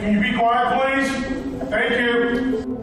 Can 0.00 0.14
you 0.14 0.32
be 0.32 0.34
quiet, 0.34 0.96
please? 0.96 1.68
Thank 1.68 2.00
you. 2.00 2.80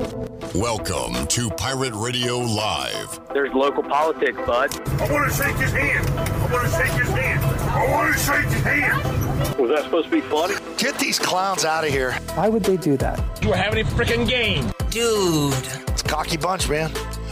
Welcome 0.53 1.25
to 1.25 1.49
Pirate 1.49 1.95
Radio 1.95 2.37
Live. 2.37 3.19
There's 3.33 3.51
local 3.55 3.81
politics, 3.81 4.37
bud. 4.45 4.69
I 5.01 5.11
want 5.11 5.31
to 5.31 5.35
shake 5.35 5.55
his 5.55 5.71
hand. 5.71 6.07
I 6.11 6.53
want 6.53 6.67
to 6.67 6.77
shake 6.77 6.91
his 6.91 7.09
hand. 7.09 7.43
I 7.43 7.91
want 7.91 8.13
to 8.13 8.19
shake 8.19 8.45
his 8.45 8.61
hand. 8.61 9.57
Was 9.57 9.71
that 9.71 9.85
supposed 9.85 10.05
to 10.05 10.11
be 10.11 10.21
funny? 10.21 10.53
Get 10.77 10.99
these 10.99 11.17
clowns 11.17 11.65
out 11.65 11.83
of 11.83 11.89
here. 11.89 12.11
Why 12.35 12.49
would 12.49 12.63
they 12.63 12.77
do 12.77 12.97
that? 12.97 13.19
You 13.41 13.49
were 13.49 13.55
having 13.55 13.83
a 13.83 13.89
freaking 13.89 14.29
game. 14.29 14.71
Dude. 14.91 15.55
It's 15.87 16.03
a 16.03 16.05
cocky 16.05 16.37
bunch, 16.37 16.69
man. 16.69 16.91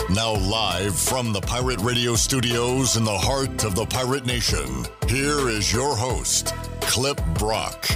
Now, 0.10 0.34
live 0.34 0.98
from 0.98 1.32
the 1.32 1.42
Pirate 1.42 1.82
Radio 1.82 2.16
studios 2.16 2.98
in 2.98 3.04
the 3.04 3.16
heart 3.16 3.64
of 3.64 3.76
the 3.76 3.86
Pirate 3.86 4.26
Nation, 4.26 4.88
here 5.08 5.48
is 5.48 5.72
your 5.72 5.96
host, 5.96 6.56
Clip 6.82 7.24
Brock. 7.36 7.88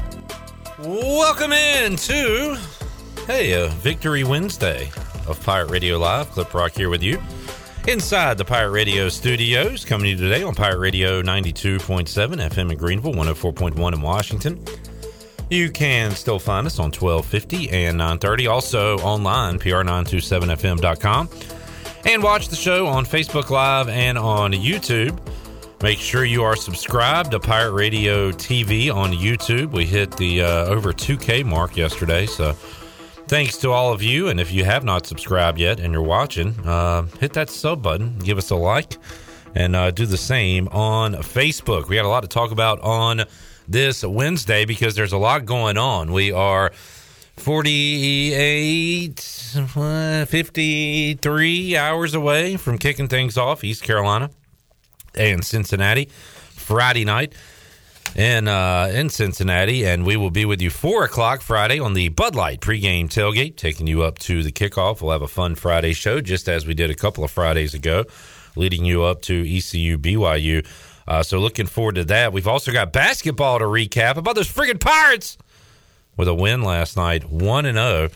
Welcome 0.84 1.52
in 1.52 1.98
to, 1.98 2.58
hey, 3.28 3.52
a 3.52 3.68
Victory 3.68 4.24
Wednesday 4.24 4.90
of 5.28 5.38
Pirate 5.44 5.70
Radio 5.70 5.98
Live. 5.98 6.32
Clip 6.32 6.50
Brock 6.50 6.72
here 6.72 6.90
with 6.90 7.04
you 7.04 7.22
inside 7.86 8.38
the 8.38 8.46
Pirate 8.46 8.72
Radio 8.72 9.10
studios, 9.10 9.84
coming 9.84 10.06
to 10.06 10.10
you 10.12 10.16
today 10.16 10.42
on 10.42 10.56
Pirate 10.56 10.80
Radio 10.80 11.22
92.7 11.22 12.08
FM 12.08 12.72
in 12.72 12.78
Greenville, 12.78 13.14
104.1 13.14 13.94
in 13.94 14.02
Washington. 14.02 14.64
You 15.50 15.70
can 15.70 16.12
still 16.12 16.40
find 16.40 16.66
us 16.66 16.80
on 16.80 16.94
1250 16.94 17.72
and 17.72 17.98
930. 17.98 18.48
Also 18.48 18.98
online, 19.00 19.60
pr927fm.com. 19.60 21.30
And 22.06 22.24
watch 22.24 22.48
the 22.48 22.56
show 22.56 22.88
on 22.88 23.06
Facebook 23.06 23.50
Live 23.50 23.90
and 23.90 24.18
on 24.18 24.54
YouTube. 24.54 25.20
Make 25.82 26.00
sure 26.00 26.26
you 26.26 26.44
are 26.44 26.58
subscribed 26.58 27.32
to 27.32 27.40
Pirate 27.40 27.72
Radio 27.72 28.34
TV 28.34 28.94
on 28.94 29.14
YouTube. 29.14 29.72
We 29.72 29.86
hit 29.86 30.12
the 30.18 30.42
uh, 30.42 30.66
over 30.66 30.92
2K 30.92 31.46
mark 31.46 31.78
yesterday. 31.78 32.26
So 32.26 32.52
thanks 33.30 33.56
to 33.60 33.72
all 33.72 33.94
of 33.94 34.04
you. 34.04 34.28
And 34.28 34.42
if 34.42 34.52
you 34.52 34.66
have 34.66 34.84
not 34.84 35.06
subscribed 35.06 35.58
yet 35.58 35.80
and 35.80 35.94
you're 35.94 36.02
watching, 36.02 36.60
uh, 36.68 37.04
hit 37.22 37.32
that 37.34 37.50
sub 37.50 37.82
button, 37.82 38.20
give 38.20 38.38
us 38.38 38.50
a 38.50 38.58
like, 38.58 38.98
and 39.56 39.74
uh, 39.74 39.92
do 39.92 40.06
the 40.06 40.18
same 40.18 40.68
on 40.68 41.14
Facebook. 41.14 41.88
We 41.88 41.96
got 41.96 42.04
a 42.04 42.10
lot 42.10 42.24
to 42.24 42.28
talk 42.28 42.52
about 42.52 42.82
on 42.82 43.24
this 43.66 44.04
Wednesday 44.04 44.66
because 44.66 44.96
there's 44.96 45.14
a 45.14 45.18
lot 45.18 45.46
going 45.46 45.78
on. 45.78 46.12
We 46.12 46.34
are 46.34 46.74
48, 47.38 49.18
53 50.28 51.78
hours 51.78 52.14
away 52.14 52.58
from 52.58 52.78
kicking 52.78 53.08
things 53.08 53.38
off, 53.38 53.64
East 53.64 53.82
Carolina 53.82 54.30
and 55.16 55.44
Cincinnati 55.44 56.06
Friday 56.06 57.06
night 57.06 57.34
in 58.16 58.48
uh, 58.48 58.92
in 58.94 59.10
Cincinnati, 59.10 59.86
and 59.86 60.06
we 60.06 60.18
will 60.18 60.32
be 60.32 60.46
with 60.46 60.62
you 60.62 60.70
four 60.70 61.04
o'clock 61.04 61.42
Friday 61.42 61.80
on 61.80 61.94
the 61.94 62.10
Bud 62.10 62.36
Light 62.36 62.60
pregame 62.62 63.06
tailgate, 63.06 63.56
taking 63.56 63.88
you 63.88 64.04
up 64.04 64.20
to 64.20 64.44
the 64.44 64.52
kickoff. 64.52 65.02
We'll 65.02 65.12
have 65.12 65.22
a 65.22 65.28
fun 65.28 65.56
Friday 65.56 65.94
show, 65.94 66.22
just 66.22 66.48
as 66.50 66.66
we 66.66 66.74
did 66.74 66.90
a 66.90 66.96
couple 66.96 67.24
of 67.24 67.32
Fridays 67.32 67.74
ago, 67.74 68.06
leading 68.56 68.86
you 68.86 69.04
up 69.04 69.22
to 69.24 69.42
ECU 69.42 69.98
BYU. 69.98 70.66
Uh, 71.08 71.24
so 71.24 71.40
looking 71.40 71.66
forward 71.66 71.96
to 71.96 72.04
that. 72.06 72.34
We've 72.34 72.48
also 72.48 72.72
got 72.72 72.94
basketball 72.94 73.60
to 73.60 73.66
recap 73.66 74.16
about 74.18 74.36
those 74.36 74.52
friggin' 74.52 74.80
Pirates 74.80 75.38
with 76.16 76.28
a 76.28 76.34
win 76.36 76.62
last 76.62 76.96
night, 76.96 77.30
one 77.30 77.66
and 77.66 77.78
zero. 77.78 78.10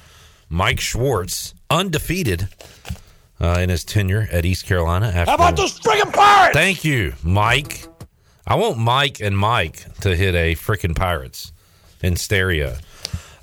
Mike 0.50 0.80
Schwartz 0.80 1.56
undefeated 1.70 2.48
uh, 3.44 3.60
in 3.60 3.70
his 3.70 3.84
tenure 3.84 4.28
at 4.32 4.46
East 4.46 4.66
Carolina. 4.66 5.08
After 5.08 5.32
How 5.32 5.36
about 5.36 5.58
those 5.58 5.78
friggin' 5.78 6.14
Pirates? 6.14 6.56
Thank 6.56 6.86
you, 6.86 7.14
Mike. 7.24 7.86
I 8.48 8.56
want 8.56 8.78
Mike 8.78 9.20
and 9.20 9.38
Mike 9.38 9.84
to 10.00 10.16
hit 10.16 10.34
a 10.34 10.56
freaking 10.56 10.96
Pirates 10.96 11.52
in 12.02 12.16
stereo. 12.16 12.78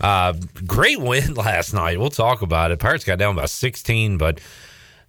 Uh, 0.01 0.33
great 0.67 0.99
win 0.99 1.35
last 1.35 1.75
night. 1.75 2.01
We'll 2.01 2.09
talk 2.09 2.41
about 2.41 2.71
it. 2.71 2.79
Pirates 2.79 3.05
got 3.05 3.19
down 3.19 3.37
by 3.37 3.45
16, 3.45 4.17
but 4.17 4.41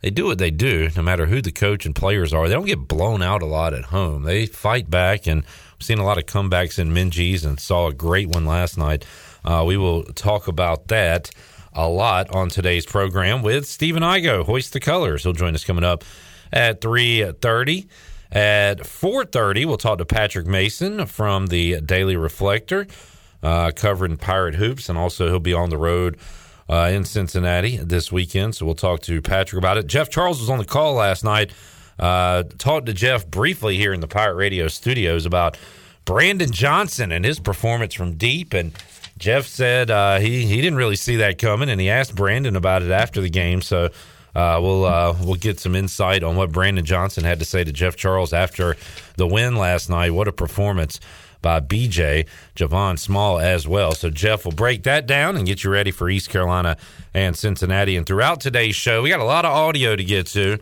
they 0.02 0.10
do 0.10 0.26
what 0.26 0.40
they 0.40 0.52
do, 0.52 0.90
no 0.96 1.02
matter 1.02 1.26
who 1.26 1.42
the 1.42 1.54
coach 1.54 1.86
and 1.86 1.96
players 1.96 2.34
are. 2.34 2.50
They 2.50 2.54
don't 2.54 2.66
get 2.66 2.88
blown 2.90 3.22
out 3.22 3.42
a 3.42 3.46
lot 3.46 3.74
at 3.74 3.86
home. 3.86 4.24
They 4.24 4.46
fight 4.46 4.90
back, 4.90 5.26
and 5.26 5.44
we've 5.44 5.86
seen 5.86 6.00
a 6.00 6.06
lot 6.06 6.18
of 6.18 6.26
comebacks 6.26 6.78
in 6.78 6.94
Minges 6.94 7.46
and 7.46 7.62
saw 7.62 7.88
a 7.88 7.94
great 7.94 8.28
one 8.28 8.46
last 8.46 8.78
night. 8.78 9.06
Uh, 9.46 9.64
we 9.66 9.78
will 9.78 10.04
talk 10.04 10.50
about 10.50 10.90
that 10.90 11.32
a 11.74 11.88
lot 11.88 12.34
on 12.36 12.50
today's 12.50 12.86
program 12.86 13.42
with 13.42 13.66
Stephen 13.66 14.04
Igo, 14.04 14.46
Hoist 14.46 14.74
the 14.74 14.80
Colors. 14.80 15.24
He'll 15.24 15.34
join 15.34 15.56
us 15.56 15.64
coming 15.64 15.84
up 15.84 16.04
at 16.52 16.82
3.30. 16.82 17.88
At 18.32 18.80
4.30, 18.80 19.66
we'll 19.66 19.78
talk 19.78 19.98
to 19.98 20.06
Patrick 20.06 20.48
Mason 20.48 21.06
from 21.06 21.48
the 21.48 21.82
Daily 21.82 22.16
Reflector, 22.16 22.88
uh, 23.44 23.72
covering 23.76 24.18
Pirate 24.18 24.56
Hoops, 24.56 24.90
and 24.90 24.98
also 24.98 25.28
he'll 25.28 25.40
be 25.40 25.54
on 25.54 25.70
the 25.70 25.78
road 25.78 26.18
uh, 26.70 26.90
in 26.92 27.04
Cincinnati 27.04 27.78
this 27.78 28.12
weekend. 28.12 28.56
So 28.56 28.66
we'll 28.66 28.76
talk 28.76 29.02
to 29.02 29.22
Patrick 29.22 29.58
about 29.58 29.78
it. 29.78 29.88
Jeff 29.88 30.10
Charles 30.10 30.40
was 30.40 30.50
on 30.50 30.58
the 30.60 30.66
call 30.66 30.94
last 30.94 31.24
night. 31.24 31.52
Uh, 32.00 32.44
talked 32.58 32.86
to 32.88 32.94
Jeff 32.94 33.28
briefly 33.28 33.78
here 33.78 33.94
in 33.94 34.00
the 34.00 34.08
Pirate 34.08 34.36
Radio 34.36 34.68
studios 34.68 35.26
about 35.26 35.58
Brandon 36.06 36.52
Johnson 36.52 37.12
and 37.12 37.24
his 37.26 37.40
performance 37.40 37.94
from 37.94 38.14
deep. 38.14 38.54
And 38.54 38.74
Jeff 39.22 39.46
said 39.46 39.92
uh, 39.92 40.18
he 40.18 40.48
he 40.48 40.58
didn't 40.62 40.78
really 40.78 40.96
see 40.96 41.18
that 41.18 41.38
coming, 41.38 41.70
and 41.70 41.80
he 41.80 41.90
asked 41.92 42.16
Brandon 42.16 42.56
about 42.56 42.82
it 42.82 42.90
after 42.90 43.22
the 43.22 43.30
game. 43.30 43.62
So 43.62 43.86
uh, 44.36 44.60
we'll 44.60 44.84
uh, 44.84 45.16
we'll 45.22 45.36
get 45.36 45.60
some 45.60 45.76
insight 45.76 46.24
on 46.24 46.36
what 46.36 46.52
Brandon 46.52 46.84
Johnson 46.84 47.24
had 47.24 47.38
to 47.38 47.46
say 47.46 47.64
to 47.64 47.72
Jeff 47.72 47.96
Charles 47.96 48.34
after 48.34 48.76
the 49.18 49.28
win 49.28 49.56
last 49.56 49.90
night. 49.90 50.12
What 50.12 50.28
a 50.28 50.32
performance! 50.34 51.00
by 51.42 51.60
BJ, 51.60 52.28
Javon 52.56 53.00
Small 53.00 53.40
as 53.40 53.68
well. 53.68 53.94
So 53.94 54.12
Jeff 54.12 54.46
will 54.46 54.52
break 54.52 54.84
that 54.84 55.08
down 55.08 55.36
and 55.36 55.46
get 55.46 55.64
you 55.64 55.72
ready 55.72 55.90
for 55.90 56.08
East 56.08 56.30
Carolina 56.30 56.78
and 57.16 57.36
Cincinnati. 57.36 57.96
And 57.96 58.06
throughout 58.06 58.42
today's 58.42 58.76
show, 58.76 59.02
we 59.02 59.10
got 59.10 59.20
a 59.20 59.24
lot 59.24 59.44
of 59.44 59.52
audio 59.52 59.96
to 59.96 60.04
get 60.04 60.28
to 60.28 60.60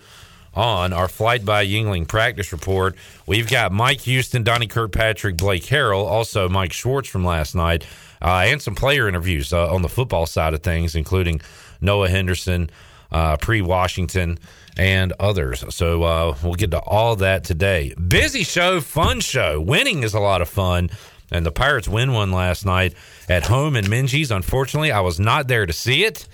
on 0.54 0.94
our 0.94 1.08
Flight 1.08 1.46
by 1.46 1.66
Yingling 1.66 2.08
practice 2.08 2.52
report. 2.52 2.96
We've 3.28 3.50
got 3.50 3.72
Mike 3.72 4.02
Houston, 4.02 4.44
Donnie 4.44 4.68
Kirkpatrick, 4.68 5.38
Blake 5.38 5.64
Harrell, 5.64 6.06
also 6.06 6.50
Mike 6.50 6.74
Schwartz 6.74 7.10
from 7.10 7.24
last 7.24 7.56
night, 7.56 7.86
uh, 8.22 8.44
and 8.46 8.62
some 8.62 8.76
player 8.76 9.08
interviews 9.08 9.54
uh, 9.54 9.74
on 9.74 9.82
the 9.82 9.90
football 9.90 10.26
side 10.26 10.54
of 10.54 10.62
things, 10.62 10.96
including 10.96 11.42
Noah 11.82 12.10
Henderson, 12.10 12.70
uh, 13.12 13.38
pre 13.38 13.62
Washington, 13.62 14.40
and 14.78 15.14
others. 15.20 15.64
So 15.74 16.04
uh, 16.04 16.36
we'll 16.44 16.54
get 16.54 16.72
to 16.72 16.80
all 16.80 17.16
that 17.18 17.44
today. 17.44 17.94
Busy 17.96 18.44
show, 18.44 18.82
fun 18.82 19.20
show. 19.20 19.60
Winning 19.60 20.04
is 20.04 20.14
a 20.14 20.20
lot 20.20 20.42
of 20.42 20.50
fun. 20.50 20.90
And 21.32 21.46
the 21.46 21.52
Pirates 21.52 21.88
win 21.88 22.14
one 22.14 22.32
last 22.32 22.66
night 22.66 22.96
at 23.28 23.46
home 23.46 23.76
in 23.76 23.86
Minges. 23.86 24.36
Unfortunately, 24.36 24.92
I 24.92 25.02
was 25.02 25.20
not 25.20 25.48
there 25.48 25.66
to 25.66 25.74
see 25.74 26.04
it, 26.04 26.28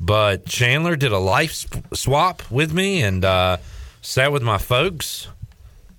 but 0.00 0.46
Chandler 0.46 0.94
did 0.94 1.12
a 1.12 1.18
life 1.18 1.66
swap 1.92 2.42
with 2.50 2.72
me 2.72 3.02
and 3.02 3.24
uh, 3.24 3.56
sat 4.00 4.30
with 4.30 4.42
my 4.42 4.58
folks. 4.58 5.28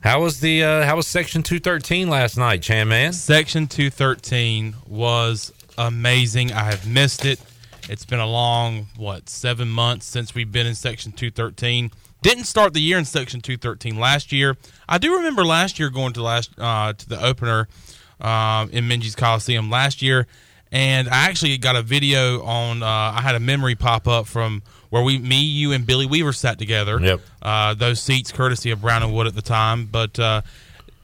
How 0.03 0.21
was 0.21 0.41
the 0.41 0.65
uh, 0.65 0.83
how 0.83 0.97
was 0.97 1.07
Section 1.07 1.43
Two 1.43 1.59
Thirteen 1.59 2.09
last 2.09 2.37
night, 2.37 2.61
Chan 2.61 2.89
man? 2.89 3.13
Section 3.13 3.67
Two 3.67 3.89
Thirteen 3.89 4.75
was 4.85 5.53
amazing. 5.77 6.51
I 6.51 6.63
have 6.63 6.85
missed 6.85 7.23
it. 7.23 7.39
It's 7.87 8.03
been 8.03 8.19
a 8.19 8.27
long, 8.27 8.87
what, 8.97 9.29
seven 9.29 9.69
months 9.69 10.05
since 10.05 10.35
we've 10.35 10.51
been 10.51 10.67
in 10.67 10.75
Section 10.75 11.13
213. 11.13 11.89
Didn't 12.21 12.43
start 12.43 12.73
the 12.73 12.81
year 12.81 12.97
in 12.97 13.05
Section 13.05 13.39
213 13.39 13.97
last 13.97 14.33
year. 14.33 14.57
I 14.89 14.97
do 14.97 15.15
remember 15.15 15.45
last 15.45 15.79
year 15.79 15.89
going 15.89 16.11
to 16.13 16.23
last 16.23 16.51
uh, 16.57 16.91
to 16.91 17.09
the 17.09 17.23
opener 17.23 17.69
uh, 18.19 18.67
in 18.73 18.89
Minges 18.89 19.15
Coliseum 19.15 19.69
last 19.69 20.01
year, 20.01 20.27
and 20.69 21.07
I 21.07 21.29
actually 21.29 21.57
got 21.57 21.77
a 21.77 21.81
video 21.81 22.43
on. 22.43 22.83
Uh, 22.83 22.87
I 22.87 23.21
had 23.21 23.35
a 23.35 23.39
memory 23.39 23.75
pop 23.75 24.09
up 24.09 24.27
from 24.27 24.63
where 24.93 25.01
we, 25.01 25.17
me, 25.17 25.41
you, 25.41 25.71
and 25.71 25.87
Billy 25.87 26.05
Weaver 26.05 26.33
sat 26.33 26.59
together. 26.59 26.99
Yep. 27.01 27.21
Uh, 27.41 27.73
those 27.73 27.99
seats, 27.99 28.31
courtesy 28.31 28.69
of 28.69 28.81
Brown 28.81 29.01
and 29.01 29.11
Wood 29.11 29.25
at 29.25 29.33
the 29.33 29.41
time, 29.41 29.87
but 29.87 30.19
uh, 30.19 30.43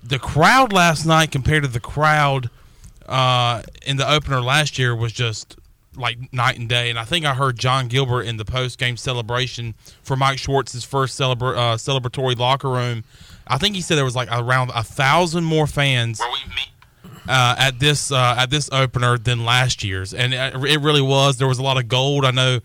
the 0.04 0.20
crowd 0.20 0.72
last 0.72 1.08
night 1.08 1.32
compared 1.32 1.64
to 1.64 1.70
the 1.70 1.80
crowd 1.80 2.52
uh, 3.08 3.64
in 3.88 3.98
the 3.98 4.08
opener 4.08 4.42
last 4.42 4.78
year 4.78 4.96
was 4.96 5.12
just 5.12 5.56
like 5.96 6.32
night 6.32 6.60
and 6.60 6.70
day. 6.70 6.92
And 6.92 7.00
I 7.00 7.04
think 7.04 7.26
I 7.26 7.34
heard 7.34 7.58
Jon 7.58 7.88
Gilbert 7.88 8.28
in 8.28 8.38
the 8.38 8.46
post 8.46 8.78
game 8.78 8.96
celebration 8.96 9.74
for 10.04 10.16
Mike 10.16 10.38
Schwartz's 10.38 10.84
first 10.84 11.20
celebra- 11.20 11.58
uh, 11.58 11.76
celebratory 11.78 12.38
locker 12.38 12.70
room. 12.70 13.04
I 13.48 13.58
think 13.58 13.74
he 13.74 13.82
said 13.82 13.98
there 13.98 14.06
was 14.06 14.16
like 14.16 14.30
around 14.32 14.70
a 14.76 14.84
thousand 14.84 15.46
more 15.46 15.66
fans 15.66 16.22
uh, 17.28 17.56
at 17.58 17.80
this 17.80 18.12
uh, 18.12 18.36
at 18.38 18.52
this 18.52 18.70
opener 18.72 19.18
than 19.18 19.46
last 19.46 19.84
year's, 19.84 20.14
and 20.14 20.32
it, 20.32 20.54
it 20.58 20.80
really 20.80 21.02
was. 21.02 21.38
There 21.38 21.48
was 21.48 21.58
a 21.58 21.64
lot 21.64 21.78
of 21.78 21.88
gold. 21.88 22.24
I 22.24 22.30
know 22.30 22.60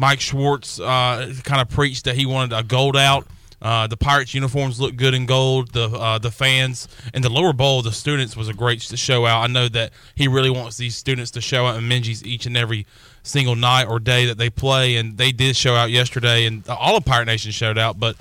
Mike 0.00 0.20
Schwartz 0.20 0.80
uh, 0.80 1.34
kind 1.44 1.60
of 1.60 1.68
preached 1.68 2.06
that 2.06 2.16
he 2.16 2.24
wanted 2.24 2.56
a 2.56 2.62
gold 2.62 2.96
out. 2.96 3.26
Uh, 3.60 3.86
the 3.86 3.98
Pirates 3.98 4.32
uniforms 4.32 4.80
look 4.80 4.96
good 4.96 5.12
in 5.12 5.26
gold. 5.26 5.72
The 5.74 5.90
uh, 5.90 6.16
the 6.16 6.30
fans 6.30 6.88
in 7.12 7.20
the 7.20 7.28
lower 7.28 7.52
bowl, 7.52 7.82
the 7.82 7.92
students 7.92 8.34
was 8.34 8.48
a 8.48 8.54
great 8.54 8.80
show 8.80 9.26
out. 9.26 9.42
I 9.42 9.46
know 9.48 9.68
that 9.68 9.92
he 10.14 10.26
really 10.26 10.48
wants 10.48 10.78
these 10.78 10.96
students 10.96 11.30
to 11.32 11.42
show 11.42 11.66
out 11.66 11.76
in 11.76 11.84
Minges 11.84 12.24
each 12.24 12.46
and 12.46 12.56
every 12.56 12.86
single 13.22 13.54
night 13.54 13.84
or 13.84 14.00
day 14.00 14.24
that 14.24 14.38
they 14.38 14.48
play, 14.48 14.96
and 14.96 15.18
they 15.18 15.32
did 15.32 15.54
show 15.54 15.74
out 15.74 15.90
yesterday, 15.90 16.46
and 16.46 16.66
all 16.66 16.96
of 16.96 17.04
Pirate 17.04 17.26
Nation 17.26 17.52
showed 17.52 17.76
out. 17.76 18.00
But 18.00 18.16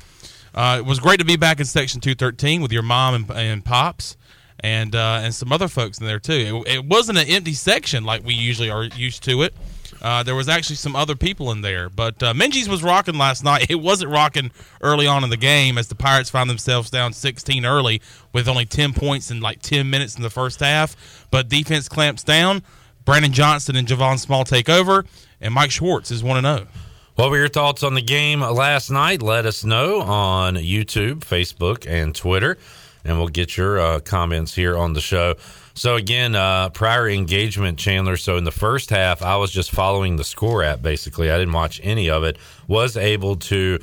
uh, 0.54 0.76
it 0.80 0.86
was 0.86 1.00
great 1.00 1.20
to 1.20 1.26
be 1.26 1.38
back 1.38 1.62
in 1.62 1.66
Section 1.66 2.02
213 2.02 2.62
with 2.62 2.74
your 2.74 2.84
mom 2.84 3.16
and, 3.16 3.32
and 3.32 3.64
pops, 3.64 4.18
and 4.60 4.94
uh, 4.94 5.22
and 5.24 5.34
some 5.34 5.54
other 5.54 5.70
folks 5.70 6.00
in 6.00 6.06
there 6.06 6.20
too. 6.20 6.66
It, 6.66 6.74
it 6.74 6.86
wasn't 6.86 7.20
an 7.20 7.30
empty 7.30 7.54
section 7.54 8.04
like 8.04 8.26
we 8.26 8.34
usually 8.34 8.70
are 8.70 8.84
used 8.84 9.24
to 9.24 9.44
it. 9.44 9.54
Uh, 10.02 10.24
there 10.24 10.36
was 10.36 10.48
actually 10.48 10.78
some 10.78 10.96
other 10.96 11.16
people 11.16 11.52
in 11.52 11.62
there, 11.62 11.90
but 11.90 12.22
uh, 12.24 12.34
Minges 12.34 12.68
was 12.68 12.84
rocking 12.84 13.18
last 13.18 13.44
night. 13.44 13.68
It 13.70 13.82
wasn't 13.82 14.12
rocking 14.12 14.52
early 14.82 15.06
on 15.06 15.24
in 15.24 15.30
the 15.30 15.38
game 15.38 15.78
as 15.78 15.88
the 15.88 15.96
Pirates 15.96 16.30
found 16.30 16.50
themselves 16.50 16.90
down 16.90 17.14
16 17.14 17.66
early 17.66 18.02
with 18.34 18.48
only 18.48 18.66
10 18.66 18.94
points 18.94 19.30
in 19.30 19.42
like 19.42 19.62
10 19.62 19.90
minutes 19.90 20.16
in 20.16 20.24
the 20.24 20.30
first 20.30 20.60
half. 20.60 21.28
But 21.30 21.50
defense 21.50 21.88
clamps 21.88 22.24
down. 22.24 22.64
Brandon 23.06 23.32
Johnson 23.32 23.76
and 23.76 23.88
Javon 23.88 24.20
Small 24.20 24.44
take 24.44 24.70
over, 24.70 25.06
and 25.42 25.54
Mike 25.54 25.72
Schwartz 25.72 26.12
is 26.12 26.24
1 26.24 26.42
0. 26.42 26.68
What 27.16 27.32
were 27.32 27.38
your 27.38 27.50
thoughts 27.50 27.84
on 27.84 27.96
the 27.96 28.02
game 28.02 28.42
last 28.42 28.90
night? 28.90 29.22
Let 29.22 29.46
us 29.46 29.66
know 29.66 30.02
on 30.02 30.56
YouTube, 30.56 31.20
Facebook, 31.20 31.86
and 31.86 32.16
Twitter, 32.16 32.58
and 33.04 33.18
we'll 33.18 33.28
get 33.28 33.58
your 33.58 33.80
uh, 33.80 34.00
comments 34.00 34.56
here 34.56 34.78
on 34.78 34.94
the 34.94 35.02
show. 35.02 35.36
So 35.80 35.96
again, 35.96 36.36
uh, 36.36 36.72
prior 36.72 37.08
engagement, 37.08 37.80
Chandler. 37.80 38.18
So 38.18 38.36
in 38.36 38.44
the 38.44 38.52
first 38.52 38.90
half, 38.90 39.22
I 39.22 39.38
was 39.38 39.50
just 39.50 39.72
following 39.72 40.18
the 40.18 40.26
score 40.26 40.62
app. 40.62 40.82
Basically, 40.82 41.32
I 41.32 41.38
didn't 41.38 41.54
watch 41.54 41.80
any 41.82 42.10
of 42.10 42.26
it. 42.26 42.38
Was 42.68 42.98
able 42.98 43.38
to 43.38 43.80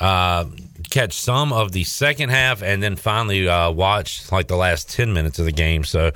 uh, 0.00 0.46
catch 0.88 1.12
some 1.12 1.52
of 1.52 1.72
the 1.72 1.84
second 1.84 2.30
half, 2.30 2.62
and 2.62 2.82
then 2.82 2.96
finally 2.96 3.46
uh, 3.46 3.70
watch 3.70 4.32
like 4.32 4.48
the 4.48 4.56
last 4.56 4.90
ten 4.90 5.12
minutes 5.12 5.38
of 5.38 5.44
the 5.44 5.52
game. 5.52 5.84
So 5.84 6.12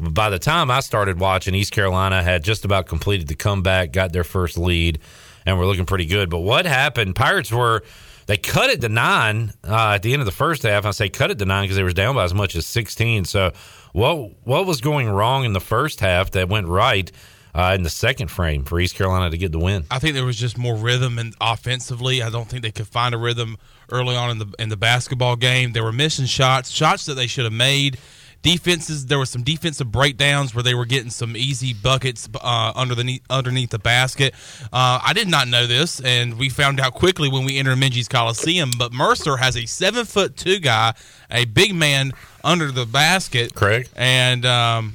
by 0.00 0.28
the 0.28 0.40
time 0.40 0.72
I 0.72 0.80
started 0.80 1.20
watching, 1.20 1.54
East 1.54 1.70
Carolina 1.70 2.20
had 2.20 2.42
just 2.42 2.64
about 2.64 2.88
completed 2.88 3.28
the 3.28 3.36
comeback, 3.36 3.92
got 3.92 4.12
their 4.12 4.24
first 4.24 4.58
lead, 4.58 4.98
and 5.46 5.56
were 5.56 5.66
looking 5.66 5.86
pretty 5.86 6.06
good. 6.06 6.30
But 6.30 6.40
what 6.40 6.66
happened? 6.66 7.14
Pirates 7.14 7.52
were 7.52 7.84
they 8.26 8.38
cut 8.38 8.70
it 8.70 8.80
to 8.80 8.88
nine 8.88 9.52
uh, 9.62 9.92
at 9.94 10.02
the 10.02 10.14
end 10.14 10.20
of 10.20 10.26
the 10.26 10.32
first 10.32 10.64
half. 10.64 10.84
I 10.84 10.90
say 10.90 11.08
cut 11.10 11.30
it 11.30 11.38
to 11.38 11.44
nine 11.44 11.62
because 11.62 11.76
they 11.76 11.84
was 11.84 11.94
down 11.94 12.16
by 12.16 12.24
as 12.24 12.34
much 12.34 12.56
as 12.56 12.66
sixteen. 12.66 13.24
So 13.24 13.52
what 13.94 14.32
what 14.44 14.66
was 14.66 14.80
going 14.80 15.08
wrong 15.08 15.44
in 15.44 15.52
the 15.52 15.60
first 15.60 16.00
half 16.00 16.32
that 16.32 16.48
went 16.48 16.66
right? 16.66 17.10
Uh, 17.56 17.72
in 17.72 17.84
the 17.84 17.90
second 17.90 18.26
frame 18.26 18.64
for 18.64 18.80
East 18.80 18.96
Carolina 18.96 19.30
to 19.30 19.38
get 19.38 19.52
the 19.52 19.60
win. 19.60 19.84
I 19.88 20.00
think 20.00 20.14
there 20.14 20.24
was 20.24 20.36
just 20.36 20.58
more 20.58 20.74
rhythm 20.74 21.20
and 21.20 21.36
offensively. 21.40 22.20
I 22.20 22.28
don't 22.28 22.48
think 22.48 22.62
they 22.62 22.72
could 22.72 22.88
find 22.88 23.14
a 23.14 23.18
rhythm 23.18 23.58
early 23.92 24.16
on 24.16 24.30
in 24.30 24.38
the 24.38 24.52
in 24.58 24.70
the 24.70 24.76
basketball 24.76 25.36
game. 25.36 25.70
They 25.70 25.80
were 25.80 25.92
missing 25.92 26.26
shots, 26.26 26.70
shots 26.70 27.04
that 27.04 27.14
they 27.14 27.28
should 27.28 27.44
have 27.44 27.52
made 27.52 27.96
defenses 28.44 29.06
there 29.06 29.18
were 29.18 29.26
some 29.26 29.42
defensive 29.42 29.90
breakdowns 29.90 30.54
where 30.54 30.62
they 30.62 30.74
were 30.74 30.84
getting 30.84 31.10
some 31.10 31.36
easy 31.36 31.72
buckets 31.72 32.28
uh, 32.40 32.72
under 32.76 32.94
the 32.94 33.20
underneath 33.28 33.70
the 33.70 33.78
basket. 33.78 34.34
Uh, 34.72 35.00
I 35.02 35.12
did 35.14 35.26
not 35.26 35.48
know 35.48 35.66
this, 35.66 36.00
and 36.00 36.38
we 36.38 36.50
found 36.50 36.78
out 36.78 36.94
quickly 36.94 37.28
when 37.28 37.44
we 37.44 37.58
entered 37.58 37.78
Minges 37.78 38.08
Coliseum. 38.08 38.70
But 38.78 38.92
Mercer 38.92 39.38
has 39.38 39.56
a 39.56 39.66
seven 39.66 40.04
foot 40.04 40.36
two 40.36 40.60
guy, 40.60 40.94
a 41.30 41.46
big 41.46 41.74
man 41.74 42.12
under 42.44 42.70
the 42.70 42.86
basket. 42.86 43.54
Craig 43.54 43.88
and 43.96 44.46
um, 44.46 44.92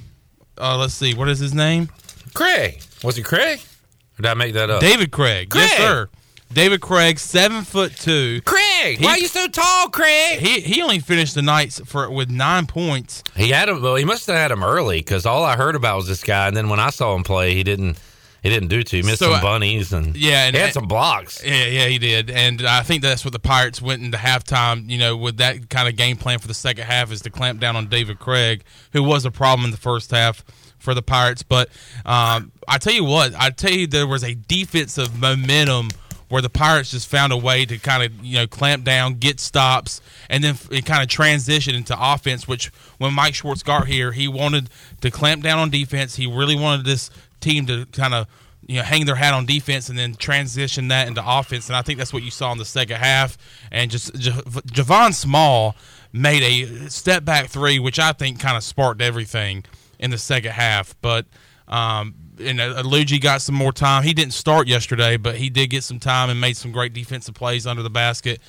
uh, 0.58 0.78
let's 0.78 0.94
see, 0.94 1.14
what 1.14 1.28
is 1.28 1.40
his 1.40 1.54
name? 1.54 1.90
Craig. 2.34 2.82
Was 3.04 3.16
he 3.16 3.24
Craig? 3.24 3.60
Or 3.60 4.22
did 4.22 4.28
I 4.28 4.34
make 4.36 4.54
that 4.54 4.70
up? 4.70 4.82
David 4.82 5.12
Craig. 5.12 5.50
Craig. 5.50 5.70
Yes, 5.70 5.78
sir. 5.78 6.10
David 6.52 6.82
Craig, 6.82 7.20
seven 7.20 7.64
foot 7.64 7.96
two. 7.96 8.42
Craig, 8.42 8.98
he, 8.98 9.06
why 9.06 9.12
are 9.12 9.20
you 9.20 9.28
so 9.28 9.48
tall, 9.48 9.90
Craig? 9.90 10.40
He 10.40 10.62
he 10.62 10.82
only 10.82 11.00
finished 11.00 11.36
the 11.36 11.44
night 11.44 11.74
for 11.86 12.10
with 12.10 12.30
nine 12.32 12.66
points. 12.66 13.24
He 13.36 13.50
had 13.50 13.70
him. 13.70 13.82
Well, 13.82 13.96
he 13.96 14.06
must 14.06 14.26
have 14.28 14.36
had 14.36 14.52
him 14.52 14.64
early 14.64 15.00
because 15.00 15.26
all 15.28 15.44
I 15.44 15.56
heard 15.56 15.76
about 15.76 15.98
was 15.98 16.08
this 16.08 16.24
guy, 16.24 16.48
and 16.48 16.58
then 16.58 16.68
when 16.70 16.80
I 16.80 16.90
saw 16.90 17.16
him 17.16 17.24
play, 17.24 17.54
he 17.54 17.64
didn't. 17.64 18.00
He 18.42 18.50
didn't 18.50 18.70
do 18.70 18.84
too. 18.84 18.98
He 18.98 19.04
missed 19.04 19.20
So, 19.20 19.34
some 19.34 19.42
bunnies 19.42 19.92
and 19.92 20.16
Yeah, 20.16 20.46
and 20.46 20.56
he 20.56 20.62
had 20.62 20.72
some 20.72 20.88
blocks. 20.88 21.44
Yeah, 21.44 21.66
yeah, 21.66 21.88
he 21.88 21.98
did, 22.00 22.30
and 22.30 22.66
I 22.66 22.84
think 22.84 23.02
that's 23.02 23.26
what 23.26 23.34
the 23.34 23.40
Pirates 23.40 23.82
went 23.82 24.02
into 24.02 24.18
halftime. 24.18 24.90
You 24.90 24.98
know, 24.98 25.18
with 25.18 25.38
that 25.38 25.70
kind 25.70 25.90
of 25.90 25.98
game 25.98 26.16
plan 26.16 26.40
for 26.40 26.48
the 26.48 26.54
second 26.54 26.86
half, 26.86 27.12
is 27.12 27.22
to 27.24 27.30
clamp 27.30 27.60
down 27.60 27.76
on 27.76 27.88
David 27.88 28.18
Craig, 28.18 28.64
who 28.94 29.04
was 29.04 29.26
a 29.26 29.32
problem 29.32 29.66
in 29.66 29.72
the 29.72 29.78
first 29.78 30.12
half 30.12 30.46
for 30.78 30.94
the 30.94 31.02
Pirates. 31.02 31.44
But 31.44 31.68
um, 32.06 32.54
I 32.66 32.78
tell 32.78 32.94
you 32.94 33.04
what, 33.04 33.36
I 33.36 33.50
tell 33.50 33.72
you, 33.72 33.88
there 33.88 34.08
was 34.08 34.24
a 34.24 34.36
defensive 34.36 35.20
momentum 35.20 35.90
where 36.30 36.42
the 36.42 36.50
Pirates 36.50 36.92
just 36.92 37.08
found 37.08 37.34
a 37.34 37.38
way 37.38 37.66
to 37.66 37.78
kind 37.78 38.04
of 38.04 38.26
you 38.26 38.36
know 38.36 38.48
clamp 38.48 38.84
down, 38.84 39.16
get 39.16 39.40
stops, 39.40 40.02
and 40.30 40.44
then 40.44 40.56
it 40.72 40.86
kind 40.86 41.04
of 41.04 41.10
transition 41.10 41.76
into 41.76 41.96
offense. 42.00 42.48
Which 42.48 42.68
when 42.98 43.14
Mike 43.14 43.36
Schwartz 43.36 43.64
got 43.64 43.88
here, 43.88 44.12
he 44.12 44.28
wanted 44.28 44.70
to 45.02 45.12
clamp 45.12 45.44
down 45.44 45.60
on 45.60 45.70
defense. 45.70 46.16
He 46.16 46.28
really 46.28 46.56
wanted 46.56 46.86
this 46.86 47.10
team 47.42 47.66
to 47.66 47.86
kind 47.88 48.14
of 48.14 48.28
you 48.66 48.78
know 48.78 48.84
hang 48.84 49.06
their 49.06 49.16
hat 49.16 49.34
on 49.34 49.46
defense 49.46 49.90
and 49.90 49.98
then 49.98 50.16
transition 50.16 50.88
that 50.90 51.08
into 51.08 51.24
offense. 51.26 51.68
And 51.68 51.76
I 51.76 51.82
think 51.82 51.98
that's 51.98 52.14
what 52.14 52.24
you 52.24 52.32
saw 52.32 52.52
in 52.52 52.58
the 52.58 52.66
second 52.66 52.98
half. 52.98 53.38
And 53.72 53.90
just 53.90 54.14
Javon 54.14 55.14
Small 55.14 55.76
made 56.14 56.44
a 56.44 56.90
step 56.90 57.26
back 57.26 57.48
three, 57.48 57.80
which 57.80 58.00
I 58.00 58.14
think 58.14 58.40
kind 58.40 58.56
of 58.56 58.64
sparked 58.64 59.02
everything 59.02 59.66
in 59.98 60.12
the 60.12 60.18
second 60.18 60.52
half. 60.52 60.96
But 61.02 61.26
um, 61.68 62.16
and 62.40 62.60
uh, 62.60 62.82
Luigi 62.86 63.20
got 63.20 63.42
some 63.42 63.56
more 63.56 63.72
time. 63.72 64.04
He 64.04 64.14
didn't 64.14 64.34
start 64.34 64.68
yesterday, 64.68 65.18
but 65.18 65.36
he 65.36 65.50
did 65.50 65.70
get 65.70 65.84
some 65.84 66.00
time 66.00 66.30
and 66.30 66.40
made 66.40 66.58
some 66.58 66.72
great 66.72 66.94
defensive 66.94 67.36
plays 67.36 67.68
under 67.68 67.84
the 67.84 67.90
basket. 67.90 68.40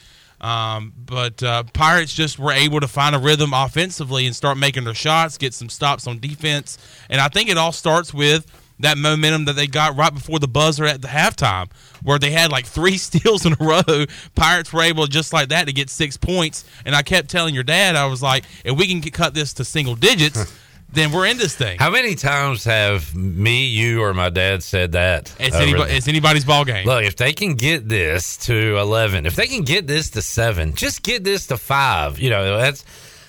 Um, 0.41 0.95
but 0.97 1.43
uh, 1.43 1.65
Pirates 1.75 2.15
just 2.15 2.39
were 2.39 2.53
able 2.53 2.81
to 2.81 2.89
find 2.89 3.15
a 3.15 3.19
rhythm 3.19 3.53
offensively 3.53 4.27
and 4.27 4.35
start 4.35 4.57
making 4.57 4.85
their 4.85 4.95
shots, 4.95 5.37
get 5.37 5.53
some 5.53 5.69
stops 5.69 6.07
on 6.07 6.19
defense. 6.19 6.79
And 7.11 7.21
I 7.21 7.29
think 7.29 7.51
it 7.51 7.59
all 7.59 7.73
starts 7.73 8.15
with 8.15 8.47
that 8.81 8.97
momentum 8.97 9.45
that 9.45 9.55
they 9.55 9.67
got 9.67 9.97
right 9.97 10.13
before 10.13 10.39
the 10.39 10.49
buzzer 10.49 10.87
at 10.87 11.03
the 11.03 11.09
halftime, 11.09 11.71
where 12.03 12.19
they 12.19 12.31
had 12.31 12.51
like 12.51 12.67
three 12.67 12.97
steals 12.97 13.45
in 13.45 13.53
a 13.53 13.57
row. 13.61 14.07
Pirates 14.35 14.73
were 14.73 14.83
able 14.83 15.07
just 15.07 15.33
like 15.33 15.51
that 15.51 15.67
to 15.67 15.73
get 15.73 15.91
six 15.91 16.17
points. 16.17 16.65
And 16.87 16.95
I 16.95 17.03
kept 17.03 17.29
telling 17.29 17.55
your 17.55 17.65
dad, 17.65 17.95
I 17.95 18.07
was 18.07 18.23
like, 18.23 18.45
if 18.65 18.77
we 18.77 18.87
can 18.89 19.03
cut 19.11 19.35
this 19.35 19.53
to 19.55 19.65
single 19.65 19.95
digits, 19.95 20.51
then 20.93 21.13
we're 21.13 21.27
in 21.27 21.39
this 21.39 21.55
thing. 21.55 21.79
How 21.79 21.91
many 21.91 22.15
times 22.15 22.65
have 22.65 23.15
me, 23.15 23.67
you, 23.67 24.03
or 24.03 24.13
my 24.15 24.29
dad 24.29 24.63
said 24.63 24.93
that? 24.93 25.35
It's, 25.39 25.55
anybody, 25.55 25.93
it's 25.93 26.09
anybody's 26.09 26.45
ball 26.45 26.65
game. 26.65 26.87
Look, 26.87 27.05
if 27.05 27.17
they 27.17 27.33
can 27.33 27.55
get 27.55 27.89
this 27.89 28.37
to 28.39 28.79
11, 28.79 29.27
if 29.27 29.37
they 29.37 29.47
can 29.47 29.63
get 29.63 29.87
this 29.87 30.11
to 30.11 30.23
7, 30.23 30.75
just 30.75 31.03
get 31.03 31.23
this 31.25 31.47
to 31.49 31.57
5. 31.57 32.19
You 32.19 32.31
know, 32.31 32.59
that's 32.59 32.85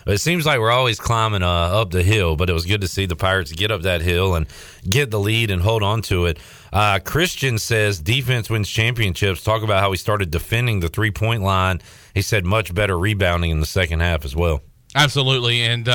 it 0.07 0.19
seems 0.19 0.45
like 0.45 0.59
we're 0.59 0.71
always 0.71 0.99
climbing 0.99 1.43
uh, 1.43 1.47
up 1.47 1.91
the 1.91 2.03
hill, 2.03 2.35
but 2.35 2.49
it 2.49 2.53
was 2.53 2.65
good 2.65 2.81
to 2.81 2.87
see 2.87 3.05
the 3.05 3.15
Pirates 3.15 3.51
get 3.51 3.71
up 3.71 3.83
that 3.83 4.01
hill 4.01 4.35
and 4.35 4.47
get 4.89 5.11
the 5.11 5.19
lead 5.19 5.51
and 5.51 5.61
hold 5.61 5.83
on 5.83 6.01
to 6.03 6.25
it. 6.25 6.39
Uh, 6.73 6.99
Christian 6.99 7.57
says 7.57 7.99
defense 7.99 8.49
wins 8.49 8.69
championships. 8.69 9.43
Talk 9.43 9.61
about 9.61 9.81
how 9.81 9.91
he 9.91 9.97
started 9.97 10.31
defending 10.31 10.79
the 10.79 10.89
three 10.89 11.11
point 11.11 11.43
line. 11.43 11.81
He 12.13 12.21
said 12.21 12.45
much 12.45 12.73
better 12.73 12.97
rebounding 12.97 13.51
in 13.51 13.59
the 13.59 13.65
second 13.65 13.99
half 13.99 14.25
as 14.25 14.35
well. 14.35 14.61
Absolutely, 14.93 15.61
and 15.61 15.85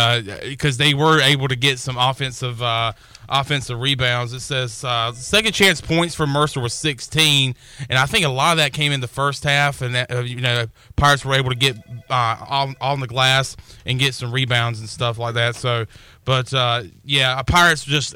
because 0.43 0.79
they 0.79 0.95
were 0.95 1.21
able 1.21 1.49
to 1.49 1.57
get 1.57 1.79
some 1.79 1.99
offensive 1.99 2.63
uh, 2.63 2.93
offensive 3.29 3.81
rebounds. 3.81 4.33
It 4.33 4.41
says 4.41 4.85
uh, 4.85 5.13
second 5.13 5.53
chance 5.53 5.81
points 5.81 6.15
for 6.15 6.27
Mercer 6.27 6.61
was 6.61 6.73
16, 6.75 7.55
and 7.89 7.99
I 7.99 8.07
think 8.07 8.25
a 8.25 8.29
lot 8.29 8.53
of 8.53 8.59
that 8.59 8.73
came 8.73 8.93
in 8.93 9.01
the 9.01 9.09
first 9.09 9.45
half. 9.45 9.83
And 9.83 9.95
that, 9.95 10.11
uh, 10.11 10.21
you 10.21 10.41
know, 10.41 10.67
Pirates 10.97 11.25
were 11.25 11.35
able 11.35 11.51
to 11.51 11.57
get 11.57 11.77
uh, 12.11 12.37
on 12.49 12.75
on 12.81 13.01
the 13.01 13.07
glass 13.07 13.57
and 13.85 13.99
get 13.99 14.15
some 14.15 14.33
rebounds 14.33 14.81
and 14.81 14.89
stuff 14.89 15.19
like 15.19 15.35
that. 15.35 15.57
So, 15.57 15.87
but 16.25 16.53
uh, 16.55 16.85
yeah, 17.05 17.41
Pirates 17.43 17.85
just 17.85 18.15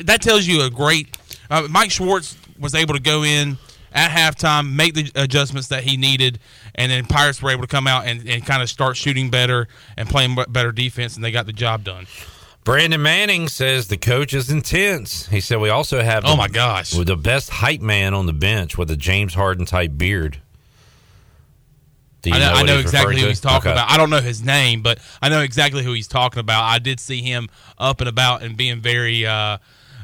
that 0.00 0.22
tells 0.22 0.46
you 0.46 0.62
a 0.62 0.70
great. 0.70 1.16
Uh, 1.50 1.66
Mike 1.70 1.90
Schwartz 1.90 2.36
was 2.58 2.74
able 2.74 2.94
to 2.94 3.00
go 3.00 3.24
in 3.24 3.58
at 3.94 4.10
halftime, 4.10 4.72
make 4.74 4.94
the 4.94 5.10
adjustments 5.14 5.68
that 5.68 5.84
he 5.84 5.96
needed, 5.96 6.38
and 6.74 6.90
then 6.90 7.04
Pirates 7.06 7.42
were 7.42 7.50
able 7.50 7.62
to 7.62 7.68
come 7.68 7.86
out 7.86 8.06
and, 8.06 8.26
and 8.28 8.44
kind 8.46 8.62
of 8.62 8.68
start 8.70 8.96
shooting 8.96 9.30
better 9.30 9.68
and 9.96 10.08
playing 10.08 10.36
better 10.48 10.72
defense, 10.72 11.16
and 11.16 11.24
they 11.24 11.30
got 11.30 11.46
the 11.46 11.52
job 11.52 11.84
done. 11.84 12.06
Brandon 12.64 13.02
Manning 13.02 13.48
says 13.48 13.88
the 13.88 13.96
coach 13.96 14.32
is 14.32 14.48
intense. 14.48 15.26
He 15.26 15.40
said 15.40 15.58
we 15.58 15.68
also 15.68 16.00
have 16.02 16.24
Oh 16.24 16.36
my 16.36 16.46
gosh. 16.48 16.90
the 16.92 17.16
best 17.16 17.50
hype 17.50 17.80
man 17.80 18.14
on 18.14 18.26
the 18.26 18.32
bench 18.32 18.78
with 18.78 18.88
a 18.90 18.96
James 18.96 19.34
Harden 19.34 19.66
type 19.66 19.92
beard. 19.96 20.38
I 22.24 22.38
know, 22.38 22.52
I 22.52 22.62
know 22.62 22.78
exactly 22.78 23.16
who 23.16 23.22
to? 23.22 23.28
he's 23.30 23.40
talking 23.40 23.70
Okay. 23.70 23.72
about. 23.72 23.90
I 23.90 23.96
don't 23.96 24.08
know 24.10 24.20
his 24.20 24.44
name, 24.44 24.80
but 24.80 25.00
I 25.20 25.28
know 25.28 25.40
exactly 25.40 25.82
who 25.82 25.92
he's 25.92 26.06
talking 26.06 26.38
about. 26.38 26.62
I 26.62 26.78
did 26.78 27.00
see 27.00 27.20
him 27.20 27.48
up 27.78 28.00
and 28.00 28.08
about 28.08 28.42
and 28.42 28.56
being 28.56 28.80
very, 28.80 29.26
uh, 29.26 29.58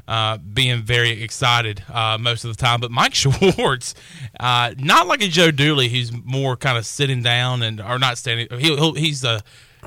uh, 0.08 0.38
being 0.38 0.82
very 0.82 1.22
excited 1.22 1.84
uh, 1.92 2.16
most 2.18 2.42
of 2.44 2.50
the 2.50 2.60
time. 2.60 2.80
But 2.80 2.90
Mike 2.90 3.14
Schwartz, 3.14 3.94
uh, 4.40 4.74
not 4.78 5.06
like 5.06 5.22
a 5.22 5.28
Joe 5.28 5.50
Dooley, 5.52 5.88
who's 5.88 6.10
more 6.24 6.56
kind 6.56 6.76
of 6.78 6.84
sitting 6.86 7.22
down 7.22 7.62
and 7.62 7.80
or 7.80 7.98
not 8.00 8.18
standing. 8.18 8.48
He'll, 8.58 8.76
he'll, 8.76 8.94
he's 8.94 9.22
a 9.22 9.42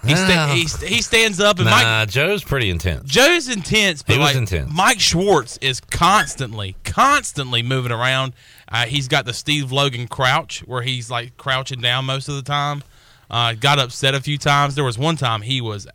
he, 0.06 0.16
sta- 0.16 0.48
No. 0.48 0.54
he, 0.54 0.62
he 0.88 1.02
stands 1.02 1.42
up 1.42 1.60
and 1.60 1.66
Mike 1.66 2.08
Joe's 2.08 2.46
pretty 2.46 2.70
intense. 2.70 3.10
Joe's 3.10 3.50
intense, 3.50 4.04
but 4.04 4.14
He 4.14 4.20
was 4.20 4.28
like 4.30 4.36
intense. 4.38 4.72
Mike 4.74 5.00
Schwartz 5.02 5.58
is 5.58 5.82
constantly, 5.82 6.78
constantly 6.86 7.62
moving 7.62 7.92
around. 7.92 8.32
Uh, 8.70 8.86
he's 8.86 9.10
got 9.10 9.26
the 9.26 9.34
Steve 9.34 9.72
Logan 9.74 10.08
crouch 10.08 10.60
where 10.66 10.82
he's 10.82 11.12
like 11.12 11.36
crouching 11.36 11.82
down 11.82 12.06
most 12.06 12.30
of 12.30 12.36
the 12.36 12.42
time. 12.42 12.84
Uh, 13.30 13.54
got 13.54 13.80
upset 13.80 14.16
a 14.16 14.22
few 14.22 14.38
times. 14.38 14.76
There 14.76 14.84
was 14.86 14.98
one 14.98 15.18
time 15.18 15.42
he 15.42 15.60
was 15.60 15.88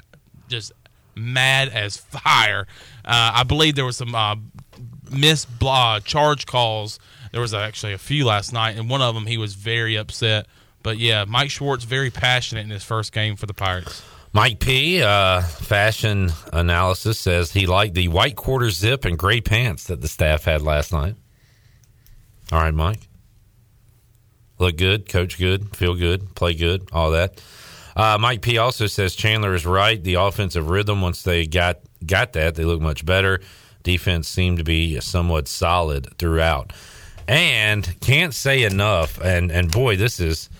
just 0.48 0.72
mad 1.14 1.68
as 1.70 1.96
fire. 1.96 2.66
Uh, 3.06 3.32
I 3.36 3.42
believe 3.44 3.76
there 3.76 3.84
was 3.84 3.96
some 3.96 4.14
uh, 4.14 4.36
missed 5.10 5.48
uh, 5.62 6.00
charge 6.00 6.46
calls. 6.46 6.98
There 7.32 7.40
was 7.40 7.54
actually 7.54 7.92
a 7.92 7.98
few 7.98 8.24
last 8.24 8.52
night, 8.52 8.76
and 8.76 8.90
one 8.90 9.02
of 9.02 9.14
them 9.14 9.26
he 9.26 9.38
was 9.38 9.54
very 9.54 9.96
upset. 9.96 10.46
But 10.82 10.98
yeah, 10.98 11.24
Mike 11.24 11.50
Schwartz 11.50 11.84
very 11.84 12.10
passionate 12.10 12.62
in 12.62 12.70
his 12.70 12.84
first 12.84 13.12
game 13.12 13.36
for 13.36 13.46
the 13.46 13.54
Pirates. 13.54 14.02
Mike 14.32 14.60
P, 14.60 15.02
uh, 15.02 15.40
fashion 15.40 16.30
analysis 16.52 17.18
says 17.18 17.52
he 17.52 17.66
liked 17.66 17.94
the 17.94 18.08
white 18.08 18.36
quarter 18.36 18.70
zip 18.70 19.04
and 19.04 19.18
gray 19.18 19.40
pants 19.40 19.84
that 19.84 20.00
the 20.00 20.08
staff 20.08 20.44
had 20.44 20.62
last 20.62 20.92
night. 20.92 21.16
All 22.52 22.60
right, 22.60 22.74
Mike. 22.74 23.08
Look 24.58 24.76
good, 24.76 25.08
coach 25.08 25.38
good, 25.38 25.74
feel 25.76 25.94
good, 25.94 26.34
play 26.34 26.54
good, 26.54 26.88
all 26.92 27.12
that. 27.12 27.40
Uh, 27.96 28.18
Mike 28.20 28.42
P 28.42 28.58
also 28.58 28.86
says 28.86 29.16
Chandler 29.16 29.54
is 29.54 29.64
right. 29.64 30.02
The 30.02 30.14
offensive 30.14 30.68
rhythm, 30.68 31.00
once 31.00 31.22
they 31.22 31.46
got 31.46 31.80
got 32.04 32.32
that, 32.34 32.54
they 32.54 32.64
look 32.64 32.80
much 32.80 33.04
better. 33.04 33.40
Defense 33.82 34.28
seemed 34.28 34.58
to 34.58 34.64
be 34.64 34.98
somewhat 35.00 35.46
solid 35.46 36.18
throughout, 36.18 36.72
and 37.28 37.98
can't 38.00 38.34
say 38.34 38.64
enough. 38.64 39.20
And 39.20 39.52
and 39.52 39.70
boy, 39.70 39.96
this 39.96 40.18
is 40.18 40.50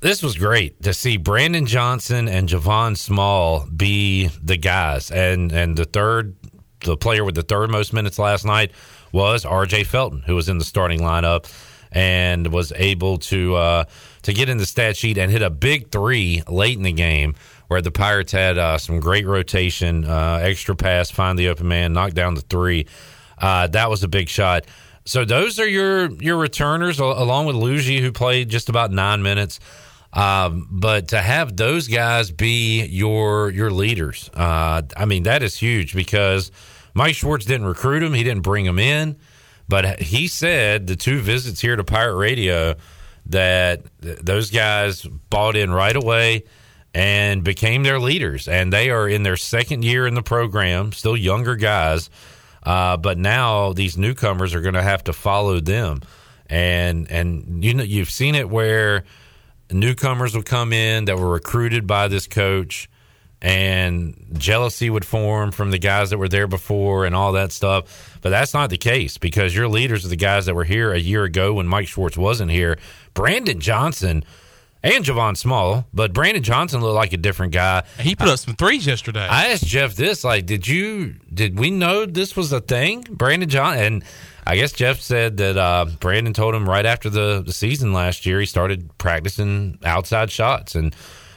this 0.00 0.22
was 0.22 0.36
great 0.36 0.82
to 0.82 0.94
see 0.94 1.16
Brandon 1.16 1.66
Johnson 1.66 2.28
and 2.28 2.48
Javon 2.48 2.96
Small 2.96 3.66
be 3.66 4.28
the 4.42 4.56
guys. 4.56 5.10
And 5.10 5.52
and 5.52 5.76
the 5.76 5.84
third, 5.84 6.36
the 6.84 6.96
player 6.96 7.24
with 7.24 7.34
the 7.34 7.42
third 7.42 7.70
most 7.70 7.92
minutes 7.92 8.18
last 8.18 8.44
night 8.44 8.72
was 9.12 9.44
R.J. 9.44 9.84
Felton, 9.84 10.22
who 10.22 10.34
was 10.34 10.48
in 10.48 10.58
the 10.58 10.64
starting 10.64 11.00
lineup 11.00 11.50
and 11.92 12.52
was 12.52 12.72
able 12.76 13.18
to 13.18 13.54
uh, 13.56 13.84
to 14.22 14.32
get 14.32 14.48
in 14.48 14.58
the 14.58 14.66
stat 14.66 14.96
sheet 14.96 15.18
and 15.18 15.30
hit 15.30 15.42
a 15.42 15.50
big 15.50 15.90
three 15.90 16.42
late 16.48 16.76
in 16.76 16.82
the 16.82 16.92
game 16.92 17.34
where 17.68 17.82
the 17.82 17.90
Pirates 17.90 18.32
had 18.32 18.58
uh, 18.58 18.78
some 18.78 19.00
great 19.00 19.26
rotation, 19.26 20.04
uh, 20.04 20.38
extra 20.42 20.76
pass, 20.76 21.10
find 21.10 21.38
the 21.38 21.48
open 21.48 21.68
man, 21.68 21.92
knock 21.92 22.12
down 22.12 22.34
the 22.34 22.40
three. 22.42 22.86
Uh, 23.38 23.66
that 23.68 23.90
was 23.90 24.02
a 24.02 24.08
big 24.08 24.28
shot. 24.28 24.66
So 25.04 25.24
those 25.24 25.60
are 25.60 25.68
your 25.68 26.10
your 26.14 26.36
returners, 26.36 26.98
along 26.98 27.46
with 27.46 27.56
Luigi, 27.56 28.00
who 28.00 28.10
played 28.10 28.48
just 28.48 28.68
about 28.68 28.90
nine 28.90 29.22
minutes. 29.22 29.60
Um, 30.12 30.66
but 30.70 31.08
to 31.08 31.20
have 31.20 31.56
those 31.56 31.88
guys 31.88 32.30
be 32.30 32.84
your 32.86 33.50
your 33.50 33.70
leaders, 33.70 34.30
uh, 34.34 34.82
I 34.96 35.04
mean 35.04 35.24
that 35.24 35.42
is 35.42 35.56
huge 35.56 35.94
because 35.94 36.50
Mike 36.94 37.14
Schwartz 37.14 37.44
didn't 37.44 37.66
recruit 37.66 38.02
him, 38.02 38.14
he 38.14 38.24
didn't 38.24 38.42
bring 38.42 38.64
him 38.64 38.78
in, 38.78 39.16
but 39.68 40.00
he 40.00 40.26
said 40.26 40.86
the 40.86 40.96
two 40.96 41.20
visits 41.20 41.60
here 41.60 41.76
to 41.76 41.84
Pirate 41.84 42.16
Radio 42.16 42.74
that 43.26 43.82
th- 44.02 44.18
those 44.20 44.50
guys 44.50 45.02
bought 45.02 45.56
in 45.56 45.70
right 45.70 45.96
away 45.96 46.44
and 46.96 47.44
became 47.44 47.82
their 47.82 48.00
leaders, 48.00 48.48
and 48.48 48.72
they 48.72 48.88
are 48.88 49.06
in 49.06 49.22
their 49.22 49.36
second 49.36 49.84
year 49.84 50.06
in 50.06 50.14
the 50.14 50.22
program, 50.22 50.92
still 50.92 51.14
younger 51.14 51.54
guys, 51.54 52.08
uh, 52.62 52.96
but 52.96 53.18
now 53.18 53.74
these 53.74 53.98
newcomers 53.98 54.54
are 54.54 54.62
going 54.62 54.72
to 54.72 54.82
have 54.82 55.04
to 55.04 55.12
follow 55.12 55.60
them, 55.60 56.00
and 56.46 57.10
and 57.10 57.62
you 57.62 57.74
know 57.74 57.84
you've 57.84 58.10
seen 58.10 58.34
it 58.34 58.48
where 58.48 59.04
newcomers 59.70 60.34
would 60.34 60.46
come 60.46 60.72
in 60.72 61.04
that 61.04 61.18
were 61.18 61.28
recruited 61.28 61.86
by 61.86 62.08
this 62.08 62.26
coach 62.26 62.88
and 63.42 64.16
jealousy 64.38 64.88
would 64.88 65.04
form 65.04 65.52
from 65.52 65.70
the 65.70 65.78
guys 65.78 66.08
that 66.08 66.18
were 66.18 66.28
there 66.28 66.46
before 66.46 67.04
and 67.04 67.14
all 67.14 67.32
that 67.32 67.52
stuff. 67.52 68.18
But 68.22 68.30
that's 68.30 68.54
not 68.54 68.70
the 68.70 68.78
case 68.78 69.18
because 69.18 69.54
your 69.54 69.68
leaders 69.68 70.06
are 70.06 70.08
the 70.08 70.16
guys 70.16 70.46
that 70.46 70.54
were 70.54 70.64
here 70.64 70.92
a 70.92 70.98
year 70.98 71.24
ago 71.24 71.52
when 71.52 71.66
Mike 71.66 71.88
Schwartz 71.88 72.16
wasn't 72.16 72.50
here. 72.50 72.78
Brandon 73.12 73.60
Johnson 73.60 74.24
and 74.86 75.04
Javon 75.04 75.36
Small, 75.36 75.84
but 75.92 76.12
Brandon 76.12 76.42
Johnson 76.42 76.80
looked 76.80 76.94
like 76.94 77.12
a 77.12 77.16
different 77.16 77.52
guy. 77.52 77.82
He 77.98 78.14
put 78.14 78.28
up 78.28 78.38
some 78.38 78.54
threes 78.54 78.86
yesterday. 78.86 79.26
I 79.26 79.48
asked 79.48 79.66
Jeff 79.66 79.96
this, 79.96 80.22
like, 80.22 80.46
did 80.46 80.68
you 80.68 81.16
did 81.32 81.58
we 81.58 81.70
know 81.70 82.06
this 82.06 82.36
was 82.36 82.52
a 82.52 82.60
thing? 82.60 83.04
Brandon 83.10 83.48
John 83.48 83.76
and 83.76 84.04
I 84.46 84.56
guess 84.56 84.72
Jeff 84.72 85.00
said 85.00 85.38
that 85.38 85.56
uh, 85.56 85.86
Brandon 85.98 86.32
told 86.32 86.54
him 86.54 86.68
right 86.68 86.86
after 86.86 87.10
the, 87.10 87.42
the 87.44 87.52
season 87.52 87.92
last 87.92 88.26
year 88.26 88.38
he 88.38 88.46
started 88.46 88.96
practicing 88.96 89.80
outside 89.84 90.30
shots 90.30 90.76
and 90.76 90.94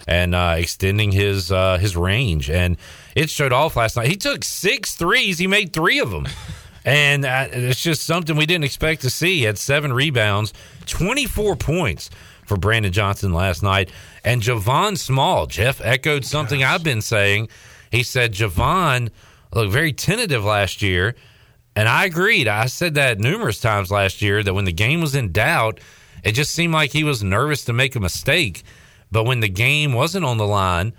and 0.08 0.36
uh, 0.36 0.56
extending 0.58 1.12
his 1.12 1.52
uh, 1.52 1.80
his 1.80 1.98
range, 1.98 2.52
and 2.52 2.78
it 3.16 3.32
showed 3.32 3.52
off 3.52 3.76
last 3.76 3.96
night. 3.96 4.08
He 4.08 4.16
took 4.16 4.44
six 4.44 4.96
threes. 4.96 5.40
He 5.40 5.48
made 5.48 5.74
three 5.74 6.00
of 6.00 6.12
them. 6.12 6.28
And 6.86 7.26
uh, 7.26 7.48
it's 7.52 7.84
just 7.84 8.04
something 8.04 8.38
we 8.38 8.46
didn't 8.46 8.64
expect 8.64 9.02
to 9.02 9.10
see. 9.10 9.40
He 9.40 9.44
had 9.44 9.58
seven 9.58 9.92
rebounds, 9.92 10.54
24 10.86 11.58
points 11.58 12.10
for 12.50 12.58
Brandon 12.58 12.92
Johnson 12.92 13.32
last 13.32 13.64
night. 13.64 13.90
And 14.26 14.42
Javon 14.42 14.98
Small, 14.98 15.46
Jeff 15.46 15.80
echoed 15.82 16.26
something 16.26 16.60
Gosh. 16.60 16.76
I've 16.76 16.84
been 16.84 17.02
saying. 17.02 17.48
He 17.92 18.04
said 18.04 18.34
Javon 18.34 19.10
looked 19.54 19.72
very 19.72 19.94
tentative 19.94 20.44
last 20.44 20.82
year 20.82 21.16
and 21.76 21.88
I 21.88 22.06
agreed. 22.06 22.48
I 22.48 22.66
said 22.66 22.96
that 22.96 23.20
numerous 23.20 23.62
times 23.62 23.90
last 23.90 24.22
year 24.22 24.44
that 24.44 24.54
when 24.54 24.66
the 24.66 24.74
game 24.74 25.00
was 25.00 25.16
in 25.16 25.32
doubt, 25.32 25.80
it 26.24 26.34
just 26.34 26.52
seemed 26.52 26.74
like 26.74 26.92
he 26.92 27.06
was 27.06 27.24
nervous 27.24 27.64
to 27.66 27.74
make 27.74 27.96
a 27.96 28.00
mistake. 28.02 28.64
But 29.12 29.24
when 29.24 29.40
the 29.40 29.48
game 29.48 29.94
wasn't 29.94 30.26
on 30.26 30.38
the 30.38 30.46
line, 30.46 30.94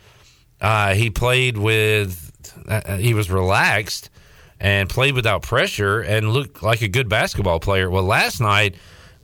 uh, 0.61 0.95
he 0.95 1.11
played 1.11 1.59
with, 1.59 2.33
uh, 2.67 2.97
he 2.97 3.13
was 3.13 3.31
relaxed 3.31 4.09
and 4.59 4.89
played 4.89 5.15
without 5.15 5.43
pressure 5.43 6.01
and 6.01 6.33
looked 6.33 6.63
like 6.63 6.83
a 6.83 6.89
good 6.89 7.09
basketball 7.09 7.61
player. 7.61 7.91
Well, 7.91 8.05
last 8.05 8.41
night, 8.41 8.75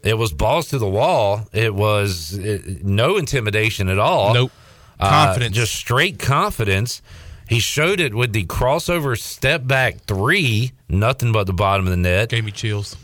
it 0.07 0.17
was 0.17 0.33
balls 0.33 0.69
to 0.69 0.79
the 0.79 0.89
wall. 0.89 1.49
It 1.53 1.75
was 1.75 2.33
it, 2.33 2.85
no 2.85 3.17
intimidation 3.17 3.89
at 3.89 3.99
all. 3.99 4.33
Nope. 4.33 4.53
Confidence. 5.01 5.53
Uh, 5.53 5.61
just 5.61 5.75
straight 5.75 6.19
confidence. 6.19 7.03
He 7.49 7.59
showed 7.59 8.01
it 8.01 8.15
with 8.15 8.33
the 8.33 8.45
crossover 8.47 9.19
step 9.19 9.67
back 9.67 9.99
three, 10.07 10.73
nothing 10.89 11.33
but 11.33 11.47
the 11.47 11.53
bottom 11.53 11.87
of 11.87 11.91
the 11.91 11.97
net. 11.97 12.31
Gave 12.31 12.45
me 12.45 12.51
chills. 12.51 12.97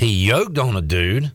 He 0.00 0.26
yoked 0.26 0.58
on 0.58 0.76
a 0.76 0.82
dude. 0.82 1.32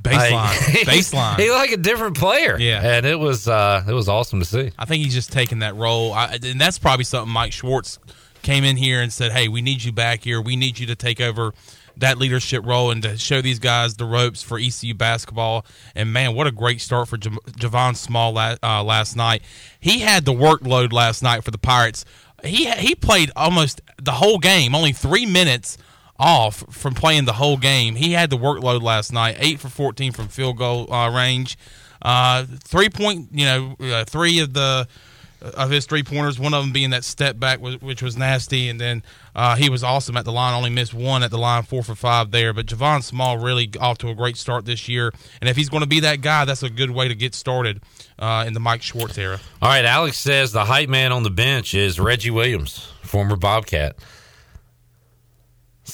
Baseline, 0.00 0.30
like, 0.32 0.58
baseline. 0.86 1.38
He 1.38 1.50
like 1.50 1.72
a 1.72 1.76
different 1.76 2.16
player. 2.16 2.56
Yeah, 2.58 2.96
and 2.96 3.04
it 3.04 3.18
was 3.18 3.48
uh, 3.48 3.82
it 3.86 3.92
was 3.92 4.08
awesome 4.08 4.38
to 4.38 4.44
see. 4.44 4.70
I 4.78 4.84
think 4.84 5.02
he's 5.04 5.14
just 5.14 5.32
taking 5.32 5.58
that 5.60 5.74
role, 5.74 6.12
I, 6.12 6.38
and 6.42 6.60
that's 6.60 6.78
probably 6.78 7.04
something 7.04 7.32
Mike 7.32 7.52
Schwartz 7.52 7.98
came 8.42 8.62
in 8.62 8.76
here 8.76 9.02
and 9.02 9.12
said, 9.12 9.32
"Hey, 9.32 9.48
we 9.48 9.60
need 9.60 9.82
you 9.82 9.90
back 9.90 10.22
here. 10.22 10.40
We 10.40 10.54
need 10.54 10.78
you 10.78 10.86
to 10.86 10.94
take 10.94 11.20
over 11.20 11.52
that 11.98 12.18
leadership 12.18 12.64
role 12.64 12.90
and 12.90 13.02
to 13.02 13.16
show 13.16 13.40
these 13.42 13.58
guys 13.58 13.96
the 13.96 14.04
ropes 14.04 14.42
for 14.42 14.58
ECU 14.58 14.94
basketball. 14.94 15.64
And 15.94 16.12
man, 16.12 16.34
what 16.34 16.46
a 16.46 16.52
great 16.52 16.80
start 16.80 17.08
for 17.08 17.16
J- 17.16 17.30
Javon 17.30 17.96
Small 17.96 18.32
la- 18.32 18.56
uh, 18.62 18.82
last 18.82 19.16
night. 19.16 19.42
He 19.80 20.00
had 20.00 20.24
the 20.24 20.32
workload 20.32 20.92
last 20.92 21.22
night 21.22 21.44
for 21.44 21.50
the 21.50 21.58
Pirates. 21.58 22.04
He 22.44 22.70
he 22.70 22.94
played 22.94 23.32
almost 23.34 23.80
the 24.00 24.12
whole 24.12 24.38
game, 24.38 24.74
only 24.74 24.92
three 24.92 25.26
minutes 25.26 25.76
off 26.18 26.64
from 26.70 26.94
playing 26.94 27.24
the 27.24 27.34
whole 27.34 27.56
game. 27.56 27.96
He 27.96 28.12
had 28.12 28.30
the 28.30 28.38
workload 28.38 28.82
last 28.82 29.12
night, 29.12 29.36
eight 29.38 29.58
for 29.58 29.68
fourteen 29.68 30.12
from 30.12 30.28
field 30.28 30.56
goal 30.56 30.92
uh, 30.92 31.10
range, 31.10 31.58
uh, 32.02 32.44
three 32.62 32.88
point, 32.88 33.28
you 33.32 33.44
know, 33.44 33.76
uh, 33.80 34.04
three 34.04 34.38
of 34.38 34.52
the 34.54 34.86
of 35.40 35.70
his 35.70 35.86
three 35.86 36.02
pointers. 36.02 36.38
One 36.38 36.54
of 36.54 36.62
them 36.62 36.72
being 36.72 36.90
that 36.90 37.04
step 37.04 37.38
back, 37.38 37.60
which 37.60 38.02
was 38.02 38.16
nasty, 38.16 38.68
and 38.68 38.80
then 38.80 39.02
uh, 39.38 39.54
he 39.54 39.70
was 39.70 39.84
awesome 39.84 40.16
at 40.16 40.24
the 40.24 40.32
line. 40.32 40.52
Only 40.52 40.68
missed 40.70 40.92
one 40.92 41.22
at 41.22 41.30
the 41.30 41.38
line, 41.38 41.62
four 41.62 41.84
for 41.84 41.94
five 41.94 42.32
there. 42.32 42.52
But 42.52 42.66
Javon 42.66 43.04
Small 43.04 43.38
really 43.38 43.70
off 43.80 43.96
to 43.98 44.08
a 44.08 44.14
great 44.14 44.36
start 44.36 44.64
this 44.64 44.88
year, 44.88 45.12
and 45.40 45.48
if 45.48 45.56
he's 45.56 45.68
going 45.68 45.84
to 45.84 45.88
be 45.88 46.00
that 46.00 46.22
guy, 46.22 46.44
that's 46.44 46.64
a 46.64 46.68
good 46.68 46.90
way 46.90 47.06
to 47.06 47.14
get 47.14 47.36
started 47.36 47.80
uh, 48.18 48.42
in 48.48 48.52
the 48.52 48.58
Mike 48.58 48.82
Schwartz 48.82 49.16
era. 49.16 49.38
All 49.62 49.68
right, 49.68 49.84
Alex 49.84 50.18
says 50.18 50.50
the 50.50 50.64
hype 50.64 50.88
man 50.88 51.12
on 51.12 51.22
the 51.22 51.30
bench 51.30 51.72
is 51.72 52.00
Reggie 52.00 52.32
Williams, 52.32 52.90
former 53.02 53.36
Bobcat. 53.36 53.94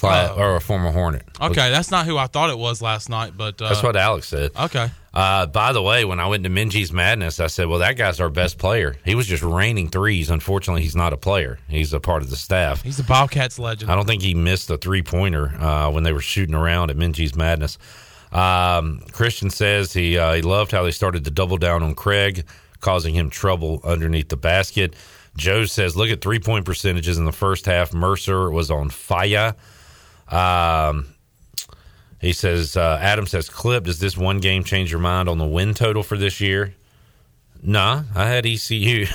uh, 0.03 0.35
or 0.39 0.57
a 0.57 0.61
former 0.61 0.91
Hornet. 0.91 1.25
Okay, 1.39 1.71
that's 1.71 1.91
not 1.91 2.07
who 2.07 2.17
I 2.17 2.27
thought 2.29 2.49
it 2.49 2.59
was 2.59 2.81
last 2.81 3.11
night, 3.11 3.37
but 3.37 3.61
uh, 3.61 3.69
that's 3.69 3.83
what 3.83 3.95
Alex 3.95 4.27
said. 4.27 4.53
Okay, 4.59 4.89
uh, 5.15 5.47
by 5.47 5.73
the 5.73 5.81
way, 5.81 6.05
when 6.05 6.19
I 6.19 6.27
went 6.27 6.43
to 6.43 6.51
Minges 6.51 6.93
Madness, 6.93 7.39
I 7.39 7.47
said, 7.47 7.69
"Well, 7.69 7.79
that 7.79 7.97
guy's 7.97 8.19
our 8.19 8.29
best 8.29 8.59
player. 8.59 8.97
He 9.05 9.15
was 9.15 9.29
just 9.29 9.45
raining 9.45 9.89
threes. 9.89 10.29
Unfortunately, 10.29 10.83
he's 10.83 10.97
not 10.97 11.13
a 11.13 11.17
player. 11.17 11.61
He's 11.69 11.93
a 11.93 12.01
part 12.01 12.23
of 12.23 12.31
the 12.31 12.37
staff. 12.37 12.83
He's 12.83 12.99
a 12.99 13.05
Bobcats 13.05 13.61
legend. 13.61 13.93
I 13.93 13.95
don't 13.95 14.07
think 14.07 14.23
he 14.23 14.35
missed 14.35 14.69
a 14.71 14.77
three 14.77 15.03
pointer 15.03 15.55
uh, 15.61 15.91
when 15.93 16.03
they 16.03 16.13
were 16.13 16.21
shooting 16.21 16.57
around 16.57 16.91
at 16.91 16.97
Minges 16.97 17.37
Madness." 17.37 17.79
Um, 18.33 19.03
Christian 19.13 19.51
says 19.51 19.93
he 19.93 20.19
uh, 20.19 20.33
he 20.33 20.43
loved 20.43 20.73
how 20.73 20.83
they 20.83 20.91
started 20.91 21.25
to 21.27 21.31
double 21.31 21.59
down 21.59 21.85
on 21.85 21.95
Craig, 21.95 22.45
causing 22.81 23.15
him 23.15 23.31
trouble 23.31 23.81
underneath 23.85 24.29
the 24.29 24.37
basket. 24.37 24.97
Joe 25.37 25.65
says, 25.65 25.97
"Look 25.97 26.11
at 26.11 26.23
three 26.23 26.41
point 26.41 26.65
percentages 26.65 27.19
in 27.19 27.25
the 27.25 27.33
first 27.33 27.67
half. 27.67 27.95
Mercer 27.95 28.51
was 28.51 28.69
on 28.69 28.91
fire." 28.91 29.55
Um, 30.29 31.14
he 32.25 32.33
says, 32.33 32.77
uh, 32.77 32.99
Adam 33.01 33.27
says, 33.27 33.49
Clip, 33.49 33.85
does 33.85 33.99
this 33.99 34.17
one 34.17 34.41
game 34.41 34.65
change 34.65 34.91
your 34.91 35.01
mind 35.01 35.29
on 35.29 35.39
the 35.39 35.47
win 35.47 35.75
total 35.75 36.03
for 36.03 36.17
this 36.17 36.41
year? 36.41 36.75
Nah, 37.63 38.05
I 38.15 38.29
had 38.29 38.47
ECU. 38.47 39.07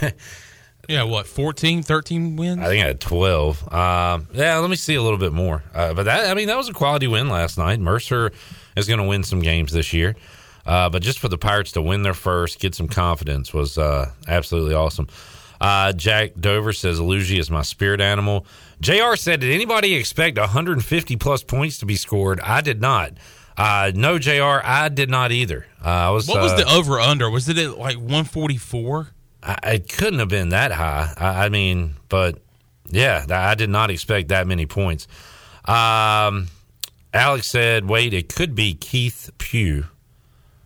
yeah, 0.90 1.04
what, 1.04 1.28
14, 1.28 1.84
13 1.84 2.36
wins? 2.36 2.62
I 2.62 2.66
think 2.66 2.84
I 2.84 2.88
had 2.88 3.00
12. 3.00 3.74
Um, 3.74 4.28
yeah, 4.34 4.58
let 4.58 4.70
me 4.70 4.76
see 4.76 4.96
a 4.96 5.02
little 5.02 5.18
bit 5.18 5.34
more. 5.34 5.64
Uh, 5.74 5.94
but 5.94 6.04
that, 6.04 6.30
I 6.30 6.34
mean, 6.34 6.48
that 6.48 6.58
was 6.58 6.70
a 6.70 6.74
quality 6.74 7.08
win 7.08 7.30
last 7.30 7.58
night. 7.58 7.80
Mercer 7.80 8.32
is 8.76 8.88
going 8.88 9.00
to 9.00 9.06
win 9.06 9.24
some 9.24 9.42
games 9.42 9.72
this 9.72 9.94
year. 9.94 10.16
Uh, 10.66 10.90
but 10.90 11.02
just 11.02 11.20
for 11.20 11.30
the 11.30 11.38
Pirates 11.38 11.72
to 11.74 11.82
win 11.82 12.04
their 12.04 12.14
first, 12.14 12.60
get 12.60 12.76
some 12.76 12.88
confidence 12.88 13.54
was 13.54 13.78
uh, 13.78 14.12
absolutely 14.28 14.76
awesome. 14.76 15.08
Uh, 15.60 15.92
Jack 15.94 16.32
Dover 16.40 16.74
says, 16.74 17.02
Luigi 17.02 17.40
is 17.40 17.50
my 17.52 17.64
spirit 17.64 18.02
animal. 18.02 18.46
JR 18.82 19.16
said, 19.16 19.42
Did 19.42 19.52
anybody 19.52 19.96
expect 19.96 20.38
150 20.38 21.16
plus 21.18 21.44
points 21.44 21.80
to 21.80 21.86
be 21.86 21.96
scored? 21.96 22.40
I 22.40 22.62
did 22.62 22.82
not. 22.82 23.14
Uh, 23.58 23.92
no, 23.94 24.18
JR, 24.18 24.62
I 24.64 24.88
did 24.88 25.10
not 25.10 25.32
either. 25.34 25.66
Uh, 25.84 25.90
I 25.90 26.10
was, 26.12 26.28
what 26.28 26.42
was 26.42 26.54
uh, 26.54 26.58
the 26.58 26.74
over 26.74 27.00
under? 27.00 27.30
Was 27.30 27.50
it 27.50 27.58
at 27.58 27.78
like 27.78 27.98
144? 27.98 29.10
I, 29.44 29.58
it 29.64 29.90
couldn't 29.90 30.20
have 30.20 30.30
been 30.30 30.50
that 30.50 30.72
high. 30.72 31.14
I, 31.18 31.46
I 31.46 31.50
mean, 31.50 31.96
but 32.08 32.40
yeah, 32.90 33.26
I 33.30 33.56
did 33.56 33.70
not 33.70 33.92
expect 33.92 34.30
that 34.30 34.48
many 34.48 34.66
points. 34.66 35.08
Um, 35.66 36.48
Alex 37.14 37.48
said, 37.48 37.88
"Wait, 37.88 38.14
it 38.14 38.34
could 38.34 38.56
be 38.56 38.74
Keith 38.74 39.30
Pugh." 39.38 39.86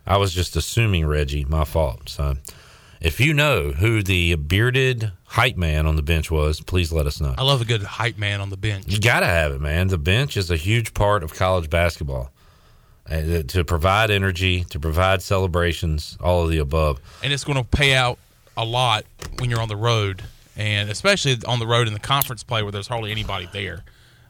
I 0.05 0.17
was 0.17 0.33
just 0.33 0.55
assuming 0.55 1.05
Reggie. 1.05 1.45
My 1.45 1.63
fault. 1.63 2.09
So, 2.09 2.35
if 3.03 3.19
you 3.19 3.33
know 3.33 3.71
who 3.71 4.01
the 4.01 4.35
bearded 4.35 5.11
hype 5.25 5.57
man 5.57 5.85
on 5.85 5.97
the 5.97 6.01
bench 6.01 6.31
was, 6.31 6.61
please 6.61 6.91
let 6.91 7.05
us 7.05 7.19
know. 7.19 7.35
I 7.37 7.43
love 7.43 7.61
a 7.61 7.65
good 7.65 7.83
hype 7.83 8.17
man 8.17 8.39
on 8.39 8.49
the 8.49 8.57
bench. 8.57 8.85
You 8.87 8.99
got 8.99 9.19
to 9.19 9.25
have 9.25 9.51
it, 9.51 9.61
man. 9.61 9.89
The 9.89 9.97
bench 9.97 10.37
is 10.37 10.49
a 10.49 10.55
huge 10.55 10.93
part 10.93 11.21
of 11.21 11.33
college 11.35 11.69
basketball. 11.69 12.31
Uh, 13.09 13.43
to 13.43 13.65
provide 13.65 14.09
energy, 14.09 14.63
to 14.69 14.79
provide 14.79 15.21
celebrations, 15.21 16.17
all 16.21 16.45
of 16.45 16.49
the 16.49 16.59
above. 16.59 17.01
And 17.21 17.33
it's 17.33 17.43
going 17.43 17.57
to 17.57 17.65
pay 17.65 17.93
out 17.93 18.17
a 18.55 18.63
lot 18.63 19.03
when 19.39 19.49
you're 19.49 19.59
on 19.59 19.67
the 19.67 19.75
road, 19.75 20.23
and 20.55 20.89
especially 20.89 21.35
on 21.45 21.59
the 21.59 21.67
road 21.67 21.87
in 21.87 21.93
the 21.93 21.99
conference 21.99 22.43
play 22.43 22.63
where 22.63 22.71
there's 22.71 22.87
hardly 22.87 23.11
anybody 23.11 23.49
there. 23.51 23.83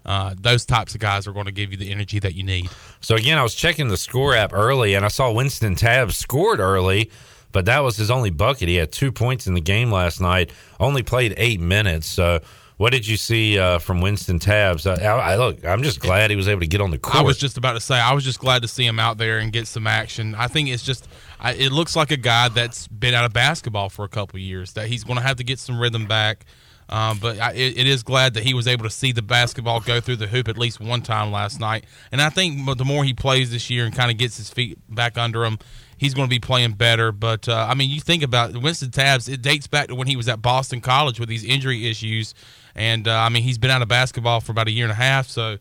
Uh, 0.03 0.34
those 0.39 0.65
types 0.65 0.96
of 0.96 1.00
guys 1.00 1.27
are 1.27 1.34
going 1.34 1.46
to 1.46 1.51
give 1.51 1.70
you 1.70 1.77
the 1.77 1.92
energy 1.92 2.18
that 2.20 2.34
you 2.34 2.42
need. 2.42 2.68
So 3.00 3.15
again, 3.15 3.38
I 3.38 3.44
was 3.44 3.53
checking 3.53 3.89
the 3.89 3.98
score 3.98 4.34
app 4.36 4.51
early, 4.51 4.96
and 4.96 5.06
I 5.06 5.10
saw 5.10 5.32
Winston 5.32 5.75
Tabbs 5.75 6.18
scored 6.18 6.60
early, 6.60 7.12
but 7.53 7.65
that 7.65 7.79
was 7.79 7.95
his 7.95 8.12
only 8.12 8.31
bucket. 8.31 8.67
He 8.67 8.75
had 8.75 8.91
two 8.91 9.13
points 9.13 9.48
in 9.48 9.53
the 9.53 9.62
game 9.62 9.91
last 9.91 10.19
night. 10.19 10.51
Only 10.79 11.03
played 11.03 11.33
eight 11.38 11.62
minutes. 11.62 12.07
So 12.07 12.41
what 12.77 12.91
did 12.91 13.07
you 13.07 13.15
see 13.15 13.57
uh, 13.57 13.79
from 13.79 14.01
Winston 14.01 14.39
Tabbs? 14.39 14.86
I, 14.86 14.95
I, 14.95 15.36
look, 15.38 15.63
I'm 15.63 15.83
just 15.83 16.01
glad 16.01 16.31
he 16.31 16.36
was 16.36 16.50
able 16.50 16.62
to 16.62 16.67
get 16.67 16.81
on 16.81 16.91
the 16.91 16.98
court. 16.98 17.15
I 17.15 17.22
was 17.22 17.38
just 17.38 17.57
about 17.57 17.74
to 17.74 17.79
say, 17.79 17.98
I 17.98 18.13
was 18.13 18.25
just 18.25 18.39
glad 18.39 18.63
to 18.63 18.67
see 18.67 18.86
him 18.86 19.00
out 19.00 19.17
there 19.17 19.38
and 19.38 19.53
get 19.53 19.67
some 19.67 19.88
action. 19.88 20.36
I 20.36 20.48
think 20.48 20.67
it's 20.67 20.83
just, 20.83 21.07
I, 21.39 21.53
it 21.53 21.72
looks 21.72 21.95
like 21.95 22.12
a 22.12 22.17
guy 22.17 22.50
that's 22.50 22.88
been 22.88 23.13
out 23.13 23.25
of 23.25 23.31
basketball 23.31 23.89
for 23.89 24.03
a 24.03 24.10
couple 24.10 24.39
years. 24.39 24.74
That 24.74 24.88
he's 24.88 25.03
going 25.03 25.17
to 25.17 25.24
have 25.24 25.38
to 25.38 25.43
get 25.43 25.60
some 25.60 25.79
rhythm 25.79 26.07
back. 26.07 26.45
Um, 26.89 27.19
but 27.22 27.39
I, 27.39 27.53
it, 27.53 27.77
it 27.77 27.88
is 27.88 28.03
glad 28.03 28.33
that 28.33 28.43
he 28.43 28.53
was 28.53 28.67
able 28.67 28.83
to 28.83 28.89
see 28.89 29.12
the 29.12 29.22
basketball 29.22 29.79
go 29.79 30.01
through 30.01 30.17
the 30.17 30.27
hoop 30.27 30.48
at 30.48 30.57
least 30.57 30.79
one 30.79 31.01
time 31.01 31.31
last 31.31 31.60
night. 31.60 31.86
And 32.12 32.22
I 32.22 32.29
think 32.29 32.77
the 32.77 32.86
more 32.86 33.03
he 33.03 33.13
plays 33.13 33.51
this 33.51 33.69
year 33.69 33.86
and 33.86 33.95
kind 33.95 34.12
of 34.12 34.17
gets 34.17 34.38
his 34.38 34.50
feet 34.50 34.77
back 34.93 35.17
under 35.17 35.45
him, 35.45 35.60
he's 36.03 36.13
going 36.13 36.27
to 36.27 36.33
be 36.33 36.39
playing 36.39 36.74
better. 36.74 37.12
But 37.12 37.48
uh, 37.48 37.67
I 37.69 37.74
mean, 37.74 37.89
you 37.89 38.01
think 38.01 38.24
about 38.24 38.55
Winston 38.55 38.91
Tabbs; 38.91 39.27
it 39.27 39.41
dates 39.41 39.67
back 39.67 39.88
to 39.88 39.95
when 39.95 40.07
he 40.07 40.15
was 40.15 40.27
at 40.27 40.41
Boston 40.41 40.81
College 40.81 41.19
with 41.19 41.29
these 41.29 41.43
injury 41.43 41.89
issues 41.89 42.36
and 42.75 43.07
uh, 43.07 43.15
I 43.15 43.29
mean, 43.29 43.43
he's 43.43 43.57
been 43.57 43.72
out 43.72 43.81
of 43.81 43.88
basketball 43.88 44.41
for 44.41 44.51
about 44.51 44.67
a 44.67 44.72
year 44.72 44.86
and 44.86 44.91
a 44.91 44.95
half, 44.95 45.27
so 45.27 45.57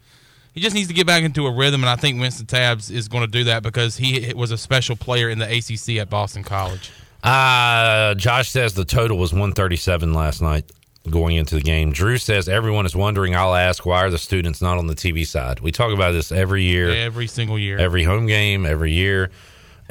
he 0.54 0.60
just 0.60 0.74
needs 0.74 0.88
to 0.88 0.94
get 0.94 1.06
back 1.06 1.22
into 1.22 1.46
a 1.46 1.52
rhythm. 1.52 1.82
And 1.82 1.90
I 1.90 1.96
think 1.96 2.20
Winston 2.20 2.46
Tabbs 2.46 2.90
is 2.90 3.08
going 3.08 3.24
to 3.24 3.30
do 3.30 3.44
that 3.44 3.62
because 3.62 3.96
he 3.96 4.32
was 4.34 4.50
a 4.50 4.58
special 4.58 4.96
player 4.96 5.28
in 5.28 5.38
the 5.38 5.46
ACC 5.46 6.00
at 6.00 6.08
Boston 6.08 6.42
College. 6.42 6.90
Uh, 7.22 8.14
Josh 8.14 8.48
says 8.48 8.74
the 8.74 8.84
total 8.84 9.16
was 9.16 9.32
137 9.32 10.12
last 10.12 10.42
night 10.42 10.70
going 11.08 11.36
into 11.36 11.54
the 11.54 11.60
game. 11.60 11.92
Drew 11.92 12.16
says 12.16 12.48
everyone 12.48 12.86
is 12.86 12.96
wondering. 12.96 13.36
I'll 13.36 13.54
ask 13.54 13.84
why 13.84 14.04
are 14.04 14.10
the 14.10 14.18
students 14.18 14.62
not 14.62 14.78
on 14.78 14.86
the 14.86 14.94
TV 14.94 15.26
side? 15.26 15.60
We 15.60 15.70
talk 15.70 15.92
about 15.92 16.12
this 16.12 16.32
every 16.32 16.64
year, 16.64 16.90
every 16.90 17.26
single 17.26 17.58
year, 17.58 17.78
every 17.78 18.04
home 18.04 18.26
game, 18.26 18.66
every 18.66 18.92
year. 18.92 19.30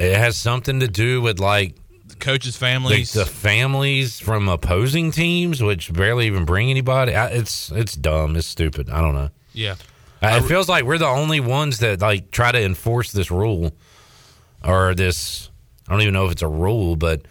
It 0.02 0.18
has 0.18 0.36
something 0.36 0.80
to 0.80 0.88
do 0.88 1.22
with 1.22 1.40
like 1.40 1.76
coaches' 2.20 2.58
families, 2.58 3.14
the, 3.14 3.20
the, 3.20 3.26
families 3.28 4.20
from 4.20 4.50
opposing 4.50 5.12
teams, 5.12 5.62
which 5.62 5.94
barely 5.94 6.26
even 6.26 6.44
bring 6.44 6.72
anybody. 6.72 7.12
It's 7.12 7.72
it's 7.72 7.94
dumb. 7.94 8.36
It's 8.36 8.48
stupid. 8.48 8.90
I 8.90 9.00
don't 9.02 9.14
know. 9.14 9.30
Yeah, 9.54 9.76
uh, 10.24 10.40
it 10.42 10.48
feels 10.48 10.68
like 10.68 10.86
we're 10.86 10.98
the 10.98 11.06
only 11.06 11.40
ones 11.40 11.80
that 11.80 12.02
like 12.02 12.32
try 12.32 12.52
to 12.52 12.60
enforce 12.60 13.12
this 13.12 13.30
rule 13.30 13.74
or 14.64 14.96
this. 14.96 15.52
I 15.88 15.92
don't 15.92 16.02
even 16.02 16.16
know 16.16 16.26
if 16.26 16.32
it's 16.32 16.42
a 16.42 16.48
rule, 16.48 16.96
but 16.96 17.22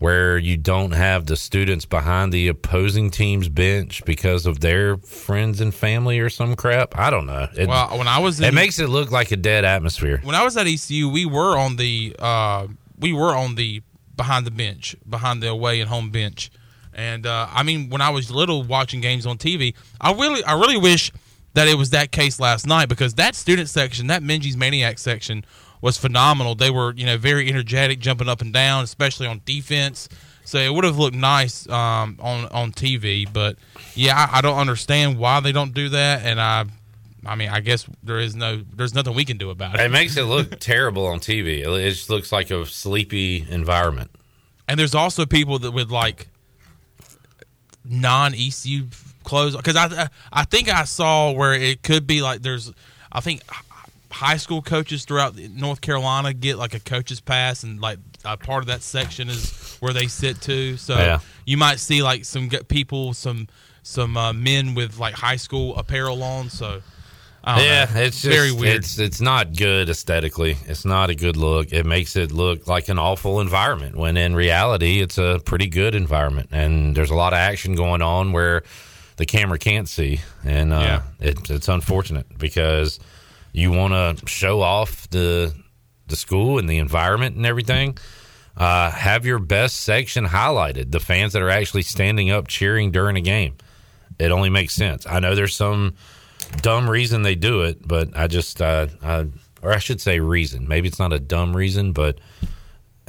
where 0.00 0.38
you 0.38 0.56
don't 0.56 0.92
have 0.92 1.26
the 1.26 1.36
students 1.36 1.84
behind 1.84 2.32
the 2.32 2.48
opposing 2.48 3.10
team's 3.10 3.50
bench 3.50 4.02
because 4.06 4.46
of 4.46 4.60
their 4.60 4.96
friends 4.96 5.60
and 5.60 5.74
family 5.74 6.18
or 6.18 6.30
some 6.30 6.56
crap. 6.56 6.98
I 6.98 7.10
don't 7.10 7.26
know. 7.26 7.46
It, 7.56 7.68
well, 7.68 7.96
when 7.98 8.08
I 8.08 8.18
was, 8.18 8.40
in, 8.40 8.46
it 8.46 8.54
makes 8.54 8.78
it 8.78 8.88
look 8.88 9.10
like 9.10 9.30
a 9.30 9.36
dead 9.36 9.66
atmosphere. 9.66 10.18
When 10.24 10.34
I 10.34 10.42
was 10.42 10.56
at 10.56 10.66
ECU, 10.66 11.10
we 11.10 11.26
were 11.26 11.56
on 11.56 11.76
the 11.76 12.16
uh, 12.18 12.66
we 12.98 13.12
were 13.12 13.34
on 13.34 13.56
the 13.56 13.82
behind 14.16 14.46
the 14.46 14.50
bench, 14.50 14.96
behind 15.08 15.42
the 15.42 15.48
away 15.48 15.80
and 15.80 15.88
home 15.88 16.10
bench. 16.10 16.50
And 16.94 17.26
uh, 17.26 17.48
I 17.50 17.62
mean, 17.62 17.90
when 17.90 18.00
I 18.00 18.08
was 18.08 18.30
little 18.30 18.62
watching 18.62 19.02
games 19.02 19.26
on 19.26 19.36
TV, 19.36 19.74
I 20.00 20.12
really, 20.12 20.42
I 20.44 20.54
really 20.54 20.78
wish 20.78 21.12
that 21.52 21.68
it 21.68 21.74
was 21.74 21.90
that 21.90 22.10
case 22.10 22.40
last 22.40 22.66
night 22.66 22.88
because 22.88 23.14
that 23.14 23.34
student 23.34 23.68
section, 23.68 24.06
that 24.06 24.22
Minges 24.22 24.56
Maniac 24.56 24.98
section, 24.98 25.44
was 25.80 25.96
phenomenal. 25.96 26.54
They 26.54 26.70
were, 26.70 26.94
you 26.94 27.06
know, 27.06 27.16
very 27.16 27.48
energetic, 27.48 28.00
jumping 28.00 28.28
up 28.28 28.40
and 28.40 28.52
down, 28.52 28.84
especially 28.84 29.26
on 29.26 29.40
defense. 29.44 30.08
So 30.44 30.58
it 30.58 30.72
would 30.72 30.84
have 30.84 30.98
looked 30.98 31.16
nice 31.16 31.68
um, 31.68 32.18
on 32.20 32.46
on 32.46 32.72
TV. 32.72 33.30
But 33.30 33.56
yeah, 33.94 34.16
I, 34.16 34.38
I 34.38 34.40
don't 34.40 34.58
understand 34.58 35.18
why 35.18 35.40
they 35.40 35.52
don't 35.52 35.74
do 35.74 35.90
that, 35.90 36.24
and 36.24 36.40
I 36.40 36.64
I 37.24 37.34
mean, 37.34 37.50
I 37.50 37.60
guess 37.60 37.86
there 38.02 38.18
is 38.18 38.34
no, 38.34 38.62
there's 38.74 38.94
nothing 38.94 39.14
we 39.14 39.24
can 39.24 39.36
do 39.36 39.50
about 39.50 39.74
it. 39.74 39.82
It 39.82 39.90
makes 39.90 40.16
it 40.16 40.24
look 40.24 40.58
terrible 40.60 41.06
on 41.06 41.20
TV. 41.20 41.60
It 41.60 41.90
just 41.90 42.08
looks 42.08 42.32
like 42.32 42.50
a 42.50 42.64
sleepy 42.64 43.46
environment. 43.48 44.10
And 44.68 44.78
there's 44.78 44.94
also 44.94 45.26
people 45.26 45.58
that 45.60 45.72
with 45.72 45.90
like 45.90 46.28
non 47.84 48.34
ECU 48.34 48.86
clothes 49.24 49.56
because 49.56 49.76
I 49.76 50.08
I 50.32 50.44
think 50.44 50.68
I 50.68 50.84
saw 50.84 51.32
where 51.32 51.52
it 51.52 51.82
could 51.82 52.06
be 52.06 52.22
like 52.22 52.42
there's 52.42 52.72
I 53.10 53.20
think 53.20 53.42
high 54.10 54.36
school 54.36 54.62
coaches 54.62 55.04
throughout 55.04 55.36
North 55.36 55.80
Carolina 55.80 56.32
get 56.32 56.56
like 56.56 56.74
a 56.74 56.80
coach's 56.80 57.20
pass 57.20 57.62
and 57.62 57.80
like 57.80 57.98
a 58.24 58.36
part 58.36 58.62
of 58.62 58.66
that 58.66 58.82
section 58.82 59.28
is 59.28 59.76
where 59.80 59.92
they 59.92 60.06
sit 60.06 60.40
too. 60.40 60.76
So 60.76 60.94
yeah. 60.94 61.20
you 61.44 61.56
might 61.56 61.78
see 61.78 62.02
like 62.02 62.24
some 62.24 62.48
people 62.48 63.14
some 63.14 63.48
some 63.82 64.16
uh, 64.16 64.32
men 64.32 64.74
with 64.74 64.98
like 64.98 65.14
high 65.14 65.36
school 65.36 65.76
apparel 65.76 66.22
on. 66.22 66.50
So 66.50 66.82
yeah, 67.46 67.86
know. 67.92 68.00
it's 68.00 68.22
just, 68.22 68.34
very 68.34 68.52
weird. 68.52 68.76
It's 68.76 68.98
it's 68.98 69.20
not 69.20 69.56
good 69.56 69.88
aesthetically. 69.88 70.56
It's 70.66 70.84
not 70.84 71.10
a 71.10 71.14
good 71.14 71.36
look. 71.36 71.72
It 71.72 71.86
makes 71.86 72.16
it 72.16 72.32
look 72.32 72.66
like 72.66 72.88
an 72.88 72.98
awful 72.98 73.40
environment 73.40 73.96
when 73.96 74.16
in 74.16 74.34
reality 74.34 75.00
it's 75.00 75.18
a 75.18 75.40
pretty 75.44 75.66
good 75.66 75.94
environment. 75.94 76.50
And 76.52 76.94
there's 76.94 77.10
a 77.10 77.14
lot 77.14 77.32
of 77.32 77.38
action 77.38 77.74
going 77.74 78.02
on 78.02 78.32
where 78.32 78.62
the 79.16 79.26
camera 79.26 79.58
can't 79.58 79.88
see, 79.88 80.20
and 80.44 80.72
uh, 80.72 81.02
yeah. 81.20 81.28
it, 81.28 81.50
it's 81.50 81.68
unfortunate 81.68 82.38
because 82.38 82.98
you 83.52 83.70
want 83.70 84.18
to 84.18 84.26
show 84.26 84.60
off 84.60 85.08
the 85.10 85.54
the 86.06 86.16
school 86.16 86.58
and 86.58 86.68
the 86.68 86.78
environment 86.78 87.36
and 87.36 87.46
everything. 87.46 87.96
Uh, 88.56 88.90
have 88.90 89.24
your 89.24 89.38
best 89.38 89.76
section 89.78 90.26
highlighted. 90.26 90.90
The 90.90 91.00
fans 91.00 91.32
that 91.32 91.42
are 91.42 91.50
actually 91.50 91.82
standing 91.82 92.30
up 92.30 92.48
cheering 92.48 92.90
during 92.90 93.16
a 93.16 93.20
game. 93.20 93.54
It 94.18 94.32
only 94.32 94.50
makes 94.50 94.74
sense. 94.74 95.06
I 95.06 95.20
know 95.20 95.34
there's 95.34 95.54
some 95.56 95.94
dumb 96.60 96.90
reason 96.90 97.22
they 97.22 97.36
do 97.36 97.62
it, 97.62 97.86
but 97.86 98.08
I 98.14 98.26
just, 98.26 98.60
uh, 98.60 98.88
I, 99.02 99.28
or 99.62 99.72
I 99.72 99.78
should 99.78 100.00
say 100.00 100.20
reason. 100.20 100.68
Maybe 100.68 100.88
it's 100.88 100.98
not 100.98 101.12
a 101.12 101.20
dumb 101.20 101.56
reason, 101.56 101.92
but 101.92 102.18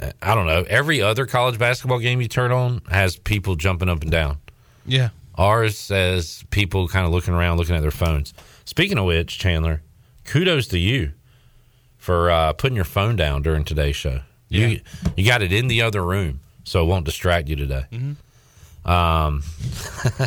uh, 0.00 0.12
I 0.22 0.34
don't 0.34 0.46
know. 0.46 0.64
Every 0.68 1.02
other 1.02 1.26
college 1.26 1.58
basketball 1.58 1.98
game 1.98 2.20
you 2.22 2.28
turn 2.28 2.52
on 2.52 2.80
has 2.88 3.16
people 3.16 3.56
jumping 3.56 3.88
up 3.88 4.02
and 4.02 4.10
down. 4.10 4.38
Yeah. 4.86 5.10
Ours 5.34 5.76
says 5.76 6.44
people 6.50 6.88
kind 6.88 7.04
of 7.04 7.12
looking 7.12 7.34
around, 7.34 7.58
looking 7.58 7.74
at 7.74 7.82
their 7.82 7.90
phones. 7.90 8.32
Speaking 8.64 8.96
of 8.96 9.04
which, 9.04 9.38
Chandler, 9.38 9.82
kudos 10.24 10.66
to 10.68 10.78
you 10.78 11.12
for 11.96 12.30
uh, 12.30 12.52
putting 12.52 12.76
your 12.76 12.84
phone 12.84 13.16
down 13.16 13.42
during 13.42 13.64
today's 13.64 13.96
show. 13.96 14.22
Yeah. 14.48 14.66
You 14.66 14.80
you 15.16 15.26
got 15.26 15.42
it 15.42 15.52
in 15.52 15.68
the 15.68 15.82
other 15.82 16.04
room, 16.04 16.40
so 16.64 16.82
it 16.82 16.86
won't 16.86 17.06
distract 17.06 17.48
you 17.48 17.56
today. 17.56 17.86
Mm-hmm. 17.90 18.12
Um, 18.84 19.44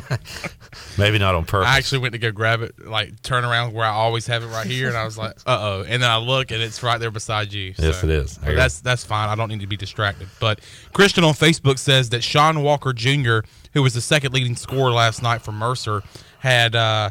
maybe 0.97 1.19
not 1.19 1.35
on 1.35 1.43
purpose. 1.43 1.67
I 1.67 1.77
actually 1.77 1.99
went 1.99 2.13
to 2.13 2.19
go 2.19 2.31
grab 2.31 2.61
it, 2.61 2.87
like 2.87 3.21
turn 3.21 3.43
around 3.43 3.73
where 3.73 3.85
I 3.85 3.89
always 3.89 4.25
have 4.27 4.43
it 4.43 4.47
right 4.47 4.65
here, 4.65 4.87
and 4.87 4.95
I 4.95 5.03
was 5.03 5.17
like, 5.17 5.35
"Uh 5.45 5.57
oh!" 5.59 5.85
And 5.85 6.01
then 6.01 6.09
I 6.09 6.17
look, 6.17 6.51
and 6.51 6.61
it's 6.61 6.81
right 6.81 6.97
there 6.97 7.11
beside 7.11 7.51
you. 7.51 7.73
So, 7.73 7.83
yes, 7.83 8.03
it 8.03 8.09
is. 8.09 8.37
That's 8.37 8.79
that's 8.79 9.03
fine. 9.03 9.27
I 9.27 9.35
don't 9.35 9.49
need 9.49 9.59
to 9.59 9.67
be 9.67 9.75
distracted. 9.75 10.29
But 10.39 10.61
Christian 10.93 11.25
on 11.25 11.33
Facebook 11.33 11.77
says 11.77 12.09
that 12.11 12.23
Sean 12.23 12.63
Walker 12.63 12.93
Jr., 12.93 13.39
who 13.73 13.83
was 13.83 13.93
the 13.93 14.01
second 14.01 14.33
leading 14.33 14.55
scorer 14.55 14.91
last 14.91 15.21
night 15.21 15.41
for 15.41 15.51
Mercer, 15.51 16.01
had 16.39 16.75
uh, 16.75 17.09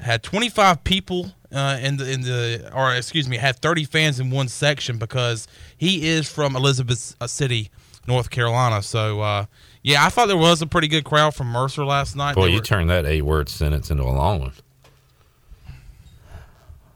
had 0.00 0.22
25 0.22 0.82
people 0.82 1.32
uh, 1.52 1.78
in 1.80 1.96
the 1.96 2.10
in 2.10 2.20
the 2.22 2.70
or 2.74 2.94
excuse 2.94 3.28
me, 3.28 3.36
had 3.36 3.56
30 3.60 3.84
fans 3.84 4.20
in 4.20 4.30
one 4.30 4.48
section 4.48 4.98
because 4.98 5.48
he 5.76 6.08
is 6.08 6.30
from 6.30 6.56
Elizabeth 6.56 7.16
City, 7.26 7.70
North 8.06 8.30
Carolina. 8.30 8.82
So. 8.82 9.20
Uh, 9.20 9.46
yeah, 9.82 10.04
I 10.04 10.10
thought 10.10 10.26
there 10.26 10.36
was 10.36 10.60
a 10.60 10.66
pretty 10.66 10.88
good 10.88 11.04
crowd 11.04 11.34
from 11.34 11.46
Mercer 11.46 11.84
last 11.86 12.14
night. 12.14 12.34
Boy, 12.34 12.46
they 12.46 12.50
you 12.50 12.58
were... 12.58 12.62
turned 12.62 12.90
that 12.90 13.06
eight 13.06 13.22
word 13.22 13.48
sentence 13.48 13.90
into 13.90 14.02
a 14.02 14.12
long 14.12 14.40
one. 14.40 14.52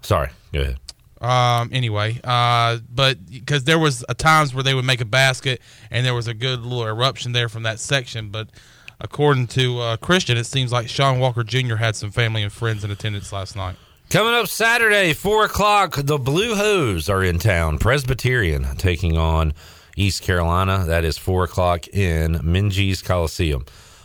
Sorry, 0.03 0.29
go 0.53 0.61
ahead. 0.61 0.79
Um, 1.21 1.71
anyway, 1.73 2.21
uh, 2.23 2.79
but 2.95 3.25
because 3.25 3.64
there 3.64 3.79
was 3.79 4.05
a 4.11 4.14
times 4.14 4.55
where 4.55 4.62
they 4.62 4.75
would 4.75 4.85
make 4.85 5.01
a 5.01 5.07
basket 5.07 5.62
and 5.90 6.05
there 6.05 6.12
was 6.14 6.29
a 6.29 6.35
good 6.35 6.61
little 6.61 6.85
eruption 6.85 7.33
there 7.33 7.49
from 7.49 7.62
that 7.62 7.81
section. 7.81 8.29
But 8.29 8.51
according 9.01 9.47
to 9.49 9.81
uh, 9.81 9.97
Christian, 9.97 10.37
it 10.37 10.45
seems 10.45 10.71
like 10.71 10.88
Sean 10.88 11.19
Walker 11.19 11.43
Jr. 11.43 11.77
had 11.77 11.97
some 11.97 12.11
family 12.11 12.43
and 12.43 12.53
friends 12.53 12.85
in 12.85 12.90
attendance 12.90 13.33
last 13.33 13.57
night. 13.57 13.77
Coming 14.11 14.35
up 14.35 14.47
Saturday, 14.47 15.12
four 15.12 15.45
o'clock, 15.45 15.97
the 15.97 16.19
Blue 16.19 16.55
Hose 16.55 17.09
are 17.09 17.25
in 17.25 17.38
town. 17.38 17.79
Presbyterian 17.79 18.77
taking 18.77 19.17
on 19.19 19.55
East 19.97 20.23
Carolina. 20.23 20.85
That 20.87 21.05
is 21.05 21.19
four 21.19 21.45
o'clock 21.45 21.88
in 21.88 22.35
Minges 22.40 23.03
Coliseum. 23.05 23.64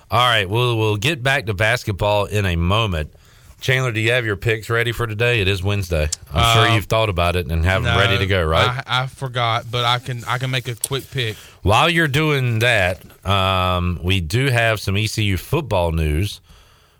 All 0.09 0.19
right, 0.27 0.49
we'll 0.49 0.77
we'll 0.77 0.97
get 0.97 1.21
back 1.21 1.45
to 1.45 1.53
basketball 1.53 2.25
in 2.25 2.45
a 2.45 2.55
moment. 2.55 3.13
Chandler, 3.61 3.91
do 3.91 3.99
you 3.99 4.11
have 4.11 4.25
your 4.25 4.37
picks 4.37 4.69
ready 4.69 4.91
for 4.93 5.05
today? 5.05 5.41
It 5.41 5.47
is 5.47 5.61
Wednesday. 5.61 6.09
I'm 6.33 6.55
sure 6.55 6.67
Um, 6.69 6.75
you've 6.75 6.85
thought 6.85 7.09
about 7.09 7.35
it 7.35 7.51
and 7.51 7.63
have 7.65 7.83
them 7.83 7.95
ready 7.99 8.17
to 8.17 8.25
go, 8.25 8.43
right? 8.43 8.81
I, 8.87 9.03
I 9.03 9.07
forgot, 9.07 9.65
but 9.69 9.85
I 9.85 9.99
can 9.99 10.23
I 10.25 10.39
can 10.39 10.49
make 10.49 10.67
a 10.67 10.75
quick 10.75 11.11
pick. 11.11 11.35
While 11.61 11.87
you're 11.89 12.07
doing 12.07 12.59
that, 12.59 13.03
um, 13.27 13.99
we 14.01 14.21
do 14.21 14.47
have 14.47 14.79
some 14.79 14.97
ECU 14.97 15.37
football 15.37 15.91
news. 15.91 16.41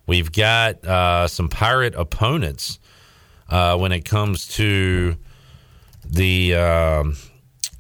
We've 0.05 0.31
got 0.31 0.83
uh, 0.85 1.27
some 1.27 1.49
pirate 1.49 1.95
opponents 1.95 2.77
uh, 3.49 3.77
when 3.77 3.91
it 3.91 4.05
comes 4.05 4.47
to 4.47 5.15
the 6.05 6.55
um, 6.55 7.17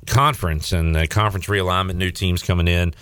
conference 0.05 0.71
and 0.71 0.95
the 0.95 1.07
conference 1.07 1.47
realignment, 1.47 1.95
new 1.95 2.11
teams 2.11 2.43
coming 2.43 2.67
in. 2.67 2.93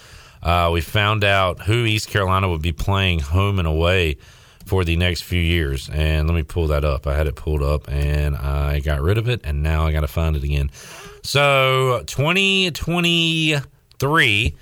Uh, 0.43 0.69
we 0.71 0.81
found 0.81 1.23
out 1.23 1.61
who 1.61 1.85
East 1.85 2.09
Carolina 2.09 2.47
would 2.49 2.61
be 2.61 2.71
playing 2.71 3.19
home 3.19 3.57
and 3.59 3.67
away 3.67 4.17
for 4.65 4.83
the 4.83 4.97
next 4.97 5.21
few 5.21 5.41
years. 5.41 5.89
And 5.89 6.27
let 6.27 6.35
me 6.35 6.43
pull 6.43 6.67
that 6.67 6.83
up. 6.83 7.07
I 7.07 7.15
had 7.15 7.25
it 7.27 7.35
pulled 7.35 7.63
up 7.63 7.89
and 7.89 8.35
I 8.35 8.81
got 8.81 9.01
rid 9.01 9.17
of 9.17 9.29
it, 9.29 9.41
and 9.43 9.63
now 9.63 9.87
I 9.87 9.91
got 9.91 10.01
to 10.01 10.07
find 10.07 10.35
it 10.35 10.43
again. 10.43 10.69
So 11.23 12.03
2023, 12.05 14.55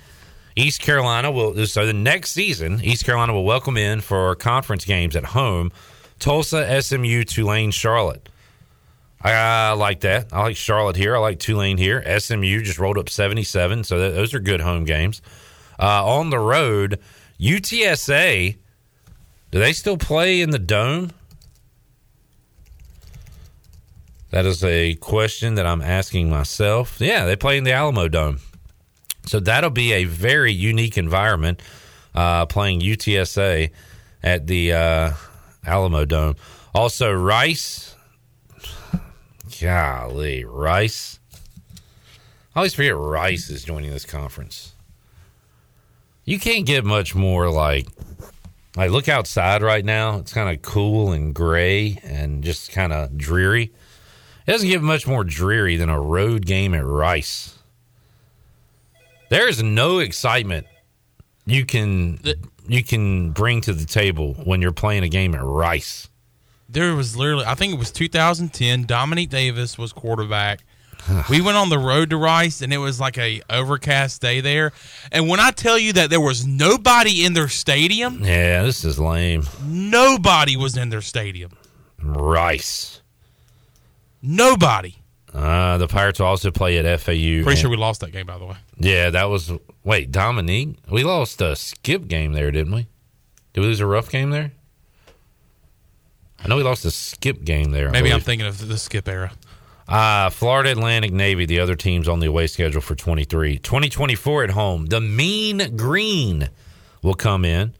East 0.56 0.80
Carolina 0.80 1.30
will. 1.30 1.66
So 1.66 1.86
the 1.86 1.92
next 1.92 2.32
season, 2.32 2.80
East 2.82 3.04
Carolina 3.04 3.34
will 3.34 3.44
welcome 3.44 3.76
in 3.76 4.00
for 4.00 4.34
conference 4.36 4.84
games 4.84 5.14
at 5.14 5.24
home 5.24 5.70
Tulsa, 6.18 6.82
SMU, 6.82 7.24
Tulane, 7.24 7.70
Charlotte. 7.70 8.28
I 9.20 9.72
like 9.72 10.00
that. 10.00 10.32
I 10.32 10.42
like 10.42 10.56
Charlotte 10.56 10.96
here. 10.96 11.16
I 11.16 11.18
like 11.18 11.38
Tulane 11.38 11.78
here. 11.78 12.02
SMU 12.18 12.62
just 12.62 12.78
rolled 12.78 12.98
up 12.98 13.08
77, 13.08 13.84
so 13.84 13.98
that, 13.98 14.14
those 14.14 14.34
are 14.34 14.40
good 14.40 14.60
home 14.60 14.84
games. 14.84 15.20
Uh, 15.80 16.06
on 16.06 16.30
the 16.30 16.38
road, 16.38 17.00
UTSA, 17.40 18.56
do 19.50 19.58
they 19.58 19.72
still 19.72 19.96
play 19.96 20.40
in 20.40 20.50
the 20.50 20.58
dome? 20.58 21.10
That 24.30 24.46
is 24.46 24.62
a 24.62 24.94
question 24.96 25.54
that 25.54 25.66
I'm 25.66 25.82
asking 25.82 26.28
myself. 26.28 27.00
Yeah, 27.00 27.24
they 27.24 27.36
play 27.36 27.58
in 27.58 27.64
the 27.64 27.72
Alamo 27.72 28.08
Dome. 28.08 28.40
So 29.26 29.40
that'll 29.40 29.70
be 29.70 29.92
a 29.92 30.04
very 30.04 30.52
unique 30.52 30.98
environment 30.98 31.60
uh, 32.14 32.46
playing 32.46 32.80
UTSA 32.80 33.70
at 34.22 34.46
the 34.46 34.72
uh, 34.72 35.12
Alamo 35.66 36.04
Dome. 36.04 36.36
Also, 36.74 37.12
Rice. 37.12 37.96
Golly, 39.60 40.44
Rice. 40.44 41.18
I 42.54 42.60
always 42.60 42.74
forget 42.74 42.96
Rice 42.96 43.50
is 43.50 43.64
joining 43.64 43.90
this 43.90 44.06
conference. 44.06 44.74
You 46.24 46.38
can't 46.38 46.66
get 46.66 46.84
much 46.84 47.14
more 47.14 47.50
like 47.50 47.88
I 48.76 48.88
look 48.88 49.08
outside 49.08 49.62
right 49.62 49.84
now. 49.84 50.18
It's 50.18 50.32
kind 50.32 50.54
of 50.54 50.62
cool 50.62 51.12
and 51.12 51.34
gray 51.34 51.98
and 52.02 52.44
just 52.44 52.72
kind 52.72 52.92
of 52.92 53.16
dreary. 53.16 53.72
It 54.46 54.50
doesn't 54.50 54.68
get 54.68 54.82
much 54.82 55.06
more 55.06 55.24
dreary 55.24 55.76
than 55.76 55.88
a 55.88 56.00
road 56.00 56.46
game 56.46 56.74
at 56.74 56.84
Rice. 56.84 57.58
There 59.28 59.48
is 59.48 59.62
no 59.62 59.98
excitement 59.98 60.66
you 61.46 61.64
can 61.64 62.18
you 62.68 62.82
can 62.84 63.30
bring 63.30 63.60
to 63.62 63.72
the 63.72 63.84
table 63.84 64.34
when 64.44 64.60
you're 64.62 64.72
playing 64.72 65.02
a 65.04 65.08
game 65.08 65.34
at 65.34 65.42
Rice. 65.42 66.08
There 66.68 66.94
was 66.94 67.16
literally, 67.16 67.44
I 67.46 67.54
think 67.54 67.72
it 67.74 67.78
was 67.78 67.90
2010. 67.92 68.84
Dominique 68.84 69.30
Davis 69.30 69.78
was 69.78 69.92
quarterback. 69.92 70.64
we 71.30 71.40
went 71.40 71.56
on 71.56 71.68
the 71.68 71.78
road 71.78 72.10
to 72.10 72.16
Rice, 72.16 72.60
and 72.62 72.72
it 72.72 72.78
was 72.78 72.98
like 73.00 73.16
a 73.18 73.40
overcast 73.48 74.20
day 74.20 74.40
there. 74.40 74.72
And 75.12 75.28
when 75.28 75.38
I 75.38 75.50
tell 75.52 75.78
you 75.78 75.92
that 75.92 76.10
there 76.10 76.20
was 76.20 76.46
nobody 76.46 77.24
in 77.24 77.34
their 77.34 77.48
stadium, 77.48 78.20
Yeah, 78.24 78.62
this 78.62 78.84
is 78.84 78.98
lame. 78.98 79.44
nobody 79.64 80.56
was 80.56 80.76
in 80.76 80.88
their 80.88 81.02
stadium. 81.02 81.52
Rice. 82.02 83.00
Nobody. 84.22 84.96
Uh, 85.34 85.76
the 85.78 85.88
Pirates 85.88 86.18
will 86.18 86.26
also 86.26 86.50
play 86.50 86.78
at 86.78 87.00
FAU. 87.00 87.12
Pretty 87.12 87.48
and- 87.50 87.58
sure 87.58 87.70
we 87.70 87.76
lost 87.76 88.00
that 88.00 88.12
game, 88.12 88.26
by 88.26 88.38
the 88.38 88.46
way. 88.46 88.56
Yeah, 88.78 89.10
that 89.10 89.24
was. 89.24 89.52
Wait, 89.84 90.10
Dominique? 90.10 90.76
We 90.90 91.04
lost 91.04 91.40
a 91.40 91.54
skip 91.56 92.08
game 92.08 92.32
there, 92.32 92.50
didn't 92.50 92.74
we? 92.74 92.86
Did 93.52 93.60
we 93.60 93.66
lose 93.66 93.80
a 93.80 93.86
rough 93.86 94.10
game 94.10 94.30
there? 94.30 94.52
I 96.42 96.48
know 96.48 96.56
we 96.56 96.62
lost 96.62 96.84
a 96.84 96.90
skip 96.90 97.44
game 97.44 97.70
there. 97.70 97.90
Maybe 97.90 98.12
I'm 98.12 98.20
thinking 98.20 98.46
of 98.46 98.68
the 98.68 98.78
skip 98.78 99.08
era. 99.08 99.32
Uh, 99.88 100.30
Florida 100.30 100.72
Atlantic 100.72 101.12
Navy, 101.12 101.46
the 101.46 101.60
other 101.60 101.76
teams 101.76 102.08
on 102.08 102.18
the 102.20 102.26
away 102.26 102.48
schedule 102.48 102.80
for 102.80 102.94
23. 102.94 103.58
2024 103.58 104.44
at 104.44 104.50
home. 104.50 104.86
The 104.86 105.00
Mean 105.00 105.76
Green 105.76 106.50
will 107.02 107.14
come 107.14 107.44
in 107.44 107.74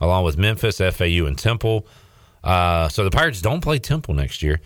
along 0.00 0.24
with 0.24 0.36
Memphis, 0.36 0.78
FAU, 0.78 1.26
and 1.26 1.38
Temple. 1.38 1.86
Uh, 2.42 2.88
so 2.88 3.04
the 3.04 3.10
Pirates 3.10 3.40
don't 3.40 3.60
play 3.60 3.78
Temple 3.78 4.14
next 4.14 4.42
year. 4.42 4.60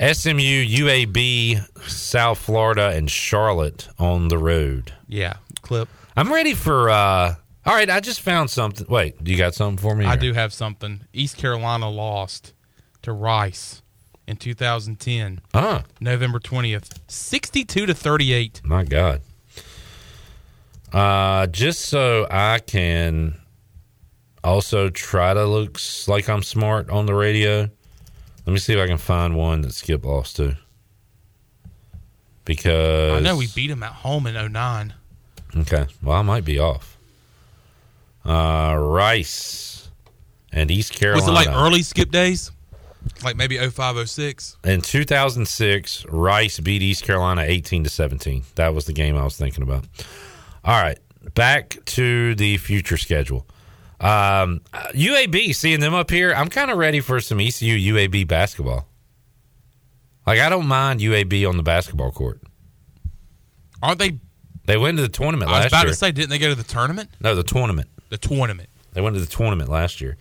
SMU, 0.00 0.64
UAB, 0.64 1.88
South 1.88 2.38
Florida, 2.38 2.90
and 2.90 3.10
Charlotte 3.10 3.88
on 3.98 4.28
the 4.28 4.38
road. 4.38 4.92
Yeah, 5.08 5.34
clip. 5.62 5.88
I'm 6.16 6.32
ready 6.32 6.54
for. 6.54 6.88
uh 6.90 7.34
All 7.66 7.74
right, 7.74 7.90
I 7.90 8.00
just 8.00 8.20
found 8.20 8.50
something. 8.50 8.86
Wait, 8.88 9.22
do 9.22 9.30
you 9.32 9.36
got 9.38 9.54
something 9.54 9.78
for 9.78 9.94
me? 9.96 10.04
I 10.06 10.16
do 10.16 10.32
have 10.34 10.52
something. 10.52 11.00
East 11.12 11.36
Carolina 11.36 11.90
lost 11.90 12.52
to 13.02 13.12
Rice 13.12 13.82
in 14.26 14.36
2010, 14.36 15.40
Ah, 15.54 15.84
November 16.00 16.38
20th, 16.38 16.90
62 17.08 17.86
to 17.86 17.94
38. 17.94 18.60
my 18.64 18.84
God. 18.84 19.22
Uh, 20.92 21.46
just 21.48 21.82
so 21.86 22.26
I 22.30 22.60
can 22.60 23.38
also 24.44 24.90
try 24.90 25.34
to 25.34 25.44
look 25.44 25.78
like 26.06 26.28
I'm 26.28 26.42
smart 26.42 26.88
on 26.90 27.06
the 27.06 27.14
radio. 27.14 27.68
Let 28.48 28.52
me 28.52 28.60
see 28.60 28.72
if 28.72 28.78
I 28.78 28.86
can 28.86 28.96
find 28.96 29.36
one 29.36 29.60
that 29.60 29.74
Skip 29.74 30.06
lost 30.06 30.36
to. 30.36 30.56
Because 32.46 33.12
I 33.12 33.20
know 33.20 33.36
we 33.36 33.46
beat 33.48 33.68
him 33.70 33.82
at 33.82 33.92
home 33.92 34.26
in 34.26 34.52
09. 34.52 34.94
Okay, 35.58 35.84
well 36.02 36.16
I 36.16 36.22
might 36.22 36.46
be 36.46 36.58
off. 36.58 36.96
Uh, 38.24 38.74
Rice 38.80 39.90
and 40.50 40.70
East 40.70 40.94
Carolina. 40.94 41.30
Was 41.30 41.46
it 41.46 41.48
like 41.48 41.54
early 41.54 41.82
skip 41.82 42.10
days? 42.10 42.50
Like 43.22 43.36
maybe 43.36 43.58
05, 43.58 44.08
06? 44.08 44.56
In 44.64 44.80
2006, 44.80 46.06
Rice 46.06 46.58
beat 46.58 46.80
East 46.80 47.04
Carolina 47.04 47.42
18 47.42 47.84
to 47.84 47.90
17. 47.90 48.44
That 48.54 48.72
was 48.72 48.86
the 48.86 48.94
game 48.94 49.18
I 49.18 49.24
was 49.24 49.36
thinking 49.36 49.62
about. 49.62 49.84
All 50.64 50.82
right, 50.82 50.98
back 51.34 51.76
to 51.84 52.34
the 52.34 52.56
future 52.56 52.96
schedule. 52.96 53.44
Um, 54.00 54.60
UAB, 54.94 55.54
seeing 55.54 55.80
them 55.80 55.94
up 55.94 56.10
here, 56.10 56.32
I'm 56.32 56.48
kind 56.48 56.70
of 56.70 56.78
ready 56.78 57.00
for 57.00 57.20
some 57.20 57.40
ECU 57.40 57.94
UAB 57.94 58.28
basketball. 58.28 58.86
Like 60.26 60.40
I 60.40 60.48
don't 60.48 60.66
mind 60.66 61.00
UAB 61.00 61.48
on 61.48 61.56
the 61.56 61.62
basketball 61.62 62.12
court. 62.12 62.40
Aren't 63.82 63.98
they? 63.98 64.18
They 64.66 64.76
went 64.76 64.98
to 64.98 65.02
the 65.02 65.08
tournament 65.08 65.50
last 65.50 65.54
year? 65.54 65.62
I 65.62 65.64
was 65.64 65.72
last 65.72 65.72
about 65.72 65.84
year. 65.84 65.92
to 65.92 65.96
say, 65.96 66.12
didn't 66.12 66.30
they 66.30 66.38
go 66.38 66.48
to 66.48 66.54
the 66.54 66.62
tournament? 66.62 67.10
no, 67.20 67.34
the 67.34 67.42
tournament. 67.42 67.88
The 68.10 68.18
tournament. 68.18 68.68
They 68.92 69.00
went 69.00 69.14
to 69.14 69.20
the 69.20 69.26
tournament 69.26 69.70
last 69.70 70.00
year. 70.00 70.16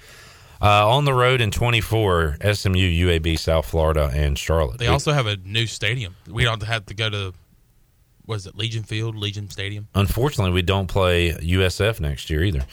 Uh, 0.62 0.90
on 0.90 1.06
the 1.06 1.13
road 1.13 1.40
in 1.40 1.52
24, 1.52 2.38
SMU, 2.54 2.78
UAB, 2.80 3.38
South 3.38 3.68
Florida, 3.68 4.10
and 4.13 4.38
Charlotte. 4.38 4.80
They 4.80 4.88
also 4.88 5.12
have 5.12 5.28
a 5.28 5.38
new 5.38 5.68
stadium. 5.68 6.16
We 6.28 6.44
don't 6.44 6.63
have 6.63 6.86
to 6.88 6.96
go 6.96 7.10
to, 7.10 7.34
was 8.26 8.48
it 8.48 8.56
Legion 8.56 8.84
Field, 8.84 9.16
Legion 9.16 9.50
Stadium? 9.50 9.88
Unfortunately, 9.94 10.52
we 10.52 10.63
don't 10.63 10.88
play 10.88 11.32
USF 11.34 12.00
next 12.00 12.30
year 12.32 12.44
either. 12.44 12.66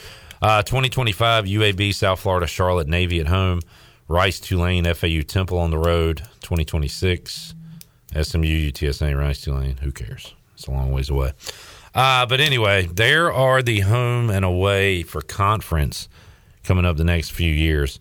Uh, 0.45 0.61
2025, 0.61 1.47
UAB, 1.47 1.95
South 1.95 2.21
Florida, 2.21 2.47
Charlotte, 2.47 2.87
Navy 2.87 3.19
at 3.19 3.29
home, 3.29 3.63
Rice, 4.09 4.39
Tulane, 4.39 4.85
FAU, 4.93 5.23
Temple 5.23 5.57
on 5.57 5.71
the 5.71 5.79
road. 5.79 6.19
2026, 6.43 7.55
SMU, 8.13 8.71
UTSA, 8.71 9.19
Rice, 9.19 9.41
Tulane. 9.41 9.79
Who 9.79 9.91
cares? 9.91 10.35
It's 10.53 10.67
a 10.67 10.71
long 10.71 10.93
ways 10.93 11.09
away. 11.09 11.33
Uh, 11.95 12.27
but 12.27 12.41
anyway, 12.41 12.87
there 12.93 13.33
are 13.33 13.63
the 13.63 13.81
home 13.81 14.29
and 14.29 14.45
away 14.45 15.03
for 15.03 15.23
conference 15.23 16.11
coming 16.63 16.85
up 16.85 16.99
the 16.99 17.05
next 17.05 17.31
few 17.31 17.51
years. 17.51 17.99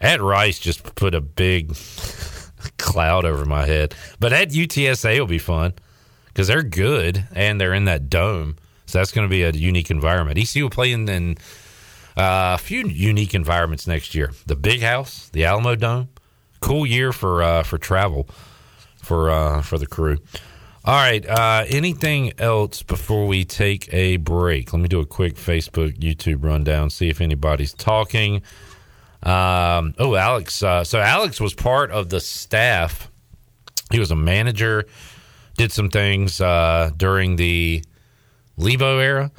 At 0.00 0.20
Rice, 0.20 0.58
just 0.58 0.96
put 0.96 1.14
a 1.14 1.20
big 1.20 1.68
cloud 2.78 3.24
over 3.24 3.44
my 3.44 3.64
head. 3.64 3.94
But 4.18 4.32
at 4.32 4.48
UTSA 4.48 5.20
will 5.20 5.26
be 5.28 5.38
fun 5.38 5.74
because 6.26 6.48
they're 6.48 6.64
good 6.64 7.28
and 7.32 7.60
they're 7.60 7.74
in 7.74 7.84
that 7.84 8.10
dome. 8.10 8.56
So 8.88 8.98
that's 8.98 9.12
going 9.12 9.28
to 9.28 9.30
be 9.30 9.42
a 9.42 9.50
unique 9.50 9.90
environment. 9.90 10.38
ECU 10.38 10.64
will 10.64 10.70
play 10.70 10.92
in, 10.92 11.08
in 11.08 11.36
uh, 12.16 12.56
a 12.56 12.58
few 12.58 12.86
unique 12.88 13.34
environments 13.34 13.86
next 13.86 14.14
year. 14.14 14.32
The 14.46 14.56
Big 14.56 14.80
House, 14.80 15.28
the 15.28 15.44
Alamo 15.44 15.74
Dome, 15.74 16.08
cool 16.60 16.86
year 16.86 17.12
for 17.12 17.42
uh, 17.42 17.62
for 17.62 17.76
travel 17.76 18.28
for 19.02 19.30
uh, 19.30 19.62
for 19.62 19.76
the 19.76 19.86
crew. 19.86 20.18
All 20.84 20.94
right. 20.94 21.26
Uh, 21.28 21.64
anything 21.68 22.32
else 22.38 22.82
before 22.82 23.26
we 23.26 23.44
take 23.44 23.92
a 23.92 24.16
break? 24.16 24.72
Let 24.72 24.80
me 24.80 24.88
do 24.88 25.00
a 25.00 25.06
quick 25.06 25.34
Facebook, 25.34 25.98
YouTube 25.98 26.42
rundown. 26.42 26.88
See 26.88 27.10
if 27.10 27.20
anybody's 27.20 27.74
talking. 27.74 28.36
Um, 29.22 29.94
oh, 29.98 30.14
Alex. 30.14 30.62
Uh, 30.62 30.84
so 30.84 30.98
Alex 30.98 31.42
was 31.42 31.52
part 31.52 31.90
of 31.90 32.08
the 32.08 32.20
staff. 32.20 33.10
He 33.90 33.98
was 33.98 34.10
a 34.10 34.16
manager 34.16 34.86
did 35.58 35.72
some 35.72 35.90
things 35.90 36.40
uh, 36.40 36.90
during 36.96 37.36
the 37.36 37.84
Lebo 38.58 38.98
era. 38.98 39.30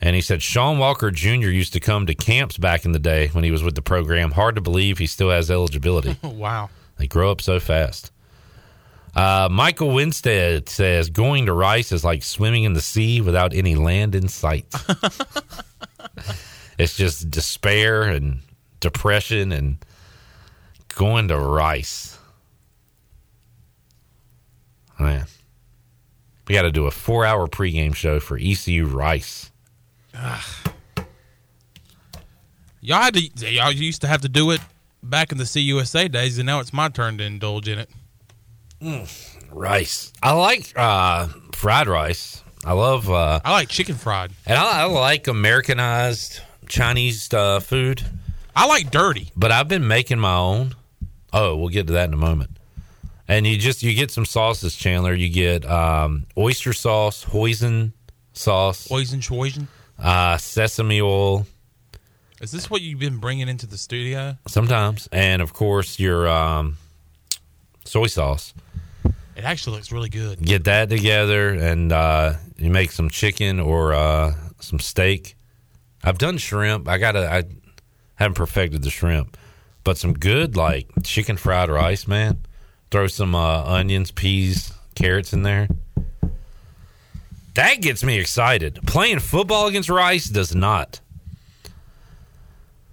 And 0.00 0.16
he 0.16 0.22
said 0.22 0.42
Sean 0.42 0.78
Walker 0.78 1.10
Jr. 1.10 1.48
used 1.48 1.72
to 1.74 1.80
come 1.80 2.06
to 2.06 2.14
camps 2.14 2.58
back 2.58 2.84
in 2.84 2.92
the 2.92 2.98
day 2.98 3.28
when 3.28 3.44
he 3.44 3.50
was 3.50 3.62
with 3.62 3.74
the 3.74 3.82
program. 3.82 4.32
Hard 4.32 4.56
to 4.56 4.60
believe 4.60 4.98
he 4.98 5.06
still 5.06 5.30
has 5.30 5.50
eligibility. 5.50 6.16
Wow. 6.24 6.68
They 6.96 7.06
grow 7.06 7.30
up 7.30 7.40
so 7.40 7.58
fast. 7.58 8.12
Uh, 9.16 9.48
Michael 9.50 9.92
Winstead 9.92 10.68
says 10.68 11.10
going 11.10 11.46
to 11.46 11.52
Rice 11.52 11.90
is 11.92 12.04
like 12.04 12.22
swimming 12.22 12.64
in 12.64 12.72
the 12.72 12.80
sea 12.80 13.20
without 13.20 13.54
any 13.54 13.74
land 13.74 14.14
in 14.14 14.28
sight. 14.28 14.66
it's 16.78 16.96
just 16.96 17.30
despair 17.30 18.02
and 18.02 18.40
depression 18.80 19.52
and 19.52 19.78
going 20.94 21.28
to 21.28 21.38
Rice. 21.38 22.18
Man, 24.98 25.26
we 26.48 26.54
got 26.54 26.62
to 26.62 26.72
do 26.72 26.86
a 26.86 26.90
four-hour 26.90 27.46
pregame 27.48 27.94
show 27.94 28.20
for 28.20 28.38
ECU 28.40 28.86
Rice. 28.86 29.50
Y'all 32.80 33.02
had 33.02 33.14
to. 33.14 33.50
Y'all 33.50 33.72
used 33.72 34.02
to 34.02 34.06
have 34.06 34.20
to 34.22 34.28
do 34.28 34.50
it 34.50 34.60
back 35.02 35.32
in 35.32 35.38
the 35.38 35.44
CUSA 35.44 36.10
days, 36.10 36.38
and 36.38 36.46
now 36.46 36.60
it's 36.60 36.72
my 36.72 36.88
turn 36.88 37.18
to 37.18 37.24
indulge 37.24 37.68
in 37.68 37.78
it. 37.78 37.90
Rice. 39.50 40.12
I 40.22 40.32
like 40.32 40.72
uh, 40.76 41.28
fried 41.52 41.88
rice. 41.88 42.42
I 42.66 42.72
love, 42.72 43.10
uh, 43.10 43.40
I 43.44 43.52
like 43.52 43.68
chicken 43.68 43.94
fried. 43.94 44.32
and 44.46 44.58
I, 44.58 44.82
I 44.82 44.84
like 44.84 45.26
Americanized 45.28 46.40
Chinese 46.66 47.32
uh, 47.32 47.60
food. 47.60 48.02
I 48.56 48.66
like 48.66 48.90
dirty. 48.90 49.30
but 49.36 49.52
I've 49.52 49.68
been 49.68 49.86
making 49.86 50.18
my 50.18 50.36
own. 50.36 50.74
Oh, 51.32 51.56
we'll 51.56 51.68
get 51.68 51.86
to 51.88 51.92
that 51.94 52.08
in 52.08 52.14
a 52.14 52.18
moment. 52.18 52.53
And 53.26 53.46
you 53.46 53.56
just 53.56 53.82
you 53.82 53.94
get 53.94 54.10
some 54.10 54.26
sauces, 54.26 54.74
Chandler. 54.76 55.14
You 55.14 55.28
get 55.30 55.64
um, 55.64 56.26
oyster 56.36 56.72
sauce, 56.72 57.24
hoisin 57.24 57.92
sauce, 58.34 58.86
Poison 58.86 59.20
choisin. 59.20 59.66
uh, 59.98 60.36
sesame 60.36 61.00
oil, 61.00 61.46
Is 62.40 62.52
this 62.52 62.68
what 62.68 62.82
you've 62.82 62.98
been 62.98 63.18
bringing 63.18 63.48
into 63.48 63.66
the 63.66 63.78
studio? 63.78 64.36
sometimes, 64.46 65.08
and 65.10 65.40
of 65.40 65.52
course 65.54 65.98
your 65.98 66.28
um, 66.28 66.76
soy 67.84 68.08
sauce. 68.08 68.52
It 69.36 69.44
actually 69.44 69.76
looks 69.76 69.90
really 69.90 70.10
good. 70.10 70.40
Get 70.42 70.64
that 70.64 70.88
together, 70.90 71.48
and 71.50 71.92
uh, 71.92 72.34
you 72.58 72.70
make 72.70 72.92
some 72.92 73.08
chicken 73.08 73.58
or 73.58 73.92
uh, 73.94 74.32
some 74.60 74.78
steak. 74.78 75.34
I've 76.04 76.18
done 76.18 76.36
shrimp. 76.38 76.88
I 76.88 76.98
gotta. 76.98 77.32
I 77.32 77.44
haven't 78.16 78.34
perfected 78.34 78.82
the 78.82 78.90
shrimp, 78.90 79.36
but 79.82 79.96
some 79.96 80.12
good 80.12 80.56
like 80.56 80.88
chicken 81.02 81.36
fried 81.38 81.70
rice, 81.70 82.06
man. 82.06 82.38
Throw 82.94 83.08
some 83.08 83.34
uh, 83.34 83.64
onions, 83.64 84.12
peas, 84.12 84.72
carrots 84.94 85.32
in 85.32 85.42
there. 85.42 85.66
That 87.54 87.80
gets 87.82 88.04
me 88.04 88.20
excited. 88.20 88.78
Playing 88.86 89.18
football 89.18 89.66
against 89.66 89.88
rice 89.88 90.26
does 90.28 90.54
not. 90.54 91.00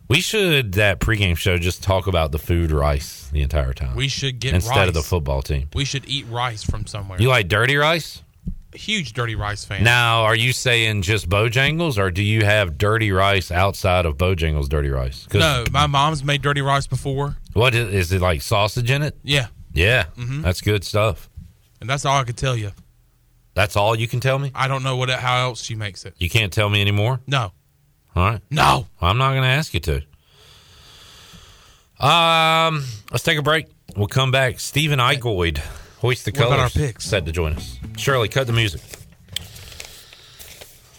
We 0.07 0.19
should 0.19 0.71
that 0.71 0.99
pregame 1.01 1.37
show 1.37 1.59
just 1.59 1.83
talk 1.83 2.07
about 2.07 2.31
the 2.31 2.39
food 2.39 2.71
rice 2.71 3.29
the 3.31 3.43
entire 3.43 3.73
time 3.73 3.95
We 3.95 4.07
should 4.07 4.39
get 4.39 4.55
instead 4.55 4.75
rice. 4.75 4.87
of 4.87 4.95
the 4.95 5.03
football 5.03 5.43
team. 5.43 5.69
We 5.75 5.85
should 5.85 6.09
eat 6.09 6.25
rice 6.31 6.63
from 6.63 6.87
somewhere. 6.87 7.21
You 7.21 7.29
like 7.29 7.47
dirty 7.47 7.75
rice? 7.75 8.23
Huge 8.73 9.13
dirty 9.13 9.35
rice 9.35 9.65
fan. 9.65 9.83
Now, 9.83 10.23
are 10.23 10.35
you 10.35 10.51
saying 10.51 11.03
just 11.03 11.29
Bojangles, 11.29 11.99
or 11.99 12.09
do 12.09 12.23
you 12.23 12.43
have 12.43 12.79
dirty 12.79 13.11
rice 13.11 13.51
outside 13.51 14.07
of 14.07 14.17
Bojangles 14.17 14.67
dirty 14.67 14.89
rice? 14.89 15.27
no, 15.31 15.63
my 15.71 15.85
mom's 15.85 16.23
made 16.23 16.41
dirty 16.41 16.61
rice 16.63 16.87
before. 16.87 17.37
What 17.53 17.75
is, 17.75 17.93
is 17.93 18.11
it 18.11 18.21
like 18.21 18.41
sausage 18.41 18.89
in 18.89 19.03
it? 19.03 19.15
Yeah, 19.21 19.45
Yeah, 19.73 20.05
Mm-hmm. 20.17 20.41
that's 20.41 20.62
good 20.62 20.84
stuff. 20.84 21.29
and 21.79 21.89
that's 21.89 22.05
all 22.05 22.19
I 22.19 22.23
could 22.23 22.38
tell 22.38 22.55
you. 22.57 22.71
That's 23.53 23.75
all 23.75 23.95
you 23.97 24.07
can 24.07 24.19
tell 24.19 24.39
me. 24.39 24.51
I 24.55 24.67
don't 24.67 24.81
know 24.84 24.95
what 24.97 25.10
how 25.10 25.41
else 25.47 25.62
she 25.62 25.75
makes 25.75 26.05
it. 26.05 26.15
You 26.17 26.29
can't 26.29 26.53
tell 26.53 26.69
me 26.69 26.79
anymore. 26.81 27.19
No, 27.27 27.51
All 28.15 28.23
right, 28.29 28.41
no. 28.49 28.88
I'm 29.01 29.17
not 29.17 29.31
going 29.31 29.43
to 29.43 29.47
ask 29.49 29.73
you 29.73 29.79
to. 29.81 29.95
Um, 32.05 32.86
let's 33.12 33.23
take 33.23 33.38
a 33.38 33.41
break. 33.41 33.67
We'll 33.95 34.07
come 34.07 34.31
back. 34.31 34.60
Stephen 34.60 34.99
Igo, 34.99 35.57
hoist 35.99 36.25
the 36.25 36.31
What 36.31 36.47
about 36.47 36.60
our 36.60 36.69
picks? 36.69 37.05
Said 37.05 37.25
to 37.25 37.31
join 37.31 37.53
us. 37.53 37.77
Shirley, 37.97 38.27
cut 38.29 38.47
the 38.47 38.53
music. 38.53 38.81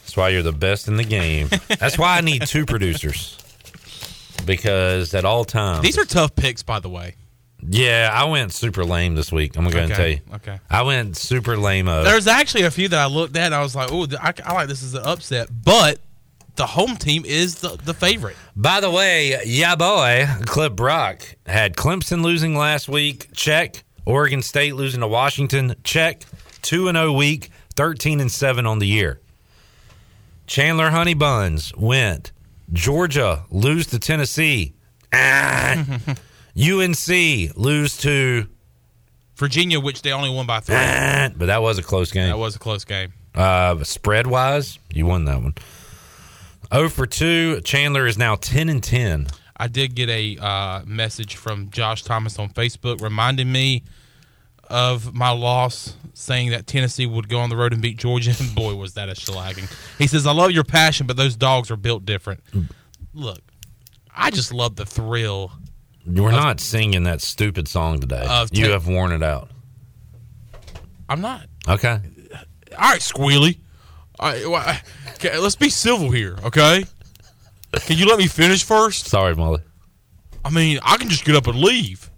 That's 0.03 0.17
why 0.17 0.29
you're 0.29 0.43
the 0.43 0.53
best 0.53 0.89
in 0.89 0.97
the 0.97 1.05
game. 1.05 1.49
That's 1.79 1.99
why 1.99 2.19
I 2.19 2.21
need 2.21 2.47
two 2.47 2.67
producers. 2.67 3.39
Because 4.45 5.15
at 5.15 5.25
all 5.25 5.45
times, 5.45 5.81
These 5.83 5.99
are 5.99 6.05
tough 6.05 6.35
picks, 6.37 6.63
by 6.63 6.81
the 6.81 6.89
way. 6.91 7.15
Yeah, 7.69 8.11
I 8.13 8.25
went 8.25 8.53
super 8.53 8.85
lame 8.85 9.15
this 9.15 9.31
week. 9.31 9.57
I'm 9.57 9.69
going 9.69 9.89
to 9.89 9.95
tell 9.95 10.09
you. 10.09 10.21
Okay. 10.35 10.59
I 10.69 10.83
went 10.83 11.17
super 11.17 11.57
lame. 11.57 11.87
There's 11.87 12.27
actually 12.27 12.65
a 12.65 12.71
few 12.71 12.89
that 12.89 12.99
I 12.99 13.07
looked 13.07 13.37
at 13.37 13.53
I 13.53 13.63
was 13.63 13.77
like, 13.77 13.91
oh, 13.93 14.07
I, 14.21 14.35
I 14.45 14.53
like 14.53 14.69
this 14.69 14.83
as 14.83 14.95
an 14.95 15.03
upset, 15.05 15.49
but 15.65 16.01
the 16.57 16.67
home 16.67 16.97
team 16.97 17.25
is 17.25 17.57
the, 17.57 17.77
the 17.85 17.95
favorite. 17.95 18.37
By 18.57 18.81
the 18.81 18.91
way, 18.91 19.39
yeah, 19.45 19.77
boy, 19.77 20.27
Clip 20.45 20.75
Brock 20.75 21.23
had 21.47 21.77
Clemson 21.77 22.23
losing 22.23 22.57
last 22.57 22.89
week. 22.89 23.29
Check. 23.33 23.85
Oregon 24.05 24.43
State 24.43 24.75
losing 24.75 25.01
to 25.01 25.07
Washington. 25.07 25.77
Check. 25.85 26.23
Two 26.61 26.89
and 26.89 26.97
zero 26.97 27.13
week. 27.13 27.51
Thirteen 27.75 28.21
and 28.21 28.31
seven 28.31 28.67
on 28.67 28.81
the 28.81 28.87
year. 28.87 29.21
Chandler 30.47 30.91
Honey 30.91 31.15
Buns 31.15 31.73
went. 31.77 32.33
Georgia 32.73 33.45
lose 33.51 33.87
to 33.89 33.99
Tennessee. 33.99 34.75
Ah. 35.13 35.85
UNC 36.57 37.57
lose 37.57 37.97
to, 37.99 38.47
Virginia, 39.37 39.81
which 39.81 40.03
they 40.03 40.13
only 40.13 40.31
won 40.31 40.47
by 40.47 40.61
three. 40.61 40.75
but 40.75 41.47
that 41.47 41.63
was 41.63 41.79
a 41.79 41.83
close 41.83 42.13
game. 42.13 42.29
That 42.29 42.39
was 42.39 42.57
a 42.57 42.59
close 42.59 42.85
game. 42.85 43.13
Uh, 43.35 43.83
spread 43.83 44.27
wise, 44.27 44.79
you 44.93 45.07
won 45.07 45.25
that 45.25 45.43
one. 45.43 45.55
Oh 46.71 46.89
for 46.89 47.07
two. 47.07 47.61
Chandler 47.63 48.07
is 48.07 48.17
now 48.19 48.35
ten 48.37 48.69
and 48.69 48.83
ten. 48.83 49.27
I 49.57 49.69
did 49.69 49.95
get 49.95 50.09
a 50.09 50.37
uh, 50.39 50.83
message 50.85 51.37
from 51.37 51.71
Josh 51.71 52.03
Thomas 52.03 52.39
on 52.39 52.51
Facebook 52.51 53.01
reminding 53.01 53.51
me 53.51 53.85
of 54.69 55.15
my 55.15 55.31
loss, 55.31 55.97
saying 56.15 56.51
that 56.51 56.67
Tennessee 56.67 57.07
would 57.07 57.29
go 57.29 57.39
on 57.41 57.51
the 57.51 57.57
road 57.57 57.73
and 57.73 57.83
beat 57.83 57.99
Georgia. 57.99 58.35
And 58.39 58.55
boy, 58.55 58.75
was 58.75 58.95
that 58.95 59.09
a 59.09 59.13
shellacking. 59.13 59.73
He 59.99 60.07
says, 60.07 60.27
I 60.27 60.33
love 60.33 60.51
your 60.51 60.65
passion, 60.65 61.07
but 61.07 61.17
those 61.17 61.37
dogs 61.37 61.71
are 61.71 61.77
built 61.77 62.05
different. 62.07 62.43
Look, 63.13 63.41
I 64.15 64.31
just 64.31 64.53
love 64.53 64.77
the 64.77 64.87
thrill. 64.87 65.53
We're 66.07 66.31
not 66.33 66.61
singing 66.61 67.05
that 67.05 67.21
stupid 67.21 67.69
song 67.69 68.01
today. 68.01 68.25
Of 68.29 68.51
you 68.53 68.65
ten- 68.65 68.73
have 68.73 68.87
worn 68.89 69.13
it 69.13 69.23
out. 69.23 69.51
I'm 71.09 71.21
not. 71.21 71.47
Okay. 71.69 71.99
All 72.73 72.91
right, 72.91 73.01
Squealy. 73.01 73.59
All 74.19 74.31
right, 74.31 74.43
well, 74.49 74.57
I- 74.57 74.83
okay, 75.15 75.37
let's 75.39 75.57
be 75.57 75.69
civil 75.69 76.11
here, 76.11 76.37
okay? 76.45 76.85
Can 77.87 77.97
you 77.99 78.07
let 78.07 78.19
me 78.19 78.27
finish 78.27 78.65
first? 78.65 79.07
Sorry, 79.07 79.35
Molly. 79.35 79.61
I 80.45 80.51
mean, 80.51 80.79
I 80.83 80.97
can 80.97 81.09
just 81.09 81.25
get 81.25 81.37
up 81.37 81.47
and 81.47 81.59
leave. 81.59 82.11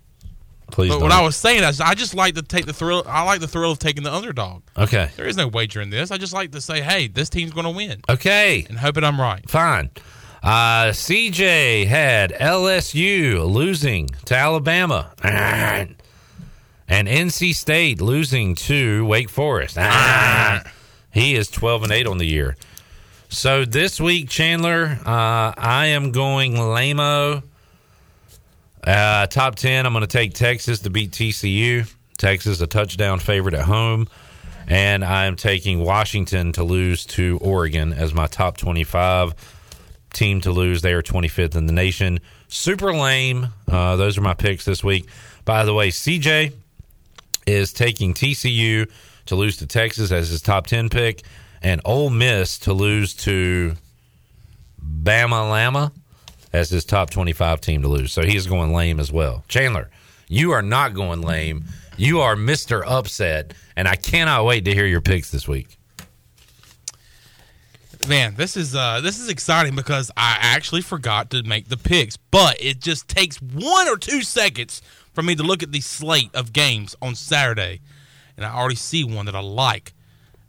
Please 0.70 0.88
But 0.88 0.94
don't. 0.94 1.02
what 1.04 1.12
I 1.12 1.20
was 1.22 1.36
saying 1.36 1.62
is, 1.62 1.80
I 1.80 1.94
just 1.94 2.14
like 2.14 2.34
to 2.34 2.42
take 2.42 2.66
the 2.66 2.72
thrill. 2.72 3.04
I 3.06 3.22
like 3.22 3.40
the 3.40 3.46
thrill 3.46 3.70
of 3.70 3.78
taking 3.78 4.02
the 4.02 4.12
underdog. 4.12 4.62
okay. 4.76 5.10
There 5.16 5.26
is 5.28 5.36
no 5.36 5.46
wager 5.46 5.80
in 5.80 5.90
this. 5.90 6.10
I 6.10 6.16
just 6.18 6.32
like 6.32 6.52
to 6.52 6.60
say, 6.60 6.80
hey, 6.80 7.06
this 7.06 7.28
team's 7.28 7.52
going 7.52 7.64
to 7.64 7.70
win, 7.70 8.00
Okay. 8.08 8.66
and 8.68 8.78
hoping 8.78 9.04
I'm 9.04 9.20
right. 9.20 9.48
Fine. 9.48 9.90
Uh, 10.44 10.92
CJ 10.92 11.86
had 11.86 12.32
LSU 12.32 13.50
losing 13.50 14.08
to 14.26 14.36
Alabama. 14.36 15.10
And 16.86 17.08
NC 17.08 17.54
State 17.54 18.02
losing 18.02 18.54
to 18.56 19.06
Wake 19.06 19.30
Forest. 19.30 19.78
He 21.14 21.34
is 21.34 21.48
12 21.48 21.84
and 21.84 21.92
8 21.92 22.06
on 22.06 22.18
the 22.18 22.26
year. 22.26 22.56
So 23.30 23.64
this 23.64 23.98
week, 23.98 24.28
Chandler, 24.28 24.98
uh, 25.06 25.54
I 25.56 25.86
am 25.86 26.12
going 26.12 26.58
Lamo. 26.58 27.42
Uh, 28.82 29.26
top 29.28 29.54
10, 29.54 29.86
I'm 29.86 29.94
going 29.94 30.02
to 30.02 30.06
take 30.06 30.34
Texas 30.34 30.80
to 30.80 30.90
beat 30.90 31.12
TCU. 31.12 31.90
Texas, 32.18 32.60
a 32.60 32.66
touchdown 32.66 33.18
favorite 33.18 33.54
at 33.54 33.64
home. 33.64 34.08
And 34.66 35.02
I'm 35.04 35.36
taking 35.36 35.78
Washington 35.78 36.52
to 36.52 36.64
lose 36.64 37.06
to 37.06 37.38
Oregon 37.40 37.94
as 37.94 38.12
my 38.12 38.26
top 38.26 38.58
25 38.58 39.34
team 40.14 40.40
to 40.42 40.52
lose. 40.52 40.82
They 40.82 40.92
are 40.92 41.02
25th 41.02 41.56
in 41.56 41.66
the 41.66 41.72
nation. 41.72 42.20
Super 42.48 42.92
lame. 42.92 43.48
Uh, 43.68 43.96
those 43.96 44.16
are 44.16 44.22
my 44.22 44.34
picks 44.34 44.64
this 44.64 44.82
week. 44.82 45.06
By 45.44 45.64
the 45.64 45.74
way, 45.74 45.90
CJ 45.90 46.52
is 47.46 47.72
taking 47.72 48.14
TCU 48.14 48.90
to 49.26 49.34
lose 49.34 49.56
to 49.58 49.66
Texas 49.66 50.12
as 50.12 50.28
his 50.28 50.42
top 50.42 50.66
10 50.66 50.88
pick, 50.88 51.22
and 51.62 51.80
Ole 51.84 52.10
Miss 52.10 52.58
to 52.60 52.72
lose 52.72 53.14
to 53.14 53.74
Bama 54.82 55.48
Lama 55.48 55.92
as 56.52 56.70
his 56.70 56.84
top 56.84 57.10
25 57.10 57.60
team 57.60 57.82
to 57.82 57.88
lose. 57.88 58.12
So 58.12 58.22
he's 58.22 58.46
going 58.46 58.72
lame 58.72 59.00
as 59.00 59.10
well. 59.10 59.44
Chandler, 59.48 59.90
you 60.28 60.52
are 60.52 60.62
not 60.62 60.94
going 60.94 61.20
lame. 61.22 61.64
You 61.96 62.20
are 62.20 62.36
Mr. 62.36 62.82
Upset, 62.86 63.54
and 63.76 63.86
I 63.86 63.96
cannot 63.96 64.44
wait 64.44 64.64
to 64.64 64.74
hear 64.74 64.86
your 64.86 65.00
picks 65.00 65.30
this 65.30 65.46
week. 65.46 65.76
Man, 68.06 68.34
this 68.34 68.54
is 68.54 68.74
uh, 68.74 69.00
this 69.00 69.18
is 69.18 69.30
exciting 69.30 69.74
because 69.74 70.10
I 70.14 70.36
actually 70.38 70.82
forgot 70.82 71.30
to 71.30 71.42
make 71.42 71.68
the 71.68 71.78
picks, 71.78 72.18
but 72.18 72.62
it 72.62 72.78
just 72.78 73.08
takes 73.08 73.40
one 73.40 73.88
or 73.88 73.96
two 73.96 74.20
seconds 74.20 74.82
for 75.14 75.22
me 75.22 75.34
to 75.34 75.42
look 75.42 75.62
at 75.62 75.72
the 75.72 75.80
slate 75.80 76.28
of 76.34 76.52
games 76.52 76.94
on 77.00 77.14
Saturday, 77.14 77.80
and 78.36 78.44
I 78.44 78.54
already 78.54 78.74
see 78.74 79.04
one 79.04 79.24
that 79.24 79.34
I 79.34 79.40
like. 79.40 79.94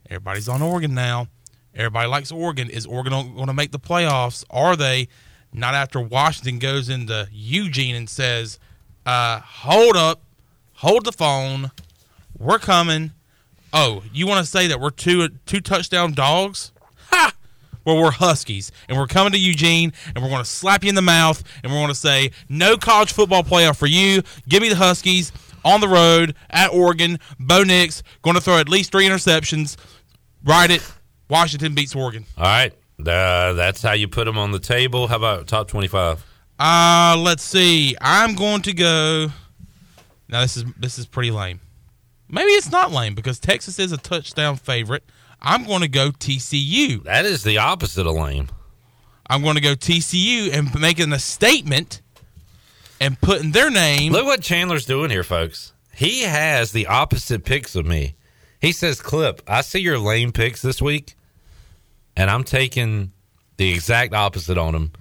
Everybody's 0.10 0.50
on 0.50 0.62
Oregon 0.62 0.94
now. 0.94 1.28
Everybody 1.74 2.10
likes 2.10 2.30
Oregon. 2.30 2.70
Is 2.70 2.86
Oregon 2.86 3.36
going 3.36 3.48
to 3.48 3.54
make 3.54 3.72
the 3.72 3.80
playoffs? 3.80 4.44
Are 4.50 4.76
they? 4.76 5.08
Not 5.54 5.76
after 5.76 6.02
Washington 6.02 6.60
goes 6.60 6.90
into 6.90 7.30
Eugene 7.32 7.96
and 7.96 8.10
says, 8.10 8.60
uh, 9.06 9.40
"Hold 9.40 9.96
up, 9.96 10.22
hold 10.74 11.06
the 11.06 11.14
phone, 11.14 11.72
we're 12.38 12.60
coming." 12.60 13.14
Oh, 13.72 14.04
you 14.12 14.28
want 14.28 14.46
to 14.46 14.52
say 14.52 14.68
that 14.68 14.82
we're 14.82 14.90
two 14.90 15.30
two 15.46 15.62
touchdown 15.62 16.12
dogs? 16.12 16.74
Well, 17.86 17.98
we're 17.98 18.12
Huskies, 18.12 18.72
and 18.90 18.98
we're 18.98 19.08
coming 19.08 19.32
to 19.34 19.40
Eugene, 19.40 19.94
and 20.14 20.24
we're 20.24 20.30
going 20.30 20.44
to 20.44 20.50
slap 20.50 20.84
you 20.84 20.90
in 20.90 20.96
the 20.96 21.02
mouth, 21.02 21.44
and 21.64 21.72
we're 21.72 21.78
going 21.80 21.90
to 21.90 21.96
say, 21.96 22.32
"No 22.50 22.78
college 22.78 23.14
football 23.14 23.44
playoff 23.44 23.78
for 23.78 23.88
you. 23.88 24.24
Give 24.50 24.62
me 24.62 24.70
the 24.70 24.76
Huskies 24.76 25.32
on 25.66 25.82
the 25.82 25.88
road 25.88 26.36
at 26.50 26.72
Oregon. 26.72 27.20
Bo 27.40 27.64
Nix 27.64 28.04
going 28.22 28.36
to 28.36 28.42
throw 28.42 28.58
at 28.60 28.70
least 28.70 28.92
three 28.92 29.06
interceptions. 29.08 29.76
Ride 30.46 30.72
it. 30.72 30.92
Washington 31.28 31.74
beats 31.74 31.96
Oregon. 31.96 32.26
All 32.38 32.44
right. 32.44 32.72
Uh, 33.00 33.54
that's 33.54 33.82
how 33.82 33.92
you 33.94 34.08
put 34.08 34.26
them 34.26 34.38
on 34.38 34.52
the 34.52 34.60
table. 34.60 35.08
How 35.08 35.18
about 35.18 35.48
top 35.48 35.68
25? 35.68 36.24
Uh, 36.58 37.18
let's 37.20 37.44
see. 37.44 37.98
I'm 38.00 38.36
going 38.36 38.62
to 38.62 38.74
go. 38.74 39.28
Now 40.30 40.42
this 40.42 40.56
is 40.56 40.64
this 40.78 40.98
is 40.98 41.06
pretty 41.06 41.32
lame. 41.32 41.60
Maybe 42.30 42.52
it's 42.52 42.72
not 42.72 42.92
lame 42.92 43.14
because 43.14 43.40
Texas 43.40 43.78
is 43.80 43.92
a 43.92 43.98
touchdown 43.98 44.56
favorite. 44.56 45.04
I'm 45.42 45.66
going 45.66 45.82
to 45.82 45.88
go 45.88 46.10
TCU. 46.12 47.04
That 47.04 47.26
is 47.26 47.44
the 47.44 47.58
opposite 47.58 48.08
of 48.08 48.16
lame. 48.16 48.48
I'm 49.30 49.42
going 49.42 49.56
to 49.56 49.62
go 49.62 49.74
TCU 49.74 50.54
and 50.54 50.74
making 50.80 51.12
a 51.14 51.20
statement 51.20 52.02
and 53.02 53.20
putting 53.20 53.52
their 53.52 53.70
name. 53.70 54.12
Look 54.14 54.26
what 54.26 54.42
Chandler's 54.42 54.86
doing 54.86 55.10
here, 55.10 55.24
folks. 55.24 55.74
He 55.94 56.24
has 56.24 56.72
the 56.72 56.88
opposite 56.88 57.44
picks 57.46 57.76
of 57.76 57.86
me. 57.86 58.16
He 58.60 58.72
says, 58.72 59.02
Clip, 59.02 59.42
I 59.48 59.62
see 59.62 59.80
your 59.80 60.00
lame 60.00 60.32
picks 60.32 60.62
this 60.62 60.82
week, 60.82 61.16
and 62.18 62.30
I'm 62.30 62.44
taking 62.44 63.12
the 63.58 63.72
exact 63.72 64.14
opposite 64.14 64.58
on 64.58 64.74
them. 64.74 64.92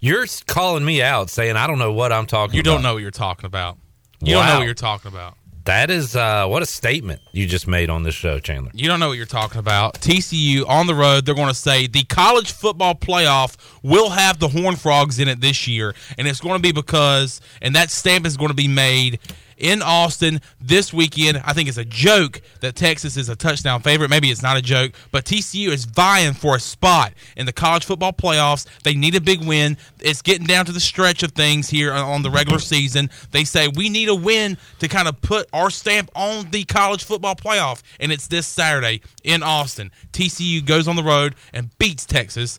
You're 0.00 0.26
calling 0.46 0.84
me 0.84 1.02
out 1.02 1.30
saying 1.30 1.56
I 1.56 1.66
don't 1.66 1.78
know 1.78 1.92
what 1.92 2.12
I'm 2.12 2.26
talking 2.26 2.54
You 2.54 2.60
about. 2.60 2.70
don't 2.74 2.82
know 2.82 2.92
what 2.94 3.02
you're 3.02 3.10
talking 3.10 3.46
about. 3.46 3.78
You 4.20 4.34
don't 4.34 4.46
know 4.46 4.58
what 4.58 4.64
you're 4.64 4.74
talking 4.74 5.10
about. 5.12 5.36
That 5.68 5.90
is 5.90 6.16
uh, 6.16 6.46
what 6.46 6.62
a 6.62 6.66
statement 6.66 7.20
you 7.32 7.46
just 7.46 7.68
made 7.68 7.90
on 7.90 8.02
this 8.02 8.14
show, 8.14 8.38
Chandler. 8.38 8.70
You 8.72 8.88
don't 8.88 9.00
know 9.00 9.08
what 9.08 9.18
you're 9.18 9.26
talking 9.26 9.58
about. 9.58 10.00
TCU 10.00 10.66
on 10.66 10.86
the 10.86 10.94
road, 10.94 11.26
they're 11.26 11.34
going 11.34 11.48
to 11.48 11.54
say 11.54 11.86
the 11.86 12.04
college 12.04 12.52
football 12.52 12.94
playoff 12.94 13.54
will 13.82 14.08
have 14.08 14.38
the 14.38 14.48
Horned 14.48 14.80
Frogs 14.80 15.18
in 15.18 15.28
it 15.28 15.42
this 15.42 15.68
year, 15.68 15.94
and 16.16 16.26
it's 16.26 16.40
going 16.40 16.54
to 16.54 16.62
be 16.62 16.72
because, 16.72 17.42
and 17.60 17.76
that 17.76 17.90
stamp 17.90 18.24
is 18.24 18.38
going 18.38 18.48
to 18.48 18.54
be 18.54 18.66
made 18.66 19.18
in 19.58 19.82
Austin 19.82 20.40
this 20.60 20.92
weekend. 20.92 21.42
I 21.44 21.52
think 21.52 21.68
it's 21.68 21.78
a 21.78 21.84
joke 21.84 22.40
that 22.60 22.76
Texas 22.76 23.16
is 23.16 23.28
a 23.28 23.36
touchdown 23.36 23.82
favorite. 23.82 24.08
Maybe 24.08 24.30
it's 24.30 24.42
not 24.42 24.56
a 24.56 24.62
joke, 24.62 24.92
but 25.10 25.24
TCU 25.24 25.68
is 25.68 25.84
vying 25.84 26.34
for 26.34 26.56
a 26.56 26.60
spot 26.60 27.12
in 27.36 27.46
the 27.46 27.52
college 27.52 27.84
football 27.84 28.12
playoffs. 28.12 28.66
They 28.84 28.94
need 28.94 29.14
a 29.14 29.20
big 29.20 29.44
win. 29.44 29.76
It's 30.00 30.22
getting 30.22 30.46
down 30.46 30.64
to 30.66 30.72
the 30.72 30.80
stretch 30.80 31.22
of 31.22 31.32
things 31.32 31.68
here 31.68 31.92
on 31.92 32.22
the 32.22 32.30
regular 32.30 32.58
season. 32.58 33.10
They 33.32 33.44
say 33.44 33.68
we 33.68 33.88
need 33.88 34.08
a 34.08 34.14
win 34.14 34.56
to 34.78 34.88
kind 34.88 35.08
of 35.08 35.20
put 35.20 35.48
our 35.52 35.70
stamp 35.70 36.10
on 36.14 36.50
the 36.50 36.64
college 36.64 37.04
football 37.04 37.34
playoff, 37.34 37.82
and 38.00 38.12
it's 38.12 38.26
this 38.26 38.46
Saturday 38.46 39.02
in 39.24 39.42
Austin. 39.42 39.90
TCU 40.12 40.64
goes 40.64 40.88
on 40.88 40.96
the 40.96 41.02
road 41.02 41.34
and 41.52 41.76
beats 41.78 42.06
Texas. 42.06 42.58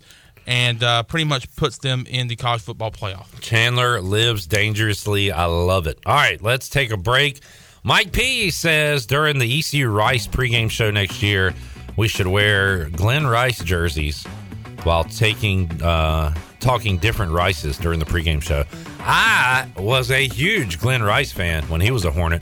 And 0.50 0.84
uh, 0.84 1.04
pretty 1.04 1.26
much 1.26 1.56
puts 1.56 1.78
them 1.78 2.08
in 2.10 2.28
the 2.28 2.36
college 2.36 2.62
football 2.62 2.90
playoff. 2.90 3.28
Chandler 3.40 4.02
lives 4.02 4.48
dangerously. 4.48 5.32
I 5.32 5.46
love 5.46 5.86
it. 5.86 6.00
All 6.08 6.16
right, 6.16 6.42
let's 6.42 6.70
take 6.70 6.90
a 6.90 6.98
break. 6.98 7.42
Mike 7.84 8.12
P 8.12 8.50
says 8.50 9.06
during 9.06 9.38
the 9.38 9.60
ECU 9.60 9.88
Rice 9.88 10.28
pregame 10.28 10.72
show 10.72 10.90
next 10.90 11.22
year, 11.22 11.54
we 11.98 12.08
should 12.08 12.26
wear 12.26 12.90
Glenn 12.90 13.28
Rice 13.28 13.64
jerseys 13.64 14.26
while 14.84 15.04
taking 15.04 15.70
uh, 15.84 16.34
talking 16.60 16.98
different 16.98 17.32
Rices 17.32 17.78
during 17.78 18.00
the 18.00 18.06
pregame 18.06 18.42
show. 18.42 18.66
I 19.02 19.68
was 19.78 20.10
a 20.10 20.28
huge 20.28 20.80
Glenn 20.80 21.04
Rice 21.04 21.32
fan 21.32 21.64
when 21.66 21.80
he 21.80 21.92
was 21.92 22.06
a 22.06 22.12
Hornet, 22.12 22.42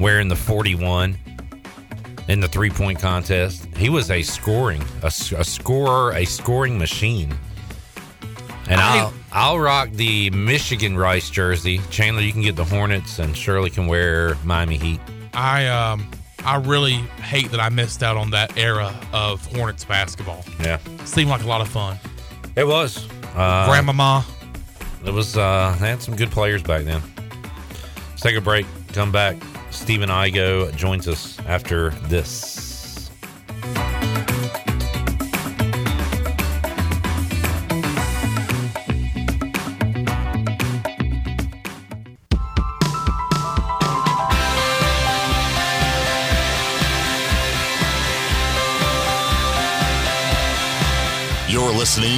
wearing 0.00 0.28
the 0.28 0.36
41 0.36 1.18
in 2.28 2.40
the 2.40 2.48
three 2.48 2.70
point 2.70 2.98
contest. 3.00 3.66
He 3.76 3.88
was 3.88 4.10
a 4.10 4.22
scoring, 4.22 4.82
a 5.02 5.10
scorer, 5.10 6.12
a 6.12 6.24
scoring 6.24 6.78
machine. 6.78 7.36
And 8.68 8.80
I- 8.80 8.98
I'll 8.98 9.14
I'll 9.32 9.58
rock 9.60 9.90
the 9.92 10.30
Michigan 10.30 10.96
Rice 10.96 11.30
jersey. 11.30 11.80
Chandler, 11.90 12.22
you 12.22 12.32
can 12.32 12.42
get 12.42 12.56
the 12.56 12.64
Hornets, 12.64 13.18
and 13.18 13.36
Shirley 13.36 13.70
can 13.70 13.86
wear 13.86 14.36
Miami 14.44 14.76
Heat. 14.76 15.00
I 15.34 15.66
um 15.68 16.10
I 16.44 16.56
really 16.56 16.94
hate 17.22 17.50
that 17.50 17.60
I 17.60 17.68
missed 17.68 18.02
out 18.02 18.16
on 18.16 18.30
that 18.30 18.56
era 18.56 18.94
of 19.12 19.44
Hornets 19.54 19.84
basketball. 19.84 20.44
Yeah, 20.60 20.78
Seemed 21.04 21.28
like 21.30 21.42
a 21.42 21.46
lot 21.46 21.60
of 21.60 21.68
fun. 21.68 21.98
it 22.56 22.66
was. 22.66 23.06
Uh, 23.36 23.66
Grandmama, 23.68 24.24
it 25.04 25.12
was. 25.12 25.36
Uh, 25.36 25.76
they 25.80 25.88
had 25.90 26.00
some 26.02 26.16
good 26.16 26.30
players 26.30 26.62
back 26.62 26.84
then. 26.84 27.02
Let's 28.10 28.22
take 28.22 28.36
a 28.36 28.40
break. 28.40 28.64
Come 28.94 29.12
back. 29.12 29.36
Stephen 29.76 30.08
Igo 30.08 30.74
joins 30.74 31.06
us 31.06 31.38
after 31.46 31.90
this. 32.08 32.55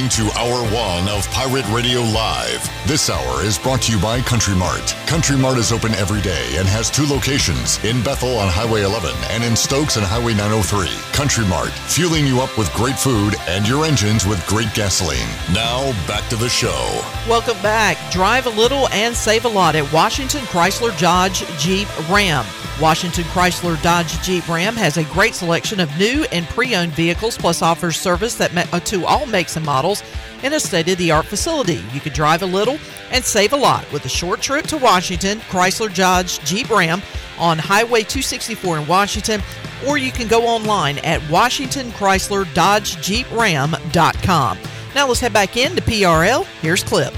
To 0.09 0.31
Hour 0.39 0.63
One 0.73 1.07
of 1.07 1.29
Pirate 1.29 1.67
Radio 1.69 2.01
Live. 2.01 2.67
This 2.87 3.11
hour 3.11 3.43
is 3.43 3.59
brought 3.59 3.83
to 3.83 3.91
you 3.91 4.01
by 4.01 4.21
Country 4.21 4.55
Mart. 4.55 4.95
Country 5.05 5.37
Mart 5.37 5.59
is 5.59 5.71
open 5.71 5.93
every 5.93 6.19
day 6.21 6.57
and 6.57 6.67
has 6.67 6.89
two 6.89 7.05
locations 7.05 7.83
in 7.83 8.01
Bethel 8.03 8.39
on 8.39 8.47
Highway 8.47 8.81
11 8.81 9.13
and 9.29 9.43
in 9.43 9.55
Stokes 9.55 9.97
on 9.97 10.03
Highway 10.03 10.33
903. 10.33 10.87
Country 11.13 11.45
Mart, 11.45 11.69
fueling 11.69 12.25
you 12.25 12.41
up 12.41 12.57
with 12.57 12.73
great 12.73 12.97
food 12.97 13.35
and 13.47 13.67
your 13.67 13.85
engines 13.85 14.25
with 14.25 14.43
great 14.47 14.73
gasoline. 14.73 15.29
Now, 15.53 15.91
back 16.07 16.27
to 16.29 16.35
the 16.35 16.49
show. 16.49 17.01
Welcome 17.27 17.61
back. 17.61 17.97
Drive 18.11 18.47
a 18.47 18.49
little 18.49 18.89
and 18.89 19.15
save 19.15 19.45
a 19.45 19.49
lot 19.49 19.75
at 19.75 19.93
Washington 19.93 20.41
Chrysler 20.45 20.97
Dodge 20.99 21.45
Jeep 21.59 21.87
Ram. 22.09 22.45
Washington 22.79 23.25
Chrysler 23.25 23.81
Dodge 23.81 24.21
Jeep 24.21 24.47
Ram 24.47 24.75
has 24.75 24.97
a 24.97 25.03
great 25.05 25.35
selection 25.35 25.81
of 25.81 25.95
new 25.97 26.25
and 26.31 26.47
pre-owned 26.47 26.93
vehicles, 26.93 27.37
plus 27.37 27.61
offers 27.61 27.97
service 27.97 28.35
that 28.35 28.53
ma- 28.53 28.63
uh, 28.71 28.79
to 28.81 29.05
all 29.05 29.25
makes 29.25 29.57
and 29.57 29.65
models 29.65 30.01
in 30.43 30.53
a 30.53 30.59
state-of-the-art 30.59 31.25
facility. 31.25 31.83
You 31.93 31.99
can 31.99 32.13
drive 32.13 32.41
a 32.41 32.45
little 32.45 32.77
and 33.11 33.23
save 33.23 33.51
a 33.51 33.57
lot 33.57 33.91
with 33.91 34.05
a 34.05 34.09
short 34.09 34.41
trip 34.41 34.65
to 34.67 34.77
Washington 34.77 35.39
Chrysler 35.49 35.93
Dodge 35.93 36.39
Jeep 36.45 36.69
Ram 36.69 37.01
on 37.37 37.57
Highway 37.57 38.03
264 38.03 38.77
in 38.79 38.87
Washington, 38.87 39.41
or 39.85 39.97
you 39.97 40.11
can 40.11 40.27
go 40.27 40.47
online 40.47 40.99
at 40.99 41.21
Washington 41.29 41.91
Chrysler 41.91 42.51
Dodge 42.53 43.01
Jeep 43.01 43.27
WashingtonChryslerDodgeJeepRam.com. 43.27 44.57
Now 44.95 45.07
let's 45.07 45.19
head 45.19 45.33
back 45.33 45.57
into 45.57 45.81
PRL. 45.81 46.45
Here's 46.61 46.83
Clip. 46.83 47.13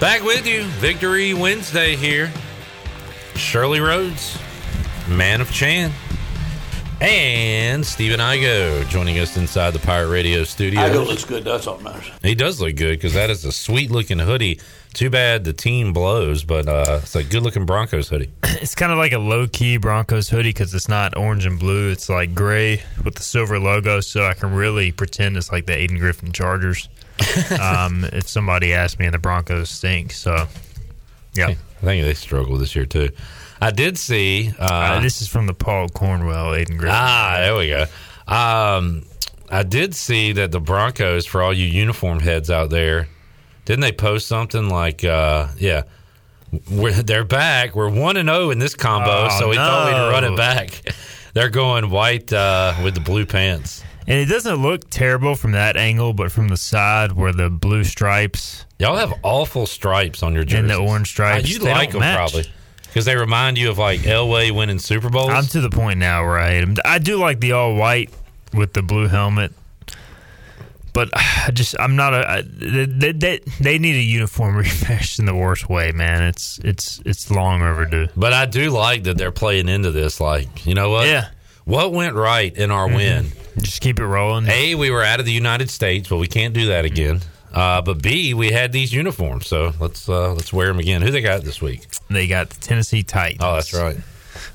Back 0.00 0.22
with 0.22 0.46
you. 0.46 0.64
Victory 0.64 1.34
Wednesday 1.34 1.94
here. 1.94 2.32
Shirley 3.40 3.80
Rhodes, 3.80 4.38
Man 5.08 5.40
of 5.40 5.50
Chan, 5.50 5.90
and 7.00 7.84
Stephen 7.84 8.20
Igo 8.20 8.86
joining 8.90 9.18
us 9.18 9.36
inside 9.38 9.70
the 9.70 9.78
Pirate 9.78 10.08
Radio 10.08 10.44
studio. 10.44 10.82
Igo 10.82 11.06
looks 11.06 11.24
good. 11.24 11.42
That's 11.42 11.66
all 11.66 11.78
that 11.78 11.82
matters. 11.82 12.10
He 12.22 12.34
does 12.34 12.60
look 12.60 12.76
good 12.76 12.98
because 12.98 13.14
that 13.14 13.30
is 13.30 13.44
a 13.46 13.50
sweet 13.50 13.90
looking 13.90 14.18
hoodie. 14.18 14.60
Too 14.92 15.08
bad 15.08 15.44
the 15.44 15.54
team 15.54 15.94
blows, 15.94 16.44
but 16.44 16.68
uh, 16.68 17.00
it's 17.02 17.16
a 17.16 17.24
good 17.24 17.42
looking 17.42 17.64
Broncos 17.64 18.08
hoodie. 18.08 18.30
It's 18.60 18.74
kind 18.74 18.92
of 18.92 18.98
like 18.98 19.12
a 19.12 19.18
low 19.18 19.48
key 19.48 19.78
Broncos 19.78 20.28
hoodie 20.28 20.50
because 20.50 20.74
it's 20.74 20.88
not 20.88 21.16
orange 21.16 21.46
and 21.46 21.58
blue. 21.58 21.90
It's 21.90 22.10
like 22.10 22.34
gray 22.34 22.82
with 23.02 23.14
the 23.14 23.22
silver 23.22 23.58
logo, 23.58 24.00
so 24.00 24.26
I 24.26 24.34
can 24.34 24.54
really 24.54 24.92
pretend 24.92 25.38
it's 25.38 25.50
like 25.50 25.64
the 25.64 25.72
Aiden 25.72 25.98
Griffin 25.98 26.30
Chargers. 26.30 26.90
um, 27.60 28.04
if 28.12 28.28
somebody 28.28 28.74
asked 28.74 28.98
me, 28.98 29.06
and 29.06 29.14
the 29.14 29.18
Broncos 29.18 29.70
stink. 29.70 30.12
So, 30.12 30.46
yeah. 31.32 31.54
I 31.82 31.84
think 31.84 32.04
they 32.04 32.14
struggled 32.14 32.60
this 32.60 32.74
year 32.76 32.86
too. 32.86 33.10
I 33.60 33.70
did 33.70 33.98
see. 33.98 34.52
Uh, 34.58 34.64
Uh, 34.64 35.00
this 35.00 35.20
is 35.22 35.28
from 35.28 35.46
the 35.46 35.54
Paul 35.54 35.88
Cornwell 35.88 36.46
Aiden 36.52 36.78
Griffin. 36.78 36.88
Ah, 36.90 37.36
there 37.38 37.56
we 37.56 37.68
go. 37.68 37.84
Um, 38.26 39.04
I 39.50 39.62
did 39.64 39.94
see 39.94 40.32
that 40.32 40.52
the 40.52 40.60
Broncos, 40.60 41.26
for 41.26 41.42
all 41.42 41.52
you 41.52 41.66
uniform 41.66 42.20
heads 42.20 42.50
out 42.50 42.70
there, 42.70 43.08
didn't 43.64 43.80
they 43.80 43.92
post 43.92 44.28
something 44.28 44.68
like, 44.68 45.04
uh, 45.04 45.48
yeah, 45.58 45.82
we're, 46.70 46.92
they're 47.02 47.24
back. 47.24 47.74
We're 47.74 47.90
one 47.90 48.16
and 48.16 48.28
zero 48.28 48.50
in 48.50 48.58
this 48.58 48.74
combo, 48.74 49.26
Oh, 49.30 49.38
so 49.38 49.48
we 49.48 49.56
thought 49.56 49.86
we'd 49.86 50.12
run 50.12 50.24
it 50.24 50.36
back. 50.36 50.94
They're 51.32 51.48
going 51.50 51.90
white 51.90 52.32
uh, 52.32 52.74
with 52.82 52.94
the 52.94 53.00
blue 53.00 53.24
pants. 53.24 53.84
And 54.08 54.18
it 54.18 54.26
doesn't 54.26 54.56
look 54.56 54.90
terrible 54.90 55.36
from 55.36 55.52
that 55.52 55.76
angle, 55.76 56.12
but 56.12 56.32
from 56.32 56.48
the 56.48 56.56
side 56.56 57.12
where 57.12 57.32
the 57.32 57.48
blue 57.48 57.84
stripes 57.84 58.66
Y'all 58.80 58.96
have 58.96 59.12
awful 59.22 59.66
stripes 59.66 60.22
on 60.22 60.32
your 60.34 60.42
jerseys. 60.44 60.60
and 60.60 60.70
the 60.70 60.76
orange 60.76 61.08
stripes, 61.08 61.44
Uh, 61.44 61.48
you 61.48 61.58
they 61.60 61.70
like 61.72 61.90
them 61.92 62.00
match. 62.00 62.16
probably. 62.16 62.50
Because 62.86 63.04
they 63.04 63.14
remind 63.14 63.56
you 63.58 63.70
of 63.70 63.78
like 63.78 64.00
Elway 64.00 64.50
winning 64.50 64.78
Super 64.80 65.10
Bowls. 65.10 65.30
I'm 65.30 65.44
to 65.48 65.60
the 65.60 65.70
point 65.70 65.98
now 66.00 66.24
where 66.24 66.38
I 66.38 66.50
hate 66.50 66.60
them. 66.62 66.76
I 66.84 66.98
do 66.98 67.18
like 67.18 67.38
the 67.40 67.52
all 67.52 67.74
white 67.76 68.10
with 68.52 68.72
the 68.72 68.82
blue 68.82 69.06
helmet, 69.06 69.52
but 70.92 71.08
I 71.14 71.50
just 71.52 71.76
I'm 71.78 71.94
not 71.94 72.14
a. 72.14 72.28
I, 72.28 72.42
they, 72.42 73.12
they, 73.12 73.40
they 73.60 73.78
need 73.78 73.94
a 73.94 74.02
uniform 74.02 74.56
refresh 74.56 75.18
in 75.20 75.26
the 75.26 75.34
worst 75.36 75.68
way, 75.68 75.92
man. 75.92 76.22
It's 76.24 76.58
it's 76.64 77.00
it's 77.04 77.30
long 77.30 77.62
overdue. 77.62 78.08
But 78.16 78.32
I 78.32 78.46
do 78.46 78.70
like 78.70 79.04
that 79.04 79.16
they're 79.18 79.30
playing 79.30 79.68
into 79.68 79.90
this. 79.92 80.20
Like, 80.20 80.66
you 80.66 80.74
know 80.74 80.90
what? 80.90 81.06
Yeah. 81.06 81.28
What 81.64 81.92
went 81.92 82.14
right 82.16 82.52
in 82.56 82.70
our 82.72 82.88
win? 82.88 83.26
Just 83.58 83.80
keep 83.82 84.00
it 84.00 84.06
rolling. 84.06 84.48
A, 84.48 84.74
we 84.74 84.90
were 84.90 85.04
out 85.04 85.20
of 85.20 85.26
the 85.26 85.32
United 85.32 85.70
States, 85.70 86.08
but 86.08 86.16
we 86.16 86.26
can't 86.26 86.54
do 86.54 86.66
that 86.68 86.84
again. 86.84 87.20
Uh, 87.52 87.82
but 87.82 88.00
B, 88.02 88.32
we 88.32 88.52
had 88.52 88.72
these 88.72 88.92
uniforms, 88.92 89.46
so 89.46 89.72
let's 89.80 90.08
uh, 90.08 90.32
let's 90.34 90.52
wear 90.52 90.68
them 90.68 90.78
again. 90.78 91.02
Who 91.02 91.10
they 91.10 91.20
got 91.20 91.42
this 91.42 91.60
week? 91.60 91.86
They 92.08 92.26
got 92.26 92.50
the 92.50 92.60
Tennessee 92.60 93.02
Titans. 93.02 93.40
Oh, 93.42 93.54
that's 93.54 93.74
right. 93.74 93.96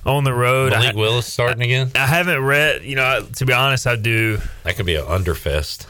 On 0.05 0.23
the 0.23 0.33
road, 0.33 0.71
Malik 0.71 0.95
I, 0.95 0.97
Willis 0.97 1.31
starting 1.31 1.61
again. 1.61 1.91
I 1.95 2.05
haven't 2.05 2.41
read. 2.41 2.83
You 2.83 2.95
know, 2.95 3.27
to 3.35 3.45
be 3.45 3.53
honest, 3.53 3.85
I 3.85 3.95
do. 3.95 4.37
That 4.63 4.75
could 4.75 4.85
be 4.85 4.95
an 4.95 5.05
underfest. 5.05 5.87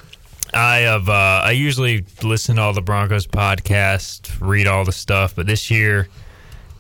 I 0.54 0.78
have. 0.78 1.08
Uh, 1.10 1.42
I 1.44 1.52
usually 1.52 2.06
listen 2.24 2.56
to 2.56 2.64
all 2.64 2.74
the 2.74 2.82
Broncos 2.82 3.28
podcast, 3.28 4.36
read 4.42 4.68
all 4.68 4.84
the 4.84 4.92
stuff, 4.92 5.36
but 5.36 5.46
this 5.46 5.70
year 5.70 6.08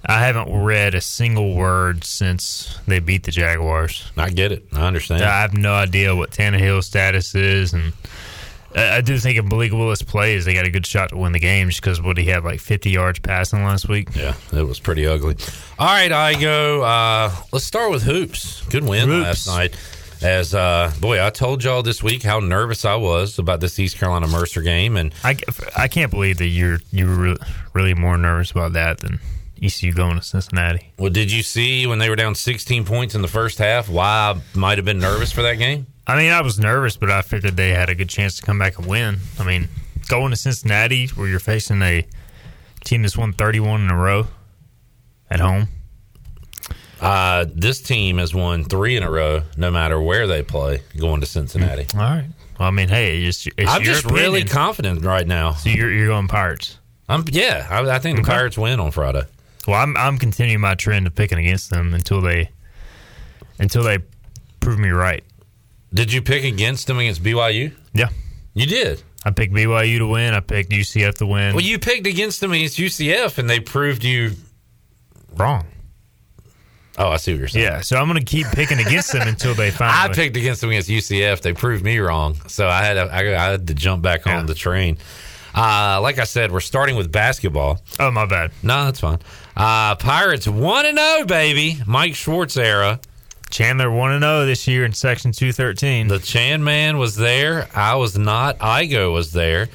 I 0.07 0.19
haven't 0.19 0.63
read 0.63 0.93
a 0.93 1.01
single 1.01 1.55
word 1.55 2.03
since 2.03 2.78
they 2.88 2.99
beat 2.99 3.23
the 3.23 3.32
Jaguars. 3.32 4.11
I 4.15 4.30
get 4.30 4.51
it. 4.51 4.65
I 4.73 4.86
understand. 4.86 5.23
I 5.23 5.41
have 5.41 5.53
no 5.53 5.73
idea 5.73 6.15
what 6.15 6.32
Tannehill's 6.32 6.86
status 6.86 7.34
is, 7.34 7.73
and 7.73 7.91
I, 8.76 8.97
I 8.97 9.01
do 9.01 9.17
think 9.17 9.38
if 9.38 9.45
Malik 9.45 9.71
Willis 9.71 10.01
plays, 10.01 10.45
they 10.45 10.53
got 10.53 10.65
a 10.65 10.69
good 10.71 10.86
shot 10.86 11.09
to 11.09 11.17
win 11.17 11.32
the 11.32 11.39
game 11.39 11.69
just 11.69 11.82
because 11.82 12.01
what 12.01 12.17
he 12.17 12.26
had 12.26 12.43
like 12.43 12.59
50 12.59 12.89
yards 12.89 13.19
passing 13.19 13.63
last 13.63 13.88
week. 13.89 14.15
Yeah, 14.15 14.36
it 14.53 14.63
was 14.63 14.80
pretty 14.80 15.05
ugly. 15.07 15.36
All 15.80 15.88
right, 15.88 16.11
Igo. 16.11 16.84
Uh, 16.84 17.36
let's 17.51 17.65
start 17.65 17.91
with 17.91 18.03
hoops. 18.03 18.63
Good 18.67 18.84
win 18.84 19.07
Hoops. 19.09 19.26
last 19.26 19.47
night. 19.47 19.76
As 20.21 20.55
uh, 20.55 20.91
boy, 21.01 21.23
I 21.23 21.30
told 21.30 21.63
y'all 21.63 21.84
this 21.84 22.01
week 22.01 22.23
how 22.23 22.39
nervous 22.39 22.86
I 22.86 22.95
was 22.95 23.38
about 23.38 23.59
this 23.59 23.78
East 23.80 23.97
Carolina 23.97 24.28
Mercer 24.28 24.61
game, 24.61 24.95
and 24.97 25.13
I, 25.23 25.38
I 25.78 25.88
can't 25.89 26.09
believe 26.09 26.38
that 26.38 26.47
you're 26.47 26.80
you 26.91 27.05
were 27.07 27.36
really 27.73 27.93
more 27.93 28.17
nervous 28.17 28.49
about 28.49 28.73
that 28.73 28.99
than 28.99 29.19
ECU 29.61 29.93
going 29.93 30.15
to 30.17 30.23
Cincinnati. 30.23 30.91
well, 30.97 31.11
did 31.11 31.32
you 31.32 31.43
see 31.43 31.86
when 31.86 31.99
they 31.99 32.09
were 32.09 32.15
down 32.15 32.34
16 32.34 32.86
points 32.86 33.13
in 33.13 33.21
the 33.21 33.28
first 33.28 33.57
half? 33.57 33.89
Why 33.89 34.34
I 34.36 34.57
might 34.57 34.78
have 34.78 34.86
been 34.86 34.99
nervous 34.99 35.32
for 35.34 35.41
that 35.43 35.55
game? 35.55 35.86
I 36.08 36.16
mean, 36.18 36.32
I 36.32 36.41
was 36.41 36.60
nervous, 36.60 36.97
but 36.97 37.10
I 37.10 37.22
figured 37.22 37.58
they 37.58 37.70
had 37.70 37.89
a 37.89 37.95
good 37.95 38.10
chance 38.10 38.36
to 38.38 38.41
come 38.43 38.60
back 38.60 38.78
and 38.78 38.88
win. 38.88 39.18
I 39.39 39.43
mean, 39.43 39.68
going 40.08 40.30
to 40.32 40.36
Cincinnati 40.38 41.08
where 41.08 41.28
you're 41.28 41.39
facing 41.39 41.82
a 41.82 42.06
team 42.84 43.01
that's 43.01 43.18
won 43.18 43.34
31 43.34 43.82
in 43.82 43.89
a 43.89 43.95
row 43.97 44.28
at 45.30 45.39
home. 45.39 45.68
Uh, 47.01 47.45
this 47.53 47.82
team 47.82 48.18
has 48.20 48.34
won 48.34 48.64
three 48.64 48.95
in 48.95 49.03
a 49.03 49.12
row, 49.12 49.43
no 49.58 49.70
matter 49.70 49.99
where 49.99 50.28
they 50.28 50.41
play, 50.43 50.82
going 50.97 51.20
to 51.22 51.28
Cincinnati. 51.28 51.86
All 51.93 51.99
right. 52.01 52.28
Well, 52.60 52.68
I 52.70 52.72
mean, 52.72 52.88
hey, 52.88 53.22
it's, 53.24 53.47
it's 53.58 53.70
I'm 53.70 53.84
just 53.84 54.06
opinion. 54.06 54.24
really 54.24 54.43
confident 54.45 55.03
right 55.03 55.28
now. 55.28 55.53
So 55.53 55.70
you're, 55.70 55.91
you're 55.91 56.08
going 56.08 56.28
Pirates. 56.28 56.80
I'm 57.10 57.24
yeah. 57.30 57.68
I, 57.70 57.82
I 57.95 57.99
think 57.99 58.16
the 58.18 58.22
Okay. 58.24 58.32
Pirates 58.32 58.58
win 58.58 58.80
on 58.80 58.91
Friday. 58.91 59.24
Well, 59.68 59.76
I'm 59.80 59.95
I'm 59.97 60.18
continuing 60.18 60.62
my 60.62 60.74
trend 60.76 61.06
of 61.06 61.14
picking 61.16 61.38
against 61.38 61.70
them 61.70 61.93
until 61.93 62.22
they 62.22 62.49
until 63.60 63.84
they 63.84 63.99
prove 64.60 64.80
me 64.80 64.89
right. 64.89 65.24
Did 65.96 66.12
you 66.12 66.22
pick 66.22 66.43
against 66.43 66.88
them 66.88 67.00
against 67.00 67.24
BYU? 67.24 67.72
Yeah, 67.93 68.10
You 68.54 68.66
did. 68.66 69.02
I 69.24 69.32
picked 69.32 69.54
BYU 69.54 69.98
to 70.00 70.08
win. 70.08 70.34
I 70.36 70.41
picked 70.41 70.70
UCF 70.70 71.16
to 71.16 71.26
win. 71.26 71.56
Well, 71.56 71.64
you 71.64 71.80
picked 71.80 72.06
against 72.06 72.41
them 72.41 72.52
against 72.52 72.78
UCF, 72.78 73.38
and 73.39 73.50
they 73.50 73.60
proved 73.60 74.04
you 74.04 74.34
wrong. 75.36 75.66
Oh, 76.98 77.10
I 77.10 77.18
see 77.18 77.32
what 77.34 77.39
you're 77.39 77.48
saying. 77.48 77.66
Yeah, 77.66 77.82
so 77.82 77.98
I'm 77.98 78.08
going 78.08 78.20
to 78.20 78.26
keep 78.26 78.46
picking 78.48 78.80
against 78.80 79.12
them 79.14 79.28
until 79.28 79.54
they 79.56 79.72
I 79.80 80.10
picked 80.14 80.38
against 80.38 80.62
them 80.62 80.70
against 80.70 80.89
UCF. 80.89 81.41
They 81.41 81.54
proved 81.54 81.84
me 81.84 81.98
wrong, 81.98 82.36
so 82.48 82.68
I 82.68 82.84
had 82.84 82.93
to, 82.96 83.02
I, 83.14 83.20
I 83.48 83.52
had 83.52 83.68
to 83.68 83.74
jump 83.74 84.02
back 84.04 84.28
on 84.28 84.46
the 84.46 84.54
train. 84.54 84.98
Uh, 85.56 86.00
like 86.02 86.20
I 86.20 86.26
said, 86.26 86.52
we're 86.52 86.60
starting 86.60 86.98
with 86.98 87.12
basketball. 87.12 87.82
Oh, 88.00 88.12
my 88.12 88.26
bad. 88.26 88.52
No, 88.62 88.86
that's 88.86 89.00
fine. 89.00 89.20
Uh, 89.56 89.96
Pirates 89.96 90.48
one 90.48 90.86
and 90.86 90.98
zero, 90.98 91.26
baby. 91.26 91.82
Mike 91.88 92.16
Schwartz 92.16 92.58
era. 92.58 93.00
Chandler 93.50 93.89
one 93.91 94.12
and 94.12 94.24
zero 94.24 94.46
this 94.46 94.68
year 94.68 94.84
in 94.86 94.93
Section 94.93 95.32
two 95.32 95.52
thirteen. 95.52 96.08
The 96.08 96.20
Chan 96.20 96.64
man 96.64 96.98
was 96.98 97.16
there. 97.16 97.70
I 97.76 97.96
was 97.96 98.18
not. 98.18 98.58
Igo 98.60 99.14
was 99.14 99.32
there. 99.32 99.70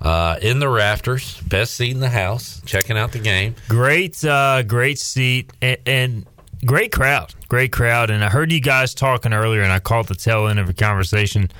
Uh, 0.00 0.38
in 0.42 0.58
the 0.58 0.68
rafters, 0.68 1.40
best 1.42 1.74
seat 1.74 1.92
in 1.92 2.00
the 2.00 2.10
house, 2.10 2.60
checking 2.66 2.98
out 2.98 3.12
the 3.12 3.18
game. 3.18 3.54
Great, 3.70 4.22
uh, 4.22 4.62
great 4.62 4.98
seat 4.98 5.50
and, 5.62 5.78
and 5.86 6.26
great 6.66 6.92
crowd. 6.92 7.34
Great 7.48 7.72
crowd. 7.72 8.10
And 8.10 8.22
I 8.22 8.28
heard 8.28 8.52
you 8.52 8.60
guys 8.60 8.92
talking 8.92 9.32
earlier, 9.32 9.62
and 9.62 9.72
I 9.72 9.78
caught 9.78 10.06
the 10.08 10.14
tail 10.14 10.46
end 10.46 10.58
of 10.58 10.68
a 10.68 10.74
conversation. 10.74 11.50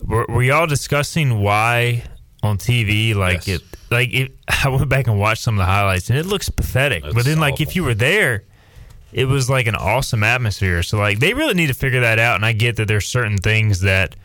Were, 0.00 0.26
were 0.28 0.42
y'all 0.42 0.66
discussing 0.66 1.38
why 1.40 2.02
on 2.42 2.58
TV? 2.58 3.14
Like 3.14 3.46
Yes. 3.46 3.60
it, 3.60 3.62
like 3.90 4.12
it. 4.12 4.36
I 4.64 4.68
went 4.68 4.88
back 4.88 5.06
and 5.06 5.20
watched 5.20 5.42
some 5.42 5.54
of 5.54 5.58
the 5.58 5.70
highlights, 5.70 6.10
and 6.10 6.18
it 6.18 6.26
looks 6.26 6.48
pathetic. 6.48 7.04
but 7.04 7.24
then, 7.24 7.38
like 7.38 7.60
if 7.60 7.76
you 7.76 7.84
were 7.84 7.94
there, 7.94 8.42
it 9.12 9.26
was 9.26 9.48
like 9.48 9.66
an 9.66 9.74
awesome 9.76 10.22
atmosphere. 10.22 10.82
So 10.82 10.98
like 10.98 11.18
they 11.18 11.34
really 11.34 11.54
need 11.54 11.68
to 11.68 11.74
figure 11.74 12.00
that 12.00 12.18
out. 12.18 12.36
And 12.36 12.44
I 12.44 12.52
get 12.52 12.76
that 12.76 12.88
there's 12.88 13.06
certain 13.06 13.38
things 13.38 13.80
that 13.80 14.16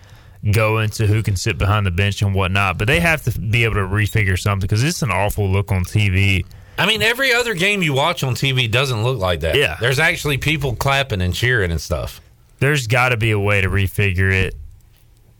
go 0.52 0.80
into 0.80 1.06
who 1.08 1.22
can 1.22 1.36
sit 1.36 1.58
behind 1.58 1.86
the 1.86 1.92
bench 1.92 2.22
and 2.22 2.34
whatnot, 2.34 2.78
but 2.78 2.88
they 2.88 3.00
have 3.00 3.22
to 3.24 3.40
be 3.40 3.64
able 3.64 3.76
to 3.76 3.82
refigure 3.82 4.40
something 4.40 4.62
because 4.68 4.84
it's 4.84 5.02
an 5.02 5.12
awful 5.12 5.48
look 5.48 5.72
on 5.72 5.84
TV. 5.86 6.46
I 6.78 6.88
mean, 6.88 7.02
every 7.04 7.32
other 7.32 7.54
game 7.54 7.84
you 7.84 7.94
watch 7.94 8.24
on 8.24 8.34
TV 8.34 8.70
doesn't 8.72 9.04
look 9.04 9.20
like 9.20 9.42
that. 9.42 9.56
Yeah. 9.56 9.78
There's 9.80 10.00
actually 10.00 10.38
people 10.40 10.76
clapping 10.76 11.22
and 11.22 11.34
cheering 11.34 11.70
and 11.72 11.80
stuff. 11.80 12.20
there's 12.60 12.88
got 12.88 13.10
to 13.10 13.18
be 13.18 13.32
a 13.32 13.40
way 13.40 13.62
to 13.62 13.70
refigure 13.70 14.32
it. 14.32 14.56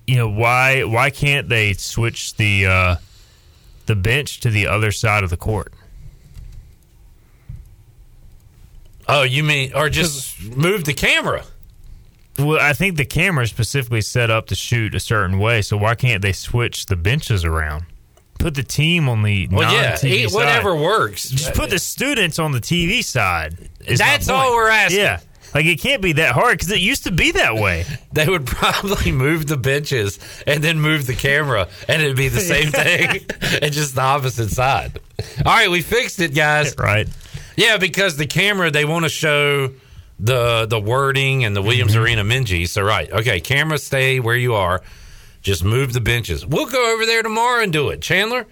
You 0.06 0.18
know 0.18 0.30
why? 0.30 0.84
Why 0.84 1.10
can't 1.10 1.48
they 1.50 1.74
switch 1.74 2.36
the 2.36 2.66
uh, 2.66 2.96
the 3.86 3.96
bench 3.96 4.40
to 4.42 4.50
the 4.50 4.68
other 4.68 4.92
side 4.92 5.24
of 5.24 5.30
the 5.30 5.38
court? 5.38 5.74
Oh, 9.08 9.24
you 9.24 9.44
mean, 9.44 9.74
or 9.74 9.90
just 9.90 10.42
move 10.56 10.86
the 10.86 10.94
camera? 10.94 11.44
Well, 12.40 12.60
I 12.60 12.74
think 12.74 12.98
the 12.98 13.06
camera 13.06 13.44
is 13.44 13.50
specifically 13.50 14.02
set 14.02 14.30
up 14.30 14.48
to 14.48 14.56
shoot 14.56 14.96
a 14.96 15.00
certain 15.00 15.38
way. 15.38 15.62
So 15.62 15.76
why 15.78 15.96
can't 15.96 16.22
they 16.22 16.32
switch 16.32 16.86
the 16.86 16.96
benches 16.96 17.44
around? 17.44 17.86
Put 18.40 18.56
the 18.56 18.64
team 18.64 19.08
on 19.10 19.22
the 19.22 19.48
Well, 19.52 19.72
yeah, 19.72 19.98
it- 20.02 20.32
whatever 20.32 20.72
side. 20.72 20.82
works. 20.82 21.30
Just 21.30 21.54
put 21.54 21.70
the 21.70 21.78
students 21.80 22.40
on 22.40 22.52
the 22.54 22.62
TV 22.62 23.04
side. 23.04 23.70
That's 23.86 24.30
all 24.30 24.54
we're 24.54 24.70
asking. 24.70 25.00
Yeah, 25.00 25.20
like 25.54 25.66
it 25.66 25.80
can't 25.80 26.02
be 26.02 26.14
that 26.14 26.34
hard 26.34 26.58
because 26.58 26.72
it 26.72 26.80
used 26.80 27.04
to 27.04 27.12
be 27.12 27.32
that 27.34 27.56
way. 27.56 27.86
They 28.14 28.28
would 28.28 28.46
probably 28.46 29.12
move 29.14 29.48
the 29.48 29.56
benches 29.56 30.20
and 30.46 30.62
then 30.62 30.80
move 30.82 31.08
the 31.08 31.16
camera, 31.16 31.68
and 31.88 32.02
it'd 32.02 32.18
be 32.18 32.28
the 32.28 32.42
same 32.42 32.72
thing, 32.72 33.22
and 33.62 33.72
just 33.72 33.96
the 33.96 34.02
opposite 34.02 34.50
side. 34.50 35.00
All 35.46 35.54
right, 35.54 35.70
we 35.72 35.82
fixed 35.82 36.20
it, 36.20 36.34
guys. 36.36 36.76
Right. 36.78 37.08
Yeah, 37.62 37.78
because 37.78 38.18
the 38.18 38.26
camera 38.28 38.72
they 38.72 38.86
want 38.86 39.06
to 39.06 39.10
show 39.10 39.72
the 40.20 40.66
the 40.66 40.80
wording 40.80 41.44
and 41.46 41.56
the 41.56 41.62
Williams 41.62 41.94
Mm-hmm. 41.94 42.02
Arena 42.04 42.24
Minges. 42.24 42.70
So 42.70 42.82
right, 42.82 43.12
okay, 43.12 43.40
camera 43.40 43.78
stay 43.78 44.20
where 44.20 44.36
you 44.36 44.56
are. 44.56 44.82
Just 45.42 45.64
move 45.64 45.94
the 45.94 46.02
benches. 46.02 46.46
We'll 46.46 46.68
go 46.68 46.94
over 46.94 47.06
there 47.06 47.24
tomorrow 47.24 47.64
and 47.64 47.74
do 47.74 47.90
it, 47.90 48.02
Chandler. 48.02 48.46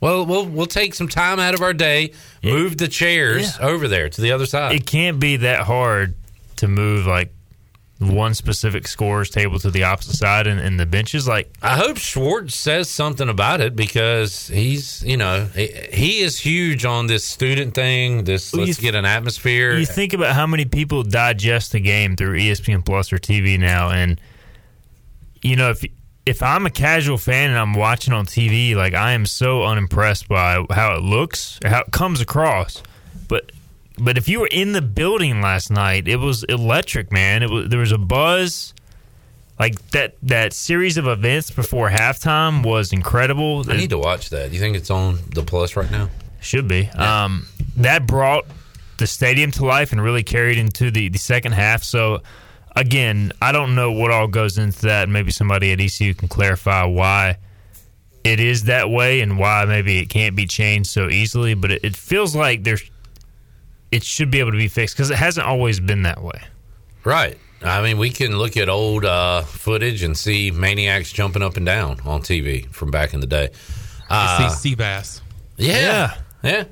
Well, 0.00 0.26
we'll 0.26 0.46
we'll 0.46 0.66
take 0.66 0.94
some 0.94 1.08
time 1.08 1.38
out 1.40 1.54
of 1.54 1.62
our 1.62 1.72
day, 1.72 2.12
move 2.42 2.76
the 2.76 2.88
chairs 2.88 3.56
over 3.60 3.88
there 3.88 4.08
to 4.08 4.20
the 4.20 4.32
other 4.32 4.46
side. 4.46 4.74
It 4.74 4.86
can't 4.86 5.18
be 5.18 5.36
that 5.38 5.60
hard 5.64 6.14
to 6.56 6.68
move 6.68 7.06
like 7.06 7.32
one 8.00 8.34
specific 8.34 8.88
scores 8.88 9.30
table 9.30 9.58
to 9.60 9.70
the 9.70 9.84
opposite 9.84 10.16
side 10.16 10.46
and, 10.48 10.58
and 10.60 10.78
the 10.80 10.84
benches. 10.86 11.28
Like 11.28 11.52
I 11.62 11.76
hope 11.76 11.96
Schwartz 11.96 12.54
says 12.56 12.90
something 12.90 13.28
about 13.28 13.60
it 13.60 13.76
because 13.76 14.48
he's, 14.48 15.02
you 15.04 15.16
know, 15.16 15.46
he, 15.54 15.68
he 15.92 16.20
is 16.20 16.38
huge 16.38 16.84
on 16.84 17.06
this 17.06 17.24
student 17.24 17.74
thing. 17.74 18.24
This 18.24 18.52
Well, 18.52 18.66
let's 18.66 18.78
you- 18.78 18.82
get 18.82 18.94
an 18.96 19.04
atmosphere. 19.04 19.76
you 19.78 19.86
think 19.86 20.12
about 20.12 20.34
how 20.34 20.46
many 20.46 20.64
people 20.64 21.02
digest 21.04 21.72
the 21.72 21.80
game 21.80 22.16
through 22.16 22.36
ESPN 22.38 22.84
Plus 22.84 23.12
or 23.12 23.18
TV 23.18 23.58
now, 23.58 23.90
and 23.90 24.20
you 25.42 25.56
know 25.56 25.70
if 25.70 25.84
if 26.26 26.42
I'm 26.42 26.64
a 26.66 26.70
casual 26.70 27.18
fan 27.18 27.50
and 27.50 27.58
I'm 27.58 27.74
watching 27.74 28.14
on 28.14 28.24
TV, 28.26 28.74
like 28.74 28.94
I 28.94 29.12
am 29.12 29.26
so 29.26 29.62
unimpressed 29.62 30.26
by 30.28 30.64
how 30.70 30.94
it 30.96 31.02
looks, 31.02 31.58
how 31.64 31.82
it 31.82 31.92
comes 31.92 32.20
across. 32.20 32.82
But 33.28 33.52
but 33.98 34.18
if 34.18 34.28
you 34.28 34.40
were 34.40 34.48
in 34.50 34.72
the 34.72 34.82
building 34.82 35.40
last 35.40 35.70
night, 35.70 36.08
it 36.08 36.16
was 36.16 36.44
electric, 36.44 37.12
man. 37.12 37.42
It 37.42 37.50
was 37.50 37.68
there 37.68 37.80
was 37.80 37.92
a 37.92 37.98
buzz. 37.98 38.74
Like 39.58 39.80
that 39.92 40.16
that 40.24 40.52
series 40.52 40.96
of 40.96 41.06
events 41.06 41.50
before 41.50 41.88
halftime 41.88 42.64
was 42.64 42.92
incredible. 42.92 43.64
I 43.70 43.76
need 43.76 43.90
to 43.90 43.98
watch 43.98 44.30
that. 44.30 44.48
Do 44.48 44.54
You 44.54 44.60
think 44.60 44.76
it's 44.76 44.90
on 44.90 45.18
the 45.32 45.42
plus 45.42 45.76
right 45.76 45.90
now? 45.90 46.10
Should 46.40 46.66
be. 46.66 46.88
Um, 46.88 47.46
that 47.76 48.06
brought 48.06 48.46
the 48.98 49.06
stadium 49.06 49.50
to 49.52 49.64
life 49.64 49.92
and 49.92 50.02
really 50.02 50.22
carried 50.22 50.58
into 50.58 50.90
the, 50.90 51.08
the 51.08 51.18
second 51.18 51.52
half. 51.52 51.82
So, 51.82 52.22
again, 52.76 53.32
I 53.40 53.52
don't 53.52 53.74
know 53.74 53.92
what 53.92 54.10
all 54.10 54.26
goes 54.26 54.58
into 54.58 54.82
that. 54.82 55.08
Maybe 55.08 55.30
somebody 55.30 55.72
at 55.72 55.80
ECU 55.80 56.14
can 56.14 56.28
clarify 56.28 56.84
why 56.84 57.38
it 58.24 58.40
is 58.40 58.64
that 58.64 58.90
way 58.90 59.20
and 59.20 59.38
why 59.38 59.64
maybe 59.64 59.98
it 59.98 60.06
can't 60.06 60.36
be 60.36 60.46
changed 60.46 60.90
so 60.90 61.08
easily. 61.08 61.54
But 61.54 61.72
it, 61.72 61.84
it 61.84 61.96
feels 61.96 62.34
like 62.36 62.64
there's 62.64 62.90
it 63.90 64.02
should 64.02 64.30
be 64.30 64.40
able 64.40 64.52
to 64.52 64.58
be 64.58 64.68
fixed 64.68 64.96
because 64.96 65.10
it 65.10 65.16
hasn't 65.16 65.46
always 65.46 65.80
been 65.80 66.02
that 66.02 66.22
way. 66.22 66.40
Right. 67.04 67.38
I 67.62 67.82
mean, 67.82 67.96
we 67.98 68.10
can 68.10 68.36
look 68.36 68.56
at 68.56 68.68
old 68.68 69.04
uh, 69.04 69.42
footage 69.42 70.02
and 70.02 70.16
see 70.16 70.50
maniacs 70.50 71.12
jumping 71.12 71.42
up 71.42 71.56
and 71.56 71.64
down 71.64 72.00
on 72.04 72.20
TV 72.20 72.70
from 72.72 72.90
back 72.90 73.14
in 73.14 73.20
the 73.20 73.26
day. 73.26 73.50
Uh, 74.10 74.48
see 74.50 74.74
Seabass. 74.74 75.20
yeah, 75.56 76.14
yeah. 76.42 76.64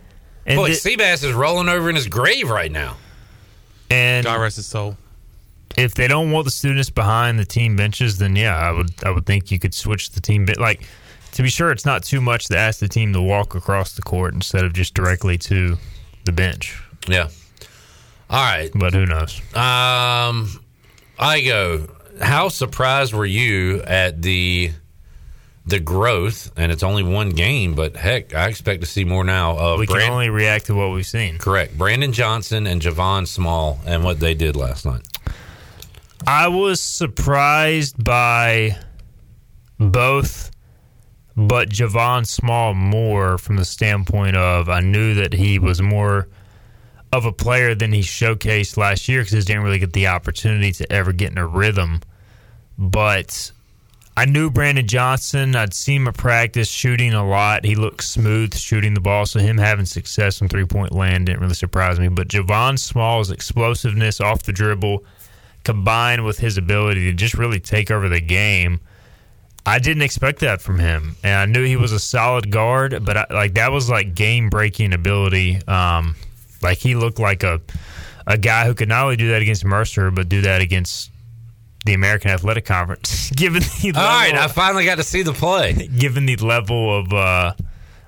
And 0.45 0.57
Boy, 0.57 0.75
thi- 0.75 0.97
Seabass 0.97 1.25
is 1.25 1.33
rolling 1.33 1.69
over 1.69 1.89
in 1.89 1.95
his 1.97 2.09
grave 2.09 2.51
right 2.51 2.71
now. 2.71 2.97
And 3.91 4.25
God 4.27 4.41
rest 4.41 4.57
his 4.57 4.67
soul. 4.67 4.97
if 5.77 5.95
they 5.95 6.09
don't 6.09 6.31
want 6.31 6.45
the 6.45 6.51
students 6.51 6.91
behind 6.91 7.39
the 7.39 7.45
team 7.45 7.77
benches, 7.77 8.19
then 8.19 8.37
yeah, 8.37 8.57
I 8.57 8.73
would 8.73 8.91
I 9.05 9.11
would 9.11 9.25
think 9.25 9.51
you 9.51 9.59
could 9.59 9.73
switch 9.75 10.11
the 10.11 10.21
team 10.21 10.45
ben- 10.45 10.57
like 10.59 10.83
to 11.33 11.43
be 11.43 11.49
sure 11.49 11.71
it's 11.71 11.87
not 11.87 12.03
too 12.03 12.21
much 12.21 12.47
to 12.49 12.59
ask 12.59 12.81
the 12.81 12.89
team 12.89 13.13
to 13.15 13.23
walk 13.23 13.55
across 13.55 13.95
the 13.95 14.03
court 14.03 14.35
instead 14.35 14.65
of 14.65 14.73
just 14.75 14.93
directly 14.95 15.39
to 15.39 15.79
the 16.25 16.33
bench. 16.33 16.82
Yeah. 17.09 17.29
All 18.31 18.43
right. 18.45 18.71
But 18.75 18.95
who 18.95 19.07
knows? 19.07 19.39
Um, 19.55 20.61
Igo. 21.19 21.91
How 22.21 22.49
surprised 22.49 23.13
were 23.15 23.27
you 23.27 23.83
at 23.83 24.23
the 24.23 24.71
the 25.67 25.81
growth? 25.81 26.53
And 26.57 26.71
it's 26.71 26.83
only 26.83 27.03
one 27.03 27.31
game, 27.31 27.75
but 27.75 27.97
heck, 27.97 28.35
I 28.35 28.49
expect 28.49 28.81
to 28.83 28.87
see 28.87 29.05
more 29.05 29.25
now. 29.25 29.57
Of 29.57 29.79
We 29.81 29.87
can 29.87 29.97
Brand- 29.97 30.13
only 30.13 30.29
react 30.29 30.67
to 30.67 30.75
what 30.75 30.93
we've 30.93 31.07
seen. 31.07 31.39
correct 31.39 31.77
Brandon 31.77 32.13
Johnson 32.13 32.67
and 32.67 32.81
Javon 32.83 33.27
Small 33.27 33.81
and 33.87 34.05
what 34.05 34.21
they 34.21 34.35
did 34.35 34.57
last 34.57 34.85
night. 34.87 35.03
I 36.27 36.49
was 36.49 36.81
surprised 36.81 38.03
by 38.03 38.77
both, 39.79 40.51
but 41.37 41.69
Javon 41.71 42.27
Small 42.27 42.75
more 42.75 43.39
from 43.39 43.57
the 43.57 43.65
standpoint 43.65 44.37
of 44.37 44.69
I 44.69 44.81
knew 44.81 45.15
that 45.15 45.33
he 45.33 45.59
was 45.59 45.81
more 45.83 46.29
of 47.13 47.27
a 47.27 47.33
player 47.33 47.75
than 47.75 47.93
he 47.93 48.01
showcased 48.01 48.77
last 48.77 49.09
year 49.09 49.21
because 49.21 49.33
he 49.33 49.41
didn't 49.41 49.63
really 49.63 49.79
get 49.79 49.93
the 49.93 50.07
opportunity 50.07 50.73
to 50.73 50.91
ever 50.91 51.13
get 51.13 51.31
in 51.31 51.39
a 51.39 51.47
rhythm. 51.47 52.01
But 52.79 53.53
I 54.17 54.25
knew 54.25 54.51
Brandon 54.51 54.87
Johnson. 54.87 55.55
I'd 55.55 55.75
seen 55.75 56.03
him 56.03 56.09
at 56.09 56.17
practice 56.17 56.71
shooting 56.71 57.13
a 57.13 57.27
lot. 57.27 57.65
He 57.65 57.75
looked 57.75 58.03
smooth 58.05 58.57
shooting 58.57 58.95
the 58.95 59.01
ball, 59.01 59.27
so 59.27 59.41
him 59.41 59.59
having 59.59 59.85
success 59.85 60.41
in 60.41 60.49
three 60.49 60.65
point 60.65 60.93
land 60.93 61.27
didn't 61.27 61.41
really 61.41 61.55
surprise 61.55 62.01
me. 62.01 62.09
But 62.09 62.29
Javon 62.29 62.79
Small's 62.79 63.31
explosiveness 63.31 64.21
off 64.21 64.43
the 64.43 64.53
dribble 64.53 65.05
combined 65.65 66.25
with 66.25 66.39
his 66.39 66.59
ability 66.59 67.05
to 67.05 67.13
just 67.13 67.35
really 67.35 67.61
take 67.61 67.91
over 67.91 68.09
the 68.09 68.21
game. 68.21 68.81
I 69.65 69.79
didn't 69.79 70.03
expect 70.03 70.41
that 70.41 70.61
from 70.61 70.79
him, 70.79 71.15
and 71.23 71.35
I 71.35 71.47
knew 71.47 71.65
he 71.65 71.77
was 71.77 71.93
a 71.93 72.01
solid 72.01 72.51
guard, 72.51 73.05
but 73.05 73.17
I, 73.17 73.27
like 73.31 73.55
that 73.55 73.71
was 73.71 73.89
like 73.89 74.15
game 74.15 74.51
breaking 74.51 74.93
ability. 74.93 75.65
Um, 75.69 76.17
like 76.63 76.79
he 76.79 76.95
looked 76.95 77.19
like 77.19 77.43
a 77.43 77.61
a 78.27 78.39
guy 78.39 78.67
who 78.67 78.75
could 78.75 78.89
not 78.89 79.05
only 79.05 79.17
do 79.17 79.29
that 79.31 79.43
against 79.43 79.65
Mercer, 79.65 80.11
but 80.11 80.29
do 80.29 80.43
that 80.43 80.61
against 80.61 81.11
the 81.85 81.95
American 81.95 82.31
Athletic 82.31 82.65
Conference. 82.65 83.31
given 83.37 83.63
the 83.63 83.93
All 83.97 84.03
right, 84.03 84.35
I 84.35 84.47
finally 84.49 84.85
got 84.85 84.97
to 84.99 85.03
see 85.03 85.23
the 85.23 85.33
play. 85.33 85.73
given 85.99 86.27
the 86.27 86.37
level 86.37 86.99
of 87.01 87.13
uh, 87.13 87.55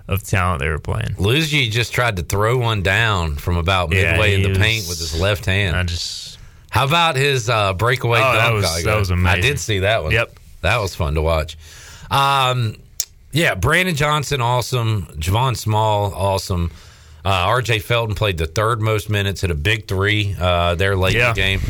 of 0.07 0.23
talent 0.23 0.61
they 0.61 0.69
were 0.69 0.79
playing, 0.79 1.17
Ludgy 1.19 1.69
just 1.71 1.93
tried 1.93 2.17
to 2.17 2.23
throw 2.23 2.57
one 2.59 2.83
down 2.83 3.35
from 3.37 3.57
about 3.57 3.93
Yeah, 3.93 4.13
midway 4.13 4.35
in 4.35 4.43
the 4.43 4.49
was- 4.51 4.59
paint 4.59 4.85
with 4.89 4.99
his 4.99 5.19
left 5.21 5.47
hand. 5.47 5.75
I 5.77 5.83
just 5.83 6.39
How 6.71 6.85
about 6.85 7.17
his 7.17 7.49
uh, 7.51 7.73
breakaway 7.75 8.19
Oh, 8.21 8.23
dunk? 8.23 8.37
that 8.39 8.53
was- 8.53 8.85
that 8.85 8.99
was 8.99 9.11
I 9.11 9.41
did 9.41 9.59
see 9.59 9.81
that 9.81 10.03
one. 10.05 10.13
Yep. 10.13 10.39
that 10.61 10.77
was 10.79 10.95
fun 10.95 11.15
to 11.15 11.23
watch. 11.23 11.57
Um, 12.11 12.77
yeah, 13.33 13.55
Brandon 13.57 13.97
Johnson, 13.97 14.41
awesome. 14.41 15.07
Javon 15.19 15.57
Small, 15.57 16.15
awesome. 16.15 16.71
Uh, 17.25 17.29
R.J. 17.31 17.79
Felton 17.79 18.15
played 18.15 18.37
the 18.39 18.47
third 18.47 18.83
most 18.83 19.09
minutes 19.09 19.43
at 19.45 19.51
a 19.51 19.55
big 19.55 19.89
three 19.89 20.37
uh, 20.39 20.75
there 20.75 20.95
late 20.97 21.15
Yeah. 21.15 21.31
in 21.31 21.35
the 21.35 21.41
game. 21.41 21.61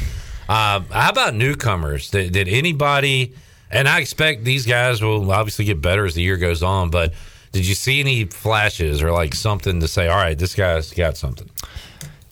Uh, 0.49 0.81
how 0.91 1.11
about 1.11 1.35
newcomers? 1.35 2.11
Did, 2.11 2.33
did 2.33 2.49
anybody? 2.49 3.35
And 3.71 3.89
I 3.89 4.01
expect 4.01 4.45
these 4.45 4.67
guys 4.67 5.01
will 5.01 5.31
obviously 5.33 5.65
get 5.65 5.81
better 5.81 6.05
as 6.07 6.15
the 6.15 6.23
year 6.23 6.37
goes 6.37 6.63
on. 6.63 6.91
But 6.91 7.15
did 7.53 7.67
you 7.67 7.75
see 7.75 8.01
any 8.01 8.25
flashes 8.25 9.03
or 9.03 9.11
like 9.13 9.35
something 9.35 9.81
to 9.81 9.89
say? 9.89 10.09
All 10.09 10.17
right, 10.17 10.37
this 10.39 10.55
guy's 10.55 10.93
got 10.93 11.17
something. 11.17 11.49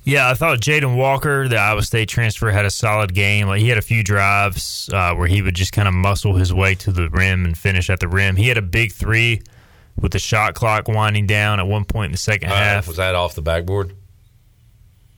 Yeah, 0.05 0.29
I 0.29 0.35
thought 0.35 0.59
Jaden 0.61 0.97
Walker, 0.97 1.47
the 1.47 1.59
Iowa 1.59 1.83
State 1.83 2.09
transfer, 2.09 2.51
had 2.51 2.65
a 2.65 2.71
solid 2.71 3.15
game. 3.15 3.47
Like 3.47 3.61
he 3.61 3.69
had 3.69 3.79
a 3.79 3.83
few 3.83 4.03
drives 4.03 4.91
uh, 4.93 5.15
where 5.15 5.29
he 5.29 5.43
would 5.43 5.55
just 5.55 5.73
kind 5.73 5.87
of 5.87 5.95
muscle 5.95 6.35
his 6.35 6.53
way 6.53 6.75
to 6.75 6.91
the 6.91 7.09
rim 7.09 7.45
and 7.45 7.57
finish 7.57 7.89
at 7.89 8.01
the 8.01 8.09
rim. 8.09 8.35
He 8.35 8.49
had 8.49 8.59
a 8.59 8.63
big 8.63 8.91
three 8.93 9.43
with 10.01 10.13
the 10.13 10.19
shot 10.19 10.55
clock 10.55 10.89
winding 10.89 11.27
down 11.27 11.61
at 11.61 11.67
one 11.67 11.85
point 11.85 12.07
in 12.07 12.13
the 12.13 12.19
second 12.19 12.51
Uh, 12.51 12.57
half. 12.57 12.87
was 12.89 12.97
that 12.97 13.15
off 13.15 13.35
the 13.35 13.43
backboard, 13.43 13.95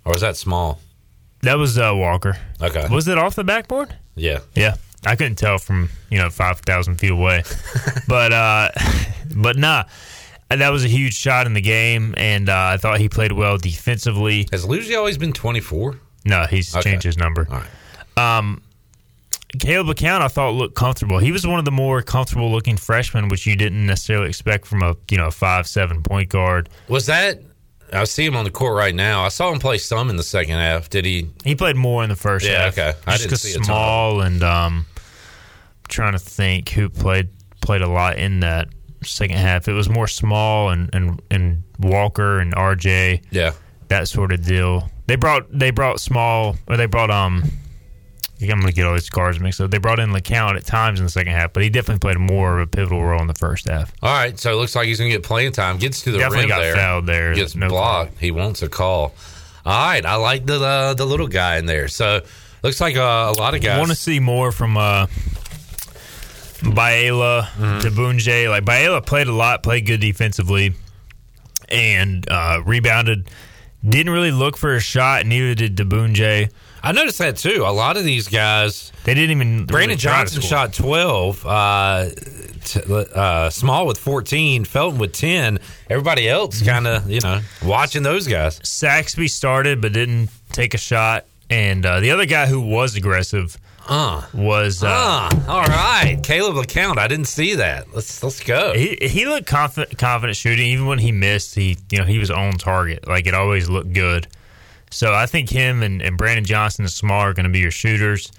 or 0.04 0.12
was 0.12 0.20
that 0.22 0.36
small? 0.36 0.80
That 1.42 1.58
was 1.58 1.78
uh, 1.78 1.92
Walker. 1.94 2.36
Okay. 2.60 2.86
Was 2.90 3.06
it 3.08 3.18
off 3.18 3.34
the 3.34 3.44
backboard? 3.44 3.94
Yeah. 4.14 4.38
Yeah, 4.54 4.74
I 5.04 5.16
couldn't 5.16 5.36
tell 5.36 5.58
from 5.58 5.90
you 6.10 6.18
know 6.18 6.30
five 6.30 6.60
thousand 6.60 6.96
feet 6.96 7.10
away, 7.10 7.42
but 8.08 8.32
uh, 8.32 8.70
but 9.36 9.56
nah, 9.56 9.84
that 10.48 10.70
was 10.70 10.84
a 10.84 10.88
huge 10.88 11.14
shot 11.14 11.46
in 11.46 11.52
the 11.54 11.60
game, 11.60 12.14
and 12.16 12.48
uh, 12.48 12.70
I 12.72 12.76
thought 12.78 12.98
he 13.00 13.08
played 13.08 13.32
well 13.32 13.58
defensively. 13.58 14.46
Has 14.52 14.64
Ludgy 14.64 14.94
always 14.94 15.18
been 15.18 15.32
24? 15.32 15.98
No, 16.26 16.46
he's 16.46 16.74
Okay. 16.74 16.90
changed 16.92 17.04
his 17.04 17.18
number. 17.18 17.46
All 17.50 17.58
right. 18.16 18.38
Um, 18.38 18.62
Caleb 19.60 19.88
LeCount, 19.88 20.22
I 20.22 20.28
thought 20.28 20.54
looked 20.54 20.74
comfortable. 20.74 21.18
He 21.18 21.32
was 21.32 21.46
one 21.46 21.58
of 21.58 21.64
the 21.64 21.70
more 21.70 22.02
comfortable 22.02 22.50
looking 22.50 22.76
freshmen, 22.76 23.28
which 23.28 23.46
you 23.46 23.56
didn't 23.56 23.86
necessarily 23.86 24.28
expect 24.28 24.66
from 24.66 24.82
a 24.82 24.96
you 25.10 25.16
know 25.16 25.30
five 25.30 25.66
seven 25.66 26.02
point 26.02 26.28
guard. 26.28 26.68
Was 26.88 27.06
that? 27.06 27.40
I 27.92 28.04
see 28.04 28.24
him 28.24 28.34
on 28.34 28.44
the 28.44 28.50
court 28.50 28.76
right 28.76 28.94
now. 28.94 29.22
I 29.24 29.28
saw 29.28 29.52
him 29.52 29.58
play 29.60 29.78
some 29.78 30.10
in 30.10 30.16
the 30.16 30.22
second 30.22 30.54
half. 30.56 30.90
Did 30.90 31.04
he? 31.04 31.28
He 31.44 31.54
played 31.54 31.76
more 31.76 32.02
in 32.02 32.08
the 32.08 32.16
first 32.16 32.44
Yeah, 32.44 32.64
half. 32.64 32.72
okay. 32.78 32.94
I 33.06 33.12
Just 33.12 33.28
didn't 33.28 33.38
see 33.38 33.50
a 33.50 33.54
ton 33.54 33.60
of 33.60 33.66
small 33.66 34.20
and 34.22 34.42
um, 34.42 34.86
trying 35.88 36.12
to 36.12 36.18
think 36.18 36.70
who 36.70 36.88
played 36.88 37.28
played 37.60 37.82
a 37.82 37.88
lot 37.88 38.18
in 38.18 38.40
that 38.40 38.68
second 39.02 39.36
half. 39.36 39.68
It 39.68 39.74
was 39.74 39.88
more 39.88 40.08
small 40.08 40.70
and 40.70 40.90
and, 40.94 41.22
and 41.30 41.62
Walker 41.78 42.40
and 42.40 42.54
RJ. 42.54 43.22
Yeah. 43.30 43.52
that 43.88 44.08
sort 44.08 44.32
of 44.32 44.44
deal. 44.44 44.90
They 45.06 45.16
brought 45.16 45.46
they 45.56 45.70
brought 45.70 46.00
small 46.00 46.56
or 46.66 46.76
they 46.76 46.86
brought 46.86 47.10
um. 47.10 47.44
I'm 48.42 48.60
gonna 48.60 48.72
get 48.72 48.84
all 48.86 48.92
these 48.94 49.08
cards 49.08 49.38
mixed 49.40 49.60
up. 49.60 49.70
They 49.70 49.78
brought 49.78 49.98
in 50.00 50.12
LeCount 50.12 50.56
at 50.56 50.66
times 50.66 50.98
in 51.00 51.06
the 51.06 51.10
second 51.10 51.32
half, 51.32 51.52
but 51.52 51.62
he 51.62 51.70
definitely 51.70 52.00
played 52.00 52.18
more 52.18 52.58
of 52.58 52.68
a 52.68 52.70
pivotal 52.70 53.02
role 53.02 53.20
in 53.20 53.26
the 53.26 53.34
first 53.34 53.68
half. 53.68 53.92
All 54.02 54.12
right. 54.12 54.38
So 54.38 54.52
it 54.52 54.56
looks 54.56 54.74
like 54.74 54.86
he's 54.86 54.98
going 54.98 55.10
to 55.10 55.16
get 55.16 55.22
playing 55.24 55.52
time. 55.52 55.78
Gets 55.78 56.02
to 56.02 56.12
the 56.12 56.18
Definitely 56.18 56.40
rim 56.46 56.48
got 56.48 56.60
there. 56.60 56.74
fouled 56.74 57.06
there. 57.06 57.34
Gets 57.34 57.54
No 57.54 57.68
blocked. 57.68 58.18
He 58.18 58.30
wants 58.30 58.60
a 58.62 58.68
call. 58.68 59.14
All 59.64 59.86
right. 59.88 60.04
I 60.04 60.16
like 60.16 60.44
the 60.46 60.60
uh, 60.62 60.94
the 60.94 61.06
little 61.06 61.28
guy 61.28 61.56
in 61.58 61.66
there. 61.66 61.88
So 61.88 62.20
looks 62.62 62.80
like 62.80 62.96
uh, 62.96 63.00
a 63.00 63.32
lot 63.32 63.54
of 63.54 63.60
I 63.62 63.64
guys. 63.64 63.78
want 63.78 63.90
to 63.90 63.96
see 63.96 64.20
more 64.20 64.52
from 64.52 64.76
uh, 64.76 65.06
Baela 66.60 67.44
Mm-hmm. 67.46 67.78
to 67.80 67.90
Bunje. 67.90 68.48
Like 68.50 68.64
Baela 68.64 69.04
played 69.04 69.26
a 69.28 69.32
lot, 69.32 69.62
played 69.62 69.86
good 69.86 70.00
defensively, 70.00 70.74
and 71.68 72.26
uh, 72.30 72.62
rebounded. 72.64 73.28
Didn't 73.86 74.12
really 74.12 74.32
look 74.32 74.56
for 74.56 74.74
a 74.74 74.80
shot. 74.80 75.26
Neither 75.26 75.54
did 75.54 75.76
Diboundje. 75.76 76.50
I 76.84 76.92
noticed 76.92 77.18
that 77.18 77.36
too. 77.36 77.64
A 77.66 77.72
lot 77.72 77.96
of 77.96 78.04
these 78.04 78.28
guys. 78.28 78.92
They 79.04 79.14
didn't 79.14 79.30
even. 79.32 79.66
Brandon 79.66 79.88
really 79.90 79.96
Johnson 79.96 80.42
shot 80.42 80.72
12. 80.74 81.46
Uh, 81.46 82.08
t- 82.64 82.80
uh, 83.14 83.50
Small 83.50 83.86
with 83.86 83.98
14. 83.98 84.64
Felton 84.64 84.98
with 84.98 85.12
10. 85.12 85.58
Everybody 85.90 86.28
else 86.28 86.62
kind 86.62 86.86
of, 86.86 87.10
you 87.10 87.20
know, 87.20 87.40
watching 87.64 88.02
those 88.02 88.26
guys. 88.26 88.60
Saxby 88.62 89.28
started 89.28 89.80
but 89.80 89.92
didn't 89.92 90.30
take 90.52 90.74
a 90.74 90.78
shot, 90.78 91.26
and 91.50 91.84
uh, 91.84 92.00
the 92.00 92.10
other 92.10 92.26
guy 92.26 92.46
who 92.46 92.60
was 92.60 92.96
aggressive 92.96 93.56
Uh, 93.86 94.22
was 94.32 94.82
uh, 94.82 94.88
uh, 94.88 95.30
all 95.48 95.62
right. 95.66 96.18
Caleb 96.22 96.54
LeCount. 96.56 96.96
I 96.98 97.06
didn't 97.08 97.26
see 97.28 97.54
that. 97.56 97.92
Let's 97.94 98.22
let's 98.22 98.42
go. 98.42 98.72
he 98.74 98.96
he 99.02 99.26
looked 99.26 99.46
confident 99.46 99.98
confident 99.98 100.36
shooting. 100.36 100.66
Even 100.68 100.86
when 100.86 100.98
he 100.98 101.12
missed, 101.12 101.54
he 101.54 101.76
you 101.90 101.98
know 101.98 102.04
he 102.04 102.18
was 102.18 102.30
on 102.30 102.52
target. 102.54 103.06
Like 103.06 103.26
it 103.26 103.34
always 103.34 103.68
looked 103.68 103.92
good. 103.92 104.26
So 104.94 105.12
I 105.12 105.26
think 105.26 105.50
him 105.50 105.82
and, 105.82 106.00
and 106.00 106.16
Brandon 106.16 106.44
Johnson 106.44 106.84
and 106.84 106.92
Small 106.92 107.20
are 107.20 107.34
going 107.34 107.44
to 107.44 107.50
be 107.50 107.58
your 107.58 107.72
shooters. 107.72 108.30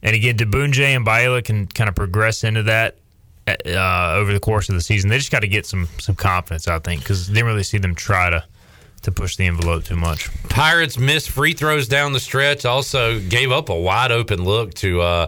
And 0.00 0.14
again, 0.14 0.36
Diboundje 0.36 0.84
and 0.84 1.04
Baila 1.04 1.42
can 1.42 1.66
kind 1.66 1.88
of 1.88 1.96
progress 1.96 2.44
into 2.44 2.62
that 2.64 2.98
uh, 3.48 4.14
over 4.14 4.32
the 4.32 4.38
course 4.38 4.68
of 4.68 4.76
the 4.76 4.80
season. 4.80 5.10
They 5.10 5.18
just 5.18 5.32
got 5.32 5.40
to 5.40 5.48
get 5.48 5.66
some 5.66 5.88
some 5.98 6.14
confidence, 6.14 6.68
I 6.68 6.78
think, 6.78 7.00
because 7.00 7.26
didn't 7.26 7.46
really 7.46 7.64
see 7.64 7.78
them 7.78 7.94
try 7.94 8.30
to 8.30 8.44
to 9.02 9.12
push 9.12 9.36
the 9.36 9.46
envelope 9.46 9.84
too 9.84 9.96
much. 9.96 10.30
Pirates 10.48 10.98
missed 10.98 11.30
free 11.30 11.52
throws 11.52 11.88
down 11.88 12.12
the 12.12 12.20
stretch. 12.20 12.64
Also 12.64 13.18
gave 13.20 13.50
up 13.50 13.68
a 13.68 13.74
wide 13.74 14.12
open 14.12 14.44
look 14.44 14.72
to 14.74 15.00
uh, 15.00 15.26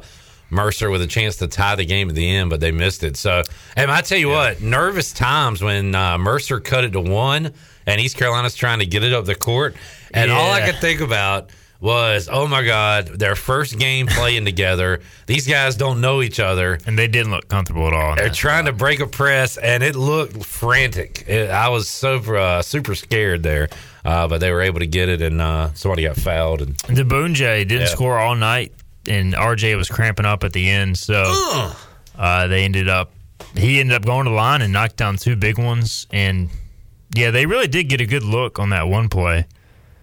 Mercer 0.51 0.89
with 0.89 1.03
a 1.03 1.07
chance 1.07 1.37
to 1.37 1.49
tie 1.49 1.74
the 1.74 1.84
game 1.84 2.09
at 2.09 2.14
the 2.14 2.37
end, 2.37 2.49
but 2.49 2.61
they 2.61 2.70
missed 2.70 3.03
it. 3.03 3.16
So, 3.16 3.43
and 3.76 3.91
I 3.91 4.01
tell 4.03 4.18
you 4.18 4.28
what, 4.28 4.62
nervous 4.62 5.12
times 5.12 5.62
when 5.62 5.95
uh, 5.95 6.16
Mercer 6.16 6.61
cut 6.61 6.84
it 6.84 6.93
to 6.93 7.01
one 7.01 7.53
and 7.87 8.01
East 8.01 8.16
Carolina's 8.16 8.55
trying 8.55 8.78
to 8.78 8.87
get 8.87 9.03
it 9.03 9.12
up 9.12 9.24
the 9.24 9.34
court. 9.34 9.76
And 10.12 10.30
all 10.30 10.50
I 10.52 10.64
could 10.70 10.80
think 10.80 11.00
about 11.00 11.50
was 11.78 12.28
oh 12.32 12.46
my 12.48 12.62
god, 12.64 13.07
their 13.18 13.36
first 13.36 13.78
game 13.78 14.07
playing 14.07 14.44
together. 14.46 15.00
These 15.26 15.46
guys 15.46 15.76
don't 15.76 16.00
know 16.00 16.22
each 16.22 16.40
other, 16.40 16.78
and 16.86 16.98
they 16.98 17.07
didn't 17.07 17.30
look 17.32 17.48
comfortable 17.48 17.86
at 17.86 17.92
all. 17.92 18.16
They're 18.16 18.30
trying 18.30 18.64
to 18.64 18.72
break 18.72 19.00
a 19.00 19.07
press, 19.07 19.59
and 19.59 19.82
it 19.82 19.94
looked 19.94 20.42
frantic. 20.44 21.24
It, 21.28 21.50
I 21.50 21.68
was 21.68 21.86
so 21.88 22.16
uh, 22.34 22.62
super 22.62 22.94
scared 22.94 23.42
there, 23.42 23.68
uh, 24.07 24.26
but 24.26 24.38
they 24.38 24.50
were 24.52 24.62
able 24.62 24.80
to 24.80 24.86
get 24.86 25.09
it, 25.11 25.20
and 25.20 25.40
uh, 25.40 25.74
somebody 25.74 26.04
got 26.04 26.16
fouled. 26.16 26.62
And 26.62 26.76
The 26.88 27.02
Boonjay 27.04 27.68
didn't 27.68 27.80
Yeah. 27.80 27.86
score 27.86 28.18
all 28.18 28.34
night, 28.36 28.72
and 29.07 29.34
RJ 29.34 29.76
was 29.76 29.88
cramping 29.90 30.24
up 30.24 30.44
at 30.44 30.54
the 30.54 30.68
end, 30.70 30.96
so 30.96 31.72
uh, 32.18 32.46
they 32.46 32.64
ended 32.64 32.88
up. 32.88 33.12
He 33.54 33.80
ended 33.80 33.94
up 33.96 34.04
going 34.04 34.24
to 34.24 34.30
the 34.30 34.36
line 34.36 34.62
and 34.62 34.72
knocked 34.72 34.96
down 34.96 35.16
two 35.18 35.36
big 35.36 35.59
ones, 35.59 36.07
and 36.11 36.48
yeah, 37.14 37.30
they 37.30 37.44
really 37.44 37.68
did 37.68 37.84
get 37.84 38.00
a 38.00 38.07
good 38.07 38.22
look 38.22 38.59
on 38.59 38.70
that 38.70 38.88
one 38.88 39.09
play. 39.11 39.46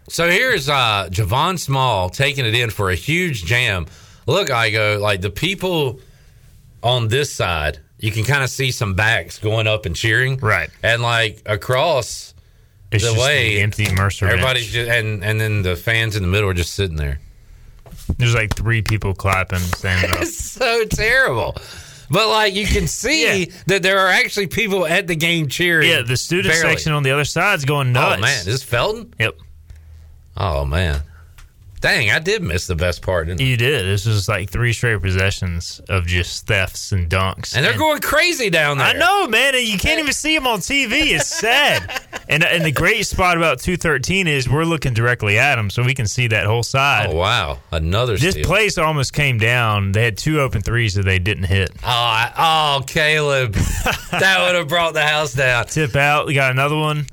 So 0.09 0.29
here's 0.29 0.69
uh, 0.69 1.07
Javon 1.09 1.57
Small 1.59 2.09
taking 2.09 2.45
it 2.45 2.53
in 2.53 2.69
for 2.69 2.89
a 2.89 2.95
huge 2.95 3.45
jam. 3.45 3.85
Look, 4.27 4.49
Igo 4.49 4.99
like 4.99 5.21
the 5.21 5.29
people 5.29 5.99
on 6.81 7.07
this 7.07 7.31
side. 7.31 7.79
You 7.99 8.11
can 8.11 8.25
kind 8.25 8.43
of 8.43 8.49
see 8.49 8.71
some 8.71 8.95
backs 8.95 9.39
going 9.39 9.65
up 9.65 9.85
and 9.85 9.95
cheering, 9.95 10.37
right? 10.39 10.69
And 10.83 11.01
like 11.01 11.41
across 11.45 12.33
It's 12.91 13.05
the 13.05 13.17
way, 13.17 13.55
the 13.55 13.61
empty 13.61 13.93
Mercer 13.95 14.25
bench. 14.25 14.33
everybody's 14.39 14.67
just 14.71 14.89
and 14.89 15.23
and 15.23 15.39
then 15.39 15.61
the 15.61 15.75
fans 15.77 16.15
in 16.17 16.21
the 16.23 16.27
middle 16.27 16.49
are 16.49 16.53
just 16.53 16.73
sitting 16.73 16.97
there. 16.97 17.19
There's 18.17 18.35
like 18.35 18.53
three 18.55 18.81
people 18.81 19.13
clapping, 19.13 19.59
standing 19.59 20.11
up. 20.11 20.17
It's 20.23 20.37
so 20.37 20.83
terrible. 20.85 21.55
But 22.09 22.27
like 22.27 22.53
you 22.53 22.67
can 22.67 22.87
see 22.87 23.45
that 23.67 23.81
there 23.81 23.99
are 23.99 24.09
actually 24.09 24.47
people 24.47 24.85
at 24.85 25.07
the 25.07 25.15
game 25.15 25.47
cheering. 25.47 25.89
Yeah, 25.89 26.01
the 26.01 26.17
student 26.17 26.53
Barely. 26.53 26.69
section 26.71 26.91
on 26.91 27.03
the 27.03 27.11
other 27.11 27.23
side's 27.25 27.63
going 27.63 27.93
nuts. 27.93 28.17
Oh 28.17 28.21
man, 28.21 28.37
is 28.39 28.45
this 28.45 28.63
Felton? 28.63 29.13
Yep. 29.19 29.37
Oh 30.35 30.65
man, 30.65 31.01
dang! 31.79 32.09
I 32.09 32.17
did 32.19 32.41
miss 32.41 32.65
the 32.65 32.75
best 32.75 33.01
part. 33.03 33.27
Didn't 33.27 33.41
I? 33.41 33.43
You 33.43 33.55
did. 33.57 33.85
This 33.85 34.05
was 34.05 34.27
like 34.27 34.49
three 34.49 34.73
straight 34.73 35.01
possessions 35.01 35.79
of 35.89 36.07
just 36.07 36.47
thefts 36.47 36.91
and 36.91 37.09
dunks, 37.09 37.55
And 37.55 37.63
they're 37.63 37.77
going 37.77 38.01
crazy 38.01 38.49
down 38.49 38.77
there. 38.79 38.87
I 38.87 38.93
know, 38.93 39.27
man, 39.27 39.53
and 39.53 39.63
you 39.63 39.77
can't 39.77 39.99
even 39.99 40.13
see 40.13 40.35
them 40.35 40.47
on 40.47 40.59
TV. 40.59 41.13
It's 41.13 41.27
sad. 41.27 42.01
and 42.29 42.43
and 42.43 42.65
the 42.65 42.71
great 42.71 43.05
spot 43.05 43.37
about 43.37 43.59
two 43.59 43.77
thirteen 43.77 44.27
is 44.27 44.49
we're 44.49 44.63
looking 44.65 44.93
directly 44.95 45.37
at 45.37 45.55
them, 45.57 45.69
so 45.69 45.83
we 45.83 45.93
can 45.93 46.07
see 46.07 46.25
that 46.27 46.47
whole 46.47 46.63
side. 46.63 47.09
Oh 47.11 47.15
wow, 47.15 47.59
another 47.71 48.17
This 48.17 48.33
steal. 48.33 48.45
place 48.45 48.79
almost 48.79 49.13
came 49.13 49.37
down. 49.37 49.91
They 49.91 50.03
had 50.03 50.17
two 50.17 50.39
open 50.41 50.61
threes 50.63 50.95
that 50.95 51.03
they 51.03 51.19
didn't 51.19 51.43
hit. 51.45 51.69
Oh, 51.83 51.87
I, 51.87 52.31
oh, 52.79 52.83
Caleb, 52.87 53.53
that 54.11 54.43
would 54.45 54.55
have 54.55 54.67
brought 54.67 54.93
the 54.95 55.05
house 55.05 55.33
down. 55.33 55.67
Tip 55.67 55.95
out. 55.95 56.25
We 56.25 56.33
got 56.33 56.49
another 56.51 56.77
one. 56.77 57.05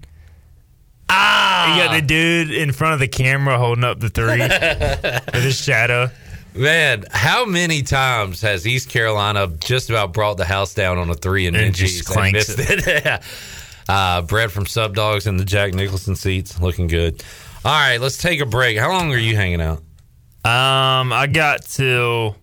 Ah, 1.13 1.75
You 1.77 1.83
got 1.85 1.95
the 1.95 2.03
dude 2.03 2.51
in 2.53 2.73
front 2.73 2.95
of 2.95 3.01
the 3.01 3.09
camera 3.09 3.59
holding 3.59 3.85
up 3.85 3.99
the 4.01 4.09
three 4.09 4.39
with 5.35 5.45
his 5.45 5.61
shadow. 5.61 6.11
Man, 6.55 7.05
how 7.11 7.45
many 7.45 7.83
times 7.83 8.41
has 8.43 8.67
East 8.67 8.89
Carolina 8.89 9.47
just 9.61 9.89
about 9.91 10.13
brought 10.13 10.37
the 10.37 10.45
house 10.45 10.75
down 10.75 10.99
on 10.99 11.09
a 11.11 11.15
three 11.15 11.47
and, 11.47 11.57
And 11.57 11.67
then 11.67 11.73
just 11.73 12.05
clanks 12.07 12.57
missed 12.57 12.71
it? 12.71 12.87
Yeah. 13.05 13.23
uh, 13.89 14.23
Brett 14.23 14.51
from 14.51 14.67
Sub 14.67 14.95
Dogs 14.95 15.27
in 15.27 15.37
the 15.37 15.45
Jack 15.45 15.75
Nicholson 15.75 16.17
seats, 16.17 16.61
looking 16.61 16.87
good. 16.89 17.23
All 17.65 17.71
right, 17.73 17.99
let's 18.01 18.17
take 18.19 18.41
a 18.41 18.47
break. 18.47 18.79
How 18.79 18.91
long 18.91 19.13
are 19.13 19.19
you 19.19 19.37
hanging 19.37 19.61
out? 19.61 19.79
Um, 20.45 21.13
I 21.13 21.29
got 21.31 21.63
till 21.65 22.37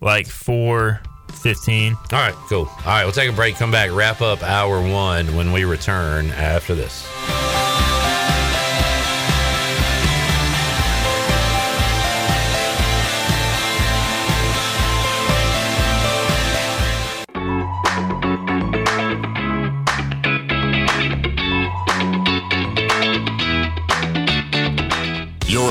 like 0.00 0.26
four 0.26 1.00
fifteen. 1.42 1.94
All 1.94 2.18
right, 2.18 2.34
cool. 2.48 2.66
All 2.66 2.84
right, 2.86 3.04
we'll 3.04 3.12
take 3.12 3.30
a 3.30 3.34
break. 3.34 3.56
Come 3.56 3.70
back, 3.70 3.90
wrap 3.92 4.20
up 4.22 4.42
hour 4.42 4.80
one 4.80 5.36
when 5.36 5.52
we 5.52 5.64
return 5.64 6.30
after 6.30 6.74
this. 6.74 7.06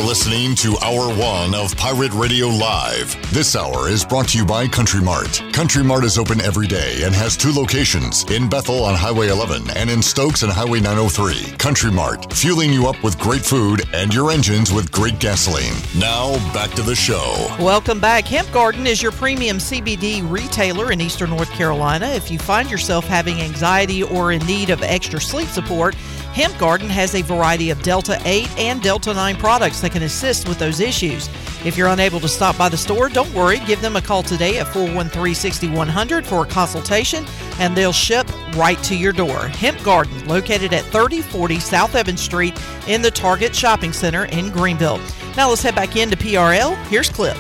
Listening 0.08 0.56
to 0.56 0.78
Hour 0.86 1.14
One 1.18 1.54
of 1.54 1.76
Pirate 1.76 2.14
Radio 2.14 2.48
Live. 2.48 3.14
This 3.34 3.58
hour 3.58 3.90
is 3.90 4.06
brought 4.06 4.30
to 4.30 4.38
you 4.38 4.46
by 4.46 4.66
Country 4.66 5.02
Mart. 5.02 5.44
Country 5.52 5.84
Mart 5.84 6.06
is 6.06 6.18
open 6.18 6.40
every 6.40 6.66
day 6.66 7.04
and 7.04 7.14
has 7.14 7.36
two 7.36 7.52
locations 7.52 8.24
in 8.32 8.48
Bethel 8.48 8.86
on 8.86 8.96
Highway 8.96 9.28
11 9.28 9.70
and 9.72 9.90
in 9.90 10.02
Stokes 10.02 10.44
on 10.44 10.50
Highway 10.50 10.80
903. 10.80 11.58
Country 11.58 11.92
Mart, 11.92 12.32
fueling 12.32 12.72
you 12.72 12.88
up 12.88 13.04
with 13.04 13.20
great 13.20 13.44
food 13.44 13.84
and 13.94 14.14
your 14.14 14.32
engines 14.32 14.72
with 14.72 14.94
great 14.94 15.20
gasoline. 15.20 15.76
Now, 16.00 16.38
back 16.54 16.72
to 16.76 16.84
the 16.84 16.96
show. 16.96 17.54
Welcome 17.60 18.00
back. 18.00 18.24
Hemp 18.24 18.50
Garden 18.54 18.88
is 18.88 19.02
your 19.02 19.12
premium 19.12 19.58
CBD 19.58 20.22
retailer 20.32 20.94
in 20.94 21.02
Eastern 21.02 21.32
North 21.32 21.52
Carolina. 21.52 22.08
If 22.08 22.32
you 22.32 22.40
find 22.40 22.72
yourself 22.72 23.06
having 23.06 23.42
anxiety 23.42 24.04
or 24.04 24.32
in 24.32 24.46
need 24.46 24.70
of 24.70 24.82
extra 24.84 25.20
sleep 25.20 25.50
support, 25.50 25.98
Hemp 26.34 26.58
Garden 26.58 26.90
has 26.90 27.16
a 27.16 27.22
variety 27.22 27.70
of 27.70 27.82
Delta 27.82 28.22
8 28.26 28.48
and 28.58 28.82
Delta 28.82 29.14
9 29.14 29.36
products 29.38 29.82
that 29.82 29.92
can 29.92 30.04
assist 30.04 30.48
with 30.48 30.60
those 30.60 30.80
issues. 30.80 31.30
If 31.66 31.76
you're 31.78 31.88
unable 31.88 32.20
to 32.20 32.28
stop 32.28 32.58
by 32.58 32.70
the 32.70 32.78
store, 32.78 33.10
don't 33.10 33.34
worry. 33.34 33.60
Give 33.66 33.82
them 33.82 33.96
a 33.96 34.02
call 34.02 34.24
today 34.24 34.60
at 34.60 34.68
413 34.68 35.34
6100 35.34 36.26
for 36.26 36.44
a 36.44 36.48
consultation 36.48 37.26
and 37.60 37.76
they'll 37.76 37.92
ship 37.92 38.28
right 38.56 38.82
to 38.84 38.96
your 38.96 39.14
door. 39.14 39.48
Hemp 39.48 39.82
Garden, 39.84 40.28
located 40.28 40.74
at 40.74 40.84
3040 40.86 41.60
South 41.60 41.96
Evans 41.96 42.22
Street 42.22 42.58
in 42.88 43.02
the 43.02 43.12
Target 43.12 43.56
Shopping 43.56 43.92
Center 43.92 44.26
in 44.26 44.52
Greenville. 44.52 45.00
Now 45.36 45.50
let's 45.50 45.62
head 45.62 45.76
back 45.76 45.96
into 45.96 46.16
PRL. 46.16 46.76
Here's 46.88 47.10
Clip. 47.10 47.36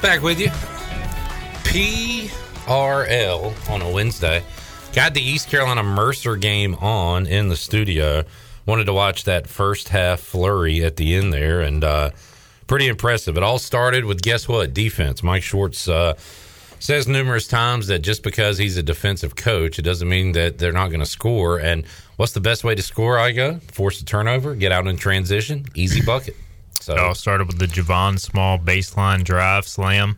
Back 0.00 0.22
with 0.22 0.38
you. 0.38 0.50
PRL 1.64 3.52
on 3.70 3.82
a 3.82 3.90
Wednesday. 3.90 4.44
Got 4.98 5.14
the 5.14 5.22
East 5.22 5.48
Carolina 5.48 5.84
Mercer 5.84 6.34
game 6.34 6.74
on 6.74 7.28
in 7.28 7.48
the 7.48 7.54
studio. 7.54 8.24
Wanted 8.66 8.86
to 8.86 8.92
watch 8.92 9.22
that 9.26 9.46
first 9.46 9.90
half 9.90 10.18
flurry 10.18 10.82
at 10.82 10.96
the 10.96 11.14
end 11.14 11.32
there, 11.32 11.60
and 11.60 11.84
uh, 11.84 12.10
pretty 12.66 12.88
impressive. 12.88 13.36
It 13.36 13.44
all 13.44 13.60
started 13.60 14.06
with 14.06 14.22
guess 14.22 14.48
what? 14.48 14.74
Defense. 14.74 15.22
Mike 15.22 15.44
Schwartz 15.44 15.86
uh, 15.86 16.14
says 16.80 17.06
numerous 17.06 17.46
times 17.46 17.86
that 17.86 18.00
just 18.00 18.24
because 18.24 18.58
he's 18.58 18.76
a 18.76 18.82
defensive 18.82 19.36
coach, 19.36 19.78
it 19.78 19.82
doesn't 19.82 20.08
mean 20.08 20.32
that 20.32 20.58
they're 20.58 20.72
not 20.72 20.88
going 20.88 20.98
to 20.98 21.06
score. 21.06 21.60
And 21.60 21.86
what's 22.16 22.32
the 22.32 22.40
best 22.40 22.64
way 22.64 22.74
to 22.74 22.82
score? 22.82 23.20
I 23.20 23.30
go 23.30 23.60
force 23.70 24.00
a 24.00 24.04
turnover, 24.04 24.56
get 24.56 24.72
out 24.72 24.88
in 24.88 24.96
transition, 24.96 25.64
easy 25.76 26.02
bucket. 26.02 26.34
So 26.80 26.94
It 26.94 26.98
all 26.98 27.14
started 27.14 27.46
with 27.46 27.60
the 27.60 27.66
Javon 27.66 28.18
Small 28.18 28.58
baseline 28.58 29.22
drive 29.22 29.68
slam. 29.68 30.16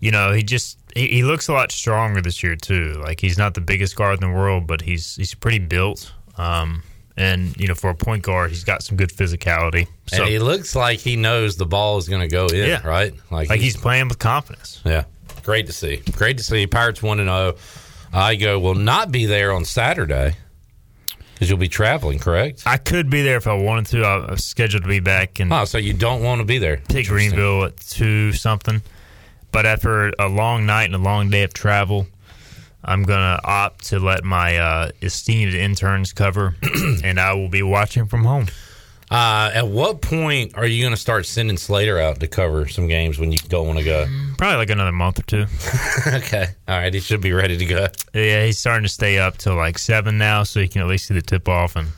You 0.00 0.10
know, 0.10 0.32
he 0.32 0.42
just 0.42 0.76
he, 0.94 1.08
he 1.08 1.22
looks 1.22 1.48
a 1.48 1.52
lot 1.52 1.72
stronger 1.72 2.20
this 2.20 2.42
year 2.42 2.56
too. 2.56 2.94
Like 3.04 3.20
he's 3.20 3.38
not 3.38 3.54
the 3.54 3.60
biggest 3.60 3.96
guard 3.96 4.22
in 4.22 4.28
the 4.30 4.34
world, 4.36 4.66
but 4.66 4.80
he's 4.82 5.16
he's 5.16 5.34
pretty 5.34 5.58
built. 5.58 6.12
Um, 6.36 6.82
and 7.16 7.54
you 7.58 7.68
know, 7.68 7.74
for 7.74 7.90
a 7.90 7.94
point 7.94 8.22
guard, 8.22 8.50
he's 8.50 8.64
got 8.64 8.82
some 8.82 8.96
good 8.96 9.10
physicality. 9.10 9.86
So 10.06 10.22
and 10.22 10.30
he 10.30 10.38
looks 10.38 10.74
like 10.74 10.98
he 10.98 11.16
knows 11.16 11.56
the 11.56 11.66
ball 11.66 11.98
is 11.98 12.08
going 12.08 12.22
to 12.22 12.28
go 12.28 12.46
in, 12.46 12.68
Yeah. 12.68 12.86
right? 12.86 13.12
like 13.30 13.50
he's 13.60 13.76
playing 13.76 14.08
with 14.08 14.18
confidence. 14.18 14.80
yeah, 14.84 15.04
great 15.42 15.66
to 15.66 15.72
see. 15.72 15.96
Great 16.12 16.38
to 16.38 16.44
see. 16.44 16.66
Pirates 16.66 17.02
one 17.02 17.20
and 17.20 17.28
zero. 17.28 17.54
Igo 18.12 18.60
will 18.60 18.74
not 18.74 19.10
be 19.10 19.24
there 19.26 19.52
on 19.52 19.64
Saturday 19.64 20.36
because 21.34 21.48
you'll 21.48 21.58
be 21.58 21.68
traveling, 21.68 22.18
correct? 22.18 22.62
I 22.66 22.76
could 22.76 23.08
be 23.10 23.22
there 23.22 23.36
if 23.38 23.46
I 23.46 23.54
wanted 23.54 23.86
to. 23.86 24.02
I 24.04 24.30
was 24.32 24.44
scheduled 24.44 24.82
to 24.84 24.88
be 24.88 25.00
back 25.00 25.40
in 25.40 25.50
Oh, 25.52 25.64
so 25.64 25.78
you 25.78 25.92
don't 25.94 26.22
want 26.22 26.40
to 26.40 26.44
be 26.44 26.58
there? 26.58 26.78
pick 26.88 27.08
Greenville 27.08 27.64
at 27.64 27.76
two 27.78 28.32
something. 28.32 28.82
But 29.52 29.66
after 29.66 30.12
a 30.18 30.28
long 30.28 30.66
night 30.66 30.84
and 30.84 30.94
a 30.94 30.98
long 30.98 31.30
day 31.30 31.42
of 31.44 31.52
travel, 31.52 32.06
I'm 32.84 33.02
gonna 33.04 33.38
opt 33.44 33.84
to 33.88 34.00
let 34.00 34.24
my 34.24 34.56
uh, 34.58 34.90
esteemed 35.02 35.54
interns 35.54 36.12
cover, 36.12 36.56
and 37.04 37.20
I 37.20 37.34
will 37.34 37.48
be 37.50 37.62
watching 37.62 38.06
from 38.06 38.24
home. 38.24 38.46
Uh, 39.10 39.50
at 39.52 39.68
what 39.68 40.00
point 40.00 40.56
are 40.56 40.64
you 40.64 40.82
going 40.82 40.94
to 40.94 41.00
start 41.00 41.26
sending 41.26 41.58
Slater 41.58 41.98
out 41.98 42.18
to 42.20 42.26
cover 42.26 42.66
some 42.66 42.86
games 42.88 43.18
when 43.18 43.30
you 43.30 43.36
don't 43.36 43.66
want 43.66 43.78
to 43.78 43.84
go? 43.84 44.06
Probably 44.38 44.56
like 44.56 44.70
another 44.70 44.90
month 44.90 45.18
or 45.18 45.22
two. 45.24 45.44
okay, 46.06 46.46
all 46.66 46.78
right, 46.78 46.94
he 46.94 46.98
should 46.98 47.20
be 47.20 47.34
ready 47.34 47.58
to 47.58 47.64
go. 47.66 47.88
Yeah, 48.14 48.46
he's 48.46 48.56
starting 48.58 48.84
to 48.84 48.88
stay 48.88 49.18
up 49.18 49.36
till 49.36 49.54
like 49.54 49.78
seven 49.78 50.16
now, 50.16 50.44
so 50.44 50.60
he 50.60 50.68
can 50.68 50.80
at 50.80 50.88
least 50.88 51.08
see 51.08 51.14
the 51.14 51.20
tip 51.20 51.46
off 51.46 51.76
and 51.76 51.88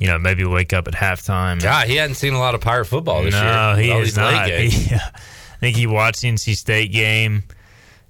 you 0.00 0.08
know 0.08 0.18
maybe 0.18 0.44
wake 0.44 0.72
up 0.72 0.88
at 0.88 0.94
halftime. 0.94 1.62
God, 1.62 1.86
he 1.86 1.94
hadn't 1.94 2.16
seen 2.16 2.32
a 2.34 2.40
lot 2.40 2.56
of 2.56 2.60
Pirate 2.60 2.86
football 2.86 3.22
this 3.22 3.32
year. 3.32 3.44
no, 3.44 3.76
he 3.76 3.92
is 3.92 4.16
not. 4.16 4.48
He- 4.50 4.96
think 5.64 5.76
he 5.78 5.86
watched 5.86 6.20
the 6.20 6.28
NC 6.28 6.56
State 6.56 6.92
game, 6.92 7.42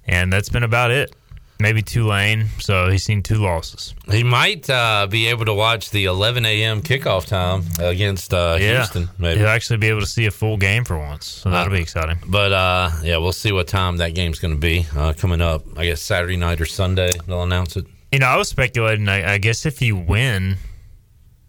and 0.05 0.31
that's 0.31 0.49
been 0.49 0.63
about 0.63 0.91
it. 0.91 1.15
Maybe 1.57 1.81
Tulane, 1.81 2.47
so 2.59 2.89
he's 2.89 3.05
seen 3.05 3.23
two 3.23 3.35
losses. 3.35 3.95
He 4.11 4.23
might 4.25 4.69
uh, 4.69 5.07
be 5.09 5.27
able 5.27 5.45
to 5.45 5.53
watch 5.53 5.89
the 5.89 6.03
11 6.03 6.45
a.m. 6.45 6.81
kickoff 6.81 7.25
time 7.27 7.63
against 7.79 8.33
uh, 8.33 8.57
Yeah, 8.59 8.79
Houston. 8.79 9.07
Maybe. 9.17 9.39
he'll 9.39 9.47
actually 9.47 9.77
be 9.77 9.87
able 9.87 10.01
to 10.01 10.05
see 10.05 10.25
a 10.25 10.31
full 10.31 10.57
game 10.57 10.83
for 10.83 10.97
once, 10.97 11.25
so 11.25 11.49
that'll 11.49 11.71
be 11.71 11.79
exciting. 11.79 12.17
But 12.27 12.51
uh, 12.51 12.91
yeah, 13.03 13.15
we'll 13.17 13.31
see 13.31 13.53
what 13.53 13.69
time 13.69 13.95
that 13.97 14.13
game's 14.13 14.37
going 14.39 14.53
to 14.53 14.59
be 14.59 14.85
uh, 14.97 15.13
coming 15.13 15.39
up. 15.39 15.63
I 15.77 15.85
guess 15.85 16.01
Saturday 16.01 16.35
night 16.35 16.59
or 16.59 16.65
Sunday 16.65 17.13
they'll 17.25 17.43
announce 17.43 17.77
it. 17.77 17.85
You 18.11 18.19
know, 18.19 18.27
I 18.27 18.35
was 18.35 18.49
speculating. 18.49 19.07
I, 19.07 19.35
I 19.35 19.37
guess 19.37 19.65
if 19.65 19.81
you 19.81 19.95
win, 19.95 20.57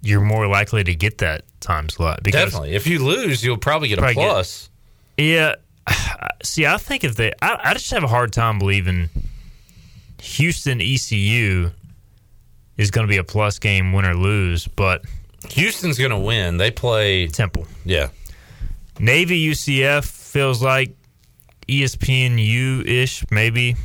you're 0.02 0.20
more 0.20 0.46
likely 0.46 0.84
to 0.84 0.94
get 0.94 1.18
that 1.18 1.42
time 1.58 1.88
slot. 1.88 2.22
Because 2.22 2.44
Definitely. 2.52 2.76
If 2.76 2.86
you 2.86 3.04
lose, 3.04 3.42
you'll 3.44 3.56
probably 3.58 3.88
get 3.88 3.98
a 3.98 4.02
Probably 4.02 4.14
get- 4.22 4.30
plus. 4.30 4.70
Yeah. 5.18 5.56
See, 6.42 6.66
I 6.66 6.76
think 6.78 7.04
if 7.04 7.16
they, 7.16 7.32
I, 7.42 7.60
I 7.64 7.72
just 7.74 7.90
have 7.90 8.04
a 8.04 8.08
hard 8.08 8.32
time 8.32 8.58
believing 8.58 9.10
Houston 10.20 10.80
ECU 10.80 11.70
is 12.76 12.90
going 12.90 13.06
to 13.06 13.10
be 13.10 13.16
a 13.16 13.24
plus 13.24 13.58
game, 13.58 13.92
win 13.92 14.04
or 14.04 14.14
lose. 14.14 14.66
But 14.68 15.04
Houston's 15.50 15.98
going 15.98 16.10
to 16.10 16.18
win. 16.18 16.56
They 16.56 16.70
play 16.70 17.28
Temple. 17.28 17.66
Yeah. 17.84 18.08
Navy 18.98 19.50
UCF 19.50 20.04
feels 20.04 20.62
like 20.62 20.94
E 21.68 21.82
ESPNU 21.82 22.86
ish, 22.86 23.24
maybe 23.30 23.76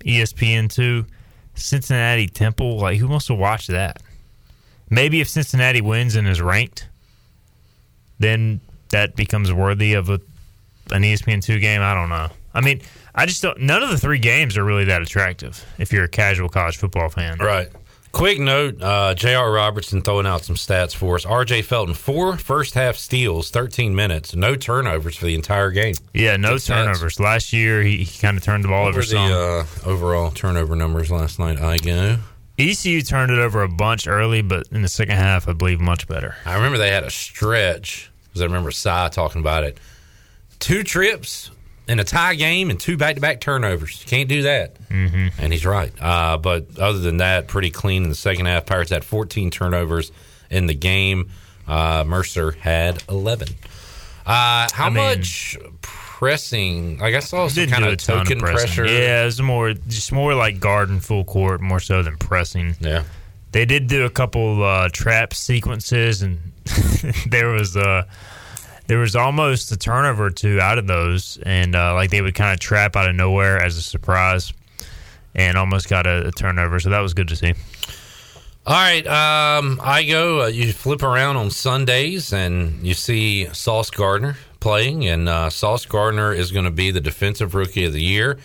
ESPN 0.00 0.72
two. 0.72 1.06
Cincinnati 1.54 2.28
Temple, 2.28 2.78
like 2.78 2.98
who 2.98 3.08
wants 3.08 3.26
to 3.26 3.34
watch 3.34 3.66
that? 3.68 4.02
Maybe 4.90 5.20
if 5.20 5.28
Cincinnati 5.28 5.80
wins 5.80 6.14
and 6.14 6.28
is 6.28 6.40
ranked, 6.40 6.88
then 8.18 8.60
that 8.90 9.16
becomes 9.16 9.52
worthy 9.52 9.94
of 9.94 10.10
a 10.10 10.20
an 10.92 11.02
ESPN 11.02 11.42
two 11.42 11.58
game. 11.58 11.82
I 11.82 11.94
don't 11.94 12.08
know. 12.08 12.28
I 12.54 12.60
mean, 12.60 12.80
I 13.14 13.26
just 13.26 13.42
don't. 13.42 13.60
None 13.60 13.82
of 13.82 13.90
the 13.90 13.98
three 13.98 14.18
games 14.18 14.56
are 14.56 14.64
really 14.64 14.84
that 14.84 15.02
attractive 15.02 15.64
if 15.78 15.92
you're 15.92 16.04
a 16.04 16.08
casual 16.08 16.48
college 16.48 16.76
football 16.76 17.08
fan. 17.08 17.38
Right. 17.38 17.68
Quick 18.12 18.38
note: 18.40 18.80
uh, 18.80 19.14
J.R. 19.14 19.52
Robertson 19.52 20.00
throwing 20.00 20.26
out 20.26 20.42
some 20.42 20.56
stats 20.56 20.94
for 20.96 21.16
us. 21.16 21.26
R.J. 21.26 21.60
Felton 21.62 21.92
four 21.94 22.38
first 22.38 22.72
half 22.72 22.96
steals, 22.96 23.50
thirteen 23.50 23.94
minutes, 23.94 24.34
no 24.34 24.54
turnovers 24.56 25.16
for 25.16 25.26
the 25.26 25.34
entire 25.34 25.70
game. 25.70 25.94
Yeah, 26.14 26.36
no 26.38 26.56
turnovers. 26.56 27.20
Last 27.20 27.52
year, 27.52 27.82
he, 27.82 27.98
he 28.04 28.18
kind 28.18 28.38
of 28.38 28.42
turned 28.42 28.64
the 28.64 28.68
ball 28.68 28.84
What 28.84 28.90
over 28.90 28.98
were 29.00 29.02
some. 29.02 29.30
uh, 29.30 29.64
overall 29.84 30.30
turnover 30.30 30.74
numbers 30.76 31.10
last 31.10 31.38
night? 31.38 31.58
Igo. 31.58 32.20
ECU 32.58 33.02
turned 33.02 33.30
it 33.30 33.38
over 33.38 33.62
a 33.62 33.68
bunch 33.68 34.08
early, 34.08 34.40
but 34.40 34.66
in 34.72 34.80
the 34.80 34.88
second 34.88 35.16
half, 35.16 35.46
I 35.46 35.52
believe 35.52 35.78
much 35.78 36.08
better. 36.08 36.36
I 36.46 36.54
remember 36.54 36.78
they 36.78 36.90
had 36.90 37.04
a 37.04 37.10
stretch 37.10 38.10
because 38.24 38.40
I 38.40 38.46
remember 38.46 38.70
Cy 38.70 39.08
talking 39.10 39.42
about 39.42 39.62
it. 39.64 39.76
Two 40.58 40.82
trips 40.82 41.50
in 41.88 42.00
a 42.00 42.04
tie 42.04 42.34
game 42.34 42.70
and 42.70 42.80
two 42.80 42.96
back-to-back 42.96 43.40
turnovers. 43.40 44.00
You 44.02 44.08
can't 44.08 44.28
do 44.28 44.42
that. 44.42 44.74
Mm-hmm. 44.88 45.40
And 45.40 45.52
he's 45.52 45.64
right. 45.64 45.92
Uh, 46.00 46.36
but 46.38 46.78
other 46.78 46.98
than 46.98 47.18
that, 47.18 47.46
pretty 47.48 47.70
clean 47.70 48.02
in 48.04 48.08
the 48.08 48.14
second 48.16 48.46
half. 48.46 48.66
Pirates 48.66 48.90
had 48.90 49.04
14 49.04 49.50
turnovers 49.50 50.10
in 50.50 50.66
the 50.66 50.74
game. 50.74 51.30
Uh, 51.66 52.04
Mercer 52.06 52.52
had 52.52 53.02
11. 53.08 53.48
Uh, 54.26 54.68
how 54.72 54.86
I 54.86 54.90
mean- 54.90 54.94
much 54.96 55.56
pressing? 55.82 56.98
Like 56.98 57.14
I 57.14 57.20
saw 57.20 57.46
some 57.48 57.66
kind 57.68 57.84
of 57.84 57.92
a 57.92 57.96
token 57.96 58.38
of 58.38 58.44
pressure. 58.44 58.86
Yeah, 58.86 59.22
it 59.22 59.26
was 59.26 59.40
more 59.40 59.72
just 59.74 60.12
more 60.12 60.34
like 60.34 60.58
guard 60.58 60.88
and 60.88 61.04
full 61.04 61.24
court, 61.24 61.60
more 61.60 61.80
so 61.80 62.02
than 62.02 62.16
pressing. 62.16 62.74
Yeah. 62.80 63.04
They 63.52 63.64
did 63.64 63.86
do 63.86 64.04
a 64.04 64.10
couple 64.10 64.62
uh, 64.64 64.88
trap 64.92 65.32
sequences, 65.32 66.22
and 66.22 66.38
there 67.30 67.48
was 67.48 67.76
uh, 67.76 68.04
there 68.86 68.98
was 68.98 69.16
almost 69.16 69.70
a 69.72 69.76
turnover 69.76 70.26
or 70.26 70.30
two 70.30 70.60
out 70.60 70.78
of 70.78 70.86
those, 70.86 71.38
and 71.44 71.74
uh, 71.74 71.94
like 71.94 72.10
they 72.10 72.22
would 72.22 72.34
kind 72.34 72.52
of 72.52 72.60
trap 72.60 72.96
out 72.96 73.08
of 73.08 73.14
nowhere 73.16 73.58
as 73.60 73.76
a 73.76 73.82
surprise, 73.82 74.52
and 75.34 75.56
almost 75.56 75.88
got 75.88 76.06
a, 76.06 76.28
a 76.28 76.32
turnover. 76.32 76.78
So 76.80 76.90
that 76.90 77.00
was 77.00 77.14
good 77.14 77.28
to 77.28 77.36
see. 77.36 77.54
All 78.66 78.74
right, 78.74 79.06
um, 79.06 79.78
Igo. 79.78 80.44
Uh, 80.44 80.46
you 80.46 80.72
flip 80.72 81.02
around 81.02 81.36
on 81.36 81.50
Sundays 81.50 82.32
and 82.32 82.84
you 82.84 82.94
see 82.94 83.46
Sauce 83.52 83.90
Gardner 83.90 84.36
playing, 84.58 85.06
and 85.06 85.28
uh, 85.28 85.50
Sauce 85.50 85.86
Gardner 85.86 86.32
is 86.32 86.50
going 86.50 86.64
to 86.64 86.72
be 86.72 86.90
the 86.90 87.00
defensive 87.00 87.54
rookie 87.54 87.84
of 87.84 87.92
the 87.92 88.02
year, 88.02 88.38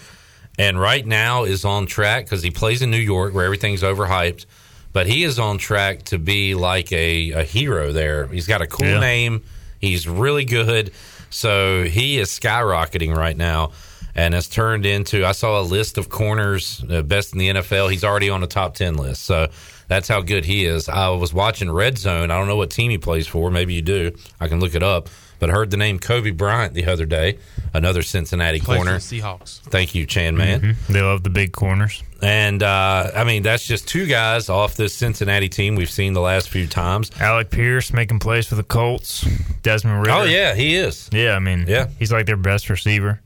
and 0.59 0.79
right 0.79 1.05
now 1.05 1.43
is 1.43 1.65
on 1.65 1.87
track 1.87 2.25
because 2.25 2.43
he 2.43 2.51
plays 2.51 2.83
in 2.83 2.91
New 2.91 2.97
York 2.97 3.33
where 3.33 3.45
everything's 3.45 3.81
overhyped, 3.81 4.45
but 4.93 5.07
he 5.07 5.23
is 5.23 5.39
on 5.39 5.57
track 5.57 6.03
to 6.03 6.19
be 6.19 6.53
like 6.53 6.91
a, 6.91 7.31
a 7.31 7.43
hero 7.43 7.91
there. 7.91 8.27
He's 8.27 8.45
got 8.45 8.61
a 8.61 8.67
cool 8.67 8.85
Yeah. 8.85 8.99
name. 8.99 9.41
He's 9.81 10.07
really 10.07 10.45
good, 10.45 10.91
so 11.29 11.83
he 11.83 12.17
is 12.19 12.29
skyrocketing 12.29 13.15
right 13.15 13.35
now. 13.35 13.71
And 14.13 14.33
has 14.33 14.49
turned 14.49 14.85
into. 14.85 15.25
I 15.25 15.31
saw 15.31 15.61
a 15.61 15.63
list 15.63 15.97
of 15.97 16.09
corners 16.09 16.83
uh, 16.89 17.01
best 17.01 17.31
in 17.31 17.39
the 17.39 17.47
NFL. 17.47 17.89
He's 17.89 18.03
already 18.03 18.29
on 18.29 18.41
the 18.41 18.47
top 18.47 18.75
ten 18.75 18.95
list. 18.95 19.23
So 19.23 19.47
that's 19.87 20.09
how 20.09 20.19
good 20.19 20.43
he 20.43 20.65
is. 20.65 20.89
I 20.89 21.07
was 21.11 21.33
watching 21.33 21.71
Red 21.71 21.97
Zone. 21.97 22.29
I 22.29 22.37
don't 22.37 22.49
know 22.49 22.57
what 22.57 22.71
team 22.71 22.91
he 22.91 22.97
plays 22.97 23.25
for. 23.25 23.49
Maybe 23.49 23.73
you 23.73 23.81
do. 23.81 24.11
I 24.37 24.49
can 24.49 24.59
look 24.59 24.75
it 24.75 24.83
up. 24.83 25.07
But 25.39 25.49
I 25.49 25.53
heard 25.53 25.71
the 25.71 25.77
name 25.77 25.97
Coby 25.97 26.35
Bryant 26.35 26.73
the 26.73 26.87
other 26.87 27.05
day. 27.05 27.39
Another 27.73 28.01
Cincinnati 28.03 28.59
Plays 28.59 28.79
for 28.79 28.83
corner. 28.83 28.99
the 28.99 28.99
Seahawks. 28.99 29.61
Thank 29.61 29.95
you, 29.95 30.05
Chan 30.05 30.35
Man. 30.35 30.59
Mhm. 30.61 30.87
They 30.87 31.01
love 31.01 31.23
the 31.23 31.29
big 31.29 31.53
corners. 31.53 32.03
And 32.23 32.61
uh, 32.61 33.09
I 33.15 33.23
mean, 33.23 33.41
that's 33.41 33.65
just 33.65 33.87
two 33.87 34.05
guys 34.05 34.47
off 34.47 34.75
this 34.75 34.93
Cincinnati 34.93 35.49
team 35.49 35.75
we've 35.75 35.89
seen 35.89 36.13
the 36.13 36.21
last 36.21 36.49
few 36.49 36.67
times. 36.67 37.09
Alec 37.19 37.49
Pierce 37.49 37.91
making 37.93 38.19
plays 38.19 38.45
for 38.47 38.53
the 38.55 38.63
Colts. 38.63 39.25
Desmond 39.63 40.01
Ridder. 40.01 40.11
Oh 40.11 40.23
yeah, 40.23 40.53
he 40.53 40.75
is. 40.75 41.09
Yeah, 41.11 41.35
I 41.35 41.39
mean, 41.39 41.65
Yeah. 41.67 41.87
he's 41.97 42.11
like 42.11 42.27
their 42.27 42.37
best 42.37 42.69
receiver. 42.69 43.19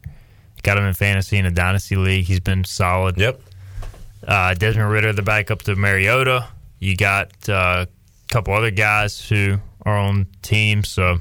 Got 0.64 0.78
him 0.78 0.86
in 0.86 0.94
fantasy 0.94 1.38
in 1.38 1.46
a 1.46 1.52
dynasty 1.52 1.96
league. 1.98 2.26
He's 2.26 2.40
been 2.40 2.64
solid. 2.64 3.18
Yep. 3.18 3.42
Uh, 4.26 4.54
Desmond 4.54 4.90
Ridder, 4.90 5.14
the 5.14 5.22
backup 5.22 5.62
to 5.64 5.76
Mariota. 5.76 6.48
You 6.80 6.96
got 6.96 7.32
uh, 7.50 7.86
a 7.86 8.34
couple 8.34 8.54
other 8.54 8.72
guys 8.72 9.28
who 9.28 9.58
are 9.86 9.98
on 9.98 10.26
teams. 10.42 10.90
So, 10.90 11.20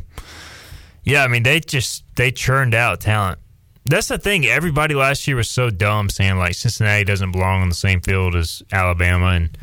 yeah, 1.02 1.24
I 1.24 1.28
mean, 1.28 1.42
they 1.42 1.60
just 1.60 2.04
they 2.14 2.30
churned 2.30 2.74
out 2.74 3.00
talent. 3.00 3.38
That's 3.86 4.08
the 4.08 4.18
thing. 4.18 4.46
Everybody 4.46 4.94
last 4.94 5.26
year 5.26 5.36
was 5.36 5.50
so 5.50 5.68
dumb 5.70 6.08
saying 6.08 6.38
like 6.38 6.54
Cincinnati 6.54 7.04
doesn't 7.04 7.32
belong 7.32 7.62
on 7.62 7.68
the 7.68 7.74
same 7.74 8.00
field 8.00 8.34
as 8.34 8.62
Alabama, 8.72 9.26
and 9.26 9.56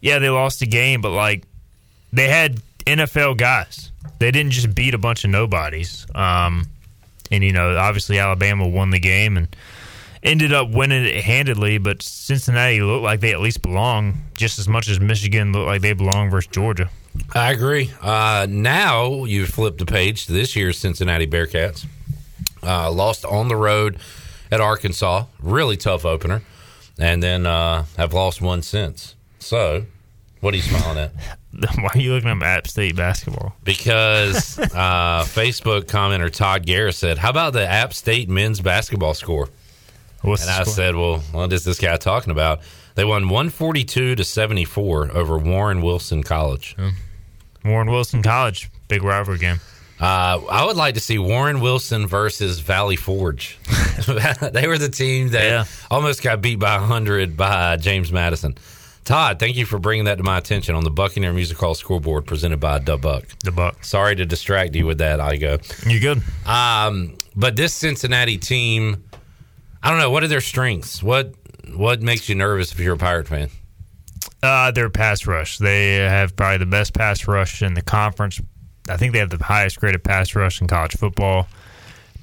yeah, 0.00 0.18
they 0.18 0.30
lost 0.30 0.60
the 0.60 0.66
game, 0.66 1.02
but 1.02 1.10
like 1.10 1.44
they 2.12 2.28
had 2.28 2.60
NFL 2.86 3.36
guys. 3.36 3.90
They 4.18 4.30
didn't 4.30 4.52
just 4.52 4.74
beat 4.74 4.94
a 4.94 4.98
bunch 4.98 5.24
of 5.24 5.30
nobodies. 5.30 6.06
Um, 6.14 6.66
and 7.30 7.44
you 7.44 7.52
know, 7.52 7.76
obviously 7.76 8.18
Alabama 8.18 8.66
won 8.66 8.90
the 8.90 8.98
game 8.98 9.36
and 9.36 9.54
ended 10.22 10.52
up 10.52 10.70
winning 10.70 11.04
it 11.04 11.24
handedly, 11.24 11.78
but 11.78 12.02
Cincinnati 12.02 12.80
looked 12.80 13.04
like 13.04 13.20
they 13.20 13.32
at 13.32 13.40
least 13.40 13.62
belong 13.62 14.22
just 14.34 14.58
as 14.58 14.68
much 14.68 14.88
as 14.88 15.00
Michigan 15.00 15.52
looked 15.52 15.66
like 15.66 15.82
they 15.82 15.92
belong 15.92 16.30
versus 16.30 16.50
Georgia. 16.50 16.88
I 17.34 17.52
agree. 17.52 17.90
Uh, 18.00 18.46
now 18.48 19.24
you 19.24 19.46
flip 19.46 19.78
the 19.78 19.86
page 19.86 20.26
to 20.26 20.32
this 20.32 20.54
year's 20.56 20.78
Cincinnati 20.78 21.26
Bearcats. 21.26 21.86
Uh, 22.66 22.90
lost 22.90 23.24
on 23.24 23.48
the 23.48 23.56
road 23.56 23.98
at 24.50 24.60
Arkansas, 24.60 25.26
really 25.40 25.76
tough 25.76 26.04
opener, 26.04 26.42
and 26.98 27.22
then 27.22 27.46
uh, 27.46 27.84
have 27.96 28.12
lost 28.12 28.40
one 28.40 28.62
since. 28.62 29.14
So, 29.38 29.84
what 30.40 30.52
are 30.52 30.56
you 30.56 30.62
smiling 30.62 30.98
at? 30.98 31.12
Why 31.78 31.90
are 31.94 31.98
you 31.98 32.12
looking 32.12 32.30
up 32.30 32.42
App 32.42 32.66
State 32.66 32.96
basketball? 32.96 33.54
Because 33.64 34.58
uh, 34.58 35.24
Facebook 35.24 35.84
commenter 35.84 36.30
Todd 36.30 36.66
Garrett 36.66 36.94
said, 36.94 37.18
"How 37.18 37.30
about 37.30 37.52
the 37.52 37.66
App 37.66 37.94
State 37.94 38.28
men's 38.28 38.60
basketball 38.60 39.14
score?" 39.14 39.48
What's 40.22 40.42
and 40.42 40.50
I 40.50 40.62
score? 40.62 40.74
said, 40.74 40.94
"Well, 40.96 41.18
what 41.32 41.52
is 41.52 41.64
this 41.64 41.78
guy 41.78 41.96
talking 41.96 42.30
about?" 42.30 42.60
They 42.94 43.04
won 43.04 43.28
one 43.28 43.50
forty 43.50 43.84
two 43.84 44.14
to 44.16 44.24
seventy 44.24 44.64
four 44.64 45.10
over 45.12 45.38
Warren 45.38 45.82
Wilson 45.82 46.22
College. 46.22 46.76
Warren 47.64 47.90
Wilson 47.90 48.22
College, 48.22 48.70
big 48.88 49.02
rivalry 49.02 49.38
game. 49.38 49.60
Uh, 50.00 50.40
I 50.50 50.64
would 50.66 50.76
like 50.76 50.94
to 50.94 51.00
see 51.00 51.18
Warren 51.18 51.60
Wilson 51.60 52.06
versus 52.06 52.60
Valley 52.60 52.96
Forge. 52.96 53.58
they 54.06 54.66
were 54.68 54.76
the 54.78 54.90
team 54.92 55.30
that 55.30 55.44
Yeah. 55.44 55.64
almost 55.90 56.22
got 56.22 56.42
beat 56.42 56.58
by 56.58 56.76
100 56.78 57.36
by 57.36 57.76
James 57.76 58.12
Madison. 58.12 58.56
Todd, 59.04 59.38
thank 59.38 59.56
you 59.56 59.64
for 59.64 59.78
bringing 59.78 60.04
that 60.06 60.18
to 60.18 60.24
my 60.24 60.36
attention 60.36 60.74
on 60.74 60.82
the 60.84 60.90
Buccaneer 60.90 61.32
Music 61.32 61.56
Hall 61.56 61.74
scoreboard 61.74 62.26
presented 62.26 62.58
by 62.58 62.78
Dub 62.80 63.02
Buck. 63.02 63.24
The 63.44 63.52
Buck. 63.52 63.84
Sorry 63.84 64.16
to 64.16 64.26
distract 64.26 64.74
you 64.74 64.84
with 64.84 64.98
that, 64.98 65.20
Igo. 65.20 65.88
You 65.90 66.00
good? 66.00 66.22
Um, 66.46 67.16
but 67.36 67.54
this 67.56 67.72
Cincinnati 67.72 68.36
team, 68.36 69.04
I 69.82 69.90
don't 69.90 69.98
know. 70.00 70.10
What 70.10 70.24
are 70.24 70.28
their 70.28 70.40
strengths? 70.40 71.02
What 71.02 71.34
what 71.74 72.02
makes 72.02 72.28
you 72.28 72.34
nervous 72.34 72.72
if 72.72 72.80
you're 72.80 72.94
a 72.94 72.98
Pirate 72.98 73.28
fan? 73.28 73.48
Uh, 74.42 74.70
their 74.72 74.90
pass 74.90 75.26
rush. 75.26 75.58
They 75.58 75.94
have 75.94 76.34
probably 76.36 76.58
the 76.58 76.66
best 76.66 76.92
pass 76.92 77.26
rush 77.28 77.62
in 77.62 77.74
the 77.74 77.82
conference. 77.82 78.40
I 78.88 78.96
think 78.96 79.12
they 79.12 79.18
have 79.18 79.30
the 79.30 79.42
highest 79.42 79.80
graded 79.80 80.04
pass 80.04 80.34
rush 80.34 80.60
in 80.60 80.66
college 80.66 80.96
football. 80.96 81.46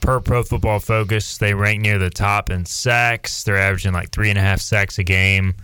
Per 0.01 0.20
Pro 0.20 0.43
Football 0.43 0.80
Focus, 0.80 1.38
they 1.38 1.53
rank 1.53 1.82
near 1.82 1.97
the 1.97 2.09
top 2.09 2.49
in 2.49 2.66
sacks. 2.66 3.43
They're 3.43 3.57
averaging 3.57 3.93
like 3.93 4.11
three 4.11 4.30
and 4.30 4.38
a 4.38 4.41
half 4.41 4.59
sacks 4.59 4.99
a 4.99 5.03
game. 5.03 5.55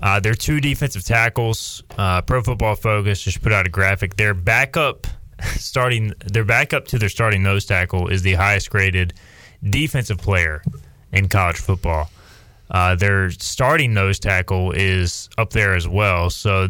Uh, 0.00 0.20
their 0.20 0.34
two 0.34 0.60
defensive 0.60 1.04
tackles, 1.04 1.82
uh, 1.96 2.22
Pro 2.22 2.40
Football 2.40 2.76
Focus 2.76 3.20
just 3.20 3.42
put 3.42 3.52
out 3.52 3.66
a 3.66 3.68
graphic. 3.68 4.16
Their 4.16 4.32
backup 4.32 5.08
starting, 5.56 6.14
their 6.24 6.44
backup 6.44 6.86
to 6.88 6.98
their 6.98 7.08
starting 7.08 7.42
nose 7.42 7.64
tackle 7.64 8.08
is 8.08 8.22
the 8.22 8.34
highest 8.34 8.70
graded 8.70 9.14
defensive 9.68 10.18
player 10.18 10.62
in 11.12 11.28
college 11.28 11.56
football. 11.56 12.10
Uh, 12.70 12.94
their 12.94 13.30
starting 13.30 13.94
nose 13.94 14.18
tackle 14.18 14.72
is 14.72 15.28
up 15.38 15.50
there 15.50 15.74
as 15.74 15.88
well. 15.88 16.30
So 16.30 16.68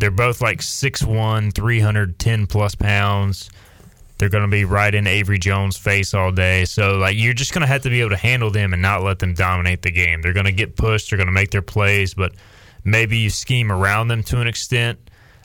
they're 0.00 0.10
both 0.10 0.40
like 0.40 0.60
6'1, 0.60 1.54
310 1.54 2.46
plus 2.46 2.74
pounds. 2.74 3.50
They're 4.18 4.28
going 4.28 4.44
to 4.44 4.50
be 4.50 4.64
right 4.64 4.94
in 4.94 5.06
Avery 5.06 5.38
Jones' 5.38 5.76
face 5.78 6.12
all 6.12 6.30
day. 6.30 6.64
So, 6.66 6.98
like, 6.98 7.16
you're 7.16 7.32
just 7.32 7.54
going 7.54 7.62
to 7.62 7.66
have 7.66 7.82
to 7.82 7.90
be 7.90 8.00
able 8.00 8.10
to 8.10 8.16
handle 8.16 8.50
them 8.50 8.72
and 8.72 8.82
not 8.82 9.02
let 9.02 9.18
them 9.18 9.32
dominate 9.32 9.82
the 9.82 9.90
game. 9.90 10.20
They're 10.20 10.34
going 10.34 10.46
to 10.46 10.52
get 10.52 10.76
pushed. 10.76 11.10
They're 11.10 11.16
going 11.16 11.26
to 11.26 11.32
make 11.32 11.50
their 11.50 11.62
plays, 11.62 12.12
but 12.12 12.32
maybe 12.84 13.16
you 13.16 13.30
scheme 13.30 13.72
around 13.72 14.08
them 14.08 14.22
to 14.24 14.40
an 14.40 14.46
extent. 14.46 14.98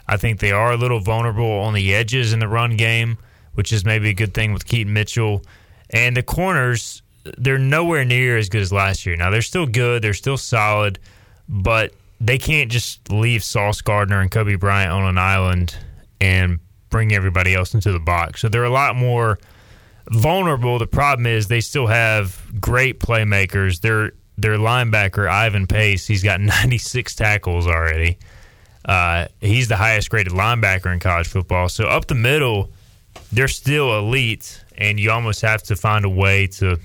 I 0.08 0.18
think 0.18 0.40
they 0.40 0.52
are 0.52 0.74
a 0.74 0.78
little 0.78 1.00
vulnerable 1.00 1.60
on 1.60 1.74
the 1.74 1.94
edges 1.94 2.34
in 2.34 2.40
the 2.40 2.48
run 2.48 2.76
game, 2.76 3.18
which 3.54 3.72
is 3.72 3.86
maybe 3.86 4.10
a 4.10 4.14
good 4.14 4.34
thing 4.34 4.52
with 4.52 4.66
Keaton 4.66 4.92
Mitchell. 4.92 5.42
And 5.90 6.18
the 6.18 6.24
corners, 6.24 7.02
they're 7.38 7.58
nowhere 7.58 8.04
near 8.04 8.38
as 8.38 8.50
good 8.50 8.62
as 8.62 8.74
last 8.74 9.06
year. 9.06 9.16
Now, 9.16 9.30
they're 9.30 9.42
still 9.42 9.66
good, 9.66 10.02
they're 10.02 10.14
still 10.14 10.38
solid, 10.38 11.00
but 11.48 11.94
they 12.20 12.38
can't 12.38 12.72
just 12.72 13.12
leave 13.12 13.44
Sauce 13.44 13.82
Gardner 13.82 14.22
and 14.22 14.32
Coby 14.32 14.60
Bryant 14.60 14.92
on 14.92 15.04
an 15.06 15.18
island 15.18 15.78
and 16.22 16.60
bring 16.90 17.14
everybody 17.14 17.54
else 17.54 17.74
into 17.74 17.92
the 17.92 18.00
box. 18.00 18.42
So 18.42 18.50
they're 18.50 18.64
a 18.64 18.70
lot 18.70 18.96
more 18.96 19.38
vulnerable. 20.10 20.80
The 20.80 20.88
problem 20.88 21.28
is 21.28 21.48
they 21.48 21.62
still 21.62 21.88
have 21.88 22.42
great 22.60 23.00
playmakers. 23.00 23.82
Their 23.82 24.14
their 24.38 24.58
linebacker 24.58 25.30
Ivan 25.30 25.66
Pace, 25.68 26.08
he's 26.08 26.24
got 26.24 26.40
96 26.42 27.16
tackles 27.16 27.68
already. 27.68 28.18
Uh, 28.84 29.28
he's 29.42 29.68
the 29.68 29.78
highest 29.78 30.10
graded 30.10 30.34
linebacker 30.34 30.94
in 30.94 31.00
college 31.00 31.28
football. 31.28 31.70
So 31.70 31.88
up 31.88 32.08
the 32.08 32.16
middle, 32.16 32.72
they're 33.32 33.48
still 33.48 33.98
elite, 33.98 34.64
and 34.78 35.00
you 35.00 35.12
almost 35.12 35.42
have 35.42 35.64
to 35.64 35.76
find 35.76 36.06
a 36.06 36.10
way 36.10 36.48
to 36.48 36.80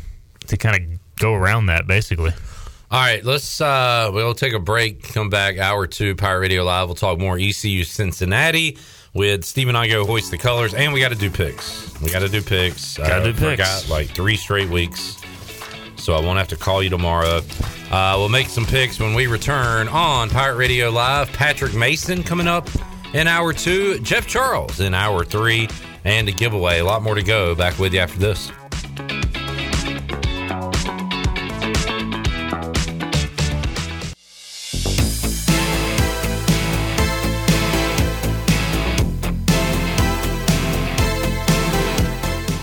to 0.46 0.56
kind 0.56 0.76
of 0.76 1.16
go 1.16 1.34
around 1.34 1.66
that, 1.66 1.86
basically. 1.86 2.32
All 2.92 2.98
right, 2.98 3.24
let's 3.24 3.60
uh 3.60 4.10
we'll 4.12 4.34
take 4.34 4.52
a 4.52 4.58
break, 4.58 5.12
come 5.12 5.30
back 5.30 5.58
hour 5.58 5.86
two, 5.86 6.16
Pirate 6.16 6.40
Radio 6.40 6.64
Live. 6.64 6.88
We'll 6.88 6.96
talk 6.96 7.20
more 7.20 7.38
ECU 7.38 7.84
Cincinnati 7.84 8.78
with 9.14 9.44
Stephen 9.44 9.76
Igo 9.76 10.04
hoist 10.04 10.32
the 10.32 10.38
colors, 10.38 10.74
and 10.74 10.92
we 10.92 10.98
got 10.98 11.10
to 11.10 11.14
do 11.14 11.30
picks. 11.30 12.00
We 12.00 12.10
got 12.10 12.18
to 12.20 12.28
do 12.28 12.42
picks. 12.42 12.98
Gotta 12.98 13.32
do 13.32 13.38
picks. 13.38 13.58
Got 13.58 13.88
like 13.88 14.08
three 14.08 14.36
straight 14.36 14.68
weeks, 14.68 15.16
so 15.96 16.14
I 16.14 16.20
won't 16.20 16.38
have 16.38 16.48
to 16.48 16.56
call 16.56 16.82
you 16.82 16.90
tomorrow. 16.90 17.42
Uh, 17.92 18.16
we'll 18.18 18.28
make 18.28 18.48
some 18.48 18.66
picks 18.66 18.98
when 18.98 19.14
we 19.14 19.28
return 19.28 19.86
on 19.86 20.28
Pirate 20.28 20.56
Radio 20.56 20.90
Live. 20.90 21.32
Patrick 21.32 21.74
Mason 21.74 22.24
coming 22.24 22.48
up 22.48 22.68
in 23.14 23.28
hour 23.28 23.52
two, 23.52 24.00
Jeff 24.00 24.26
Charles 24.26 24.80
in 24.80 24.94
hour 24.94 25.24
three, 25.24 25.68
and 26.04 26.28
a 26.28 26.32
giveaway. 26.32 26.80
A 26.80 26.84
lot 26.84 27.02
more 27.02 27.14
to 27.14 27.22
go. 27.22 27.54
Back 27.54 27.78
with 27.78 27.94
you 27.94 28.00
after 28.00 28.18
this. 28.18 28.50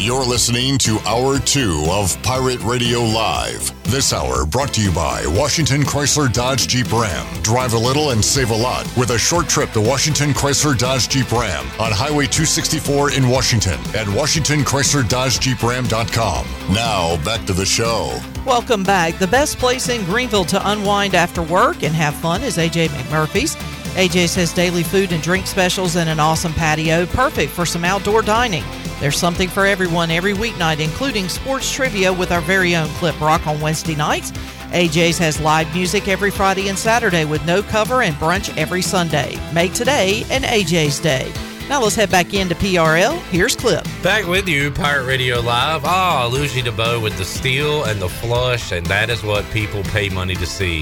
You're 0.08 0.24
listening 0.24 0.80
to 0.80 0.98
Hour 1.06 1.38
2 1.38 1.88
of 1.90 2.18
Pirate 2.24 2.62
Radio 2.62 3.02
Live. 3.02 3.74
This 3.92 4.14
hour 4.14 4.46
brought 4.46 4.74
to 4.76 4.82
you 4.82 4.90
by 4.94 5.28
Washington 5.28 5.82
Chrysler 5.82 6.32
Dodge 6.32 6.70
Jeep 6.70 6.90
Ram. 6.94 7.28
Drive 7.44 7.74
a 7.74 7.78
little 7.78 8.12
and 8.12 8.24
save 8.24 8.52
a 8.52 8.56
lot 8.56 8.90
with 8.96 9.10
a 9.10 9.20
short 9.20 9.50
trip 9.50 9.70
to 9.72 9.82
Washington 9.82 10.30
Chrysler 10.30 10.78
Dodge 10.78 11.10
Jeep 11.10 11.30
Ram 11.34 11.66
on 11.78 11.92
Highway 11.92 12.24
264 12.24 13.16
in 13.16 13.28
Washington 13.28 13.78
at 13.94 14.08
WashingtonChryslerDodgeJeepRam.com. 14.08 16.74
Now, 16.74 17.22
back 17.26 17.46
to 17.46 17.52
the 17.52 17.66
show. 17.66 18.18
Welcome 18.46 18.86
back. 18.86 19.20
The 19.20 19.28
best 19.28 19.58
place 19.58 19.90
in 19.90 20.06
Greenville 20.06 20.46
to 20.46 20.72
unwind 20.72 21.16
after 21.16 21.44
work 21.44 21.84
and 21.84 21.94
have 21.94 22.16
fun 22.16 22.44
is 22.44 22.56
AJ 22.56 22.92
McMurphy's. 22.92 23.58
AJ's 23.98 24.36
has 24.36 24.54
daily 24.54 24.84
food 24.84 25.12
and 25.12 25.24
drink 25.24 25.48
specials 25.48 25.96
and 25.96 26.08
an 26.08 26.20
awesome 26.20 26.54
patio, 26.54 27.08
perfect 27.08 27.52
for 27.52 27.66
some 27.66 27.84
outdoor 27.84 28.22
dining. 28.22 28.64
There's 29.00 29.18
something 29.18 29.50
for 29.50 29.66
everyone 29.66 30.12
every 30.12 30.34
weeknight, 30.34 30.80
including 30.80 31.28
sports 31.28 31.74
trivia 31.74 32.14
with 32.14 32.32
our 32.32 32.42
very 32.42 32.76
own 32.76 32.90
Clip 32.90 33.18
Brock 33.18 33.48
on 33.48 33.60
Wednesday 33.60 33.96
nights. 33.96 34.30
AJ's 34.70 35.18
has 35.18 35.42
live 35.42 35.74
music 35.74 36.08
every 36.08 36.30
Friday 36.30 36.70
and 36.70 36.78
Saturday 36.78 37.26
with 37.26 37.44
no 37.48 37.64
cover 37.64 38.04
and 38.04 38.16
brunch 38.18 38.56
every 38.56 38.84
Sunday. 38.84 39.36
Make 39.52 39.74
today 39.74 40.24
an 40.30 40.44
AJ's 40.44 41.00
Day. 41.00 41.34
Now 41.68 41.82
let's 41.82 41.96
head 41.96 42.12
back 42.12 42.36
into 42.36 42.54
PRL. 42.54 43.18
Here's 43.32 43.56
Clip. 43.56 43.84
Back 44.04 44.28
with 44.28 44.48
you, 44.48 44.70
Pirate 44.70 45.06
Radio 45.06 45.40
Live. 45.40 45.86
Ah, 45.86 46.30
Ludgy 46.32 46.62
Debaut 46.62 47.02
with 47.02 47.18
the 47.18 47.26
steal 47.26 47.86
and 47.86 48.00
the 48.00 48.10
flush, 48.10 48.72
and 48.72 48.86
that 48.86 49.10
is 49.10 49.24
what 49.24 49.44
people 49.50 49.82
pay 49.86 50.08
money 50.10 50.36
to 50.36 50.46
see 50.46 50.82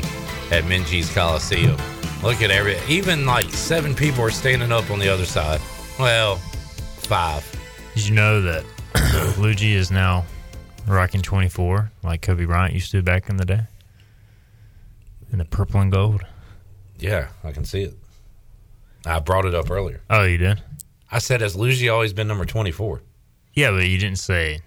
at 0.51 0.65
Minges 0.65 1.15
Coliseum. 1.15 1.77
Look 2.25 2.41
at 2.41 2.49
every, 2.49 2.75
even 2.89 3.27
like 3.27 3.51
seven 3.51 3.93
people 3.93 4.23
are 4.23 4.31
standing 4.31 4.71
up 4.71 4.89
on 4.89 4.97
the 4.97 5.07
other 5.07 5.25
side. 5.25 5.61
Well, 5.99 6.37
five. 6.37 7.45
Did 7.93 8.07
you 8.07 8.15
know 8.15 8.41
that 8.41 8.65
Ludgy 9.37 9.75
is 9.75 9.91
now 9.91 10.25
rocking 10.87 11.21
24 11.21 11.91
like 12.01 12.23
Kobe 12.23 12.45
Bryant 12.45 12.73
used 12.73 12.89
to 12.93 13.03
back 13.03 13.29
in 13.29 13.37
the 13.37 13.45
day? 13.45 13.61
In 15.31 15.37
the 15.37 15.45
purple 15.45 15.79
and 15.81 15.91
gold. 15.91 16.23
Yeah, 16.97 17.27
I 17.43 17.51
can 17.51 17.63
see 17.63 17.83
it. 17.83 17.93
I 19.05 19.19
brought 19.19 19.45
it 19.45 19.53
up 19.53 19.69
earlier. 19.69 20.01
Oh, 20.09 20.23
you 20.23 20.39
did? 20.39 20.63
I 21.11 21.19
said, 21.19 21.41
has 21.41 21.55
Ludgy 21.55 21.89
always 21.89 22.11
been 22.11 22.27
number 22.27 22.45
24? 22.45 23.03
Yeah, 23.53 23.69
but 23.69 23.87
you 23.87 23.99
didn't 23.99 24.17
say 24.17 24.61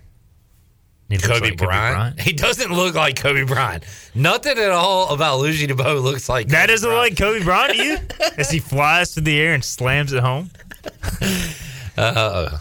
he 1.09 1.17
looks 1.17 1.27
Kobe, 1.29 1.51
like 1.51 1.59
Bryant? 1.59 2.21
He 2.21 2.33
doesn't 2.33 2.71
look 2.71 2.95
like 2.95 3.17
Kobe 3.17 3.45
Bryant. 3.45 3.85
Nothing 4.15 4.59
at 4.59 4.71
all 4.71 5.13
about 5.15 5.39
Ludgy 5.39 5.67
Debaut 5.67 6.03
looks 6.03 6.29
like 6.29 6.49
That 6.49 6.63
Kobe 6.63 6.73
doesn't 6.73 6.91
look 6.91 6.99
like 6.99 7.17
Kobe 7.17 7.45
Bryant 7.45 7.77
to 7.77 7.85
you? 7.85 7.99
As 8.37 8.51
he 8.51 8.59
flies 8.59 9.15
through 9.15 9.25
the 9.25 9.41
air 9.41 9.55
and 9.55 9.65
slams 9.65 10.13
it 10.13 10.23
home? 10.23 10.51
Uh, 11.97 12.59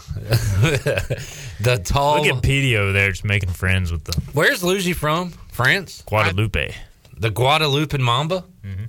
the 1.60 1.80
tall. 1.84 2.24
Look 2.24 2.36
at 2.36 2.42
Petey 2.42 2.76
over 2.76 2.92
there 2.92 3.10
just 3.10 3.24
making 3.24 3.50
friends 3.50 3.92
with 3.92 4.04
the 4.04 4.20
Where's 4.32 4.64
Ludgy 4.64 4.94
from? 4.94 5.30
France? 5.52 6.02
Guadalupe. 6.06 6.74
The 7.16 7.30
Guadalupe 7.30 7.98
Mamba? 7.98 8.44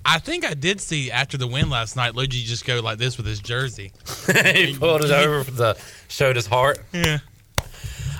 I 0.05 0.19
think 0.19 0.45
I 0.45 0.53
did 0.53 0.81
see 0.81 1.11
after 1.11 1.37
the 1.37 1.47
win 1.47 1.69
last 1.69 1.95
night, 1.95 2.15
Ludgy 2.15 2.43
just 2.43 2.65
go 2.65 2.79
like 2.79 2.97
this 2.97 3.17
with 3.17 3.25
his 3.25 3.39
jersey. 3.39 3.91
he 4.53 4.75
pulled 4.75 5.03
it 5.03 5.11
over 5.11 5.43
for 5.43 5.51
the 5.51 5.77
showed 6.07 6.35
his 6.35 6.47
heart. 6.47 6.79
Yeah. 6.91 7.19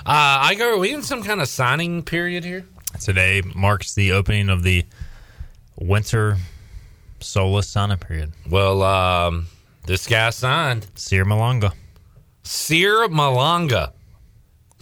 Uh, 0.06 0.48
Igo. 0.48 0.74
Are 0.74 0.78
we 0.78 0.92
in 0.92 1.02
some 1.02 1.22
kind 1.22 1.40
of 1.40 1.48
signing 1.48 2.02
period 2.02 2.44
here? 2.44 2.64
Today 3.00 3.42
marks 3.54 3.94
the 3.94 4.12
opening 4.12 4.48
of 4.48 4.62
the 4.62 4.84
winter 5.78 6.36
solace 7.20 7.68
signing 7.68 7.98
period. 7.98 8.32
Well, 8.48 8.82
um, 8.82 9.46
this 9.86 10.06
guy 10.06 10.30
signed 10.30 10.86
Cyr 10.94 11.24
Malonga. 11.24 11.72
Cyr 12.42 13.08
Malonga. 13.08 13.92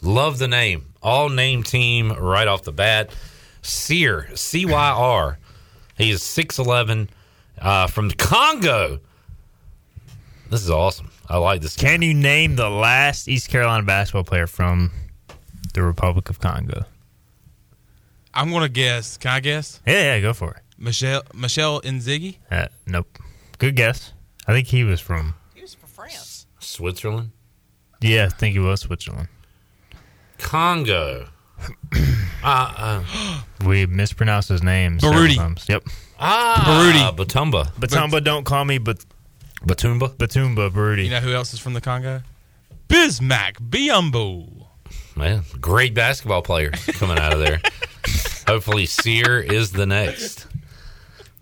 Love 0.02 0.38
the 0.38 0.48
name. 0.48 0.86
All 1.02 1.28
name 1.28 1.62
team 1.62 2.12
right 2.12 2.46
off 2.48 2.62
the 2.62 2.72
bat. 2.72 3.14
Cyr, 3.62 4.28
C 4.34 4.66
Y 4.66 4.90
R. 4.90 5.38
He 5.96 6.10
is 6.10 6.22
6'11 6.22 7.08
uh, 7.60 7.88
from 7.88 8.08
the 8.08 8.14
Congo. 8.14 9.00
This 10.48 10.62
is 10.62 10.70
awesome. 10.70 11.10
I 11.28 11.36
like 11.38 11.60
this. 11.60 11.76
Can 11.76 12.02
you 12.02 12.14
name 12.14 12.56
the 12.56 12.70
last 12.70 13.28
East 13.28 13.48
Carolina 13.50 13.82
basketball 13.82 14.24
player 14.24 14.46
from 14.46 14.90
the 15.78 15.84
Republic 15.84 16.28
of 16.28 16.40
Congo? 16.40 16.84
I'm 18.34 18.50
gonna 18.50 18.68
guess. 18.68 19.16
Can 19.16 19.30
I 19.30 19.40
guess? 19.40 19.80
Yeah, 19.86 20.14
yeah, 20.14 20.20
go 20.20 20.32
for 20.32 20.50
it. 20.52 20.62
Michelle 20.76 21.22
Michelle 21.32 21.80
Inzighi. 21.82 22.38
Uh, 22.50 22.66
nope. 22.86 23.18
Good 23.58 23.76
guess. 23.76 24.12
I 24.46 24.52
think 24.52 24.66
he 24.68 24.82
was 24.82 25.00
from. 25.00 25.34
He 25.54 25.62
was 25.62 25.74
from 25.74 25.88
France. 25.88 26.46
Switzerland? 26.58 27.30
Yeah, 28.00 28.26
I 28.26 28.28
think 28.28 28.54
he 28.54 28.58
was 28.58 28.80
Switzerland. 28.80 29.28
Congo. 30.38 31.28
uh, 31.94 32.04
uh, 32.44 33.42
We 33.64 33.86
mispronounced 33.86 34.48
his 34.48 34.62
name. 34.62 34.98
Baruti. 34.98 35.68
Yep. 35.68 35.84
ah, 36.18 37.12
Batumba. 37.16 37.72
Batumba, 37.72 38.22
don't 38.22 38.44
call 38.44 38.64
me 38.64 38.78
but 38.78 39.04
Batumba? 39.62 40.16
Batumba 40.16 40.70
Baruti. 40.70 41.04
You 41.04 41.10
know 41.10 41.20
who 41.20 41.32
else 41.32 41.52
is 41.52 41.60
from 41.60 41.74
the 41.74 41.80
Congo? 41.80 42.22
Bismack 42.88 43.54
Biombo. 43.60 44.67
Man, 45.18 45.42
great 45.60 45.94
basketball 45.94 46.42
player 46.42 46.70
coming 46.70 47.18
out 47.18 47.32
of 47.32 47.40
there. 47.40 47.60
Hopefully, 48.46 48.86
Cyr 48.86 49.40
is 49.40 49.72
the 49.72 49.84
next. 49.84 50.46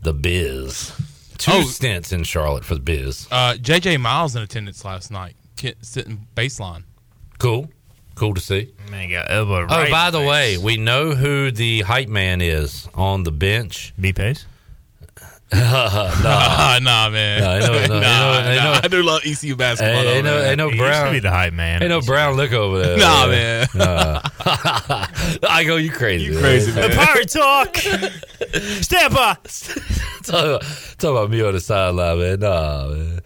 The 0.03 0.13
Biz. 0.15 0.93
Two 1.39 1.53
Oh. 1.53 1.63
stints 1.65 2.11
in 2.13 2.25
Charlotte 2.25 2.65
for 2.65 2.75
the 2.75 2.81
Biz. 2.81 3.29
Uh, 3.31 3.55
JJ 3.61 3.99
Miles 4.01 4.35
in 4.35 4.43
attendance 4.43 4.85
last 4.85 5.11
night, 5.11 5.37
sitting 5.83 6.27
baseline. 6.35 6.85
Cool. 7.39 7.71
Cool 8.15 8.33
to 8.33 8.41
see. 8.41 8.73
Man, 8.91 9.11
got 9.11 9.31
elbow 9.31 9.67
Oh, 9.69 9.91
by 9.91 10.11
the 10.11 10.21
face. 10.21 10.29
way, 10.29 10.57
we 10.59 10.79
know 10.79 11.15
who 11.15 11.51
the 11.51 11.83
hype 11.83 12.09
man 12.09 12.41
is 12.41 12.89
on 12.95 13.25
the 13.25 13.31
bench. 13.33 13.93
B 14.01 14.13
Pace. 14.15 14.47
Ah, 15.53 16.79
nah, 16.83 17.09
man. 17.11 17.41
No, 17.41 17.51
I 17.51 17.59
know- 17.61 17.67
I 17.67 17.87
know- 17.87 18.01
nah, 18.01 18.07
I 18.07 18.43
know- 18.43 18.51
I 18.51 18.55
nah, 18.57 18.65
know- 18.65 18.81
I 18.83 18.89
do 18.89 19.03
love 19.03 19.21
ECU 19.25 19.55
basketball. 19.57 19.95
Ain't, 20.03 20.05
though, 20.05 20.13
ain't 20.15 20.25
no, 20.25 20.35
man. 20.39 20.49
ain't 20.49 20.59
no 20.59 20.69
He 20.69 20.77
used 20.77 20.85
to 20.85 20.91
brown. 21.01 21.13
be 21.13 21.19
the 21.21 21.31
hype 21.31 21.53
man. 21.53 21.83
Ain't 21.83 21.91
no 21.91 22.01
brown 22.01 22.37
lick 22.37 22.53
over 22.53 22.79
there. 22.83 22.97
Nah, 22.99 23.27
man. 23.29 23.69
Uh, 23.75 24.21
Igo, 25.43 25.83
you 25.83 25.91
crazy. 25.91 26.25
You 26.33 26.39
crazy, 26.39 26.73
man. 26.73 26.91
Pirate 26.93 27.29
talk. 27.31 27.77
Step 27.77 29.13
up. 29.13 29.45
talk, 30.25 30.45
about, 30.45 30.63
talk 30.99 31.11
about 31.11 31.31
me 31.31 31.43
on 31.43 31.53
the 31.53 31.61
sideline, 31.61 32.19
man. 32.19 32.41
Nah, 32.41 32.89
man. 32.89 33.21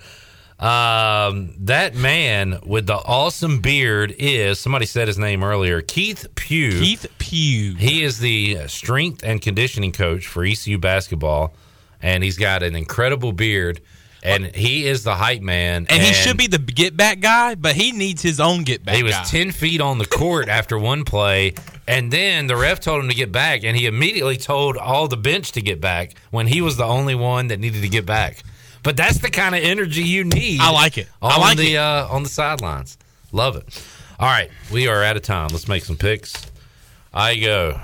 Um, 0.60 1.54
that 1.60 1.94
man 1.94 2.58
with 2.66 2.86
the 2.86 2.96
awesome 2.96 3.60
beard 3.60 4.14
is 4.18 4.58
somebody 4.58 4.84
said 4.84 5.08
his 5.08 5.16
name 5.18 5.42
earlier, 5.42 5.80
Keith 5.80 6.26
Pugh. 6.34 6.72
Keith 6.80 7.06
Pugh. 7.18 7.76
He 7.76 8.02
is 8.02 8.18
the 8.18 8.68
strength 8.68 9.22
and 9.24 9.40
conditioning 9.40 9.92
coach 9.92 10.26
for 10.26 10.44
ECU 10.44 10.76
basketball, 10.76 11.54
and 12.02 12.22
he's 12.24 12.38
got 12.38 12.62
an 12.62 12.74
incredible 12.76 13.32
beard. 13.32 13.80
and 14.22 14.54
he 14.54 14.86
is 14.86 15.02
the 15.02 15.14
hype 15.14 15.40
man. 15.40 15.86
And, 15.88 16.02
he 16.02 16.12
should 16.12 16.36
be 16.36 16.46
the 16.46 16.58
get 16.58 16.96
back 16.96 17.20
guy, 17.20 17.54
but 17.54 17.74
he 17.74 17.92
needs 17.92 18.20
his 18.20 18.38
own 18.38 18.64
get 18.64 18.84
back. 18.84 18.96
He 18.96 19.02
was 19.02 19.14
guy. 19.14 19.24
10 19.24 19.50
feet 19.52 19.80
on 19.80 19.98
the 19.98 20.04
court 20.06 20.48
after 20.58 20.78
one 20.78 21.04
play, 21.04 21.54
and 21.88 22.10
then 22.12 22.46
the 22.46 22.56
ref 22.56 22.80
told 22.80 23.02
him 23.02 23.08
to 23.08 23.14
get 23.14 23.32
back, 23.32 23.64
and 23.64 23.76
he 23.76 23.86
immediately 23.86 24.36
told 24.36 24.76
all 24.76 25.08
the 25.08 25.16
bench 25.16 25.52
to 25.52 25.62
get 25.62 25.80
back 25.80 26.14
when 26.30 26.46
he 26.46 26.60
was 26.60 26.76
the 26.76 26.84
only 26.84 27.14
one 27.14 27.48
that 27.48 27.58
needed 27.60 27.80
to 27.82 27.88
get 27.88 28.04
back. 28.04 28.42
But 28.82 28.96
that's 28.96 29.18
the 29.18 29.30
kind 29.30 29.54
of 29.54 29.62
energy 29.62 30.02
you 30.02 30.24
need. 30.24 30.60
I 30.60 30.70
like 30.70 30.96
it. 30.98 31.08
On 31.20 31.32
I 31.32 31.36
like 31.38 31.56
the 31.58 31.74
it. 31.74 31.78
Uh, 31.78 32.06
on 32.10 32.22
the 32.22 32.28
sidelines. 32.30 32.96
Love 33.32 33.56
it. 33.56 33.84
All 34.18 34.28
right, 34.28 34.50
we 34.70 34.86
are 34.88 35.02
out 35.02 35.16
of 35.16 35.22
time. 35.22 35.48
Let's 35.50 35.68
make 35.68 35.84
some 35.84 35.96
picks. 35.96 36.34
Igo. 37.14 37.80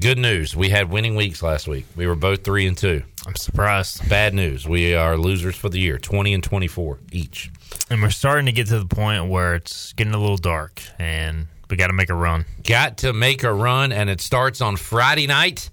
Good 0.00 0.18
news. 0.18 0.56
We 0.56 0.68
had 0.70 0.90
winning 0.90 1.16
weeks 1.16 1.42
last 1.42 1.68
week. 1.68 1.86
We 1.96 2.06
were 2.06 2.14
both 2.14 2.44
three 2.44 2.66
and 2.66 2.76
two. 2.78 3.02
I'm 3.26 3.36
surprised. 3.36 4.08
Bad 4.08 4.34
news. 4.34 4.66
We 4.66 4.94
are 4.94 5.16
losers 5.16 5.54
for 5.54 5.68
the 5.68 5.78
year. 5.78 5.98
Twenty 5.98 6.34
and 6.34 6.42
twenty 6.42 6.66
four 6.66 6.98
each. 7.12 7.50
And 7.88 8.02
we're 8.02 8.10
starting 8.10 8.46
to 8.46 8.52
get 8.52 8.66
to 8.68 8.78
the 8.80 8.86
point 8.86 9.28
where 9.28 9.54
it's 9.54 9.92
getting 9.92 10.14
a 10.14 10.18
little 10.18 10.36
dark, 10.36 10.82
and 10.98 11.46
we 11.70 11.76
got 11.76 11.86
to 11.86 11.92
make 11.92 12.10
a 12.10 12.14
run. 12.14 12.44
got 12.64 12.98
to 12.98 13.12
make 13.12 13.44
a 13.44 13.52
run, 13.52 13.92
and 13.92 14.10
it 14.10 14.20
starts 14.20 14.60
on 14.60 14.76
Friday 14.76 15.26
night 15.26 15.70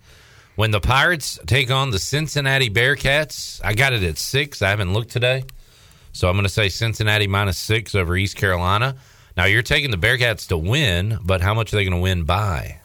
when 0.56 0.72
the 0.72 0.80
Pirates 0.80 1.40
take 1.48 1.72
on 1.72 1.90
the 1.90 2.00
Cincinnati 2.00 2.70
Bearcats. 2.70 3.60
I 3.64 3.74
got 3.74 3.94
it 3.94 4.04
at 4.04 4.18
six. 4.18 4.62
I 4.62 4.70
haven't 4.70 4.94
looked 4.94 5.12
today, 5.12 5.44
so 6.14 6.30
I'm 6.30 6.36
going 6.36 6.44
to 6.44 6.50
say 6.50 6.70
Cincinnati 6.70 7.28
minus 7.28 7.58
six 7.58 7.96
over 7.96 8.16
East 8.16 8.36
Carolina. 8.36 8.96
Now 9.36 9.46
you're 9.46 9.64
taking 9.64 9.90
the 9.90 9.98
Bearcats 9.98 10.48
to 10.50 10.58
win, 10.58 11.18
but 11.24 11.42
how 11.42 11.54
much 11.54 11.74
are 11.74 11.78
they 11.78 11.84
going 11.84 11.98
to 11.98 12.02
win 12.02 12.26
by? 12.26 12.82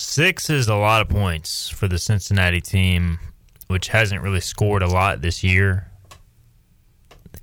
Six 0.00 0.48
is 0.48 0.68
a 0.68 0.76
lot 0.76 1.02
of 1.02 1.08
points 1.08 1.68
for 1.68 1.88
the 1.88 1.98
Cincinnati 1.98 2.60
team, 2.60 3.18
which 3.66 3.88
hasn't 3.88 4.22
really 4.22 4.38
scored 4.38 4.80
a 4.80 4.86
lot 4.86 5.22
this 5.22 5.42
year. 5.42 5.90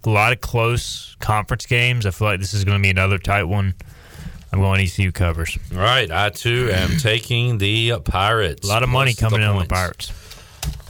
A 0.05 0.09
lot 0.09 0.31
of 0.31 0.39
close 0.39 1.17
conference 1.19 1.65
games. 1.65 2.05
I 2.05 2.11
feel 2.11 2.29
like 2.29 2.39
this 2.39 2.53
is 2.53 2.63
going 2.63 2.77
to 2.77 2.81
be 2.81 2.89
another 2.89 3.17
tight 3.17 3.43
one. 3.43 3.73
I'm 4.53 4.59
going 4.59 4.79
ECU 4.79 5.11
covers. 5.11 5.57
All 5.73 5.79
right, 5.79 6.09
I 6.09 6.29
too 6.29 6.69
am 6.71 6.95
taking 6.97 7.57
the 7.57 7.99
Pirates. 7.99 8.65
A 8.65 8.71
lot 8.71 8.83
of 8.83 8.89
money 8.89 9.13
Plus 9.13 9.19
coming 9.31 9.41
in 9.45 9.49
on 9.49 9.59
the. 9.59 9.65
Pirates. 9.65 10.13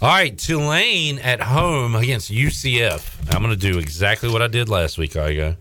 All 0.03 0.09
right, 0.09 0.37
Tulane 0.37 1.17
at 1.17 1.41
home 1.41 1.95
against 1.95 2.29
UCF. 2.31 3.33
I'm 3.33 3.41
going 3.41 3.57
to 3.57 3.71
do 3.71 3.79
exactly 3.79 4.29
what 4.29 4.43
I 4.43 4.47
did 4.47 4.69
last 4.69 4.99
week. 4.99 5.15
I 5.15 5.33
go. 5.33 5.55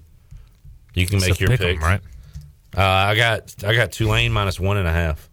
You 0.93 1.07
can 1.07 1.17
It's 1.17 1.29
make 1.29 1.41
your 1.41 1.49
pick 1.49 1.63
'em, 1.63 1.77
pick, 1.77 1.81
right? 1.81 2.01
Uh, 2.77 2.83
I 2.83 3.15
got 3.17 3.55
I 3.67 3.75
got 3.75 3.91
Tulane 3.91 4.33
minus 4.33 4.61
one 4.61 4.77
and 4.77 4.87
a 4.87 4.93
half. 4.93 5.31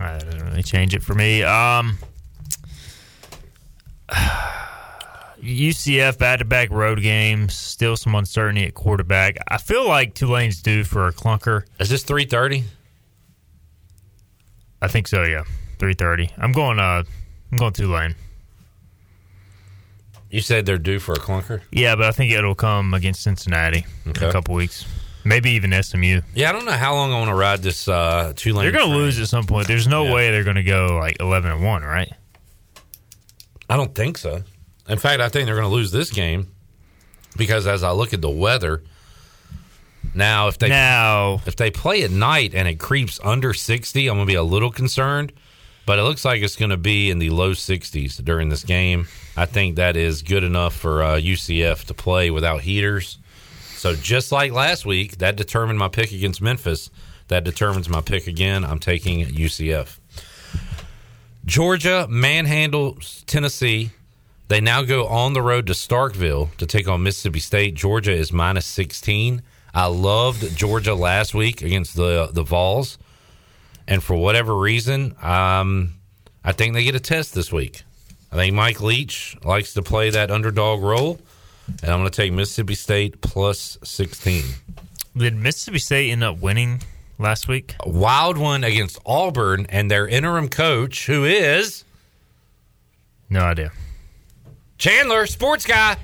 That 0.00 0.24
doesn't 0.24 0.46
really 0.46 0.62
change 0.62 0.94
it 0.94 1.02
for 1.02 1.14
me. 1.14 1.42
Um, 1.42 1.98
UCF 5.40 6.18
back-to-back 6.18 6.70
road 6.70 7.00
games, 7.00 7.54
still 7.54 7.96
some 7.96 8.14
uncertainty 8.14 8.64
at 8.64 8.74
quarterback. 8.74 9.36
I 9.48 9.58
feel 9.58 9.86
like 9.86 10.14
Tulane's 10.14 10.60
due 10.62 10.84
for 10.84 11.06
a 11.06 11.12
clunker. 11.12 11.64
Is 11.78 11.88
this 11.88 12.02
three 12.02 12.24
thirty? 12.24 12.64
I 14.82 14.88
think 14.88 15.08
so. 15.08 15.22
Yeah, 15.22 15.44
three 15.78 15.94
thirty. 15.94 16.30
I'm 16.38 16.52
going. 16.52 16.78
Uh, 16.78 17.04
I'm 17.52 17.58
going 17.58 17.72
Tulane. 17.72 18.14
You 20.30 20.40
said 20.40 20.64
they're 20.64 20.78
due 20.78 21.00
for 21.00 21.12
a 21.12 21.18
clunker. 21.18 21.60
Yeah, 21.72 21.96
but 21.96 22.06
I 22.06 22.12
think 22.12 22.32
it'll 22.32 22.54
come 22.54 22.94
against 22.94 23.22
Cincinnati 23.22 23.84
in 24.04 24.12
a 24.12 24.32
couple 24.32 24.54
weeks. 24.54 24.86
Maybe 25.24 25.50
even 25.52 25.72
SMU. 25.82 26.20
Yeah, 26.34 26.48
I 26.48 26.52
don't 26.52 26.64
know 26.64 26.72
how 26.72 26.94
long 26.94 27.12
I 27.12 27.18
want 27.18 27.28
to 27.28 27.34
ride 27.34 27.62
this 27.62 27.86
uh, 27.88 28.32
Tulane. 28.36 28.64
They're 28.64 28.72
going 28.72 28.90
to 28.90 28.96
lose 28.96 29.20
at 29.20 29.28
some 29.28 29.44
point. 29.46 29.66
There's 29.68 29.86
no 29.86 30.04
Yeah. 30.04 30.14
way 30.14 30.30
they're 30.30 30.44
going 30.44 30.56
to 30.56 30.62
go 30.62 30.98
like 30.98 31.18
11 31.20 31.50
and 31.50 31.62
one, 31.64 31.82
right? 31.82 32.10
I 33.68 33.76
don't 33.76 33.94
think 33.94 34.18
so. 34.18 34.42
In 34.88 34.98
fact, 34.98 35.20
I 35.20 35.28
think 35.28 35.46
they're 35.46 35.54
going 35.56 35.68
to 35.68 35.74
lose 35.74 35.92
this 35.92 36.10
game 36.10 36.48
because 37.36 37.66
as 37.66 37.82
I 37.82 37.90
look 37.92 38.12
at 38.12 38.20
the 38.20 38.30
weather 38.30 38.82
now, 40.14 40.48
if 40.48 40.58
they 40.58 40.68
now 40.68 41.40
if 41.46 41.54
they 41.54 41.70
play 41.70 42.02
at 42.02 42.10
night 42.10 42.54
and 42.54 42.66
it 42.66 42.80
creeps 42.80 43.20
under 43.22 43.54
sixty, 43.54 44.08
I'm 44.08 44.16
going 44.16 44.26
to 44.26 44.30
be 44.30 44.34
a 44.36 44.42
little 44.42 44.70
concerned. 44.72 45.32
But 45.86 45.98
it 45.98 46.02
looks 46.02 46.24
like 46.24 46.42
it's 46.42 46.56
going 46.56 46.70
to 46.70 46.76
be 46.76 47.10
in 47.10 47.18
the 47.18 47.30
low 47.30 47.50
60s 47.52 48.22
during 48.24 48.48
this 48.48 48.62
game. 48.64 49.08
I 49.36 49.46
think 49.46 49.76
that 49.76 49.96
is 49.96 50.22
good 50.22 50.44
enough 50.44 50.74
for 50.76 51.02
uh, 51.02 51.16
UCF 51.16 51.84
to 51.86 51.94
play 51.94 52.30
without 52.30 52.60
heaters. 52.60 53.18
So 53.80 53.94
just 53.94 54.30
like 54.30 54.52
last 54.52 54.84
week, 54.84 55.16
that 55.20 55.36
determined 55.36 55.78
my 55.78 55.88
pick 55.88 56.12
against 56.12 56.42
Memphis. 56.42 56.90
That 57.28 57.44
determines 57.44 57.88
my 57.88 58.02
pick 58.02 58.26
again. 58.26 58.62
I'm 58.62 58.78
taking 58.78 59.24
UCF. 59.24 59.98
Georgia 61.46 62.06
manhandles 62.10 63.24
Tennessee. 63.24 63.92
They 64.48 64.60
now 64.60 64.82
go 64.82 65.06
on 65.06 65.32
the 65.32 65.40
road 65.40 65.66
to 65.68 65.72
Starkville 65.72 66.54
to 66.58 66.66
take 66.66 66.88
on 66.88 67.02
Mississippi 67.02 67.40
State. 67.40 67.74
Georgia 67.74 68.12
is 68.12 68.34
minus 68.34 68.66
16. 68.66 69.40
I 69.72 69.86
loved 69.86 70.54
Georgia 70.54 70.94
last 70.94 71.32
week 71.32 71.62
against 71.62 71.96
the 71.96 72.28
the 72.30 72.42
Vols, 72.42 72.98
and 73.88 74.02
for 74.02 74.14
whatever 74.14 74.54
reason, 74.58 75.16
um, 75.22 75.94
I 76.44 76.52
think 76.52 76.74
they 76.74 76.84
get 76.84 76.96
a 76.96 77.00
test 77.00 77.34
this 77.34 77.50
week. 77.50 77.84
I 78.30 78.36
think 78.36 78.54
Mike 78.54 78.82
Leach 78.82 79.38
likes 79.42 79.72
to 79.72 79.82
play 79.82 80.10
that 80.10 80.30
underdog 80.30 80.82
role, 80.82 81.18
and 81.82 81.90
I'm 81.90 82.00
going 82.00 82.10
to 82.10 82.16
take 82.16 82.32
Mississippi 82.32 82.74
State 82.74 83.20
plus 83.20 83.78
16. 83.84 84.44
Did 85.16 85.34
Mississippi 85.36 85.78
State 85.78 86.10
end 86.10 86.22
up 86.24 86.38
winning 86.38 86.82
last 87.18 87.48
week? 87.48 87.74
A 87.80 87.88
wild 87.88 88.38
one 88.38 88.64
against 88.64 88.98
Auburn 89.04 89.66
and 89.68 89.90
their 89.90 90.06
interim 90.06 90.48
coach, 90.48 91.06
who 91.06 91.24
is 91.24 91.84
No 93.28 93.40
idea. 93.40 93.72
Chandler, 94.78 95.26
sports 95.26 95.66
guy. 95.66 95.96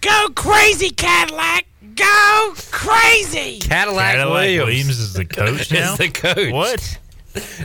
Go 0.00 0.28
crazy, 0.34 0.90
Cadillac! 0.90 1.66
Go 1.94 2.54
crazy! 2.70 3.58
Cadillac, 3.60 4.14
Cadillac 4.16 4.30
Williams. 4.32 4.66
Williams 4.66 4.98
is 4.98 5.12
the 5.14 5.24
coach 5.24 5.70
now? 5.72 5.92
is 5.92 5.98
the 5.98 6.08
coach. 6.08 6.52
What? 6.52 6.98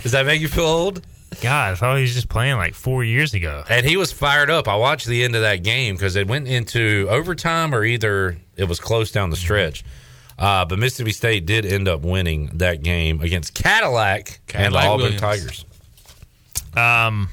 Does 0.02 0.12
that 0.14 0.26
make 0.26 0.42
you 0.42 0.48
feel 0.48 0.66
old? 0.66 1.06
God, 1.42 1.72
I 1.72 1.76
thought 1.76 1.96
he 1.96 2.02
was 2.02 2.14
just 2.14 2.30
playing 2.30 2.58
like 2.58 2.74
four 2.74 3.04
years 3.04 3.34
ago. 3.34 3.64
And 3.70 3.86
he 3.86 3.98
was 3.98 4.12
fired 4.12 4.50
up. 4.50 4.68
I 4.68 4.76
watched 4.76 5.08
the 5.08 5.24
end 5.24 5.36
of 5.36 5.42
that 5.42 5.64
game 5.64 5.96
because 5.96 6.16
it 6.16 6.28
went 6.28 6.48
into 6.48 7.08
overtime 7.10 7.74
or 7.74 7.84
either 7.84 8.38
it 8.58 8.66
was 8.66 8.80
close 8.80 9.12
down 9.12 9.30
the 9.30 9.38
stretch. 9.38 9.84
Uh, 10.38 10.66
but 10.66 10.80
Mississippi 10.80 11.12
State 11.12 11.46
did 11.46 11.66
end 11.66 11.88
up 11.88 12.02
winning 12.02 12.48
that 12.58 12.82
game 12.84 13.22
against 13.22 13.54
Cadillac, 13.54 14.40
and 14.54 14.74
the 14.74 14.80
Cadillac 14.80 14.86
Auburn 14.86 15.02
Williams. 15.02 15.22
Tigers. 15.22 15.66
Um, 16.76 17.30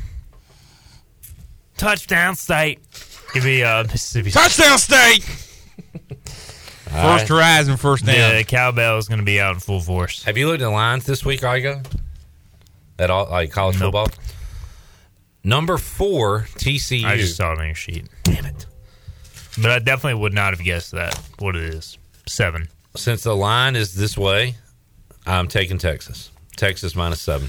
touchdown 1.77 2.35
state. 2.35 2.81
Give 3.33 3.45
me 3.45 3.63
uh, 3.63 3.85
Mississippi 3.85 4.31
State. 4.31 4.41
Touchdown 4.41 4.79
state! 4.79 5.23
First 6.91 7.29
horizon, 7.29 7.77
first 7.77 8.07
down. 8.07 8.17
Yeah, 8.17 8.39
the 8.39 8.45
cowbell 8.45 8.99
is 8.99 9.07
going 9.07 9.19
to 9.19 9.25
be 9.25 9.41
out 9.41 9.55
in 9.55 9.61
full 9.61 9.81
force. 9.81 10.25
Have 10.25 10.39
you 10.39 10.47
looked 10.49 10.63
at 10.63 10.65
the 10.65 10.71
lines 10.71 11.05
this 11.05 11.25
week, 11.25 11.43
Igo? 11.43 11.85
At 12.99 13.11
all, 13.11 13.27
like 13.31 13.51
college 13.53 13.79
Nope. 13.79 13.93
football? 13.95 14.09
Number 15.45 15.79
four, 15.79 16.47
TCU. 16.57 17.05
I 17.05 17.17
just 17.17 17.37
saw 17.37 17.53
it 17.53 17.59
on 17.61 17.67
your 17.67 17.75
sheet. 17.75 18.07
Damn 18.25 18.47
it. 18.47 18.67
But 19.61 19.71
I 19.71 19.79
definitely 19.79 20.21
would 20.21 20.35
not 20.35 20.53
have 20.53 20.63
guessed 20.65 20.93
that. 20.93 21.15
What 21.39 21.57
it 21.57 21.63
is. 21.75 21.99
Seven. 22.27 22.69
Since 22.97 23.23
the 23.23 23.37
line 23.37 23.77
is 23.77 23.95
this 23.95 24.17
way, 24.19 24.57
I'm 25.27 25.49
taking 25.49 25.79
Texas. 25.79 26.31
Texas 26.57 26.97
minus 26.97 27.21
seven. 27.21 27.49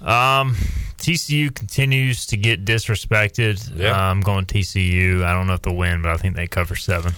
Um, 0.00 0.54
TCU 0.98 1.54
continues 1.54 2.26
to 2.26 2.36
get 2.36 2.64
disrespected. 2.64 3.76
Yeah. 3.76 3.92
Uh, 3.92 4.10
I'm 4.10 4.20
going 4.20 4.46
TCU. 4.46 5.24
I 5.24 5.32
don't 5.32 5.46
know 5.46 5.54
if 5.54 5.62
they'll 5.62 5.74
win, 5.76 6.02
but 6.02 6.10
I 6.10 6.16
think 6.16 6.36
they 6.36 6.46
cover 6.46 6.76
seven. 6.76 7.14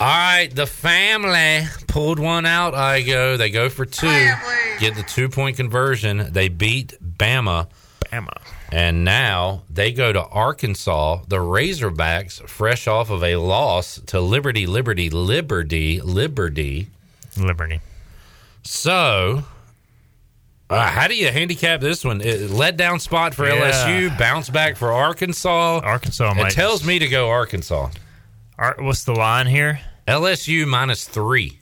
All 0.00 0.06
right, 0.06 0.48
the 0.50 0.66
family 0.66 1.66
pulled 1.86 2.18
one 2.18 2.46
out. 2.46 2.74
I 2.74 3.02
go. 3.02 3.36
They 3.36 3.50
go 3.50 3.68
for 3.68 3.84
two. 3.84 4.30
Get 4.78 4.94
the 4.94 5.02
two 5.06 5.28
point 5.28 5.58
conversion. 5.58 6.32
They 6.32 6.48
beat 6.48 6.94
Bama, 7.18 7.68
Bama. 8.06 8.32
and 8.72 9.04
now 9.04 9.62
they 9.68 9.92
go 9.92 10.10
to 10.10 10.22
Arkansas. 10.24 11.20
The 11.28 11.36
Razorbacks, 11.36 12.40
fresh 12.48 12.86
off 12.88 13.10
of 13.10 13.22
a 13.22 13.36
loss 13.36 14.00
to 14.06 14.20
Liberty, 14.22 14.66
Liberty, 14.66 15.10
Liberty, 15.10 16.00
Liberty. 16.00 16.88
Liberty. 17.36 17.80
So, 18.62 19.44
uh, 20.70 20.86
how 20.88 21.08
do 21.08 21.14
you 21.14 21.28
handicap 21.28 21.80
this 21.82 22.06
one? 22.06 22.22
It, 22.22 22.50
let 22.50 22.78
down 22.78 23.00
spot 23.00 23.34
for 23.34 23.46
Yeah. 23.46 23.70
LSU, 23.70 24.18
bounce 24.18 24.48
back 24.48 24.76
for 24.78 24.92
Arkansas. 24.92 25.80
Arkansas 25.84 26.30
It 26.30 26.36
might. 26.36 26.52
tells 26.52 26.84
me 26.86 26.98
to 26.98 27.06
go 27.08 27.28
Arkansas. 27.28 27.90
Ar- 28.58 28.76
what's 28.78 29.04
the 29.04 29.12
line 29.14 29.46
here? 29.46 29.80
LSU 30.10 30.66
minus 30.66 31.06
three. 31.06 31.60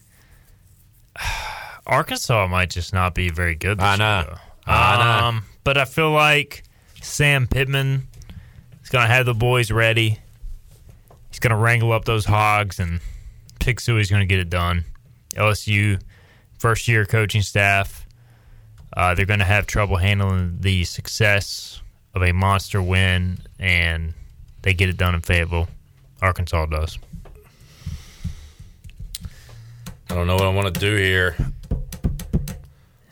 Arkansas 1.87 2.47
might 2.47 2.71
just 2.71 2.95
not 2.95 3.15
be 3.15 3.29
very 3.29 3.55
good. 3.55 3.77
This 3.77 3.85
I 3.85 3.97
know. 3.97 4.25
Year. 4.27 4.41
I 4.67 5.21
know. 5.21 5.27
Um, 5.27 5.45
but 5.65 5.77
I 5.77 5.85
feel 5.85 6.11
like 6.11 6.65
Sam 7.03 7.47
Pittman 7.47 8.09
is 8.83 8.89
going 8.89 9.07
to 9.07 9.13
have 9.13 9.27
the 9.27 9.35
boys 9.35 9.71
ready. 9.71 10.19
He's 11.29 11.41
going 11.41 11.51
to 11.51 11.57
wrangle 11.57 11.93
up 11.93 12.07
those 12.07 12.25
hogs 12.25 12.79
and 12.79 13.01
pick 13.61 13.83
who 13.83 13.97
he's 13.97 14.09
going 14.11 14.23
to 14.23 14.27
get 14.27 14.39
it 14.39 14.49
done. 14.49 14.87
LSU 15.35 16.01
first 16.59 16.89
year 16.89 17.05
coaching 17.05 17.43
staff. 17.43 18.07
Uh, 18.97 19.15
they're 19.15 19.27
going 19.27 19.41
to 19.41 19.45
have 19.45 19.67
trouble 19.67 19.99
handling 19.99 20.57
the 20.61 20.85
success 20.85 21.83
of 22.15 22.23
a 22.23 22.33
monster 22.33 22.81
win, 22.81 23.41
and 23.59 24.15
they 24.63 24.73
get 24.73 24.89
it 24.89 24.97
done 24.97 25.15
in 25.15 25.21
Fayetteville. 25.21 25.69
Arkansas 26.23 26.65
does. 26.65 26.99
I 30.11 30.15
don't 30.15 30.27
know 30.27 30.37
what 30.37 30.45
I 30.45 30.55
want 30.55 30.73
to 30.75 30.81
do 30.81 30.97
here. 30.97 31.37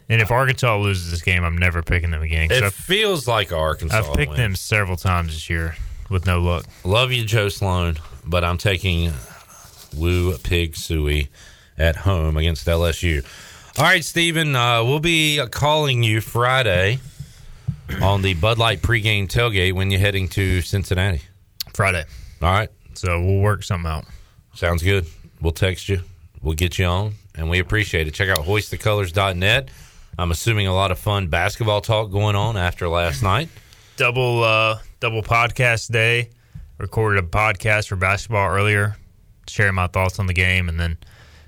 And 0.09 0.21
if 0.21 0.31
Arkansas 0.31 0.77
loses 0.77 1.11
this 1.11 1.21
game, 1.21 1.43
I'm 1.43 1.57
never 1.57 1.83
picking 1.83 2.11
them 2.11 2.21
again. 2.21 2.49
It 2.49 2.63
I've, 2.63 2.73
feels 2.73 3.27
like 3.27 3.51
Arkansas. 3.51 3.97
I've 3.97 4.15
picked 4.15 4.31
wins. 4.31 4.37
them 4.37 4.55
several 4.55 4.97
times 4.97 5.33
this 5.33 5.49
year 5.49 5.75
with 6.09 6.25
no 6.25 6.39
luck. 6.39 6.65
Love 6.83 7.11
you, 7.11 7.25
Joe 7.25 7.49
Sloan, 7.49 7.97
but 8.25 8.43
I'm 8.43 8.57
taking 8.57 9.11
Woo 9.95 10.37
Pig 10.37 10.73
Sooie 10.73 11.27
at 11.77 11.97
home 11.97 12.37
against 12.37 12.65
LSU. 12.65 13.25
All 13.77 13.85
right, 13.85 14.03
Stephen, 14.03 14.55
uh, 14.55 14.83
we'll 14.83 14.99
be 14.99 15.39
calling 15.51 16.03
you 16.03 16.21
Friday 16.21 16.99
on 18.01 18.21
the 18.21 18.33
Bud 18.33 18.57
Light 18.57 18.81
pregame 18.81 19.27
tailgate 19.27 19.73
when 19.73 19.91
you're 19.91 19.99
heading 19.99 20.29
to 20.29 20.61
Cincinnati. 20.61 21.21
Friday. 21.73 22.05
All 22.41 22.51
right. 22.51 22.69
So 22.93 23.21
we'll 23.21 23.39
work 23.41 23.63
something 23.63 23.89
out. 23.89 24.05
Sounds 24.55 24.81
good. 24.81 25.05
We'll 25.41 25.51
text 25.51 25.87
you. 25.89 26.01
We'll 26.47 26.55
get 26.55 26.79
you 26.79 26.85
on, 26.85 27.15
and 27.35 27.49
we 27.49 27.59
appreciate 27.59 28.07
it. 28.07 28.13
Check 28.13 28.29
out 28.29 28.45
hoistthecolors.net. 28.45 29.67
I'm 30.17 30.31
assuming 30.31 30.65
a 30.65 30.73
lot 30.73 30.91
of 30.91 30.97
fun 30.97 31.27
basketball 31.27 31.81
talk 31.81 32.09
going 32.09 32.37
on 32.37 32.55
after 32.55 32.87
last 32.87 33.21
night. 33.21 33.49
Double 33.97 34.45
uh, 34.45 34.79
double 35.01 35.23
podcast 35.23 35.91
day. 35.91 36.29
Recorded 36.77 37.21
a 37.21 37.27
podcast 37.27 37.89
for 37.89 37.97
basketball 37.97 38.49
earlier, 38.49 38.95
sharing 39.49 39.75
my 39.75 39.87
thoughts 39.87 40.19
on 40.19 40.27
the 40.27 40.33
game, 40.33 40.69
and 40.69 40.79
then 40.79 40.97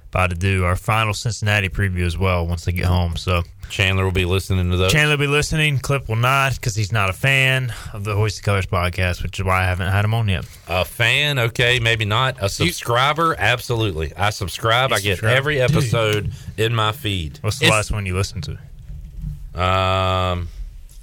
about 0.10 0.32
to 0.32 0.36
do 0.36 0.64
our 0.66 0.76
final 0.76 1.14
Cincinnati 1.14 1.70
preview 1.70 2.06
as 2.06 2.18
well 2.18 2.46
once 2.48 2.66
they 2.66 2.72
get 2.72 2.86
home. 2.86 3.16
So 3.16 3.44
Chandler 3.70 4.04
will 4.04 4.12
be 4.12 4.26
listening 4.26 4.72
to 4.72 4.78
those. 4.78 4.92
Chandler 4.92 5.14
will 5.18 5.26
be 5.26 5.28
listening. 5.28 5.78
Clip 5.78 6.10
will 6.10 6.16
not 6.16 6.56
because 6.56 6.76
he's 6.76 6.92
not 6.92 7.10
a 7.10 7.14
fan 7.14 7.72
of 7.94 8.04
the 8.04 8.16
Hoist 8.16 8.38
the 8.38 8.44
Colors 8.44 8.66
podcast, 8.66 9.22
which 9.22 9.40
is 9.40 9.46
why 9.46 9.62
I 9.62 9.66
haven't 9.66 9.92
had 9.92 10.04
him 10.04 10.14
on 10.16 10.28
yet. 10.28 10.46
A 10.68 10.84
fan, 10.84 11.38
okay, 11.38 11.80
maybe 11.80 12.06
not. 12.06 12.38
A 12.42 12.50
subscriber, 12.50 13.36
absolutely. 13.38 14.12
I 14.16 14.32
subscribe. 14.32 14.90
You 14.90 14.96
I 14.96 15.00
get 15.00 15.10
subscribe? 15.18 15.38
every 15.38 15.62
episode 15.62 16.32
in 16.58 16.74
my 16.74 16.92
feed. 16.92 17.38
What's 17.42 17.60
the 17.60 17.66
It's- 17.66 17.78
last 17.78 17.92
one 17.92 18.06
you 18.08 18.16
listened 18.16 18.46
to? 19.54 19.62
Um, 19.62 20.48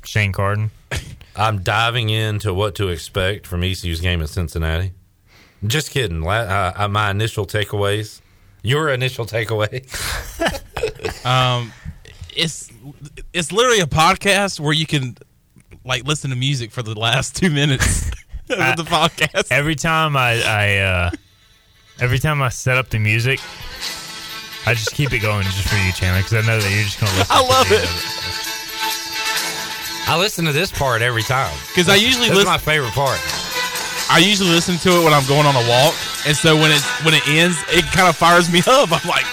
Shane 0.05 0.33
Carden. 0.33 0.71
I'm 1.37 1.63
diving 1.63 2.11
into 2.11 2.55
what 2.55 2.75
to 2.77 2.89
expect 2.89 3.47
from 3.47 3.63
ECU's 3.63 4.01
game 4.01 4.23
at 4.23 4.31
Cincinnati. 4.31 4.93
Just 5.67 5.91
kidding. 5.91 6.23
La- 6.23 6.33
uh, 6.33 6.73
uh, 6.77 6.89
my 6.89 7.11
initial 7.11 7.47
takeaways. 7.47 8.21
Your 8.67 8.89
initial 8.91 9.25
takeaway. 9.27 9.83
Um, 11.25 11.73
it's 12.37 12.71
it's 13.33 13.51
literally 13.51 13.81
a 13.81 13.87
podcast 13.87 14.61
where 14.61 14.73
you 14.73 14.87
can 14.87 15.17
like 15.85 16.05
listen 16.05 16.31
to 16.31 16.37
music 16.37 16.71
for 16.71 16.83
the 16.83 16.95
last 16.99 17.35
two 17.35 17.51
minutes 17.51 18.09
of 18.51 18.77
the 18.77 18.85
podcast. 18.87 19.51
Every 19.51 19.75
time 19.75 20.17
I, 20.17 20.41
I 20.43 20.77
uh, 20.79 21.11
every 22.01 22.19
time 22.21 22.43
I 22.43 22.49
set 22.51 22.77
up 22.77 22.91
the 22.91 22.99
music, 23.01 23.41
I 24.67 24.75
just 24.75 24.93
keep 24.93 25.13
it 25.13 25.19
going 25.21 25.43
just 25.45 25.67
for 25.69 25.77
you, 25.77 25.91
Chandler, 25.93 26.23
because 26.23 26.35
I 26.35 26.47
know 26.47 26.61
that 26.61 26.71
you're 26.71 26.85
just 26.85 27.01
gonna 27.01 27.13
listen. 27.19 27.27
I 27.37 27.43
to 27.43 27.49
love 27.49 27.69
the 27.69 27.75
it. 27.83 27.89
I 30.09 30.17
listen 30.19 30.45
to 30.45 30.53
this 30.53 30.71
part 30.71 31.03
every 31.03 31.23
time 31.25 31.53
because 31.69 31.89
I 31.89 31.97
usually 31.97 32.29
This 32.29 32.39
is 32.39 32.45
listen- 32.45 32.51
my 32.53 32.59
favorite 32.59 32.93
part. 32.93 33.19
I 34.09 34.19
usually 34.19 34.51
listen 34.51 34.77
to 34.79 34.91
it 35.01 35.05
when 35.05 35.13
I'm 35.13 35.27
going 35.27 35.47
on 35.47 35.57
a 35.57 35.69
walk, 35.69 35.95
and 36.27 36.37
so 36.37 36.55
when 36.57 36.71
it 36.71 36.81
when 37.05 37.15
it 37.15 37.27
ends, 37.29 37.59
it 37.69 37.85
kind 37.93 38.09
of 38.09 38.17
fires 38.17 38.51
me 38.51 38.61
up. 38.67 38.91
I'm 38.93 39.09
like, 39.09 39.27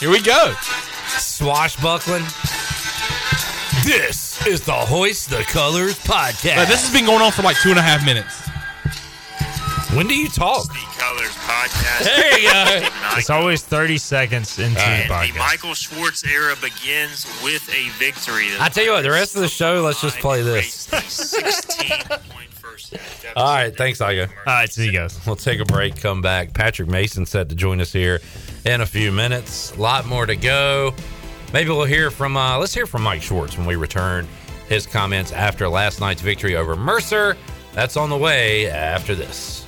here 0.00 0.10
we 0.10 0.20
go. 0.22 0.52
Swashbuckling. 1.18 2.24
This 3.84 4.44
is 4.46 4.62
the 4.62 4.72
Hoist 4.72 5.28
the 5.28 5.42
Colors 5.44 5.98
podcast. 5.98 6.56
Like, 6.56 6.68
this 6.68 6.82
has 6.82 6.92
been 6.92 7.04
going 7.04 7.20
on 7.20 7.32
for 7.32 7.42
like 7.42 7.56
two 7.60 7.68
and 7.70 7.78
a 7.78 7.82
half 7.82 8.04
minutes. 8.04 8.40
when 9.94 10.06
do 10.06 10.16
you 10.16 10.28
talk? 10.28 10.66
The 10.68 10.78
Colors 10.96 11.34
Podcast. 11.44 12.04
There 12.04 12.38
you 12.38 12.48
go. 12.50 12.88
It's 13.18 13.28
always 13.28 13.62
30 13.62 13.98
seconds 13.98 14.58
into 14.58 14.80
Alright. 14.80 15.02
the 15.02 15.08
The 15.08 15.14
podcast. 15.14 15.38
Michael 15.38 15.74
Schwartz 15.74 16.24
era 16.24 16.54
begins 16.56 17.26
with 17.44 17.68
a 17.68 17.90
victory. 17.98 18.48
I 18.58 18.70
tell 18.70 18.84
you 18.84 18.92
what, 18.92 19.02
the 19.02 19.10
rest 19.10 19.34
of 19.36 19.42
the 19.42 19.48
show, 19.48 19.82
let's 19.82 20.00
just 20.00 20.18
play 20.18 20.40
this. 20.42 20.74
16 20.74 21.88
point 22.30 22.50
first 22.50 22.52
half. 22.52 22.53
All 23.36 23.54
right, 23.54 23.76
thanks, 23.76 24.00
Igo. 24.00 24.28
All 24.28 24.34
right, 24.46 24.70
see 24.70 24.86
you 24.86 24.92
guys. 24.92 25.18
We'll 25.26 25.36
take 25.36 25.60
a 25.60 25.64
break, 25.64 25.96
come 25.96 26.22
back. 26.22 26.52
Patrick 26.54 26.88
Mason 26.88 27.26
set 27.26 27.48
to 27.48 27.54
join 27.54 27.80
us 27.80 27.92
here 27.92 28.20
in 28.64 28.80
a 28.80 28.86
few 28.86 29.12
minutes. 29.12 29.74
A 29.76 29.80
lot 29.80 30.06
more 30.06 30.26
to 30.26 30.36
go. 30.36 30.94
Maybe 31.52 31.70
we'll 31.70 31.84
hear 31.84 32.10
from, 32.10 32.36
uh, 32.36 32.58
let's 32.58 32.74
hear 32.74 32.86
from 32.86 33.02
Mike 33.02 33.22
Schwartz 33.22 33.56
when 33.56 33.66
we 33.66 33.76
return 33.76 34.26
his 34.68 34.86
comments 34.86 35.30
after 35.32 35.68
last 35.68 36.00
night's 36.00 36.22
victory 36.22 36.56
over 36.56 36.74
Mercer. 36.76 37.36
That's 37.74 37.96
on 37.96 38.10
the 38.10 38.16
way 38.16 38.70
after 38.70 39.14
this. 39.14 39.63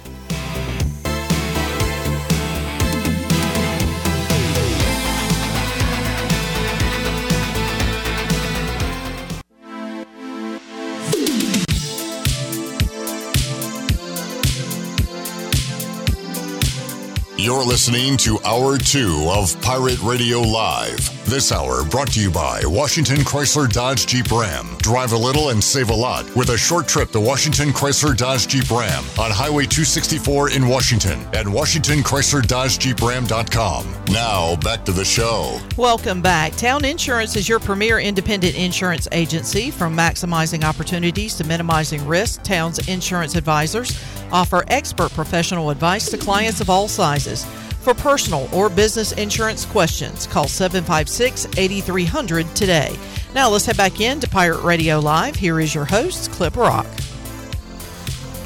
You're 17.46 17.62
listening 17.62 18.18
to 18.18 18.38
Hour 18.44 18.76
2 18.76 19.28
of 19.30 19.62
Pirate 19.62 20.02
Radio 20.02 20.40
Live. 20.40 20.98
This 21.26 21.52
hour 21.52 21.84
brought 21.84 22.10
to 22.14 22.20
you 22.20 22.28
by 22.28 22.62
Washington 22.64 23.18
Chrysler 23.18 23.72
Dodge 23.72 24.08
Jeep 24.08 24.32
Ram. 24.32 24.66
Drive 24.78 25.12
a 25.12 25.16
little 25.16 25.50
and 25.50 25.62
save 25.62 25.90
a 25.90 25.94
lot 25.94 26.24
with 26.34 26.50
a 26.50 26.58
short 26.58 26.88
trip 26.88 27.12
to 27.12 27.20
Washington 27.20 27.68
Chrysler 27.68 28.16
Dodge 28.16 28.48
Jeep 28.48 28.68
Ram 28.68 29.04
on 29.16 29.30
Highway 29.30 29.62
264 29.62 30.50
in 30.50 30.66
Washington 30.66 31.20
at 31.32 31.46
WashingtonChryslerDodgeJeepRam.com. 31.46 33.86
Now, 34.12 34.56
back 34.56 34.84
to 34.84 34.90
the 34.90 35.04
show. 35.04 35.60
Welcome 35.76 36.20
back. 36.22 36.56
Town 36.56 36.84
Insurance 36.84 37.36
is 37.36 37.48
your 37.48 37.60
premier 37.60 38.00
independent 38.00 38.56
insurance 38.56 39.06
agency. 39.12 39.70
From 39.70 39.96
maximizing 39.96 40.64
opportunities 40.64 41.36
to 41.36 41.44
minimizing 41.44 42.04
risk, 42.08 42.42
Town's 42.42 42.88
insurance 42.88 43.36
advisors 43.36 43.96
offer 44.32 44.64
expert 44.68 45.12
professional 45.12 45.70
advice 45.70 46.10
to 46.10 46.18
clients 46.18 46.60
of 46.60 46.70
all 46.70 46.88
sizes. 46.88 47.35
For 47.44 47.94
personal 47.94 48.48
or 48.52 48.68
business 48.68 49.12
insurance 49.12 49.64
questions, 49.64 50.26
call 50.26 50.48
756 50.48 51.46
8300 51.56 52.54
today. 52.56 52.96
Now 53.34 53.48
let's 53.50 53.66
head 53.66 53.76
back 53.76 54.00
in 54.00 54.18
to 54.20 54.28
Pirate 54.28 54.62
Radio 54.62 54.98
Live. 54.98 55.36
Here 55.36 55.60
is 55.60 55.74
your 55.74 55.84
host, 55.84 56.32
Clip 56.32 56.54
Brock. 56.54 56.86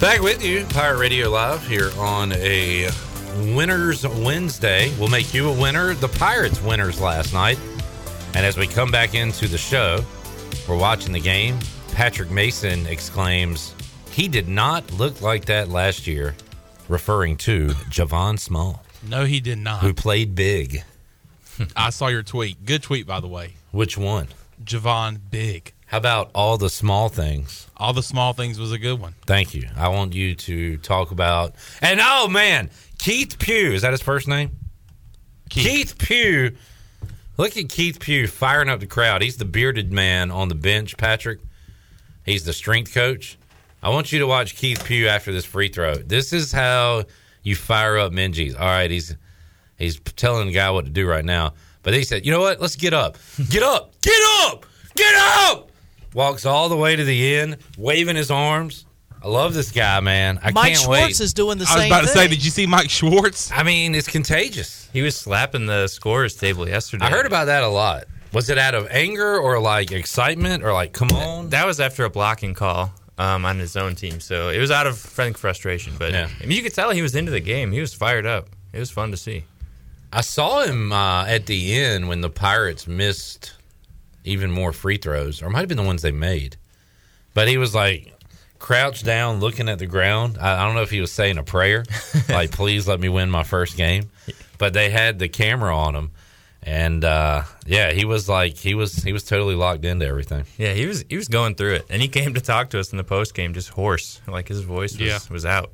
Back 0.01 0.21
with 0.21 0.45
you, 0.45 0.65
Pirate 0.71 0.99
Radio 0.99 1.31
Live 1.31 1.67
here 1.67 1.91
on 1.99 2.33
a 2.33 2.91
Winners 3.55 4.07
Wednesday. 4.07 4.93
We'll 4.99 5.09
make 5.09 5.33
you 5.33 5.49
a 5.49 5.53
winner. 5.53 5.95
The 5.95 6.09
Pirates 6.09 6.61
winners 6.63 7.01
last 7.01 7.33
night. 7.33 7.59
And 8.35 8.47
as 8.47 8.57
we 8.57 8.67
come 8.67 8.91
back 8.91 9.15
into 9.15 9.49
the 9.49 9.59
show, 9.59 10.05
we're 10.69 10.77
watching 10.77 11.13
the 11.13 11.21
game. 11.21 11.59
Patrick 11.93 12.31
Mason 12.31 12.87
exclaims, 12.87 13.75
He 14.11 14.29
did 14.29 14.49
not 14.49 14.91
look 14.93 15.21
like 15.21 15.45
that 15.47 15.69
last 15.69 16.07
year, 16.07 16.35
referring 16.91 17.37
to 17.39 17.69
Javon 17.89 18.39
Small, 18.39 18.83
No, 19.09 19.25
he 19.25 19.41
did 19.41 19.59
not. 19.59 19.81
who 19.81 19.95
played 19.95 20.35
big. 20.35 20.83
I 21.77 21.91
saw 21.91 22.09
your 22.09 22.23
tweet. 22.23 22.65
Good 22.65 22.83
tweet, 22.83 23.07
by 23.07 23.21
the 23.21 23.29
way. 23.29 23.55
Which 23.71 23.97
one? 23.97 24.29
Javon 24.65 25.19
Big. 25.31 25.73
How 25.87 25.99
about 25.99 26.31
all 26.35 26.57
the 26.59 26.71
small 26.71 27.09
things? 27.09 27.67
All 27.77 27.93
the 27.93 28.03
small 28.03 28.33
things 28.33 28.59
was 28.59 28.73
a 28.73 28.79
good 28.79 29.01
one. 29.01 29.15
Thank 29.27 29.55
you. 29.55 29.69
I 29.77 29.89
want 29.89 30.15
you 30.15 30.35
to 30.37 30.77
talk 30.79 31.11
about. 31.11 31.55
And 31.83 32.01
oh, 32.03 32.29
man, 32.29 32.71
Keith 32.99 33.39
Pugh. 33.39 33.73
Is 33.73 33.83
that 33.83 33.93
his 33.93 34.01
first 34.03 34.29
name? 34.29 34.51
Keith, 35.49 35.99
Pugh. 35.99 36.57
Look 37.37 37.57
at 37.57 37.69
Keith 37.69 37.99
Pugh 38.01 38.27
firing 38.29 38.69
up 38.69 38.81
the 38.81 38.87
crowd. 38.87 39.21
He's 39.23 39.37
the 39.39 39.45
bearded 39.45 39.93
man 39.93 40.31
on 40.31 40.49
the 40.49 40.55
bench, 40.55 40.97
Patrick. 40.97 41.41
He's 42.25 42.45
the 42.45 42.53
strength 42.53 42.95
coach. 42.95 43.37
I 43.83 43.89
want 43.91 44.13
you 44.13 44.19
to 44.19 44.27
watch 44.27 44.57
Keith 44.57 44.85
Pugh 44.85 45.09
after 45.09 45.33
this 45.33 45.45
free 45.45 45.69
throw. 45.69 45.95
This 45.95 46.33
is 46.33 46.53
how 46.53 47.05
you 47.43 47.57
fire 47.57 47.99
up 47.99 48.13
Minges. 48.13 48.55
All 48.59 48.67
right, 48.67 48.91
he's 48.91 49.17
he's 49.79 49.99
telling 50.17 50.47
the 50.47 50.53
guy 50.53 50.71
what 50.71 50.85
to 50.85 50.91
do 50.91 51.07
right 51.07 51.25
now. 51.25 51.55
But 51.83 51.95
he 51.95 52.05
said, 52.05 52.27
"You 52.27 52.33
know 52.33 52.41
what? 52.41 52.61
Let's 52.61 52.77
get 52.77 52.93
up. 52.93 53.17
Get 53.49 53.63
up. 53.63 53.93
Get 54.03 54.21
up. 54.45 54.67
Get 54.95 55.15
up." 55.15 55.71
Walks 56.13 56.45
all 56.45 56.69
the 56.69 56.77
way 56.77 56.97
to 56.97 57.05
the 57.05 57.37
end, 57.37 57.59
waving 57.79 58.17
his 58.17 58.31
arms. 58.31 58.85
I 59.23 59.29
love 59.29 59.55
this 59.55 59.71
guy, 59.71 60.01
man. 60.01 60.41
I 60.43 60.51
Mike 60.51 60.73
can't 60.73 60.79
Schwartz 60.79 61.03
wait. 61.03 61.21
is 61.21 61.35
doing 61.35 61.59
the 61.59 61.67
same 61.67 61.83
thing. 61.83 61.93
I 61.93 62.01
was 62.01 62.11
same 62.11 62.17
about 62.23 62.25
to 62.25 62.31
say, 62.31 62.37
did 62.37 62.45
you 62.45 62.51
see 62.51 62.67
Mike 62.67 62.89
Schwartz? 62.91 63.53
I 63.53 63.63
mean, 63.63 63.95
it's 63.95 64.09
contagious. 64.09 64.89
He 64.93 65.03
was 65.03 65.15
slapping 65.15 65.67
the 65.67 65.89
scorers 65.89 66.35
table 66.37 66.67
yesterday. 66.67 67.05
I 67.05 67.11
heard 67.11 67.27
about 67.27 67.45
that 67.45 67.63
a 67.63 67.69
lot. 67.69 68.05
Was 68.33 68.49
it 68.49 68.59
out 68.59 68.75
of 68.75 68.89
anger 68.91 69.39
or 69.39 69.61
like 69.61 69.93
excitement 69.93 70.65
or 70.65 70.73
like, 70.73 70.93
come 70.93 71.11
on? 71.11 71.51
that 71.51 71.67
was 71.67 71.81
after 71.81 72.05
a 72.05 72.11
blocking 72.11 72.55
call 72.55 72.93
um, 73.21 73.45
on 73.45 73.59
his 73.59 73.77
own 73.77 73.95
team, 73.95 74.19
so 74.19 74.49
it 74.49 74.59
was 74.59 74.71
out 74.71 74.87
of 74.87 74.97
frank 74.99 75.37
frustration. 75.37 75.93
But 75.99 76.13
Yeah. 76.13 76.29
I 76.43 76.47
mean, 76.47 76.57
you 76.57 76.63
could 76.63 76.75
tell 76.75 76.91
he 76.91 77.03
was 77.03 77.15
into 77.15 77.31
the 77.31 77.41
game. 77.41 77.71
He 77.71 77.81
was 77.81 77.93
fired 77.93 78.25
up. 78.25 78.49
It 78.73 78.79
was 78.79 78.91
fun 78.91 79.11
to 79.11 79.17
see. 79.17 79.45
I 80.11 80.23
saw 80.23 80.63
him 80.63 80.91
uh, 80.91 81.27
at 81.27 81.45
the 81.47 81.75
end 81.75 82.09
when 82.09 82.23
the 82.23 82.31
Pirates 82.31 82.87
missed 82.87 83.53
even 84.25 84.51
more 84.51 84.73
free 84.73 84.97
throws, 84.97 85.43
or 85.43 85.47
it 85.47 85.51
might 85.51 85.61
have 85.61 85.69
been 85.69 85.77
the 85.77 85.85
ones 85.85 86.01
they 86.01 86.13
made. 86.13 86.57
But 87.35 87.47
he 87.47 87.59
was 87.59 87.75
like, 87.75 88.13
crouched 88.59 89.05
down, 89.05 89.39
looking 89.39 89.69
at 89.69 89.79
the 89.79 89.87
ground. 89.87 90.39
I, 90.41 90.63
I 90.63 90.67
don't 90.67 90.75
know 90.75 90.83
if 90.83 90.91
he 90.91 91.01
was 91.03 91.13
saying 91.13 91.37
a 91.37 91.43
prayer, 91.43 91.85
like 92.29 92.53
"Please 92.53 92.89
let 92.89 93.01
me 93.01 93.11
win 93.11 93.29
my 93.31 93.45
first 93.45 93.77
game," 93.77 94.11
but 94.57 94.73
they 94.73 94.89
had 94.89 95.19
the 95.19 95.29
camera 95.29 95.77
on 95.77 95.95
him, 95.95 96.11
and 96.63 97.05
uh, 97.05 97.43
yeah, 97.67 97.93
he 97.93 98.05
was 98.05 98.29
like 98.29 98.57
he 98.57 98.75
was 98.75 98.95
he 99.03 99.13
was 99.13 99.25
totally 99.25 99.55
locked 99.55 99.85
into 99.85 100.07
everything. 100.07 100.45
Yeah, 100.59 100.73
he 100.75 100.87
was 100.87 101.05
he 101.09 101.17
was 101.17 101.29
going 101.29 101.55
through 101.55 101.75
it, 101.75 101.87
and 101.91 102.01
he 102.03 102.09
came 102.09 102.35
to 102.35 102.41
talk 102.41 102.71
to 102.71 102.81
us 102.81 102.93
in 102.93 102.99
the 102.99 103.05
post 103.05 103.35
game, 103.35 103.55
just 103.55 103.71
hoarse, 103.71 104.21
like 104.29 104.49
his 104.49 104.61
voice 104.61 104.93
was, 104.93 105.01
Yeah. 105.01 105.19
was 105.31 105.47
out. 105.47 105.71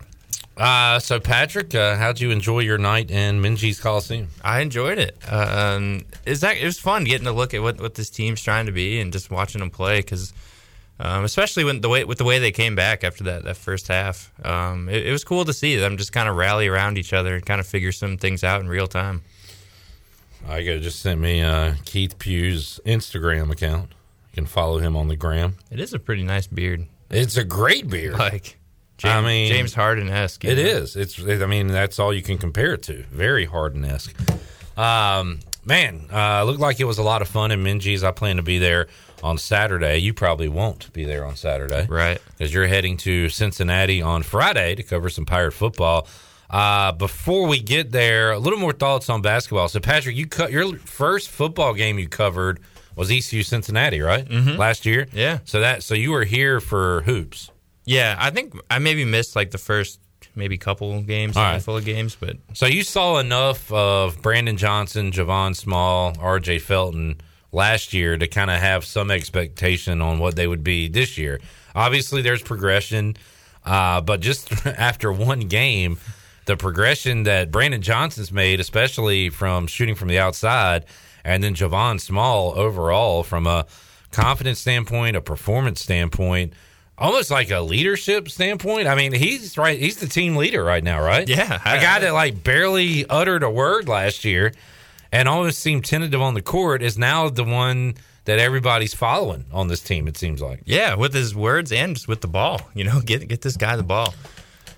Uh, 0.56 0.98
so 0.98 1.20
Patrick, 1.20 1.74
uh, 1.74 1.96
how'd 1.96 2.18
you 2.18 2.30
enjoy 2.30 2.60
your 2.60 2.78
night 2.78 3.10
in 3.10 3.42
Minges 3.42 3.78
Coliseum? 3.78 4.28
I 4.42 4.60
enjoyed 4.60 4.96
it. 4.98 5.14
Uh, 5.30 5.74
um, 5.76 6.04
it's 6.24 6.40
that, 6.40 6.56
it 6.56 6.64
was 6.64 6.78
fun 6.80 7.04
getting 7.04 7.26
to 7.26 7.32
look 7.32 7.52
at 7.52 7.60
what, 7.60 7.78
what 7.78 7.94
this 7.94 8.08
team's 8.08 8.40
trying 8.42 8.64
to 8.64 8.72
be 8.72 8.98
and 8.98 9.12
just 9.12 9.30
watching 9.30 9.58
them 9.58 9.68
play 9.68 9.98
because, 9.98 10.32
um, 10.98 11.24
especially 11.24 11.64
when 11.64 11.82
the 11.82 11.90
way 11.90 12.04
with 12.04 12.16
the 12.16 12.24
way 12.24 12.38
they 12.38 12.52
came 12.52 12.74
back 12.74 13.04
after 13.04 13.24
that 13.24 13.44
that 13.44 13.58
first 13.58 13.88
half, 13.88 14.32
um, 14.46 14.88
it, 14.88 15.06
it 15.08 15.12
was 15.12 15.24
cool 15.24 15.44
to 15.44 15.52
see 15.52 15.76
them 15.76 15.98
just 15.98 16.12
kind 16.14 16.26
of 16.26 16.36
rally 16.36 16.68
around 16.68 16.96
each 16.96 17.12
other 17.12 17.34
and 17.34 17.44
kind 17.44 17.60
of 17.60 17.66
figure 17.66 17.92
some 17.92 18.16
things 18.16 18.42
out 18.42 18.62
in 18.62 18.68
real 18.68 18.86
time. 18.86 19.20
Igo 20.44 20.80
just 20.80 21.00
sent 21.00 21.20
me 21.20 21.42
uh, 21.42 21.74
Keith 21.84 22.18
Pugh's 22.18 22.80
Instagram 22.84 23.50
account. 23.50 23.90
You 24.30 24.34
can 24.42 24.46
follow 24.46 24.78
him 24.78 24.96
on 24.96 25.08
the 25.08 25.16
gram. 25.16 25.56
It 25.70 25.80
is 25.80 25.92
a 25.92 25.98
pretty 25.98 26.22
nice 26.22 26.46
beard. 26.46 26.86
It's 27.10 27.36
a 27.36 27.44
great 27.44 27.88
beard. 27.88 28.18
Like 28.18 28.58
I 29.04 29.20
mean, 29.20 29.48
James 29.48 29.74
Harden 29.74 30.08
esque. 30.08 30.44
It 30.44 30.58
is. 30.58 30.96
It's. 30.96 31.20
I 31.20 31.46
mean, 31.46 31.68
that's 31.68 31.98
all 31.98 32.14
you 32.14 32.22
can 32.22 32.38
compare 32.38 32.74
it 32.74 32.82
to. 32.84 33.02
Very 33.10 33.44
Harden 33.44 33.84
esque. 33.84 34.14
Um, 34.78 35.40
man, 35.64 36.06
uh, 36.12 36.44
looked 36.44 36.60
like 36.60 36.80
it 36.80 36.84
was 36.84 36.98
a 36.98 37.02
lot 37.02 37.22
of 37.22 37.28
fun 37.28 37.50
in 37.50 37.62
Minges. 37.62 38.02
I 38.02 38.12
plan 38.12 38.36
to 38.36 38.42
be 38.42 38.58
there 38.58 38.88
on 39.22 39.38
Saturday. 39.38 39.98
You 39.98 40.14
probably 40.14 40.48
won't 40.48 40.92
be 40.92 41.04
there 41.04 41.24
on 41.24 41.36
Saturday, 41.36 41.86
right? 41.88 42.20
Because 42.36 42.52
you're 42.54 42.66
heading 42.66 42.96
to 42.98 43.28
Cincinnati 43.28 44.00
on 44.00 44.22
Friday 44.22 44.74
to 44.74 44.82
cover 44.82 45.08
some 45.08 45.26
Pirate 45.26 45.52
football. 45.52 46.06
Uh, 46.50 46.92
before 46.92 47.46
we 47.48 47.58
get 47.58 47.90
there, 47.92 48.32
a 48.32 48.38
little 48.38 48.58
more 48.58 48.72
thoughts 48.72 49.08
on 49.10 49.20
basketball. 49.22 49.68
So, 49.68 49.80
Patrick, 49.80 50.16
you 50.16 50.26
cut 50.26 50.52
your 50.52 50.76
first 50.78 51.28
football 51.28 51.74
game 51.74 51.98
you 51.98 52.08
covered 52.08 52.60
was 52.94 53.10
ECU 53.10 53.42
Cincinnati, 53.42 54.00
right? 54.00 54.26
Mhm. 54.26 54.56
Last 54.56 54.86
year, 54.86 55.06
Yeah. 55.12 55.40
So 55.44 55.60
that 55.60 55.82
so 55.82 55.94
you 55.94 56.12
were 56.12 56.24
here 56.24 56.60
for 56.60 57.02
hoops. 57.02 57.50
Yeah, 57.84 58.16
I 58.18 58.30
think 58.30 58.54
I 58.70 58.78
maybe 58.78 59.04
missed 59.04 59.36
like 59.36 59.50
the 59.50 59.58
first 59.58 60.00
maybe 60.34 60.56
couple 60.58 61.00
games, 61.02 61.36
right. 61.36 61.52
handful 61.52 61.76
of 61.76 61.84
games, 61.84 62.16
but 62.18 62.36
So 62.54 62.66
you 62.66 62.82
saw 62.82 63.18
enough 63.18 63.70
of 63.72 64.20
Brandon 64.22 64.56
Johnson, 64.56 65.10
Javon 65.12 65.54
Small, 65.56 66.14
R.J. 66.18 66.58
Felton 66.60 67.20
last 67.52 67.92
year 67.94 68.16
to 68.18 68.26
kind 68.26 68.50
of 68.50 68.60
have 68.60 68.84
some 68.84 69.10
expectation 69.10 70.00
on 70.02 70.18
what 70.18 70.36
they 70.36 70.46
would 70.46 70.62
be 70.64 70.88
this 70.88 71.16
year. 71.18 71.40
Obviously, 71.74 72.22
there's 72.22 72.42
progression, 72.42 73.16
uh, 73.64 74.00
but 74.00 74.20
just 74.20 74.50
after 74.66 75.12
one 75.12 75.40
game, 75.40 75.98
the 76.46 76.56
progression 76.56 77.24
that 77.24 77.50
Brandon 77.50 77.82
Johnson's 77.82 78.32
made, 78.32 78.60
especially 78.60 79.28
from 79.30 79.66
shooting 79.66 79.94
from 79.94 80.08
the 80.08 80.18
outside, 80.18 80.86
and 81.24 81.42
then 81.44 81.54
Javon 81.54 82.00
Small 82.00 82.58
overall 82.58 83.22
from 83.22 83.46
a 83.46 83.66
confidence 84.12 84.60
standpoint, 84.60 85.16
a 85.16 85.20
performance 85.20 85.82
standpoint. 85.82 86.54
Almost 86.98 87.30
like 87.30 87.50
a 87.50 87.60
leadership 87.60 88.30
standpoint. 88.30 88.88
I 88.88 88.94
mean, 88.94 89.12
he's 89.12 89.58
right. 89.58 89.78
He's 89.78 89.98
the 89.98 90.06
team 90.06 90.34
leader 90.34 90.64
right 90.64 90.82
now, 90.82 91.02
right? 91.02 91.28
Yeah, 91.28 91.56
a 91.56 91.78
guy 91.78 91.98
that 91.98 92.14
like 92.14 92.42
barely 92.42 93.04
uttered 93.06 93.42
a 93.42 93.50
word 93.50 93.86
last 93.86 94.24
year, 94.24 94.54
and 95.12 95.28
almost 95.28 95.58
seemed 95.58 95.84
tentative 95.84 96.22
on 96.22 96.32
the 96.32 96.40
court 96.40 96.82
is 96.82 96.96
now 96.96 97.28
the 97.28 97.44
one 97.44 97.96
that 98.24 98.38
everybody's 98.38 98.94
following 98.94 99.44
on 99.52 99.68
this 99.68 99.80
team. 99.80 100.08
It 100.08 100.16
seems 100.16 100.40
like. 100.40 100.62
Yeah, 100.64 100.94
with 100.94 101.12
his 101.12 101.34
words 101.34 101.70
and 101.70 101.94
just 101.94 102.08
with 102.08 102.22
the 102.22 102.28
ball. 102.28 102.62
You 102.72 102.84
know, 102.84 103.00
get 103.00 103.28
get 103.28 103.42
this 103.42 103.58
guy 103.58 103.76
the 103.76 103.82
ball. 103.82 104.14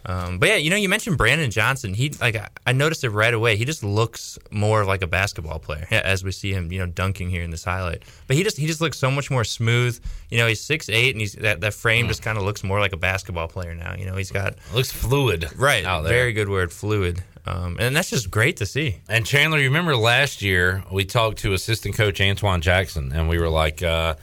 Um, 0.08 0.38
but 0.38 0.48
yeah, 0.48 0.56
you 0.56 0.70
know, 0.70 0.76
you 0.76 0.88
mentioned 0.88 1.18
Brandon 1.18 1.50
Johnson. 1.50 1.92
He 1.92 2.08
like 2.18 2.34
I- 2.66 2.72
noticed 2.72 3.04
it 3.04 3.10
right 3.10 3.34
away. 3.34 3.56
He 3.56 3.66
just 3.66 3.84
looks 3.84 4.38
more 4.50 4.84
like 4.86 5.02
a 5.02 5.06
basketball 5.06 5.58
player 5.58 5.86
yeah, 5.90 6.00
as 6.02 6.24
we 6.24 6.32
see 6.32 6.50
him, 6.50 6.72
you 6.72 6.78
know, 6.78 6.86
dunking 6.86 7.28
here 7.28 7.42
in 7.42 7.50
this 7.50 7.62
highlight. 7.62 8.04
But 8.26 8.36
he 8.36 8.42
just 8.42 8.56
he 8.56 8.66
just 8.66 8.80
looks 8.80 8.98
so 8.98 9.10
much 9.10 9.30
more 9.30 9.44
smooth. 9.44 10.00
You 10.30 10.38
know, 10.38 10.46
he's 10.46 10.62
six 10.62 10.88
eight 10.88 11.14
and 11.14 11.20
he's 11.20 11.34
that, 11.34 11.60
that 11.60 11.74
frame 11.74 12.08
just 12.08 12.22
kind 12.22 12.38
of 12.38 12.44
looks 12.44 12.64
more 12.64 12.80
like 12.80 12.94
a 12.94 12.96
basketball 12.96 13.48
player 13.48 13.74
now. 13.74 13.94
You 13.96 14.06
know, 14.06 14.16
he's 14.16 14.30
got 14.32 14.54
looks 14.72 14.90
fluid, 14.90 15.46
right? 15.58 15.84
Very 16.08 16.32
good 16.32 16.48
word, 16.48 16.72
fluid. 16.72 17.22
Um, 17.44 17.76
and 17.78 17.94
that's 17.94 18.10
just 18.10 18.30
great 18.30 18.56
to 18.58 18.66
see. 18.66 19.00
And 19.08 19.26
Chandler, 19.26 19.58
you 19.58 19.68
remember 19.68 19.94
last 19.94 20.40
year 20.40 20.84
we 20.90 21.04
talked 21.04 21.38
to 21.38 21.52
assistant 21.52 21.94
coach 21.96 22.18
Antoine 22.20 22.62
Jackson, 22.62 23.12
and 23.12 23.28
we 23.28 23.38
were 23.38 23.48
like, 23.50 23.82
uh, 23.82 24.14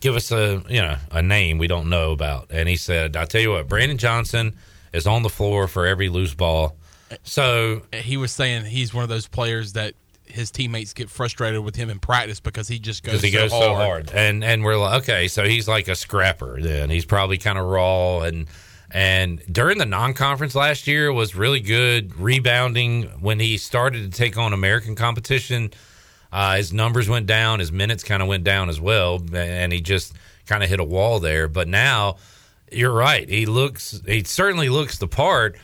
"Give 0.00 0.16
us 0.16 0.32
a 0.32 0.62
you 0.68 0.82
know 0.82 0.96
a 1.12 1.22
name 1.22 1.58
we 1.58 1.68
don't 1.68 1.88
know 1.88 2.10
about." 2.10 2.48
And 2.50 2.68
he 2.68 2.76
said, 2.76 3.16
"I 3.16 3.26
tell 3.26 3.40
you 3.40 3.50
what, 3.52 3.68
Brandon 3.68 3.96
Johnson 3.98 4.56
is 4.92 5.06
on 5.06 5.22
the 5.22 5.28
floor 5.28 5.68
for 5.68 5.86
every 5.86 6.08
loose 6.08 6.34
ball." 6.34 6.76
So 7.24 7.82
he 7.92 8.16
was 8.16 8.32
saying 8.32 8.66
he's 8.66 8.94
one 8.94 9.02
of 9.02 9.08
those 9.08 9.26
players 9.26 9.72
that 9.72 9.94
his 10.30 10.50
teammates 10.50 10.92
get 10.92 11.10
frustrated 11.10 11.60
with 11.64 11.76
him 11.76 11.90
in 11.90 11.98
practice 11.98 12.40
because 12.40 12.68
he 12.68 12.78
just 12.78 13.02
goes, 13.02 13.20
he 13.20 13.30
so 13.32 13.38
goes 13.38 13.50
hard. 13.50 13.62
so 13.62 13.74
hard, 13.74 14.10
and 14.14 14.44
and 14.44 14.64
we're 14.64 14.76
like, 14.76 15.02
okay, 15.02 15.28
so 15.28 15.44
he's 15.44 15.68
like 15.68 15.88
a 15.88 15.94
scrapper. 15.94 16.60
Then 16.60 16.90
he's 16.90 17.04
probably 17.04 17.38
kind 17.38 17.58
of 17.58 17.66
raw, 17.66 18.20
and 18.20 18.46
and 18.92 19.42
during 19.50 19.78
the 19.78 19.86
non-conference 19.86 20.54
last 20.54 20.86
year 20.86 21.12
was 21.12 21.34
really 21.34 21.60
good 21.60 22.18
rebounding. 22.18 23.04
When 23.20 23.40
he 23.40 23.56
started 23.56 24.10
to 24.10 24.16
take 24.16 24.36
on 24.36 24.52
American 24.52 24.94
competition, 24.94 25.72
uh, 26.32 26.56
his 26.56 26.72
numbers 26.72 27.08
went 27.08 27.26
down, 27.26 27.60
his 27.60 27.72
minutes 27.72 28.04
kind 28.04 28.22
of 28.22 28.28
went 28.28 28.44
down 28.44 28.68
as 28.68 28.80
well, 28.80 29.20
and 29.32 29.72
he 29.72 29.80
just 29.80 30.14
kind 30.46 30.62
of 30.62 30.68
hit 30.68 30.80
a 30.80 30.84
wall 30.84 31.20
there. 31.20 31.48
But 31.48 31.68
now, 31.68 32.16
you're 32.70 32.92
right, 32.92 33.28
he 33.28 33.46
looks, 33.46 34.00
he 34.06 34.24
certainly 34.24 34.68
looks 34.68 34.98
the 34.98 35.08
part. 35.08 35.58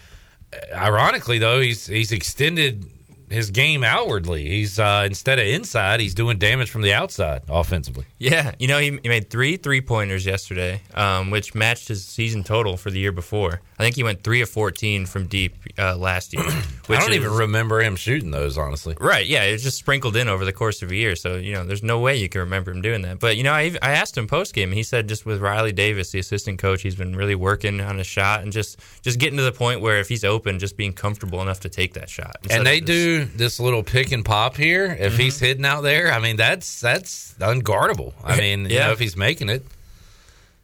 Ironically, 0.75 1.39
though, 1.39 1.61
he's 1.61 1.87
he's 1.87 2.13
extended 2.13 2.87
his 3.29 3.51
game 3.51 3.85
outwardly. 3.85 4.49
He's 4.49 4.79
uh, 4.79 5.05
instead 5.07 5.39
of 5.39 5.47
inside, 5.47 6.01
he's 6.01 6.15
doing 6.15 6.39
damage 6.39 6.71
from 6.71 6.83
the 6.83 6.93
outside 6.93 7.43
offensively. 7.49 8.05
Yeah, 8.19 8.53
you 8.59 8.69
know, 8.69 8.79
he, 8.79 8.99
he 9.03 9.09
made 9.09 9.31
three 9.31 9.57
three 9.57 9.81
pointers 9.81 10.25
yesterday, 10.27 10.83
um, 10.95 11.31
which 11.31 11.55
matched 11.55 11.89
his 11.89 12.05
season 12.05 12.45
total 12.45 12.77
for 12.77 12.91
the 12.91 12.99
year 12.99 13.13
before. 13.13 13.61
I 13.79 13.83
think 13.83 13.97
he 13.97 14.03
went 14.03 14.23
three 14.23 14.41
of 14.41 14.49
fourteen 14.49 15.07
from 15.07 15.27
deep 15.27 15.55
uh, 15.79 15.97
last 15.97 16.33
year. 16.33 16.45
Which 16.87 17.01
I 17.01 17.03
don't 17.03 17.15
even 17.15 17.33
remember 17.33 17.81
him 17.81 17.97
shooting 17.97 18.31
those, 18.31 18.57
honestly. 18.57 18.97
Right, 19.01 19.27
yeah, 19.27 19.43
it 19.43 19.53
was 19.53 19.65
just 19.65 19.77
sprinkled 19.77 20.15
in 20.15 20.29
over 20.29 20.45
the 20.45 20.53
course 20.53 20.83
of 20.83 20.93
a 20.93 20.95
year. 20.95 21.17
So, 21.17 21.35
you 21.35 21.53
know, 21.53 21.65
there's 21.65 21.83
no 21.83 21.99
way 21.99 22.17
you 22.17 22.29
can 22.29 22.43
remember 22.43 22.71
him 22.71 22.81
doing 22.81 23.03
that. 23.03 23.19
But, 23.19 23.37
you 23.37 23.43
know, 23.43 23.53
I, 23.53 23.73
I 23.83 23.93
asked 23.93 24.17
him 24.17 24.29
post 24.29 24.55
game, 24.55 24.69
and 24.69 24.77
he 24.77 24.85
said 24.85 25.09
just 25.09 25.27
with 25.27 25.41
Riley 25.41 25.73
Davis, 25.73 26.13
the 26.13 26.21
assistant 26.21 26.61
coach, 26.61 26.83
he's 26.83 26.95
been 26.95 27.17
really 27.17 27.35
working 27.35 27.81
on 27.81 27.99
his 27.99 28.07
shot 28.07 28.43
and 28.43 28.53
just, 28.53 28.79
just 29.03 29.19
getting 29.19 29.37
to 29.39 29.43
the 29.43 29.51
point 29.51 29.81
where 29.81 29.99
if 29.99 30.09
he's 30.09 30.23
open, 30.23 30.61
just 30.61 30.77
being 30.77 30.93
comfortable 30.93 31.43
enough 31.43 31.59
to 31.61 31.69
take 31.69 31.95
that 31.95 32.09
shot. 32.09 32.37
And 32.51 32.65
they 32.65 32.79
do 32.79 33.16
do 33.21 33.25
this 33.25 33.59
little 33.61 33.83
pick 33.83 34.13
and 34.13 34.25
pop 34.25 34.57
here. 34.57 34.97
If 34.99 35.17
he's 35.17 35.39
hidden 35.39 35.65
out 35.65 35.83
there, 35.83 36.13
I 36.13 36.19
mean 36.19 36.37
that's 36.37 36.81
that's 36.81 37.35
unguardable. 37.39 38.13
I 38.25 38.37
mean, 38.37 38.67
you 38.69 38.77
Yeah. 38.77 38.87
know, 38.87 38.93
if 38.93 38.99
he's 38.99 39.17
making 39.17 39.49
it, 39.49 39.65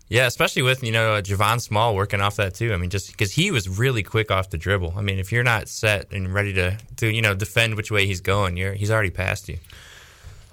Yeah, 0.09 0.27
especially 0.27 0.63
with 0.63 0.83
you 0.83 0.93
know 0.93 1.21
Javon 1.23 1.61
Small 1.61 1.95
working 1.95 2.21
off 2.21 2.37
that 2.37 2.55
too. 2.55 2.73
I 2.75 2.77
mean, 2.77 2.91
just 2.91 3.11
because 3.13 3.33
he 3.33 3.51
was 3.51 3.69
really 3.69 4.03
quick 4.03 4.31
off 4.31 4.51
the 4.51 4.59
dribble. 4.59 4.95
I 4.97 5.01
mean, 5.01 5.19
if 5.19 5.33
you're 5.33 5.43
not 5.45 5.69
set 5.69 6.13
and 6.13 6.33
ready 6.35 6.53
to 6.55 6.77
to 6.97 7.07
you 7.11 7.23
know 7.23 7.35
defend 7.35 7.77
which 7.77 7.91
way 7.91 8.07
he's 8.07 8.21
going, 8.21 8.57
you're 8.57 8.75
he's 8.75 8.91
already 8.91 9.11
past 9.11 9.49
you. 9.49 9.59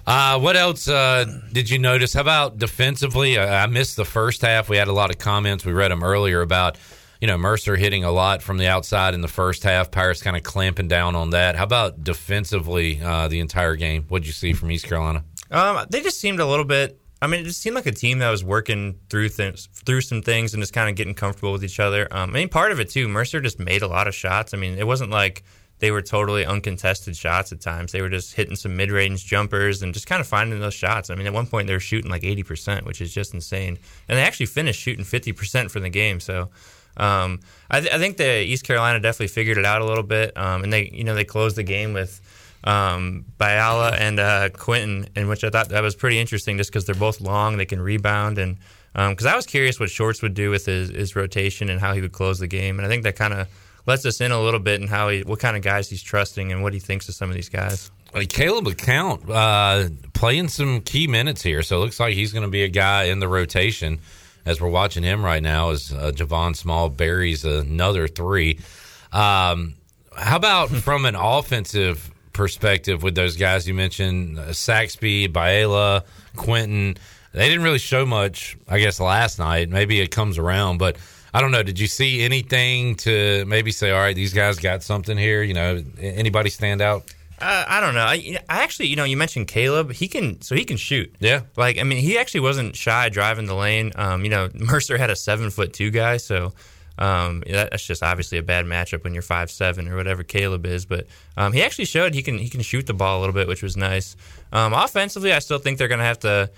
Uh, 0.08 0.40
what 0.40 0.56
else 0.56 0.88
uh, 0.88 1.26
did 1.52 1.70
you 1.70 1.78
notice? 1.78 2.14
How 2.14 2.22
about 2.22 2.58
defensively? 2.58 3.38
I, 3.38 3.64
I 3.64 3.68
missed 3.68 3.96
the 3.96 4.06
first 4.06 4.42
half. 4.42 4.68
We 4.70 4.78
had 4.78 4.88
a 4.88 4.94
lot 4.94 5.12
of 5.12 5.20
comments. 5.20 5.66
We 5.66 5.72
read 5.74 5.92
them 5.92 6.04
earlier 6.04 6.42
about 6.42 6.78
you 7.20 7.28
know 7.28 7.38
Mercer 7.38 7.76
hitting 7.76 8.04
a 8.04 8.12
lot 8.12 8.42
from 8.42 8.58
the 8.58 8.68
outside 8.68 9.14
in 9.14 9.22
the 9.22 9.28
first 9.28 9.64
half. 9.64 9.92
Pirates 9.92 10.22
kind 10.22 10.38
of 10.38 10.44
clamping 10.44 10.88
down 10.88 11.16
on 11.16 11.32
that. 11.32 11.56
How 11.56 11.64
about 11.64 12.04
defensively 12.04 13.02
uh, 13.02 13.28
the 13.28 13.40
entire 13.40 13.76
game? 13.76 14.04
What'd 14.08 14.26
you 14.26 14.34
see 14.34 14.54
from 14.54 14.72
East 14.72 14.86
Carolina? 14.86 15.24
Um, 15.52 15.86
they 15.90 16.02
just 16.02 16.20
seemed 16.20 16.40
a 16.40 16.46
little 16.46 16.66
bit. 16.66 17.02
I 17.22 17.28
mean, 17.28 17.42
it 17.42 17.44
just 17.44 17.60
seemed 17.60 17.76
like 17.76 17.86
a 17.86 17.92
team 17.92 18.20
that 18.20 18.30
was 18.30 18.46
working 18.46 18.98
through 19.10 19.30
through 19.30 20.02
some 20.02 20.22
things, 20.22 20.54
and 20.54 20.64
just 20.64 20.72
kind 20.72 20.90
of 20.90 20.96
getting 20.96 21.14
comfortable 21.14 21.52
with 21.52 21.64
each 21.64 21.80
other. 21.82 22.08
Um, 22.12 22.30
I 22.30 22.34
mean, 22.34 22.50
part 22.50 22.72
of 22.72 22.80
it 22.80 22.90
too. 22.90 23.10
Mercer 23.10 23.42
just 23.42 23.60
made 23.60 23.82
a 23.82 23.88
lot 23.88 24.08
of 24.08 24.16
shots. 24.16 24.54
I 24.54 24.58
mean, 24.58 24.78
it 24.78 24.88
wasn't 24.88 25.12
like 25.12 25.44
they 25.80 25.92
were 25.92 26.02
totally 26.02 26.46
uncontested 26.46 27.18
shots 27.18 27.52
at 27.52 27.60
times. 27.60 27.92
They 27.92 28.02
were 28.02 28.10
just 28.10 28.34
hitting 28.34 28.56
some 28.56 28.76
mid-range 28.78 29.26
jumpers 29.26 29.82
and 29.82 29.94
just 29.94 30.08
kind 30.08 30.22
of 30.22 30.28
finding 30.28 30.60
those 30.60 30.74
shots. 30.74 31.10
I 31.10 31.16
mean, 31.16 31.28
at 31.28 31.34
one 31.34 31.48
point 31.48 31.68
they 31.68 31.74
were 31.74 31.80
shooting 31.82 32.10
like 32.10 32.24
eighty 32.24 32.44
percent, 32.44 32.86
which 32.86 33.02
is 33.02 33.14
just 33.14 33.34
insane. 33.34 33.78
And 34.08 34.18
they 34.18 34.24
actually 34.24 34.46
finished 34.46 34.80
shooting 34.80 35.04
fifty 35.04 35.34
percent 35.34 35.72
for 35.72 35.82
the 35.82 35.90
game. 35.90 36.22
So. 36.22 36.52
Um, 36.98 37.40
I, 37.70 37.80
th- 37.82 37.94
I 37.94 37.98
think 37.98 38.18
the 38.18 38.42
East 38.42 38.66
Carolina 38.66 39.00
definitely 39.00 39.28
figured 39.28 39.58
it 39.58 39.66
out 39.66 39.82
a 39.82 39.86
little 39.86 40.04
bit, 40.04 40.36
um, 40.38 40.64
and 40.64 40.74
they, 40.74 40.90
you 40.92 41.04
know, 41.04 41.16
they 41.16 41.24
closed 41.24 41.56
the 41.56 41.64
game 41.64 41.94
with 41.94 42.20
um, 42.64 43.26
Bayala 43.40 43.98
and 44.00 44.20
uh, 44.20 44.50
Quentin, 44.50 45.08
in 45.16 45.28
which 45.28 45.44
I 45.44 45.50
thought 45.50 45.70
that 45.70 45.82
was 45.82 45.96
pretty 45.96 46.20
interesting, 46.20 46.58
just 46.58 46.72
because 46.72 46.86
they're 46.86 46.96
both 46.96 47.22
long, 47.22 47.58
they 47.58 47.66
can 47.66 47.82
rebound, 47.82 48.38
and 48.38 48.58
because 48.94 49.26
I 49.26 49.36
was 49.36 49.46
curious 49.46 49.80
what 49.80 49.90
Schwartz 49.90 50.22
would 50.22 50.34
do 50.34 50.50
with 50.50 50.66
his, 50.66 50.90
his 50.90 51.16
rotation 51.16 51.70
and 51.70 51.80
how 51.80 51.94
he 51.94 52.02
would 52.02 52.12
close 52.12 52.40
the 52.40 52.48
game, 52.48 52.80
and 52.80 52.86
I 52.86 52.90
think 52.90 53.04
that 53.04 53.16
kind 53.16 53.34
of 53.34 53.48
lets 53.86 54.06
us 54.06 54.20
in 54.22 54.32
a 54.32 54.42
little 54.42 54.60
bit 54.60 54.82
and 54.82 54.90
how 54.90 55.10
he, 55.10 55.22
what 55.22 55.40
kind 55.40 55.56
of 55.56 55.64
guys 55.64 55.90
he's 55.90 56.04
trusting 56.04 56.52
and 56.52 56.62
what 56.62 56.74
he 56.74 56.80
thinks 56.80 57.08
of 57.08 57.16
some 57.16 57.30
of 57.30 57.36
these 57.36 57.50
guys. 57.50 57.92
Caleb 58.28 58.68
account 58.68 59.30
uh, 59.30 59.86
playing 60.14 60.48
some 60.48 60.82
key 60.82 61.08
minutes 61.08 61.42
here, 61.42 61.62
so 61.62 61.78
it 61.78 61.80
looks 61.80 62.00
like 62.00 62.14
he's 62.14 62.34
going 62.34 62.44
to 62.44 62.50
be 62.50 62.64
a 62.64 62.68
guy 62.70 63.04
in 63.04 63.20
the 63.20 63.28
rotation. 63.28 64.00
As 64.50 64.60
we're 64.60 64.68
watching 64.68 65.04
him 65.04 65.24
right 65.24 65.44
now, 65.44 65.70
as 65.70 65.94
uh, 65.94 66.12
Javon 66.12 66.56
Small 66.56 66.90
buries 66.90 67.46
another 67.46 68.08
three. 68.08 68.60
Um, 69.14 69.76
how 70.18 70.38
about 70.38 70.70
from 70.88 71.06
an 71.06 71.14
offensive 71.14 72.10
perspective 72.34 73.04
with 73.04 73.14
those 73.14 73.38
guys 73.38 73.68
you 73.68 73.76
mentioned, 73.76 74.40
uh, 74.40 74.52
Saxby, 74.52 75.28
Bayala, 75.28 76.04
Quentin? 76.36 76.98
They 77.32 77.48
didn't 77.48 77.64
really 77.64 77.78
show 77.78 78.08
much, 78.08 78.58
I 78.68 78.80
guess, 78.80 79.00
last 79.00 79.38
night. 79.38 79.70
Maybe 79.70 80.00
it 80.00 80.10
comes 80.10 80.40
around, 80.40 80.80
but 80.80 80.98
I 81.32 81.42
don't 81.42 81.52
know. 81.52 81.62
Did 81.62 81.78
you 81.78 81.86
see 81.86 82.24
anything 82.24 82.96
to 82.96 83.46
maybe 83.46 83.72
say, 83.72 83.92
all 83.92 84.00
right, 84.00 84.16
these 84.16 84.34
guys 84.34 84.58
got 84.58 84.82
something 84.82 85.16
here? 85.16 85.44
You 85.44 85.54
know, 85.54 85.84
anybody 86.00 86.50
stand 86.50 86.82
out? 86.82 87.04
Uh, 87.42 87.66
I 87.68 87.80
don't 87.80 87.94
know. 87.94 88.06
I, 88.06 88.38
I 88.50 88.64
actually, 88.64 88.88
you 88.88 88.96
know, 88.96 89.04
you 89.04 89.18
mentioned 89.18 89.48
Caleb. 89.48 89.92
He 89.92 90.08
can, 90.08 90.42
so 90.42 90.56
he 90.56 90.66
can 90.66 90.78
shoot. 90.78 91.16
Yeah. 91.20 91.42
Like, 91.56 91.80
I 91.80 91.84
mean, 91.84 92.00
he 92.00 92.18
actually 92.18 92.42
wasn't 92.42 92.76
shy 92.76 93.10
driving 93.10 93.46
the 93.46 93.56
lane. 93.56 93.92
Um, 93.96 94.24
you 94.24 94.30
know, 94.30 94.50
Mercer 94.54 94.98
had 94.98 95.10
a 95.10 95.16
seven 95.16 95.50
foot 95.50 95.74
two 95.74 95.92
guy, 95.92 96.18
so 96.18 96.54
um, 96.98 97.44
that's 97.48 97.86
just 97.86 98.04
obviously 98.04 98.38
a 98.38 98.44
bad 98.44 98.66
matchup 98.66 99.04
when 99.04 99.14
you're 99.14 99.24
five 99.24 99.50
seven 99.50 99.88
or 99.88 99.96
whatever 99.96 100.24
Caleb 100.24 100.66
is. 100.66 100.86
But 100.86 101.08
um, 101.38 101.54
he 101.54 101.64
actually 101.64 101.86
showed 101.86 102.14
he 102.14 102.22
can 102.22 102.38
he 102.38 102.50
can 102.50 102.62
shoot 102.62 102.86
the 102.86 102.94
ball 102.94 103.20
a 103.20 103.22
little 103.22 103.34
bit, 103.34 103.48
which 103.48 103.64
was 103.64 103.78
nice. 103.78 104.18
Um, 104.52 104.74
offensively, 104.74 105.32
I 105.32 105.40
still 105.40 105.60
think 105.60 105.78
they're 105.78 105.88
going 105.88 106.00
to 106.00 106.06
have 106.06 106.20
to 106.20 106.52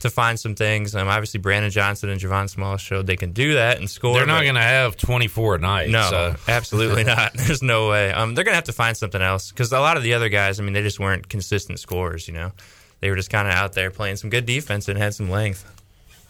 to 0.00 0.10
find 0.10 0.38
some 0.38 0.54
things. 0.54 0.94
Um, 0.94 1.08
obviously, 1.08 1.40
Brandon 1.40 1.70
Johnson 1.70 2.08
and 2.08 2.20
Javon 2.20 2.48
Small 2.48 2.76
showed 2.76 3.06
they 3.06 3.16
can 3.16 3.32
do 3.32 3.54
that 3.54 3.78
and 3.78 3.88
score. 3.88 4.14
They're 4.14 4.26
not 4.26 4.42
going 4.42 4.54
to 4.54 4.60
have 4.60 4.96
24 4.96 5.56
a 5.56 5.58
night. 5.58 5.90
No, 5.90 6.08
so. 6.10 6.36
absolutely 6.46 7.04
not. 7.14 7.32
There's 7.34 7.62
no 7.62 7.90
way. 7.90 8.12
Um, 8.12 8.34
they're 8.34 8.44
going 8.44 8.52
to 8.52 8.56
have 8.56 8.64
to 8.64 8.72
find 8.72 8.96
something 8.96 9.22
else 9.22 9.50
because 9.50 9.72
a 9.72 9.80
lot 9.80 9.96
of 9.96 10.02
the 10.02 10.14
other 10.14 10.28
guys, 10.28 10.60
I 10.60 10.62
mean, 10.62 10.72
they 10.72 10.82
just 10.82 11.00
weren't 11.00 11.28
consistent 11.28 11.80
scorers. 11.80 12.28
You 12.28 12.34
know, 12.34 12.52
they 13.00 13.10
were 13.10 13.16
just 13.16 13.30
kind 13.30 13.48
of 13.48 13.54
out 13.54 13.72
there 13.72 13.90
playing 13.90 14.16
some 14.16 14.30
good 14.30 14.46
defense 14.46 14.88
and 14.88 14.98
had 14.98 15.14
some 15.14 15.30
length. 15.30 15.64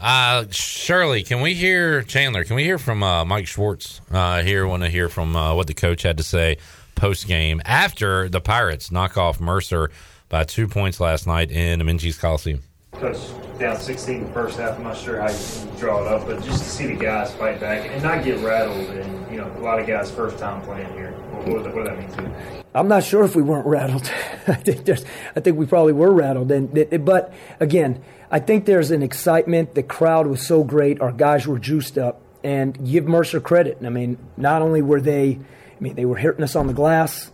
Uh, 0.01 0.45
Shirley, 0.51 1.25
can 1.25 1.41
we 1.41 1.55
hear 1.55 2.03
Chandler? 2.03 2.45
Can 2.45 2.55
we 2.55 2.63
hear 2.63 2.79
from 2.79 3.03
uh, 3.03 3.25
Mike 3.25 3.49
Schwartz 3.49 4.01
uh, 4.13 4.43
here? 4.43 4.67
Want 4.67 4.85
to 4.85 4.89
hear 4.89 5.09
from 5.09 5.35
uh, 5.35 5.55
what 5.55 5.67
the 5.67 5.75
coach 5.75 6.03
had 6.03 6.19
to 6.19 6.23
say 6.23 6.59
post 6.95 7.27
game 7.27 7.61
after 7.65 8.29
the 8.29 8.41
Pirates 8.41 8.91
knock 8.91 9.17
off 9.17 9.41
Mercer 9.41 9.91
by 10.29 10.45
two 10.45 10.69
points 10.69 11.01
last 11.01 11.27
night 11.27 11.51
in 11.51 11.81
Minges 11.81 12.19
Coliseum. 12.19 12.63
Coach 12.93 13.19
down 13.59 13.77
16 13.77 14.25
the 14.25 14.33
first 14.33 14.59
half. 14.59 14.77
I'm 14.77 14.83
not 14.83 14.97
sure 14.97 15.21
how 15.21 15.31
you 15.31 15.79
draw 15.79 16.03
it 16.03 16.09
up, 16.09 16.27
but 16.27 16.43
just 16.43 16.65
to 16.65 16.69
see 16.69 16.87
the 16.87 16.97
guys 16.97 17.33
fight 17.35 17.61
back 17.61 17.89
and 17.89 18.03
not 18.03 18.25
get 18.25 18.41
rattled, 18.41 18.89
and 18.91 19.31
you 19.31 19.39
know, 19.39 19.47
a 19.57 19.61
lot 19.61 19.79
of 19.79 19.87
guys 19.87 20.11
first 20.11 20.39
time 20.39 20.63
playing 20.63 20.93
here. 20.95 21.13
What, 21.13 21.65
that 21.65 21.99
mean 21.99 22.11
to 22.11 22.23
you? 22.23 22.63
I'm 22.75 22.89
not 22.89 23.05
sure 23.05 23.25
if 23.25 23.37
we 23.37 23.43
weren't 23.43 23.67
rattled. 23.67 24.11
I 24.49 24.55
think 24.55 24.85
there's, 24.85 25.05
I 25.37 25.41
think 25.41 25.57
we 25.57 25.67
probably 25.67 25.93
were 25.93 26.13
rattled, 26.13 26.51
and 26.51 27.05
but 27.05 27.33
again, 27.61 28.03
I 28.31 28.41
think 28.41 28.65
there's 28.65 28.91
an 28.91 29.03
excitement. 29.03 29.75
The 29.75 29.83
crowd 29.83 30.27
was 30.27 30.47
so 30.47 30.65
great. 30.65 31.01
Our 31.01 31.13
guys 31.13 31.47
were 31.47 31.59
juiced 31.59 31.99
up, 31.99 32.21
and 32.43 32.91
give 32.91 33.07
Mercer 33.07 33.41
credit. 33.41 33.79
I 33.85 33.91
mean, 33.91 34.19
not 34.37 34.63
only 34.63 34.83
were 34.83 35.01
they, 35.01 35.39
I 35.39 35.81
mean, 35.81 35.95
they 35.95 36.05
were 36.05 36.17
hitting 36.17 36.43
us 36.43 36.57
on 36.57 36.67
the 36.67 36.75
glass. 36.75 37.31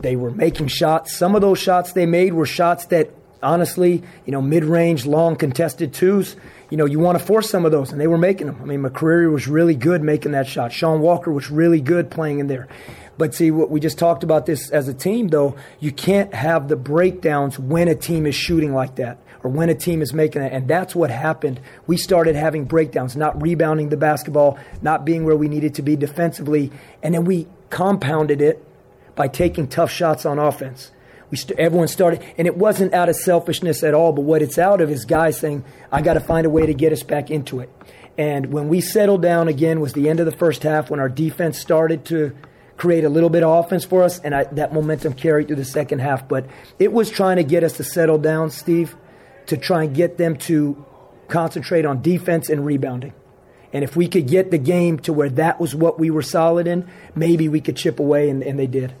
They 0.00 0.16
were 0.16 0.30
making 0.30 0.66
shots. 0.68 1.16
Some 1.16 1.34
of 1.34 1.40
those 1.40 1.58
shots 1.58 1.92
they 1.92 2.06
made 2.06 2.34
were 2.34 2.46
shots 2.46 2.86
that 2.86 3.10
honestly, 3.46 4.02
you 4.24 4.32
know, 4.32 4.42
mid-range, 4.42 5.06
long 5.06 5.36
contested 5.36 5.94
twos, 5.94 6.36
you 6.68 6.76
know, 6.76 6.84
you 6.84 6.98
want 6.98 7.18
to 7.18 7.24
force 7.24 7.48
some 7.48 7.64
of 7.64 7.72
those, 7.72 7.92
and 7.92 8.00
they 8.00 8.08
were 8.08 8.18
making 8.18 8.48
them. 8.48 8.58
I 8.60 8.64
mean, 8.64 8.82
McCreary 8.82 9.32
was 9.32 9.46
really 9.46 9.74
good 9.74 10.02
making 10.02 10.32
that 10.32 10.46
shot. 10.46 10.72
Sean 10.72 11.00
Walker 11.00 11.30
was 11.30 11.50
really 11.50 11.80
good 11.80 12.10
playing 12.10 12.40
in 12.40 12.48
there. 12.48 12.66
But 13.18 13.34
see, 13.34 13.50
what 13.50 13.70
we 13.70 13.80
just 13.80 13.98
talked 13.98 14.24
about 14.24 14.46
this 14.46 14.70
as 14.70 14.88
a 14.88 14.94
team, 14.94 15.28
though, 15.28 15.56
you 15.80 15.92
can't 15.92 16.34
have 16.34 16.68
the 16.68 16.76
breakdowns 16.76 17.58
when 17.58 17.88
a 17.88 17.94
team 17.94 18.26
is 18.26 18.34
shooting 18.34 18.74
like 18.74 18.96
that 18.96 19.18
or 19.42 19.50
when 19.50 19.70
a 19.70 19.74
team 19.74 20.02
is 20.02 20.12
making 20.12 20.42
it. 20.42 20.52
And 20.52 20.68
that's 20.68 20.94
what 20.94 21.10
happened. 21.10 21.60
We 21.86 21.96
started 21.96 22.36
having 22.36 22.64
breakdowns, 22.64 23.16
not 23.16 23.40
rebounding 23.40 23.88
the 23.88 23.96
basketball, 23.96 24.58
not 24.82 25.04
being 25.04 25.24
where 25.24 25.36
we 25.36 25.48
needed 25.48 25.76
to 25.76 25.82
be 25.82 25.96
defensively. 25.96 26.72
And 27.02 27.14
then 27.14 27.24
we 27.24 27.46
compounded 27.70 28.42
it 28.42 28.62
by 29.14 29.28
taking 29.28 29.68
tough 29.68 29.90
shots 29.90 30.26
on 30.26 30.38
offense. 30.38 30.90
We 31.30 31.36
st- 31.36 31.58
everyone 31.58 31.88
started, 31.88 32.22
and 32.38 32.46
it 32.46 32.56
wasn't 32.56 32.94
out 32.94 33.08
of 33.08 33.16
selfishness 33.16 33.82
at 33.82 33.94
all. 33.94 34.12
But 34.12 34.22
what 34.22 34.42
it's 34.42 34.58
out 34.58 34.80
of 34.80 34.90
is 34.90 35.04
guys 35.04 35.38
saying, 35.38 35.64
"I 35.90 36.02
got 36.02 36.14
to 36.14 36.20
find 36.20 36.46
a 36.46 36.50
way 36.50 36.66
to 36.66 36.74
get 36.74 36.92
us 36.92 37.02
back 37.02 37.30
into 37.30 37.60
it." 37.60 37.70
And 38.18 38.52
when 38.52 38.68
we 38.68 38.80
settled 38.80 39.22
down 39.22 39.48
again, 39.48 39.80
was 39.80 39.92
the 39.92 40.08
end 40.08 40.20
of 40.20 40.26
the 40.26 40.32
first 40.32 40.62
half 40.62 40.90
when 40.90 41.00
our 41.00 41.08
defense 41.08 41.58
started 41.58 42.04
to 42.06 42.32
create 42.76 43.04
a 43.04 43.08
little 43.08 43.30
bit 43.30 43.42
of 43.42 43.64
offense 43.64 43.84
for 43.84 44.02
us, 44.02 44.20
and 44.20 44.34
I, 44.34 44.44
that 44.44 44.72
momentum 44.72 45.14
carried 45.14 45.48
through 45.48 45.56
the 45.56 45.64
second 45.64 46.00
half. 46.00 46.28
But 46.28 46.46
it 46.78 46.92
was 46.92 47.10
trying 47.10 47.36
to 47.36 47.44
get 47.44 47.64
us 47.64 47.76
to 47.78 47.84
settle 47.84 48.18
down, 48.18 48.50
Steve, 48.50 48.96
to 49.46 49.56
try 49.56 49.84
and 49.84 49.94
get 49.94 50.18
them 50.18 50.36
to 50.36 50.84
concentrate 51.28 51.84
on 51.84 52.02
defense 52.02 52.48
and 52.48 52.64
rebounding. 52.64 53.12
And 53.72 53.82
if 53.82 53.96
we 53.96 54.08
could 54.08 54.28
get 54.28 54.50
the 54.50 54.58
game 54.58 54.98
to 55.00 55.12
where 55.12 55.28
that 55.30 55.60
was 55.60 55.74
what 55.74 55.98
we 55.98 56.10
were 56.10 56.22
solid 56.22 56.66
in, 56.66 56.88
maybe 57.14 57.48
we 57.48 57.60
could 57.60 57.76
chip 57.76 57.98
away, 57.98 58.30
and, 58.30 58.42
and 58.42 58.58
they 58.58 58.66
did. 58.66 58.94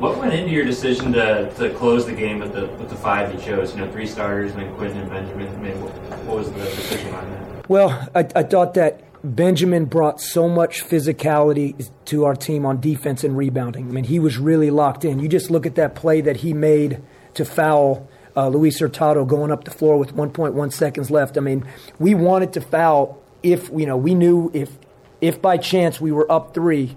What 0.00 0.16
went 0.16 0.32
into 0.32 0.50
your 0.50 0.64
decision 0.64 1.12
to, 1.12 1.52
to 1.58 1.74
close 1.74 2.06
the 2.06 2.14
game 2.14 2.38
with 2.38 2.54
the 2.54 2.66
with 2.66 2.88
the 2.88 2.96
five 2.96 3.34
you 3.34 3.38
chose? 3.38 3.74
You 3.74 3.84
know, 3.84 3.92
three 3.92 4.06
starters, 4.06 4.52
and 4.52 4.62
then 4.62 4.74
Quentin 4.76 4.96
and 4.96 5.10
Benjamin. 5.10 5.46
I 5.46 5.56
mean, 5.58 5.78
what, 5.82 5.92
what 6.24 6.36
was 6.38 6.50
the 6.50 6.58
decision 6.58 7.10
behind 7.10 7.30
that? 7.32 7.68
Well, 7.68 8.08
I, 8.14 8.20
I 8.34 8.42
thought 8.44 8.72
that 8.74 9.02
Benjamin 9.22 9.84
brought 9.84 10.18
so 10.18 10.48
much 10.48 10.82
physicality 10.82 11.90
to 12.06 12.24
our 12.24 12.34
team 12.34 12.64
on 12.64 12.80
defense 12.80 13.24
and 13.24 13.36
rebounding. 13.36 13.90
I 13.90 13.92
mean, 13.92 14.04
he 14.04 14.18
was 14.18 14.38
really 14.38 14.70
locked 14.70 15.04
in. 15.04 15.18
You 15.18 15.28
just 15.28 15.50
look 15.50 15.66
at 15.66 15.74
that 15.74 15.94
play 15.94 16.22
that 16.22 16.38
he 16.38 16.54
made 16.54 17.02
to 17.34 17.44
foul 17.44 18.08
uh, 18.34 18.48
Luis 18.48 18.78
Hurtado 18.78 19.26
going 19.26 19.50
up 19.50 19.64
the 19.64 19.70
floor 19.70 19.98
with 19.98 20.14
1.1 20.14 20.72
seconds 20.72 21.10
left. 21.10 21.36
I 21.36 21.40
mean, 21.40 21.66
we 21.98 22.14
wanted 22.14 22.54
to 22.54 22.62
foul 22.62 23.22
if 23.42 23.68
you 23.68 23.84
know 23.84 23.98
we 23.98 24.14
knew 24.14 24.50
if 24.54 24.78
if 25.20 25.42
by 25.42 25.58
chance 25.58 26.00
we 26.00 26.10
were 26.10 26.30
up 26.32 26.54
three 26.54 26.96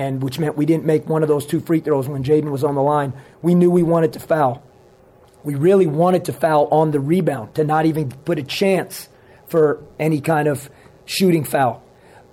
and 0.00 0.22
which 0.22 0.38
meant 0.38 0.56
we 0.56 0.64
didn't 0.64 0.86
make 0.86 1.06
one 1.10 1.22
of 1.22 1.28
those 1.28 1.44
two 1.44 1.60
free 1.60 1.78
throws 1.78 2.08
when 2.08 2.24
Jaden 2.24 2.50
was 2.50 2.64
on 2.64 2.74
the 2.74 2.82
line. 2.82 3.12
We 3.42 3.54
knew 3.54 3.70
we 3.70 3.82
wanted 3.82 4.14
to 4.14 4.18
foul. 4.18 4.62
We 5.44 5.56
really 5.56 5.86
wanted 5.86 6.24
to 6.24 6.32
foul 6.32 6.68
on 6.68 6.90
the 6.90 6.98
rebound 6.98 7.54
to 7.56 7.64
not 7.64 7.84
even 7.84 8.10
put 8.10 8.38
a 8.38 8.42
chance 8.42 9.10
for 9.46 9.84
any 9.98 10.22
kind 10.22 10.48
of 10.48 10.70
shooting 11.04 11.44
foul. 11.44 11.82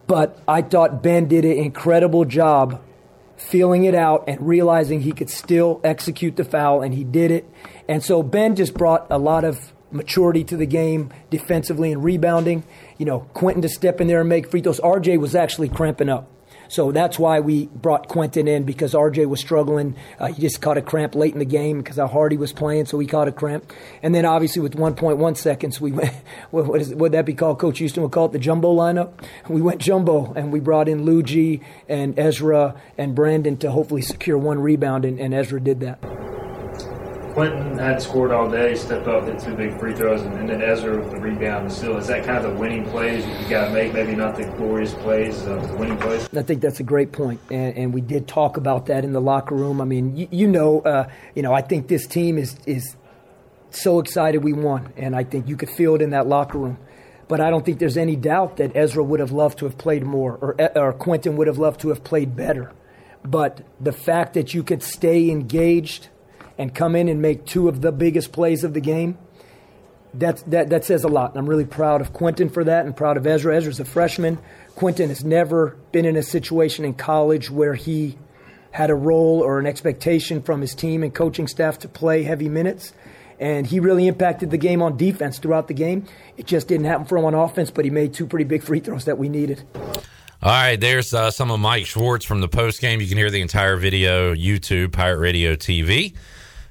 But 0.08 0.42
I 0.48 0.62
thought 0.62 1.04
Ben 1.04 1.28
did 1.28 1.44
an 1.44 1.58
incredible 1.58 2.24
job 2.24 2.82
feeling 3.36 3.84
it 3.84 3.94
out 3.94 4.24
and 4.30 4.48
realizing 4.48 5.02
he 5.02 5.12
could 5.12 5.30
still 5.30 5.82
execute 5.84 6.38
the 6.38 6.46
foul, 6.46 6.82
and 6.82 6.94
he 6.94 7.04
did 7.04 7.32
it. 7.32 7.46
And 7.90 8.02
so 8.02 8.24
Ben 8.24 8.56
just 8.56 8.76
brought 8.76 9.08
a 9.10 9.18
lot 9.18 9.44
of 9.44 9.74
maturity 9.92 10.46
to 10.46 10.56
the 10.56 10.66
game 10.66 11.12
defensively 11.30 11.92
and 11.92 12.02
rebounding. 12.02 12.64
You 12.98 13.08
know, 13.08 13.20
Quentin 13.34 13.62
to 13.64 13.70
step 13.70 14.00
in 14.00 14.08
there 14.08 14.22
and 14.22 14.30
make 14.30 14.50
free 14.50 14.62
throws. 14.62 14.80
RJ 14.80 15.20
was 15.20 15.36
actually 15.36 15.68
cramping 15.68 16.08
up. 16.08 16.32
So 16.68 16.92
that's 16.92 17.18
why 17.20 17.40
we 17.40 17.68
brought 17.68 18.08
Quentin 18.08 18.48
in 18.48 18.64
because 18.64 18.94
RJ 18.94 19.28
was 19.28 19.40
struggling. 19.40 19.96
Uh, 20.20 20.28
he 20.28 20.42
just 20.42 20.62
caught 20.62 20.78
a 20.78 20.82
cramp 20.82 21.16
late 21.16 21.34
in 21.34 21.40
the 21.40 21.46
game 21.46 21.80
because 21.80 21.98
how 21.98 22.08
hard 22.08 22.32
he 22.32 22.38
was 22.38 22.54
playing, 22.54 22.86
so 22.86 23.00
he 23.00 23.08
caught 23.08 23.28
a 23.28 23.32
cramp. 23.32 23.72
And 24.02 24.14
then 24.14 24.26
obviously 24.26 24.62
with 24.62 24.76
1.1 24.76 25.38
seconds, 25.38 25.82
we 25.82 25.92
went. 25.92 26.14
What 26.52 26.68
would 26.68 27.12
that 27.12 27.26
be 27.26 27.34
called? 27.34 27.60
Coach 27.60 27.80
Houston 27.80 28.04
would 28.04 28.12
call 28.12 28.28
it 28.28 28.32
the 28.32 28.40
jumbo 28.40 28.74
lineup. 28.74 29.14
We 29.50 29.62
went 29.62 29.82
jumbo 29.82 30.34
and 30.34 30.52
we 30.52 30.60
brought 30.60 30.88
in 30.88 31.06
Ludgy 31.06 31.62
and 31.90 32.18
Ezra 32.18 32.80
and 32.98 33.16
Brandon 33.16 33.58
to 33.58 33.72
hopefully 33.72 34.02
secure 34.02 34.38
one 34.38 34.60
rebound, 34.60 35.06
and, 35.06 35.20
and 35.20 35.34
Ezra 35.34 35.60
did 35.60 35.82
that. 35.82 36.00
Quentin 37.38 37.78
had 37.78 38.02
scored 38.02 38.32
all 38.32 38.50
day, 38.50 38.74
stepped 38.74 39.08
up, 39.08 39.26
hit 39.26 39.38
two 39.38 39.54
big 39.54 39.80
free 39.80 39.94
throws, 39.94 40.24
and, 40.24 40.34
and 40.40 40.50
then 40.50 40.60
Ezra 40.60 41.00
with 41.00 41.12
the 41.12 41.20
rebound. 41.20 41.72
Still, 41.72 41.96
is 41.98 42.08
that 42.08 42.26
kind 42.26 42.44
of 42.44 42.52
the 42.52 42.60
winning 42.60 42.84
plays 42.86 43.24
you 43.28 43.48
got 43.48 43.66
to 43.66 43.74
make? 43.76 43.94
Maybe 43.94 44.16
not 44.16 44.36
the 44.36 44.46
glorious 44.58 44.96
plays, 44.96 45.46
uh, 45.46 45.64
the 45.68 45.76
winning 45.76 46.00
plays. 46.00 46.28
I 46.36 46.42
think 46.42 46.62
that's 46.62 46.80
a 46.80 46.84
great 46.84 47.12
point, 47.12 47.40
and, 47.52 47.78
and 47.78 47.94
we 47.94 48.02
did 48.02 48.28
talk 48.28 48.58
about 48.58 48.88
that 48.88 49.04
in 49.04 49.14
the 49.14 49.22
locker 49.22 49.54
room. 49.54 49.82
I 49.82 49.86
mean, 49.86 50.18
you, 50.18 50.28
you 50.32 50.48
know, 50.48 50.82
uh, 50.82 51.12
you 51.36 51.44
know, 51.44 51.54
I 51.54 51.62
think 51.62 51.90
this 51.90 52.08
team 52.08 52.40
is 52.40 52.58
is 52.66 52.96
so 53.70 54.00
excited 54.00 54.44
we 54.44 54.54
won, 54.54 54.92
and 54.98 55.16
I 55.16 55.24
think 55.24 55.48
you 55.48 55.58
could 55.58 55.70
feel 55.70 55.94
it 55.94 56.02
in 56.02 56.10
that 56.10 56.26
locker 56.26 56.58
room. 56.58 56.80
But 57.28 57.40
I 57.40 57.52
don't 57.52 57.64
think 57.64 57.78
there's 57.78 57.98
any 57.98 58.16
doubt 58.16 58.58
that 58.58 58.76
Ezra 58.76 59.04
would 59.04 59.20
have 59.20 59.32
loved 59.32 59.60
to 59.60 59.66
have 59.66 59.78
played 59.78 60.04
more, 60.04 60.40
or 60.42 60.72
or 60.76 60.92
Quentin 60.92 61.38
would 61.38 61.46
have 61.46 61.60
loved 61.60 61.82
to 61.82 61.90
have 61.90 62.04
played 62.04 62.36
better. 62.36 62.74
But 63.24 63.62
the 63.80 63.94
fact 63.94 64.34
that 64.34 64.56
you 64.56 64.64
could 64.64 64.82
stay 64.82 65.30
engaged 65.30 66.10
and 66.58 66.74
come 66.74 66.96
in 66.96 67.08
and 67.08 67.22
make 67.22 67.46
two 67.46 67.70
of 67.70 67.82
the 67.82 67.92
biggest 67.92 68.32
plays 68.32 68.64
of 68.64 68.74
the 68.74 68.82
game, 68.82 69.18
that, 70.14 70.44
that, 70.48 70.70
that 70.70 70.86
says 70.86 71.04
a 71.04 71.08
lot. 71.08 71.32
And 71.32 71.40
I'm 71.40 71.50
really 71.50 71.66
proud 71.66 72.02
of 72.02 72.14
Quentin 72.14 72.50
for 72.50 72.64
that 72.64 72.86
and 72.86 72.96
proud 72.96 73.18
of 73.18 73.28
Ezra. 73.28 73.56
Ezra's 73.56 73.80
a 73.80 73.86
freshman. 73.86 74.40
Quentin 74.76 75.10
has 75.10 75.24
never 75.24 75.78
been 75.92 76.06
in 76.06 76.16
a 76.16 76.24
situation 76.24 76.86
in 76.86 76.94
college 76.94 77.50
where 77.50 77.76
he 77.76 78.18
had 78.72 78.90
a 78.90 78.96
role 78.96 79.42
or 79.42 79.60
an 79.60 79.66
expectation 79.66 80.42
from 80.42 80.62
his 80.62 80.76
team 80.76 81.04
and 81.04 81.14
coaching 81.14 81.48
staff 81.48 81.80
to 81.80 81.88
play 81.88 82.24
heavy 82.24 82.50
minutes. 82.50 82.94
And 83.40 83.68
he 83.68 83.80
really 83.80 84.08
impacted 84.08 84.50
the 84.50 84.58
game 84.58 84.82
on 84.82 84.98
defense 84.98 85.38
throughout 85.38 85.68
the 85.68 85.74
game. 85.74 86.06
It 86.38 86.48
just 86.48 86.68
didn't 86.68 86.86
happen 86.86 87.06
for 87.06 87.18
him 87.18 87.26
on 87.26 87.36
offense, 87.36 87.70
but 87.70 87.86
he 87.86 87.92
made 87.92 88.14
two 88.14 88.26
pretty 88.26 88.46
big 88.46 88.64
free 88.64 88.80
throws 88.80 89.06
that 89.06 89.18
we 89.18 89.30
needed. 89.30 89.64
All 90.42 90.52
right, 90.52 90.80
there's 90.80 91.14
uh, 91.14 91.32
some 91.32 91.50
of 91.50 91.60
Mike 91.60 91.86
Schwartz 91.86 92.24
from 92.24 92.42
the 92.42 92.48
post 92.48 92.80
game. 92.80 93.02
You 93.02 93.08
can 93.08 93.18
hear 93.18 93.32
the 93.32 93.42
entire 93.42 93.76
video, 93.76 94.36
YouTube, 94.36 94.92
Pirate 94.92 95.18
Radio 95.18 95.56
TV. 95.56 96.16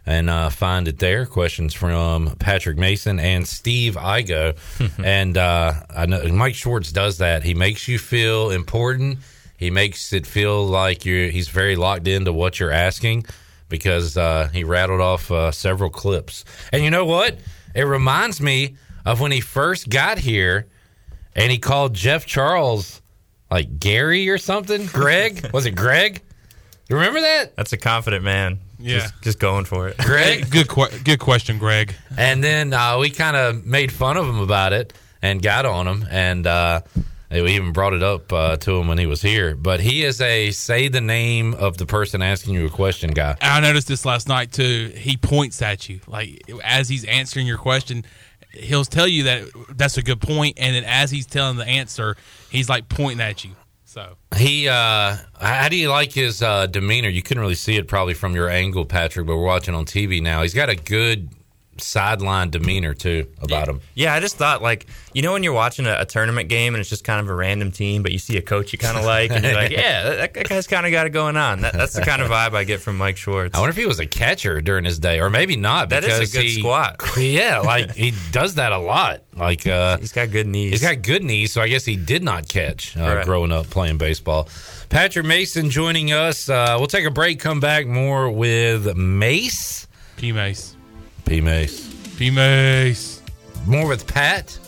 And 0.06 0.30
uh, 0.30 0.48
find 0.50 0.86
it 0.86 1.00
there. 1.00 1.26
Questions 1.26 1.74
from 1.74 2.36
Patrick 2.36 2.78
Mason 2.78 3.18
and 3.18 3.46
Steve 3.46 3.96
Igo. 3.96 4.56
and 5.04 5.36
uh, 5.36 5.74
I 5.94 6.06
know 6.06 6.26
Mike 6.28 6.54
Schwartz 6.54 6.92
does 6.92 7.18
that. 7.18 7.42
He 7.42 7.54
makes 7.54 7.88
you 7.88 7.98
feel 7.98 8.50
important. 8.50 9.18
He 9.58 9.70
makes 9.70 10.12
it 10.12 10.26
feel 10.26 10.64
like 10.64 11.04
you're. 11.04 11.28
He's 11.28 11.48
very 11.48 11.76
locked 11.76 12.06
into 12.06 12.32
what 12.32 12.60
you're 12.60 12.70
asking 12.70 13.26
because 13.68 14.16
uh, 14.16 14.48
he 14.52 14.64
rattled 14.64 15.00
off 15.00 15.30
uh, 15.30 15.50
several 15.50 15.90
clips. 15.90 16.44
And 16.72 16.84
you 16.84 16.90
know 16.90 17.04
what? 17.04 17.36
It 17.74 17.82
reminds 17.82 18.40
me 18.40 18.76
of 19.04 19.20
when 19.20 19.32
he 19.32 19.40
first 19.40 19.88
got 19.88 20.18
here, 20.18 20.66
and 21.34 21.50
he 21.50 21.58
called 21.58 21.94
Jeff 21.94 22.26
Charles 22.26 23.02
like 23.50 23.78
Gary 23.80 24.28
or 24.28 24.38
something. 24.38 24.86
Greg 24.86 25.50
was 25.52 25.66
it 25.66 25.72
Greg? 25.72 26.22
You 26.88 26.96
remember 26.96 27.20
that? 27.20 27.56
That's 27.56 27.72
a 27.72 27.76
confident 27.76 28.24
man. 28.24 28.60
Yeah. 28.78 28.98
Just, 29.00 29.22
just 29.22 29.38
going 29.38 29.64
for 29.64 29.88
it. 29.88 29.98
Greg? 29.98 30.50
good, 30.50 30.68
que- 30.68 30.98
good 31.04 31.18
question, 31.20 31.58
Greg. 31.58 31.94
And 32.16 32.42
then 32.42 32.72
uh, 32.72 32.98
we 32.98 33.10
kind 33.10 33.36
of 33.36 33.64
made 33.64 33.92
fun 33.92 34.16
of 34.16 34.26
him 34.28 34.38
about 34.38 34.72
it 34.72 34.92
and 35.22 35.42
got 35.42 35.66
on 35.66 35.86
him, 35.86 36.06
and 36.10 36.46
uh, 36.46 36.82
we 37.30 37.52
even 37.52 37.72
brought 37.72 37.94
it 37.94 38.02
up 38.02 38.32
uh, 38.32 38.56
to 38.58 38.76
him 38.76 38.88
when 38.88 38.98
he 38.98 39.06
was 39.06 39.22
here. 39.22 39.54
But 39.54 39.80
he 39.80 40.04
is 40.04 40.20
a 40.20 40.50
say 40.52 40.88
the 40.88 41.00
name 41.00 41.54
of 41.54 41.78
the 41.78 41.86
person 41.86 42.22
asking 42.22 42.54
you 42.54 42.66
a 42.66 42.70
question 42.70 43.10
guy. 43.10 43.36
I 43.40 43.60
noticed 43.60 43.88
this 43.88 44.04
last 44.04 44.28
night 44.28 44.52
too. 44.52 44.92
He 44.94 45.16
points 45.16 45.60
at 45.62 45.88
you 45.88 46.00
like 46.06 46.42
as 46.62 46.88
he's 46.88 47.04
answering 47.04 47.46
your 47.46 47.58
question. 47.58 48.04
He'll 48.52 48.84
tell 48.84 49.06
you 49.08 49.24
that 49.24 49.44
that's 49.76 49.98
a 49.98 50.02
good 50.02 50.20
point, 50.20 50.58
and 50.58 50.74
then 50.74 50.84
as 50.84 51.10
he's 51.10 51.26
telling 51.26 51.56
the 51.56 51.66
answer, 51.66 52.16
he's 52.50 52.68
like 52.68 52.88
pointing 52.88 53.20
at 53.20 53.44
you. 53.44 53.50
So 53.96 54.18
He, 54.36 54.68
uh, 54.68 55.16
how 55.40 55.70
do 55.70 55.76
you 55.76 55.88
like 55.88 56.12
his 56.12 56.42
uh, 56.42 56.66
demeanor? 56.66 57.08
You 57.08 57.22
couldn't 57.22 57.40
really 57.40 57.54
see 57.54 57.76
it 57.76 57.88
probably 57.88 58.12
from 58.12 58.34
your 58.34 58.50
angle, 58.50 58.84
Patrick, 58.84 59.26
but 59.26 59.38
we're 59.38 59.46
watching 59.46 59.74
on 59.74 59.86
TV 59.86 60.20
now. 60.22 60.42
He's 60.42 60.52
got 60.52 60.68
a 60.68 60.76
good 60.76 61.30
sideline 61.78 62.50
demeanor 62.50 62.94
too 62.94 63.26
about 63.40 63.68
him. 63.68 63.80
Yeah, 63.94 64.14
I 64.14 64.20
just 64.20 64.36
thought 64.36 64.62
like 64.62 64.86
you 65.12 65.22
know 65.22 65.32
when 65.32 65.42
you're 65.42 65.52
watching 65.52 65.86
a, 65.86 65.96
a 66.00 66.04
tournament 66.04 66.48
game 66.48 66.74
and 66.74 66.80
it's 66.80 66.90
just 66.90 67.04
kind 67.04 67.20
of 67.20 67.28
a 67.28 67.34
random 67.34 67.70
team, 67.70 68.02
but 68.02 68.12
you 68.12 68.18
see 68.18 68.36
a 68.36 68.42
coach 68.42 68.72
you 68.72 68.78
kind 68.78 68.96
of 68.98 69.04
like, 69.04 69.30
and 69.30 69.44
you're 69.44 69.54
like, 69.54 69.70
yeah, 69.72 70.02
that, 70.16 70.34
that 70.34 70.48
guy's 70.48 70.66
kind 70.66 70.84
of 70.86 70.92
got 70.92 71.06
it 71.06 71.10
going 71.10 71.36
on. 71.36 71.60
That, 71.62 71.72
that's 71.72 71.94
the 71.94 72.02
kind 72.02 72.20
of 72.22 72.28
vibe 72.30 72.54
I 72.54 72.64
get 72.64 72.80
from 72.80 72.96
Mike 72.98 73.16
Schwartz. 73.16 73.56
I 73.56 73.60
wonder 73.60 73.70
if 73.70 73.76
he 73.76 73.86
was 73.86 73.98
a 74.00 74.06
catcher 74.06 74.60
during 74.60 74.84
his 74.84 74.98
day, 74.98 75.20
or 75.20 75.30
maybe 75.30 75.56
not. 75.56 75.90
That 75.90 76.04
is 76.04 76.30
a 76.30 76.32
good 76.36 76.44
he- 76.44 76.60
squat. 76.60 77.00
Yeah, 77.16 77.60
like 77.60 77.92
he 77.94 78.12
does 78.30 78.54
that 78.56 78.72
a 78.72 78.78
lot. 78.78 79.22
Like 79.34 79.66
uh, 79.66 79.98
he's 79.98 80.12
got 80.12 80.30
good 80.30 80.46
knees. 80.46 80.70
He's 80.72 80.82
got 80.82 81.02
good 81.02 81.24
knees, 81.24 81.52
so 81.52 81.60
I 81.60 81.68
guess 81.68 81.84
he 81.84 81.96
did 81.96 82.22
not 82.22 82.48
catch 82.48 82.96
uh, 82.96 83.00
Right. 83.00 83.24
growing 83.24 83.52
up 83.52 83.68
playing 83.70 83.98
baseball. 83.98 84.48
Patrick 84.88 85.26
Mason 85.26 85.70
joining 85.70 86.12
us. 86.12 86.48
Uh, 86.48 86.76
we'll 86.78 86.86
take 86.86 87.04
a 87.06 87.10
break. 87.10 87.40
Come 87.40 87.58
back 87.58 87.86
more 87.86 88.30
with 88.30 88.96
Mace. 88.96 89.86
P 90.16 90.30
Mace. 90.32 90.75
P 91.26 91.40
Mace. 91.40 91.92
P 92.16 92.30
Mace. 92.30 93.22
More 93.66 93.86
with 93.88 94.06
Pat. 94.06 94.58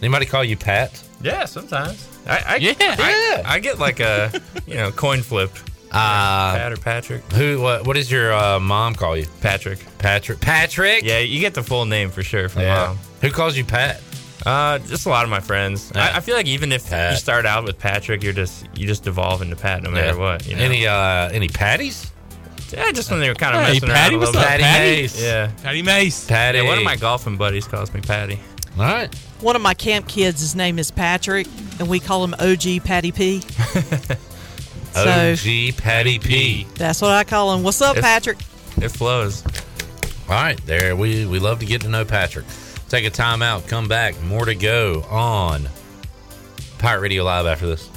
Anybody 0.00 0.26
call 0.26 0.42
you 0.44 0.56
Pat? 0.56 1.02
Yeah, 1.22 1.44
sometimes. 1.44 2.08
I, 2.26 2.42
I 2.46 2.56
Yeah. 2.56 2.74
I, 2.78 3.42
I 3.44 3.58
get 3.60 3.78
like 3.78 4.00
a 4.00 4.32
you 4.66 4.74
know 4.74 4.90
coin 4.90 5.22
flip. 5.22 5.50
Uh, 5.90 6.54
Pat 6.56 6.72
or 6.72 6.76
Patrick. 6.76 7.22
Who? 7.32 7.60
What? 7.60 7.86
What 7.86 7.96
does 7.96 8.10
your 8.10 8.32
uh, 8.32 8.58
mom 8.58 8.94
call 8.94 9.16
you? 9.16 9.26
Patrick. 9.40 9.78
Patrick. 9.98 10.40
Patrick. 10.40 11.04
Yeah, 11.04 11.18
you 11.18 11.38
get 11.40 11.54
the 11.54 11.62
full 11.62 11.84
name 11.84 12.10
for 12.10 12.22
sure 12.22 12.48
from 12.48 12.62
Yeah. 12.62 12.86
mom. 12.88 12.98
Who 13.20 13.30
calls 13.30 13.56
you 13.56 13.64
Pat? 13.64 14.00
Uh, 14.44 14.78
just 14.80 15.06
a 15.06 15.08
lot 15.08 15.22
of 15.24 15.30
my 15.30 15.38
friends. 15.40 15.92
Yeah. 15.94 16.04
I, 16.14 16.16
I 16.16 16.20
feel 16.20 16.34
like 16.34 16.46
even 16.46 16.72
if 16.72 16.88
Pat. 16.88 17.12
you 17.12 17.18
start 17.18 17.46
out 17.46 17.62
with 17.64 17.78
Patrick, 17.78 18.22
you're 18.24 18.32
just 18.32 18.66
you 18.74 18.86
just 18.86 19.04
devolve 19.04 19.42
into 19.42 19.54
Pat 19.54 19.82
no 19.82 19.90
matter 19.90 20.08
Yeah. 20.08 20.14
what. 20.16 20.46
You 20.48 20.56
know? 20.56 20.62
Any 20.64 20.86
uh, 20.86 21.28
any 21.30 21.48
patties? 21.48 22.10
Yeah, 22.72 22.92
just 22.92 23.10
when 23.10 23.20
they 23.20 23.28
were 23.28 23.34
kind 23.34 23.54
of 23.56 23.62
Hey, 23.62 23.74
messing 23.74 23.88
Patty, 23.88 24.14
around 24.14 24.14
a 24.14 24.18
what's 24.18 24.32
little 24.34 24.48
up, 24.48 24.56
bit. 24.56 24.60
Patty? 24.62 24.90
Mace. 25.02 25.22
Yeah. 25.22 25.50
Patty 25.62 25.82
Mace. 25.82 26.26
Patty. 26.26 26.58
Yeah, 26.58 26.64
one 26.64 26.78
of 26.78 26.84
my 26.84 26.96
golfing 26.96 27.36
buddies 27.36 27.66
calls 27.68 27.92
me 27.92 28.00
Patty. 28.00 28.40
All 28.78 28.84
right. 28.84 29.14
One 29.40 29.54
of 29.56 29.62
my 29.62 29.74
camp 29.74 30.08
kids, 30.08 30.40
his 30.40 30.54
name 30.54 30.78
is 30.78 30.90
Patrick, 30.90 31.46
and 31.78 31.88
we 31.88 32.00
call 32.00 32.24
him 32.24 32.34
OG 32.38 32.84
Patty 32.84 33.12
P. 33.12 33.42
So- 34.94 35.32
OG 35.32 35.76
Patty 35.78 36.18
P. 36.18 36.66
That's 36.74 37.00
what 37.00 37.12
I 37.12 37.24
call 37.24 37.54
him. 37.54 37.62
What's 37.62 37.80
up, 37.80 37.96
It's- 37.96 38.04
Patrick? 38.04 38.38
It 38.76 38.90
flows. 38.90 39.42
All 40.28 40.34
right, 40.34 40.58
there 40.66 40.94
we 40.96 41.24
we 41.26 41.38
love 41.38 41.60
to 41.60 41.66
get 41.66 41.80
to 41.82 41.88
know 41.88 42.04
Patrick. 42.04 42.44
Take 42.90 43.06
a 43.06 43.10
time 43.10 43.40
out, 43.42 43.66
come 43.68 43.88
back, 43.88 44.20
more 44.22 44.44
to 44.44 44.54
go 44.54 45.02
on 45.08 45.68
Pirate 46.78 47.00
Radio 47.00 47.24
Live 47.24 47.46
after 47.46 47.66
this. 47.66 47.88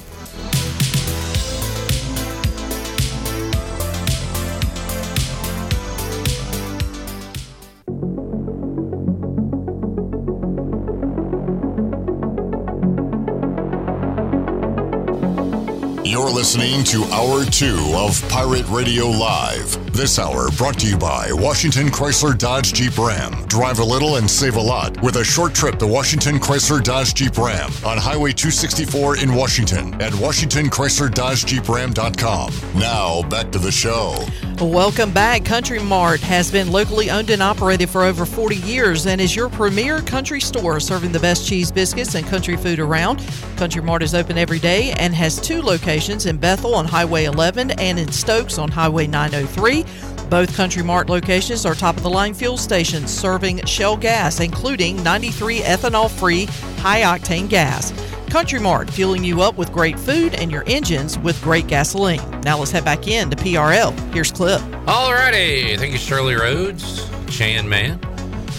You're 16.26 16.34
listening 16.34 16.82
to 16.86 17.04
Hour 17.12 17.44
2 17.44 17.92
of 17.94 18.28
Pirate 18.28 18.66
Radio 18.68 19.06
Live. 19.06 19.85
This 19.96 20.18
hour 20.18 20.50
brought 20.50 20.78
to 20.80 20.86
you 20.86 20.98
by 20.98 21.32
Washington 21.32 21.86
Chrysler 21.86 22.36
Dodge 22.36 22.74
Jeep 22.74 22.98
Ram. 22.98 23.32
Drive 23.46 23.78
a 23.78 23.84
little 23.84 24.16
and 24.16 24.30
save 24.30 24.56
a 24.56 24.60
lot 24.60 25.02
with 25.02 25.16
a 25.16 25.24
short 25.24 25.54
trip 25.54 25.78
to 25.78 25.86
Washington 25.86 26.38
Chrysler 26.38 26.84
Dodge 26.84 27.14
Jeep 27.14 27.38
Ram 27.38 27.70
on 27.82 27.96
Highway 27.96 28.32
264 28.32 29.16
in 29.16 29.34
Washington 29.34 29.94
at 30.02 30.12
WashingtonChryslerDodgeJeepRam.com. 30.12 32.78
Now, 32.78 33.22
back 33.30 33.50
to 33.52 33.58
the 33.58 33.72
show. 33.72 34.22
Welcome 34.60 35.12
back. 35.12 35.46
Country 35.46 35.78
Mart 35.78 36.20
has 36.20 36.50
been 36.50 36.70
locally 36.70 37.10
owned 37.10 37.30
and 37.30 37.42
operated 37.42 37.88
for 37.88 38.04
over 38.04 38.26
40 38.26 38.56
years 38.56 39.06
and 39.06 39.18
is 39.18 39.34
your 39.34 39.48
premier 39.48 40.02
country 40.02 40.40
store 40.40 40.78
serving 40.78 41.12
the 41.12 41.20
best 41.20 41.46
cheese 41.46 41.72
biscuits 41.72 42.14
and 42.14 42.26
country 42.26 42.56
food 42.56 42.80
around. 42.80 43.26
Country 43.56 43.82
Mart 43.82 44.02
is 44.02 44.14
open 44.14 44.36
every 44.36 44.58
day 44.58 44.92
and 44.92 45.14
has 45.14 45.40
two 45.40 45.62
locations 45.62 46.26
in 46.26 46.36
Bethel 46.36 46.74
on 46.74 46.84
Highway 46.84 47.24
11 47.24 47.70
and 47.72 47.98
in 47.98 48.12
Stokes 48.12 48.58
on 48.58 48.70
Highway 48.70 49.06
903. 49.06 49.85
Both 50.28 50.56
Country 50.56 50.82
Mart 50.82 51.08
locations 51.08 51.64
are 51.64 51.74
top 51.74 51.96
of 51.96 52.02
the 52.02 52.10
line 52.10 52.34
fuel 52.34 52.56
stations 52.56 53.12
serving 53.12 53.64
Shell 53.64 53.98
gas, 53.98 54.40
including 54.40 55.00
93 55.04 55.60
ethanol 55.60 56.10
free 56.10 56.46
high 56.78 57.02
octane 57.02 57.48
gas. 57.48 57.92
Country 58.28 58.58
Mart, 58.58 58.90
fueling 58.90 59.22
you 59.22 59.40
up 59.40 59.56
with 59.56 59.70
great 59.72 59.96
food 59.96 60.34
and 60.34 60.50
your 60.50 60.64
engines 60.66 61.16
with 61.16 61.40
great 61.42 61.68
gasoline. 61.68 62.40
Now 62.40 62.58
let's 62.58 62.72
head 62.72 62.84
back 62.84 63.06
in 63.06 63.30
to 63.30 63.36
PRL. 63.36 64.12
Here's 64.12 64.32
Clip. 64.32 64.60
Alrighty, 64.86 65.78
thank 65.78 65.92
you, 65.92 65.98
Shirley 65.98 66.34
Rhodes, 66.34 67.08
Chan 67.30 67.68
Man. 67.68 68.00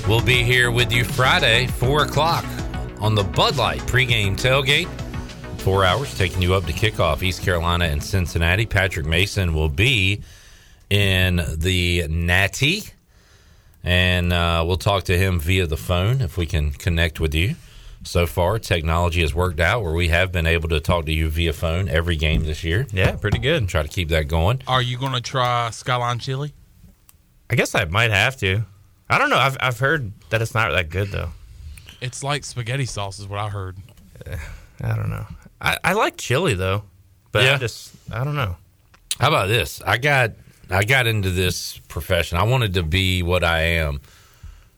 We'll 0.07 0.21
be 0.21 0.43
here 0.43 0.71
with 0.71 0.93
you 0.93 1.03
Friday, 1.03 1.67
four 1.67 2.03
o'clock, 2.03 2.45
on 3.01 3.13
the 3.13 3.25
Bud 3.25 3.57
Light 3.57 3.81
pregame 3.81 4.39
tailgate. 4.39 4.87
Four 5.59 5.83
hours, 5.83 6.17
taking 6.17 6.41
you 6.41 6.53
up 6.53 6.63
to 6.65 6.71
kickoff 6.71 7.21
East 7.21 7.41
Carolina 7.41 7.85
and 7.85 8.01
Cincinnati. 8.01 8.65
Patrick 8.65 9.05
Mason 9.05 9.53
will 9.53 9.67
be 9.67 10.21
in 10.89 11.41
the 11.57 12.07
Natty, 12.07 12.83
and 13.83 14.31
uh, 14.33 14.63
we'll 14.65 14.77
talk 14.77 15.03
to 15.05 15.17
him 15.17 15.39
via 15.39 15.67
the 15.67 15.77
phone 15.77 16.21
if 16.21 16.37
we 16.37 16.45
can 16.45 16.71
connect 16.71 17.19
with 17.19 17.33
you. 17.33 17.55
So 18.03 18.25
far, 18.25 18.57
technology 18.59 19.21
has 19.21 19.33
worked 19.35 19.59
out 19.59 19.83
where 19.83 19.91
we 19.93 20.07
have 20.09 20.31
been 20.31 20.45
able 20.47 20.69
to 20.69 20.79
talk 20.79 21.05
to 21.07 21.11
you 21.11 21.29
via 21.29 21.51
phone 21.51 21.89
every 21.89 22.15
game 22.15 22.45
this 22.45 22.63
year. 22.63 22.87
Yeah, 22.93 23.15
pretty 23.15 23.39
good. 23.39 23.67
Try 23.67 23.81
to 23.83 23.89
keep 23.89 24.09
that 24.09 24.27
going. 24.29 24.61
Are 24.67 24.81
you 24.81 24.97
going 24.97 25.13
to 25.13 25.19
try 25.21 25.69
Skyline 25.71 26.19
Chili? 26.19 26.53
I 27.49 27.55
guess 27.55 27.75
I 27.75 27.85
might 27.85 28.11
have 28.11 28.37
to. 28.37 28.63
I 29.09 29.17
don't 29.17 29.29
know. 29.29 29.37
I've 29.37 29.57
I've 29.59 29.79
heard 29.79 30.11
that 30.29 30.41
it's 30.41 30.53
not 30.53 30.71
that 30.71 30.89
good 30.89 31.09
though. 31.09 31.29
It's 32.01 32.23
like 32.23 32.43
spaghetti 32.43 32.85
sauce, 32.85 33.19
is 33.19 33.27
what 33.27 33.39
I 33.39 33.49
heard. 33.49 33.77
I 34.81 34.95
don't 34.95 35.09
know. 35.09 35.25
I, 35.59 35.77
I 35.83 35.93
like 35.93 36.17
chili 36.17 36.53
though, 36.53 36.83
but 37.31 37.43
Yeah. 37.43 37.55
I 37.55 37.57
just 37.57 37.93
I 38.11 38.23
don't 38.23 38.35
know. 38.35 38.55
How 39.19 39.29
about 39.29 39.47
this? 39.47 39.81
I 39.81 39.97
got 39.97 40.31
I 40.69 40.83
got 40.83 41.07
into 41.07 41.29
this 41.29 41.79
profession. 41.87 42.37
I 42.37 42.43
wanted 42.43 42.73
to 42.75 42.83
be 42.83 43.23
what 43.23 43.43
I 43.43 43.61
am 43.61 44.01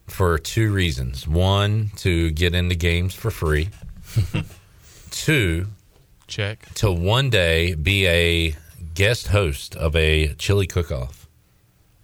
for 0.06 0.38
two 0.38 0.72
reasons. 0.72 1.26
One, 1.26 1.90
to 1.96 2.30
get 2.30 2.54
into 2.54 2.74
games 2.74 3.14
for 3.14 3.30
free. 3.30 3.68
Two, 5.10 5.66
Check. 6.28 6.72
to 6.74 6.90
one 6.92 7.30
day 7.30 7.74
be 7.74 8.06
a 8.06 8.56
guest 8.94 9.28
host 9.28 9.74
of 9.76 9.94
a 9.96 10.34
chili 10.34 10.66
cook-off. 10.66 11.28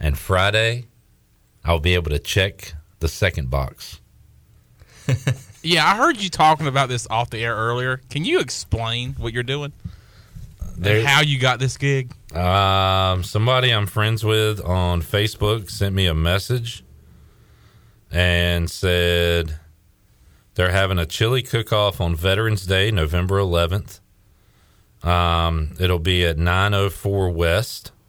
And 0.00 0.18
Friday, 0.18 0.86
I'll 1.64 1.78
be 1.80 1.94
able 1.94 2.10
to 2.10 2.18
check 2.18 2.74
the 3.00 3.08
second 3.08 3.50
box. 3.50 4.00
Yeah, 5.62 5.84
I 5.84 5.96
heard 5.96 6.18
you 6.22 6.28
talking 6.30 6.68
about 6.68 6.88
this 6.88 7.08
off 7.10 7.30
the 7.30 7.38
air 7.38 7.56
earlier. 7.56 8.00
Can 8.08 8.24
you 8.24 8.38
explain 8.38 9.14
what 9.14 9.32
you're 9.32 9.42
doing? 9.42 9.72
There- 10.76 10.98
and 10.98 11.06
how 11.08 11.22
you 11.22 11.40
got 11.40 11.58
this 11.58 11.76
gig? 11.76 12.12
Um, 12.36 13.22
somebody 13.22 13.70
I'm 13.70 13.86
friends 13.86 14.22
with 14.22 14.60
on 14.60 15.00
Facebook 15.00 15.70
sent 15.70 15.94
me 15.94 16.06
a 16.06 16.14
message 16.14 16.84
and 18.10 18.70
said 18.70 19.58
they're 20.54 20.70
having 20.70 20.98
a 20.98 21.06
chili 21.06 21.42
cook 21.42 21.72
off 21.72 21.98
on 21.98 22.14
Veterans 22.14 22.66
Day, 22.66 22.90
November 22.90 23.38
11th. 23.38 24.00
Um, 25.02 25.76
it'll 25.80 25.98
be 25.98 26.26
at 26.26 26.36
904 26.38 27.30
West. 27.30 27.92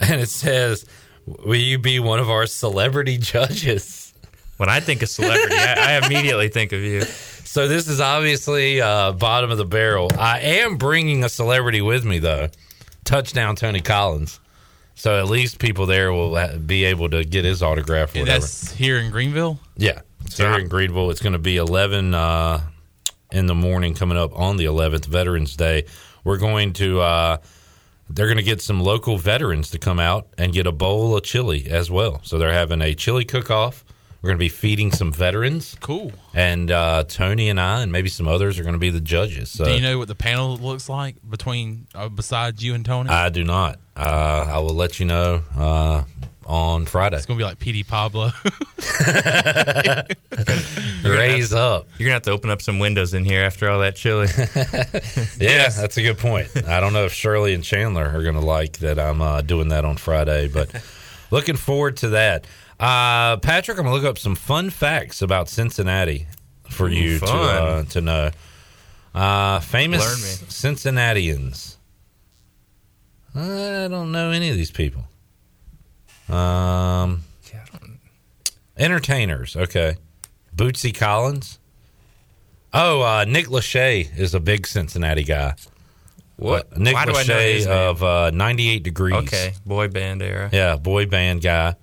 And 0.00 0.20
it 0.20 0.28
says, 0.28 0.86
Will 1.26 1.56
you 1.56 1.76
be 1.76 1.98
one 1.98 2.20
of 2.20 2.30
our 2.30 2.46
celebrity 2.46 3.18
judges? 3.18 4.14
When 4.58 4.68
I 4.68 4.78
think 4.78 5.02
of 5.02 5.08
celebrity, 5.08 5.56
I, 5.56 5.94
I 5.94 6.06
immediately 6.06 6.48
think 6.50 6.70
of 6.72 6.80
you. 6.80 7.02
So 7.02 7.66
this 7.66 7.88
is 7.88 8.00
obviously 8.00 8.80
uh, 8.80 9.12
bottom 9.12 9.50
of 9.50 9.58
the 9.58 9.64
barrel. 9.64 10.08
I 10.16 10.38
am 10.38 10.76
bringing 10.76 11.24
a 11.24 11.28
celebrity 11.28 11.80
with 11.80 12.04
me 12.04 12.20
though. 12.20 12.48
Touchdown 13.08 13.56
Tony 13.56 13.80
Collins. 13.80 14.38
So 14.94 15.18
at 15.18 15.28
least 15.28 15.58
people 15.58 15.86
there 15.86 16.12
will 16.12 16.58
be 16.58 16.84
able 16.84 17.08
to 17.08 17.24
get 17.24 17.42
his 17.42 17.62
autograph 17.62 18.14
or 18.14 18.20
whatever. 18.20 18.40
that's 18.40 18.70
here 18.72 18.98
in 18.98 19.10
Greenville. 19.10 19.58
Yeah, 19.78 20.02
it's 20.26 20.36
here 20.36 20.58
in 20.58 20.68
Greenville. 20.68 21.10
It's 21.10 21.22
going 21.22 21.32
to 21.32 21.38
be 21.38 21.56
11 21.56 22.12
uh, 22.12 22.60
in 23.32 23.46
the 23.46 23.54
morning 23.54 23.94
coming 23.94 24.18
up 24.18 24.38
on 24.38 24.58
the 24.58 24.66
11th, 24.66 25.06
Veterans 25.06 25.56
Day. 25.56 25.86
We're 26.22 26.36
going 26.36 26.74
to, 26.74 27.00
uh, 27.00 27.38
they're 28.10 28.26
going 28.26 28.36
to 28.36 28.42
get 28.42 28.60
some 28.60 28.82
local 28.82 29.16
veterans 29.16 29.70
to 29.70 29.78
come 29.78 29.98
out 29.98 30.28
and 30.36 30.52
get 30.52 30.66
a 30.66 30.72
bowl 30.72 31.16
of 31.16 31.22
chili 31.22 31.66
as 31.70 31.90
well. 31.90 32.20
So 32.24 32.36
they're 32.36 32.52
having 32.52 32.82
a 32.82 32.94
chili 32.94 33.24
cook 33.24 33.50
off. 33.50 33.86
We're 34.20 34.28
going 34.30 34.38
to 34.38 34.44
be 34.44 34.48
feeding 34.48 34.90
some 34.90 35.12
veterans. 35.12 35.76
Cool. 35.80 36.10
And 36.34 36.70
uh, 36.72 37.04
Tony 37.06 37.48
and 37.50 37.60
I, 37.60 37.82
and 37.82 37.92
maybe 37.92 38.08
some 38.08 38.26
others, 38.26 38.58
are 38.58 38.62
going 38.64 38.72
to 38.72 38.78
be 38.78 38.90
the 38.90 39.00
judges. 39.00 39.50
So 39.50 39.64
Do 39.64 39.72
you 39.72 39.80
know 39.80 39.96
what 39.98 40.08
the 40.08 40.16
panel 40.16 40.56
looks 40.56 40.88
like 40.88 41.16
between 41.28 41.86
uh, 41.94 42.08
besides 42.08 42.62
you 42.64 42.74
and 42.74 42.84
Tony? 42.84 43.10
I 43.10 43.28
do 43.28 43.44
not. 43.44 43.78
Uh, 43.96 44.46
I 44.48 44.58
will 44.58 44.74
let 44.74 44.98
you 44.98 45.06
know 45.06 45.42
uh, 45.56 46.02
on 46.46 46.86
Friday. 46.86 47.16
it's 47.16 47.26
gonna 47.26 47.38
be 47.38 47.44
like 47.44 47.58
PD 47.58 47.86
Pablo. 47.86 48.30
Raise 51.04 51.52
up. 51.52 51.88
You're 51.98 52.06
gonna 52.06 52.14
have 52.14 52.22
to 52.22 52.30
open 52.30 52.50
up 52.50 52.62
some 52.62 52.78
windows 52.78 53.14
in 53.14 53.24
here 53.24 53.42
after 53.42 53.68
all 53.68 53.80
that 53.80 53.96
chili. 53.96 54.28
Yeah, 55.40 55.68
that's 55.68 55.96
a 55.96 56.02
good 56.02 56.18
point. 56.18 56.48
I 56.66 56.80
don't 56.80 56.92
know 56.92 57.04
if 57.04 57.12
Shirley 57.12 57.54
and 57.54 57.62
Chandler 57.62 58.06
are 58.08 58.22
going 58.22 58.34
to 58.34 58.40
like 58.40 58.78
that 58.78 58.98
I'm 58.98 59.20
uh, 59.22 59.40
doing 59.42 59.68
that 59.68 59.84
on 59.84 59.96
Friday, 59.96 60.48
but 60.48 60.70
looking 61.30 61.56
forward 61.56 61.96
to 61.98 62.08
that. 62.10 62.46
Uh, 62.78 63.36
Patrick, 63.38 63.78
I'm 63.78 63.84
going 63.84 63.96
to 63.96 64.00
look 64.00 64.08
up 64.08 64.18
some 64.18 64.36
fun 64.36 64.70
facts 64.70 65.20
about 65.20 65.48
Cincinnati 65.48 66.26
for 66.68 66.86
Ooh, 66.86 66.92
you 66.92 67.18
to 67.18 67.26
uh, 67.26 67.82
to 67.84 68.00
know. 68.00 68.30
Uh, 69.14 69.58
famous 69.60 70.04
Cincinnatians. 70.48 71.76
I 73.34 73.88
don't 73.90 74.12
know 74.12 74.30
any 74.30 74.50
of 74.50 74.56
these 74.56 74.70
people. 74.70 75.04
Um, 76.28 77.22
entertainers. 78.76 79.56
Okay, 79.56 79.96
Bootsy 80.54 80.94
Collins. 80.94 81.58
Oh, 82.72 83.00
uh, 83.00 83.24
Nick 83.24 83.46
Lachey 83.46 84.16
is 84.16 84.34
a 84.34 84.40
big 84.40 84.66
Cincinnati 84.66 85.24
guy. 85.24 85.54
What? 86.36 86.72
Uh, 86.72 86.78
Nick 86.78 86.94
Why 86.94 87.06
do 87.06 87.12
I 87.12 87.24
know 87.24 87.34
Lachey 87.34 87.54
his 87.54 87.66
name? 87.66 87.74
of 87.74 88.02
uh, 88.02 88.30
98 88.30 88.82
Degrees. 88.82 89.14
Okay, 89.14 89.54
boy 89.66 89.88
band 89.88 90.22
era. 90.22 90.50
Yeah, 90.52 90.76
boy 90.76 91.06
band 91.06 91.42
guy. 91.42 91.74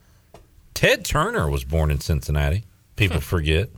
Ted 0.76 1.04
Turner 1.04 1.50
was 1.50 1.64
born 1.64 1.90
in 1.90 2.00
Cincinnati. 2.00 2.66
People 2.96 3.20
forget. 3.22 3.70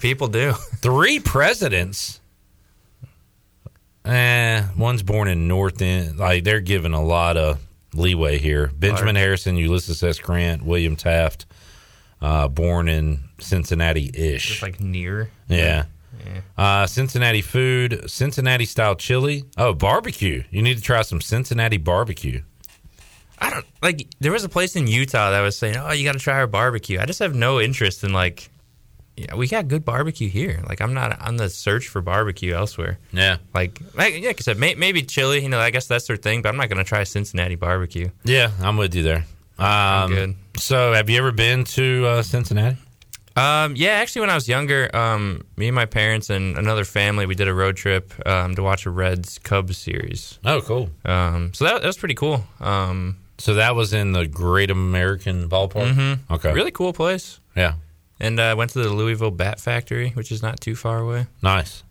People 0.00 0.28
do. 0.28 0.52
Three 0.52 1.20
presidents. 1.20 2.20
Eh, 4.04 4.64
one's 4.78 5.02
born 5.02 5.28
in 5.28 5.46
North 5.48 5.78
Bend. 5.78 6.16
Like 6.18 6.44
they're 6.44 6.60
given 6.60 6.94
a 6.94 7.04
lot 7.04 7.36
of 7.36 7.58
leeway 7.92 8.38
here. 8.38 8.68
Benjamin 8.68 9.16
Harrison, 9.16 9.56
Ulysses 9.56 10.02
S. 10.02 10.18
Grant, 10.18 10.62
William 10.62 10.96
Taft, 10.96 11.44
uh, 12.22 12.48
born 12.48 12.88
in 12.88 13.20
Cincinnati 13.38 14.10
ish. 14.14 14.62
Like 14.62 14.80
near. 14.80 15.30
Yeah. 15.48 15.84
Yeah. 16.24 16.40
Uh, 16.56 16.86
Cincinnati 16.86 17.42
food, 17.42 18.10
Cincinnati 18.10 18.64
style 18.64 18.94
chili. 18.94 19.44
Oh, 19.56 19.74
barbecue. 19.74 20.42
You 20.50 20.62
need 20.62 20.76
to 20.76 20.82
try 20.82 21.02
some 21.02 21.20
Cincinnati 21.20 21.76
barbecue. 21.76 22.42
I 23.40 23.50
don't 23.50 23.66
like. 23.82 24.08
There 24.20 24.32
was 24.32 24.44
a 24.44 24.48
place 24.48 24.76
in 24.76 24.86
Utah 24.86 25.30
that 25.30 25.40
was 25.40 25.56
saying, 25.56 25.76
"Oh, 25.76 25.92
you 25.92 26.04
got 26.04 26.12
to 26.12 26.18
try 26.18 26.34
our 26.34 26.46
barbecue." 26.46 26.98
I 26.98 27.06
just 27.06 27.18
have 27.20 27.34
no 27.34 27.60
interest 27.60 28.04
in 28.04 28.12
like. 28.12 28.50
Yeah, 29.16 29.34
we 29.34 29.48
got 29.48 29.66
good 29.66 29.84
barbecue 29.84 30.28
here. 30.28 30.62
Like, 30.68 30.80
I'm 30.80 30.94
not 30.94 31.20
on 31.20 31.38
the 31.38 31.50
search 31.50 31.88
for 31.88 32.00
barbecue 32.00 32.54
elsewhere. 32.54 33.00
Yeah. 33.12 33.38
Like, 33.52 33.80
like, 33.94 34.14
yeah, 34.14 34.28
like 34.28 34.40
I 34.40 34.42
said, 34.42 34.58
may, 34.58 34.76
maybe 34.76 35.02
chili. 35.02 35.42
You 35.42 35.48
know, 35.48 35.58
I 35.58 35.70
guess 35.70 35.88
that's 35.88 36.06
their 36.06 36.16
thing. 36.16 36.40
But 36.40 36.50
I'm 36.50 36.56
not 36.56 36.68
going 36.68 36.78
to 36.78 36.84
try 36.84 37.02
Cincinnati 37.02 37.56
barbecue. 37.56 38.10
Yeah, 38.22 38.52
I'm 38.60 38.76
with 38.76 38.94
you 38.94 39.02
there. 39.02 39.24
Um, 39.58 40.10
good. 40.10 40.36
So, 40.58 40.92
have 40.92 41.10
you 41.10 41.18
ever 41.18 41.32
been 41.32 41.64
to 41.64 42.06
uh, 42.06 42.22
Cincinnati? 42.22 42.76
Um, 43.38 43.74
yeah, 43.76 43.90
actually, 43.90 44.20
when 44.20 44.30
I 44.30 44.34
was 44.34 44.48
younger, 44.48 44.94
um, 44.94 45.44
me 45.56 45.68
and 45.68 45.74
my 45.74 45.86
parents 45.86 46.28
and 46.28 46.58
another 46.58 46.84
family, 46.84 47.24
we 47.24 47.36
did 47.36 47.46
a 47.46 47.54
road 47.54 47.76
trip 47.76 48.12
um, 48.26 48.56
to 48.56 48.62
watch 48.62 48.84
a 48.84 48.90
Reds 48.90 49.38
Cubs 49.38 49.78
series. 49.78 50.38
Oh, 50.44 50.60
cool. 50.60 50.90
Um, 51.04 51.54
so 51.54 51.64
that, 51.64 51.82
that 51.82 51.86
was 51.86 51.96
pretty 51.96 52.14
cool. 52.14 52.44
So 53.38 53.54
that 53.54 53.74
was 53.76 53.92
in 53.92 54.12
the 54.12 54.26
Great 54.26 54.70
American 54.70 55.48
Ballpark. 55.48 55.94
Mhm. 55.94 56.18
Okay, 56.30 56.52
really 56.52 56.70
cool 56.72 56.92
place. 56.92 57.40
Yeah, 57.56 57.74
and 58.20 58.40
I 58.40 58.50
uh, 58.50 58.56
went 58.56 58.70
to 58.72 58.82
the 58.82 58.90
Louisville 58.90 59.30
Bat 59.30 59.60
Factory, 59.60 60.10
which 60.10 60.30
is 60.32 60.42
not 60.42 60.60
too 60.60 60.74
far 60.74 60.98
away. 60.98 61.26
nice. 61.42 61.84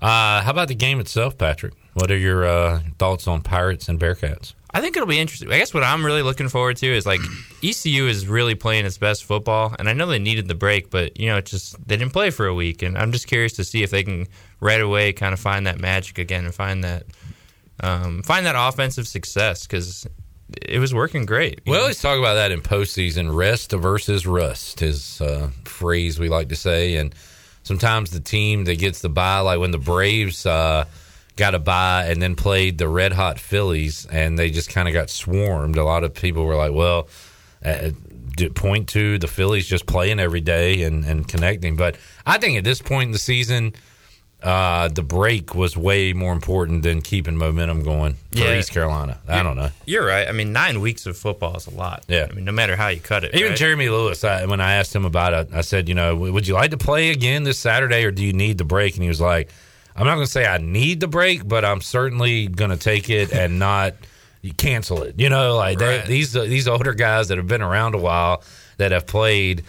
Uh, 0.00 0.42
how 0.42 0.50
about 0.50 0.68
the 0.68 0.74
game 0.74 1.00
itself, 1.00 1.38
Patrick? 1.38 1.72
What 1.94 2.10
are 2.10 2.18
your 2.18 2.44
uh, 2.46 2.80
thoughts 2.98 3.26
on 3.26 3.40
Pirates 3.40 3.88
and 3.88 3.98
Bearcats? 3.98 4.52
I 4.74 4.82
think 4.82 4.94
it'll 4.94 5.08
be 5.08 5.18
interesting. 5.18 5.50
I 5.50 5.56
guess 5.56 5.72
what 5.72 5.82
I'm 5.82 6.04
really 6.04 6.20
looking 6.20 6.50
forward 6.50 6.76
to 6.78 6.86
is 6.86 7.06
like 7.06 7.20
ECU 7.64 8.06
is 8.06 8.28
really 8.28 8.54
playing 8.54 8.84
its 8.84 8.98
best 8.98 9.24
football, 9.24 9.74
and 9.78 9.88
I 9.88 9.94
know 9.94 10.04
they 10.06 10.18
needed 10.18 10.48
the 10.48 10.54
break, 10.54 10.90
but 10.90 11.18
you 11.18 11.28
know, 11.28 11.38
it's 11.38 11.50
just 11.50 11.76
they 11.88 11.96
didn't 11.96 12.12
play 12.12 12.28
for 12.28 12.46
a 12.46 12.54
week, 12.54 12.82
and 12.82 12.96
I'm 12.98 13.10
just 13.10 13.26
curious 13.26 13.54
to 13.54 13.64
see 13.64 13.82
if 13.82 13.90
they 13.90 14.02
can 14.02 14.26
right 14.60 14.80
away 14.82 15.14
kind 15.14 15.32
of 15.32 15.40
find 15.40 15.66
that 15.66 15.80
magic 15.80 16.18
again 16.18 16.44
and 16.44 16.54
find 16.54 16.84
that 16.84 17.04
um, 17.80 18.22
find 18.22 18.44
that 18.44 18.54
offensive 18.56 19.08
success 19.08 19.66
because 19.66 20.06
it 20.62 20.78
was 20.78 20.94
working 20.94 21.26
great. 21.26 21.60
We 21.66 21.76
always 21.76 22.00
talk 22.00 22.18
about 22.18 22.34
that 22.34 22.52
in 22.52 22.60
postseason 22.60 23.34
rest 23.34 23.72
versus 23.72 24.26
rust 24.26 24.82
is 24.82 25.20
a 25.20 25.50
phrase 25.64 26.18
we 26.18 26.28
like 26.28 26.48
to 26.50 26.56
say. 26.56 26.96
And 26.96 27.14
sometimes 27.62 28.10
the 28.10 28.20
team 28.20 28.64
that 28.64 28.78
gets 28.78 29.00
the 29.00 29.08
bye, 29.08 29.40
like 29.40 29.58
when 29.58 29.72
the 29.72 29.78
Braves 29.78 30.46
uh, 30.46 30.84
got 31.36 31.54
a 31.54 31.58
bye 31.58 32.06
and 32.06 32.22
then 32.22 32.36
played 32.36 32.78
the 32.78 32.88
red 32.88 33.12
hot 33.12 33.40
Phillies 33.40 34.06
and 34.06 34.38
they 34.38 34.50
just 34.50 34.70
kind 34.70 34.86
of 34.86 34.94
got 34.94 35.10
swarmed, 35.10 35.76
a 35.76 35.84
lot 35.84 36.04
of 36.04 36.14
people 36.14 36.44
were 36.44 36.56
like, 36.56 36.72
well, 36.72 37.08
uh, 37.64 37.90
point 38.54 38.88
to 38.90 39.18
the 39.18 39.26
Phillies 39.26 39.66
just 39.66 39.86
playing 39.86 40.20
every 40.20 40.40
day 40.40 40.82
and, 40.82 41.04
and 41.04 41.26
connecting. 41.26 41.74
But 41.74 41.96
I 42.24 42.38
think 42.38 42.58
at 42.58 42.64
this 42.64 42.80
point 42.80 43.08
in 43.08 43.12
the 43.12 43.18
season, 43.18 43.74
uh, 44.46 44.86
the 44.88 45.02
break 45.02 45.54
was 45.56 45.76
way 45.76 46.12
more 46.12 46.32
important 46.32 46.84
than 46.84 47.02
keeping 47.02 47.36
momentum 47.36 47.82
going 47.82 48.14
for 48.30 48.38
Yeah. 48.38 48.58
East 48.58 48.70
Carolina. 48.70 49.18
I 49.26 49.42
don't 49.42 49.56
know. 49.56 49.70
You're 49.86 50.06
right. 50.06 50.28
I 50.28 50.32
mean, 50.32 50.52
nine 50.52 50.80
weeks 50.80 51.04
of 51.06 51.16
football 51.18 51.56
is 51.56 51.66
a 51.66 51.70
lot. 51.74 52.04
Yeah. 52.06 52.28
I 52.30 52.32
mean, 52.34 52.44
no 52.44 52.52
matter 52.52 52.76
how 52.76 52.88
you 52.88 53.00
cut 53.00 53.24
it. 53.24 53.34
Even 53.34 53.48
right? 53.50 53.58
Jeremy 53.58 53.88
Lewis, 53.88 54.22
I, 54.22 54.46
when 54.46 54.60
I 54.60 54.74
asked 54.74 54.94
him 54.94 55.04
about 55.04 55.32
it, 55.32 55.48
I 55.52 55.62
said, 55.62 55.88
you 55.88 55.96
know, 55.96 56.14
would 56.14 56.46
you 56.46 56.54
like 56.54 56.70
to 56.70 56.78
play 56.78 57.10
again 57.10 57.42
this 57.42 57.58
Saturday 57.58 58.04
or 58.04 58.12
do 58.12 58.22
you 58.24 58.32
need 58.32 58.58
the 58.58 58.64
break? 58.64 58.94
And 58.94 59.02
he 59.02 59.08
was 59.08 59.20
like, 59.20 59.50
I'm 59.96 60.06
not 60.06 60.14
going 60.14 60.26
to 60.26 60.30
say 60.32 60.46
I 60.46 60.58
need 60.58 61.00
the 61.00 61.08
break, 61.08 61.46
but 61.48 61.64
I'm 61.64 61.80
certainly 61.80 62.46
going 62.46 62.70
to 62.70 62.76
take 62.76 63.10
it 63.10 63.32
and 63.32 63.58
not 63.68 63.94
cancel 64.58 65.02
it. 65.02 65.16
You 65.18 65.28
know, 65.28 65.56
like 65.56 65.78
they, 65.78 65.98
Right. 65.98 66.06
these 66.06 66.32
these 66.34 66.68
older 66.68 66.94
guys 66.94 67.28
that 67.28 67.38
have 67.38 67.48
been 67.48 67.62
around 67.62 67.96
a 67.96 67.98
while 67.98 68.44
that 68.76 68.92
have 68.92 69.06
played, 69.06 69.64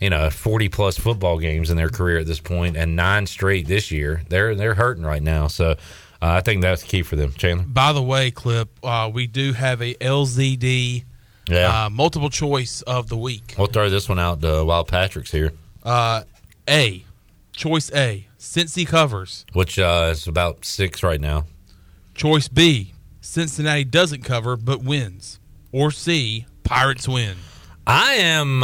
you 0.00 0.10
know, 0.10 0.30
40 0.30 0.68
plus 0.68 0.98
football 0.98 1.38
games 1.38 1.70
in 1.70 1.76
their 1.76 1.88
career 1.88 2.18
at 2.18 2.26
this 2.26 2.40
point 2.40 2.76
and 2.76 2.94
nine 2.96 3.26
straight 3.26 3.66
this 3.66 3.90
year. 3.90 4.22
They're 4.28 4.54
they're 4.54 4.74
hurting 4.74 5.04
right 5.04 5.22
now. 5.22 5.46
So 5.48 5.70
uh, 5.72 5.76
I 6.20 6.40
think 6.40 6.62
that's 6.62 6.82
key 6.82 7.02
for 7.02 7.16
them. 7.16 7.32
Chandler. 7.32 7.64
By 7.66 7.92
the 7.92 8.02
way, 8.02 8.30
Clip, 8.30 8.68
uh, 8.82 9.10
we 9.12 9.26
do 9.26 9.52
have 9.52 9.80
a 9.82 9.94
LZD 9.94 11.04
Yeah. 11.48 11.86
uh, 11.86 11.90
multiple 11.90 12.30
choice 12.30 12.82
of 12.82 13.08
the 13.08 13.16
week. 13.16 13.54
We'll 13.58 13.66
throw 13.68 13.88
this 13.90 14.08
one 14.08 14.18
out 14.18 14.42
uh, 14.44 14.62
while 14.64 14.84
Patrick's 14.84 15.30
here, 15.32 15.52
Uh, 15.82 16.22
a, 16.68 17.04
choice 17.52 17.90
A, 17.94 18.26
Cincy 18.38 18.86
covers. 18.86 19.44
which 19.52 19.78
uh, 19.78 20.08
is 20.12 20.26
about 20.26 20.64
six 20.64 21.02
right 21.02 21.20
now. 21.20 21.44
Choice 22.14 22.48
B, 22.48 22.92
Cincinnati 23.20 23.84
doesn't 23.84 24.24
cover 24.24 24.56
but 24.56 24.82
wins. 24.82 25.38
Or 25.72 25.90
C, 25.90 26.46
Pirates 26.64 27.06
win. 27.08 27.36
I 27.86 28.14
am. 28.14 28.62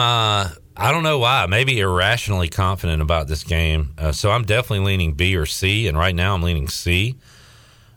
I 0.77 0.91
don't 0.93 1.03
know 1.03 1.19
why. 1.19 1.47
Maybe 1.47 1.79
irrationally 1.79 2.49
confident 2.49 3.01
about 3.01 3.29
this 3.29 3.45
game. 3.45 3.95
Uh, 3.97 4.13
so 4.13 4.31
I'm 4.31 4.45
definitely 4.45 4.85
leaning 4.85 5.13
B 5.13 5.37
or 5.37 5.47
C, 5.47 5.87
and 5.87 5.97
right 5.97 6.15
now 6.15 6.35
I'm 6.35 6.43
leaning 6.43 6.69
C. 6.69 7.17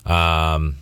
Um, 0.06 0.78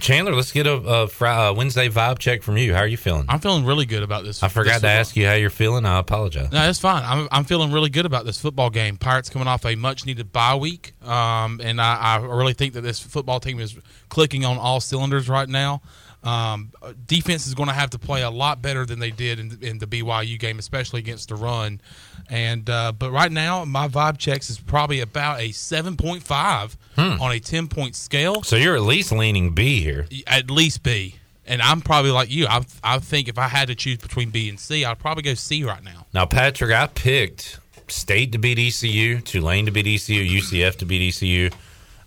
Chandler, 0.00 0.34
let's 0.34 0.52
get 0.52 0.66
a, 0.66 0.74
a 0.74 1.04
uh, 1.04 1.52
Wednesday 1.54 1.88
vibe 1.88 2.18
check 2.18 2.42
from 2.42 2.56
you. 2.56 2.72
How 2.72 2.80
are 2.80 2.86
you 2.86 2.96
feeling? 2.96 3.24
I'm 3.28 3.40
feeling 3.40 3.64
really 3.64 3.84
good 3.86 4.02
about 4.02 4.24
this. 4.24 4.42
I 4.42 4.48
forgot 4.48 4.74
this 4.74 4.82
to 4.82 4.88
ask 4.88 5.16
you 5.16 5.26
how 5.26 5.34
you're 5.34 5.50
feeling. 5.50 5.84
I 5.84 5.98
apologize. 5.98 6.52
No, 6.52 6.58
that's 6.58 6.78
fine. 6.78 7.02
I'm, 7.04 7.26
I'm 7.32 7.44
feeling 7.44 7.72
really 7.72 7.90
good 7.90 8.06
about 8.06 8.24
this 8.24 8.38
football 8.38 8.70
game. 8.70 8.96
Pirates 8.96 9.28
coming 9.28 9.48
off 9.48 9.64
a 9.64 9.74
much 9.74 10.06
needed 10.06 10.32
bye 10.32 10.54
week, 10.54 10.92
um, 11.02 11.60
and 11.62 11.80
I, 11.80 11.96
I 11.96 12.16
really 12.18 12.52
think 12.52 12.74
that 12.74 12.82
this 12.82 13.00
football 13.00 13.40
team 13.40 13.58
is 13.58 13.76
clicking 14.08 14.44
on 14.44 14.56
all 14.56 14.80
cylinders 14.80 15.28
right 15.28 15.48
now. 15.48 15.82
Um, 16.24 16.72
defense 17.06 17.46
is 17.46 17.54
going 17.54 17.68
to 17.68 17.74
have 17.74 17.90
to 17.90 17.98
play 17.98 18.22
a 18.22 18.30
lot 18.30 18.60
better 18.60 18.84
than 18.84 18.98
they 18.98 19.10
did 19.12 19.38
in, 19.38 19.58
in 19.62 19.78
the 19.78 19.86
BYU 19.86 20.38
game, 20.38 20.58
especially 20.58 20.98
against 20.98 21.28
the 21.28 21.36
run. 21.36 21.80
And 22.28 22.68
uh, 22.68 22.92
but 22.92 23.10
right 23.12 23.30
now, 23.30 23.64
my 23.64 23.86
vibe 23.88 24.18
checks 24.18 24.50
is 24.50 24.58
probably 24.58 25.00
about 25.00 25.40
a 25.40 25.52
seven 25.52 25.96
point 25.96 26.22
five 26.22 26.76
Hmm. 26.96 27.20
on 27.22 27.30
a 27.32 27.38
ten 27.40 27.68
point 27.68 27.94
scale. 27.94 28.42
So 28.42 28.56
you're 28.56 28.74
at 28.74 28.82
least 28.82 29.12
leaning 29.12 29.50
B 29.54 29.80
here. 29.80 30.06
At 30.26 30.50
least 30.50 30.82
B. 30.82 31.14
And 31.46 31.62
I'm 31.62 31.80
probably 31.80 32.10
like 32.10 32.30
you. 32.30 32.46
I 32.46 32.62
I 32.82 32.98
think 32.98 33.28
if 33.28 33.38
I 33.38 33.46
had 33.48 33.68
to 33.68 33.74
choose 33.74 33.98
between 33.98 34.30
B 34.30 34.48
and 34.48 34.58
C, 34.60 34.84
I'd 34.84 34.98
probably 34.98 35.22
go 35.22 35.34
C 35.34 35.62
right 35.64 35.82
now. 35.82 36.06
Now, 36.12 36.26
Patrick, 36.26 36.72
I 36.72 36.88
picked 36.88 37.60
State 37.86 38.32
to 38.32 38.38
beat 38.38 38.58
ECU, 38.58 39.20
Tulane 39.20 39.64
to 39.64 39.70
beat 39.70 39.86
ECU, 39.86 40.22
UCF 40.40 40.76
to 40.78 40.84
beat 40.84 41.08
ECU. 41.08 41.48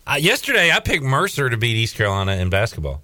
Uh, 0.06 0.18
yesterday, 0.20 0.70
I 0.72 0.80
picked 0.80 1.04
Mercer 1.04 1.50
to 1.50 1.58
beat 1.58 1.76
East 1.76 1.96
Carolina 1.96 2.34
in 2.34 2.50
basketball. 2.52 3.02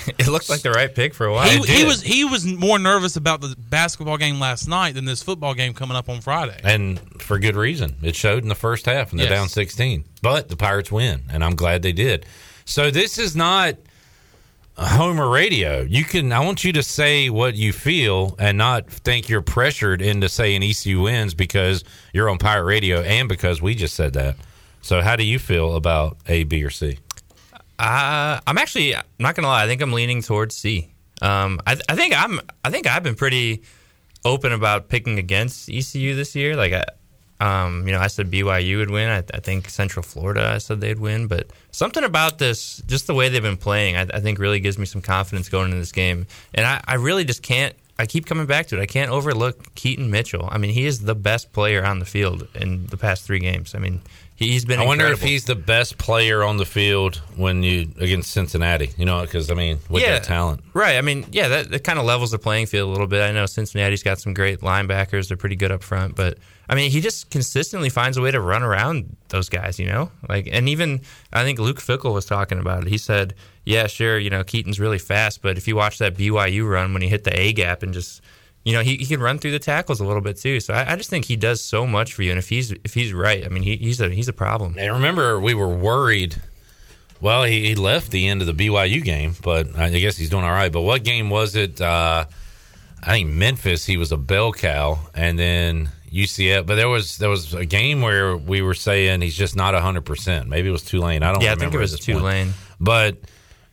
it 0.18 0.28
looked 0.28 0.48
like 0.48 0.62
the 0.62 0.70
right 0.70 0.94
pick 0.94 1.14
for 1.14 1.26
a 1.26 1.32
while. 1.32 1.48
He, 1.48 1.78
he 1.78 1.84
was 1.84 2.02
he 2.02 2.24
was 2.24 2.44
more 2.44 2.78
nervous 2.78 3.16
about 3.16 3.40
the 3.40 3.54
basketball 3.70 4.16
game 4.16 4.38
last 4.40 4.68
night 4.68 4.94
than 4.94 5.04
this 5.04 5.22
football 5.22 5.54
game 5.54 5.74
coming 5.74 5.96
up 5.96 6.08
on 6.08 6.20
Friday. 6.20 6.58
and 6.64 7.00
for 7.22 7.38
good 7.38 7.56
reason. 7.56 7.96
It 8.02 8.16
showed 8.16 8.42
in 8.42 8.48
the 8.48 8.54
first 8.54 8.86
half, 8.86 9.10
and 9.10 9.18
they're 9.20 9.28
Yes. 9.30 9.38
down 9.38 9.48
16. 9.48 10.04
But 10.22 10.48
the 10.48 10.56
Pirates 10.56 10.90
win, 10.92 11.22
and 11.30 11.42
I'm 11.44 11.54
glad 11.56 11.82
they 11.82 11.92
did. 11.92 12.26
So 12.64 12.90
this 12.90 13.18
is 13.18 13.34
not 13.36 13.74
a 14.76 14.86
Homer 14.86 15.28
radio. 15.28 15.82
You 15.82 16.04
can. 16.04 16.32
I 16.32 16.40
want 16.40 16.64
you 16.64 16.72
to 16.72 16.82
say 16.82 17.30
what 17.30 17.54
you 17.54 17.72
feel, 17.72 18.34
and 18.38 18.58
not 18.58 18.88
think 18.90 19.28
you're 19.28 19.42
pressured 19.42 20.02
into 20.02 20.28
saying 20.28 20.62
ECU 20.64 21.02
wins 21.02 21.32
because 21.34 21.84
you're 22.12 22.28
on 22.28 22.38
Pirate 22.38 22.64
Radio 22.64 23.00
and 23.02 23.28
because 23.28 23.62
we 23.62 23.74
just 23.74 23.94
said 23.94 24.14
that. 24.14 24.36
So 24.82 25.00
how 25.00 25.16
do 25.16 25.24
you 25.24 25.38
feel 25.38 25.76
about 25.76 26.18
A, 26.26 26.44
B, 26.44 26.62
or 26.64 26.70
C? 26.70 26.98
Uh, 27.78 28.40
I'm 28.46 28.58
actually 28.58 28.94
I'm 28.94 29.04
not 29.18 29.34
gonna 29.34 29.48
lie. 29.48 29.64
I 29.64 29.66
think 29.66 29.82
I'm 29.82 29.92
leaning 29.92 30.22
towards 30.22 30.54
C. 30.56 30.94
Um, 31.22 31.60
I, 31.66 31.76
I 31.88 31.96
think 31.96 32.14
I'm. 32.16 32.40
I 32.64 32.70
think 32.70 32.86
I've 32.86 33.02
been 33.02 33.14
pretty 33.14 33.62
open 34.24 34.52
about 34.52 34.88
picking 34.88 35.18
against 35.18 35.68
ECU 35.68 36.14
this 36.14 36.34
year. 36.34 36.56
Like, 36.56 36.72
I, 36.72 36.84
um, 37.40 37.86
you 37.86 37.92
know, 37.92 38.00
I 38.00 38.06
said 38.06 38.30
BYU 38.30 38.78
would 38.78 38.90
win. 38.90 39.08
I, 39.08 39.18
I 39.18 39.40
think 39.40 39.68
Central 39.68 40.02
Florida. 40.02 40.50
I 40.54 40.58
said 40.58 40.80
they'd 40.80 40.98
win. 40.98 41.26
But 41.26 41.50
something 41.70 42.04
about 42.04 42.38
this, 42.38 42.82
just 42.86 43.06
the 43.06 43.14
way 43.14 43.28
they've 43.28 43.42
been 43.42 43.56
playing, 43.56 43.96
I, 43.96 44.02
I 44.14 44.20
think 44.20 44.38
really 44.38 44.60
gives 44.60 44.78
me 44.78 44.86
some 44.86 45.02
confidence 45.02 45.48
going 45.48 45.66
into 45.66 45.78
this 45.78 45.92
game. 45.92 46.26
And 46.54 46.66
I, 46.66 46.82
I 46.86 46.94
really 46.94 47.24
just 47.24 47.42
can't. 47.42 47.74
I 47.96 48.06
keep 48.06 48.26
coming 48.26 48.46
back 48.46 48.66
to 48.68 48.78
it. 48.78 48.82
I 48.82 48.86
can't 48.86 49.10
overlook 49.10 49.72
Keaton 49.76 50.10
Mitchell. 50.10 50.48
I 50.50 50.58
mean, 50.58 50.70
he 50.72 50.84
is 50.84 51.00
the 51.00 51.14
best 51.14 51.52
player 51.52 51.84
on 51.84 52.00
the 52.00 52.04
field 52.04 52.48
in 52.56 52.86
the 52.86 52.96
past 52.96 53.22
three 53.24 53.38
games. 53.38 53.72
I 53.74 53.78
mean, 53.78 54.02
he's 54.36 54.64
been. 54.64 54.80
I 54.80 54.84
wonder 54.84 55.06
if 55.06 55.22
he's 55.22 55.44
the 55.44 55.54
best 55.54 55.98
player 55.98 56.42
on 56.42 56.56
the 56.56 56.64
field 56.64 57.16
when 57.36 57.62
you 57.62 57.92
against 58.00 58.30
Cincinnati. 58.30 58.90
You 58.96 59.04
know, 59.04 59.22
because 59.22 59.50
I 59.50 59.54
mean, 59.54 59.78
with 59.88 60.02
that 60.02 60.24
talent. 60.24 60.62
Right. 60.72 60.96
I 60.96 61.00
mean, 61.00 61.26
yeah, 61.30 61.48
that, 61.48 61.70
that 61.70 61.84
kind 61.84 61.98
of 61.98 62.04
levels 62.04 62.30
the 62.30 62.38
playing 62.38 62.66
field 62.66 62.88
a 62.88 62.92
little 62.92 63.06
bit. 63.06 63.22
I 63.22 63.32
know 63.32 63.46
Cincinnati's 63.46 64.02
got 64.02 64.18
some 64.18 64.34
great 64.34 64.60
linebackers. 64.60 65.28
They're 65.28 65.36
pretty 65.36 65.56
good 65.56 65.72
up 65.72 65.82
front, 65.82 66.16
but 66.16 66.38
I 66.68 66.74
mean, 66.74 66.90
he 66.90 67.00
just 67.00 67.30
consistently 67.30 67.90
finds 67.90 68.16
a 68.16 68.22
way 68.22 68.30
to 68.30 68.40
run 68.40 68.62
around 68.62 69.16
those 69.28 69.48
guys, 69.48 69.78
you 69.78 69.86
know? 69.86 70.10
Like 70.28 70.48
and 70.50 70.68
even 70.68 71.02
I 71.32 71.42
think 71.44 71.58
Luke 71.58 71.80
Fickell 71.80 72.14
was 72.14 72.26
talking 72.26 72.58
about 72.58 72.82
it. 72.82 72.88
He 72.88 72.98
said, 72.98 73.34
"Yeah, 73.64 73.86
sure, 73.86 74.18
you 74.18 74.30
know, 74.30 74.44
Keaton's 74.44 74.80
really 74.80 74.98
fast, 74.98 75.42
but 75.42 75.56
if 75.56 75.68
you 75.68 75.76
watch 75.76 75.98
that 75.98 76.16
BYU 76.16 76.68
run 76.68 76.92
when 76.92 77.02
he 77.02 77.08
hit 77.08 77.24
the 77.24 77.38
A 77.38 77.52
gap 77.52 77.82
and 77.82 77.92
just 77.92 78.22
you 78.64 78.72
know, 78.72 78.80
he, 78.80 78.96
he 78.96 79.06
can 79.06 79.20
run 79.20 79.38
through 79.38 79.50
the 79.50 79.58
tackles 79.58 80.00
a 80.00 80.04
little 80.04 80.22
bit 80.22 80.38
too. 80.38 80.58
So 80.58 80.72
I, 80.72 80.92
I 80.92 80.96
just 80.96 81.10
think 81.10 81.26
he 81.26 81.36
does 81.36 81.60
so 81.60 81.86
much 81.86 82.14
for 82.14 82.22
you. 82.22 82.30
And 82.30 82.38
if 82.38 82.48
he's 82.48 82.72
if 82.72 82.94
he's 82.94 83.12
right, 83.12 83.44
I 83.44 83.48
mean, 83.48 83.62
he, 83.62 83.76
he's 83.76 84.00
a 84.00 84.08
he's 84.08 84.28
a 84.28 84.32
problem. 84.32 84.76
And 84.78 84.92
remember, 84.94 85.38
we 85.38 85.54
were 85.54 85.68
worried. 85.68 86.36
Well, 87.20 87.44
he, 87.44 87.68
he 87.68 87.74
left 87.74 88.10
the 88.10 88.26
end 88.28 88.42
of 88.42 88.46
the 88.46 88.54
BYU 88.54 89.02
game, 89.02 89.34
but 89.42 89.78
I 89.78 89.90
guess 89.90 90.16
he's 90.16 90.30
doing 90.30 90.44
all 90.44 90.50
right. 90.50 90.72
But 90.72 90.82
what 90.82 91.04
game 91.04 91.30
was 91.30 91.56
it? 91.56 91.80
Uh, 91.80 92.24
I 93.02 93.06
think 93.06 93.30
Memphis. 93.30 93.84
He 93.84 93.96
was 93.96 94.12
a 94.12 94.16
bell 94.16 94.52
cow, 94.52 94.98
and 95.14 95.38
then 95.38 95.90
UCF. 96.10 96.66
But 96.66 96.76
there 96.76 96.88
was 96.88 97.18
there 97.18 97.30
was 97.30 97.52
a 97.52 97.66
game 97.66 98.00
where 98.00 98.36
we 98.36 98.62
were 98.62 98.74
saying 98.74 99.20
he's 99.20 99.36
just 99.36 99.56
not 99.56 99.74
hundred 99.74 100.06
percent. 100.06 100.48
Maybe 100.48 100.68
it 100.68 100.72
was 100.72 100.82
Tulane. 100.82 101.22
I 101.22 101.32
don't. 101.32 101.42
Yeah, 101.42 101.52
I 101.52 101.56
think 101.56 101.74
it 101.74 101.78
was. 101.78 101.98
Tulane. 101.98 102.54
But 102.80 103.18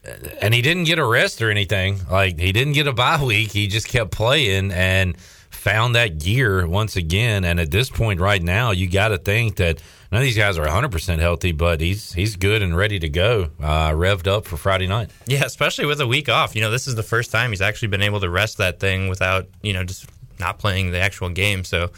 and 0.04 0.52
he 0.52 0.62
didn't 0.62 0.84
get 0.84 0.98
a 0.98 1.04
rest 1.04 1.42
or 1.42 1.50
anything. 1.50 2.00
Like 2.10 2.38
he 2.38 2.52
didn't 2.52 2.72
get 2.74 2.86
a 2.86 2.92
bye 2.92 3.22
week. 3.22 3.52
He 3.52 3.66
just 3.66 3.88
kept 3.88 4.10
playing 4.10 4.72
and 4.72 5.16
found 5.50 5.94
that 5.94 6.18
gear 6.18 6.66
once 6.66 6.96
again. 6.96 7.44
And 7.44 7.60
at 7.60 7.70
this 7.70 7.88
point, 7.88 8.20
right 8.20 8.42
now, 8.42 8.72
you 8.72 8.88
got 8.88 9.08
to 9.08 9.18
think 9.18 9.56
that 9.56 9.80
none 10.10 10.20
of 10.20 10.24
these 10.24 10.36
guys 10.36 10.58
are 10.58 10.62
100 10.62 10.90
percent 10.90 11.20
healthy, 11.20 11.52
but 11.52 11.80
he's 11.80 12.12
he's 12.12 12.36
good 12.36 12.62
and 12.62 12.76
ready 12.76 12.98
to 12.98 13.08
go, 13.08 13.50
uh, 13.60 13.90
revved 13.90 14.26
up 14.26 14.46
for 14.46 14.56
Friday 14.56 14.86
night. 14.86 15.10
Yeah, 15.26 15.44
especially 15.44 15.86
with 15.86 16.00
a 16.00 16.06
week 16.06 16.28
off. 16.28 16.56
You 16.56 16.62
know, 16.62 16.70
this 16.70 16.88
is 16.88 16.94
the 16.94 17.02
first 17.02 17.30
time 17.30 17.50
he's 17.50 17.60
actually 17.60 17.88
been 17.88 18.02
able 18.02 18.20
to 18.20 18.30
rest 18.30 18.58
that 18.58 18.80
thing 18.80 19.08
without, 19.08 19.46
you 19.62 19.72
know, 19.72 19.84
just 19.84 20.06
not 20.40 20.58
playing 20.58 20.90
the 20.90 20.98
actual 20.98 21.28
game. 21.28 21.62
So, 21.62 21.90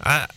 I, 0.00 0.28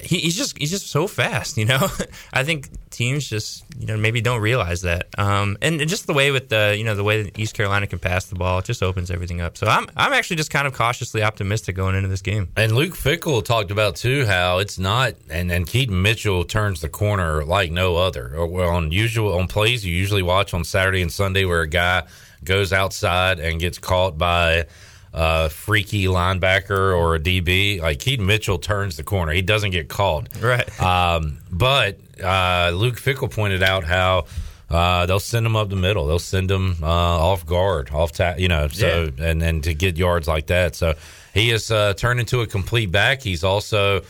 he, 0.00 0.20
he's 0.20 0.36
just 0.36 0.56
he's 0.56 0.70
just 0.70 0.88
so 0.88 1.06
fast. 1.06 1.56
You 1.58 1.66
know, 1.66 1.88
I 2.32 2.44
think 2.44 2.68
teams 2.90 3.28
just 3.28 3.64
you 3.78 3.86
know 3.86 3.96
maybe 3.96 4.20
don't 4.20 4.40
realize 4.40 4.82
that. 4.82 5.08
Um, 5.18 5.58
and, 5.60 5.86
just 5.88 6.06
the 6.06 6.14
way 6.14 6.30
with 6.30 6.48
the 6.48 6.74
you 6.76 6.84
know 6.84 6.94
the 6.94 7.04
way 7.04 7.22
that 7.24 7.38
East 7.38 7.54
Carolina 7.54 7.86
can 7.86 7.98
pass 7.98 8.24
the 8.26 8.34
ball, 8.34 8.60
it 8.60 8.64
just 8.64 8.82
opens 8.82 9.10
everything 9.10 9.40
up. 9.40 9.56
So 9.56 9.66
I'm 9.66 9.86
I'm 9.96 10.12
actually 10.12 10.36
just 10.36 10.50
kind 10.50 10.66
of 10.66 10.72
cautiously 10.72 11.22
optimistic 11.22 11.76
going 11.76 11.94
into 11.94 12.08
this 12.08 12.22
game. 12.22 12.48
And 12.56 12.72
Luke 12.72 12.94
Fickell 12.94 13.44
talked 13.44 13.70
about 13.70 13.96
too 13.96 14.24
how 14.24 14.58
it's 14.58 14.78
not, 14.78 15.14
and, 15.28 15.52
and 15.52 15.66
Keaton 15.66 16.00
Mitchell 16.00 16.44
turns 16.44 16.80
the 16.80 16.88
corner 16.88 17.44
like 17.44 17.70
no 17.70 17.96
other. 17.96 18.34
Or 18.34 18.64
on 18.64 18.92
usual 18.92 19.38
on 19.38 19.48
plays 19.48 19.84
you 19.84 19.94
usually 19.94 20.22
watch 20.22 20.54
on 20.54 20.64
Saturday 20.64 21.02
and 21.02 21.12
Sunday 21.12 21.44
where 21.44 21.60
a 21.60 21.68
guy 21.68 22.04
goes 22.44 22.72
outside 22.72 23.38
and 23.38 23.60
gets 23.60 23.78
caught 23.78 24.16
by 24.18 24.66
a 25.12 25.50
freaky 25.50 26.04
linebacker 26.04 26.96
or 26.96 27.14
a 27.14 27.20
DB. 27.20 27.80
Like 27.80 27.98
Keaton 27.98 28.26
Mitchell 28.26 28.58
turns 28.58 28.96
the 28.96 29.02
corner, 29.02 29.32
he 29.32 29.42
doesn't 29.42 29.70
get 29.70 29.88
called. 29.88 30.28
Right. 30.42 30.80
Um, 30.80 31.38
but 31.50 31.98
uh, 32.22 32.70
Luke 32.74 32.96
Fickell 32.96 33.30
pointed 33.30 33.62
out 33.62 33.84
how. 33.84 34.26
Uh, 34.70 35.04
they'll 35.04 35.20
send 35.20 35.44
them 35.44 35.54
up 35.54 35.68
the 35.68 35.76
middle. 35.76 36.06
They'll 36.06 36.18
send 36.18 36.48
them 36.48 36.78
uh, 36.82 36.86
off 36.86 37.44
guard, 37.44 37.90
off 37.90 38.12
ta- 38.12 38.36
you 38.38 38.48
know. 38.48 38.68
So 38.68 39.10
and 39.18 39.42
and 39.42 39.62
to 39.64 39.74
get 39.74 39.98
yards 39.98 40.26
like 40.26 40.46
that, 40.46 40.74
so 40.74 40.94
he 41.34 41.50
has 41.50 41.70
uh, 41.70 41.92
turned 41.92 42.20
into 42.20 42.40
a 42.40 42.46
complete 42.46 42.90
back. 42.90 43.20
He's 43.20 43.44
also 43.44 44.00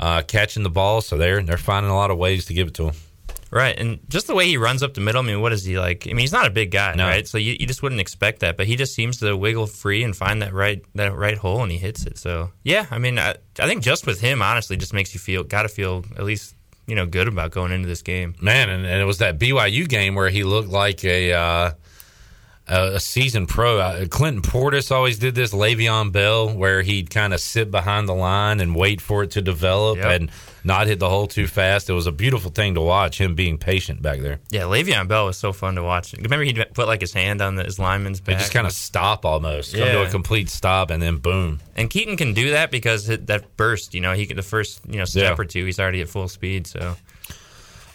uh, 0.00 0.22
catching 0.26 0.64
the 0.64 0.70
ball, 0.70 1.02
so 1.02 1.16
they're 1.18 1.40
they're 1.42 1.56
finding 1.56 1.92
a 1.92 1.94
lot 1.94 2.10
of 2.10 2.18
ways 2.18 2.46
to 2.46 2.54
give 2.54 2.66
it 2.66 2.74
to 2.74 2.86
him. 2.86 2.94
Right, 3.50 3.78
and 3.78 3.98
just 4.10 4.26
the 4.26 4.34
way 4.34 4.46
he 4.46 4.58
runs 4.58 4.82
up 4.82 4.92
the 4.92 5.00
middle. 5.00 5.22
I 5.22 5.26
mean, 5.26 5.40
what 5.40 5.52
is 5.54 5.64
he 5.64 5.78
like? 5.78 6.06
I 6.06 6.10
mean, 6.10 6.18
he's 6.18 6.32
not 6.32 6.46
a 6.46 6.50
big 6.50 6.70
guy, 6.70 6.94
right? 7.06 7.26
So 7.26 7.38
you, 7.38 7.56
you 7.58 7.66
just 7.66 7.82
wouldn't 7.82 8.00
expect 8.00 8.40
that, 8.40 8.58
but 8.58 8.66
he 8.66 8.76
just 8.76 8.94
seems 8.94 9.20
to 9.20 9.34
wiggle 9.36 9.66
free 9.66 10.02
and 10.02 10.14
find 10.14 10.42
that 10.42 10.52
right 10.52 10.84
that 10.96 11.16
right 11.16 11.38
hole, 11.38 11.62
and 11.62 11.72
he 11.72 11.78
hits 11.78 12.04
it. 12.04 12.18
So 12.18 12.50
yeah, 12.62 12.86
I 12.90 12.98
mean, 12.98 13.18
I, 13.18 13.36
I 13.58 13.66
think 13.66 13.82
just 13.82 14.06
with 14.06 14.20
him, 14.20 14.42
honestly, 14.42 14.76
just 14.76 14.92
makes 14.92 15.14
you 15.14 15.20
feel 15.20 15.44
got 15.44 15.62
to 15.62 15.68
feel 15.68 16.04
at 16.16 16.24
least 16.24 16.54
you 16.86 16.94
know 16.94 17.06
good 17.06 17.26
about 17.26 17.50
going 17.50 17.72
into 17.72 17.88
this 17.88 18.02
game. 18.02 18.34
Man, 18.40 18.68
and, 18.68 18.84
and 18.84 19.00
it 19.00 19.04
was 19.04 19.18
that 19.18 19.38
BYU 19.38 19.88
game 19.88 20.14
where 20.14 20.28
he 20.28 20.44
looked 20.44 20.68
like 20.68 21.02
a 21.04 21.32
uh, 21.32 21.70
a, 22.68 22.94
a 22.94 23.00
seasoned 23.00 23.48
pro. 23.48 23.78
Uh, 23.78 24.06
Clinton 24.06 24.42
Portis 24.42 24.92
always 24.92 25.18
did 25.18 25.34
this. 25.34 25.52
Le'Veon 25.52 26.12
Bell, 26.12 26.50
where 26.50 26.82
he'd 26.82 27.10
kind 27.10 27.32
of 27.32 27.40
sit 27.40 27.70
behind 27.70 28.08
the 28.08 28.14
line 28.14 28.60
and 28.60 28.76
wait 28.76 29.00
for 29.00 29.22
it 29.22 29.32
to 29.32 29.42
develop 29.42 29.98
and 30.20 30.30
not 30.64 30.86
hit 30.86 30.98
the 30.98 31.08
hole 31.08 31.26
too 31.26 31.46
fast. 31.46 31.88
It 31.88 31.92
was 31.92 32.06
a 32.06 32.12
beautiful 32.12 32.50
thing 32.50 32.74
to 32.74 32.80
watch 32.80 33.20
him 33.20 33.34
being 33.34 33.58
patient 33.58 34.02
back 34.02 34.20
there. 34.20 34.40
Yeah, 34.50 34.62
Le'Veon 34.62 35.08
Bell 35.08 35.26
was 35.26 35.36
so 35.36 35.52
fun 35.52 35.76
to 35.76 35.82
watch. 35.82 36.12
Remember, 36.14 36.44
he'd 36.44 36.64
put 36.74 36.86
like 36.88 37.00
his 37.00 37.12
hand 37.12 37.40
on 37.40 37.54
the, 37.54 37.64
his 37.64 37.78
lineman's 37.78 38.20
back. 38.20 38.38
just 38.38 38.52
kind 38.52 38.66
of 38.66 38.72
stop 38.72 39.24
almost, 39.24 39.74
come 39.74 39.82
to 39.88 40.02
a 40.02 40.10
complete 40.10 40.48
stop, 40.48 40.90
and 40.90 41.02
then 41.02 41.18
boom. 41.18 41.60
And 41.76 41.88
Keaton 41.88 42.16
can 42.16 42.34
do 42.34 42.50
that 42.50 42.70
because 42.70 43.08
it, 43.08 43.26
that 43.28 43.56
burst, 43.56 43.94
you 43.94 44.00
know, 44.00 44.12
he 44.14 44.26
the 44.26 44.42
first 44.42 44.80
you 44.88 44.98
know 44.98 45.04
step 45.04 45.36
Yeah. 45.36 45.42
or 45.42 45.44
two, 45.44 45.64
he's 45.64 45.78
already 45.80 46.00
at 46.00 46.08
full 46.08 46.28
speed. 46.28 46.66
So 46.66 46.96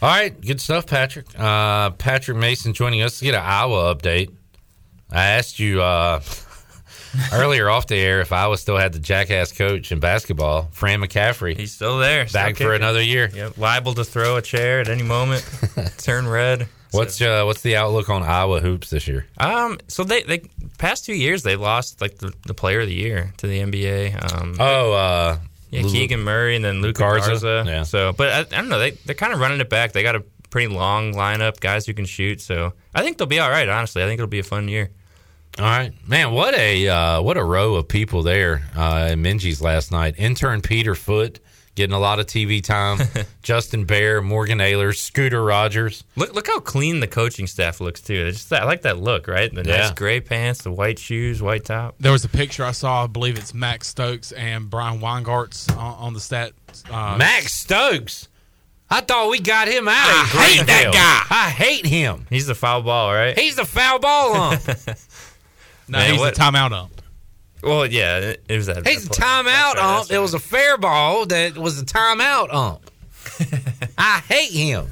All 0.02 0.10
right, 0.10 0.40
good 0.41 0.60
stuff, 0.60 0.85
Patrick. 0.88 1.27
Uh, 1.38 1.91
Patrick 1.91 2.38
Mason 2.38 2.73
joining 2.73 3.02
us 3.02 3.19
to 3.19 3.26
get 3.26 3.35
an 3.35 3.41
Iowa 3.44 3.95
update. 3.95 4.31
I 5.11 5.26
asked 5.27 5.60
you 5.60 5.81
uh, 5.81 6.22
earlier 7.34 7.69
off 7.69 7.88
the 7.88 7.95
air 7.98 8.22
if 8.22 8.31
Iowa 8.31 8.57
still 8.57 8.77
had 8.77 8.94
the 8.94 8.99
jackass 8.99 9.52
coach 9.52 9.91
in 9.91 9.99
basketball, 9.99 10.69
Fran 10.72 11.02
McCaffery. 11.02 11.56
He's 11.57 11.72
still 11.72 11.98
there, 11.99 12.27
still 12.27 12.41
back 12.41 12.57
for 12.57 12.73
another 12.73 13.02
year. 13.02 13.30
Yep, 13.34 13.57
liable 13.57 13.94
to 13.95 14.03
throw 14.03 14.35
a 14.38 14.41
chair 14.41 14.80
at 14.80 14.90
any 14.90 15.03
moment, 15.03 15.44
turn 15.98 16.27
red. 16.27 16.68
What's 16.91 17.19
uh, 17.22 17.44
what's 17.45 17.61
the 17.61 17.76
outlook 17.76 18.10
on 18.10 18.22
Iowa 18.22 18.60
hoops 18.60 18.91
this 18.91 19.07
year? 19.07 19.26
Um, 19.40 19.80
so 19.88 20.03
they 20.03 20.22
they 20.23 20.41
past 20.77 21.06
two 21.06 21.15
years 21.15 21.41
they 21.41 21.56
lost 21.56 22.02
like 22.02 22.18
the, 22.19 22.31
the 22.45 22.53
player 22.53 22.81
of 22.81 22.88
the 22.88 22.94
year 22.94 23.34
to 23.38 23.48
the 23.48 23.60
NBA. 23.60 24.34
Um, 24.34 24.56
Oh, 24.60 24.94
uh, 24.94 25.38
yeah, 25.72 25.81
Lu- 25.81 25.90
Keegan 25.91 26.19
Murray 26.19 26.56
and 26.56 26.64
then 26.64 26.81
Luka 26.84 26.99
Garza? 26.99 27.30
Garza. 27.31 27.64
Yeah. 27.65 27.81
So, 27.84 28.14
but 28.14 28.30
I, 28.30 28.40
I 28.41 28.61
don't 28.61 28.69
know. 28.69 28.77
They 28.77 28.91
they're 28.91 29.15
kind 29.15 29.34
of 29.34 29.40
running 29.40 29.60
it 29.60 29.69
back. 29.72 29.94
They 29.94 30.03
got 30.03 30.15
a 30.15 30.23
pretty 30.52 30.68
long 30.68 31.14
lineup, 31.15 31.60
guys 31.60 31.88
who 31.88 31.95
can 31.95 32.06
shoot. 32.06 32.40
So 32.41 32.73
I 32.94 33.02
think 33.02 33.18
they'll 33.18 33.26
be 33.26 33.40
all 33.40 33.49
right. 33.49 33.68
Honestly, 33.68 34.03
I 34.03 34.06
think 34.06 34.19
it'll 34.19 34.27
be 34.30 34.38
a 34.38 34.44
fun 34.44 34.68
year. 34.68 34.91
All 35.59 35.65
right, 35.65 35.91
man. 36.07 36.31
What 36.31 36.55
a 36.55 36.88
uh, 36.88 37.21
what 37.21 37.38
a 37.38 37.43
row 37.43 37.75
of 37.75 37.88
people 37.88 38.23
there 38.23 38.63
uh, 38.75 39.09
in 39.11 39.21
Minges 39.21 39.61
last 39.61 39.91
night. 39.91 40.15
Intern 40.17 40.61
Peter 40.61 40.95
Foot 40.95 41.39
getting 41.75 41.93
a 41.93 41.99
lot 41.99 42.19
of 42.19 42.25
TV 42.25 42.63
time. 42.63 42.99
Justin 43.43 43.85
Bear, 43.85 44.21
Morgan 44.23 44.57
Ayler, 44.59 44.95
Scooter 44.95 45.43
Rogers. 45.43 46.05
Look 46.15 46.34
look 46.34 46.47
how 46.47 46.59
clean 46.59 47.01
the 47.01 47.07
coaching 47.07 47.45
staff 47.45 47.80
looks 47.81 48.01
too. 48.01 48.15
It's 48.27 48.39
just 48.39 48.53
I 48.53 48.63
like 48.65 48.81
that 48.81 48.97
look, 48.97 49.27
right? 49.27 49.53
The 49.53 49.63
Yeah. 49.63 49.77
nice 49.77 49.91
gray 49.91 50.21
pants, 50.21 50.63
the 50.63 50.71
white 50.71 50.97
shoes, 50.97 51.39
white 51.39 51.65
top. 51.65 51.95
There 51.99 52.11
was 52.11 52.25
a 52.25 52.30
picture 52.30 52.65
I 52.65 52.71
saw. 52.71 53.03
I 53.03 53.07
believe 53.07 53.38
it's 53.38 53.53
Max 53.53 53.88
Stokes 53.88 54.31
and 54.31 54.71
Brian 54.71 55.01
Weingart's 55.01 55.69
on, 55.69 55.77
on 55.77 56.13
the 56.13 56.19
stat. 56.19 56.53
Uh, 56.89 57.15
Max 57.19 57.53
Stokes. 57.53 58.27
I 58.89 59.01
thought 59.01 59.31
we 59.31 59.39
got 59.39 59.67
him 59.67 59.88
out 59.88 59.93
of 60.09 60.39
I 60.39 60.45
hate 60.45 60.67
that 60.67 60.91
guy. 60.93 61.35
I 61.35 61.49
hate 61.49 61.85
him. 61.85 62.27
He's 62.30 62.45
the 62.45 62.53
foul 62.53 62.84
ball, 62.84 63.11
right? 63.11 63.38
He's 63.38 63.55
the 63.55 63.65
foul 63.65 63.97
ball 63.97 64.35
ump. 64.35 64.61
No, 65.88 65.99
he's 65.99 66.22
the 66.22 66.31
timeout 66.31 66.72
ump. 66.72 67.01
Well, 67.61 67.85
yeah, 67.85 68.19
it, 68.19 68.43
it 68.49 68.57
was 68.57 68.65
that. 68.68 68.85
He's 68.88 69.05
a 69.05 69.10
timeout 69.10 69.77
ump. 69.77 70.11
It 70.11 70.19
was 70.19 70.34
a 70.34 70.39
fair 70.39 70.77
ball 70.77 71.26
that 71.27 71.57
was 71.57 71.80
a 71.80 71.85
timeout 71.85 72.53
ump. 72.53 72.91
I 73.97 74.22
hate 74.27 74.51
him. 74.51 74.88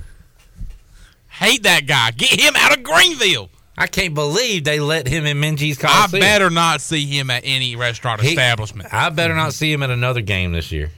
Hate 1.28 1.64
that 1.64 1.86
guy. 1.88 2.12
Get 2.12 2.40
him 2.40 2.54
out 2.56 2.78
of 2.78 2.84
Greenville. 2.84 3.50
I 3.78 3.88
can't 3.88 4.14
believe 4.14 4.64
they 4.64 4.80
let 4.80 5.08
him 5.08 5.26
in 5.26 5.38
Minges 5.38 5.84
I 5.84 6.08
better 6.08 6.50
not 6.50 6.82
see 6.82 7.06
him 7.06 7.30
at 7.30 7.44
any 7.46 7.76
restaurant 7.76 8.22
He- 8.22 8.30
establishment. 8.30 8.94
I 8.94 9.10
better 9.10 9.34
not 9.34 9.54
see 9.54 9.72
him 9.72 9.82
at 9.82 9.90
another 9.90 10.22
game 10.22 10.52
this 10.52 10.72
year. 10.72 10.92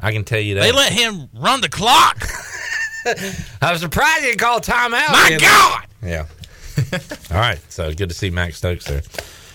I 0.00 0.12
can 0.12 0.24
tell 0.24 0.40
you 0.40 0.54
that. 0.54 0.62
They 0.62 0.72
let 0.72 0.92
him 0.92 1.28
run 1.34 1.60
the 1.60 1.68
clock. 1.68 2.22
I 3.60 3.72
was 3.72 3.80
surprised 3.80 4.20
he 4.20 4.28
didn't 4.28 4.40
call 4.40 4.60
timeout. 4.60 5.12
My 5.12 5.28
you 5.30 5.38
know? 5.38 5.46
God! 5.46 5.86
Yeah. 6.02 6.26
All 7.30 7.36
right. 7.36 7.60
So 7.70 7.92
good 7.92 8.08
to 8.08 8.14
see 8.14 8.30
Max 8.30 8.56
Stokes 8.56 8.86
there. 8.86 9.02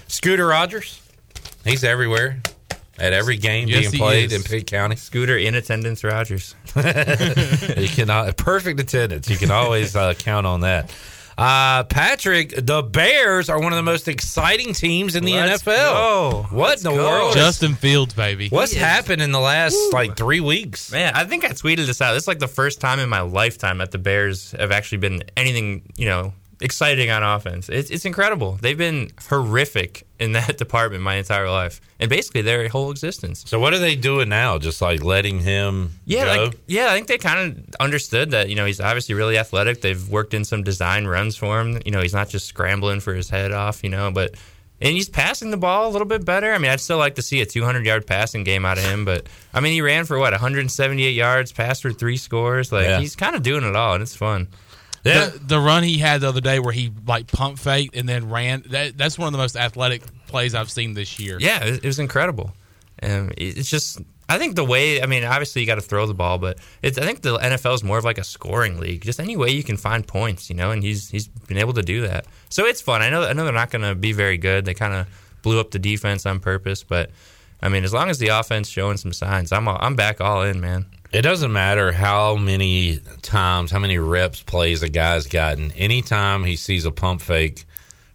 Scooter 0.07 0.45
Rogers. 0.47 1.01
He's 1.63 1.83
everywhere. 1.83 2.41
At 2.97 3.11
every 3.11 3.35
game 3.37 3.67
Yes, 3.67 3.91
being 3.91 4.01
played 4.01 4.31
is. 4.31 4.33
in 4.33 4.43
Pitt 4.43 4.67
County. 4.67 4.95
Scooter 4.95 5.37
in 5.37 5.53
attendance, 5.55 6.03
Rogers. 6.03 6.55
you 6.75 7.87
cannot 7.89 8.37
perfect 8.37 8.79
attendance. 8.79 9.29
You 9.29 9.35
can 9.37 9.51
always 9.51 9.95
uh, 9.97 10.13
count 10.13 10.47
on 10.47 10.61
that. 10.61 10.95
Uh, 11.37 11.83
Patrick, 11.83 12.53
the 12.55 12.81
Bears 12.81 13.49
are 13.49 13.59
one 13.59 13.73
of 13.73 13.75
the 13.75 13.83
most 13.83 14.07
exciting 14.07 14.73
teams 14.73 15.17
in 15.17 15.25
the 15.25 15.33
Let's 15.33 15.63
NFL. 15.63 15.75
go. 15.75 16.45
What 16.51 16.69
Let's 16.69 16.85
in 16.85 16.91
the 16.91 16.97
go. 16.97 17.03
world? 17.03 17.33
Justin 17.33 17.75
Fields, 17.75 18.13
baby. 18.13 18.47
What's 18.47 18.71
He 18.71 18.77
is- 18.77 18.83
happened 18.85 19.21
in 19.21 19.33
the 19.33 19.41
last 19.41 19.75
like 19.91 20.15
three 20.15 20.39
weeks? 20.39 20.93
Man, 20.93 21.13
I 21.13 21.25
think 21.25 21.43
I 21.43 21.49
tweeted 21.49 21.87
this 21.87 21.99
out. 22.01 22.13
This 22.13 22.23
is 22.23 22.27
like 22.29 22.39
the 22.39 22.47
first 22.47 22.79
time 22.79 22.99
in 22.99 23.09
my 23.09 23.19
lifetime 23.19 23.79
that 23.79 23.91
the 23.91 23.97
Bears 23.97 24.53
have 24.53 24.71
actually 24.71 24.99
been 24.99 25.23
anything, 25.35 25.81
you 25.97 26.05
know, 26.05 26.33
exciting 26.61 27.09
on 27.09 27.21
offense. 27.23 27.69
It's, 27.69 27.89
it's 27.89 28.05
incredible. 28.05 28.57
They've 28.61 28.77
been 28.77 29.11
horrific 29.29 30.07
in 30.19 30.31
that 30.33 30.57
department 30.57 31.03
my 31.03 31.15
entire 31.15 31.49
life, 31.49 31.81
and 31.99 32.09
basically 32.09 32.41
their 32.41 32.67
whole 32.69 32.91
existence. 32.91 33.43
So 33.47 33.59
what 33.59 33.73
are 33.73 33.79
they 33.79 33.95
doing 33.95 34.29
now? 34.29 34.57
Just 34.57 34.81
like 34.81 35.03
letting 35.03 35.39
him 35.39 35.91
Yeah, 36.05 36.35
go? 36.35 36.43
like 36.45 36.59
yeah, 36.67 36.87
I 36.91 36.95
think 36.95 37.07
they 37.07 37.17
kind 37.17 37.57
of 37.57 37.75
understood 37.79 38.31
that. 38.31 38.49
You 38.49 38.55
know, 38.55 38.65
he's 38.65 38.79
obviously 38.79 39.15
really 39.15 39.37
athletic. 39.37 39.81
They've 39.81 40.07
worked 40.09 40.33
in 40.33 40.45
some 40.45 40.63
design 40.63 41.05
runs 41.05 41.35
for 41.35 41.59
him. 41.59 41.81
You 41.85 41.91
know, 41.91 42.01
he's 42.01 42.13
not 42.13 42.29
just 42.29 42.45
scrambling 42.47 42.99
for 43.01 43.13
his 43.13 43.29
head 43.29 43.51
off. 43.51 43.83
You 43.83 43.89
know, 43.89 44.11
but 44.11 44.35
and 44.81 44.91
he's 44.93 45.07
passing 45.09 45.51
the 45.51 45.57
ball 45.57 45.87
a 45.87 45.91
little 45.91 46.07
bit 46.07 46.25
better. 46.25 46.53
I 46.53 46.57
mean, 46.57 46.69
I'd 46.69 46.81
still 46.81 46.97
like 46.97 47.15
to 47.15 47.21
see 47.21 47.39
a 47.41 47.45
200 47.45 47.85
yard 47.85 48.05
passing 48.07 48.43
game 48.43 48.65
out 48.65 48.77
of 48.77 48.83
him, 48.83 49.05
but 49.05 49.25
I 49.53 49.59
mean, 49.61 49.71
he 49.73 49.81
ran 49.81 50.03
for 50.05 50.19
what 50.19 50.33
178 50.33 51.11
yards, 51.11 51.51
passed 51.53 51.81
for 51.81 51.91
three 51.93 52.17
scores. 52.17 52.71
Like 52.73 52.85
Yeah. 52.85 52.99
he's 52.99 53.15
kind 53.15 53.35
of 53.35 53.41
doing 53.43 53.63
it 53.63 53.75
all, 53.75 53.93
and 53.93 54.01
it's 54.03 54.15
fun. 54.15 54.47
The, 55.05 55.39
the 55.39 55.59
run 55.59 55.83
he 55.83 55.99
had 55.99 56.21
the 56.21 56.29
other 56.29 56.41
day 56.41 56.59
where 56.59 56.73
he 56.73 56.91
like 57.05 57.27
pump 57.27 57.59
faked 57.59 57.95
and 57.95 58.09
then 58.09 58.29
ran. 58.29 58.63
That, 58.69 58.97
that's 58.97 59.19
one 59.19 59.27
of 59.27 59.31
the 59.33 59.37
most 59.37 59.55
athletic 59.55 60.01
plays 60.27 60.55
I've 60.55 60.71
seen 60.71 60.93
this 60.93 61.19
year. 61.19 61.37
Yeah, 61.39 61.63
it, 61.63 61.85
was 61.85 61.99
incredible. 61.99 62.51
Um, 63.03 63.31
it's 63.37 63.69
just, 63.69 63.99
I 64.27 64.39
think 64.39 64.55
the 64.55 64.63
way, 64.63 65.03
I 65.03 65.05
mean, 65.05 65.23
obviously 65.23 65.61
you 65.61 65.67
got 65.67 65.75
to 65.75 65.81
throw 65.81 66.07
the 66.07 66.15
ball, 66.15 66.39
but 66.39 66.57
it's, 66.81 66.97
I 66.97 67.05
think 67.05 67.21
the 67.21 67.37
NFL 67.37 67.75
is 67.75 67.83
more 67.83 67.99
of 67.99 68.03
like 68.03 68.17
a 68.17 68.23
scoring 68.23 68.79
league. 68.79 69.03
Just 69.03 69.19
any 69.19 69.37
way 69.37 69.51
you 69.51 69.63
can 69.63 69.77
find 69.77 70.07
points, 70.07 70.49
you 70.49 70.55
know, 70.55 70.71
and 70.71 70.81
he's 70.81 71.09
he's 71.09 71.27
been 71.27 71.57
able 71.57 71.73
to 71.73 71.83
do 71.83 72.01
that. 72.01 72.25
So 72.49 72.65
it's 72.65 72.81
fun. 72.81 73.03
I 73.03 73.11
know 73.11 73.23
I 73.23 73.33
know 73.33 73.43
they're 73.43 73.53
not 73.53 73.69
going 73.69 73.83
to 73.83 73.93
be 73.93 74.11
very 74.11 74.37
good. 74.37 74.65
They 74.65 74.73
kind 74.73 74.93
of 74.93 75.07
blew 75.43 75.59
up 75.59 75.69
the 75.69 75.79
defense 75.79 76.25
on 76.25 76.39
purpose, 76.39 76.83
but 76.83 77.11
I 77.61 77.69
mean, 77.69 77.83
as 77.83 77.93
long 77.93 78.09
as 78.09 78.17
the 78.17 78.29
offense 78.29 78.69
showing 78.69 78.97
some 78.97 79.13
signs, 79.13 79.51
I'm 79.51 79.67
all, 79.67 79.77
I'm 79.79 79.95
back 79.95 80.19
all 80.19 80.41
in, 80.41 80.59
man. 80.59 80.87
It 81.15 81.21
doesn't 81.21 81.53
matter 81.53 81.93
how 81.93 82.35
many 82.35 82.99
times, 83.21 83.71
how 83.71 83.79
many 83.79 83.97
reps 83.97 84.43
plays 84.43 84.83
a 84.83 84.89
guy's 84.89 85.27
gotten. 85.27 85.71
Anytime 85.71 86.43
he 86.43 86.57
sees 86.57 86.83
a 86.83 86.91
pump 86.91 87.21
fake 87.21 87.63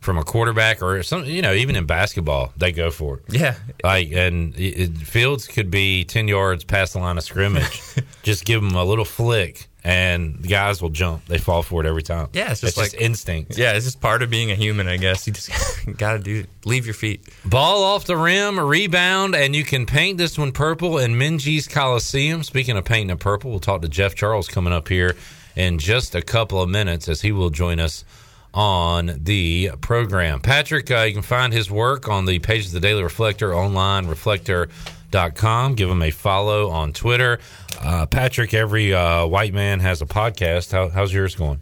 from 0.01 0.19
a 0.19 0.23
quarterback 0.23 0.83
or 0.83 1.03
some, 1.03 1.25
you 1.25 1.41
know, 1.41 1.55
even 1.55 1.77
in 1.77 1.87
basketball, 1.87 2.53
they 2.59 2.73
go 2.73 2.91
for 2.91 3.17
it. 3.17 3.23
Yeah. 3.31 3.55
Like, 3.83 4.13
and 4.13 4.55
it, 4.55 4.99
Fields 4.99 5.47
could 5.47 5.71
be 5.71 6.05
10 6.05 6.29
yards 6.29 6.63
past 6.63 6.93
the 6.93 6.99
line 6.99 7.17
of 7.17 7.25
scrimmage. 7.25 7.81
Just 8.23 8.45
give 8.45 8.63
him 8.63 8.75
a 8.75 8.85
little 8.85 9.07
flick 9.07 9.70
and 9.83 10.37
the 10.43 10.49
guys 10.49 10.83
will 10.83 10.91
jump. 10.91 11.25
They 11.27 11.39
fall 11.39 11.63
for 11.63 11.83
it 11.83 11.87
every 11.87 12.03
time. 12.03 12.29
Yeah, 12.33 12.51
it's 12.51 12.61
just 12.61 12.79
It's 12.79 12.93
like 12.93 13.01
instinct. 13.01 13.57
Yeah, 13.57 13.73
it's 13.73 13.87
just 13.87 14.01
part 14.01 14.23
of 14.23 14.31
being 14.31 14.51
a 14.51 14.55
human, 14.55 14.89
I 14.89 14.97
guess. 14.97 15.27
You 15.27 15.33
just 15.33 15.51
got 15.97 16.13
to 16.15 16.19
do 16.19 16.45
leave 16.65 16.87
your 16.87 16.95
feet. 16.95 17.27
Ball 17.45 17.83
off 17.83 18.05
the 18.05 18.17
rim, 18.17 18.61
rebound, 18.61 19.35
and 19.35 19.57
you 19.57 19.65
can 19.65 19.87
paint 19.87 20.19
this 20.19 20.39
one 20.39 20.53
purple 20.53 20.99
in 20.99 21.13
Minges 21.13 21.69
Coliseum. 21.71 22.43
Speaking 22.43 22.77
of 22.77 22.85
painting 22.85 23.11
it 23.11 23.21
purple, 23.21 23.51
we'll 23.51 23.61
talk 23.61 23.83
to 23.83 23.89
Jeff 23.89 24.15
Charles 24.15 24.49
coming 24.49 24.73
up 24.73 24.89
here 24.89 25.17
in 25.57 25.79
just 25.79 26.15
a 26.15 26.23
couple 26.23 26.61
of 26.63 26.69
minutes 26.69 27.09
as 27.09 27.23
he 27.23 27.33
will 27.33 27.51
join 27.51 27.81
us 27.81 28.05
on 28.53 29.13
the 29.23 29.71
program. 29.81 30.41
Patrick, 30.41 30.91
uh, 30.91 31.03
you 31.03 31.13
can 31.13 31.23
find 31.23 31.53
his 31.53 31.71
work 31.71 32.09
on 32.09 32.25
the 32.25 32.39
page 32.41 32.67
of 32.67 32.73
the 32.73 32.81
Daily 32.81 33.03
Reflector 33.03 33.55
online, 33.55 34.07
reflector.com. 34.07 35.00
Give 35.11 35.89
them 35.89 36.03
a 36.03 36.11
follow 36.11 36.71
on 36.71 36.93
Twitter. 36.93 37.39
Uh, 37.81 38.07
Patrick, 38.07 38.55
every 38.55 38.95
uh, 38.95 39.27
white 39.27 39.53
man 39.55 39.81
has 39.81 40.03
a 40.03 40.07
podcast. 40.07 40.73
How, 40.73 40.89
how's 40.89 41.13
yours 41.13 41.35
going? 41.35 41.61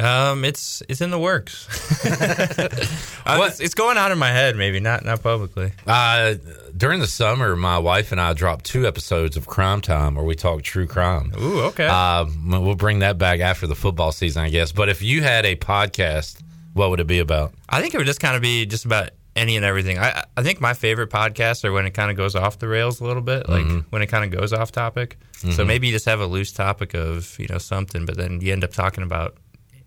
Um, 0.00 0.44
it's 0.44 0.80
it's 0.88 1.00
in 1.00 1.10
the 1.10 1.18
works. 1.18 1.66
Uh, 3.28 3.44
it's, 3.46 3.60
it's 3.60 3.74
going 3.74 3.98
on 3.98 4.10
in 4.10 4.16
my 4.16 4.30
head, 4.30 4.56
maybe 4.56 4.80
not 4.80 5.04
not 5.04 5.22
publicly. 5.22 5.70
Uh, 5.86 6.36
during 6.74 6.98
the 6.98 7.06
summer, 7.06 7.54
my 7.56 7.76
wife 7.76 8.10
and 8.10 8.18
I 8.18 8.32
dropped 8.32 8.64
two 8.64 8.86
episodes 8.86 9.36
of 9.36 9.46
Crime 9.46 9.82
Time 9.82 10.14
where 10.14 10.24
we 10.24 10.34
talk 10.34 10.62
true 10.62 10.86
crime. 10.86 11.34
Ooh, 11.38 11.60
okay. 11.64 11.86
Uh, 11.86 12.24
we'll 12.46 12.74
bring 12.74 13.00
that 13.00 13.18
back 13.18 13.40
after 13.40 13.66
the 13.66 13.74
football 13.74 14.12
season, 14.12 14.42
I 14.44 14.48
guess. 14.48 14.72
But 14.72 14.88
if 14.88 15.02
you 15.02 15.22
had 15.22 15.44
a 15.44 15.56
podcast, 15.56 16.40
what 16.72 16.88
would 16.88 17.00
it 17.00 17.06
be 17.06 17.18
about? 17.18 17.52
I 17.68 17.82
think 17.82 17.92
it 17.92 17.98
would 17.98 18.06
just 18.06 18.20
kind 18.20 18.34
of 18.34 18.40
be 18.40 18.64
just 18.64 18.86
about 18.86 19.10
any 19.38 19.56
and 19.56 19.64
everything. 19.64 19.98
I 19.98 20.24
I 20.36 20.42
think 20.42 20.60
my 20.60 20.74
favorite 20.74 21.10
podcasts 21.10 21.64
are 21.64 21.72
when 21.72 21.86
it 21.86 21.92
kind 21.92 22.10
of 22.10 22.16
goes 22.16 22.34
off 22.34 22.58
the 22.58 22.68
rails 22.68 23.00
a 23.00 23.04
little 23.04 23.22
bit, 23.22 23.48
like 23.48 23.64
Mhm. 23.64 23.84
when 23.90 24.02
it 24.02 24.06
kind 24.08 24.24
of 24.24 24.38
goes 24.38 24.52
off 24.52 24.72
topic. 24.72 25.16
So 25.38 25.48
Mhm. 25.48 25.66
maybe 25.66 25.86
you 25.86 25.92
just 25.92 26.06
have 26.06 26.20
a 26.20 26.26
loose 26.26 26.52
topic 26.52 26.94
of 26.94 27.34
you 27.38 27.46
know 27.48 27.58
something, 27.58 28.04
but 28.06 28.16
then 28.16 28.40
you 28.40 28.52
end 28.52 28.64
up 28.64 28.72
talking 28.72 29.04
about 29.04 29.36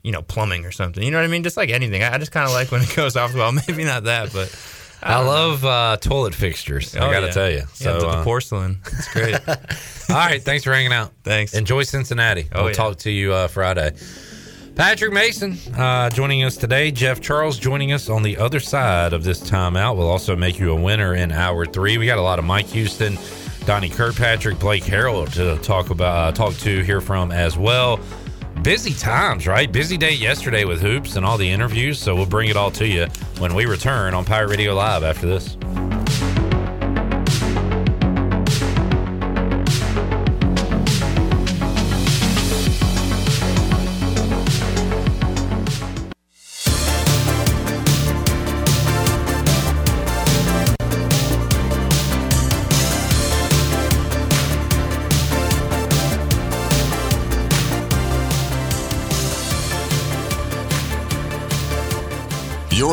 you 0.03 0.11
know 0.11 0.21
plumbing 0.21 0.65
or 0.65 0.71
something. 0.71 1.03
You 1.03 1.11
know 1.11 1.17
what 1.19 1.25
I 1.25 1.27
mean? 1.27 1.43
Just 1.43 1.57
like 1.57 1.69
anything. 1.69 2.01
I 2.03 2.15
I 2.15 2.17
just 2.17 2.31
kind 2.31 2.47
of 2.47 2.53
like 2.53 2.71
when 2.71 2.81
it 2.81 2.95
goes 2.95 3.15
off. 3.15 3.31
the 3.33 3.37
Well, 3.37 3.51
maybe 3.51 3.83
not 3.83 4.05
that, 4.05 4.33
but 4.33 4.49
I, 5.03 5.19
love 5.23 5.65
uh, 5.65 5.97
toilet 5.99 6.35
fixtures. 6.35 6.95
I 6.95 6.99
Oh, 6.99 7.11
got 7.11 7.21
to 7.21 7.25
yeah. 7.27 7.31
tell 7.31 7.49
you. 7.49 7.57
Yeah, 7.57 7.65
So 7.73 7.93
the, 7.93 7.99
the 8.01 8.07
uh, 8.07 8.23
porcelain. 8.23 8.81
It's 8.85 9.07
great. 9.11 9.33
all 9.47 10.15
right, 10.15 10.41
thanks 10.43 10.63
for 10.63 10.71
hanging 10.73 10.93
out. 10.93 11.11
Thanks. 11.23 11.55
Enjoy 11.55 11.81
Cincinnati. 11.81 12.47
Oh, 12.53 12.61
we'll 12.61 12.67
yeah. 12.69 12.73
talk 12.75 12.97
to 12.99 13.09
you 13.09 13.33
uh, 13.33 13.47
Friday. 13.47 13.93
Patrick 14.75 15.11
Mason 15.13 15.57
uh, 15.77 16.09
joining 16.09 16.43
us 16.43 16.55
today. 16.55 16.91
Jeff 16.91 17.19
Charles 17.21 17.59
joining 17.59 17.91
us 17.91 18.09
on 18.09 18.23
the 18.23 18.37
other 18.37 18.59
side 18.59 19.13
of 19.13 19.23
this 19.23 19.39
timeout. 19.41 19.97
We'll 19.97 20.09
also 20.09 20.35
make 20.35 20.59
you 20.59 20.71
a 20.71 20.75
winner 20.75 21.13
in 21.13 21.31
hour 21.31 21.65
three. 21.65 21.97
We 21.97 22.05
got 22.05 22.17
a 22.17 22.21
lot 22.21 22.39
of 22.39 22.45
Mike 22.45 22.67
Houston, 22.67 23.17
Donnie 23.65 23.89
Kirkpatrick, 23.89 24.59
Blake 24.59 24.83
Harrell 24.83 25.31
to 25.33 25.61
talk 25.61 25.89
about, 25.89 26.29
uh, 26.29 26.31
talk 26.31 26.55
to, 26.59 26.81
hear 26.83 27.01
from 27.01 27.31
as 27.31 27.57
well. 27.57 27.99
Busy 28.63 28.93
times, 28.93 29.45
right? 29.45 29.71
Busy 29.71 29.97
day 29.97 30.13
yesterday 30.13 30.65
with 30.65 30.81
hoops 30.81 31.15
and 31.15 31.25
all 31.25 31.37
the 31.37 31.49
interviews. 31.49 31.99
So 31.99 32.15
we'll 32.15 32.25
bring 32.25 32.49
it 32.49 32.55
all 32.55 32.71
to 32.71 32.87
you 32.87 33.07
when 33.39 33.53
we 33.53 33.65
return 33.65 34.13
on 34.13 34.23
Pirate 34.23 34.49
Radio 34.49 34.73
Live 34.73 35.03
after 35.03 35.27
this. 35.27 35.57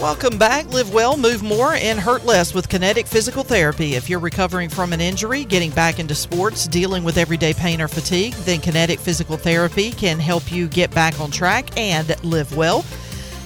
Welcome 0.00 0.36
back. 0.36 0.66
Live 0.72 0.92
well, 0.92 1.16
move 1.16 1.42
more, 1.42 1.74
and 1.74 2.00
hurt 2.00 2.24
less 2.24 2.54
with 2.54 2.68
Kinetic 2.68 3.06
Physical 3.06 3.44
Therapy. 3.44 3.94
If 3.94 4.10
you're 4.10 4.18
recovering 4.18 4.68
from 4.68 4.92
an 4.92 5.00
injury, 5.00 5.44
getting 5.44 5.70
back 5.70 6.00
into 6.00 6.14
sports, 6.14 6.66
dealing 6.66 7.04
with 7.04 7.18
everyday 7.18 7.54
pain 7.54 7.80
or 7.80 7.88
fatigue, 7.88 8.34
then 8.44 8.60
Kinetic 8.60 8.98
Physical 8.98 9.36
Therapy 9.36 9.92
can 9.92 10.18
help 10.18 10.50
you 10.50 10.66
get 10.66 10.92
back 10.92 11.20
on 11.20 11.30
track 11.30 11.78
and 11.78 12.16
live 12.24 12.56
well. 12.56 12.84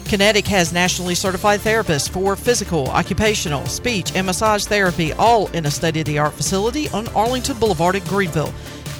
Kinetic 0.07 0.47
has 0.47 0.73
nationally 0.73 1.17
certified 1.17 1.61
therapists 1.61 2.09
for 2.09 2.37
physical, 2.37 2.87
occupational, 2.89 3.67
speech, 3.67 4.13
and 4.15 4.25
massage 4.25 4.65
therapy, 4.65 5.13
all 5.15 5.49
in 5.49 5.67
a 5.67 5.71
state 5.71 5.97
of 5.97 6.05
the 6.05 6.19
art 6.19 6.33
facility 6.33 6.89
on 6.91 7.09
Arlington 7.09 7.59
Boulevard 7.59 7.97
in 7.97 8.05
Greenville. 8.05 8.53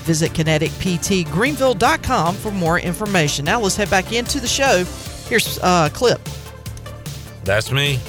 Visit 0.05 0.33
kineticptgreenville.com 0.33 2.35
for 2.35 2.51
more 2.51 2.81
information. 2.81 3.45
Now 3.45 3.61
let's 3.61 3.77
head 3.77 3.89
back 3.89 4.13
into 4.13 4.41
the 4.41 4.49
show. 4.49 4.85
Here's 5.29 5.61
uh, 5.61 5.89
a 5.91 5.95
clip. 5.95 6.21
That's 7.47 7.71
me. 7.71 8.01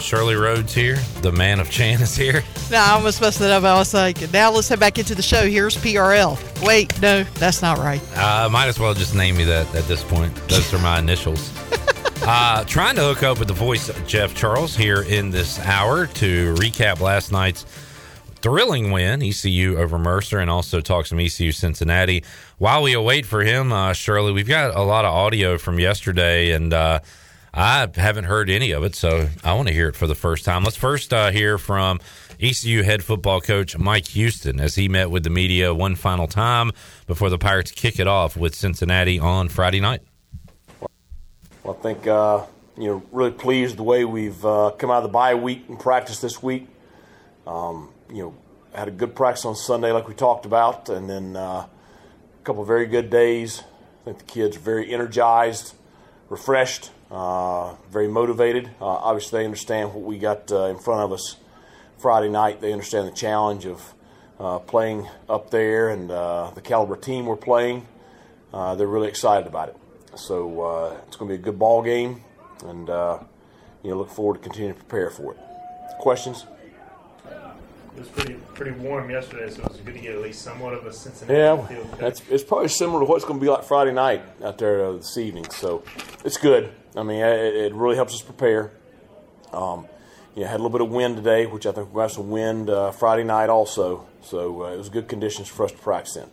Shirley 0.00 0.34
Rhodes 0.34 0.74
here. 0.74 0.96
The 1.20 1.30
man 1.30 1.60
of 1.60 1.70
Chan 1.70 2.00
is 2.00 2.16
here. 2.16 2.42
No, 2.70 2.78
I 2.78 2.90
almost 2.92 3.20
messed 3.20 3.40
it 3.42 3.50
up. 3.50 3.62
I 3.62 3.74
was 3.76 3.92
like, 3.92 4.32
now 4.32 4.50
let's 4.50 4.68
head 4.68 4.80
back 4.80 4.98
into 4.98 5.14
the 5.14 5.22
show. 5.22 5.46
Here's 5.46 5.76
PRL. 5.76 6.66
Wait, 6.66 7.00
no, 7.00 7.22
that's 7.34 7.62
not 7.62 7.78
right. 7.78 8.00
Uh, 8.16 8.48
might 8.48 8.66
as 8.66 8.80
well 8.80 8.94
just 8.94 9.14
name 9.14 9.36
me 9.36 9.44
that 9.44 9.72
at 9.74 9.84
this 9.84 10.02
point. 10.02 10.34
Those 10.48 10.72
are 10.74 10.78
my 10.78 10.98
initials. 10.98 11.52
Uh, 12.22 12.64
trying 12.64 12.96
to 12.96 13.02
hook 13.02 13.22
up 13.22 13.38
with 13.38 13.46
the 13.46 13.54
voice 13.54 13.88
of 13.88 14.06
Jeff 14.06 14.34
Charles 14.34 14.74
here 14.74 15.02
in 15.02 15.30
this 15.30 15.60
hour 15.60 16.08
to 16.08 16.54
recap 16.54 16.98
last 16.98 17.30
night's 17.30 17.64
thrilling 18.40 18.90
win, 18.90 19.22
ECU 19.22 19.76
over 19.76 19.96
Mercer, 19.96 20.40
and 20.40 20.50
also 20.50 20.80
talk 20.80 21.06
some 21.06 21.20
ECU 21.20 21.52
Cincinnati. 21.52 22.24
While 22.58 22.82
we 22.82 22.94
await 22.94 23.26
for 23.26 23.44
him, 23.44 23.72
uh, 23.72 23.92
Shirley, 23.92 24.32
we've 24.32 24.48
got 24.48 24.74
a 24.74 24.82
lot 24.82 25.04
of 25.04 25.12
audio 25.12 25.56
from 25.56 25.78
yesterday, 25.78 26.50
and 26.50 26.72
uh, 26.72 26.98
I 27.58 27.88
haven't 27.94 28.24
heard 28.24 28.50
any 28.50 28.72
of 28.72 28.84
it, 28.84 28.94
so 28.94 29.30
I 29.42 29.54
want 29.54 29.68
to 29.68 29.72
hear 29.72 29.88
it 29.88 29.96
for 29.96 30.06
the 30.06 30.14
first 30.14 30.44
time. 30.44 30.62
Let's 30.62 30.76
first 30.76 31.14
uh, 31.14 31.30
hear 31.30 31.56
from 31.56 32.00
ECU 32.38 32.82
head 32.82 33.02
football 33.02 33.40
coach 33.40 33.78
Mike 33.78 34.08
Houston 34.08 34.60
as 34.60 34.74
he 34.74 34.90
met 34.90 35.10
with 35.10 35.24
the 35.24 35.30
media 35.30 35.72
one 35.72 35.94
final 35.94 36.26
time 36.26 36.72
before 37.06 37.30
the 37.30 37.38
Pirates 37.38 37.70
kick 37.70 37.98
it 37.98 38.06
off 38.06 38.36
with 38.36 38.54
Cincinnati 38.54 39.18
on 39.18 39.48
Friday 39.48 39.80
night. 39.80 40.02
Well, 41.62 41.74
I 41.78 41.82
think 41.82 42.06
uh, 42.06 42.44
you 42.76 42.88
know 42.88 43.02
really 43.10 43.30
pleased 43.30 43.78
the 43.78 43.84
way 43.84 44.04
we've 44.04 44.44
uh, 44.44 44.72
come 44.76 44.90
out 44.90 44.98
of 44.98 45.04
the 45.04 45.08
bye 45.08 45.34
week 45.34 45.64
and 45.66 45.80
practice 45.80 46.20
this 46.20 46.42
week. 46.42 46.68
Um, 47.46 47.88
you 48.10 48.18
know, 48.18 48.34
had 48.74 48.88
a 48.88 48.90
good 48.90 49.16
practice 49.16 49.46
on 49.46 49.56
Sunday, 49.56 49.92
like 49.92 50.08
we 50.08 50.14
talked 50.14 50.44
about, 50.44 50.90
and 50.90 51.08
then 51.08 51.36
uh, 51.36 51.40
a 51.40 51.68
couple 52.44 52.60
of 52.60 52.68
very 52.68 52.86
good 52.86 53.08
days. 53.08 53.62
I 54.02 54.04
think 54.04 54.18
the 54.18 54.24
kids 54.24 54.58
are 54.58 54.60
very 54.60 54.92
energized, 54.92 55.72
refreshed, 56.28 56.90
uh, 57.10 57.74
very 57.90 58.08
motivated. 58.08 58.70
Uh, 58.80 58.86
obviously, 58.86 59.40
they 59.40 59.44
understand 59.44 59.94
what 59.94 60.04
we 60.04 60.18
got 60.18 60.50
uh, 60.50 60.64
in 60.64 60.78
front 60.78 61.02
of 61.02 61.12
us 61.12 61.36
Friday 61.98 62.28
night. 62.28 62.60
They 62.60 62.72
understand 62.72 63.06
the 63.06 63.12
challenge 63.12 63.64
of 63.64 63.94
uh, 64.40 64.58
playing 64.58 65.08
up 65.28 65.50
there 65.50 65.88
and 65.90 66.10
uh, 66.10 66.50
the 66.54 66.60
caliber 66.60 66.96
team 66.96 67.26
we're 67.26 67.36
playing. 67.36 67.86
They're 68.52 68.86
really 68.86 69.08
excited 69.08 69.46
about 69.46 69.68
it. 69.68 69.76
So 70.16 70.96
it's 71.06 71.16
going 71.16 71.30
to 71.30 71.36
be 71.36 71.40
a 71.40 71.44
good 71.44 71.58
ball 71.58 71.82
game, 71.82 72.22
and 72.64 72.88
you 72.88 73.90
know, 73.90 73.96
look 73.98 74.10
forward 74.10 74.34
to 74.34 74.40
continuing 74.40 74.74
to 74.74 74.80
prepare 74.80 75.10
for 75.10 75.34
it. 75.34 75.38
Questions? 75.98 76.46
It 77.96 78.00
was 78.00 78.08
pretty 78.08 78.34
pretty 78.54 78.72
warm 78.72 79.08
yesterday, 79.10 79.48
so 79.50 79.62
it 79.62 79.68
was 79.70 79.80
good 79.80 79.94
to 79.94 80.00
get 80.00 80.14
at 80.16 80.20
least 80.20 80.42
somewhat 80.42 80.74
of 80.74 80.84
a 80.84 80.92
Cincinnati 80.92 81.32
Yeah, 81.38 81.66
feel. 81.66 81.84
that's 81.98 82.20
it's 82.28 82.44
probably 82.44 82.68
similar 82.68 83.00
to 83.00 83.06
what 83.06 83.16
it's 83.16 83.24
going 83.24 83.40
to 83.40 83.44
be 83.44 83.48
like 83.50 83.64
Friday 83.64 83.92
night 83.92 84.22
out 84.44 84.58
there 84.58 84.84
uh, 84.84 84.92
this 84.92 85.16
evening. 85.16 85.48
So 85.50 85.82
it's 86.24 86.36
good. 86.36 86.72
I 86.94 87.02
mean, 87.02 87.20
it, 87.24 87.54
it 87.54 87.74
really 87.74 87.96
helps 87.96 88.14
us 88.14 88.20
prepare. 88.22 88.72
Um, 89.52 89.86
you 90.34 90.42
know, 90.42 90.48
had 90.48 90.56
a 90.60 90.62
little 90.62 90.70
bit 90.78 90.82
of 90.82 90.90
wind 90.90 91.16
today, 91.16 91.46
which 91.46 91.64
I 91.64 91.72
think 91.72 91.94
we'll 91.94 92.02
have 92.02 92.12
some 92.12 92.28
wind 92.28 92.68
uh, 92.68 92.90
Friday 92.90 93.24
night 93.24 93.48
also. 93.48 94.06
So 94.20 94.64
uh, 94.64 94.72
it 94.74 94.76
was 94.76 94.90
good 94.90 95.08
conditions 95.08 95.48
for 95.48 95.64
us 95.64 95.72
to 95.72 95.78
practice 95.78 96.16
in. 96.16 96.28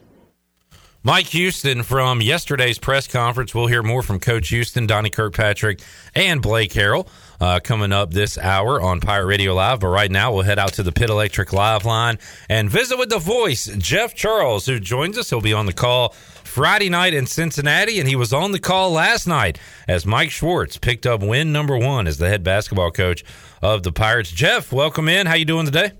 Mike 1.05 1.27
Houston 1.27 1.83
from 1.83 2.21
yesterday's 2.21 2.79
press 2.79 3.09
conference. 3.09 3.53
We'll 3.53 3.67
hear 3.67 3.83
more 3.83 4.01
from 4.01 4.21
Coach 4.21 4.47
Houston, 4.49 4.87
Donnie 4.87 5.09
Kirkpatrick, 5.09 5.81
and 6.15 6.41
Blake 6.41 6.71
Harrell 6.71 7.09
uh, 7.41 7.59
coming 7.61 7.91
up 7.91 8.11
this 8.11 8.37
hour 8.37 8.81
on 8.81 9.01
Pirate 9.01 9.25
Radio 9.25 9.53
Live. 9.53 9.81
But 9.81 9.87
right 9.87 10.09
now, 10.09 10.31
we'll 10.31 10.43
head 10.43 10.59
out 10.59 10.71
to 10.75 10.83
the 10.83 10.93
Pit 10.93 11.09
Electric 11.09 11.51
Live 11.51 11.83
line 11.83 12.19
and 12.47 12.69
visit 12.69 12.97
with 12.97 13.09
the 13.09 13.19
voice, 13.19 13.65
Jeff 13.77 14.15
Charles, 14.15 14.65
who 14.65 14.79
joins 14.79 15.17
us. 15.17 15.29
He'll 15.29 15.41
be 15.41 15.51
on 15.51 15.65
the 15.65 15.73
call 15.73 16.13
Friday 16.13 16.87
night 16.87 17.13
in 17.13 17.25
Cincinnati, 17.25 17.99
and 17.99 18.07
he 18.07 18.15
was 18.15 18.31
on 18.31 18.53
the 18.53 18.59
call 18.59 18.91
last 18.91 19.27
night 19.27 19.59
as 19.89 20.05
Mike 20.05 20.31
Schwartz 20.31 20.77
picked 20.77 21.05
up 21.05 21.21
win 21.21 21.51
number 21.51 21.77
one 21.77 22.07
as 22.07 22.17
the 22.17 22.29
head 22.29 22.43
basketball 22.43 22.91
coach 22.91 23.25
of 23.61 23.83
the 23.83 23.91
Pirates. 23.91 24.31
Jeff, 24.31 24.71
welcome 24.71 25.09
in. 25.09 25.27
How 25.27 25.35
you 25.35 25.43
doing 25.43 25.65
today? 25.65 25.91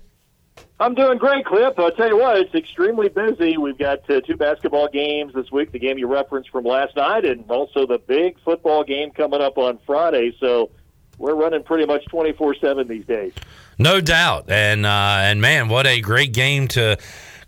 I'm 0.80 0.94
doing 0.94 1.18
great, 1.18 1.44
Clip. 1.46 1.78
I'll 1.78 1.92
tell 1.92 2.08
you 2.08 2.18
what, 2.18 2.36
it's 2.36 2.54
extremely 2.54 3.08
busy. 3.08 3.56
We've 3.56 3.78
got 3.78 4.08
uh, 4.10 4.20
two 4.22 4.36
basketball 4.36 4.88
games 4.88 5.32
this 5.32 5.50
week, 5.52 5.70
the 5.70 5.78
game 5.78 5.98
you 5.98 6.08
referenced 6.08 6.50
from 6.50 6.64
last 6.64 6.96
night, 6.96 7.24
and 7.24 7.48
also 7.48 7.86
the 7.86 7.98
big 7.98 8.36
football 8.44 8.82
game 8.82 9.12
coming 9.12 9.40
up 9.40 9.56
on 9.56 9.78
Friday. 9.86 10.36
So 10.40 10.70
we're 11.16 11.36
running 11.36 11.62
pretty 11.62 11.86
much 11.86 12.04
24 12.06 12.56
7 12.56 12.88
these 12.88 13.06
days. 13.06 13.32
No 13.78 14.00
doubt, 14.00 14.50
and 14.50 14.84
uh, 14.84 15.18
and 15.20 15.40
man, 15.40 15.68
what 15.68 15.86
a 15.86 16.00
great 16.00 16.32
game 16.32 16.66
to 16.68 16.98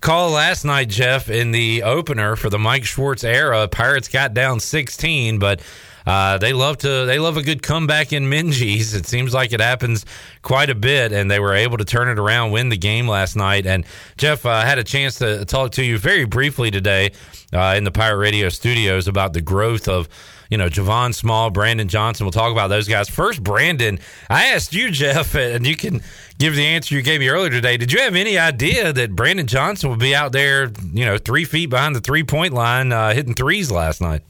call 0.01 0.31
last 0.31 0.65
night, 0.65 0.89
Jeff, 0.89 1.29
in 1.29 1.51
the 1.51 1.83
opener 1.83 2.37
for 2.37 2.49
the 2.49 2.61
Mike 2.61 2.85
Schwartz 2.85 3.25
era. 3.25 3.67
Pirates 3.67 4.09
got 4.09 4.35
down 4.35 4.61
16, 4.61 5.39
but. 5.39 5.61
Uh, 6.07 6.39
they 6.39 6.53
love 6.53 6.79
to 6.79 7.05
they 7.05 7.19
love 7.19 7.37
a 7.37 7.43
good 7.43 7.63
comeback 7.63 8.13
in 8.13 8.25
Minges. 8.25 8.95
It 8.95 9.07
seems 9.07 9.35
like 9.35 9.53
it 9.53 9.61
happens 9.61 10.07
quite 10.43 10.71
a 10.71 10.75
bit, 10.75 11.13
and 11.13 11.31
they 11.31 11.41
were 11.41 11.55
able 11.55 11.79
to 11.79 11.85
turn 11.85 12.09
it 12.09 12.19
around, 12.19 12.53
win 12.53 12.69
the 12.69 12.77
game 12.77 13.09
last 13.09 13.37
night. 13.37 13.67
And 13.67 13.85
Jeff, 14.17 14.47
uh, 14.47 14.51
I 14.51 14.65
had 14.65 14.79
a 14.79 14.85
chance 14.85 15.17
to 15.19 15.45
talk 15.45 15.73
to 15.73 15.85
you 15.85 15.99
very 15.99 16.25
briefly 16.25 16.71
today 16.71 17.11
uh, 17.53 17.75
in 17.77 17.85
the 17.85 17.91
Pirate 17.91 18.19
Radio 18.19 18.49
studios 18.49 19.09
about 19.09 19.33
the 19.33 19.41
growth 19.41 19.89
of 19.89 20.09
you 20.51 20.59
know, 20.59 20.69
Javon 20.69 21.15
Small, 21.15 21.51
Brandon 21.51 21.89
Johnson. 21.89 22.25
We'll 22.25 22.31
talk 22.31 22.53
about 22.53 22.69
those 22.69 22.89
guys. 22.89 23.09
First, 23.09 23.43
Brandon, 23.43 23.99
I 24.31 24.47
asked 24.47 24.73
you, 24.73 24.91
Jeff, 24.91 25.35
and 25.35 25.67
you 25.67 25.77
can 25.77 26.03
give 26.39 26.55
the 26.55 26.65
answer 26.65 26.95
you 26.95 27.03
gave 27.03 27.21
me 27.21 27.29
earlier 27.29 27.51
today. 27.51 27.77
Did 27.77 27.93
you 27.93 28.01
have 28.01 28.15
any 28.15 28.39
idea 28.39 28.93
that 28.93 29.17
Brandon 29.17 29.47
Johnson 29.47 29.91
would 29.91 29.99
be 29.99 30.15
out 30.15 30.33
there, 30.33 30.71
you 30.93 31.05
know, 31.05 31.19
three 31.19 31.45
feet 31.45 31.67
behind 31.67 31.97
the 31.97 32.01
three 32.01 32.23
point 32.23 32.53
line 32.53 32.93
uh, 32.93 33.13
hitting 33.13 33.35
threes 33.35 33.71
last 33.71 34.01
night? 34.01 34.23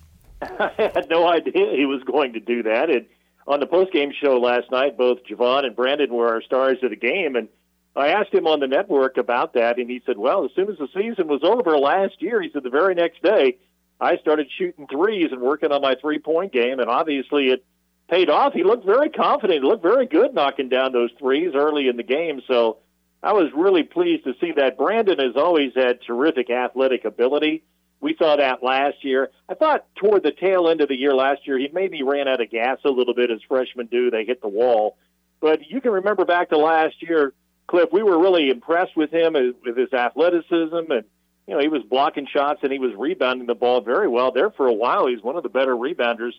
I 0.59 0.91
had 0.95 1.09
no 1.11 1.29
idea 1.29 1.77
he 1.77 1.87
was 1.87 2.03
going 2.05 2.35
to 2.35 2.41
do 2.41 2.63
that. 2.65 2.91
And 2.91 3.07
on 3.47 3.61
the 3.61 3.67
post 3.67 3.93
game 3.93 4.13
show 4.21 4.39
last 4.39 4.71
night, 4.71 4.97
both 4.97 5.19
Javon 5.25 5.65
and 5.65 5.77
Brandon 5.77 6.13
were 6.13 6.29
our 6.29 6.43
stars 6.43 6.79
of 6.83 6.91
the 6.91 6.97
game. 6.97 7.37
And 7.37 7.49
I 7.95 8.09
asked 8.09 8.33
him 8.35 8.47
on 8.47 8.61
the 8.61 8.67
network 8.67 9.17
about 9.17 9.55
that, 9.55 9.79
and 9.79 9.89
he 9.89 10.03
said, 10.05 10.19
Well, 10.19 10.45
as 10.45 10.51
soon 10.55 10.71
as 10.71 10.79
the 10.79 10.89
season 10.95 11.29
was 11.29 11.43
over 11.43 11.79
last 11.79 12.21
year, 12.21 12.43
he 12.43 12.51
said 12.53 12.63
the 12.63 12.71
very 12.71 12.95
next 12.95 13.23
day, 13.23 13.59
I 14.01 14.19
started 14.19 14.49
shooting 14.59 14.87
threes 14.87 15.29
and 15.33 15.41
working 15.41 15.73
on 15.73 15.81
my 15.81 15.95
three 16.01 16.19
point 16.19 16.53
game, 16.53 16.81
and 16.81 16.91
obviously 16.91 17.49
it 17.49 17.65
paid 18.09 18.29
off. 18.29 18.53
He 18.53 18.63
looked 18.63 18.85
very 18.85 19.09
confident. 19.09 19.63
He 19.63 19.69
looked 19.69 19.83
very 19.83 20.07
good 20.07 20.35
knocking 20.35 20.69
down 20.69 20.93
those 20.93 21.11
threes 21.19 21.53
early 21.55 21.89
in 21.89 21.97
the 21.97 22.03
game. 22.03 22.43
So 22.47 22.79
I 23.23 23.33
was 23.33 23.51
really 23.57 23.83
pleased 23.83 24.25
to 24.25 24.35
see 24.41 24.53
that. 24.57 24.77
Brandon 24.77 25.19
has 25.19 25.35
always 25.37 25.73
had 25.75 26.01
terrific 26.03 26.51
athletic 26.51 27.05
ability. 27.05 27.65
We 28.01 28.15
saw 28.17 28.37
that 28.37 28.63
last 28.63 29.03
year. 29.03 29.31
I 29.49 29.55
thought 29.55 29.87
toward 29.97 30.23
the 30.23 30.33
tail 30.33 30.69
end 30.69 30.81
of 30.81 30.89
the 30.89 30.97
year 30.97 31.15
last 31.15 31.47
year, 31.47 31.59
he 31.59 31.69
maybe 31.73 32.03
ran 32.03 32.29
out 32.29 32.41
of 32.41 32.51
gas 32.51 32.79
a 32.85 32.91
little 32.91 33.15
bit 33.15 33.31
as 33.31 33.41
freshmen 33.49 33.87
do. 33.87 34.11
They 34.11 34.25
hit 34.25 34.43
the 34.43 34.49
wall. 34.49 34.97
But 35.41 35.71
you 35.71 35.81
can 35.81 35.93
remember 35.93 36.25
back 36.25 36.51
to 36.51 36.59
last 36.59 37.03
year, 37.03 37.33
Cliff, 37.67 37.89
we 37.93 38.03
were 38.03 38.19
really 38.19 38.51
impressed 38.51 38.97
with 38.97 39.11
him, 39.11 39.33
with 39.33 39.77
his 39.77 39.93
athleticism 39.93 40.91
and 40.91 41.05
you 41.47 41.55
know, 41.55 41.61
he 41.61 41.69
was 41.69 41.83
blocking 41.85 42.27
shots 42.27 42.61
and 42.63 42.73
he 42.73 42.79
was 42.79 42.93
rebounding 42.97 43.47
the 43.47 43.55
ball 43.55 43.81
very 43.81 44.09
well. 44.09 44.33
There 44.33 44.51
for 44.51 44.67
a 44.67 44.73
while, 44.73 45.07
he's 45.07 45.23
one 45.23 45.37
of 45.37 45.43
the 45.43 45.49
better 45.49 45.75
rebounders 45.75 46.33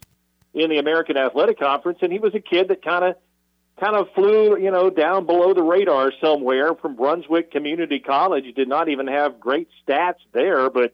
in 0.54 0.70
the 0.70 0.80
American 0.80 1.18
Athletic 1.18 1.60
Conference, 1.60 2.00
and 2.02 2.12
he 2.12 2.20
was 2.20 2.36
a 2.36 2.40
kid 2.40 2.68
that 2.70 2.84
kind 2.84 3.06
of 3.06 3.16
kind 3.80 3.96
of 3.96 4.12
flew, 4.16 4.58
you 4.58 4.72
know, 4.72 4.90
down 4.90 5.26
below 5.26 5.54
the 5.54 5.62
radar 5.62 6.12
somewhere 6.20 6.74
from 6.74 6.96
Brunswick 6.96 7.52
Community 7.52 8.00
College. 8.00 8.54
Did 8.56 8.68
not 8.68 8.90
even 8.90 9.08
have 9.08 9.40
great 9.40 9.70
stats 9.88 10.20
there, 10.34 10.70
but 10.70 10.94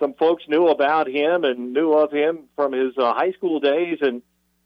some 0.00 0.14
folks 0.14 0.44
knew 0.48 0.68
about 0.68 1.08
him 1.08 1.44
and 1.44 1.72
knew 1.72 1.92
of 1.92 2.12
him 2.12 2.44
from 2.56 2.72
his 2.72 2.96
uh, 2.96 3.14
high 3.14 3.32
school 3.32 3.60
days, 3.60 3.98
and 4.00 4.22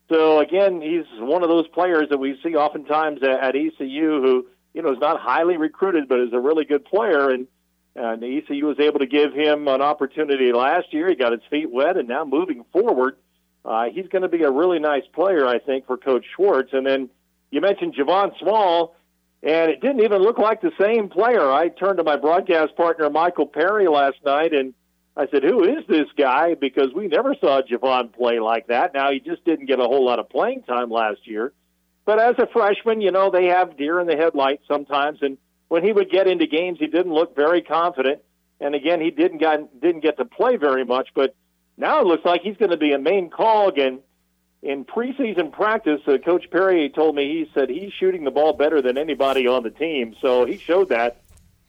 so 0.08 0.40
again, 0.40 0.80
he's 0.80 1.06
one 1.18 1.42
of 1.42 1.48
those 1.48 1.66
players 1.68 2.08
that 2.10 2.18
we 2.18 2.38
see 2.42 2.54
oftentimes 2.54 3.22
at, 3.22 3.30
at 3.30 3.56
ECU 3.56 4.20
who, 4.20 4.46
you 4.74 4.82
know, 4.82 4.92
is 4.92 4.98
not 4.98 5.20
highly 5.20 5.56
recruited, 5.56 6.08
but 6.08 6.20
is 6.20 6.32
a 6.32 6.40
really 6.40 6.64
good 6.64 6.84
player 6.84 7.30
and 7.30 7.46
and 7.94 8.24
ECU 8.24 8.64
was 8.64 8.80
able 8.80 9.00
to 9.00 9.06
give 9.06 9.34
him 9.34 9.68
an 9.68 9.82
opportunity 9.82 10.52
last 10.52 10.92
year. 10.92 11.08
He 11.10 11.14
got 11.14 11.32
his 11.32 11.42
feet 11.50 11.70
wet, 11.70 11.96
and 11.96 12.08
now 12.08 12.24
moving 12.24 12.64
forward, 12.72 13.16
uh, 13.64 13.84
he's 13.92 14.08
going 14.08 14.22
to 14.22 14.28
be 14.28 14.42
a 14.44 14.50
really 14.50 14.78
nice 14.78 15.04
player, 15.12 15.46
I 15.46 15.58
think, 15.58 15.86
for 15.86 15.98
Coach 15.98 16.24
Schwartz. 16.34 16.70
And 16.72 16.86
then 16.86 17.10
you 17.50 17.60
mentioned 17.60 17.94
Javon 17.94 18.32
Small, 18.38 18.96
and 19.42 19.70
it 19.70 19.82
didn't 19.82 20.02
even 20.02 20.22
look 20.22 20.38
like 20.38 20.62
the 20.62 20.72
same 20.80 21.10
player. 21.10 21.50
I 21.50 21.68
turned 21.68 21.98
to 21.98 22.04
my 22.04 22.16
broadcast 22.16 22.76
partner, 22.76 23.10
Michael 23.10 23.46
Perry, 23.46 23.88
last 23.88 24.16
night, 24.24 24.54
and 24.54 24.72
I 25.16 25.26
said, 25.28 25.42
Who 25.42 25.64
is 25.64 25.86
this 25.88 26.08
guy? 26.16 26.54
Because 26.54 26.92
we 26.94 27.08
never 27.08 27.34
saw 27.34 27.60
Javon 27.62 28.12
play 28.12 28.40
like 28.40 28.68
that. 28.68 28.94
Now, 28.94 29.10
he 29.10 29.20
just 29.20 29.44
didn't 29.44 29.66
get 29.66 29.78
a 29.78 29.84
whole 29.84 30.04
lot 30.04 30.18
of 30.18 30.30
playing 30.30 30.62
time 30.62 30.90
last 30.90 31.26
year. 31.26 31.52
But 32.04 32.18
as 32.18 32.34
a 32.38 32.46
freshman, 32.46 33.00
you 33.00 33.12
know, 33.12 33.30
they 33.30 33.46
have 33.46 33.76
deer 33.76 34.00
in 34.00 34.06
the 34.06 34.16
headlights 34.16 34.64
sometimes, 34.66 35.22
and 35.22 35.38
when 35.68 35.84
he 35.84 35.92
would 35.92 36.10
get 36.10 36.26
into 36.26 36.46
games, 36.46 36.78
he 36.78 36.86
didn't 36.86 37.12
look 37.12 37.36
very 37.36 37.62
confident. 37.62 38.20
And 38.60 38.74
again, 38.74 39.00
he 39.00 39.10
didn't 39.10 39.38
got 39.38 39.80
didn't 39.80 40.02
get 40.02 40.18
to 40.18 40.24
play 40.24 40.56
very 40.56 40.84
much. 40.84 41.08
But 41.14 41.34
now 41.76 42.00
it 42.00 42.06
looks 42.06 42.24
like 42.24 42.42
he's 42.42 42.56
going 42.56 42.70
to 42.70 42.76
be 42.76 42.92
a 42.92 42.98
main 42.98 43.30
cog. 43.30 43.78
And 43.78 44.00
in 44.62 44.84
preseason 44.84 45.52
practice, 45.52 46.00
uh, 46.06 46.18
Coach 46.18 46.50
Perry 46.50 46.88
told 46.90 47.14
me 47.14 47.24
he 47.24 47.50
said 47.54 47.68
he's 47.68 47.92
shooting 47.92 48.24
the 48.24 48.30
ball 48.30 48.52
better 48.52 48.80
than 48.80 48.98
anybody 48.98 49.46
on 49.46 49.62
the 49.62 49.70
team. 49.70 50.14
So 50.20 50.44
he 50.44 50.58
showed 50.58 50.90
that 50.90 51.18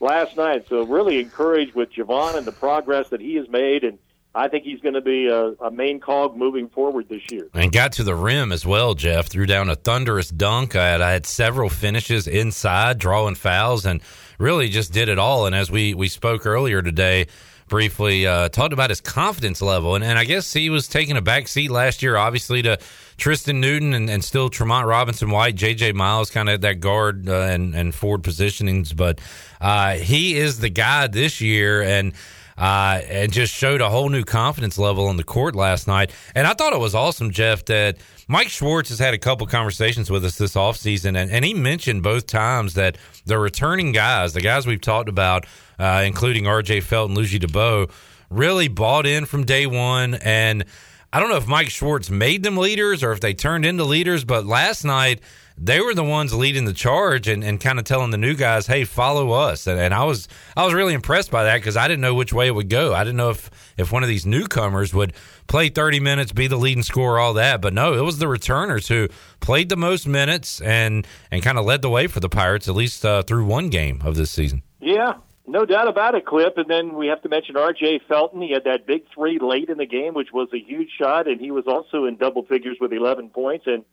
last 0.03 0.37
night. 0.37 0.65
So 0.69 0.85
really 0.85 1.19
encouraged 1.19 1.73
with 1.73 1.91
Javon 1.91 2.35
and 2.35 2.45
the 2.45 2.51
progress 2.51 3.09
that 3.09 3.21
he 3.21 3.35
has 3.35 3.49
made, 3.49 3.83
and 3.83 3.97
I 4.35 4.47
think 4.47 4.63
he's 4.63 4.79
going 4.81 4.95
to 4.95 5.01
be 5.01 5.27
a, 5.27 5.53
a 5.53 5.71
main 5.71 5.99
cog 5.99 6.35
moving 6.35 6.67
forward 6.69 7.07
this 7.07 7.31
year. 7.31 7.49
And 7.53 7.71
got 7.71 7.93
to 7.93 8.03
the 8.03 8.15
rim 8.15 8.51
as 8.51 8.65
well, 8.65 8.93
Jeff. 8.95 9.27
Threw 9.27 9.45
down 9.45 9.69
a 9.69 9.75
thunderous 9.75 10.29
dunk. 10.29 10.75
I 10.75 10.87
had, 10.87 11.01
I 11.01 11.11
had 11.11 11.25
several 11.25 11.69
finishes 11.69 12.27
inside, 12.27 12.97
drawing 12.97 13.35
fouls, 13.35 13.85
and 13.85 14.01
really 14.39 14.69
just 14.69 14.91
did 14.91 15.07
it 15.09 15.19
all. 15.19 15.45
And 15.45 15.55
as 15.55 15.71
we, 15.71 15.93
we 15.93 16.07
spoke 16.07 16.45
earlier 16.45 16.81
today, 16.81 17.27
briefly 17.67 18.27
uh, 18.27 18.49
talked 18.49 18.73
about 18.73 18.89
his 18.89 19.01
confidence 19.01 19.61
level. 19.61 19.95
And, 19.95 20.03
and 20.03 20.19
I 20.19 20.25
guess 20.25 20.53
he 20.53 20.69
was 20.69 20.87
taking 20.87 21.17
a 21.17 21.21
back 21.21 21.47
seat 21.47 21.71
last 21.71 22.03
year, 22.03 22.17
obviously, 22.17 22.61
to 22.63 22.77
Tristan 23.17 23.59
Newton 23.59 23.93
and, 23.93 24.09
and 24.09 24.23
still 24.23 24.49
Tremont 24.49 24.87
Robinson 24.87 25.29
White, 25.31 25.55
JJ 25.55 25.93
Miles, 25.93 26.29
kind 26.29 26.49
of 26.49 26.61
that 26.61 26.79
guard 26.79 27.27
uh, 27.27 27.33
and, 27.33 27.75
and 27.75 27.93
forward 27.93 28.23
positionings. 28.23 28.95
But 28.95 29.19
uh, 29.63 29.93
he 29.95 30.35
is 30.35 30.59
the 30.59 30.69
guy 30.69 31.07
this 31.07 31.41
year. 31.41 31.81
And 31.81 32.13
uh, 32.57 33.01
and 33.07 33.31
just 33.31 33.53
showed 33.53 33.81
a 33.81 33.89
whole 33.89 34.09
new 34.09 34.23
confidence 34.23 34.77
level 34.77 35.07
on 35.07 35.17
the 35.17 35.23
court 35.23 35.55
last 35.55 35.87
night. 35.87 36.11
And 36.35 36.45
I 36.45 36.53
thought 36.53 36.73
it 36.73 36.79
was 36.79 36.93
awesome, 36.93 37.31
Jeff, 37.31 37.65
that 37.65 37.97
Mike 38.27 38.49
Schwartz 38.49 38.89
has 38.89 38.99
had 38.99 39.13
a 39.13 39.17
couple 39.17 39.47
conversations 39.47 40.09
with 40.09 40.23
us 40.23 40.37
this 40.37 40.53
offseason, 40.53 41.17
and, 41.17 41.31
and 41.31 41.43
he 41.43 41.53
mentioned 41.53 42.03
both 42.03 42.27
times 42.27 42.75
that 42.75 42.97
the 43.25 43.37
returning 43.37 43.91
guys, 43.91 44.33
the 44.33 44.41
guys 44.41 44.67
we've 44.67 44.81
talked 44.81 45.09
about, 45.09 45.45
uh, 45.79 46.03
including 46.05 46.43
RJ 46.43 46.83
Felton 46.83 47.11
and 47.11 47.17
Ludgy 47.17 47.39
Debaut, 47.39 47.91
really 48.29 48.67
bought 48.67 49.05
in 49.05 49.25
from 49.25 49.45
day 49.45 49.65
one. 49.65 50.13
And 50.15 50.65
I 51.11 51.19
don't 51.19 51.29
know 51.29 51.37
if 51.37 51.47
Mike 51.47 51.69
Schwartz 51.69 52.09
made 52.09 52.43
them 52.43 52.57
leaders 52.57 53.03
or 53.03 53.11
if 53.11 53.19
they 53.19 53.33
turned 53.33 53.65
into 53.65 53.83
leaders, 53.83 54.23
but 54.23 54.45
last 54.45 54.83
night– 54.83 55.21
they 55.57 55.79
were 55.79 55.93
the 55.93 56.03
ones 56.03 56.33
leading 56.33 56.65
the 56.65 56.73
charge 56.73 57.27
and, 57.27 57.43
and 57.43 57.59
kind 57.59 57.79
of 57.79 57.85
telling 57.85 58.11
the 58.11 58.17
new 58.17 58.35
guys, 58.35 58.67
"Hey, 58.67 58.83
follow 58.83 59.31
us." 59.31 59.67
And, 59.67 59.79
and 59.79 59.93
I 59.93 60.03
was 60.03 60.27
I 60.57 60.65
was 60.65 60.73
really 60.73 60.93
impressed 60.93 61.31
by 61.31 61.43
that 61.43 61.57
because 61.57 61.77
I 61.77 61.87
didn't 61.87 62.01
know 62.01 62.13
which 62.13 62.33
way 62.33 62.47
it 62.47 62.55
would 62.55 62.69
go. 62.69 62.93
I 62.93 63.03
didn't 63.03 63.17
know 63.17 63.29
if 63.29 63.49
if 63.77 63.91
one 63.91 64.03
of 64.03 64.09
these 64.09 64.25
newcomers 64.25 64.93
would 64.93 65.13
play 65.47 65.69
30 65.69 65.99
minutes, 65.99 66.31
be 66.31 66.47
the 66.47 66.57
leading 66.57 66.83
scorer, 66.83 67.19
all 67.19 67.33
that. 67.33 67.61
But 67.61 67.73
no, 67.73 67.93
it 67.93 68.01
was 68.01 68.17
the 68.17 68.27
returners 68.27 68.87
who 68.87 69.07
played 69.39 69.69
the 69.69 69.77
most 69.77 70.07
minutes 70.07 70.61
and 70.61 71.07
and 71.31 71.43
kind 71.43 71.57
of 71.57 71.65
led 71.65 71.81
the 71.81 71.89
way 71.89 72.07
for 72.07 72.19
the 72.19 72.29
Pirates 72.29 72.67
at 72.67 72.75
least 72.75 73.05
uh, 73.05 73.23
through 73.23 73.45
one 73.45 73.69
game 73.69 74.01
of 74.03 74.15
this 74.15 74.31
season. 74.31 74.63
Yeah, 74.79 75.13
no 75.45 75.65
doubt 75.65 75.87
about 75.87 76.15
it, 76.15 76.25
Clip. 76.25 76.57
And 76.57 76.69
then 76.69 76.95
we 76.95 77.07
have 77.07 77.21
to 77.21 77.29
mention 77.29 77.57
R.J. 77.57 78.01
Felton. 78.07 78.41
He 78.41 78.51
had 78.51 78.63
that 78.63 78.85
big 78.85 79.03
three 79.13 79.39
late 79.39 79.69
in 79.69 79.77
the 79.77 79.85
game, 79.85 80.13
which 80.13 80.31
was 80.33 80.49
a 80.53 80.59
huge 80.59 80.89
shot, 80.97 81.27
and 81.27 81.39
he 81.39 81.51
was 81.51 81.65
also 81.67 82.05
in 82.05 82.17
double 82.17 82.43
figures 82.43 82.77
with 82.79 82.93
11 82.93 83.29
points. 83.29 83.65
And 83.67 83.83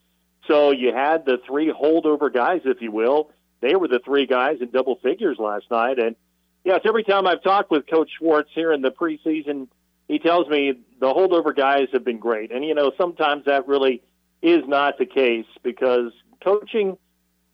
so 0.50 0.72
you 0.72 0.92
had 0.92 1.24
the 1.24 1.38
three 1.46 1.72
holdover 1.72 2.32
guys, 2.32 2.62
if 2.64 2.82
you 2.82 2.90
will. 2.90 3.30
They 3.60 3.76
were 3.76 3.88
the 3.88 4.00
three 4.04 4.26
guys 4.26 4.56
in 4.60 4.70
double 4.70 4.96
figures 4.96 5.36
last 5.38 5.70
night. 5.70 5.98
And 5.98 6.16
yes, 6.64 6.80
every 6.84 7.04
time 7.04 7.26
I've 7.26 7.42
talked 7.42 7.70
with 7.70 7.86
Coach 7.86 8.10
Schwartz 8.18 8.50
here 8.52 8.72
in 8.72 8.82
the 8.82 8.90
preseason, 8.90 9.68
he 10.08 10.18
tells 10.18 10.48
me 10.48 10.74
the 10.98 11.06
holdover 11.06 11.54
guys 11.54 11.88
have 11.92 12.04
been 12.04 12.18
great. 12.18 12.50
And 12.50 12.64
you 12.64 12.74
know, 12.74 12.90
sometimes 12.98 13.44
that 13.44 13.68
really 13.68 14.02
is 14.42 14.66
not 14.66 14.98
the 14.98 15.06
case 15.06 15.46
because 15.62 16.12
coaching 16.42 16.96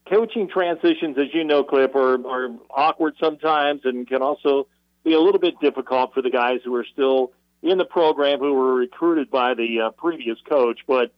coaching 0.08 0.48
transitions, 0.48 1.18
as 1.18 1.34
you 1.34 1.44
know, 1.44 1.64
Clip, 1.64 1.94
are, 1.94 2.26
are 2.26 2.48
awkward 2.70 3.14
sometimes 3.20 3.82
and 3.84 4.08
can 4.08 4.22
also 4.22 4.68
be 5.04 5.12
a 5.12 5.20
little 5.20 5.40
bit 5.40 5.60
difficult 5.60 6.14
for 6.14 6.22
the 6.22 6.30
guys 6.30 6.60
who 6.64 6.74
are 6.76 6.86
still 6.90 7.32
in 7.62 7.76
the 7.76 7.84
program 7.84 8.38
who 8.38 8.54
were 8.54 8.74
recruited 8.74 9.30
by 9.30 9.52
the 9.54 9.80
uh, 9.80 9.90
previous 9.90 10.38
coach. 10.48 10.80
But 10.86 11.12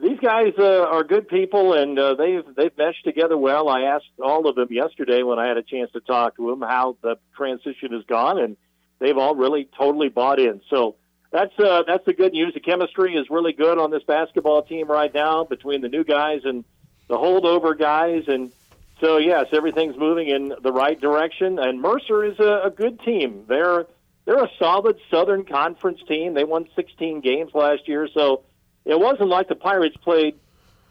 these 0.00 0.18
guys 0.20 0.52
uh, 0.58 0.82
are 0.82 1.04
good 1.04 1.28
people, 1.28 1.74
and 1.74 1.98
uh, 1.98 2.14
they've 2.14 2.44
they've 2.56 2.76
meshed 2.76 3.04
together 3.04 3.36
well. 3.36 3.68
I 3.68 3.82
asked 3.82 4.06
all 4.22 4.48
of 4.48 4.56
them 4.56 4.68
yesterday 4.70 5.22
when 5.22 5.38
I 5.38 5.46
had 5.46 5.56
a 5.56 5.62
chance 5.62 5.90
to 5.92 6.00
talk 6.00 6.36
to 6.36 6.50
them 6.50 6.60
how 6.60 6.96
the 7.02 7.16
transition 7.36 7.92
has 7.92 8.04
gone, 8.04 8.38
and 8.38 8.56
they've 8.98 9.16
all 9.16 9.34
really 9.34 9.68
totally 9.76 10.08
bought 10.08 10.38
in. 10.38 10.60
So 10.70 10.96
that's 11.30 11.58
uh, 11.58 11.82
that's 11.86 12.04
the 12.04 12.12
good 12.12 12.32
news. 12.32 12.54
The 12.54 12.60
chemistry 12.60 13.14
is 13.14 13.28
really 13.30 13.52
good 13.52 13.78
on 13.78 13.90
this 13.90 14.02
basketball 14.04 14.62
team 14.62 14.88
right 14.88 15.12
now 15.12 15.44
between 15.44 15.80
the 15.80 15.88
new 15.88 16.04
guys 16.04 16.42
and 16.44 16.64
the 17.08 17.16
holdover 17.16 17.76
guys, 17.76 18.24
and 18.28 18.52
so 19.00 19.18
yes, 19.18 19.46
everything's 19.52 19.96
moving 19.96 20.28
in 20.28 20.54
the 20.62 20.72
right 20.72 21.00
direction. 21.00 21.58
And 21.58 21.80
Mercer 21.80 22.24
is 22.24 22.38
a, 22.38 22.62
a 22.64 22.70
good 22.70 23.00
team. 23.00 23.44
They're 23.48 23.86
they're 24.24 24.44
a 24.44 24.50
solid 24.58 24.98
Southern 25.10 25.44
Conference 25.44 26.00
team. 26.06 26.34
They 26.34 26.44
won 26.44 26.68
16 26.76 27.20
games 27.20 27.52
last 27.54 27.88
year, 27.88 28.08
so 28.12 28.42
it 28.88 28.98
wasn't 28.98 29.28
like 29.28 29.48
the 29.48 29.54
Pirates 29.54 29.96
played 29.98 30.34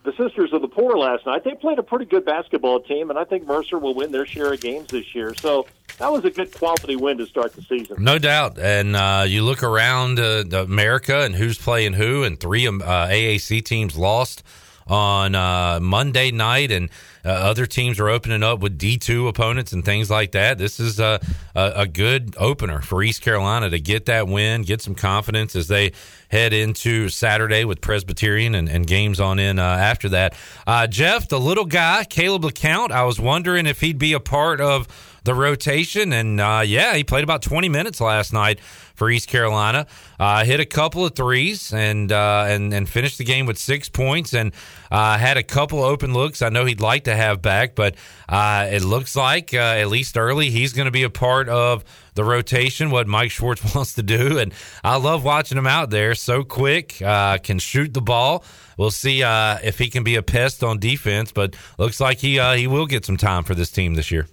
the 0.03 0.11
Sisters 0.11 0.53
of 0.53 0.61
the 0.61 0.69
Poor 0.69 0.97
last 0.97 1.25
night. 1.25 1.43
They 1.43 1.53
played 1.55 1.79
a 1.79 1.83
pretty 1.83 2.05
good 2.05 2.23
basketball 2.23 2.79
team, 2.79 3.09
and 3.09 3.19
I 3.19 3.25
think 3.25 3.45
Mercer 3.45 3.77
will 3.77 3.93
win 3.93 4.11
their 4.13 4.25
share 4.25 4.53
of 4.53 4.61
games 4.61 4.87
this 4.87 5.13
year. 5.13 5.33
So 5.33 5.67
that 5.97 6.09
was 6.09 6.23
a 6.23 6.29
good 6.29 6.53
quality 6.53 6.95
win 6.95 7.17
to 7.17 7.25
start 7.25 7.53
the 7.53 7.63
season. 7.63 8.01
No 8.01 8.17
doubt. 8.17 8.57
And 8.57 8.95
uh, 8.95 9.25
you 9.27 9.43
look 9.43 9.63
around 9.63 10.19
uh, 10.19 10.45
America 10.53 11.23
and 11.23 11.35
who's 11.35 11.57
playing 11.57 11.93
who, 11.93 12.23
and 12.23 12.39
three 12.39 12.67
um, 12.67 12.81
uh, 12.81 13.07
AAC 13.07 13.65
teams 13.65 13.97
lost 13.97 14.43
on 14.87 15.35
uh, 15.35 15.79
Monday 15.81 16.31
night, 16.31 16.71
and 16.71 16.89
uh, 17.25 17.29
other 17.29 17.65
teams 17.65 17.99
are 17.99 18.09
opening 18.09 18.43
up 18.43 18.59
with 18.59 18.77
D2 18.77 19.27
opponents 19.27 19.73
and 19.73 19.83
things 19.83 20.09
like 20.09 20.31
that. 20.31 20.57
This 20.57 20.79
is 20.79 20.99
a, 20.99 21.19
a, 21.55 21.73
a, 21.75 21.87
good 21.87 22.35
opener 22.37 22.81
for 22.81 23.03
East 23.03 23.21
Carolina 23.21 23.69
to 23.69 23.79
get 23.79 24.05
that 24.05 24.27
win, 24.27 24.61
get 24.61 24.81
some 24.81 24.95
confidence 24.95 25.55
as 25.55 25.67
they 25.67 25.91
head 26.29 26.53
into 26.53 27.09
Saturday 27.09 27.65
with 27.65 27.81
Presbyterian 27.81 28.55
and, 28.55 28.69
and 28.69 28.87
games 28.87 29.19
on 29.19 29.39
in 29.39 29.59
uh, 29.59 29.63
after 29.63 30.09
that. 30.09 30.35
Uh, 30.65 30.87
Jeff, 30.87 31.27
the 31.27 31.39
little 31.39 31.65
guy, 31.65 32.05
Caleb 32.05 32.43
LeCount, 32.43 32.91
I 32.91 33.03
was 33.03 33.19
wondering 33.19 33.65
if 33.65 33.81
he'd 33.81 33.99
be 33.99 34.13
a 34.13 34.19
part 34.19 34.61
of 34.61 34.87
the 35.27 35.35
rotation. 35.35 36.13
And 36.13 36.39
uh, 36.39 36.63
yeah, 36.65 36.95
he 36.95 37.03
played 37.03 37.23
about 37.23 37.41
20 37.41 37.67
minutes 37.67 37.99
last 37.99 38.31
night 38.31 38.61
for 38.95 39.09
East 39.09 39.27
Carolina. 39.27 39.85
Uh, 40.17 40.45
hit 40.45 40.61
a 40.61 40.65
couple 40.65 41.05
of 41.05 41.15
threes 41.15 41.73
and 41.73 42.11
uh, 42.11 42.45
and 42.47 42.73
and 42.73 42.89
finished 42.89 43.19
the 43.19 43.25
game 43.25 43.45
with 43.45 43.57
six 43.57 43.89
points 43.89 44.33
and 44.33 44.53
uh, 44.89 45.17
had 45.17 45.37
a 45.37 45.43
couple 45.43 45.83
open 45.83 46.13
looks. 46.13 46.41
I 46.41 46.49
know 46.49 46.63
he'd 46.63 46.79
like 46.79 47.03
to 47.03 47.15
have 47.15 47.41
back, 47.41 47.75
but 47.75 47.95
uh, 48.29 48.69
it 48.71 48.83
looks 48.83 49.17
like 49.17 49.53
uh, 49.53 49.57
at 49.57 49.89
least 49.89 50.17
early 50.17 50.49
he's 50.49 50.71
going 50.71 50.85
to 50.85 50.91
be 50.91 51.03
a 51.03 51.09
part 51.09 51.49
of 51.49 51.83
the 52.15 52.23
rotation. 52.23 52.89
What 52.89 53.05
Mike 53.05 53.29
Schwartz 53.29 53.61
wants 53.75 53.95
to 53.95 54.03
do, 54.03 54.39
and 54.39 54.53
I 54.81 54.95
love 54.95 55.25
watching 55.25 55.57
him 55.57 55.67
out 55.67 55.89
there. 55.89 56.15
So 56.15 56.43
quick, 56.43 56.95
can 56.99 57.59
shoot 57.59 57.93
the 57.93 58.01
ball. 58.01 58.45
We'll 58.77 58.91
see 58.91 59.23
if 59.23 59.77
he 59.77 59.89
can 59.89 60.05
be 60.05 60.15
a 60.15 60.23
pest 60.23 60.63
on 60.63 60.79
defense, 60.79 61.33
but 61.33 61.57
looks 61.77 61.99
like 61.99 62.19
he 62.19 62.39
he 62.55 62.67
will 62.67 62.85
get 62.85 63.03
some 63.05 63.17
time 63.17 63.43
for 63.43 63.55
this 63.55 63.71
team 63.71 63.95
this 63.95 64.09
year. 64.09 64.25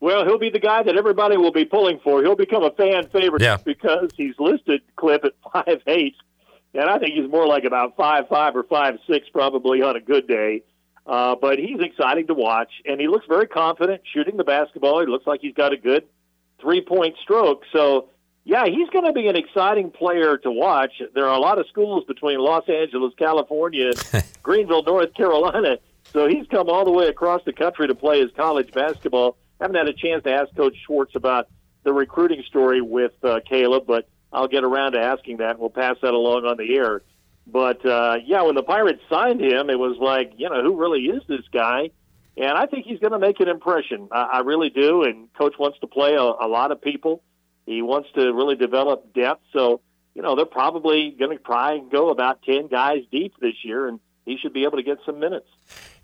Well, 0.00 0.24
he'll 0.24 0.38
be 0.38 0.48
the 0.48 0.58
guy 0.58 0.82
that 0.82 0.96
everybody 0.96 1.36
will 1.36 1.52
be 1.52 1.66
pulling 1.66 2.00
for. 2.02 2.22
He'll 2.22 2.34
become 2.34 2.64
a 2.64 2.70
fan 2.70 3.08
favorite 3.08 3.42
yeah. 3.42 3.58
because 3.62 4.10
he's 4.16 4.34
listed 4.38 4.80
Clip 4.96 5.24
at 5.24 5.34
five 5.52 5.82
eight, 5.86 6.16
and 6.74 6.84
I 6.84 6.98
think 6.98 7.14
he's 7.14 7.30
more 7.30 7.46
like 7.46 7.64
about 7.64 7.96
five 7.96 8.26
five 8.28 8.56
or 8.56 8.62
five 8.64 8.98
six 9.06 9.28
probably 9.28 9.82
on 9.82 9.96
a 9.96 10.00
good 10.00 10.26
day. 10.26 10.62
Uh, 11.06 11.34
but 11.34 11.58
he's 11.58 11.80
exciting 11.80 12.26
to 12.28 12.34
watch, 12.34 12.70
and 12.84 13.00
he 13.00 13.08
looks 13.08 13.26
very 13.26 13.46
confident 13.46 14.00
shooting 14.12 14.36
the 14.36 14.44
basketball. 14.44 15.00
He 15.00 15.06
looks 15.06 15.26
like 15.26 15.40
he's 15.40 15.54
got 15.54 15.72
a 15.72 15.76
good 15.76 16.04
three 16.60 16.82
point 16.82 17.16
stroke. 17.22 17.64
So, 17.72 18.08
yeah, 18.44 18.66
he's 18.66 18.88
going 18.90 19.06
to 19.06 19.12
be 19.12 19.26
an 19.26 19.36
exciting 19.36 19.90
player 19.90 20.38
to 20.38 20.50
watch. 20.50 21.02
There 21.14 21.26
are 21.26 21.34
a 21.34 21.40
lot 21.40 21.58
of 21.58 21.66
schools 21.68 22.04
between 22.06 22.38
Los 22.38 22.68
Angeles, 22.68 23.12
California, 23.18 23.90
and 24.12 24.24
Greenville, 24.42 24.82
North 24.82 25.12
Carolina. 25.14 25.78
So 26.12 26.26
he's 26.28 26.46
come 26.48 26.68
all 26.68 26.84
the 26.84 26.92
way 26.92 27.08
across 27.08 27.42
the 27.44 27.52
country 27.52 27.86
to 27.88 27.94
play 27.94 28.20
his 28.20 28.30
college 28.36 28.72
basketball 28.72 29.36
haven't 29.60 29.76
had 29.76 29.88
a 29.88 29.92
chance 29.92 30.24
to 30.24 30.32
ask 30.32 30.54
Coach 30.56 30.76
Schwartz 30.86 31.14
about 31.14 31.48
the 31.82 31.92
recruiting 31.92 32.42
story 32.46 32.80
with 32.80 33.12
uh, 33.22 33.40
Caleb, 33.48 33.84
but 33.86 34.08
I'll 34.32 34.48
get 34.48 34.64
around 34.64 34.92
to 34.92 35.00
asking 35.00 35.38
that. 35.38 35.58
We'll 35.58 35.70
pass 35.70 35.96
that 36.02 36.14
along 36.14 36.44
on 36.44 36.56
the 36.56 36.76
air. 36.76 37.02
But 37.46 37.84
uh, 37.84 38.16
yeah, 38.24 38.42
when 38.42 38.54
the 38.54 38.62
Pirates 38.62 39.02
signed 39.08 39.40
him, 39.40 39.70
it 39.70 39.78
was 39.78 39.96
like, 39.98 40.32
you 40.36 40.48
know, 40.48 40.62
who 40.62 40.76
really 40.76 41.00
is 41.00 41.22
this 41.26 41.46
guy? 41.52 41.90
And 42.36 42.52
I 42.52 42.66
think 42.66 42.86
he's 42.86 43.00
going 43.00 43.12
to 43.12 43.18
make 43.18 43.40
an 43.40 43.48
impression. 43.48 44.08
I, 44.12 44.22
I 44.22 44.38
really 44.40 44.70
do. 44.70 45.02
And 45.02 45.32
Coach 45.34 45.54
wants 45.58 45.78
to 45.80 45.86
play 45.86 46.14
a, 46.14 46.22
a 46.22 46.48
lot 46.48 46.70
of 46.70 46.80
people. 46.80 47.22
He 47.66 47.82
wants 47.82 48.08
to 48.14 48.32
really 48.32 48.56
develop 48.56 49.12
depth. 49.14 49.42
So, 49.52 49.80
you 50.14 50.22
know, 50.22 50.36
they're 50.36 50.44
probably 50.44 51.14
going 51.18 51.36
to 51.36 51.42
try 51.42 51.74
and 51.74 51.90
go 51.90 52.10
about 52.10 52.42
10 52.42 52.68
guys 52.68 53.02
deep 53.10 53.34
this 53.40 53.54
year, 53.62 53.88
and 53.88 54.00
he 54.30 54.38
should 54.38 54.52
be 54.52 54.62
able 54.62 54.76
to 54.76 54.82
get 54.82 54.98
some 55.04 55.18
minutes. 55.18 55.46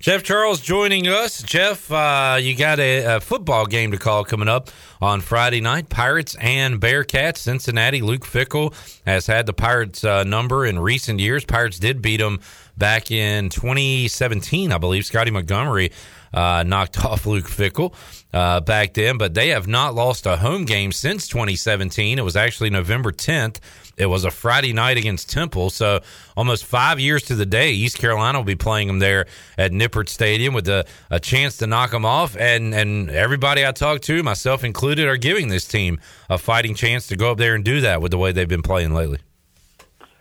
Jeff 0.01 0.25
Charles 0.25 0.61
joining 0.61 1.07
us. 1.07 1.43
Jeff, 1.43 1.91
uh, 1.93 2.37
you 2.41 2.57
got 2.57 2.81
a, 2.81 3.17
a, 3.17 3.21
football 3.21 3.67
game 3.67 3.93
to 3.93 3.99
call 3.99 4.25
coming 4.25 4.49
up 4.49 4.69
on 5.01 5.21
Friday 5.21 5.61
night. 5.61 5.89
Pirates 5.89 6.35
and 6.41 6.81
Bearcats. 6.81 7.39
Cincinnati. 7.39 8.03
Luke 8.03 8.27
Fickell 8.27 8.75
has 9.07 9.29
had 9.29 9.47
the 9.47 9.53
Pirates 9.53 10.03
uh, 10.03 10.25
number 10.25 10.67
in 10.67 10.81
recent 10.81 11.21
years. 11.21 11.45
Pirates 11.45 11.79
did 11.79 12.03
beat 12.03 12.17
them 12.19 12.41
back 12.77 13.13
in 13.13 13.49
2017, 13.49 14.73
I 14.73 14.79
believe. 14.79 15.07
Scottie 15.07 15.31
Montgomery 15.31 15.93
uh, 16.35 16.65
knocked 16.67 17.05
off 17.05 17.27
Luke 17.27 17.47
Fickell 17.47 17.95
uh, 18.35 18.61
back 18.61 18.95
then, 18.95 19.19
but 19.19 19.35
they 19.35 19.49
have 19.49 19.69
not 19.69 19.95
lost 19.95 20.27
a 20.27 20.37
home 20.37 20.65
game 20.65 20.91
since 20.91 21.29
2017. 21.29 22.19
It 22.19 22.23
was 22.23 22.37
actually 22.37 22.71
November 22.71 23.13
10th 23.13 23.61
it 23.97 24.07
was 24.07 24.25
a 24.25 24.31
Friday 24.31 24.73
night 24.73 24.99
against 24.99 25.31
Temple, 25.31 25.71
so 25.71 26.01
almost 26.37 26.67
five 26.67 27.01
years 27.01 27.23
to 27.25 27.35
the 27.35 27.47
day, 27.47 27.73
East 27.73 27.99
Carolina 27.99 28.39
will 28.39 28.45
be 28.45 28.55
playing 28.55 28.89
them 28.89 28.99
there 28.99 29.27
at 29.57 29.73
Nippert 29.73 30.09
Stadium 30.09 30.53
with 30.53 30.69
a, 30.69 30.85
a 31.11 31.19
chance 31.19 31.57
to 31.59 31.67
knock 31.67 31.93
them 31.93 32.05
off. 32.05 32.37
And, 32.37 32.75
and 32.75 33.11
everybody 33.11 33.65
I 33.65 33.73
talk 33.73 34.03
to, 34.03 34.23
myself 34.23 34.65
included, 34.65 35.09
are 35.09 35.17
giving 35.17 35.49
this 35.49 35.67
team 35.67 35.99
a 36.29 36.37
fighting 36.37 36.75
chance 36.75 37.07
to 37.07 37.17
go 37.17 37.33
up 37.33 37.39
there 37.39 37.55
and 37.55 37.65
do 37.65 37.81
that 37.81 38.03
with 38.03 38.11
the 38.11 38.19
way 38.19 38.33
they've 38.33 38.47
been 38.47 38.63
playing 38.63 38.93
lately. 38.93 39.19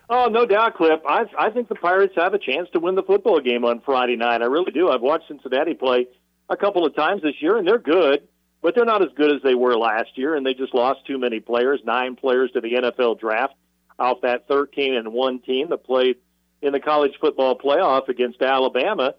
Oh, 0.08 0.28
no 0.28 0.46
doubt, 0.46 0.76
Clip. 0.76 1.02
I, 1.06 1.24
I 1.38 1.50
think 1.50 1.68
the 1.68 1.74
Pirates 1.74 2.14
have 2.16 2.32
a 2.32 2.38
chance 2.38 2.68
to 2.72 2.80
win 2.80 2.94
the 2.94 3.02
football 3.02 3.40
game 3.40 3.64
on 3.64 3.80
Friday 3.80 4.16
night. 4.16 4.40
I 4.40 4.46
really 4.46 4.70
do. 4.70 4.88
I've 4.88 5.02
watched 5.02 5.28
Cincinnati 5.28 5.74
play 5.74 6.06
a 6.48 6.56
couple 6.56 6.86
of 6.86 6.94
times 6.94 7.22
this 7.22 7.34
year, 7.40 7.58
and 7.58 7.66
they're 7.66 7.78
good, 7.78 8.26
but 8.62 8.74
they're 8.74 8.84
not 8.84 9.02
as 9.02 9.08
good 9.16 9.34
as 9.34 9.42
they 9.42 9.56
were 9.56 9.76
last 9.76 10.16
year, 10.16 10.36
and 10.36 10.46
they 10.46 10.54
just 10.54 10.74
lost 10.74 11.04
too 11.06 11.18
many 11.18 11.40
players, 11.40 11.80
nine 11.84 12.14
players 12.14 12.52
to 12.52 12.60
the 12.60 12.72
NFL 12.72 13.18
draft 13.18 13.54
off 13.98 14.22
that 14.22 14.48
13 14.48 14.94
and 14.94 15.12
1 15.12 15.40
team 15.40 15.68
that 15.70 15.84
played 15.84 16.16
in 16.62 16.72
the 16.72 16.80
college 16.80 17.12
football 17.20 17.58
playoff 17.58 18.08
against 18.08 18.42
Alabama. 18.42 19.14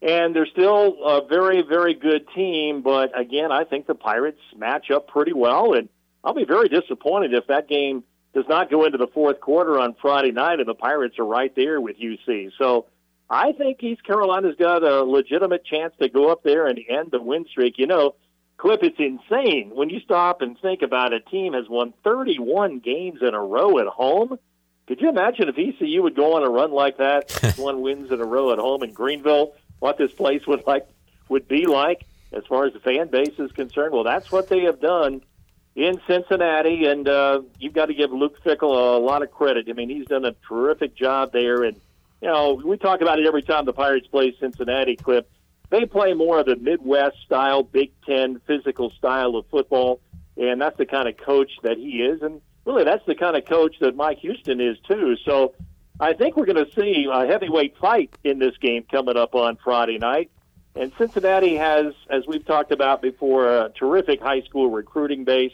And 0.00 0.34
they're 0.34 0.46
still 0.46 0.96
a 1.04 1.26
very, 1.26 1.62
very 1.62 1.94
good 1.94 2.26
team, 2.34 2.82
but 2.82 3.18
again, 3.18 3.50
I 3.50 3.64
think 3.64 3.86
the 3.86 3.96
Pirates 3.96 4.40
match 4.56 4.90
up 4.92 5.08
pretty 5.08 5.32
well, 5.32 5.74
and 5.74 5.88
I'll 6.22 6.34
be 6.34 6.44
very 6.44 6.68
disappointed 6.68 7.34
if 7.34 7.48
that 7.48 7.68
game 7.68 8.04
does 8.32 8.44
not 8.48 8.70
go 8.70 8.84
into 8.84 8.98
the 8.98 9.08
fourth 9.08 9.40
quarter 9.40 9.78
on 9.80 9.96
Friday 10.00 10.30
night, 10.30 10.60
and 10.60 10.68
the 10.68 10.74
Pirates 10.74 11.18
are 11.18 11.24
right 11.24 11.52
there 11.56 11.80
with 11.80 11.98
UC. 11.98 12.52
So 12.58 12.86
I 13.28 13.52
think 13.52 13.82
East 13.82 14.04
Carolina's 14.04 14.54
got 14.56 14.84
a 14.84 15.02
legitimate 15.02 15.64
chance 15.64 15.94
to 16.00 16.08
go 16.08 16.30
up 16.30 16.44
there 16.44 16.66
and 16.66 16.78
end 16.88 17.10
the 17.10 17.20
win 17.20 17.46
streak. 17.50 17.74
You 17.78 17.86
know, 17.88 18.14
Clip, 18.58 18.82
it's 18.82 18.98
insane 18.98 19.70
when 19.72 19.88
you 19.88 20.00
stop 20.00 20.42
and 20.42 20.58
think 20.58 20.82
about. 20.82 21.12
A 21.12 21.20
team 21.20 21.52
has 21.52 21.68
won 21.68 21.94
31 22.02 22.80
games 22.80 23.20
in 23.22 23.32
a 23.32 23.40
row 23.40 23.78
at 23.78 23.86
home. 23.86 24.36
Could 24.88 25.00
you 25.00 25.08
imagine 25.08 25.48
if 25.48 25.56
ECU 25.56 26.02
would 26.02 26.16
go 26.16 26.34
on 26.34 26.42
a 26.42 26.50
run 26.50 26.72
like 26.72 26.98
that, 26.98 27.30
one 27.56 27.80
wins 27.82 28.10
in 28.10 28.20
a 28.20 28.24
row 28.24 28.52
at 28.52 28.58
home 28.58 28.82
in 28.82 28.92
Greenville? 28.92 29.54
What 29.78 29.96
this 29.96 30.12
place 30.12 30.44
would 30.48 30.66
like 30.66 30.88
would 31.28 31.46
be 31.46 31.66
like 31.66 32.04
as 32.32 32.44
far 32.46 32.66
as 32.66 32.72
the 32.72 32.80
fan 32.80 33.08
base 33.08 33.38
is 33.38 33.52
concerned. 33.52 33.94
Well, 33.94 34.02
that's 34.02 34.32
what 34.32 34.48
they 34.48 34.62
have 34.62 34.80
done 34.80 35.22
in 35.76 36.00
Cincinnati, 36.08 36.86
and 36.86 37.08
uh, 37.08 37.42
you've 37.60 37.74
got 37.74 37.86
to 37.86 37.94
give 37.94 38.10
Luke 38.10 38.42
Fickell 38.42 38.96
a 38.96 38.98
lot 38.98 39.22
of 39.22 39.30
credit. 39.30 39.66
I 39.68 39.72
mean, 39.72 39.88
he's 39.88 40.06
done 40.06 40.24
a 40.24 40.34
terrific 40.48 40.96
job 40.96 41.30
there, 41.32 41.62
and 41.62 41.76
you 42.20 42.28
know 42.28 42.54
we 42.54 42.76
talk 42.76 43.00
about 43.02 43.20
it 43.20 43.26
every 43.26 43.42
time 43.42 43.64
the 43.66 43.72
Pirates 43.72 44.08
play 44.08 44.34
Cincinnati. 44.40 44.96
Clip, 44.96 45.30
they 45.70 45.84
play 45.84 46.14
more 46.14 46.40
of 46.40 46.46
the 46.46 46.56
Midwest 46.56 47.16
style, 47.24 47.62
Big 47.62 47.92
Ten 48.06 48.40
physical 48.46 48.90
style 48.90 49.36
of 49.36 49.46
football, 49.50 50.00
and 50.36 50.60
that's 50.60 50.78
the 50.78 50.86
kind 50.86 51.08
of 51.08 51.16
coach 51.16 51.52
that 51.62 51.76
he 51.76 52.02
is, 52.02 52.22
and 52.22 52.40
really 52.64 52.84
that's 52.84 53.04
the 53.06 53.14
kind 53.14 53.36
of 53.36 53.44
coach 53.44 53.76
that 53.80 53.96
Mike 53.96 54.18
Houston 54.18 54.60
is 54.60 54.76
too. 54.86 55.16
So. 55.24 55.54
I 56.00 56.12
think 56.12 56.36
we're 56.36 56.46
going 56.46 56.64
to 56.64 56.72
see 56.80 57.08
a 57.12 57.26
heavyweight 57.26 57.76
fight 57.78 58.14
in 58.22 58.38
this 58.38 58.56
game 58.58 58.84
coming 58.88 59.16
up 59.16 59.34
on 59.34 59.56
Friday 59.56 59.98
night. 59.98 60.30
And 60.76 60.92
Cincinnati 60.96 61.56
has, 61.56 61.92
as 62.08 62.24
we've 62.28 62.44
talked 62.44 62.70
about 62.70 63.02
before, 63.02 63.48
a 63.48 63.70
terrific 63.70 64.20
high 64.20 64.42
school 64.42 64.70
recruiting 64.70 65.24
base. 65.24 65.50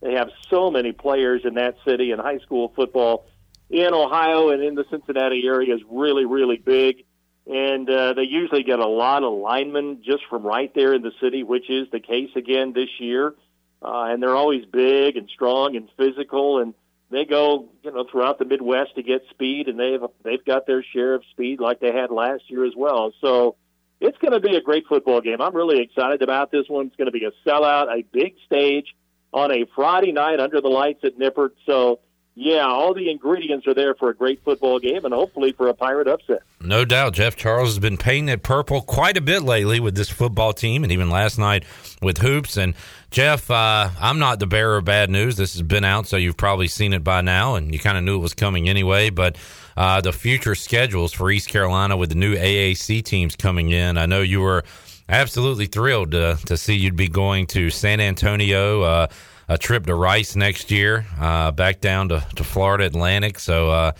They 0.00 0.14
have 0.14 0.30
so 0.50 0.68
many 0.68 0.90
players 0.90 1.42
in 1.44 1.54
that 1.54 1.76
city, 1.86 2.10
and 2.10 2.20
high 2.20 2.38
school 2.38 2.72
football 2.74 3.26
in 3.70 3.94
Ohio 3.94 4.50
and 4.50 4.64
in 4.64 4.74
the 4.74 4.84
Cincinnati 4.90 5.44
area 5.46 5.72
is 5.72 5.80
really, 5.88 6.24
really 6.24 6.56
big. 6.56 7.04
And 7.46 7.88
uh, 7.90 8.14
they 8.14 8.22
usually 8.22 8.62
get 8.62 8.78
a 8.78 8.86
lot 8.86 9.22
of 9.22 9.34
linemen 9.34 10.02
just 10.02 10.24
from 10.30 10.44
right 10.44 10.72
there 10.74 10.94
in 10.94 11.02
the 11.02 11.12
city, 11.20 11.42
which 11.42 11.68
is 11.68 11.88
the 11.90 12.00
case 12.00 12.30
again 12.36 12.72
this 12.72 12.88
year. 12.98 13.34
Uh, 13.82 14.04
and 14.04 14.22
they're 14.22 14.34
always 14.34 14.64
big 14.64 15.16
and 15.18 15.28
strong 15.28 15.76
and 15.76 15.90
physical, 15.98 16.58
and 16.58 16.72
they 17.10 17.26
go, 17.26 17.68
you 17.82 17.92
know, 17.92 18.06
throughout 18.10 18.38
the 18.38 18.46
Midwest 18.46 18.94
to 18.94 19.02
get 19.02 19.22
speed, 19.28 19.68
and 19.68 19.78
they've 19.78 20.00
they've 20.22 20.44
got 20.44 20.66
their 20.66 20.82
share 20.82 21.14
of 21.14 21.22
speed 21.32 21.60
like 21.60 21.80
they 21.80 21.92
had 21.92 22.10
last 22.10 22.44
year 22.48 22.64
as 22.64 22.72
well. 22.74 23.12
So 23.20 23.56
it's 24.00 24.16
going 24.18 24.32
to 24.32 24.40
be 24.40 24.56
a 24.56 24.62
great 24.62 24.86
football 24.86 25.20
game. 25.20 25.40
I'm 25.40 25.54
really 25.54 25.82
excited 25.82 26.22
about 26.22 26.50
this 26.50 26.64
one. 26.66 26.86
It's 26.86 26.96
going 26.96 27.06
to 27.06 27.12
be 27.12 27.26
a 27.26 27.48
sellout, 27.48 27.94
a 27.94 28.02
big 28.10 28.36
stage 28.46 28.94
on 29.32 29.52
a 29.52 29.66
Friday 29.74 30.12
night 30.12 30.40
under 30.40 30.60
the 30.62 30.68
lights 30.68 31.04
at 31.04 31.18
Nippert. 31.18 31.50
So 31.66 32.00
yeah, 32.36 32.66
all 32.66 32.94
the 32.94 33.10
ingredients 33.10 33.66
are 33.68 33.74
there 33.74 33.94
for 33.94 34.10
a 34.10 34.14
great 34.14 34.42
football 34.42 34.80
game 34.80 35.04
and 35.04 35.14
hopefully 35.14 35.52
for 35.52 35.68
a 35.68 35.74
pirate 35.74 36.08
upset. 36.08 36.42
No 36.60 36.84
doubt. 36.84 37.14
Jeff 37.14 37.36
Charles 37.36 37.68
has 37.68 37.78
been 37.78 37.96
painting 37.96 38.28
it 38.28 38.42
purple 38.42 38.82
quite 38.82 39.16
a 39.16 39.20
bit 39.20 39.42
lately 39.42 39.78
with 39.78 39.94
this 39.94 40.10
football 40.10 40.52
team 40.52 40.82
and 40.82 40.90
even 40.90 41.10
last 41.10 41.38
night 41.38 41.64
with 42.02 42.18
hoops. 42.18 42.56
And 42.56 42.74
Jeff, 43.12 43.48
uh, 43.52 43.90
I'm 44.00 44.18
not 44.18 44.40
the 44.40 44.48
bearer 44.48 44.78
of 44.78 44.84
bad 44.84 45.10
news. 45.10 45.36
This 45.36 45.52
has 45.52 45.62
been 45.62 45.84
out, 45.84 46.08
so 46.08 46.16
you've 46.16 46.36
probably 46.36 46.66
seen 46.66 46.92
it 46.92 47.04
by 47.04 47.20
now 47.20 47.54
and 47.54 47.72
you 47.72 47.78
kind 47.78 47.96
of 47.96 48.02
knew 48.02 48.16
it 48.16 48.22
was 48.22 48.34
coming 48.34 48.68
anyway. 48.68 49.10
But 49.10 49.36
uh, 49.76 50.00
the 50.00 50.12
future 50.12 50.56
schedules 50.56 51.12
for 51.12 51.30
East 51.30 51.48
Carolina 51.48 51.96
with 51.96 52.08
the 52.08 52.16
new 52.16 52.34
AAC 52.34 53.04
teams 53.04 53.36
coming 53.36 53.70
in, 53.70 53.96
I 53.96 54.06
know 54.06 54.22
you 54.22 54.40
were 54.40 54.64
absolutely 55.08 55.66
thrilled 55.66 56.10
to, 56.12 56.36
to 56.46 56.56
see 56.56 56.74
you'd 56.74 56.96
be 56.96 57.08
going 57.08 57.46
to 57.48 57.70
San 57.70 58.00
Antonio. 58.00 59.06
A 59.48 59.58
trip 59.58 59.86
to 59.86 59.94
Rice 59.94 60.36
next 60.36 60.70
year, 60.70 61.04
uh, 61.20 61.50
back 61.50 61.80
down 61.80 62.08
to, 62.08 62.26
to 62.36 62.44
Florida 62.44 62.86
Atlantic. 62.86 63.38
So, 63.38 63.70
uh, 63.70 63.92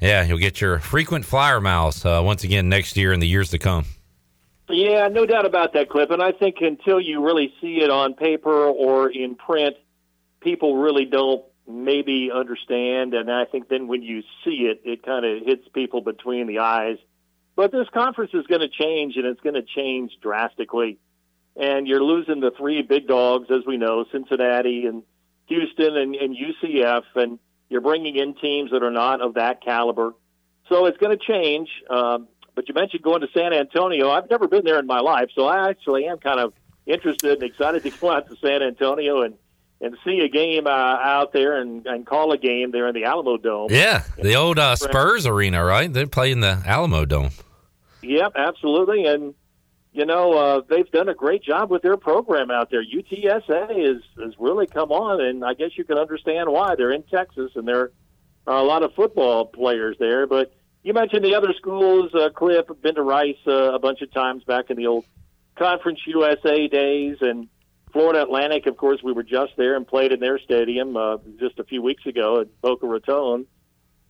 yeah, 0.00 0.24
you'll 0.24 0.38
get 0.38 0.60
your 0.60 0.80
frequent 0.80 1.24
flyer 1.24 1.60
miles 1.60 2.04
uh, 2.04 2.20
once 2.24 2.42
again 2.42 2.68
next 2.68 2.96
year 2.96 3.12
and 3.12 3.22
the 3.22 3.28
years 3.28 3.50
to 3.50 3.58
come. 3.58 3.84
Yeah, 4.68 5.08
no 5.08 5.26
doubt 5.26 5.46
about 5.46 5.72
that, 5.74 5.88
Clip. 5.90 6.10
And 6.10 6.22
I 6.22 6.32
think 6.32 6.56
until 6.60 7.00
you 7.00 7.24
really 7.24 7.52
see 7.60 7.80
it 7.82 7.90
on 7.90 8.14
paper 8.14 8.66
or 8.66 9.10
in 9.10 9.34
print, 9.34 9.76
people 10.40 10.76
really 10.76 11.04
don't 11.04 11.44
maybe 11.68 12.30
understand. 12.34 13.14
And 13.14 13.30
I 13.30 13.44
think 13.44 13.68
then 13.68 13.88
when 13.88 14.02
you 14.02 14.22
see 14.44 14.70
it, 14.70 14.80
it 14.84 15.04
kind 15.04 15.24
of 15.24 15.46
hits 15.46 15.68
people 15.72 16.00
between 16.00 16.46
the 16.46 16.60
eyes. 16.60 16.98
But 17.56 17.72
this 17.72 17.88
conference 17.92 18.32
is 18.32 18.46
going 18.46 18.60
to 18.62 18.68
change, 18.68 19.16
and 19.16 19.26
it's 19.26 19.40
going 19.40 19.54
to 19.54 19.62
change 19.62 20.12
drastically 20.22 20.98
and 21.56 21.86
you're 21.86 22.02
losing 22.02 22.40
the 22.40 22.50
three 22.56 22.82
big 22.82 23.06
dogs, 23.06 23.48
as 23.50 23.66
we 23.66 23.76
know, 23.76 24.04
Cincinnati 24.12 24.86
and 24.86 25.02
Houston 25.46 25.96
and, 25.96 26.14
and 26.14 26.36
UCF, 26.36 27.02
and 27.16 27.38
you're 27.68 27.80
bringing 27.80 28.16
in 28.16 28.34
teams 28.34 28.70
that 28.70 28.82
are 28.82 28.90
not 28.90 29.20
of 29.20 29.34
that 29.34 29.62
caliber. 29.62 30.12
So 30.68 30.86
it's 30.86 30.98
going 30.98 31.16
to 31.16 31.24
change. 31.24 31.68
Um, 31.88 32.28
but 32.54 32.68
you 32.68 32.74
mentioned 32.74 33.02
going 33.02 33.20
to 33.22 33.28
San 33.34 33.52
Antonio. 33.52 34.10
I've 34.10 34.28
never 34.28 34.46
been 34.46 34.64
there 34.64 34.78
in 34.78 34.86
my 34.86 35.00
life, 35.00 35.30
so 35.34 35.46
I 35.46 35.68
actually 35.70 36.06
am 36.06 36.18
kind 36.18 36.40
of 36.40 36.52
interested 36.86 37.34
and 37.34 37.42
excited 37.42 37.82
to 37.84 37.90
go 37.90 38.10
out 38.10 38.28
to 38.28 38.36
San 38.36 38.62
Antonio 38.62 39.22
and 39.22 39.34
and 39.82 39.96
see 40.04 40.20
a 40.20 40.28
game 40.28 40.66
uh, 40.66 40.70
out 40.70 41.32
there 41.32 41.58
and, 41.58 41.86
and 41.86 42.06
call 42.06 42.32
a 42.32 42.36
game 42.36 42.70
there 42.70 42.86
in 42.88 42.94
the 42.94 43.04
Alamodome. 43.04 43.70
Yeah, 43.70 44.02
the 44.18 44.34
old 44.34 44.58
uh, 44.58 44.76
Spurs 44.76 45.24
arena, 45.24 45.64
right? 45.64 45.90
They're 45.90 46.06
playing 46.06 46.40
the 46.40 46.60
Alamodome. 46.66 47.32
Yep, 48.02 48.32
absolutely. 48.36 49.06
And 49.06 49.34
you 49.92 50.06
know, 50.06 50.32
uh, 50.34 50.60
they've 50.68 50.90
done 50.90 51.08
a 51.08 51.14
great 51.14 51.42
job 51.42 51.70
with 51.70 51.82
their 51.82 51.96
program 51.96 52.50
out 52.50 52.70
there. 52.70 52.82
UTSA 52.84 53.96
is 53.96 54.02
has 54.18 54.34
really 54.38 54.66
come 54.66 54.92
on, 54.92 55.20
and 55.20 55.44
I 55.44 55.54
guess 55.54 55.70
you 55.76 55.84
can 55.84 55.98
understand 55.98 56.48
why. 56.48 56.76
They're 56.76 56.92
in 56.92 57.02
Texas, 57.02 57.52
and 57.56 57.66
there 57.66 57.90
are 58.46 58.58
a 58.58 58.62
lot 58.62 58.84
of 58.84 58.94
football 58.94 59.46
players 59.46 59.96
there. 59.98 60.26
But 60.28 60.52
you 60.84 60.94
mentioned 60.94 61.24
the 61.24 61.34
other 61.34 61.52
schools. 61.56 62.14
Uh, 62.14 62.30
Cliff, 62.30 62.66
been 62.82 62.94
to 62.94 63.02
Rice 63.02 63.36
uh, 63.46 63.72
a 63.72 63.80
bunch 63.80 64.00
of 64.00 64.12
times 64.12 64.44
back 64.44 64.70
in 64.70 64.76
the 64.76 64.86
old 64.86 65.04
Conference 65.56 65.98
USA 66.06 66.68
days, 66.68 67.16
and 67.20 67.48
Florida 67.92 68.22
Atlantic. 68.22 68.66
Of 68.66 68.76
course, 68.76 69.02
we 69.02 69.12
were 69.12 69.24
just 69.24 69.56
there 69.56 69.74
and 69.74 69.86
played 69.86 70.12
in 70.12 70.20
their 70.20 70.38
stadium 70.38 70.96
uh, 70.96 71.16
just 71.40 71.58
a 71.58 71.64
few 71.64 71.82
weeks 71.82 72.06
ago 72.06 72.42
at 72.42 72.60
Boca 72.60 72.86
Raton, 72.86 73.44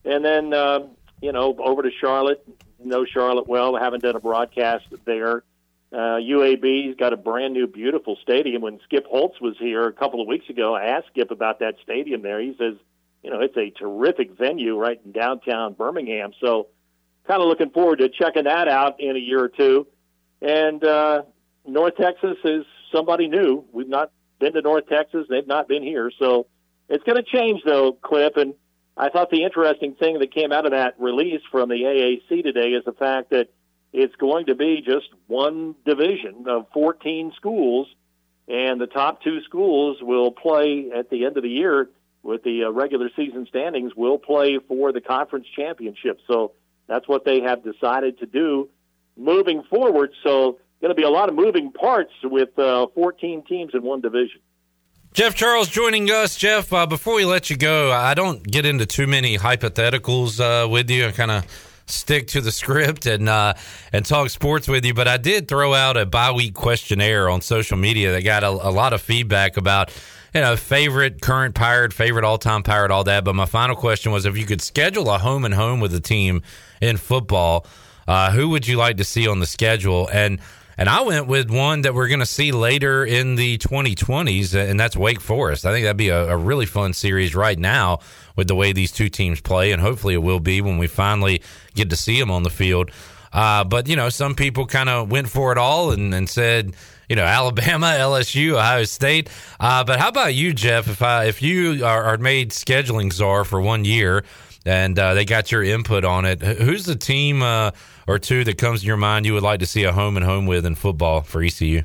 and 0.04 0.22
then 0.22 0.52
uh, 0.52 0.80
you 1.22 1.32
know 1.32 1.56
over 1.58 1.82
to 1.82 1.90
Charlotte. 2.02 2.46
Know 2.82 3.06
Charlotte 3.06 3.46
well. 3.46 3.76
haven't 3.76 4.02
done 4.02 4.16
a 4.16 4.20
broadcast 4.20 4.86
there 5.04 5.42
uh, 5.92 6.18
UAB's 6.18 6.96
got 6.96 7.12
a 7.12 7.16
brand 7.16 7.54
new, 7.54 7.66
beautiful 7.66 8.16
stadium. 8.22 8.62
When 8.62 8.78
Skip 8.84 9.06
Holtz 9.06 9.40
was 9.40 9.56
here 9.58 9.86
a 9.88 9.92
couple 9.92 10.20
of 10.20 10.28
weeks 10.28 10.48
ago, 10.48 10.74
I 10.74 10.84
asked 10.84 11.08
Skip 11.08 11.30
about 11.30 11.58
that 11.60 11.74
stadium 11.82 12.22
there. 12.22 12.40
He 12.40 12.54
says, 12.58 12.74
you 13.22 13.30
know, 13.30 13.40
it's 13.40 13.56
a 13.56 13.70
terrific 13.70 14.36
venue 14.38 14.78
right 14.78 15.00
in 15.04 15.12
downtown 15.12 15.74
Birmingham. 15.74 16.32
So, 16.40 16.68
kind 17.26 17.42
of 17.42 17.48
looking 17.48 17.70
forward 17.70 17.98
to 17.98 18.08
checking 18.08 18.44
that 18.44 18.68
out 18.68 19.00
in 19.00 19.16
a 19.16 19.18
year 19.18 19.42
or 19.42 19.48
two. 19.48 19.86
And 20.40 20.82
uh, 20.82 21.22
North 21.66 21.96
Texas 21.96 22.36
is 22.44 22.64
somebody 22.94 23.28
new. 23.28 23.64
We've 23.72 23.88
not 23.88 24.12
been 24.38 24.52
to 24.54 24.62
North 24.62 24.88
Texas; 24.88 25.26
they've 25.28 25.46
not 25.46 25.66
been 25.66 25.82
here. 25.82 26.12
So, 26.18 26.46
it's 26.88 27.04
going 27.04 27.16
to 27.16 27.22
change, 27.22 27.62
though, 27.64 27.92
Clip. 27.92 28.36
And 28.36 28.54
I 28.96 29.08
thought 29.08 29.30
the 29.30 29.44
interesting 29.44 29.94
thing 29.94 30.18
that 30.20 30.32
came 30.32 30.52
out 30.52 30.66
of 30.66 30.72
that 30.72 30.94
release 30.98 31.42
from 31.50 31.68
the 31.68 31.76
AAC 31.76 32.42
today 32.42 32.70
is 32.70 32.84
the 32.84 32.92
fact 32.92 33.30
that 33.30 33.48
it's 33.92 34.14
going 34.16 34.46
to 34.46 34.54
be 34.54 34.82
just 34.84 35.08
one 35.26 35.74
division 35.84 36.44
of 36.48 36.66
14 36.72 37.32
schools, 37.36 37.88
and 38.48 38.80
the 38.80 38.86
top 38.86 39.22
two 39.22 39.40
schools 39.42 39.98
will 40.00 40.30
play 40.30 40.90
at 40.94 41.10
the 41.10 41.24
end 41.24 41.36
of 41.36 41.42
the 41.42 41.50
year 41.50 41.88
with 42.22 42.42
the 42.42 42.64
uh, 42.64 42.70
regular 42.70 43.08
season 43.16 43.46
standings 43.48 43.94
will 43.96 44.18
play 44.18 44.58
for 44.68 44.92
the 44.92 45.00
conference 45.00 45.46
championship. 45.56 46.20
So 46.26 46.52
that's 46.86 47.08
what 47.08 47.24
they 47.24 47.40
have 47.40 47.64
decided 47.64 48.18
to 48.18 48.26
do 48.26 48.68
moving 49.16 49.62
forward. 49.64 50.12
So 50.22 50.58
going 50.80 50.90
to 50.90 50.94
be 50.94 51.02
a 51.02 51.10
lot 51.10 51.28
of 51.28 51.34
moving 51.34 51.72
parts 51.72 52.12
with 52.22 52.58
uh, 52.58 52.86
14 52.94 53.44
teams 53.44 53.72
in 53.74 53.82
one 53.82 54.00
division. 54.00 54.40
Jeff 55.12 55.34
Charles 55.34 55.68
joining 55.68 56.08
us. 56.10 56.36
Jeff, 56.36 56.72
uh, 56.72 56.86
before 56.86 57.16
we 57.16 57.24
let 57.24 57.50
you 57.50 57.56
go, 57.56 57.90
I 57.90 58.14
don't 58.14 58.44
get 58.44 58.64
into 58.64 58.86
too 58.86 59.06
many 59.06 59.36
hypotheticals 59.36 60.40
uh, 60.40 60.68
with 60.68 60.88
you. 60.88 61.08
I 61.08 61.12
kind 61.12 61.32
of 61.32 61.69
stick 61.90 62.28
to 62.28 62.40
the 62.40 62.52
script 62.52 63.06
and 63.06 63.28
uh, 63.28 63.54
and 63.92 64.04
talk 64.04 64.30
sports 64.30 64.68
with 64.68 64.84
you. 64.84 64.94
But 64.94 65.08
I 65.08 65.16
did 65.16 65.48
throw 65.48 65.74
out 65.74 65.96
a 65.96 66.06
bye 66.06 66.32
week 66.32 66.54
questionnaire 66.54 67.28
on 67.28 67.40
social 67.40 67.76
media 67.76 68.12
that 68.12 68.22
got 68.22 68.44
a, 68.44 68.48
a 68.48 68.70
lot 68.70 68.92
of 68.92 69.00
feedback 69.00 69.56
about 69.56 69.92
you 70.34 70.40
know 70.40 70.56
favorite 70.56 71.20
current 71.20 71.54
pirate, 71.54 71.92
favorite 71.92 72.24
all 72.24 72.38
time 72.38 72.62
pirate, 72.62 72.90
all 72.90 73.04
that. 73.04 73.24
But 73.24 73.34
my 73.34 73.46
final 73.46 73.76
question 73.76 74.12
was 74.12 74.26
if 74.26 74.36
you 74.36 74.46
could 74.46 74.62
schedule 74.62 75.10
a 75.10 75.18
home 75.18 75.44
and 75.44 75.54
home 75.54 75.80
with 75.80 75.94
a 75.94 76.00
team 76.00 76.42
in 76.80 76.96
football, 76.96 77.66
uh, 78.06 78.30
who 78.32 78.48
would 78.50 78.66
you 78.66 78.76
like 78.76 78.96
to 78.98 79.04
see 79.04 79.28
on 79.28 79.40
the 79.40 79.46
schedule? 79.46 80.08
And 80.12 80.40
and 80.80 80.88
I 80.88 81.02
went 81.02 81.26
with 81.26 81.50
one 81.50 81.82
that 81.82 81.92
we're 81.92 82.08
going 82.08 82.20
to 82.20 82.26
see 82.26 82.52
later 82.52 83.04
in 83.04 83.34
the 83.34 83.58
2020s, 83.58 84.54
and 84.54 84.80
that's 84.80 84.96
Wake 84.96 85.20
Forest. 85.20 85.66
I 85.66 85.72
think 85.72 85.84
that'd 85.84 85.98
be 85.98 86.08
a, 86.08 86.30
a, 86.30 86.36
really 86.38 86.64
fun 86.64 86.94
series 86.94 87.34
right 87.34 87.58
now 87.58 87.98
with 88.34 88.48
the 88.48 88.54
way 88.54 88.72
these 88.72 88.90
two 88.90 89.10
teams 89.10 89.42
play, 89.42 89.72
and 89.72 89.82
hopefully 89.82 90.14
it 90.14 90.22
will 90.22 90.40
be 90.40 90.62
when 90.62 90.78
we 90.78 90.86
finally 90.86 91.42
get 91.74 91.90
to 91.90 91.96
see 91.96 92.18
them 92.18 92.30
on 92.30 92.44
the 92.44 92.50
field. 92.50 92.90
Uh, 93.30 93.62
but, 93.62 93.88
you 93.88 93.94
know, 93.94 94.08
some 94.08 94.34
people 94.34 94.64
kind 94.64 94.88
of 94.88 95.10
went 95.10 95.28
for 95.28 95.52
it 95.52 95.58
all 95.58 95.90
and, 95.90 96.14
and, 96.14 96.30
said, 96.30 96.74
you 97.10 97.16
know, 97.16 97.24
Alabama, 97.26 97.88
LSU, 97.98 98.54
Ohio 98.54 98.84
State. 98.84 99.28
Uh, 99.60 99.84
but 99.84 100.00
how 100.00 100.08
about 100.08 100.34
you, 100.34 100.54
Jeff? 100.54 100.88
If 100.88 101.02
I, 101.02 101.24
if 101.26 101.42
you 101.42 101.84
are, 101.84 102.04
are 102.04 102.16
made 102.16 102.52
scheduling 102.52 103.12
czar 103.12 103.44
for 103.44 103.60
one 103.60 103.84
year 103.84 104.24
and 104.64 104.98
uh, 104.98 105.12
they 105.12 105.26
got 105.26 105.52
your 105.52 105.62
input 105.62 106.06
on 106.06 106.24
it, 106.24 106.40
who's 106.40 106.86
the 106.86 106.96
team 106.96 107.42
uh, 107.42 107.72
or 108.10 108.18
two 108.18 108.42
that 108.42 108.58
comes 108.58 108.80
to 108.80 108.86
your 108.86 108.96
mind 108.96 109.24
you 109.24 109.32
would 109.32 109.42
like 109.42 109.60
to 109.60 109.66
see 109.66 109.84
a 109.84 109.92
home 109.92 110.16
and 110.16 110.26
home 110.26 110.44
with 110.44 110.66
in 110.66 110.74
football 110.74 111.20
for 111.20 111.42
ECU? 111.42 111.82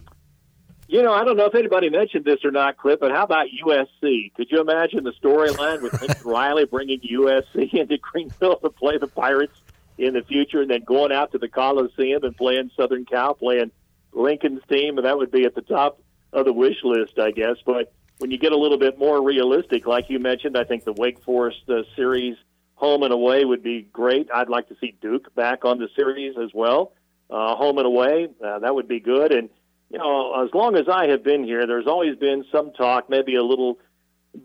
You 0.88 1.04
know, 1.04 1.14
I 1.14 1.24
don't 1.24 1.38
know 1.38 1.46
if 1.46 1.54
anybody 1.54 1.90
mentioned 1.90 2.26
this 2.26 2.44
or 2.44 2.50
not, 2.50 2.78
Clip, 2.78 3.00
but 3.00 3.12
how 3.12 3.24
about 3.24 3.48
USC? 3.64 4.34
Could 4.34 4.50
you 4.50 4.60
imagine 4.60 5.04
the 5.04 5.14
storyline 5.14 5.84
with 5.84 6.00
Lincoln 6.02 6.22
Riley 6.26 6.66
bringing 6.66 7.00
USC 7.00 7.74
into 7.74 7.98
Greenville 7.98 8.58
to 8.58 8.70
play 8.70 8.98
the 8.98 9.08
Pirates 9.08 9.56
in 10.00 10.14
the 10.14 10.24
future 10.24 10.62
and 10.62 10.72
then 10.72 10.84
going 10.84 11.12
out 11.12 11.32
to 11.34 11.38
the 11.38 11.48
Coliseum 11.48 12.24
and 12.24 12.36
playing 12.36 12.72
Southern 12.76 13.06
Cal, 13.06 13.36
playing 13.36 13.72
Lincoln's 14.12 14.62
team? 14.68 14.98
And 14.98 15.06
that 15.06 15.18
would 15.18 15.32
be 15.32 15.46
at 15.46 15.54
the 15.54 15.62
top 15.62 16.02
of 16.34 16.46
the 16.46 16.54
wish 16.54 16.84
list, 16.84 17.20
I 17.20 17.32
guess. 17.32 17.58
But 17.66 17.94
when 18.18 18.32
you 18.32 18.38
get 18.38 18.52
a 18.52 18.58
little 18.58 18.80
bit 18.80 18.98
more 18.98 19.24
realistic, 19.24 19.86
like 19.86 20.10
you 20.10 20.20
mentioned, 20.20 20.58
I 20.58 20.64
think 20.64 20.86
the 20.86 20.94
Wake 20.94 21.22
Forest 21.24 21.70
uh, 21.70 21.84
series– 21.96 22.36
home 22.76 23.04
and 23.04 23.14
away 23.14 23.46
would 23.46 23.64
be 23.64 23.82
great. 23.82 24.30
I'd 24.34 24.50
like 24.50 24.68
to 24.70 24.76
see 24.80 24.96
Duke 25.02 25.34
back 25.36 25.66
on 25.66 25.80
the 25.80 25.90
series 25.96 26.38
as 26.38 26.52
well. 26.54 26.94
Uh, 27.30 27.56
home 27.56 27.78
and 27.78 27.88
away, 27.88 28.30
uh, 28.44 28.60
that 28.60 28.76
would 28.76 28.88
be 28.88 29.00
good. 29.00 29.32
And, 29.32 29.50
you 29.90 29.98
know, 29.98 30.44
as 30.44 30.54
long 30.54 30.76
as 30.76 30.88
I 30.88 31.08
have 31.08 31.24
been 31.24 31.44
here, 31.44 31.66
there's 31.66 31.88
always 31.88 32.16
been 32.18 32.46
some 32.52 32.72
talk, 32.74 33.10
maybe 33.10 33.36
a 33.36 33.44
little 33.44 33.80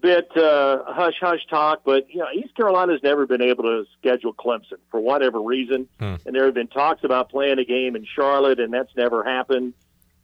bit 0.01 0.31
uh, 0.37 0.85
hush 0.87 1.17
hush 1.21 1.45
talk, 1.51 1.83
but, 1.85 2.09
you 2.09 2.21
know, 2.21 2.29
East 2.33 2.55
Carolina's 2.55 3.03
never 3.03 3.27
been 3.27 3.43
able 3.43 3.65
to 3.65 3.85
schedule 3.99 4.33
Clemson 4.33 4.79
for 4.91 5.01
whatever 5.01 5.43
reason. 5.43 5.89
Hmm. 5.99 6.15
And 6.25 6.35
there 6.35 6.45
have 6.45 6.55
been 6.55 6.69
talks 6.69 7.03
about 7.03 7.29
playing 7.29 7.59
a 7.59 7.65
game 7.65 7.97
in 7.97 8.07
Charlotte, 8.07 8.61
and 8.61 8.73
that's 8.73 8.95
never 8.97 9.25
happened. 9.25 9.75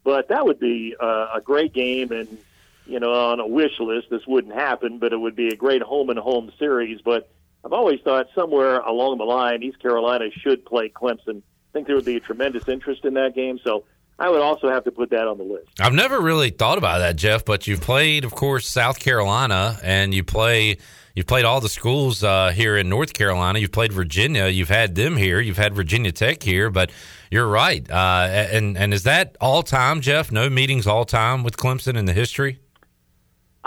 But 0.05 0.29
that 0.29 0.47
would 0.47 0.61
be 0.61 0.95
uh, 1.01 1.31
a 1.35 1.41
great 1.41 1.73
game. 1.73 2.13
And, 2.13 2.39
you 2.87 3.01
know, 3.01 3.13
on 3.13 3.41
a 3.41 3.47
wish 3.47 3.81
list, 3.81 4.09
this 4.09 4.25
wouldn't 4.25 4.55
happen, 4.55 5.01
but 5.01 5.13
it 5.13 5.17
would 5.17 5.35
be 5.35 5.49
a 5.49 5.57
great 5.57 5.83
home 5.83 6.11
and 6.11 6.19
home 6.19 6.53
series. 6.61 7.01
But, 7.01 7.29
I've 7.67 7.73
always 7.73 8.01
thought 8.03 8.29
somewhere 8.33 8.79
along 8.79 9.19
the 9.19 9.25
line, 9.25 9.65
East 9.65 9.83
Carolina 9.83 10.27
should 10.31 10.65
play 10.65 10.89
Clemson. 10.89 11.39
I 11.39 11.73
think 11.73 11.89
there 11.89 11.97
would 11.97 12.05
be 12.05 12.15
a 12.15 12.21
tremendous 12.21 12.69
interest 12.69 13.05
in 13.05 13.15
that 13.15 13.35
game. 13.35 13.59
So 13.65 13.83
I 14.21 14.31
would 14.31 14.41
also 14.41 14.69
have 14.69 14.85
to 14.85 14.93
put 14.93 15.11
that 15.11 15.27
on 15.27 15.37
the 15.37 15.43
list. 15.43 15.67
I've 15.81 15.93
never 15.93 16.21
really 16.21 16.51
thought 16.51 16.79
about 16.79 16.99
that, 16.99 17.17
Jeff, 17.17 17.45
but 17.45 17.67
you've 17.67 17.81
played, 17.81 18.25
of 18.25 18.37
course, 18.37 18.69
South 18.69 19.01
Carolina, 19.01 19.81
and 19.83 20.15
you 20.15 20.23
play. 20.23 20.79
You've 21.17 21.27
played 21.27 21.45
all 21.45 21.61
the 21.61 21.69
schools 21.69 22.23
uh, 22.23 22.51
here 22.51 22.77
in 22.77 22.89
North 22.89 23.15
Carolina. 23.15 23.59
You've 23.59 23.73
played 23.73 23.93
Virginia. 23.93 24.47
You've 24.47 24.69
had 24.69 24.95
them 24.95 25.17
here. 25.17 25.41
You've 25.41 25.57
had 25.57 25.75
Virginia 25.75 26.13
Tech 26.13 26.45
here. 26.45 26.71
But 26.71 26.93
you're 27.33 27.49
right. 27.49 27.91
Uh, 27.91 28.29
and 28.31 28.79
and 28.79 28.95
is 28.95 29.03
that 29.05 29.37
all 29.41 29.65
time, 29.65 30.03
Jeff? 30.03 30.31
No 30.31 30.49
meetings 30.49 30.87
all 30.87 31.05
time 31.05 31.43
with 31.43 31.57
Clemson 31.57 31.97
in 31.97 32.05
the 32.05 32.13
history? 32.13 32.61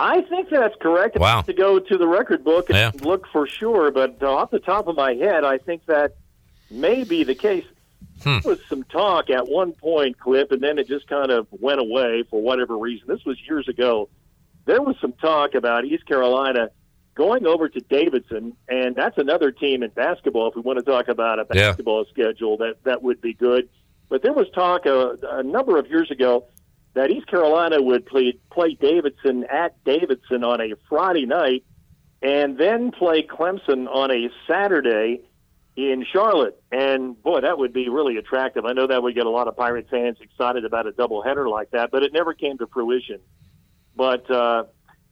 I 0.01 0.21
think 0.21 0.49
that's 0.49 0.75
correct. 0.79 1.17
Wow. 1.19 1.41
To 1.41 1.51
go 1.53 1.77
to 1.77 1.97
the 1.97 2.07
record 2.07 2.43
book 2.45 2.69
and 2.69 2.77
Yeah. 2.77 2.91
look 3.03 3.27
for 3.27 3.45
sure, 3.45 3.91
but 3.91 4.23
uh, 4.23 4.33
off 4.33 4.49
the 4.49 4.59
top 4.59 4.87
of 4.87 4.95
my 4.95 5.13
head, 5.13 5.43
I 5.43 5.57
think 5.57 5.85
that 5.87 6.15
may 6.71 7.03
be 7.03 7.25
the 7.25 7.35
case. 7.35 7.65
Hmm. 8.23 8.37
There 8.43 8.51
was 8.51 8.59
some 8.69 8.83
talk 8.83 9.29
at 9.29 9.49
one 9.49 9.73
point, 9.73 10.17
Clip, 10.17 10.51
and 10.53 10.61
then 10.61 10.77
it 10.77 10.87
just 10.87 11.07
kind 11.07 11.31
of 11.31 11.47
went 11.51 11.81
away 11.81 12.23
for 12.29 12.41
whatever 12.41 12.77
reason. 12.77 13.07
This 13.07 13.25
was 13.25 13.37
years 13.47 13.67
ago. 13.67 14.07
There 14.65 14.81
was 14.81 14.95
some 15.01 15.11
talk 15.13 15.53
about 15.53 15.83
East 15.83 16.05
Carolina 16.05 16.69
going 17.15 17.45
over 17.45 17.67
to 17.67 17.79
Davidson, 17.81 18.55
and 18.69 18.95
that's 18.95 19.17
another 19.17 19.51
team 19.51 19.83
in 19.83 19.89
basketball. 19.89 20.47
If 20.49 20.55
we 20.55 20.61
want 20.61 20.79
to 20.79 20.85
talk 20.85 21.09
about 21.09 21.39
a 21.39 21.45
Yeah. 21.53 21.69
basketball 21.71 22.05
schedule, 22.05 22.55
that 22.57 22.75
that 22.85 23.03
would 23.03 23.19
be 23.19 23.33
good. 23.33 23.67
But 24.07 24.21
there 24.21 24.33
was 24.33 24.49
talk 24.51 24.85
a, 24.85 25.17
a 25.29 25.43
number 25.43 25.77
of 25.77 25.87
years 25.89 26.09
ago 26.09 26.45
that 26.93 27.11
East 27.11 27.27
Carolina 27.27 27.81
would 27.81 28.05
play 28.05 28.37
play 28.51 28.75
Davidson 28.79 29.45
at 29.45 29.83
Davidson 29.83 30.43
on 30.43 30.61
a 30.61 30.73
Friday 30.87 31.25
night, 31.25 31.63
and 32.21 32.57
then 32.57 32.91
play 32.91 33.23
Clemson 33.23 33.87
on 33.87 34.11
a 34.11 34.29
Saturday 34.47 35.21
in 35.75 36.05
Charlotte. 36.11 36.61
And 36.71 37.21
boy, 37.21 37.41
that 37.41 37.57
would 37.57 37.73
be 37.73 37.89
really 37.89 38.17
attractive. 38.17 38.65
I 38.65 38.73
know 38.73 38.87
that 38.87 39.01
would 39.01 39.15
get 39.15 39.25
a 39.25 39.29
lot 39.29 39.47
of 39.47 39.55
Pirate 39.55 39.87
fans 39.89 40.17
excited 40.19 40.65
about 40.65 40.87
a 40.87 40.91
doubleheader 40.91 41.49
like 41.49 41.71
that, 41.71 41.91
but 41.91 42.03
it 42.03 42.11
never 42.11 42.33
came 42.33 42.57
to 42.57 42.67
fruition. 42.67 43.19
But 43.95 44.29
uh, 44.29 44.65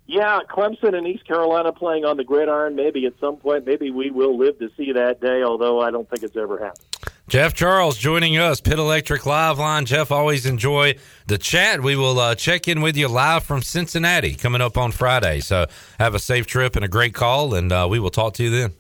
yeah, 0.05 0.39
Clemson 0.49 0.95
and 0.95 1.07
East 1.07 1.25
Carolina 1.25 1.71
playing 1.71 2.05
on 2.05 2.17
the 2.17 2.23
gridiron. 2.23 2.75
Maybe 2.75 3.05
at 3.05 3.13
some 3.19 3.37
point, 3.37 3.65
maybe 3.65 3.91
we 3.91 4.11
will 4.11 4.37
live 4.37 4.59
to 4.59 4.69
see 4.75 4.91
that 4.93 5.21
day. 5.21 5.43
Although 5.43 5.79
I 5.79 5.91
don't 5.91 6.09
think 6.09 6.23
it's 6.23 6.35
ever 6.35 6.57
happened. 6.57 6.96
Jeff 7.27 7.53
Charles 7.53 7.97
joining 7.97 8.37
us, 8.37 8.61
Pit 8.61 8.79
Electric 8.79 9.25
Live 9.25 9.59
Line. 9.59 9.85
Jeff, 9.85 10.13
always 10.13 10.45
enjoy 10.45 10.95
the 11.25 11.37
chat. 11.37 11.83
We 11.83 11.97
will 11.97 12.17
uh, 12.17 12.35
check 12.35 12.69
in 12.69 12.79
with 12.79 12.95
you 12.95 13.09
live 13.09 13.43
from 13.43 13.61
Cincinnati 13.61 14.33
coming 14.33 14.61
up 14.61 14.77
on 14.77 14.93
Friday. 14.93 15.41
So 15.41 15.65
have 15.99 16.15
a 16.15 16.19
safe 16.19 16.47
trip 16.47 16.77
and 16.77 16.85
a 16.85 16.87
great 16.87 17.13
call, 17.13 17.53
and 17.53 17.69
uh, 17.69 17.85
we 17.89 17.99
will 17.99 18.11
talk 18.11 18.35
to 18.35 18.43
you 18.45 18.49
then. 18.49 18.73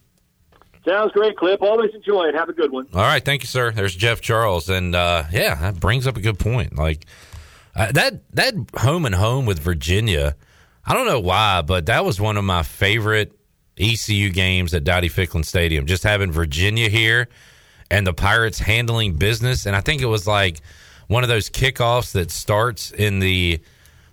Sounds 0.85 1.11
great, 1.11 1.35
Clip. 1.35 1.61
Always 1.61 1.93
enjoy 1.93 2.27
it. 2.27 2.35
Have 2.35 2.47
a 2.47 2.53
good 2.53 2.71
one. 2.71 2.87
All 2.93 3.01
right, 3.01 3.23
thank 3.23 3.43
you, 3.43 3.47
sir. 3.47 3.71
There's 3.71 3.93
Jeff 3.93 4.21
Charles, 4.21 4.69
and 4.69 4.95
uh, 4.95 5.23
yeah, 5.29 5.55
that 5.55 5.81
brings 5.81 6.07
up 6.07 6.15
a 6.15 6.21
good 6.21 6.39
point. 6.39 6.77
Like 6.77 7.05
uh, 7.75 7.91
that 7.91 8.33
that 8.33 8.53
home 8.77 9.05
and 9.05 9.15
home 9.15 9.45
with 9.45 9.59
Virginia. 9.59 10.37
I 10.85 10.93
don't 10.93 11.05
know 11.05 11.19
why, 11.19 11.63
but 11.63 11.87
that 11.87 12.05
was 12.05 12.21
one 12.21 12.37
of 12.37 12.45
my 12.45 12.63
favorite 12.63 13.37
ECU 13.77 14.29
games 14.29 14.73
at 14.73 14.85
Dowdy-Ficklen 14.85 15.43
Stadium. 15.43 15.85
Just 15.85 16.03
having 16.03 16.31
Virginia 16.31 16.87
here 16.87 17.27
and 17.89 18.05
the 18.05 18.13
Pirates 18.13 18.59
handling 18.59 19.13
business, 19.13 19.65
and 19.65 19.75
I 19.75 19.81
think 19.81 20.01
it 20.01 20.07
was 20.07 20.27
like 20.27 20.61
one 21.07 21.23
of 21.23 21.29
those 21.29 21.49
kickoffs 21.49 22.11
that 22.13 22.31
starts 22.31 22.91
in 22.91 23.19
the 23.19 23.59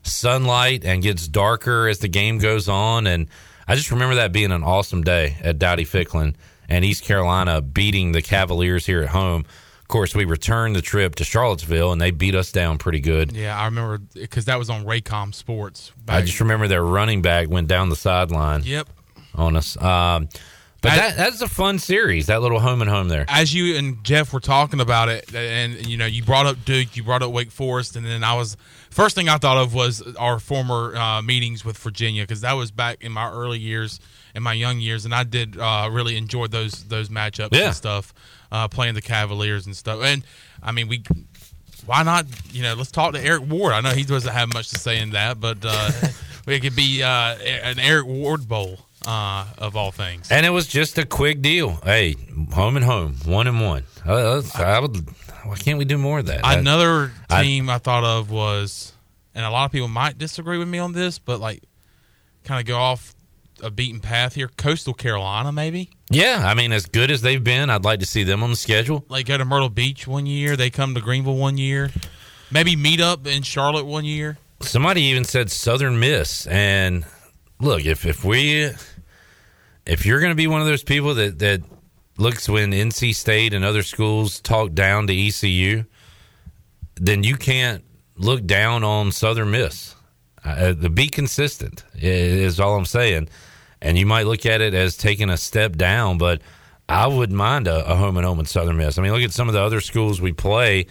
sunlight 0.03 0.85
and 0.85 1.03
gets 1.03 1.27
darker 1.27 1.89
as 1.89 1.99
the 1.99 2.09
game 2.09 2.39
goes 2.39 2.69
on, 2.69 3.07
and 3.07 3.29
I 3.67 3.75
just 3.75 3.91
remember 3.91 4.17
that 4.17 4.33
being 4.33 4.53
an 4.53 4.63
awesome 4.63 5.03
day 5.03 5.37
at 5.43 5.59
Dowdy-Ficklen 5.59 6.35
and 6.69 6.85
East 6.85 7.05
Carolina 7.05 7.61
beating 7.63 8.13
the 8.13 8.23
Cavaliers 8.23 8.87
here 8.87 9.03
at 9.03 9.09
home. 9.09 9.45
Of 9.81 9.89
course, 9.89 10.15
we 10.15 10.25
returned 10.25 10.77
the 10.77 10.83
trip 10.83 11.15
to 11.17 11.25
Charlottesville 11.25 11.93
and 11.93 12.01
they 12.01 12.11
beat 12.11 12.35
us 12.35 12.53
down 12.53 12.79
pretty 12.79 13.01
good. 13.01 13.33
Yeah, 13.33 13.59
I 13.59 13.67
remember 13.67 13.99
because 13.99 14.47
that 14.47 14.59
was 14.59 14.71
on 14.71 14.85
Raycom 14.85 15.35
Sports. 15.35 15.93
I 16.09 16.23
just 16.23 16.41
remember 16.41 16.69
their 16.69 16.83
running 16.85 17.23
back 17.23 17.49
went 17.51 17.69
down 17.69 17.91
the 17.91 17.97
sideline. 17.97 18.63
Yep. 18.65 18.89
On 19.35 19.57
us. 19.57 19.77
Um, 19.81 20.29
but 20.85 20.93
I- 20.93 20.97
that 20.97 21.16
that's 21.16 21.43
a 21.43 21.48
fun 21.48 21.78
series, 21.81 22.27
that 22.27 22.40
little 22.43 22.61
home 22.61 22.81
and 22.81 22.89
home 22.90 23.09
there. 23.09 23.24
As 23.28 23.52
you 23.52 23.77
and 23.77 24.02
Jeff 24.05 24.32
were 24.32 24.40
talking 24.40 24.81
about 24.81 25.09
it, 25.09 25.35
and 25.35 25.85
you 25.86 25.97
know, 25.97 26.06
you 26.06 26.23
brought 26.23 26.47
up 26.47 26.65
Duke, 26.65 26.97
you 26.97 27.02
brought 27.02 27.23
up 27.23 27.32
Wake 27.32 27.51
Forest, 27.51 27.97
and 27.97 28.06
then 28.06 28.23
I 28.23 28.35
was 28.35 28.56
first 28.90 29.16
thing 29.16 29.28
I 29.28 29.39
thought 29.39 29.56
of 29.56 29.74
was 29.74 30.02
our 30.16 30.39
former 30.39 30.94
uh, 30.97 31.20
meetings 31.23 31.65
with 31.65 31.77
Virginia 31.78 32.23
because 32.23 32.43
that 32.43 32.52
was 32.52 32.70
back 32.70 33.02
in 33.02 33.11
my 33.11 33.28
early 33.31 33.59
years, 33.59 33.98
in 34.35 34.43
my 34.44 34.52
young 34.52 34.78
years, 34.78 35.05
and 35.05 35.12
I 35.15 35.24
did 35.24 35.59
uh, 35.59 35.89
really 35.90 36.16
enjoy 36.16 36.47
those 36.47 36.85
those 36.85 37.09
matchups 37.09 37.48
Yeah. 37.52 37.66
and 37.66 37.74
stuff, 37.74 38.15
uh, 38.52 38.69
playing 38.69 38.94
the 38.94 39.02
Cavaliers 39.02 39.66
and 39.66 39.77
stuff. 39.77 40.01
And 40.05 40.23
I 40.62 40.70
mean, 40.73 40.86
we 40.89 41.02
why 41.86 42.02
not? 42.02 42.27
You 42.52 42.62
know, 42.62 42.74
let's 42.74 42.90
talk 42.90 43.12
to 43.15 43.20
Eric 43.23 43.43
Ward. 43.48 43.73
I 43.73 43.81
know 43.81 43.90
he 43.90 44.05
doesn't 44.05 44.32
have 44.32 44.52
much 44.55 44.70
to 44.70 44.78
say 44.78 45.01
in 45.01 45.11
that, 45.11 45.39
but 45.40 45.59
uh, 45.65 45.90
it 46.47 46.61
could 46.61 46.74
be 46.77 47.02
uh, 47.02 47.36
an 47.36 47.78
Eric 47.78 48.06
Ward 48.06 48.48
Bowl 48.48 48.78
uh, 49.07 49.47
of 49.59 49.77
all 49.77 49.91
things. 49.93 50.31
And 50.31 50.45
it 50.47 50.51
was 50.51 50.67
just 50.67 50.99
a 50.99 51.07
quick 51.07 51.41
deal. 51.43 51.79
Hey, 51.85 52.15
home 52.53 52.77
and 52.77 52.85
home, 52.85 53.17
one 53.25 53.47
and 53.47 53.61
one. 53.61 53.85
Uh, 54.05 54.37
that's- 54.37 54.55
I 54.57 54.79
would. 54.79 54.97
Why 55.45 55.57
can't 55.57 55.79
we 55.79 55.85
do 55.85 55.99
more 55.99 56.21
of 56.21 56.27
that? 56.27 56.41
Another 56.43 57.13
I- 57.29 57.43
team 57.43 57.69
I, 57.69 57.79
thought 57.79 58.03
of 58.05 58.31
was, 58.31 58.93
and 59.35 59.45
a 59.45 59.51
lot 59.51 59.67
of 59.67 59.73
people 59.73 59.89
might 59.89 60.17
disagree 60.17 60.57
with 60.59 60.69
me 60.69 60.79
on 60.79 60.93
this, 60.93 61.19
but 61.19 61.39
like, 61.41 61.63
kind 62.45 62.61
of 62.61 62.67
go 62.67 62.77
off 62.79 63.15
a 63.63 63.71
beaten 63.71 64.01
path 64.01 64.35
here. 64.35 64.49
Coastal 64.49 64.95
Carolina, 64.95 65.53
maybe. 65.53 65.91
Yeah, 66.11 66.43
I 66.47 66.55
mean, 66.55 66.73
as 66.73 66.87
good 66.87 67.11
as 67.11 67.21
they've 67.23 67.43
been, 67.43 67.71
I'd 67.71 67.85
like 67.85 68.01
to 68.01 68.07
see 68.07 68.23
them 68.25 68.43
on 68.43 68.51
the 68.51 68.57
schedule. 68.57 69.05
Like 69.09 69.27
go 69.27 69.37
to 69.39 69.45
Myrtle 69.45 69.69
Beach 69.69 70.07
one 70.07 70.27
year, 70.27 70.57
they 70.57 70.71
come 70.71 70.95
to 70.95 71.01
Greenville 71.01 71.37
one 71.37 71.57
year, 71.59 71.91
maybe 72.51 72.75
meet 72.77 73.01
up 73.01 73.27
in 73.27 73.43
Charlotte 73.43 73.85
one 73.87 74.05
year. 74.05 74.39
Somebody 74.61 75.03
even 75.03 75.25
said 75.25 75.51
Southern 75.51 75.99
Miss, 76.01 76.47
and 76.47 77.05
look, 77.61 77.85
if 77.85 78.05
if 78.07 78.25
we, 78.25 78.71
if 79.86 80.06
you're 80.06 80.20
going 80.20 80.32
to 80.32 80.36
be 80.36 80.47
one 80.47 80.61
of 80.61 80.66
those 80.66 80.82
people 80.82 81.15
that 81.15 81.39
that 81.39 81.62
looks 82.16 82.48
when 82.48 82.70
NC 82.70 83.15
State 83.15 83.52
and 83.52 83.65
other 83.65 83.82
schools 83.82 84.40
talk 84.40 84.73
down 84.73 85.06
to 85.09 85.15
ECU, 85.15 85.85
then 86.97 87.24
you 87.24 87.36
can't 87.36 87.85
look 88.16 88.44
down 88.47 88.85
on 88.85 89.12
Southern 89.12 89.51
Miss. 89.51 89.94
Uh, 90.44 90.73
be 90.74 91.09
consistent 91.09 91.85
is 91.94 92.61
all 92.61 92.77
I'm 92.77 92.85
saying. 92.85 93.28
And 93.81 93.98
you 93.98 94.06
might 94.06 94.27
look 94.27 94.47
at 94.47 94.61
it 94.61 94.74
as 94.74 94.97
taking 94.97 95.31
a 95.31 95.36
step 95.36 95.77
down, 95.77 96.19
but 96.19 96.40
I 96.89 97.06
wouldn't 97.06 97.36
mind 97.36 97.66
a, 97.66 97.85
a 97.90 97.97
home 97.97 98.16
and 98.16 98.27
home 98.27 98.40
in 98.40 98.47
Southern 98.47 98.77
Miss. 98.77 98.98
I 98.98 99.02
mean, 99.02 99.12
look 99.12 99.23
at 99.23 99.32
some 99.32 99.48
of 99.48 99.55
the 99.55 99.61
other 99.61 99.81
schools 99.81 100.20
we 100.20 100.32
play 100.32 100.86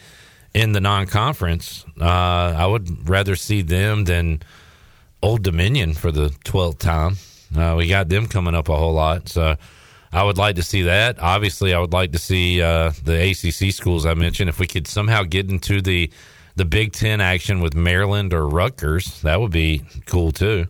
in 0.54 0.74
the 0.74 0.82
non-conference. 0.82 1.86
Uh, 2.00 2.06
I 2.06 2.66
would 2.66 3.10
rather 3.10 3.36
see 3.36 3.62
them 3.62 4.06
than 4.06 4.42
Old 5.22 5.44
Dominion 5.44 5.94
for 5.94 6.12
the 6.12 6.30
twelfth 6.44 6.80
time. 6.80 7.18
Uh, 7.56 7.76
we 7.78 7.88
got 7.88 8.10
them 8.10 8.28
coming 8.28 8.56
up 8.56 8.70
a 8.70 8.76
whole 8.76 8.94
lot, 8.94 9.30
so 9.30 9.56
I 10.12 10.24
would 10.24 10.38
like 10.38 10.56
to 10.56 10.64
see 10.64 10.84
that. 10.84 11.20
Obviously, 11.20 11.74
I 11.74 11.80
would 11.80 11.94
like 11.94 12.12
to 12.14 12.20
see 12.20 12.62
uh, 12.62 12.92
the 13.04 13.32
ACC 13.32 13.74
schools 13.74 14.06
I 14.06 14.14
mentioned. 14.16 14.50
If 14.50 14.60
we 14.60 14.68
could 14.68 14.88
somehow 14.88 15.24
get 15.24 15.50
into 15.50 15.82
the 15.82 16.10
the 16.56 16.66
Big 16.66 16.94
Ten 16.94 17.20
action 17.22 17.62
with 17.62 17.74
Maryland 17.76 18.34
or 18.34 18.48
Rutgers, 18.48 19.22
that 19.22 19.40
would 19.40 19.52
be 19.52 19.82
cool 20.06 20.32
too. 20.32 20.68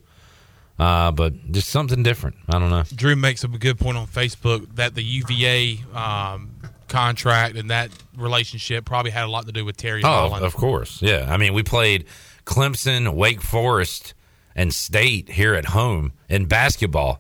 Uh, 0.79 1.11
but 1.11 1.51
just 1.51 1.69
something 1.69 2.03
different. 2.03 2.35
I 2.49 2.57
don't 2.57 2.69
know. 2.69 2.83
Drew 2.95 3.15
makes 3.15 3.43
a 3.43 3.47
good 3.47 3.77
point 3.79 3.95
on 3.97 4.07
Facebook 4.07 4.75
that 4.75 4.95
the 4.95 5.03
UVA 5.03 5.79
um, 5.93 6.49
contract 6.87 7.55
and 7.57 7.69
that 7.69 7.91
relationship 8.17 8.83
probably 8.83 9.11
had 9.11 9.25
a 9.25 9.27
lot 9.27 9.45
to 9.45 9.51
do 9.51 9.63
with 9.65 9.77
Terry 9.77 10.01
Oh, 10.03 10.07
Holland. 10.07 10.43
of 10.43 10.55
course. 10.55 11.01
Yeah. 11.01 11.27
I 11.29 11.37
mean, 11.37 11.53
we 11.53 11.61
played 11.63 12.05
Clemson, 12.45 13.13
Wake 13.13 13.41
Forest, 13.41 14.13
and 14.55 14.73
State 14.73 15.29
here 15.29 15.53
at 15.53 15.65
home 15.65 16.13
in 16.29 16.45
basketball. 16.45 17.19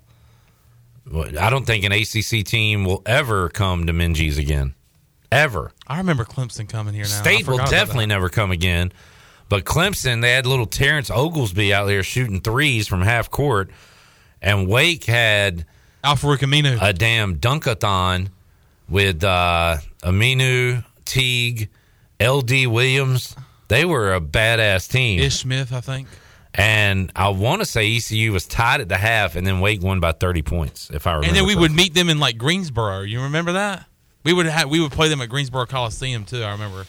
I 1.13 1.49
don't 1.49 1.65
think 1.65 1.83
an 1.83 1.91
ACC 1.91 2.45
team 2.45 2.85
will 2.85 3.01
ever 3.05 3.49
come 3.49 3.87
to 3.87 3.93
Minges 3.93 4.37
again. 4.37 4.73
Ever. 5.31 5.71
I 5.87 5.97
remember 5.97 6.25
Clemson 6.25 6.69
coming 6.69 6.93
here 6.93 7.03
now. 7.03 7.09
State 7.09 7.47
will 7.47 7.57
definitely 7.57 8.05
never 8.05 8.29
come 8.29 8.51
again. 8.51 8.91
But 9.49 9.65
Clemson, 9.65 10.21
they 10.21 10.31
had 10.31 10.45
little 10.45 10.65
Terrence 10.65 11.11
Oglesby 11.11 11.73
out 11.73 11.85
there 11.85 12.03
shooting 12.03 12.39
threes 12.41 12.87
from 12.87 13.01
half 13.01 13.29
court. 13.29 13.69
And 14.41 14.67
Wake 14.67 15.05
had 15.05 15.65
Alfred 16.03 16.39
Aminu. 16.39 16.77
a 16.81 16.93
damn 16.93 17.37
dunkathon 17.37 18.29
with 18.89 19.23
uh, 19.23 19.77
Aminu, 20.01 20.83
Teague, 21.05 21.69
LD 22.21 22.67
Williams. 22.67 23.35
They 23.67 23.85
were 23.85 24.13
a 24.13 24.21
badass 24.21 24.89
team. 24.89 25.19
Ish 25.19 25.39
Smith, 25.39 25.73
I 25.73 25.81
think. 25.81 26.07
And 26.55 27.11
I 27.15 27.29
want 27.29 27.61
to 27.61 27.65
say 27.65 27.95
ECU 27.95 28.31
was 28.31 28.45
tied 28.45 28.79
at 28.81 28.87
the 28.89 28.97
half, 28.97 29.35
and 29.35 29.45
then 29.45 29.59
Wake 29.59 29.81
won 29.81 29.99
by 29.99 30.11
30 30.11 30.43
points, 30.43 30.91
if 30.93 31.07
I 31.07 31.13
remember. 31.13 31.27
And 31.29 31.35
then 31.35 31.45
we 31.45 31.53
correctly. 31.53 31.61
would 31.69 31.75
meet 31.75 31.93
them 31.95 32.09
in 32.09 32.19
like 32.19 32.37
Greensboro. 32.37 33.01
You 33.01 33.21
remember 33.23 33.53
that? 33.53 33.85
We 34.23 34.33
would 34.33 34.45
have 34.45 34.69
we 34.69 34.79
would 34.79 34.91
play 34.91 35.09
them 35.09 35.19
at 35.21 35.29
Greensboro 35.29 35.65
Coliseum 35.65 36.25
too. 36.25 36.43
I 36.43 36.51
remember. 36.51 36.85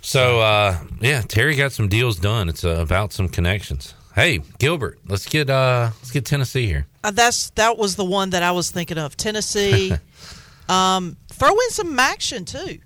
So 0.00 0.40
uh, 0.40 0.78
yeah, 1.00 1.20
Terry 1.22 1.54
got 1.56 1.72
some 1.72 1.88
deals 1.88 2.18
done. 2.18 2.48
It's 2.48 2.64
uh, 2.64 2.76
about 2.80 3.12
some 3.12 3.28
connections. 3.28 3.94
Hey, 4.14 4.40
Gilbert, 4.58 4.98
let's 5.06 5.26
get 5.26 5.50
uh, 5.50 5.90
let's 6.00 6.10
get 6.12 6.24
Tennessee 6.24 6.66
here. 6.66 6.86
Uh, 7.04 7.10
that's 7.10 7.50
that 7.50 7.76
was 7.76 7.96
the 7.96 8.04
one 8.04 8.30
that 8.30 8.42
I 8.42 8.52
was 8.52 8.70
thinking 8.70 8.98
of. 8.98 9.16
Tennessee. 9.16 9.92
um, 10.68 11.16
throw 11.28 11.50
in 11.50 11.70
some 11.70 11.98
action 11.98 12.44
too. 12.44 12.78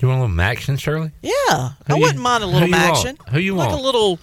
You 0.00 0.08
want 0.08 0.18
a 0.20 0.24
little 0.24 0.40
action, 0.40 0.76
Shirley? 0.76 1.12
Yeah, 1.22 1.30
Who 1.86 1.94
I 1.94 1.96
you- 1.96 2.02
wouldn't 2.02 2.20
mind 2.20 2.42
a 2.42 2.46
who 2.48 2.52
little 2.54 2.68
you 2.68 2.74
want? 2.74 2.96
action. 2.96 3.18
Who 3.30 3.38
you 3.38 3.54
like 3.54 3.68
want? 3.68 3.80
a 3.80 3.84
little 3.84 4.18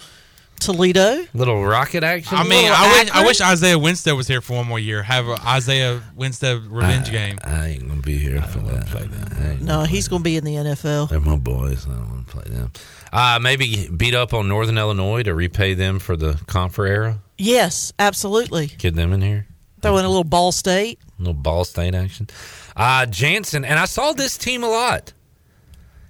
Toledo. 0.60 1.26
Little 1.34 1.64
rocket 1.66 2.04
action. 2.04 2.38
I 2.38 2.44
mean, 2.44 2.72
I 2.72 3.00
wish, 3.00 3.12
I 3.12 3.26
wish 3.26 3.42
Isaiah 3.42 3.80
Winstead 3.80 4.16
was 4.16 4.28
here 4.28 4.42
for 4.42 4.58
one 4.58 4.68
more 4.68 4.80
year. 4.80 5.04
Have 5.04 5.28
a 5.28 5.40
Isaiah 5.46 6.02
Winstead 6.16 6.64
revenge 6.68 7.12
game. 7.12 7.40
I 7.44 7.68
ain't 7.68 7.88
gonna 7.88 8.02
be 8.02 8.18
here 8.18 8.42
for 8.42 8.60
that. 8.60 8.88
I 8.96 9.52
ain't 9.52 9.62
No, 9.62 9.84
he's 9.84 10.08
going 10.08 10.22
to 10.22 10.24
be 10.24 10.36
in 10.38 10.44
the 10.44 10.56
NFL. 10.56 11.10
They're 11.10 11.20
my 11.20 11.38
boys. 11.38 11.86
I 11.88 11.92
don't 11.92 12.10
want 12.10 12.28
to 12.28 12.34
play 12.34 12.56
them. 12.56 12.72
Uh, 13.12 13.40
maybe 13.42 13.90
beat 13.90 14.14
up 14.14 14.34
on 14.34 14.48
Northern 14.48 14.78
Illinois 14.78 15.24
to 15.24 15.34
repay 15.34 15.74
them 15.74 16.00
for 16.00 16.16
the 16.16 16.40
Confer 16.48 16.86
era. 16.86 17.20
Yes, 17.38 17.94
absolutely. 17.98 18.68
Get 18.68 18.96
them 18.96 19.14
in 19.14 19.22
here. 19.22 19.48
Throw 19.82 19.98
in 19.98 20.06
a 20.06 20.10
little 20.10 20.24
Ball 20.24 20.52
State. 20.52 21.00
A 21.18 21.22
little 21.22 21.34
ball 21.34 21.66
state 21.66 21.96
action. 21.96 22.28
Uh, 22.76 23.06
Jansen, 23.06 23.66
and 23.66 23.78
I 23.78 23.86
saw 23.86 24.14
this 24.14 24.38
team 24.38 24.64
a 24.64 24.70
lot. 24.70 25.14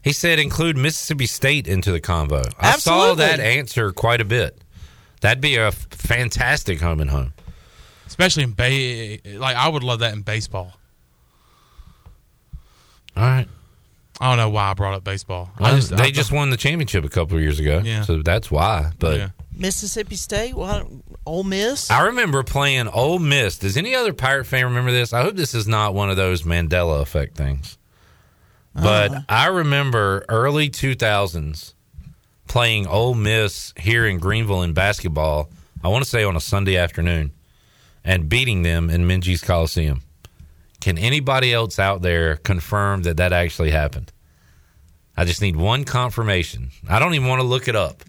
He 0.03 0.13
said 0.13 0.39
include 0.39 0.77
Mississippi 0.77 1.26
State 1.26 1.67
into 1.67 1.91
the 1.91 1.99
convo. 1.99 2.51
I 2.59 2.77
saw 2.77 3.13
that 3.15 3.39
answer 3.39 3.91
quite 3.91 4.21
a 4.21 4.26
bit. 4.26 4.57
That'd 5.21 5.41
be 5.41 5.55
a 5.57 5.67
f- 5.67 5.88
fantastic 5.91 6.80
home 6.80 7.01
and 7.01 7.09
home. 7.09 7.34
Especially 8.07 8.43
in 8.43 8.51
bay, 8.51 9.19
like 9.35 9.55
I 9.57 9.67
would 9.67 9.84
love 9.84 9.99
that 9.99 10.13
in 10.13 10.21
baseball. 10.21 10.73
All 13.15 13.23
right. 13.23 13.47
I 14.21 14.30
don't 14.30 14.38
know 14.38 14.49
why 14.49 14.71
I 14.71 14.73
brought 14.73 14.93
up 14.93 15.03
baseball. 15.03 15.49
Well, 15.59 15.71
I 15.73 15.76
just 15.76 15.95
they 15.95 16.03
I- 16.05 16.11
just 16.11 16.31
won 16.31 16.49
the 16.49 16.57
championship 16.57 17.05
a 17.05 17.09
couple 17.09 17.38
of 17.38 17.43
years 17.43 17.59
ago, 17.59 17.81
Yeah. 17.84 18.03
so 18.03 18.21
that's 18.21 18.49
why. 18.51 18.91
But 18.99 19.17
Yeah. 19.17 19.30
Mississippi 19.55 20.15
State. 20.15 20.55
What? 20.55 20.88
Ole 21.26 21.43
Miss. 21.43 21.91
I 21.91 22.01
remember 22.03 22.43
playing 22.43 22.88
Ole 22.88 23.19
Miss. 23.19 23.57
Does 23.57 23.77
any 23.77 23.93
other 23.95 24.13
Pirate 24.13 24.45
fan 24.45 24.65
remember 24.65 24.91
this? 24.91 25.13
I 25.13 25.21
hope 25.21 25.35
this 25.35 25.53
is 25.53 25.67
not 25.67 25.93
one 25.93 26.09
of 26.09 26.17
those 26.17 26.43
Mandela 26.43 27.01
effect 27.01 27.35
things. 27.38 27.77
But 28.73 29.11
Uh-huh. 29.11 29.21
I 29.29 29.47
remember 29.47 30.25
early 30.29 30.69
2000s 30.69 31.73
playing 32.47 32.87
Ole 32.87 33.15
Miss 33.15 33.73
here 33.79 34.05
in 34.05 34.19
Greenville 34.19 34.61
in 34.63 34.73
basketball. 34.73 35.49
I 35.83 35.87
want 35.87 36.03
to 36.03 36.09
say 36.09 36.23
on 36.23 36.35
a 36.35 36.39
Sunday 36.41 36.77
afternoon 36.77 37.31
and 38.03 38.29
beating 38.29 38.63
them 38.63 38.89
in 38.89 39.07
Minges 39.07 39.43
Coliseum. 39.43 40.01
Can 40.81 40.97
anybody 40.97 41.53
else 41.53 41.77
out 41.79 42.01
there 42.01 42.37
confirm 42.37 43.03
that 43.03 43.17
that 43.17 43.33
actually 43.33 43.71
happened? 43.71 44.11
I 45.17 45.25
just 45.25 45.41
need 45.41 45.57
one 45.57 45.83
confirmation. 45.83 46.71
I 46.87 46.99
don't 46.99 47.13
even 47.13 47.27
want 47.27 47.41
to 47.41 47.47
look 47.47 47.67
it 47.67 47.75
up. 47.75 48.03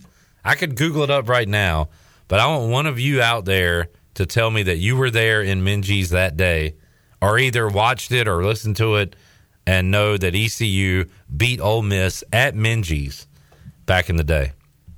I 0.45 0.55
could 0.55 0.77
Google 0.77 1.03
it 1.03 1.11
up 1.11 1.29
right 1.29 1.49
now, 1.49 1.89
but 2.29 2.39
I 2.39 2.47
want 2.47 2.71
one 2.71 2.87
of 2.87 3.01
you 3.01 3.21
out 3.21 3.45
there 3.45 3.89
to 4.15 4.27
tell 4.27 4.51
me 4.51 4.63
that 4.65 4.79
you 4.79 4.97
were 4.97 5.11
there 5.11 5.43
in 5.43 5.65
Minges 5.65 6.11
that 6.11 6.37
day, 6.37 6.75
or 7.21 7.39
either 7.39 7.69
watched 7.69 8.13
it 8.13 8.29
or 8.29 8.45
listened 8.45 8.77
to 8.77 8.97
it 8.97 9.17
and 9.67 9.91
know 9.91 10.17
that 10.17 10.35
ECU 10.35 11.05
beat 11.35 11.61
Ole 11.61 11.83
Miss 11.83 12.25
at 12.33 12.55
Minges 12.55 13.27
back 13.87 14.09
in 14.11 14.17
the 14.17 14.25
day. 14.25 14.53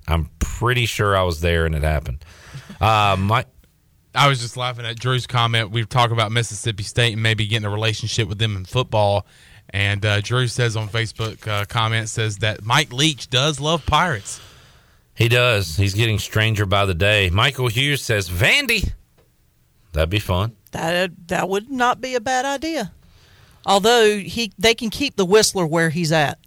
I'm 0.08 0.30
pretty 0.38 0.86
sure 0.86 1.16
I 1.16 1.22
was 1.22 1.40
there 1.40 1.66
and 1.66 1.74
it 1.74 1.82
happened. 1.82 2.24
Uh, 2.80 3.16
my, 3.18 3.44
I 4.14 4.28
was 4.28 4.40
just 4.40 4.56
laughing 4.56 4.84
at 4.84 4.98
Drew's 4.98 5.26
comment. 5.26 5.70
We've 5.70 5.88
talked 5.88 6.12
about 6.12 6.32
Mississippi 6.32 6.82
State 6.82 7.12
and 7.14 7.22
maybe 7.22 7.46
getting 7.46 7.66
a 7.66 7.70
relationship 7.70 8.28
with 8.28 8.38
them 8.38 8.56
in 8.56 8.64
football. 8.64 9.26
And 9.70 10.04
uh, 10.04 10.20
Drew 10.20 10.48
says 10.48 10.76
on 10.76 10.88
Facebook, 10.88 11.46
uh, 11.46 11.64
comment 11.66 12.08
says 12.08 12.38
that 12.38 12.62
Mike 12.64 12.92
Leach 12.92 13.30
does 13.30 13.60
love 13.60 13.86
Pirates. 13.86 14.40
he 15.14 15.28
does. 15.28 15.76
He's 15.76 15.94
getting 15.94 16.18
stranger 16.18 16.66
by 16.66 16.84
the 16.84 16.94
day. 16.94 17.30
Michael 17.30 17.68
Hughes 17.68 18.02
says 18.02 18.28
Vandy. 18.28 18.92
That'd 19.92 20.10
be 20.10 20.18
fun. 20.18 20.56
That 20.72 21.28
that 21.28 21.48
would 21.48 21.70
not 21.70 22.00
be 22.00 22.14
a 22.14 22.20
bad 22.20 22.44
idea. 22.46 22.92
Although 23.64 24.18
he 24.18 24.52
they 24.58 24.74
can 24.74 24.90
keep 24.90 25.16
the 25.16 25.24
Whistler 25.24 25.66
where 25.66 25.90
he's 25.90 26.12
at. 26.12 26.38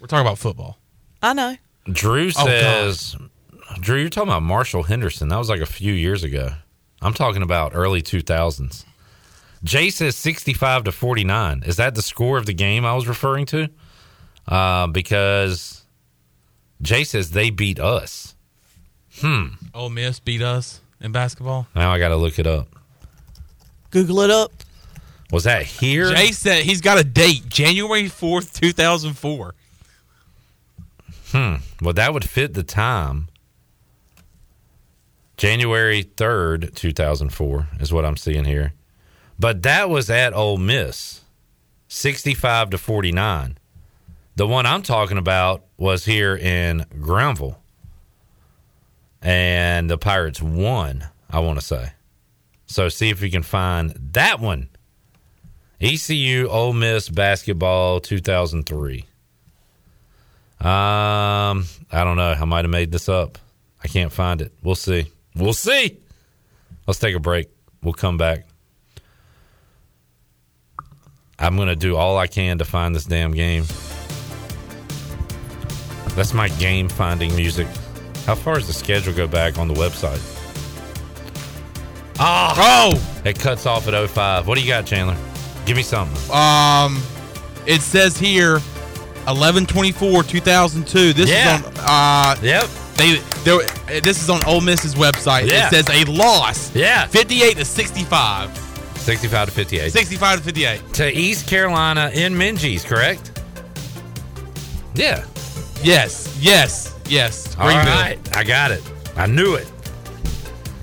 We're 0.00 0.06
talking 0.06 0.26
about 0.26 0.38
football. 0.38 0.78
I 1.22 1.32
know. 1.32 1.56
Drew 1.90 2.26
Oh, 2.36 2.46
says, 2.46 3.16
Drew, 3.80 3.98
you're 4.00 4.08
talking 4.10 4.28
about 4.30 4.42
Marshall 4.42 4.82
Henderson. 4.84 5.28
That 5.28 5.38
was 5.38 5.48
like 5.48 5.60
a 5.60 5.66
few 5.66 5.92
years 5.92 6.22
ago. 6.24 6.50
I'm 7.00 7.14
talking 7.14 7.42
about 7.42 7.72
early 7.74 8.02
2000s. 8.02 8.84
Jay 9.64 9.90
says 9.90 10.16
65 10.16 10.84
to 10.84 10.92
49. 10.92 11.62
Is 11.66 11.76
that 11.76 11.94
the 11.94 12.02
score 12.02 12.38
of 12.38 12.46
the 12.46 12.52
game 12.52 12.84
I 12.84 12.94
was 12.94 13.06
referring 13.08 13.46
to? 13.46 13.68
Uh, 14.46 14.86
because 14.88 15.84
Jay 16.82 17.04
says 17.04 17.30
they 17.32 17.50
beat 17.50 17.80
us. 17.80 18.34
Hmm. 19.20 19.46
Ole 19.74 19.90
Miss 19.90 20.20
beat 20.20 20.42
us 20.42 20.80
in 21.00 21.10
basketball. 21.12 21.66
Now 21.74 21.90
I 21.92 21.98
got 21.98 22.08
to 22.08 22.16
look 22.16 22.38
it 22.38 22.46
up. 22.46 22.68
Google 23.90 24.20
it 24.20 24.30
up. 24.30 24.52
Was 25.32 25.44
that 25.44 25.64
here? 25.64 26.10
Jay 26.12 26.32
said 26.32 26.64
he's 26.64 26.80
got 26.80 26.98
a 26.98 27.04
date, 27.04 27.48
January 27.48 28.04
4th, 28.04 28.58
2004. 28.58 29.54
Hmm. 31.28 31.54
Well, 31.82 31.94
that 31.94 32.12
would 32.14 32.28
fit 32.28 32.54
the 32.54 32.62
time. 32.62 33.28
January 35.36 36.02
3rd, 36.02 36.74
2004 36.74 37.68
is 37.80 37.92
what 37.92 38.04
I'm 38.04 38.16
seeing 38.16 38.44
here. 38.44 38.72
But 39.38 39.62
that 39.64 39.90
was 39.90 40.08
at 40.08 40.32
Ole 40.32 40.56
Miss, 40.56 41.22
65 41.88 42.70
to 42.70 42.78
49. 42.78 43.58
The 44.36 44.46
one 44.46 44.64
I'm 44.64 44.82
talking 44.82 45.18
about 45.18 45.64
was 45.76 46.04
here 46.04 46.36
in 46.36 46.86
Greenville. 47.00 47.60
And 49.20 49.90
the 49.90 49.98
Pirates 49.98 50.40
won, 50.40 51.06
I 51.28 51.40
want 51.40 51.58
to 51.58 51.64
say. 51.64 51.92
So 52.66 52.88
see 52.88 53.10
if 53.10 53.20
we 53.20 53.30
can 53.30 53.42
find 53.42 53.90
that 54.12 54.40
one. 54.40 54.68
ECU 55.80 56.48
Ole 56.48 56.72
Miss 56.72 57.08
basketball 57.08 58.00
2003. 58.00 59.04
Um, 60.58 60.64
I 60.64 61.64
don't 61.92 62.16
know. 62.16 62.32
I 62.32 62.44
might 62.44 62.64
have 62.64 62.70
made 62.70 62.90
this 62.90 63.08
up. 63.08 63.38
I 63.84 63.88
can't 63.88 64.12
find 64.12 64.40
it. 64.40 64.52
We'll 64.62 64.74
see. 64.74 65.12
We'll 65.34 65.52
see. 65.52 65.98
Let's 66.86 66.98
take 66.98 67.14
a 67.14 67.20
break. 67.20 67.50
We'll 67.82 67.92
come 67.92 68.16
back. 68.16 68.46
I'm 71.38 71.56
going 71.56 71.68
to 71.68 71.76
do 71.76 71.96
all 71.96 72.16
I 72.16 72.26
can 72.26 72.58
to 72.58 72.64
find 72.64 72.94
this 72.94 73.04
damn 73.04 73.32
game. 73.32 73.64
That's 76.14 76.32
my 76.32 76.48
game 76.48 76.88
finding 76.88 77.36
music. 77.36 77.68
How 78.24 78.34
far 78.34 78.54
does 78.54 78.66
the 78.66 78.72
schedule 78.72 79.12
go 79.12 79.26
back 79.26 79.58
on 79.58 79.68
the 79.68 79.74
website? 79.74 80.22
Ah, 82.18 82.88
oh, 82.88 83.20
it 83.26 83.38
cuts 83.38 83.66
off 83.66 83.86
at 83.86 84.08
05. 84.08 84.46
What 84.46 84.56
do 84.56 84.62
you 84.62 84.68
got, 84.68 84.86
Chandler? 84.86 85.16
Give 85.66 85.76
me 85.76 85.82
some. 85.82 86.08
Um, 86.30 87.02
it 87.66 87.82
says 87.82 88.16
here, 88.16 88.60
eleven 89.28 89.66
twenty 89.66 89.92
four 89.92 90.22
two 90.22 90.40
thousand 90.40 90.86
two. 90.86 91.12
This 91.12 91.28
Yeah. 91.28 91.58
is 91.58 91.66
on. 91.66 91.74
Uh, 91.78 92.36
yep. 92.42 92.68
They, 92.94 93.18
they, 93.44 94.00
this 94.00 94.22
is 94.22 94.30
on 94.30 94.42
Ole 94.44 94.62
Miss's 94.62 94.94
website. 94.94 95.46
Yeah. 95.50 95.66
It 95.66 95.70
says 95.84 95.90
a 95.90 96.04
loss. 96.10 96.74
Yeah. 96.74 97.06
fifty 97.08 97.42
eight 97.42 97.56
to 97.58 97.64
sixty 97.64 98.04
five. 98.04 98.56
65 98.96 99.48
to 99.50 99.54
58. 99.54 99.92
Sixty 99.92 100.16
five 100.16 100.38
to 100.38 100.44
fifty 100.44 100.64
eight. 100.64 100.80
To 100.94 101.08
East 101.16 101.46
Carolina 101.46 102.10
in 102.12 102.34
Minges, 102.34 102.84
correct? 102.84 103.40
Yeah. 104.94 105.24
Yes. 105.82 106.36
Yes. 106.40 106.92
Yes. 107.08 107.56
All 107.56 107.68
right. 107.68 108.18
I 108.34 108.42
got 108.42 108.72
it. 108.72 108.82
I 109.16 109.26
knew 109.26 109.54
it. 109.54 109.70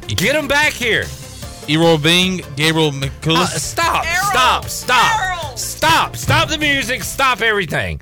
Get 0.07 0.35
him 0.35 0.47
back 0.47 0.71
here. 0.71 1.03
Errol 1.69 1.97
Bing, 1.97 2.41
Gabriel 2.55 2.91
McCullis. 2.91 3.55
Uh, 3.55 3.59
stop! 3.59 4.05
Stop! 4.05 4.65
Stop! 4.65 5.57
Stop! 5.57 6.15
Stop 6.15 6.49
the 6.49 6.57
music! 6.57 7.03
Stop 7.03 7.41
everything! 7.41 8.01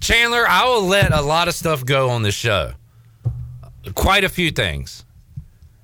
Chandler, 0.00 0.44
I 0.48 0.64
will 0.64 0.82
let 0.82 1.12
a 1.12 1.20
lot 1.22 1.48
of 1.48 1.54
stuff 1.54 1.84
go 1.84 2.10
on 2.10 2.22
this 2.22 2.34
show. 2.34 2.72
Quite 3.94 4.24
a 4.24 4.28
few 4.28 4.50
things. 4.50 5.04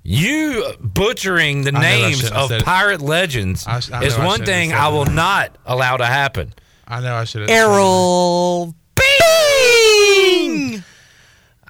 You 0.02 0.65
butchering 0.81 1.62
the 1.62 1.74
I 1.77 1.81
names 1.81 2.19
shouldn't 2.20 2.36
of 2.36 2.48
said 2.48 2.60
it. 2.62 2.65
pirate 2.65 3.02
legends 3.02 3.66
I 3.66 3.74
I 3.93 4.05
is 4.05 4.16
know 4.16 4.24
I 4.24 4.27
one 4.27 4.44
thing 4.44 4.73
I 4.73 4.89
will 4.89 5.05
that. 5.05 5.12
not 5.15 5.56
allow 5.66 5.98
to 5.98 6.06
happen. 6.06 6.55
I 6.86 7.01
know 7.01 7.15
I 7.15 7.24
should 7.24 7.43
have. 7.43 7.51
Errol 7.51 8.74
Bing. 8.94 9.05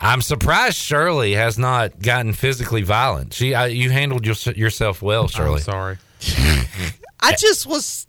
I'm 0.00 0.22
surprised 0.22 0.76
Shirley 0.76 1.34
has 1.34 1.58
not 1.58 2.00
gotten 2.00 2.32
physically 2.32 2.82
violent. 2.82 3.34
She, 3.34 3.54
I, 3.54 3.66
you 3.66 3.90
handled 3.90 4.24
your, 4.26 4.36
yourself 4.54 5.02
well, 5.02 5.26
Shirley. 5.28 5.60
sorry. 5.60 5.98
I 7.20 7.32
just 7.36 7.66
was 7.66 8.06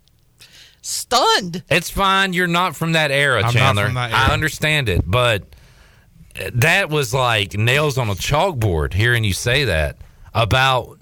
stunned. 0.82 1.64
It's 1.70 1.90
fine. 1.90 2.34
You're 2.34 2.48
not 2.48 2.76
from 2.76 2.94
that 2.94 3.12
era, 3.12 3.38
I'm 3.40 3.46
not 3.46 3.54
Chandler. 3.54 3.86
from 3.86 3.96
that 3.96 4.14
I 4.14 4.34
understand 4.34 4.88
it, 4.90 5.02
but 5.06 5.44
that 6.54 6.90
was 6.90 7.14
like 7.14 7.56
nails 7.58 7.98
on 7.98 8.10
a 8.10 8.16
chalkboard 8.16 8.94
hearing 8.94 9.24
you 9.24 9.34
say 9.34 9.66
that 9.66 9.98
about 10.34 11.00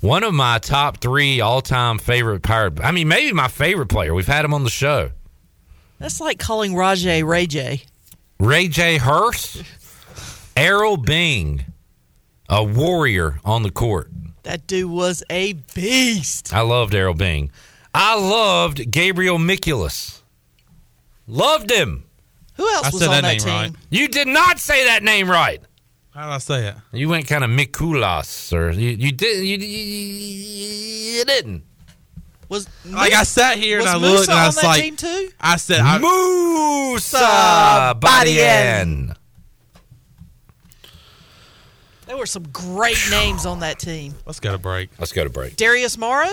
one 0.00 0.22
of 0.24 0.34
my 0.34 0.58
top 0.58 0.98
three 0.98 1.40
all 1.40 1.60
time 1.60 1.98
favorite 1.98 2.42
pirate. 2.42 2.80
I 2.80 2.90
mean, 2.90 3.08
maybe 3.08 3.32
my 3.32 3.48
favorite 3.48 3.88
player. 3.88 4.14
We've 4.14 4.26
had 4.26 4.44
him 4.44 4.54
on 4.54 4.64
the 4.64 4.70
show. 4.70 5.10
That's 5.98 6.20
like 6.20 6.38
calling 6.38 6.74
Rajay 6.74 7.22
Ray 7.22 7.46
J. 7.46 7.82
Ray 8.38 8.68
J. 8.68 8.98
Hurst, 8.98 9.62
Errol 10.56 10.96
Bing, 10.96 11.64
a 12.48 12.62
warrior 12.64 13.40
on 13.44 13.62
the 13.62 13.70
court. 13.70 14.10
That 14.42 14.66
dude 14.66 14.90
was 14.90 15.22
a 15.30 15.54
beast. 15.74 16.52
I 16.52 16.60
loved 16.60 16.94
Errol 16.94 17.14
Bing. 17.14 17.50
I 17.94 18.18
loved 18.18 18.90
Gabriel 18.90 19.38
Mikulas. 19.38 20.20
Loved 21.26 21.70
him. 21.70 22.04
Who 22.56 22.68
else 22.74 22.86
I 22.86 22.90
was 22.90 22.98
said 22.98 23.08
on 23.08 23.14
that 23.14 23.22
that, 23.22 23.28
name 23.28 23.38
team? 23.40 23.48
right. 23.48 23.72
You 23.90 24.08
did 24.08 24.28
not 24.28 24.58
say 24.58 24.84
that 24.84 25.02
name 25.02 25.30
right. 25.30 25.62
How 26.10 26.26
did 26.26 26.32
I 26.34 26.38
say 26.38 26.66
it? 26.68 26.74
You 26.92 27.08
went 27.08 27.26
kind 27.26 27.42
of 27.42 27.50
Mikulas, 27.50 28.52
or 28.52 28.70
you, 28.70 28.90
you 28.90 29.10
did 29.10 29.44
you, 29.44 29.56
you, 29.56 31.16
you 31.18 31.24
didn't. 31.24 31.64
Was 32.48 32.68
Like 32.84 33.12
I 33.12 33.22
sat 33.24 33.56
here 33.58 33.78
and 33.78 33.84
was 33.86 33.94
I 33.94 33.96
looked 33.96 34.12
Musa 34.28 34.30
and 34.32 34.38
I 34.38 34.42
on 34.42 34.46
was 34.48 34.54
that 34.56 34.64
like, 34.66 34.82
team 34.82 34.96
too? 34.96 35.28
I 35.40 35.56
said, 35.56 35.80
I, 35.80 35.98
Moussa 35.98 37.96
Badiane. 38.00 39.16
There 42.06 42.16
were 42.16 42.26
some 42.26 42.44
great 42.52 42.98
names 43.10 43.46
on 43.46 43.60
that 43.60 43.78
team. 43.78 44.14
let's 44.26 44.40
go 44.40 44.52
to 44.52 44.58
break. 44.58 44.90
Let's 44.98 45.12
go 45.12 45.24
to 45.24 45.30
break. 45.30 45.56
Darius 45.56 45.96
Morrow. 45.96 46.30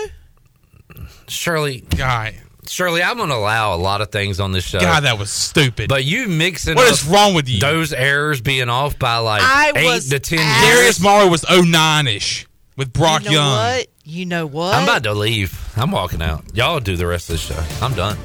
Shirley, 1.28 1.80
Guy, 1.96 2.36
Shirley, 2.68 3.02
I'm 3.02 3.16
going 3.16 3.30
to 3.30 3.34
allow 3.34 3.74
a 3.74 3.78
lot 3.78 4.02
of 4.02 4.10
things 4.12 4.38
on 4.38 4.52
this 4.52 4.64
show. 4.64 4.78
God, 4.80 5.04
that 5.04 5.18
was 5.18 5.30
stupid. 5.30 5.88
but 5.88 6.04
you 6.04 6.28
mixing 6.28 6.74
What 6.74 6.86
up 6.88 6.92
is 6.92 7.06
wrong 7.06 7.32
with 7.34 7.48
you? 7.48 7.58
those 7.60 7.94
errors 7.94 8.42
being 8.42 8.68
off 8.68 8.98
by 8.98 9.16
like 9.16 9.40
I 9.42 9.72
eight 9.74 9.84
was 9.86 10.08
to 10.10 10.20
ten 10.20 10.38
years. 10.38 10.76
Darius 10.76 11.00
Morrow 11.00 11.28
was 11.28 11.44
09 11.50 12.06
ish 12.06 12.46
with 12.76 12.92
Brock 12.92 13.24
you 13.24 13.30
know 13.30 13.36
Young. 13.36 13.50
what? 13.78 13.86
You 14.04 14.26
know 14.26 14.46
what? 14.46 14.74
I'm 14.74 14.82
about 14.82 15.04
to 15.04 15.14
leave. 15.14 15.56
I'm 15.76 15.92
walking 15.92 16.22
out. 16.22 16.44
Y'all 16.54 16.80
do 16.80 16.96
the 16.96 17.06
rest 17.06 17.30
of 17.30 17.34
the 17.34 17.38
show. 17.38 17.84
I'm 17.84 17.94
done. 17.94 18.18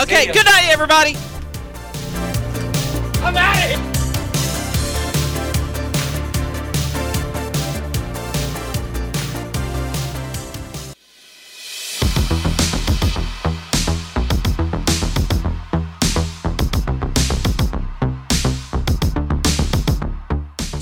okay, 0.00 0.26
good 0.32 0.44
night, 0.44 0.68
everybody. 0.68 1.14
I'm 3.22 3.36
out 3.36 3.56
of 3.56 3.80
here. 3.80 3.95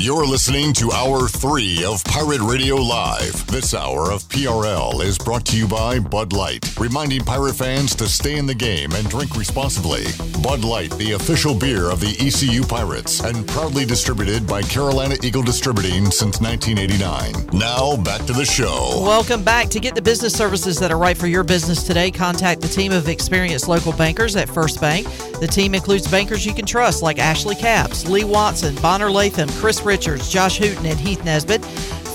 You're 0.05 0.27
listening 0.27 0.75
to 0.75 0.93
Hour 0.93 1.29
3 1.29 1.83
of 1.87 2.05
Pirate 2.05 2.43
Radio 2.43 2.77
Live. 2.77 3.47
This 3.47 3.73
hour 3.73 4.11
of 4.11 4.23
PRL 4.25 5.03
is 5.03 5.17
brought 5.17 5.47
to 5.47 5.57
you 5.57 5.67
by 5.67 5.99
Bud 5.99 6.35
Light, 6.35 6.79
reminding 6.79 7.25
pirate 7.25 7.55
fans 7.55 7.95
to 7.95 8.07
stay 8.07 8.37
in 8.37 8.45
the 8.45 8.55
game 8.55 8.93
and 8.93 9.09
drink 9.09 9.35
responsibly. 9.35 10.05
Bud 10.43 10.63
Light, 10.63 10.91
the 10.99 11.13
official 11.13 11.55
beer 11.55 11.89
of 11.89 12.01
the 12.01 12.15
ECU 12.21 12.65
Pirates, 12.65 13.21
and 13.21 13.49
proudly 13.49 13.87
distributed 13.87 14.47
by 14.47 14.61
Carolina 14.61 15.17
Eagle 15.23 15.43
Distributing 15.43 16.11
since 16.11 16.39
1989. 16.39 17.59
Now, 17.59 17.97
back 17.97 18.27
to 18.27 18.35
the 18.35 18.45
show. 18.45 19.03
Welcome 19.07 19.43
back. 19.43 19.71
To 19.71 19.81
get 19.81 19.95
the 19.95 20.03
business 20.03 20.35
services 20.35 20.79
that 20.81 20.93
are 20.93 20.99
right 20.99 21.17
for 21.17 21.29
your 21.29 21.45
business 21.45 21.83
today, 21.83 22.11
contact 22.11 22.61
the 22.61 22.69
team 22.69 22.93
of 22.93 23.09
experienced 23.09 23.69
local 23.69 23.95
bankers 23.95 24.37
at 24.37 24.51
First 24.51 24.83
Bank. 24.83 25.07
The 25.41 25.47
team 25.47 25.75
includes 25.75 26.07
bankers 26.07 26.45
you 26.45 26.53
can 26.53 26.67
trust 26.67 27.01
like 27.01 27.19
Ashley 27.19 27.55
Capps, 27.55 28.07
Lee 28.07 28.25
Watson, 28.25 28.75
Bonner 28.83 29.11
Latham, 29.11 29.49
Chris 29.49 29.81
Richards, 29.95 30.29
Josh 30.29 30.59
Hooten, 30.59 30.85
and 30.87 30.99
Heath 30.99 31.25
Nesbitt. 31.25 31.65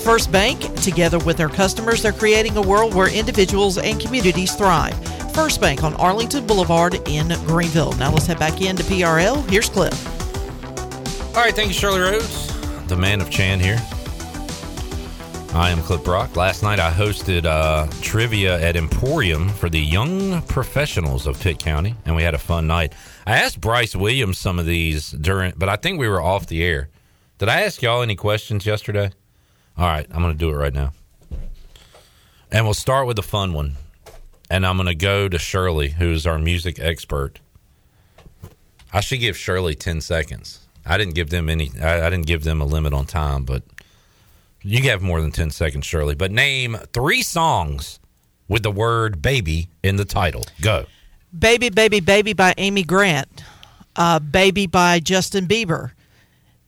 First 0.04 0.30
Bank, 0.30 0.60
together 0.82 1.18
with 1.18 1.38
their 1.38 1.48
customers, 1.48 2.02
they're 2.02 2.12
creating 2.12 2.58
a 2.58 2.60
world 2.60 2.92
where 2.92 3.10
individuals 3.10 3.78
and 3.78 3.98
communities 3.98 4.54
thrive. 4.54 4.94
First 5.32 5.62
Bank 5.62 5.82
on 5.82 5.94
Arlington 5.94 6.46
Boulevard 6.46 6.96
in 7.08 7.28
Greenville. 7.46 7.92
Now 7.92 8.12
let's 8.12 8.26
head 8.26 8.38
back 8.38 8.60
into 8.60 8.82
PRL. 8.82 9.48
Here's 9.48 9.70
Clip. 9.70 9.94
All 11.34 11.42
right, 11.42 11.54
thank 11.54 11.68
you, 11.68 11.72
Shirley 11.72 12.00
Rose. 12.00 12.48
The 12.88 12.96
man 12.96 13.22
of 13.22 13.30
Chan 13.30 13.60
here. 13.60 13.78
I 15.54 15.70
am 15.70 15.80
Clip 15.80 16.04
Brock. 16.04 16.36
Last 16.36 16.62
night 16.62 16.78
I 16.78 16.92
hosted 16.92 17.46
uh, 17.46 17.86
trivia 18.02 18.60
at 18.60 18.76
Emporium 18.76 19.48
for 19.48 19.70
the 19.70 19.80
young 19.80 20.42
professionals 20.42 21.26
of 21.26 21.40
Pitt 21.40 21.58
County, 21.58 21.94
and 22.04 22.14
we 22.14 22.24
had 22.24 22.34
a 22.34 22.38
fun 22.38 22.66
night. 22.66 22.92
I 23.26 23.38
asked 23.38 23.58
Bryce 23.58 23.96
Williams 23.96 24.36
some 24.36 24.58
of 24.58 24.66
these 24.66 25.12
during, 25.12 25.54
but 25.56 25.70
I 25.70 25.76
think 25.76 25.98
we 25.98 26.08
were 26.08 26.20
off 26.20 26.46
the 26.46 26.62
air. 26.62 26.89
Did 27.40 27.48
I 27.48 27.62
ask 27.62 27.80
y'all 27.80 28.02
any 28.02 28.16
questions 28.16 28.66
yesterday? 28.66 29.12
All 29.78 29.86
right, 29.86 30.06
I'm 30.10 30.20
going 30.20 30.34
to 30.34 30.38
do 30.38 30.50
it 30.50 30.56
right 30.56 30.74
now. 30.74 30.92
And 32.52 32.66
we'll 32.66 32.74
start 32.74 33.06
with 33.06 33.16
the 33.16 33.22
fun 33.22 33.54
one. 33.54 33.76
And 34.50 34.66
I'm 34.66 34.76
going 34.76 34.88
to 34.88 34.94
go 34.94 35.26
to 35.26 35.38
Shirley, 35.38 35.88
who's 35.88 36.26
our 36.26 36.38
music 36.38 36.78
expert. 36.78 37.40
I 38.92 39.00
should 39.00 39.20
give 39.20 39.38
Shirley 39.38 39.74
10 39.74 40.02
seconds. 40.02 40.66
I 40.84 40.98
didn't 40.98 41.14
give 41.14 41.30
them 41.30 41.48
any, 41.48 41.70
I, 41.80 42.08
I 42.08 42.10
didn't 42.10 42.26
give 42.26 42.44
them 42.44 42.60
a 42.60 42.66
limit 42.66 42.92
on 42.92 43.06
time, 43.06 43.44
but 43.44 43.62
you 44.60 44.82
have 44.90 45.00
more 45.00 45.22
than 45.22 45.32
10 45.32 45.50
seconds, 45.50 45.86
Shirley. 45.86 46.14
But 46.14 46.32
name 46.32 46.76
three 46.92 47.22
songs 47.22 48.00
with 48.48 48.64
the 48.64 48.70
word 48.70 49.22
baby 49.22 49.70
in 49.82 49.96
the 49.96 50.04
title. 50.04 50.44
Go. 50.60 50.84
Baby, 51.38 51.70
Baby, 51.70 52.00
Baby 52.00 52.34
by 52.34 52.52
Amy 52.58 52.82
Grant. 52.82 53.44
Uh, 53.96 54.18
Baby 54.18 54.66
by 54.66 55.00
Justin 55.00 55.46
Bieber. 55.46 55.92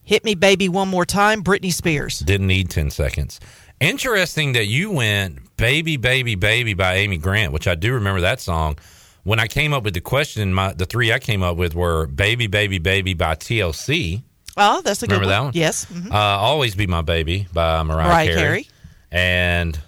Hit 0.05 0.25
Me 0.25 0.35
Baby 0.35 0.69
One 0.69 0.89
More 0.89 1.05
Time, 1.07 1.43
Britney 1.45 1.73
Spears. 1.73 2.19
Didn't 2.21 2.47
need 2.49 2.71
10 2.71 2.91
seconds. 2.91 3.39
Interesting 3.81 4.53
that 4.53 4.67
you 4.67 4.91
went 4.91 5.57
Baby, 5.57 5.97
Baby, 5.97 6.35
Baby 6.35 6.75
by 6.75 6.95
Amy 6.97 7.19
Grant, 7.19 7.53
which 7.53 7.67
I 7.69 7.75
do 7.75 7.95
remember 7.95 8.21
that 8.23 8.41
song. 8.41 8.79
When 9.25 9.39
I 9.39 9.47
came 9.47 9.73
up 9.73 9.85
with 9.85 9.95
the 9.95 10.01
question, 10.01 10.53
my, 10.53 10.73
the 10.73 10.87
three 10.87 11.13
I 11.13 11.19
came 11.21 11.43
up 11.43 11.57
with 11.57 11.75
were 11.75 12.07
Baby, 12.07 12.49
Baby, 12.49 12.79
Baby 12.79 13.15
by 13.15 13.35
TLC. 13.37 14.23
Oh, 14.57 14.83
that's 14.83 15.03
a 15.03 15.07
good 15.07 15.21
Remember 15.21 15.27
one. 15.27 15.31
that 15.31 15.45
one? 15.45 15.53
Yes. 15.55 15.87
mhm. 15.87 16.11
Uh, 16.13 16.17
Always 16.17 16.75
Be 16.75 16.87
My 16.87 17.03
Baby 17.03 17.47
by 17.53 17.83
Mariah, 17.85 18.09
Mariah 18.09 18.27
Carey. 18.27 18.39
Carey. 18.39 18.69
And 19.13 19.81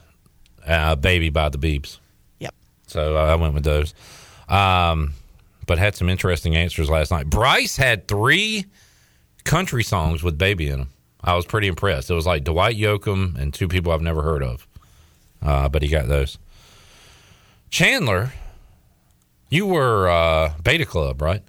uh, 0.67 0.95
Baby 0.97 1.31
by 1.31 1.49
the 1.49 1.59
Beebs. 1.59 1.99
Yep. 2.39 2.55
So 2.87 3.17
uh, 3.17 3.25
I 3.27 3.35
went 3.35 3.55
with 3.55 3.65
those. 3.65 3.95
Um, 4.49 5.13
but 5.67 5.79
had 5.79 5.97
some 5.97 6.09
interesting 6.09 6.57
answers 6.57 6.89
last 6.89 7.11
night. 7.11 7.29
Bryce 7.29 7.77
had 7.77 8.07
three 8.07 8.67
country 9.45 9.85
songs 9.85 10.23
with 10.23 10.39
Baby 10.39 10.69
in 10.69 10.81
them. 10.81 10.89
I 11.23 11.35
was 11.35 11.47
pretty 11.47 11.69
impressed. 11.69 12.11
It 12.11 12.15
was 12.15 12.27
like 12.27 12.45
Dwight 12.45 12.77
Yoakam 12.77 13.37
and 13.39 13.53
two 13.53 13.69
people 13.69 13.93
I've 13.93 14.03
never 14.03 14.23
heard 14.23 14.43
of. 14.43 14.67
Uh, 15.43 15.69
but 15.69 15.83
he 15.83 15.89
got 15.89 16.09
those. 16.09 16.39
Chandler, 17.71 18.33
You 19.49 19.67
were 19.67 20.09
uh, 20.09 20.55
Beta 20.63 20.85
Club, 20.87 21.21
right? 21.23 21.43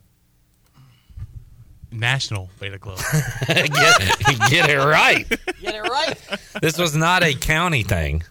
National 1.91 2.49
Beta 2.59 2.77
Club. 2.79 2.99
get, 3.47 3.69
get 4.49 4.69
it 4.69 4.77
right. 4.83 5.27
Get 5.61 5.75
it 5.75 5.81
right. 5.83 6.17
This 6.61 6.77
was 6.77 6.95
not 6.95 7.23
a 7.23 7.33
county 7.33 7.83
thing. 7.83 8.23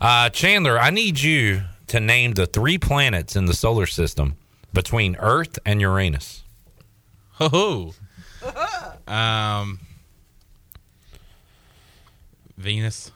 Uh, 0.00 0.30
Chandler, 0.30 0.78
I 0.78 0.90
need 0.90 1.20
you 1.20 1.62
to 1.88 2.00
name 2.00 2.32
the 2.32 2.46
three 2.46 2.78
planets 2.78 3.36
in 3.36 3.44
the 3.44 3.54
solar 3.54 3.86
system 3.86 4.36
between 4.72 5.16
Earth 5.16 5.58
and 5.66 5.80
Uranus. 5.80 6.44
Oh. 7.40 7.94
Um. 9.12 9.78
Venus, 12.56 13.10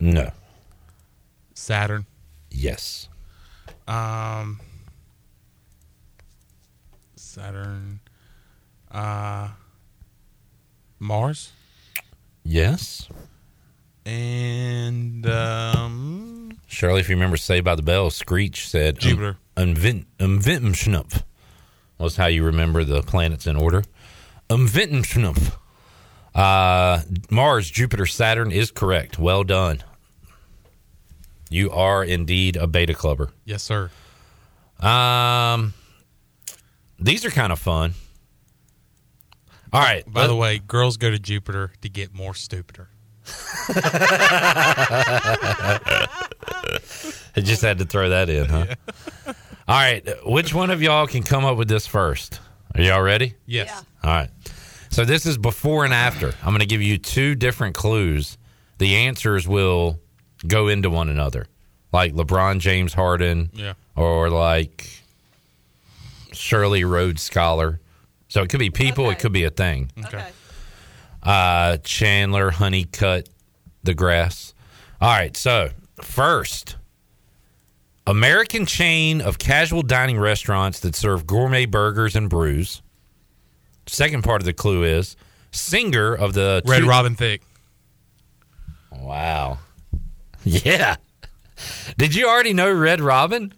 No. 0.00 0.30
Saturn. 1.54 2.06
Yes. 2.50 3.08
Um. 3.86 4.60
Saturn. 7.16 8.00
Uh. 8.90 9.48
Mars. 10.98 11.52
Yes. 12.42 13.08
And 14.06 15.26
um. 15.28 16.58
Shirley, 16.66 17.00
if 17.00 17.08
you 17.08 17.14
remember 17.16 17.36
Saved 17.36 17.64
by 17.64 17.74
the 17.74 17.82
Bell, 17.82 18.10
Screech 18.10 18.68
said 18.68 18.98
Jupiter. 18.98 19.36
Umvint 19.56 20.06
Umvintmschnupf 20.18 21.22
was 21.98 22.16
how 22.16 22.26
you 22.26 22.44
remember 22.44 22.82
the 22.84 23.02
planets 23.02 23.46
in 23.46 23.56
order. 23.56 23.84
Umvintmschnupf. 24.48 25.56
Uh, 26.34 27.00
Mars, 27.30 27.70
Jupiter, 27.70 28.06
Saturn 28.06 28.50
is 28.52 28.70
correct. 28.70 29.18
Well 29.18 29.44
done. 29.44 29.82
You 31.50 31.70
are 31.70 32.04
indeed 32.04 32.56
a 32.56 32.66
beta 32.66 32.94
clubber. 32.94 33.30
Yes, 33.44 33.62
sir. 33.62 33.90
Um, 34.80 35.74
these 36.98 37.24
are 37.24 37.30
kind 37.30 37.52
of 37.52 37.58
fun. 37.58 37.94
All 39.72 39.80
right. 39.82 40.10
By 40.10 40.26
the 40.26 40.36
way, 40.36 40.58
girls 40.58 40.96
go 40.96 41.10
to 41.10 41.18
Jupiter 41.18 41.72
to 41.82 41.88
get 41.88 42.14
more 42.14 42.34
stupider. 42.34 42.88
I 47.36 47.40
just 47.40 47.62
had 47.62 47.78
to 47.78 47.84
throw 47.84 48.08
that 48.10 48.28
in, 48.30 48.46
huh? 48.46 48.66
All 49.66 49.76
right. 49.76 50.06
Which 50.24 50.54
one 50.54 50.70
of 50.70 50.80
y'all 50.82 51.06
can 51.06 51.22
come 51.22 51.44
up 51.44 51.56
with 51.56 51.68
this 51.68 51.86
first? 51.86 52.40
Are 52.74 52.80
y'all 52.80 53.02
ready? 53.02 53.34
Yes. 53.46 53.84
All 54.02 54.10
right. 54.10 54.30
So 54.90 55.04
this 55.04 55.26
is 55.26 55.38
before 55.38 55.84
and 55.84 55.92
after. 55.94 56.28
I'm 56.42 56.48
going 56.50 56.60
to 56.60 56.66
give 56.66 56.82
you 56.82 56.98
two 56.98 57.34
different 57.34 57.74
clues. 57.74 58.38
The 58.78 58.96
answers 58.96 59.46
will 59.46 60.00
go 60.46 60.68
into 60.68 60.88
one 60.90 61.08
another, 61.08 61.46
like 61.92 62.12
LeBron 62.14 62.58
James 62.60 62.94
Harden, 62.94 63.50
Yeah. 63.52 63.74
or 63.96 64.30
like 64.30 64.88
Shirley 66.32 66.84
Rhodes 66.84 67.22
Scholar. 67.22 67.80
So 68.28 68.42
it 68.42 68.48
could 68.50 68.60
be 68.60 68.70
people, 68.70 69.10
it 69.10 69.18
could 69.18 69.32
be 69.32 69.44
a 69.44 69.50
thing. 69.50 69.90
Okay. 70.04 70.24
Uh, 71.22 71.78
Chandler 71.78 72.50
Honeycut 72.52 73.26
the 73.82 73.94
grass. 73.94 74.54
All 75.00 75.08
right. 75.10 75.36
So 75.36 75.70
first, 76.02 76.76
American 78.06 78.66
chain 78.66 79.20
of 79.20 79.38
casual 79.38 79.82
dining 79.82 80.18
restaurants 80.18 80.80
that 80.80 80.94
serve 80.94 81.26
gourmet 81.26 81.66
burgers 81.66 82.14
and 82.16 82.28
brews. 82.30 82.82
Second 83.88 84.22
part 84.22 84.40
of 84.40 84.46
the 84.46 84.52
clue 84.52 84.84
is 84.84 85.16
singer 85.50 86.14
of 86.14 86.34
the 86.34 86.62
Red 86.64 86.80
two- 86.80 86.88
Robin 86.88 87.14
Thicke. 87.14 87.42
Wow. 88.92 89.58
Yeah. 90.44 90.96
Did 91.96 92.14
you 92.14 92.28
already 92.28 92.52
know 92.54 92.72
Red 92.72 93.00
Robin? 93.00 93.52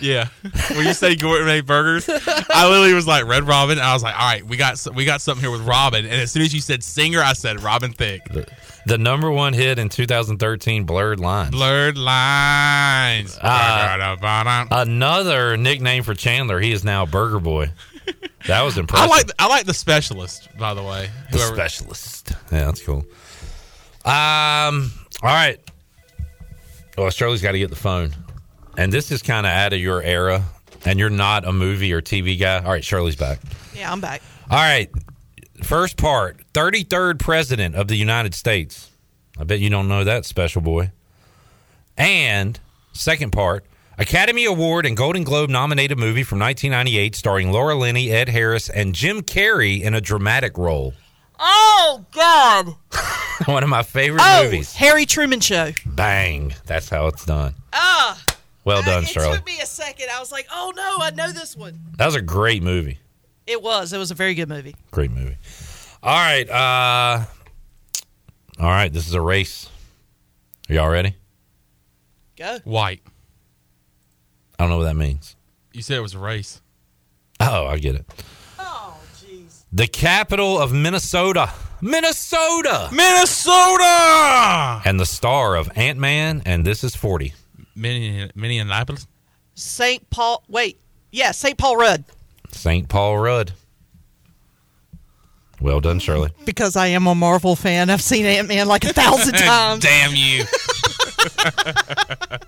Yeah. 0.00 0.28
When 0.70 0.84
you 0.86 0.92
say 0.92 1.16
gourmet 1.16 1.62
burgers, 1.62 2.06
I 2.08 2.68
literally 2.68 2.92
was 2.92 3.06
like 3.06 3.24
Red 3.26 3.44
Robin. 3.44 3.78
And 3.78 3.86
I 3.86 3.94
was 3.94 4.02
like, 4.02 4.14
all 4.14 4.26
right, 4.26 4.44
we 4.44 4.56
got 4.58 4.86
we 4.94 5.06
got 5.06 5.22
something 5.22 5.42
here 5.42 5.50
with 5.50 5.66
Robin. 5.66 6.04
And 6.04 6.14
as 6.14 6.30
soon 6.32 6.42
as 6.42 6.52
you 6.52 6.60
said 6.60 6.84
singer, 6.84 7.20
I 7.20 7.32
said 7.32 7.62
Robin 7.62 7.92
Thicke. 7.92 8.24
The, 8.30 8.46
the 8.84 8.98
number 8.98 9.30
one 9.30 9.54
hit 9.54 9.78
in 9.78 9.88
2013, 9.88 10.84
Blurred 10.84 11.18
Lines. 11.18 11.50
Blurred 11.50 11.96
lines. 11.96 13.38
Uh, 13.40 14.16
another 14.70 15.56
nickname 15.56 16.02
for 16.02 16.14
Chandler. 16.14 16.60
He 16.60 16.72
is 16.72 16.84
now 16.84 17.06
Burger 17.06 17.40
Boy. 17.40 17.70
That 18.46 18.62
was 18.62 18.78
impressive. 18.78 19.10
I 19.10 19.14
like 19.14 19.30
I 19.38 19.46
like 19.48 19.66
the 19.66 19.74
specialist, 19.74 20.48
by 20.58 20.74
the 20.74 20.82
way. 20.82 21.10
The 21.32 21.38
specialist. 21.38 22.30
Yeah, 22.52 22.66
that's 22.66 22.82
cool. 22.82 23.04
Um. 24.04 24.92
All 25.22 25.30
right. 25.30 25.58
Well, 26.96 27.10
Shirley's 27.10 27.42
got 27.42 27.52
to 27.52 27.58
get 27.58 27.70
the 27.70 27.76
phone, 27.76 28.14
and 28.78 28.92
this 28.92 29.10
is 29.10 29.22
kind 29.22 29.46
of 29.46 29.52
out 29.52 29.72
of 29.72 29.80
your 29.80 30.02
era, 30.02 30.44
and 30.84 30.98
you're 30.98 31.10
not 31.10 31.44
a 31.44 31.52
movie 31.52 31.92
or 31.92 32.00
TV 32.00 32.38
guy. 32.38 32.58
All 32.62 32.70
right, 32.70 32.84
Shirley's 32.84 33.16
back. 33.16 33.40
Yeah, 33.74 33.92
I'm 33.92 34.00
back. 34.00 34.22
All 34.50 34.58
right. 34.58 34.90
First 35.62 35.96
part 35.96 36.40
33rd 36.52 37.18
President 37.18 37.74
of 37.74 37.88
the 37.88 37.96
United 37.96 38.34
States. 38.34 38.90
I 39.38 39.44
bet 39.44 39.58
you 39.58 39.70
don't 39.70 39.88
know 39.88 40.04
that, 40.04 40.24
special 40.24 40.62
boy. 40.62 40.92
And 41.96 42.58
second 42.92 43.32
part 43.32 43.64
Academy 43.98 44.44
Award 44.44 44.84
and 44.84 44.96
Golden 44.96 45.24
Globe 45.24 45.48
nominated 45.48 45.98
movie 45.98 46.22
from 46.22 46.38
1998 46.38 47.14
starring 47.14 47.50
Laura 47.50 47.74
Linney, 47.74 48.10
Ed 48.10 48.28
Harris, 48.28 48.68
and 48.68 48.94
Jim 48.94 49.22
Carrey 49.22 49.80
in 49.80 49.94
a 49.94 50.00
dramatic 50.00 50.58
role. 50.58 50.92
Oh 51.38 52.04
God! 52.12 52.74
One 53.46 53.62
of 53.62 53.68
my 53.68 53.82
favorite 53.82 54.22
Oh, 54.24 54.44
movies. 54.44 54.74
Harry 54.74 55.06
Truman 55.06 55.40
Show. 55.40 55.72
Bang. 55.86 56.54
That's 56.66 56.88
how 56.88 57.06
it's 57.06 57.24
done. 57.24 57.54
Ah, 57.72 58.22
Well 58.64 58.82
done, 58.82 59.04
it 59.04 59.08
Shirley. 59.08 59.36
took 59.36 59.46
me 59.46 59.60
a 59.62 59.66
second. 59.66 60.08
I 60.12 60.18
was 60.20 60.30
like, 60.32 60.46
oh 60.52 60.72
no, 60.76 60.96
I 61.00 61.10
know 61.10 61.32
this 61.32 61.56
one. 61.56 61.78
That 61.98 62.06
was 62.06 62.14
a 62.16 62.22
great 62.22 62.62
movie. 62.62 62.98
It 63.46 63.62
was. 63.62 63.92
It 63.92 63.98
was 63.98 64.10
a 64.10 64.14
very 64.14 64.34
good 64.34 64.48
movie. 64.48 64.74
Great 64.90 65.10
movie. 65.10 65.36
All 66.02 66.14
right. 66.14 66.48
Uh, 66.50 67.24
all 68.58 68.66
right. 68.68 68.92
This 68.92 69.06
is 69.06 69.14
a 69.14 69.20
race. 69.20 69.68
Are 70.68 70.74
y'all 70.74 70.88
ready? 70.90 71.14
Go. 72.36 72.58
White. 72.64 73.02
I 74.58 74.62
don't 74.64 74.70
know 74.70 74.78
what 74.78 74.84
that 74.84 74.96
means. 74.96 75.36
You 75.72 75.82
said 75.82 75.98
it 75.98 76.02
was 76.02 76.14
a 76.14 76.18
race. 76.18 76.60
Oh, 77.40 77.66
I 77.66 77.78
get 77.78 77.94
it. 77.94 78.06
Oh, 78.58 78.96
jeez. 79.16 79.64
The 79.72 79.86
capital 79.86 80.58
of 80.58 80.72
Minnesota. 80.72 81.52
Minnesota. 81.82 82.88
Minnesota. 82.92 84.80
And 84.86 84.98
the 84.98 85.04
star 85.06 85.56
of 85.56 85.70
Ant 85.76 85.98
Man 85.98 86.42
and 86.46 86.64
This 86.64 86.82
Is 86.82 86.96
40. 86.96 87.34
Minne- 87.76 88.30
Minneapolis. 88.34 89.06
St. 89.54 90.08
Paul. 90.08 90.42
Wait. 90.48 90.80
Yeah, 91.12 91.32
St. 91.32 91.58
Paul 91.58 91.76
Rudd. 91.76 92.04
St. 92.52 92.88
Paul 92.88 93.18
Rudd. 93.18 93.52
Well 95.60 95.80
done, 95.80 95.98
Shirley. 95.98 96.30
Because 96.44 96.76
I 96.76 96.88
am 96.88 97.06
a 97.06 97.14
Marvel 97.14 97.56
fan. 97.56 97.88
I've 97.90 98.02
seen 98.02 98.24
Ant 98.26 98.48
Man 98.48 98.68
like 98.68 98.84
a 98.84 98.92
thousand 98.92 99.34
times. 99.38 99.82
Damn 99.84 100.14
you. 100.14 100.44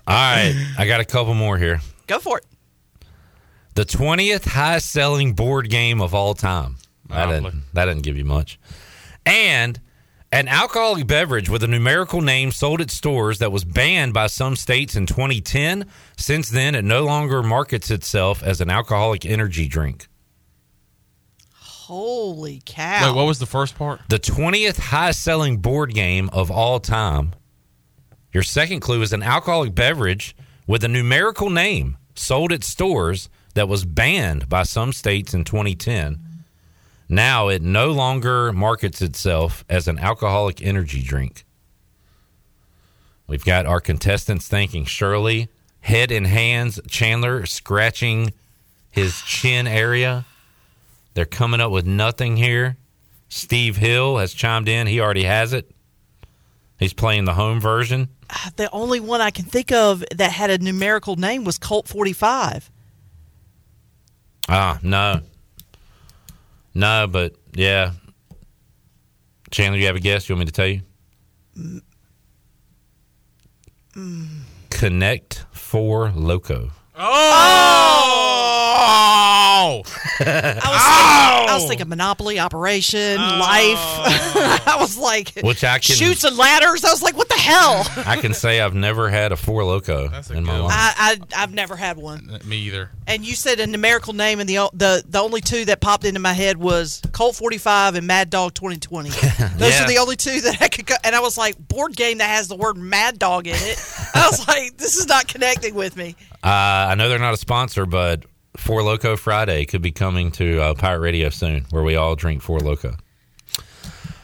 All 0.07 0.15
right. 0.15 0.73
I 0.77 0.85
got 0.87 0.99
a 1.01 1.05
couple 1.05 1.33
more 1.33 1.57
here. 1.57 1.81
Go 2.09 2.17
for 2.17 2.39
it. 2.39 2.45
The 3.75 3.85
20th 3.85 4.47
highest 4.47 4.89
selling 4.89 5.33
board 5.33 5.69
game 5.69 6.01
of 6.01 6.15
all 6.15 6.33
time. 6.33 6.77
That 7.07 7.27
didn't, 7.27 7.65
that 7.73 7.85
didn't 7.85 8.01
give 8.01 8.17
you 8.17 8.25
much. 8.25 8.59
And 9.27 9.79
an 10.31 10.47
alcoholic 10.47 11.05
beverage 11.05 11.49
with 11.49 11.61
a 11.61 11.67
numerical 11.67 12.21
name 12.21 12.51
sold 12.51 12.81
at 12.81 12.89
stores 12.89 13.37
that 13.37 13.51
was 13.51 13.63
banned 13.63 14.15
by 14.15 14.25
some 14.25 14.55
states 14.55 14.95
in 14.95 15.05
2010. 15.05 15.85
Since 16.17 16.49
then, 16.49 16.73
it 16.73 16.83
no 16.83 17.05
longer 17.05 17.43
markets 17.43 17.91
itself 17.91 18.41
as 18.41 18.59
an 18.59 18.71
alcoholic 18.71 19.23
energy 19.23 19.67
drink. 19.67 20.07
Holy 21.53 22.59
cow! 22.65 23.07
Wait, 23.07 23.15
what 23.15 23.27
was 23.27 23.37
the 23.37 23.45
first 23.45 23.75
part? 23.75 24.01
The 24.09 24.19
20th 24.19 24.79
highest 24.79 25.21
selling 25.21 25.57
board 25.57 25.93
game 25.93 26.31
of 26.33 26.49
all 26.49 26.79
time. 26.79 27.33
Your 28.33 28.43
second 28.43 28.79
clue 28.79 29.03
is 29.03 29.13
an 29.13 29.21
alcoholic 29.21 29.75
beverage 29.75 30.35
with 30.69 30.83
a 30.83 30.87
numerical 30.87 31.49
name 31.49 31.97
sold 32.13 32.51
at 32.51 32.63
stores 32.63 33.27
that 33.55 33.67
was 33.67 33.85
banned 33.85 34.47
by 34.47 34.61
some 34.61 34.93
states 34.93 35.33
in 35.33 35.43
2010. 35.43 36.19
Now 37.09 37.47
it 37.47 37.63
no 37.63 37.89
longer 37.89 38.53
markets 38.53 39.01
itself 39.01 39.65
as 39.67 39.87
an 39.87 39.97
alcoholic 39.97 40.61
energy 40.61 41.01
drink. 41.01 41.43
We've 43.25 43.43
got 43.43 43.65
our 43.65 43.81
contestants 43.81 44.47
thanking 44.47 44.85
Shirley, 44.85 45.49
head 45.79 46.11
and 46.11 46.27
hands, 46.27 46.79
Chandler 46.87 47.47
scratching 47.47 48.31
his 48.91 49.23
chin 49.23 49.65
area. 49.65 50.23
They're 51.15 51.25
coming 51.25 51.61
up 51.61 51.71
with 51.71 51.87
nothing 51.87 52.37
here. 52.37 52.77
Steve 53.27 53.77
Hill 53.77 54.17
has 54.17 54.35
chimed 54.35 54.69
in. 54.69 54.85
He 54.85 55.01
already 55.01 55.23
has 55.23 55.51
it. 55.51 55.71
He's 56.77 56.93
playing 56.93 57.25
the 57.25 57.33
home 57.33 57.59
version. 57.59 58.09
The 58.55 58.69
only 58.71 58.99
one 58.99 59.21
I 59.21 59.31
can 59.31 59.45
think 59.45 59.71
of 59.71 60.03
that 60.15 60.31
had 60.31 60.49
a 60.49 60.57
numerical 60.57 61.15
name 61.15 61.43
was 61.43 61.57
Colt 61.57 61.87
45. 61.87 62.69
Ah, 64.47 64.79
no. 64.81 65.21
No, 66.73 67.07
but 67.07 67.35
yeah. 67.53 67.93
Chandler, 69.51 69.79
you 69.79 69.85
have 69.87 69.95
a 69.95 69.99
guess? 69.99 70.29
You 70.29 70.35
want 70.35 70.41
me 70.41 70.51
to 70.51 70.51
tell 70.51 70.67
you? 70.67 71.81
Connect 74.69 75.45
Four 75.51 76.11
Loco. 76.15 76.71
Oh! 77.01 77.05
I 79.41 79.81
was, 79.81 79.87
thinking, 80.17 81.49
I 81.49 81.51
was 81.55 81.65
thinking 81.67 81.89
Monopoly, 81.89 82.39
Operation, 82.39 83.17
Life. 83.17 83.77
I 84.67 84.75
was 84.79 84.97
like, 84.97 85.31
Which 85.41 85.63
I 85.63 85.79
can- 85.79 85.95
Chutes 85.95 86.23
and 86.25 86.35
Ladders. 86.37 86.83
I 86.83 86.89
was 86.91 87.01
like, 87.01 87.15
what 87.15 87.29
the 87.29 87.35
hell? 87.35 87.85
I 88.05 88.17
can 88.17 88.33
say 88.33 88.59
I've 88.59 88.73
never 88.73 89.09
had 89.09 89.31
a 89.31 89.37
four 89.37 89.63
loco 89.63 90.09
in 90.31 90.43
my 90.43 90.59
life. 90.59 90.73
I, 90.75 91.17
I 91.35 91.43
I've 91.43 91.53
never 91.53 91.75
had 91.77 91.97
one. 91.97 92.39
Me 92.45 92.57
either. 92.57 92.91
And 93.07 93.25
you 93.25 93.35
said 93.35 93.59
a 93.59 93.67
numerical 93.67 94.13
name, 94.13 94.39
and 94.39 94.47
the 94.49 94.69
the 94.73 95.03
the 95.07 95.19
only 95.19 95.41
two 95.41 95.65
that 95.65 95.79
popped 95.81 96.05
into 96.05 96.19
my 96.19 96.33
head 96.33 96.57
was 96.57 97.01
Colt 97.11 97.35
45 97.35 97.95
and 97.95 98.05
Mad 98.07 98.29
Dog 98.29 98.53
2020. 98.55 99.09
Those 99.57 99.69
Yeah. 99.71 99.83
are 99.83 99.87
the 99.87 99.97
only 99.99 100.15
two 100.15 100.41
that 100.41 100.61
I 100.61 100.67
could 100.67 100.85
go. 100.85 100.95
And 101.03 101.15
I 101.15 101.21
was 101.21 101.37
like, 101.37 101.57
board 101.67 101.95
game 101.95 102.17
that 102.19 102.29
has 102.29 102.47
the 102.49 102.55
word 102.55 102.77
Mad 102.77 103.17
Dog 103.19 103.47
in 103.47 103.55
it. 103.55 103.79
I 104.13 104.27
was 104.29 104.45
like, 104.47 104.77
this 104.77 104.97
is 104.97 105.07
not 105.07 105.27
connecting 105.27 105.75
with 105.75 105.95
me. 105.95 106.15
Uh, 106.43 106.47
I 106.91 106.95
know 106.95 107.09
they're 107.09 107.19
not 107.19 107.33
a 107.33 107.37
sponsor, 107.37 107.85
but 107.85 108.23
Four 108.57 108.81
Loco 108.83 109.15
Friday 109.17 109.65
could 109.65 109.81
be 109.81 109.91
coming 109.91 110.31
to 110.33 110.61
uh, 110.61 110.73
Pirate 110.73 110.99
Radio 110.99 111.29
soon, 111.29 111.65
where 111.69 111.83
we 111.83 111.95
all 111.95 112.15
drink 112.15 112.41
Four 112.41 112.59
Loco. 112.59 112.95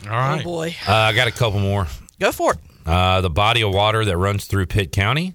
All 0.05 0.11
right. 0.11 0.41
Oh 0.41 0.43
boy, 0.43 0.75
Uh, 0.87 0.93
I 0.93 1.13
got 1.13 1.27
a 1.27 1.31
couple 1.31 1.59
more. 1.59 1.87
go 2.19 2.31
for 2.31 2.53
it. 2.53 2.59
Uh, 2.85 3.21
the 3.21 3.29
body 3.29 3.61
of 3.63 3.73
water 3.73 4.05
that 4.05 4.15
runs 4.17 4.45
through 4.45 4.67
Pitt 4.67 4.91
County, 4.91 5.33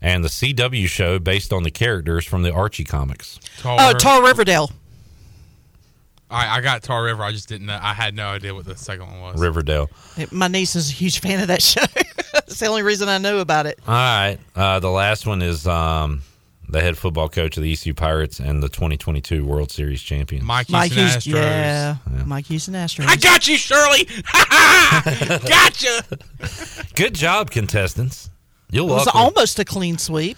and 0.00 0.22
the 0.24 0.28
CW 0.28 0.86
show 0.86 1.18
based 1.18 1.52
on 1.52 1.62
the 1.64 1.70
characters 1.70 2.24
from 2.24 2.42
the 2.42 2.52
Archie 2.52 2.84
comics. 2.84 3.38
Tar, 3.58 3.76
Oh, 3.80 3.92
Tar 3.98 4.22
Riverdale. 4.24 4.70
I, 6.30 6.58
I 6.58 6.60
got 6.62 6.82
Tar 6.82 7.04
River. 7.04 7.22
I 7.22 7.32
just 7.32 7.48
didn't 7.48 7.66
know. 7.66 7.78
I 7.80 7.92
had 7.94 8.14
no 8.14 8.28
idea 8.28 8.54
what 8.54 8.64
the 8.64 8.76
second 8.76 9.06
one 9.08 9.20
was. 9.20 9.40
Riverdale. 9.40 9.90
My 10.30 10.48
niece 10.48 10.74
is 10.74 10.88
a 10.90 10.92
huge 10.92 11.20
fan 11.20 11.40
of 11.40 11.48
that 11.48 11.62
show. 11.62 11.82
That's 12.46 12.58
the 12.60 12.66
only 12.66 12.82
reason 12.82 13.08
I 13.08 13.18
know 13.18 13.38
about 13.38 13.66
it. 13.66 13.78
All 13.86 13.94
right. 13.94 14.38
Uh, 14.54 14.80
the 14.80 14.90
last 14.90 15.26
one 15.26 15.40
is 15.42 15.66
um, 15.66 16.22
the 16.68 16.80
head 16.80 16.98
football 16.98 17.28
coach 17.28 17.56
of 17.56 17.62
the 17.62 17.72
ECU 17.72 17.94
Pirates 17.94 18.40
and 18.40 18.62
the 18.62 18.68
2022 18.68 19.44
World 19.44 19.70
Series 19.70 20.02
champion. 20.02 20.44
Mike 20.44 20.68
Mike 20.70 20.92
Houston 20.92 21.20
Houston, 21.20 21.32
Astros. 21.34 21.98
yeah. 22.16 22.24
Mike 22.24 22.46
Houston 22.46 22.74
Astros. 22.74 23.06
I 23.06 23.16
got 23.16 23.46
you, 23.48 23.56
Shirley. 23.56 24.04
gotcha. 25.48 26.04
Good 26.94 27.14
job, 27.14 27.50
contestants. 27.50 28.30
You'll 28.70 28.88
It 28.88 28.92
was 28.92 29.06
walk. 29.06 29.14
almost 29.14 29.58
a 29.58 29.64
clean 29.64 29.98
sweep. 29.98 30.36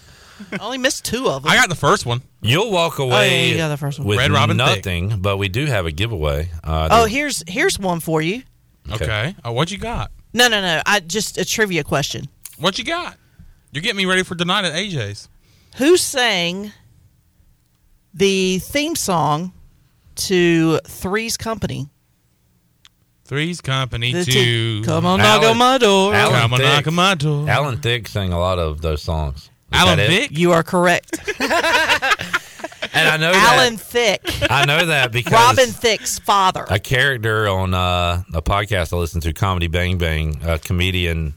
I 0.52 0.59
only 0.59 0.77
missed 0.78 1.05
two 1.06 1.28
of 1.28 1.43
them. 1.44 1.51
I 1.51 1.56
got 1.56 1.70
the 1.70 1.74
first 1.74 2.05
one. 2.05 2.20
You'll 2.43 2.70
walk 2.70 3.01
Oh, 3.01 3.06
yeah, 3.06 3.14
away 3.14 3.48
you 3.51 3.56
got 3.56 3.68
the 3.68 3.78
first 3.78 3.98
one. 3.98 4.06
with 4.09 4.18
Red 4.18 4.31
Robin 4.31 4.59
Thicke. 4.59 4.66
nothing, 4.77 5.18
but 5.20 5.39
we 5.39 5.48
do 5.48 5.64
have 5.64 5.86
a 5.86 5.90
giveaway. 5.90 6.51
Uh, 6.62 6.89
Oh, 6.90 7.05
here's 7.06 7.43
here's 7.48 7.78
one 7.78 8.01
for 8.01 8.20
you. 8.20 8.43
Okay. 8.93 9.35
Oh, 9.44 9.52
what 9.52 9.70
you 9.70 9.78
got? 9.78 10.10
No, 10.36 10.48
no, 10.48 10.60
no. 10.60 10.82
I 10.84 11.00
just 11.00 11.38
a 11.38 11.46
trivia 11.46 11.82
question. 11.82 12.26
What 12.58 12.76
you 12.78 12.84
got? 12.84 13.16
You're 13.72 13.80
getting 13.80 13.96
me 13.96 14.04
ready 14.04 14.22
for 14.22 14.34
tonight 14.34 14.66
at 14.66 14.74
AJ's. 14.74 15.30
Who 15.76 15.96
sang 15.96 16.72
the 18.12 18.58
theme 18.58 18.96
song 18.96 19.54
to 20.16 20.78
Three's 20.86 21.38
Company? 21.38 21.88
Three's 23.24 23.62
Company 23.62 24.12
The 24.12 24.24
two. 24.26 24.32
two- 24.32 24.82
Come 24.84 25.06
on, 25.06 25.20
knock 25.20 25.42
on 25.42 25.56
my 25.56 25.78
door. 25.78 26.14
Alan 26.14 26.40
Come 26.42 26.52
on, 26.52 26.60
Thicke. 26.60 26.68
knock 26.68 26.86
on 26.86 26.94
my 26.94 27.14
door. 27.14 27.48
Alan 27.48 27.78
Thicke 27.78 28.06
sang 28.06 28.32
a 28.34 28.38
lot 28.38 28.58
of 28.58 28.82
those 28.82 29.00
songs. 29.02 29.38
Is 29.44 29.50
Alan 29.72 29.96
that 29.96 30.10
it? 30.10 30.28
Vick? 30.30 30.38
You 30.38 30.52
are 30.52 30.62
correct. 30.62 31.18
And 32.97 33.09
I 33.09 33.16
know 33.16 33.32
Alan 33.35 33.77
that. 33.77 33.81
Thicke, 33.81 34.51
I 34.51 34.64
know 34.64 34.86
that 34.86 35.12
because 35.12 35.32
Robin 35.32 35.68
Thicke's 35.68 36.18
father. 36.18 36.64
a 36.68 36.78
character 36.78 37.48
on 37.48 37.74
uh, 37.74 38.23
a 38.32 38.43
podcast 38.43 38.93
I 38.93 38.97
listen 38.97 39.20
to, 39.23 39.32
Comedy 39.32 39.66
Bang 39.66 39.98
Bang, 39.98 40.40
a 40.44 40.59
comedian 40.59 41.35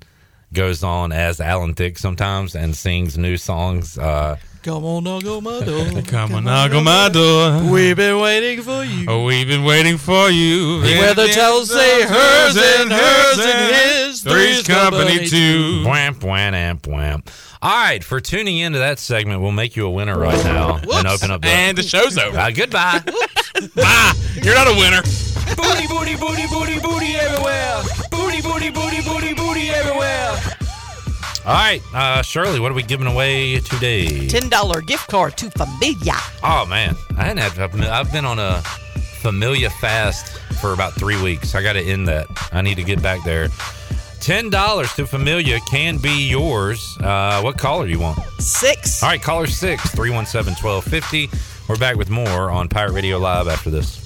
goes 0.53 0.83
on 0.83 1.11
as 1.11 1.39
Alan 1.39 1.73
Thicke 1.73 1.97
sometimes 1.97 2.55
and 2.55 2.75
sings 2.75 3.17
new 3.17 3.37
songs. 3.37 3.97
Uh, 3.97 4.37
Come 4.61 4.83
on, 4.83 5.05
knock 5.05 5.23
on 5.25 5.43
my 5.43 5.61
door. 5.61 6.01
Come 6.03 6.35
on, 6.35 6.43
knock 6.43 6.73
on 6.73 6.83
my 6.83 7.07
door. 7.07 7.71
We've 7.71 7.95
been 7.95 8.19
waiting 8.19 8.61
for 8.61 8.83
you. 8.83 9.05
Oh, 9.07 9.23
we've 9.23 9.47
been 9.47 9.63
waiting 9.63 9.97
for 9.97 10.29
you. 10.29 10.81
Where 10.81 11.13
the 11.13 11.27
towels 11.29 11.71
say 11.73 12.01
hers 12.01 12.57
and 12.57 12.91
hers 12.91 13.39
and 13.39 13.73
his. 13.75 14.21
Three's 14.21 14.67
Company 14.67 15.27
two. 15.27 15.85
Wham, 15.85 16.15
wham, 16.15 16.53
amp, 16.53 16.87
wham. 16.87 17.23
All 17.61 17.71
right, 17.71 18.03
for 18.03 18.19
tuning 18.19 18.57
into 18.57 18.79
that 18.79 18.99
segment, 18.99 19.41
we'll 19.41 19.53
make 19.53 19.77
you 19.77 19.85
a 19.85 19.89
winner 19.89 20.19
right 20.19 20.43
now 20.43 20.75
and 20.75 21.07
open 21.07 21.31
up 21.31 21.41
the. 21.41 21.47
And 21.47 21.77
the 21.77 21.83
show's 21.83 22.17
over. 22.17 22.37
Uh, 22.37 22.51
goodbye. 22.51 22.99
Bye. 23.75 24.13
You're 24.43 24.55
not 24.55 24.67
a 24.67 24.75
winner. 24.75 25.01
Booty, 25.55 25.87
booty, 25.87 26.15
booty, 26.17 26.47
booty, 26.47 26.79
booty 26.79 27.15
everywhere. 27.15 27.81
Booty, 28.11 28.41
booty, 28.41 28.69
booty, 28.71 29.01
booty, 29.03 29.33
booty 29.33 29.69
everywhere. 29.69 30.37
All 31.49 31.55
right, 31.55 31.81
uh, 31.95 32.21
Shirley, 32.21 32.59
what 32.59 32.71
are 32.71 32.75
we 32.75 32.83
giving 32.83 33.07
away 33.07 33.59
today? 33.59 34.27
Ten 34.27 34.49
dollar 34.49 34.81
gift 34.81 35.07
card 35.07 35.35
to 35.37 35.49
Familia. 35.49 36.13
Oh 36.43 36.63
man, 36.69 36.95
I 37.17 37.23
hadn't 37.23 37.37
had. 37.39 37.57
I've 37.89 38.11
been- 38.11 38.25
on 38.25 38.37
a 38.37 38.61
familia 39.23 39.71
fast 39.71 40.37
for 40.61 40.73
about 40.73 40.93
three 40.93 41.19
weeks. 41.19 41.55
I 41.55 41.63
got 41.63 41.73
to 41.73 41.81
end 41.81 42.07
that. 42.07 42.27
I 42.51 42.61
need 42.61 42.75
to 42.75 42.83
get 42.83 43.01
back 43.01 43.23
there. 43.23 43.47
Ten 44.19 44.51
dollars 44.51 44.93
to 44.93 45.07
Familia 45.07 45.59
can 45.71 45.97
be 45.97 46.29
yours. 46.29 46.95
Uh, 47.01 47.41
what 47.41 47.57
caller 47.57 47.85
do 47.87 47.91
you 47.91 47.99
want? 47.99 48.19
Six. 48.39 49.01
All 49.01 49.09
right, 49.09 49.19
caller 49.21 49.47
six 49.47 49.89
three 49.95 50.11
one 50.11 50.27
seven 50.27 50.53
twelve 50.53 50.83
fifty. 50.83 51.31
We're 51.67 51.77
back 51.77 51.95
with 51.95 52.11
more 52.11 52.51
on 52.51 52.67
Pirate 52.69 52.91
Radio 52.93 53.17
Live 53.17 53.47
after 53.47 53.71
this. 53.71 54.05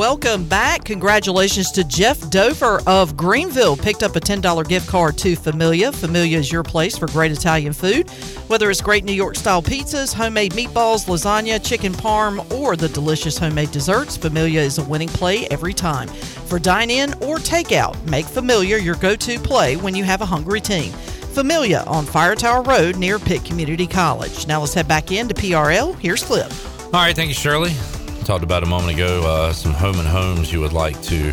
Welcome 0.00 0.46
back. 0.46 0.84
Congratulations 0.84 1.70
to 1.72 1.84
Jeff 1.84 2.30
Dover 2.30 2.80
of 2.86 3.18
Greenville. 3.18 3.76
Picked 3.76 4.02
up 4.02 4.16
a 4.16 4.18
$10 4.18 4.66
gift 4.66 4.88
card 4.88 5.18
to 5.18 5.36
Familia. 5.36 5.92
Familia 5.92 6.38
is 6.38 6.50
your 6.50 6.62
place 6.62 6.96
for 6.96 7.06
great 7.08 7.32
Italian 7.32 7.74
food. 7.74 8.08
Whether 8.48 8.70
it's 8.70 8.80
great 8.80 9.04
New 9.04 9.12
York 9.12 9.36
style 9.36 9.60
pizzas, 9.60 10.14
homemade 10.14 10.52
meatballs, 10.52 11.04
lasagna, 11.04 11.62
chicken 11.62 11.92
parm, 11.92 12.50
or 12.50 12.76
the 12.76 12.88
delicious 12.88 13.36
homemade 13.36 13.72
desserts, 13.72 14.16
Familia 14.16 14.62
is 14.62 14.78
a 14.78 14.84
winning 14.84 15.10
play 15.10 15.46
every 15.48 15.74
time. 15.74 16.08
For 16.08 16.58
dine 16.58 16.88
in 16.88 17.12
or 17.22 17.36
takeout, 17.36 18.02
make 18.08 18.24
Familia 18.24 18.78
your 18.78 18.94
go 18.94 19.14
to 19.14 19.38
play 19.38 19.76
when 19.76 19.94
you 19.94 20.04
have 20.04 20.22
a 20.22 20.26
hungry 20.26 20.62
team. 20.62 20.92
Familia 21.34 21.84
on 21.86 22.06
Fire 22.06 22.34
Tower 22.34 22.62
Road 22.62 22.96
near 22.96 23.18
Pitt 23.18 23.44
Community 23.44 23.86
College. 23.86 24.46
Now 24.46 24.60
let's 24.60 24.72
head 24.72 24.88
back 24.88 25.12
into 25.12 25.34
PRL. 25.34 25.94
Here's 25.98 26.22
Clip. 26.22 26.50
All 26.86 26.92
right, 26.92 27.14
thank 27.14 27.28
you, 27.28 27.34
Shirley. 27.34 27.74
Talked 28.24 28.44
about 28.44 28.62
a 28.62 28.66
moment 28.66 28.94
ago 28.94 29.22
uh, 29.26 29.52
some 29.52 29.72
home 29.72 29.98
and 29.98 30.06
homes 30.06 30.52
you 30.52 30.60
would 30.60 30.72
like 30.72 31.00
to 31.02 31.32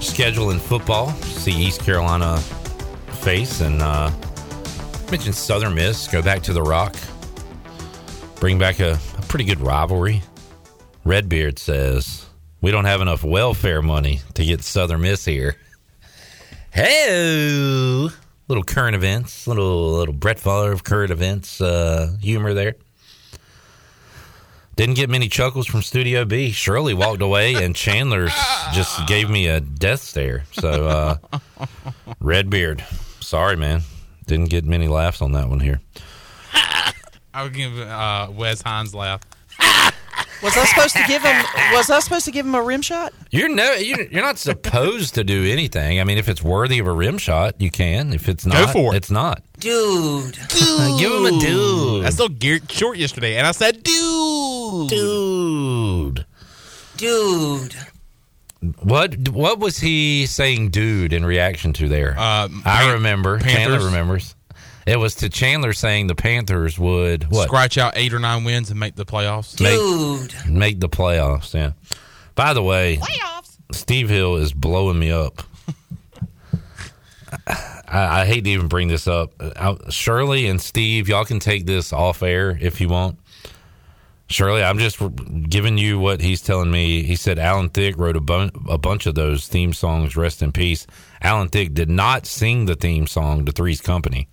schedule 0.00 0.50
in 0.50 0.58
football. 0.58 1.10
See 1.10 1.52
East 1.52 1.82
Carolina 1.82 2.38
face 3.20 3.60
and 3.60 3.82
uh, 3.82 4.10
mentioned 5.10 5.34
Southern 5.34 5.74
Miss. 5.74 6.08
Go 6.08 6.22
back 6.22 6.42
to 6.44 6.54
the 6.54 6.62
Rock. 6.62 6.96
Bring 8.40 8.58
back 8.58 8.80
a, 8.80 8.98
a 9.18 9.22
pretty 9.22 9.44
good 9.44 9.60
rivalry. 9.60 10.22
Redbeard 11.04 11.58
says 11.58 12.24
we 12.62 12.70
don't 12.70 12.86
have 12.86 13.02
enough 13.02 13.22
welfare 13.22 13.82
money 13.82 14.20
to 14.34 14.44
get 14.44 14.62
Southern 14.62 15.02
Miss 15.02 15.24
here. 15.24 15.56
Hey, 16.72 18.08
little 18.48 18.64
current 18.64 18.94
events, 18.94 19.46
little 19.46 19.92
little 19.92 20.14
Brett 20.14 20.38
Favre 20.38 20.72
of 20.72 20.82
current 20.82 21.10
events 21.10 21.60
uh, 21.60 22.16
humor 22.22 22.54
there. 22.54 22.76
Didn't 24.76 24.96
get 24.96 25.08
many 25.08 25.28
chuckles 25.28 25.66
from 25.66 25.80
Studio 25.80 26.26
B. 26.26 26.50
Shirley 26.52 26.92
walked 26.92 27.22
away, 27.22 27.54
and 27.54 27.74
Chandler 27.74 28.28
just 28.74 29.06
gave 29.06 29.30
me 29.30 29.46
a 29.46 29.58
death 29.58 30.02
stare. 30.02 30.44
So, 30.52 30.86
uh, 30.86 31.16
Redbeard, 32.20 32.84
sorry, 33.20 33.56
man. 33.56 33.80
Didn't 34.26 34.50
get 34.50 34.66
many 34.66 34.86
laughs 34.86 35.22
on 35.22 35.32
that 35.32 35.48
one 35.48 35.60
here. 35.60 35.80
I 36.52 37.42
would 37.42 37.54
give 37.54 37.78
uh, 37.78 38.28
Wes 38.30 38.60
Hines 38.60 38.94
laugh. 38.94 39.22
Was 40.42 40.56
I 40.56 40.64
supposed 40.66 40.94
to 40.96 41.02
give 41.08 41.22
him? 41.22 41.44
Was 41.72 41.90
I 41.90 41.98
supposed 42.00 42.24
to 42.26 42.30
give 42.30 42.44
him 42.46 42.54
a 42.54 42.62
rim 42.62 42.82
shot? 42.82 43.12
You're 43.30 43.48
no, 43.48 43.72
you're, 43.72 44.02
you're 44.02 44.22
not 44.22 44.38
supposed 44.38 45.14
to 45.14 45.24
do 45.24 45.44
anything. 45.44 45.98
I 46.00 46.04
mean, 46.04 46.18
if 46.18 46.28
it's 46.28 46.42
worthy 46.42 46.78
of 46.78 46.86
a 46.86 46.92
rim 46.92 47.16
shot, 47.18 47.58
you 47.60 47.70
can. 47.70 48.12
If 48.12 48.28
it's 48.28 48.44
not, 48.46 48.66
Go 48.66 48.72
for 48.72 48.94
it. 48.94 48.98
it's 48.98 49.10
not. 49.10 49.42
Dude. 49.58 50.34
dude, 50.48 50.98
Give 51.00 51.10
him 51.12 51.26
a 51.26 51.40
dude. 51.40 52.04
I 52.06 52.10
still 52.10 52.28
geared 52.28 52.70
short 52.70 52.98
yesterday, 52.98 53.36
and 53.38 53.46
I 53.46 53.52
said, 53.52 53.82
dude. 53.82 54.90
Dude. 54.90 56.26
Dude. 56.96 57.74
What 58.82 59.28
what 59.30 59.58
was 59.58 59.78
he 59.78 60.26
saying, 60.26 60.70
dude, 60.70 61.12
in 61.12 61.24
reaction 61.24 61.72
to 61.74 61.88
there? 61.88 62.14
Uh, 62.18 62.48
I 62.64 62.92
remember. 62.92 63.38
Panthers. 63.38 63.54
Chandler 63.54 63.86
remembers. 63.86 64.35
It 64.86 64.98
was 64.98 65.16
to 65.16 65.28
Chandler 65.28 65.72
saying 65.72 66.06
the 66.06 66.14
Panthers 66.14 66.78
would 66.78 67.24
what 67.30 67.48
Scratch 67.48 67.76
out 67.76 67.94
eight 67.96 68.14
or 68.14 68.20
nine 68.20 68.44
wins 68.44 68.70
and 68.70 68.78
make 68.78 68.94
the 68.94 69.04
playoffs. 69.04 69.60
make, 69.60 70.46
make 70.48 70.80
the 70.80 70.88
playoffs. 70.88 71.52
Yeah. 71.54 71.72
By 72.36 72.54
the 72.54 72.62
way, 72.62 72.98
playoffs. 72.98 73.56
Steve 73.72 74.08
Hill 74.08 74.36
is 74.36 74.52
blowing 74.52 74.98
me 74.98 75.10
up. 75.10 75.42
I, 77.88 78.20
I 78.22 78.26
hate 78.26 78.44
to 78.44 78.50
even 78.50 78.68
bring 78.68 78.88
this 78.88 79.08
up. 79.08 79.32
Uh, 79.40 79.76
Shirley 79.90 80.46
and 80.46 80.60
Steve, 80.60 81.08
y'all 81.08 81.24
can 81.24 81.40
take 81.40 81.66
this 81.66 81.92
off 81.92 82.22
air 82.22 82.56
if 82.60 82.80
you 82.80 82.88
want. 82.88 83.18
Shirley, 84.28 84.62
I'm 84.62 84.78
just 84.78 85.00
giving 85.48 85.78
you 85.78 85.98
what 86.00 86.20
he's 86.20 86.42
telling 86.42 86.70
me. 86.70 87.04
He 87.04 87.14
said 87.14 87.38
Alan 87.38 87.68
Thicke 87.68 87.96
wrote 87.96 88.16
a, 88.16 88.20
bun- 88.20 88.50
a 88.68 88.76
bunch 88.78 89.06
of 89.06 89.14
those 89.14 89.46
theme 89.46 89.72
songs. 89.72 90.16
Rest 90.16 90.42
in 90.42 90.50
peace. 90.52 90.86
Alan 91.22 91.48
Thicke 91.48 91.74
did 91.74 91.88
not 91.88 92.26
sing 92.26 92.66
the 92.66 92.74
theme 92.74 93.06
song 93.06 93.44
to 93.44 93.52
Three's 93.52 93.80
Company. 93.80 94.28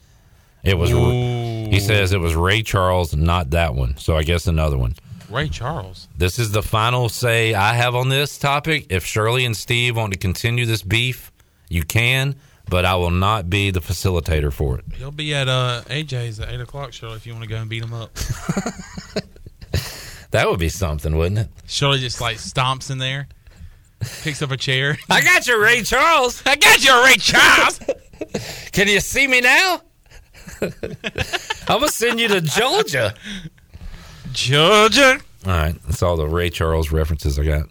It 0.64 0.78
was. 0.78 0.90
He 0.90 1.80
says 1.80 2.14
it 2.14 2.20
was 2.20 2.36
Ray 2.36 2.64
Charles, 2.64 3.16
not 3.16 3.50
that 3.52 3.76
one. 3.76 3.98
So 3.98 4.16
I 4.16 4.24
guess 4.24 4.48
another 4.48 4.78
one. 4.78 4.96
Ray 5.30 5.50
Charles. 5.50 6.08
This 6.18 6.38
is 6.40 6.52
the 6.52 6.62
final 6.62 7.10
say 7.10 7.54
I 7.54 7.74
have 7.74 7.96
on 7.96 8.10
this 8.10 8.38
topic. 8.38 8.88
If 8.90 9.06
Shirley 9.06 9.46
and 9.46 9.58
Steve 9.58 9.98
want 9.98 10.14
to 10.14 10.20
continue 10.20 10.66
this 10.66 10.84
beef, 10.84 11.32
you 11.70 11.84
can, 11.84 12.36
but 12.70 12.86
I 12.86 12.96
will 12.96 13.10
not 13.12 13.50
be 13.50 13.72
the 13.72 13.80
facilitator 13.80 14.54
for 14.54 14.78
it. 14.78 14.86
He'll 14.96 15.12
be 15.12 15.34
at 15.34 15.48
uh, 15.50 15.82
AJ's 15.88 16.40
at 16.40 16.50
eight 16.50 16.62
o'clock, 16.62 16.94
Shirley. 16.94 17.16
If 17.16 17.26
you 17.26 17.34
want 17.34 17.44
to 17.44 17.50
go 17.50 17.58
and 17.58 17.70
beat 17.70 17.84
him 17.84 17.94
up, 17.94 18.12
That 20.34 20.50
would 20.50 20.60
be 20.60 20.70
something, 20.70 21.16
wouldn't 21.16 21.38
it? 21.40 21.50
Shirley 21.68 22.00
just 22.00 22.20
like 22.20 22.38
stomps 22.38 22.90
in 22.90 22.98
there, 22.98 23.28
picks 24.24 24.42
up 24.42 24.50
a 24.50 24.58
chair. 24.58 24.98
I 25.08 25.22
got 25.22 25.46
you, 25.46 25.62
Ray 25.62 25.84
Charles. 25.84 26.42
I 26.44 26.56
got 26.56 26.84
you, 26.84 27.04
Ray 27.04 27.18
Charles. 27.18 27.80
Can 28.72 28.88
you 28.88 29.00
see 29.00 29.28
me 29.28 29.42
now? 29.42 29.82
I'm 31.68 31.80
gonna 31.80 31.88
send 31.90 32.20
you 32.20 32.28
to 32.30 32.42
Georgia. 32.42 33.14
Georgia. 34.32 35.20
All 35.46 35.52
right, 35.52 35.76
that's 35.86 36.02
all 36.02 36.16
the 36.18 36.28
Ray 36.28 36.50
Charles 36.50 36.92
references 36.92 37.38
I 37.38 37.44
got. 37.44 37.68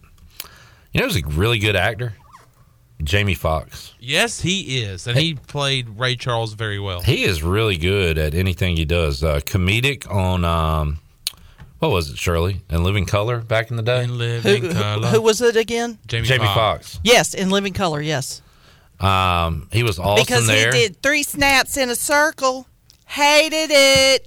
You 0.92 1.00
know, 1.00 1.08
he's 1.08 1.22
a 1.22 1.26
really 1.26 1.58
good 1.58 1.76
actor? 1.76 2.14
Jamie 3.02 3.34
Foxx. 3.34 3.94
Yes, 3.98 4.40
he 4.40 4.82
is, 4.82 5.06
and 5.06 5.18
he 5.18 5.34
played 5.34 5.88
Ray 5.98 6.14
Charles 6.14 6.52
very 6.54 6.78
well. 6.78 7.00
He 7.00 7.24
is 7.24 7.42
really 7.42 7.76
good 7.76 8.16
at 8.18 8.34
anything 8.34 8.76
he 8.76 8.84
does. 8.84 9.24
Uh, 9.24 9.40
comedic 9.40 10.08
on 10.08 10.44
um, 10.44 11.00
what 11.80 11.90
was 11.90 12.10
it, 12.10 12.18
Shirley? 12.18 12.60
In 12.70 12.84
Living 12.84 13.06
Color 13.06 13.38
back 13.40 13.70
in 13.70 13.76
the 13.76 13.82
day. 13.82 14.04
In 14.04 14.10
Who, 14.10 14.68
who, 14.68 15.06
who 15.06 15.20
was 15.22 15.40
it 15.40 15.56
again? 15.56 15.98
Jamie, 16.06 16.28
Foxx. 16.38 17.00
Yes, 17.02 17.34
in 17.34 17.50
Living 17.50 17.72
Color. 17.72 18.02
Yes, 18.02 18.40
Um, 19.00 19.66
he 19.72 19.82
was 19.82 19.98
awesome 19.98 20.24
because 20.24 20.46
there. 20.46 20.72
he 20.72 20.82
did 20.88 21.02
three 21.02 21.24
snaps 21.24 21.76
in 21.76 21.90
a 21.90 21.96
circle. 21.96 22.68
Hated 23.12 23.70
it 23.70 24.26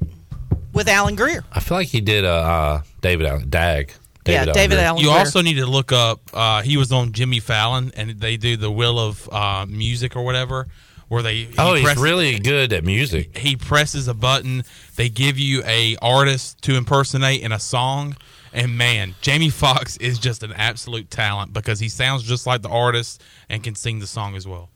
with 0.71 0.87
Alan 0.87 1.15
Grier. 1.15 1.43
I 1.51 1.59
feel 1.59 1.75
like 1.75 1.87
he 1.87 2.01
did 2.01 2.23
uh, 2.23 2.29
uh 2.29 2.81
David 3.01 3.25
Allen 3.25 3.49
Dag. 3.49 3.91
Yeah, 4.27 4.45
David 4.45 4.75
Grier. 4.75 4.93
You 4.97 5.09
also 5.09 5.41
need 5.41 5.55
to 5.55 5.65
look 5.65 5.91
up. 5.91 6.21
Uh, 6.31 6.61
he 6.61 6.77
was 6.77 6.91
on 6.91 7.11
Jimmy 7.11 7.39
Fallon, 7.39 7.91
and 7.95 8.11
they 8.11 8.37
do 8.37 8.57
the 8.57 8.69
Will 8.69 8.99
of 8.99 9.27
uh, 9.31 9.65
Music 9.67 10.15
or 10.15 10.23
whatever, 10.23 10.67
where 11.07 11.23
they. 11.23 11.45
he 11.45 11.55
Oh, 11.57 11.73
he's 11.73 11.97
really 11.97 12.37
good 12.37 12.73
at 12.73 12.83
music. 12.83 13.35
He 13.35 13.55
presses 13.55 14.07
a 14.07 14.13
button. 14.13 14.63
They 14.97 15.09
give 15.09 15.39
you 15.39 15.63
a 15.65 15.97
artist 15.99 16.61
to 16.63 16.75
impersonate 16.75 17.41
in 17.41 17.51
a 17.51 17.59
song, 17.59 18.15
and 18.53 18.77
man, 18.77 19.15
Jamie 19.19 19.49
Foxx 19.49 19.97
is 19.97 20.19
just 20.19 20.43
an 20.43 20.53
absolute 20.53 21.09
talent 21.09 21.53
because 21.53 21.79
he 21.79 21.89
sounds 21.89 22.21
just 22.21 22.45
like 22.45 22.61
the 22.61 22.69
artist 22.69 23.23
and 23.49 23.63
can 23.63 23.73
sing 23.73 23.97
the 23.97 24.05
song 24.05 24.35
as 24.35 24.47
well. 24.47 24.69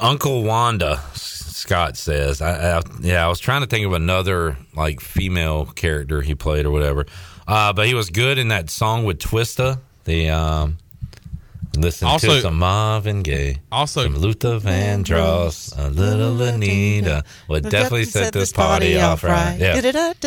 Uncle 0.00 0.44
Wanda, 0.44 1.02
S- 1.12 1.37
Scott 1.58 1.96
says. 1.96 2.40
I, 2.40 2.78
I, 2.78 2.82
yeah, 3.00 3.24
I 3.24 3.28
was 3.28 3.40
trying 3.40 3.60
to 3.62 3.66
think 3.66 3.84
of 3.86 3.92
another 3.92 4.56
like 4.74 5.00
female 5.00 5.66
character 5.66 6.22
he 6.22 6.34
played 6.34 6.64
or 6.66 6.70
whatever. 6.70 7.06
Uh, 7.46 7.72
but 7.72 7.86
he 7.86 7.94
was 7.94 8.10
good 8.10 8.38
in 8.38 8.48
that 8.48 8.70
song 8.70 9.04
with 9.04 9.18
Twista. 9.18 9.80
The 10.04 10.30
um, 10.30 10.78
listen 11.76 12.08
Also- 12.08 12.36
to 12.36 12.40
some 12.40 12.58
Marvin 12.58 13.22
Gaye, 13.22 13.58
Also, 13.72 14.04
some 14.04 14.16
Luther 14.16 14.58
Vandross, 14.60 15.76
a 15.76 15.88
little 15.90 16.40
Anita 16.42 17.24
would 17.48 17.64
definitely 17.64 18.04
set 18.04 18.32
this 18.32 18.52
party 18.52 18.98
off 19.00 19.24
right. 19.24 19.56
Yeah. 19.58 19.74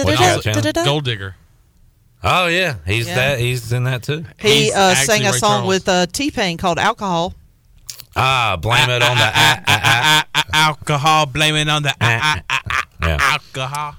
What 0.04 0.46
you? 0.66 0.74
Gold 0.84 1.06
Digger. 1.06 1.36
Oh 2.24 2.46
yeah, 2.48 2.76
he's 2.86 3.08
Yeah. 3.08 3.16
that. 3.16 3.40
He's 3.40 3.72
in 3.74 3.86
that 3.86 4.04
too. 4.04 4.26
He 4.40 4.72
uh, 4.72 4.94
sang 4.94 5.26
a 5.26 5.34
song 5.34 5.66
with 5.66 5.90
uh, 5.90 6.06
T 6.06 6.30
Pain 6.30 6.58
called 6.58 6.78
"Alcohol." 6.78 7.34
Ah, 8.16 8.58
blame 8.62 8.90
it 8.90 9.02
on 9.02 9.18
the 9.18 9.32
ah, 9.34 9.62
ah, 9.68 10.26
ah, 10.36 10.44
alcohol. 10.54 11.26
Blame 11.26 11.56
it 11.56 11.70
on 11.70 11.84
the 11.84 11.94
Yeah. 12.02 12.42
alcohol. 13.02 13.96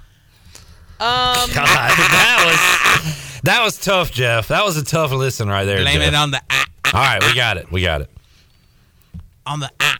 Um, 1.00 1.50
God, 1.52 1.66
that 1.66 2.44
was 2.46 3.40
that 3.42 3.62
was 3.64 3.76
tough, 3.78 4.12
Jeff. 4.12 4.48
That 4.48 4.64
was 4.64 4.76
a 4.76 4.84
tough 4.84 5.10
listen 5.12 5.48
right 5.48 5.64
there. 5.64 5.78
Blame 5.80 5.98
Jeff. 5.98 6.08
it 6.08 6.14
on 6.14 6.30
the 6.30 6.40
ah, 6.50 6.64
All 6.92 7.00
right, 7.00 7.22
we 7.24 7.34
got 7.34 7.56
it. 7.56 7.72
We 7.72 7.82
got 7.82 8.02
it. 8.02 8.10
on 9.46 9.60
the 9.60 9.70
ah. 9.80 9.98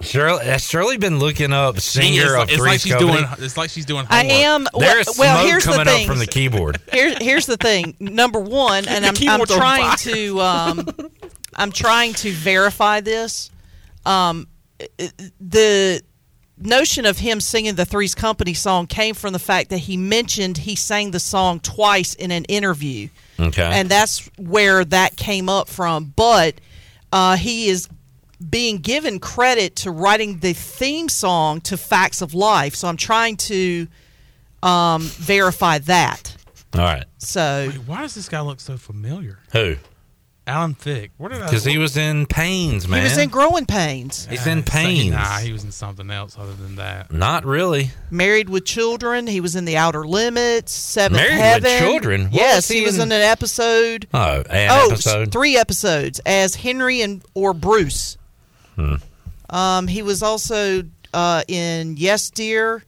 Shirley, 0.00 0.44
has 0.46 0.64
Shirley 0.68 0.96
been 0.96 1.20
looking 1.20 1.52
up 1.52 1.78
singer 1.78 2.34
of 2.34 2.48
it's 2.48 2.56
Three 2.58 2.70
like 2.70 2.80
she's 2.80 2.92
Company? 2.92 3.12
doing. 3.20 3.26
It's 3.38 3.56
like 3.56 3.70
she's 3.70 3.84
doing. 3.86 4.04
I 4.10 4.22
Homework. 4.24 4.32
am. 4.40 4.66
There's 4.80 5.06
well, 5.06 5.14
well, 5.18 5.36
smoke 5.38 5.46
here's 5.48 5.64
the 5.64 5.70
coming 5.70 5.86
up 5.88 5.94
thing. 5.94 6.06
from 6.08 6.18
the 6.18 6.26
keyboard. 6.26 6.80
Here, 6.92 7.14
here's 7.20 7.46
the 7.46 7.56
thing. 7.56 7.94
Number 8.00 8.40
one, 8.40 8.84
and 8.88 9.06
I'm, 9.06 9.14
I'm 9.28 9.46
trying 9.46 9.96
to 9.98 10.40
um, 10.40 10.88
I'm 11.56 11.72
trying 11.72 12.14
to 12.14 12.32
verify 12.32 13.00
this. 13.00 13.50
Um, 14.04 14.48
the 15.40 16.02
notion 16.58 17.06
of 17.06 17.18
him 17.18 17.40
singing 17.40 17.74
the 17.74 17.84
Three's 17.84 18.14
Company 18.14 18.54
song 18.54 18.86
came 18.86 19.14
from 19.14 19.32
the 19.32 19.38
fact 19.38 19.70
that 19.70 19.78
he 19.78 19.96
mentioned 19.96 20.58
he 20.58 20.76
sang 20.76 21.10
the 21.10 21.20
song 21.20 21.60
twice 21.60 22.14
in 22.14 22.30
an 22.30 22.44
interview. 22.44 23.08
Okay. 23.38 23.62
And 23.62 23.88
that's 23.88 24.28
where 24.38 24.84
that 24.84 25.16
came 25.16 25.48
up 25.48 25.68
from. 25.68 26.12
But 26.16 26.60
uh, 27.12 27.36
he 27.36 27.68
is 27.68 27.88
being 28.50 28.78
given 28.78 29.18
credit 29.18 29.76
to 29.76 29.90
writing 29.90 30.38
the 30.38 30.52
theme 30.52 31.08
song 31.08 31.60
to 31.62 31.76
Facts 31.76 32.22
of 32.22 32.34
Life. 32.34 32.74
So 32.74 32.88
I'm 32.88 32.96
trying 32.96 33.36
to 33.38 33.86
um, 34.62 35.02
verify 35.02 35.78
that. 35.78 36.36
All 36.74 36.80
right. 36.80 37.04
So 37.18 37.68
Wait, 37.70 37.78
why 37.86 38.00
does 38.02 38.14
this 38.14 38.28
guy 38.28 38.40
look 38.40 38.60
so 38.60 38.76
familiar? 38.76 39.38
Who? 39.52 39.76
Alan 40.46 40.74
Thicke. 40.74 41.12
Where 41.18 41.30
did 41.30 41.40
I? 41.40 41.44
Because 41.46 41.64
he 41.64 41.78
was 41.78 41.96
in 41.96 42.26
Pains, 42.26 42.88
man. 42.88 42.98
he 43.00 43.04
was 43.04 43.16
in 43.16 43.28
Growing 43.28 43.64
Pains. 43.64 44.26
He's 44.26 44.46
in 44.46 44.66
Say- 44.66 44.72
Pains. 44.72 45.12
Nah, 45.12 45.38
he 45.38 45.52
was 45.52 45.62
in 45.62 45.70
something 45.70 46.10
else 46.10 46.36
other 46.36 46.52
than 46.54 46.76
that. 46.76 47.12
Not 47.12 47.44
really. 47.44 47.90
Married 48.10 48.48
with 48.48 48.64
Children. 48.64 49.28
He 49.28 49.40
was 49.40 49.54
in 49.54 49.64
The 49.66 49.76
Outer 49.76 50.04
Limits, 50.04 50.72
Seventh 50.72 51.20
Married 51.20 51.62
with 51.62 51.78
Children? 51.78 52.24
What 52.24 52.32
Yes, 52.34 52.56
was 52.56 52.68
he 52.68 52.78
he 52.80 52.84
was 52.84 52.96
in? 52.96 53.02
in 53.02 53.12
an 53.12 53.22
episode. 53.22 54.08
Oh, 54.12 54.42
an 54.50 54.70
oh, 54.72 54.88
episode. 54.90 55.30
three 55.30 55.56
episodes 55.56 56.20
as 56.26 56.56
Henry 56.56 57.02
and 57.02 57.24
or 57.34 57.54
Bruce. 57.54 58.16
Hmm. 58.74 58.96
Um, 59.48 59.86
he 59.86 60.02
was 60.02 60.22
also 60.24 60.82
uh, 61.14 61.42
in 61.46 61.96
Yes 61.96 62.30
Dear. 62.30 62.82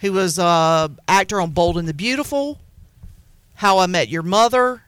He 0.00 0.10
was 0.10 0.38
uh, 0.38 0.88
actor 1.06 1.40
on 1.40 1.50
Bold 1.50 1.78
and 1.78 1.86
the 1.86 1.94
Beautiful, 1.94 2.58
How 3.54 3.78
I 3.78 3.86
Met 3.86 4.08
Your 4.08 4.22
Mother, 4.22 4.82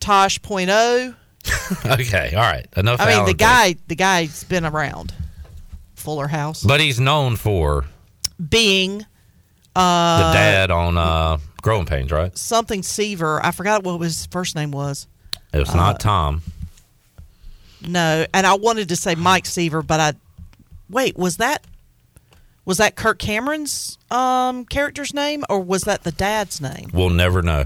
Tosh 0.00 0.40
Point 0.40 0.70
oh. 0.70 1.14
okay, 1.86 2.32
all 2.34 2.42
right. 2.42 2.66
Enough. 2.76 3.00
I 3.00 3.06
mean, 3.14 3.24
the 3.24 3.32
Thicke. 3.32 3.38
guy, 3.38 3.76
the 3.88 3.94
guy's 3.96 4.44
been 4.44 4.64
around. 4.64 5.12
Fuller 5.94 6.28
House, 6.28 6.62
But 6.62 6.80
he's 6.80 7.00
known 7.00 7.36
for 7.36 7.86
being 8.50 9.06
uh, 9.74 10.28
the 10.28 10.34
dad 10.34 10.70
on 10.70 10.98
uh, 10.98 11.38
Growing 11.62 11.86
Pains, 11.86 12.10
right? 12.12 12.36
something 12.36 12.82
Seaver. 12.82 13.40
I 13.42 13.52
forgot 13.52 13.84
what 13.84 13.98
his 14.02 14.26
first 14.26 14.54
name 14.54 14.70
was. 14.70 15.06
It 15.54 15.58
was 15.58 15.74
not 15.74 16.00
Tom. 16.00 16.42
No, 17.86 18.26
and 18.34 18.46
I 18.46 18.54
wanted 18.54 18.90
to 18.90 18.96
say 18.96 19.14
Mike 19.14 19.46
Seaver, 19.46 19.82
but 19.82 20.00
I 20.00 20.12
wait. 20.90 21.16
Was 21.16 21.38
that 21.38 21.64
was 22.64 22.78
that 22.78 22.96
Kirk 22.96 23.18
Cameron's 23.18 23.98
um, 24.10 24.64
character's 24.64 25.14
name, 25.14 25.44
or 25.48 25.60
was 25.60 25.82
that 25.82 26.02
the 26.02 26.12
dad's 26.12 26.60
name? 26.60 26.90
We'll 26.92 27.10
never 27.10 27.40
know. 27.40 27.64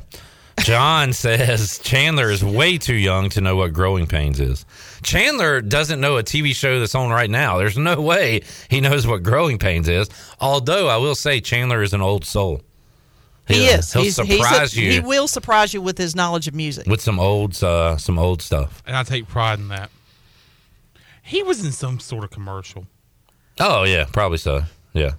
John 0.61 1.13
says 1.13 1.79
Chandler 1.79 2.31
is 2.31 2.45
way 2.45 2.79
too 2.79 2.95
young 2.95 3.29
to 3.31 3.41
know 3.41 3.57
what 3.57 3.73
growing 3.73 4.07
pains 4.07 4.41
is. 4.41 4.65
Chandler 5.03 5.61
doesn't 5.61 6.01
know 6.01 6.17
a 6.17 6.23
TV 6.23 6.55
show 6.55 6.81
that's 6.81 6.95
on 6.95 7.11
right 7.11 7.31
now. 7.31 7.59
There's 7.59 7.79
no 7.79 8.01
way 8.01 8.43
he 8.69 8.81
knows 8.81 9.07
what 9.07 9.23
growing 9.23 9.59
pains 9.59 9.89
is. 9.89 10.09
Although 10.41 10.89
I 10.89 10.97
will 10.97 11.15
say 11.15 11.41
Chandler 11.41 11.83
is 11.83 11.93
an 11.95 12.01
old 12.03 12.25
soul. 12.25 12.63
He 13.47 13.55
He'll- 13.55 13.79
is. 13.79 13.93
He'll 13.93 14.03
He's, 14.03 14.17
surprise 14.17 14.73
he's 14.73 14.77
a- 14.77 14.81
you 14.83 14.93
He 14.93 15.01
will 15.01 15.29
surprise 15.29 15.73
you 15.73 15.81
with 15.81 15.97
his 15.97 16.15
knowledge 16.15 16.49
of 16.49 16.55
music. 16.55 16.87
with 16.87 17.01
some 17.01 17.19
old 17.19 17.63
uh, 17.63 17.97
some 17.97 18.19
old 18.19 18.43
stuff. 18.43 18.83
And 18.87 18.97
I 18.97 19.03
take 19.05 19.27
pride 19.29 19.59
in 19.59 19.69
that. 19.69 19.91
He 21.23 21.43
was 21.43 21.65
in 21.65 21.73
some 21.73 22.01
sort 22.01 22.25
of 22.25 22.31
commercial. 22.31 22.87
Oh 23.61 23.85
yeah, 23.85 24.05
probably 24.13 24.39
so. 24.39 24.63
Yeah. 24.93 25.13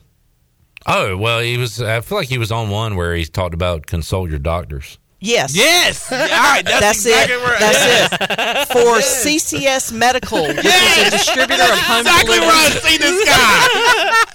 Oh 0.86 1.18
well, 1.18 1.40
he 1.40 1.58
was. 1.58 1.82
I 1.82 2.02
feel 2.02 2.18
like 2.18 2.30
he 2.30 2.38
was 2.38 2.52
on 2.52 2.70
one 2.70 2.96
where 2.96 3.16
he 3.16 3.26
talked 3.26 3.54
about 3.54 3.86
consult 3.86 4.30
your 4.30 4.40
doctors. 4.40 4.98
Yes. 5.22 5.56
Yes. 5.56 6.12
All 6.12 6.18
right. 6.18 6.64
That's, 6.64 6.80
That's 6.80 7.06
exactly 7.06 7.36
it. 7.36 7.42
Where, 7.42 7.60
That's 7.60 8.14
it. 8.14 8.68
For 8.70 9.00
CCS 9.02 9.92
Medical, 9.92 10.42
which 10.44 10.58
is 10.66 11.08
a 11.08 11.12
distributor 11.12 11.64
of 11.64 11.80
home 11.80 12.00
exactly 12.02 12.40
where 12.40 12.52
I 12.52 12.70
see 12.70 12.98
this 12.98 13.26
guy. 13.28 14.26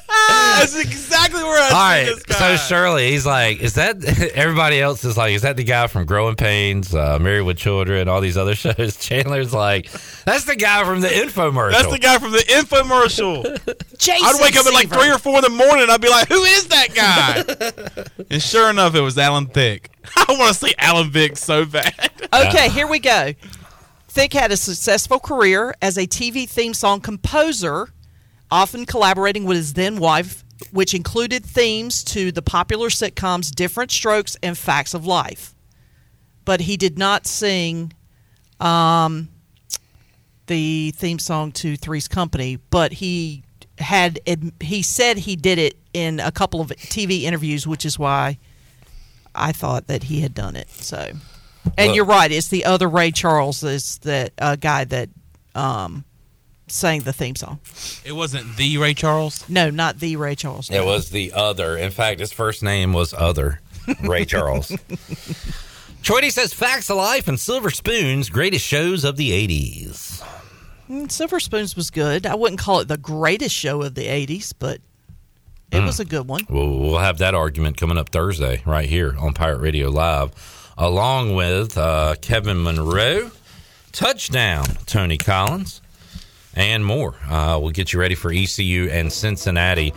That's 0.61 0.79
exactly 0.79 1.43
where 1.43 1.59
I 1.59 1.65
All 1.65 1.69
see 1.71 2.13
right, 2.15 2.27
this 2.29 2.39
so. 2.39 2.57
Shirley, 2.57 3.11
he's 3.11 3.27
like, 3.27 3.61
is 3.61 3.75
that 3.75 4.05
everybody 4.35 4.81
else 4.81 5.05
is 5.05 5.17
like, 5.17 5.33
is 5.33 5.43
that 5.43 5.57
the 5.57 5.65
guy 5.65 5.87
from 5.87 6.05
Growing 6.07 6.37
Pains, 6.37 6.95
uh, 6.95 7.19
Married 7.19 7.43
with 7.43 7.57
Children, 7.57 8.09
all 8.09 8.21
these 8.21 8.37
other 8.37 8.55
shows? 8.55 8.97
Chandler's 8.99 9.53
like, 9.53 9.91
that's 10.25 10.45
the 10.45 10.57
guy 10.57 10.85
from 10.85 11.01
the 11.01 11.09
infomercial. 11.09 11.73
That's 11.73 11.91
the 11.91 11.99
guy 11.99 12.19
from 12.19 12.33
the 12.33 12.39
infomercial. 12.39 13.43
Jason 13.99 14.27
I'd 14.27 14.41
wake 14.41 14.57
up 14.57 14.67
at 14.67 14.73
like 14.73 14.89
three 14.89 15.11
or 15.11 15.19
four 15.19 15.37
in 15.37 15.43
the 15.43 15.51
morning 15.51 15.83
and 15.85 15.91
I'd 15.91 16.01
be 16.01 16.09
like, 16.09 16.29
who 16.29 16.43
is 16.43 16.69
that 16.69 16.95
guy? 16.95 18.25
and 18.31 18.43
sure 18.43 18.69
enough, 18.71 18.95
it 18.95 19.01
was 19.01 19.17
Alan 19.19 19.47
Thicke. 19.47 19.91
I 20.17 20.27
want 20.39 20.55
to 20.55 20.67
see 20.67 20.75
Alan 20.79 21.11
Thicke 21.11 21.37
so 21.37 21.65
bad. 21.65 22.11
Okay, 22.35 22.69
here 22.69 22.89
we 22.89 22.99
go. 22.99 23.33
Thicke 24.09 24.33
had 24.33 24.51
a 24.51 24.57
successful 24.57 25.21
career 25.21 25.73
as 25.81 25.97
a 25.97 26.05
TV 26.05 26.49
theme 26.49 26.75
song 26.75 27.01
composer, 27.01 27.91
often 28.51 28.87
collaborating 28.87 29.45
with 29.45 29.57
his 29.57 29.75
then 29.75 29.99
wife, 29.99 30.43
which 30.73 30.95
included 30.95 31.45
themes 31.45 32.03
to 32.05 32.33
the 32.33 32.43
popular 32.43 32.89
sitcoms 32.89 33.55
Diff'rent 33.55 33.93
Strokes 33.93 34.37
and 34.43 34.59
Facts 34.59 34.95
of 34.95 35.07
Life. 35.07 35.55
But 36.45 36.63
he 36.63 36.77
did 36.77 36.99
not 36.99 37.29
sing 37.29 37.93
um, 38.59 39.29
the 40.47 40.93
theme 40.97 41.21
song 41.21 41.53
to 41.53 41.77
Three's 41.77 42.09
Company, 42.09 42.59
but 42.71 42.95
he 42.95 43.45
had 43.79 44.19
he 44.61 44.83
said 44.83 45.19
he 45.19 45.37
did 45.37 45.59
it 45.59 45.77
in 45.93 46.19
a 46.19 46.33
couple 46.33 46.61
of 46.61 46.69
TV 46.71 47.23
interviews, 47.23 47.67
which 47.67 47.85
is 47.85 47.97
why 47.97 48.39
I 49.35 49.53
thought 49.53 49.87
that 49.89 50.05
he 50.05 50.21
had 50.21 50.35
done 50.35 50.57
it. 50.57 50.69
So, 50.71 50.99
and 50.99 51.21
Well- 51.77 51.95
you're 51.95 52.05
right. 52.05 52.31
It's 52.31 52.49
the 52.49 52.65
other 52.65 52.89
Ray 52.89 53.11
Charles 53.11 53.63
is 53.63 53.99
that 53.99 54.33
uh, 54.39 54.57
guy 54.57 54.85
that 54.85 55.09
um, 55.55 56.05
sang 56.69 57.01
the 57.03 57.13
theme 57.13 57.37
song. 57.37 57.61
It 58.05 58.13
wasn't 58.13 58.57
the 58.57 58.79
Ray 58.79 58.95
Charles? 58.95 59.49
No, 59.49 59.71
not 59.71 59.99
the 60.01 60.17
Ray 60.17 60.35
Charles. 60.35 60.71
It 60.71 60.85
was 60.85 61.11
the 61.11 61.33
other. 61.33 61.77
In 61.77 61.91
fact, 61.91 62.21
his 62.21 62.33
first 62.33 62.63
name 62.63 62.93
was 62.93 63.13
Other, 63.15 63.61
Ray 64.03 64.25
Charles. 64.27 64.69
Choity 66.03 66.31
says 66.31 66.53
Facts 66.53 66.91
of 66.91 66.97
Life 66.97 67.29
and 67.29 67.39
Silver 67.41 67.71
Spoons, 67.71 68.29
greatest 68.29 68.65
shows 68.65 69.05
of 69.05 69.17
the 69.17 69.31
80s. 69.31 70.23
Mm, 70.91 71.11
Silver 71.11 71.41
Spoons 71.41 71.77
was 71.77 71.91
good. 71.91 72.27
I 72.27 72.35
wouldn't 72.35 72.61
call 72.61 72.81
it 72.81 72.89
the 72.89 72.99
greatest 72.99 73.55
show 73.55 73.81
of 73.81 73.95
the 73.95 74.07
'80s, 74.07 74.53
but 74.59 74.81
it 75.75 75.81
Mm. 75.81 75.87
was 75.87 76.01
a 76.01 76.05
good 76.05 76.29
one. 76.29 76.47
We'll, 76.49 76.79
we'll 76.79 76.99
have 76.99 77.19
that 77.19 77.35
argument 77.35 77.77
coming 77.77 77.99
up 77.99 78.11
Thursday 78.11 78.63
right 78.65 78.89
here 78.89 79.17
on 79.19 79.35
Pirate 79.35 79.59
Radio 79.59 79.91
Live, 79.91 80.31
along 80.79 81.35
with 81.35 81.77
uh, 81.77 82.15
Kevin 82.21 82.63
Monroe, 82.63 83.31
Touchdown, 83.93 84.65
Tony 84.87 85.19
Collins, 85.19 85.81
and 86.55 86.85
more. 86.85 87.15
Uh, 87.29 87.59
we'll 87.61 87.71
get 87.73 87.93
you 87.93 88.01
ready 88.01 88.15
for 88.15 88.33
ECU 88.33 88.89
and 88.91 89.13
Cincinnati 89.13 89.93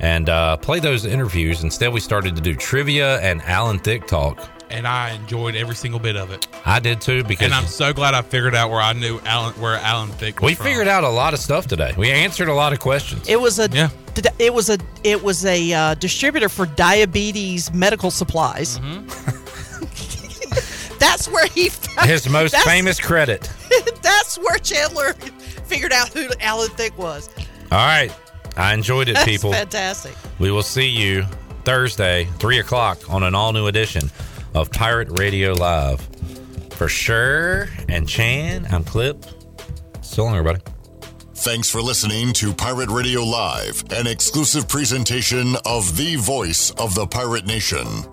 and 0.00 0.28
uh, 0.28 0.56
play 0.56 0.80
those 0.80 1.04
interviews. 1.04 1.62
Instead, 1.62 1.92
we 1.92 2.00
started 2.00 2.34
to 2.36 2.42
do 2.42 2.54
trivia 2.54 3.20
and 3.20 3.40
Alan 3.42 3.78
Thicke 3.78 4.06
talk. 4.06 4.38
And 4.72 4.86
I 4.86 5.10
enjoyed 5.10 5.54
every 5.54 5.76
single 5.76 6.00
bit 6.00 6.16
of 6.16 6.32
it. 6.32 6.46
I 6.64 6.80
did 6.80 7.02
too 7.02 7.22
because 7.24 7.44
And 7.44 7.52
I'm 7.54 7.66
so 7.66 7.92
glad 7.92 8.14
I 8.14 8.22
figured 8.22 8.54
out 8.54 8.70
where 8.70 8.80
I 8.80 8.94
knew 8.94 9.20
Alan, 9.26 9.52
where 9.54 9.76
Alan 9.76 10.08
Thicke 10.08 10.40
was 10.40 10.50
we 10.50 10.54
from. 10.54 10.64
figured 10.64 10.88
out 10.88 11.04
a 11.04 11.10
lot 11.10 11.34
of 11.34 11.40
stuff 11.40 11.66
today. 11.66 11.92
We 11.96 12.10
answered 12.10 12.48
a 12.48 12.54
lot 12.54 12.72
of 12.72 12.80
questions. 12.80 13.28
It 13.28 13.38
was 13.38 13.58
a 13.58 13.68
yeah. 13.70 13.90
it 14.38 14.54
was 14.54 14.70
a 14.70 14.78
it 15.04 15.22
was 15.22 15.44
a 15.44 15.72
uh, 15.72 15.94
distributor 15.94 16.48
for 16.48 16.64
diabetes 16.64 17.70
medical 17.74 18.10
supplies. 18.10 18.80
that's 20.98 21.28
where 21.28 21.46
he 21.48 21.68
found, 21.68 22.08
His 22.08 22.28
most 22.28 22.56
famous 22.56 22.98
credit. 22.98 23.50
that's 24.02 24.38
where 24.38 24.58
Chandler 24.58 25.12
figured 25.64 25.92
out 25.92 26.08
who 26.08 26.28
Alan 26.40 26.70
Thicke 26.70 26.96
was. 26.96 27.28
All 27.70 27.78
right. 27.78 28.12
I 28.56 28.74
enjoyed 28.74 29.08
it, 29.08 29.14
That's 29.14 29.26
people. 29.26 29.52
fantastic. 29.52 30.14
We 30.38 30.50
will 30.50 30.62
see 30.62 30.88
you 30.88 31.24
Thursday, 31.64 32.26
3 32.38 32.58
o'clock, 32.58 32.98
on 33.08 33.22
an 33.22 33.34
all 33.34 33.52
new 33.52 33.66
edition 33.66 34.10
of 34.54 34.70
Pirate 34.70 35.18
Radio 35.18 35.52
Live. 35.52 36.00
For 36.72 36.88
sure. 36.88 37.68
And 37.88 38.08
Chan, 38.08 38.66
I'm 38.70 38.84
Clip. 38.84 39.24
So 40.00 40.24
long, 40.24 40.36
everybody. 40.36 40.60
Thanks 41.34 41.68
for 41.68 41.80
listening 41.80 42.32
to 42.34 42.52
Pirate 42.54 42.90
Radio 42.90 43.22
Live, 43.22 43.82
an 43.90 44.06
exclusive 44.06 44.68
presentation 44.68 45.56
of 45.66 45.96
the 45.96 46.16
voice 46.16 46.70
of 46.72 46.94
the 46.94 47.06
pirate 47.06 47.46
nation. 47.46 48.04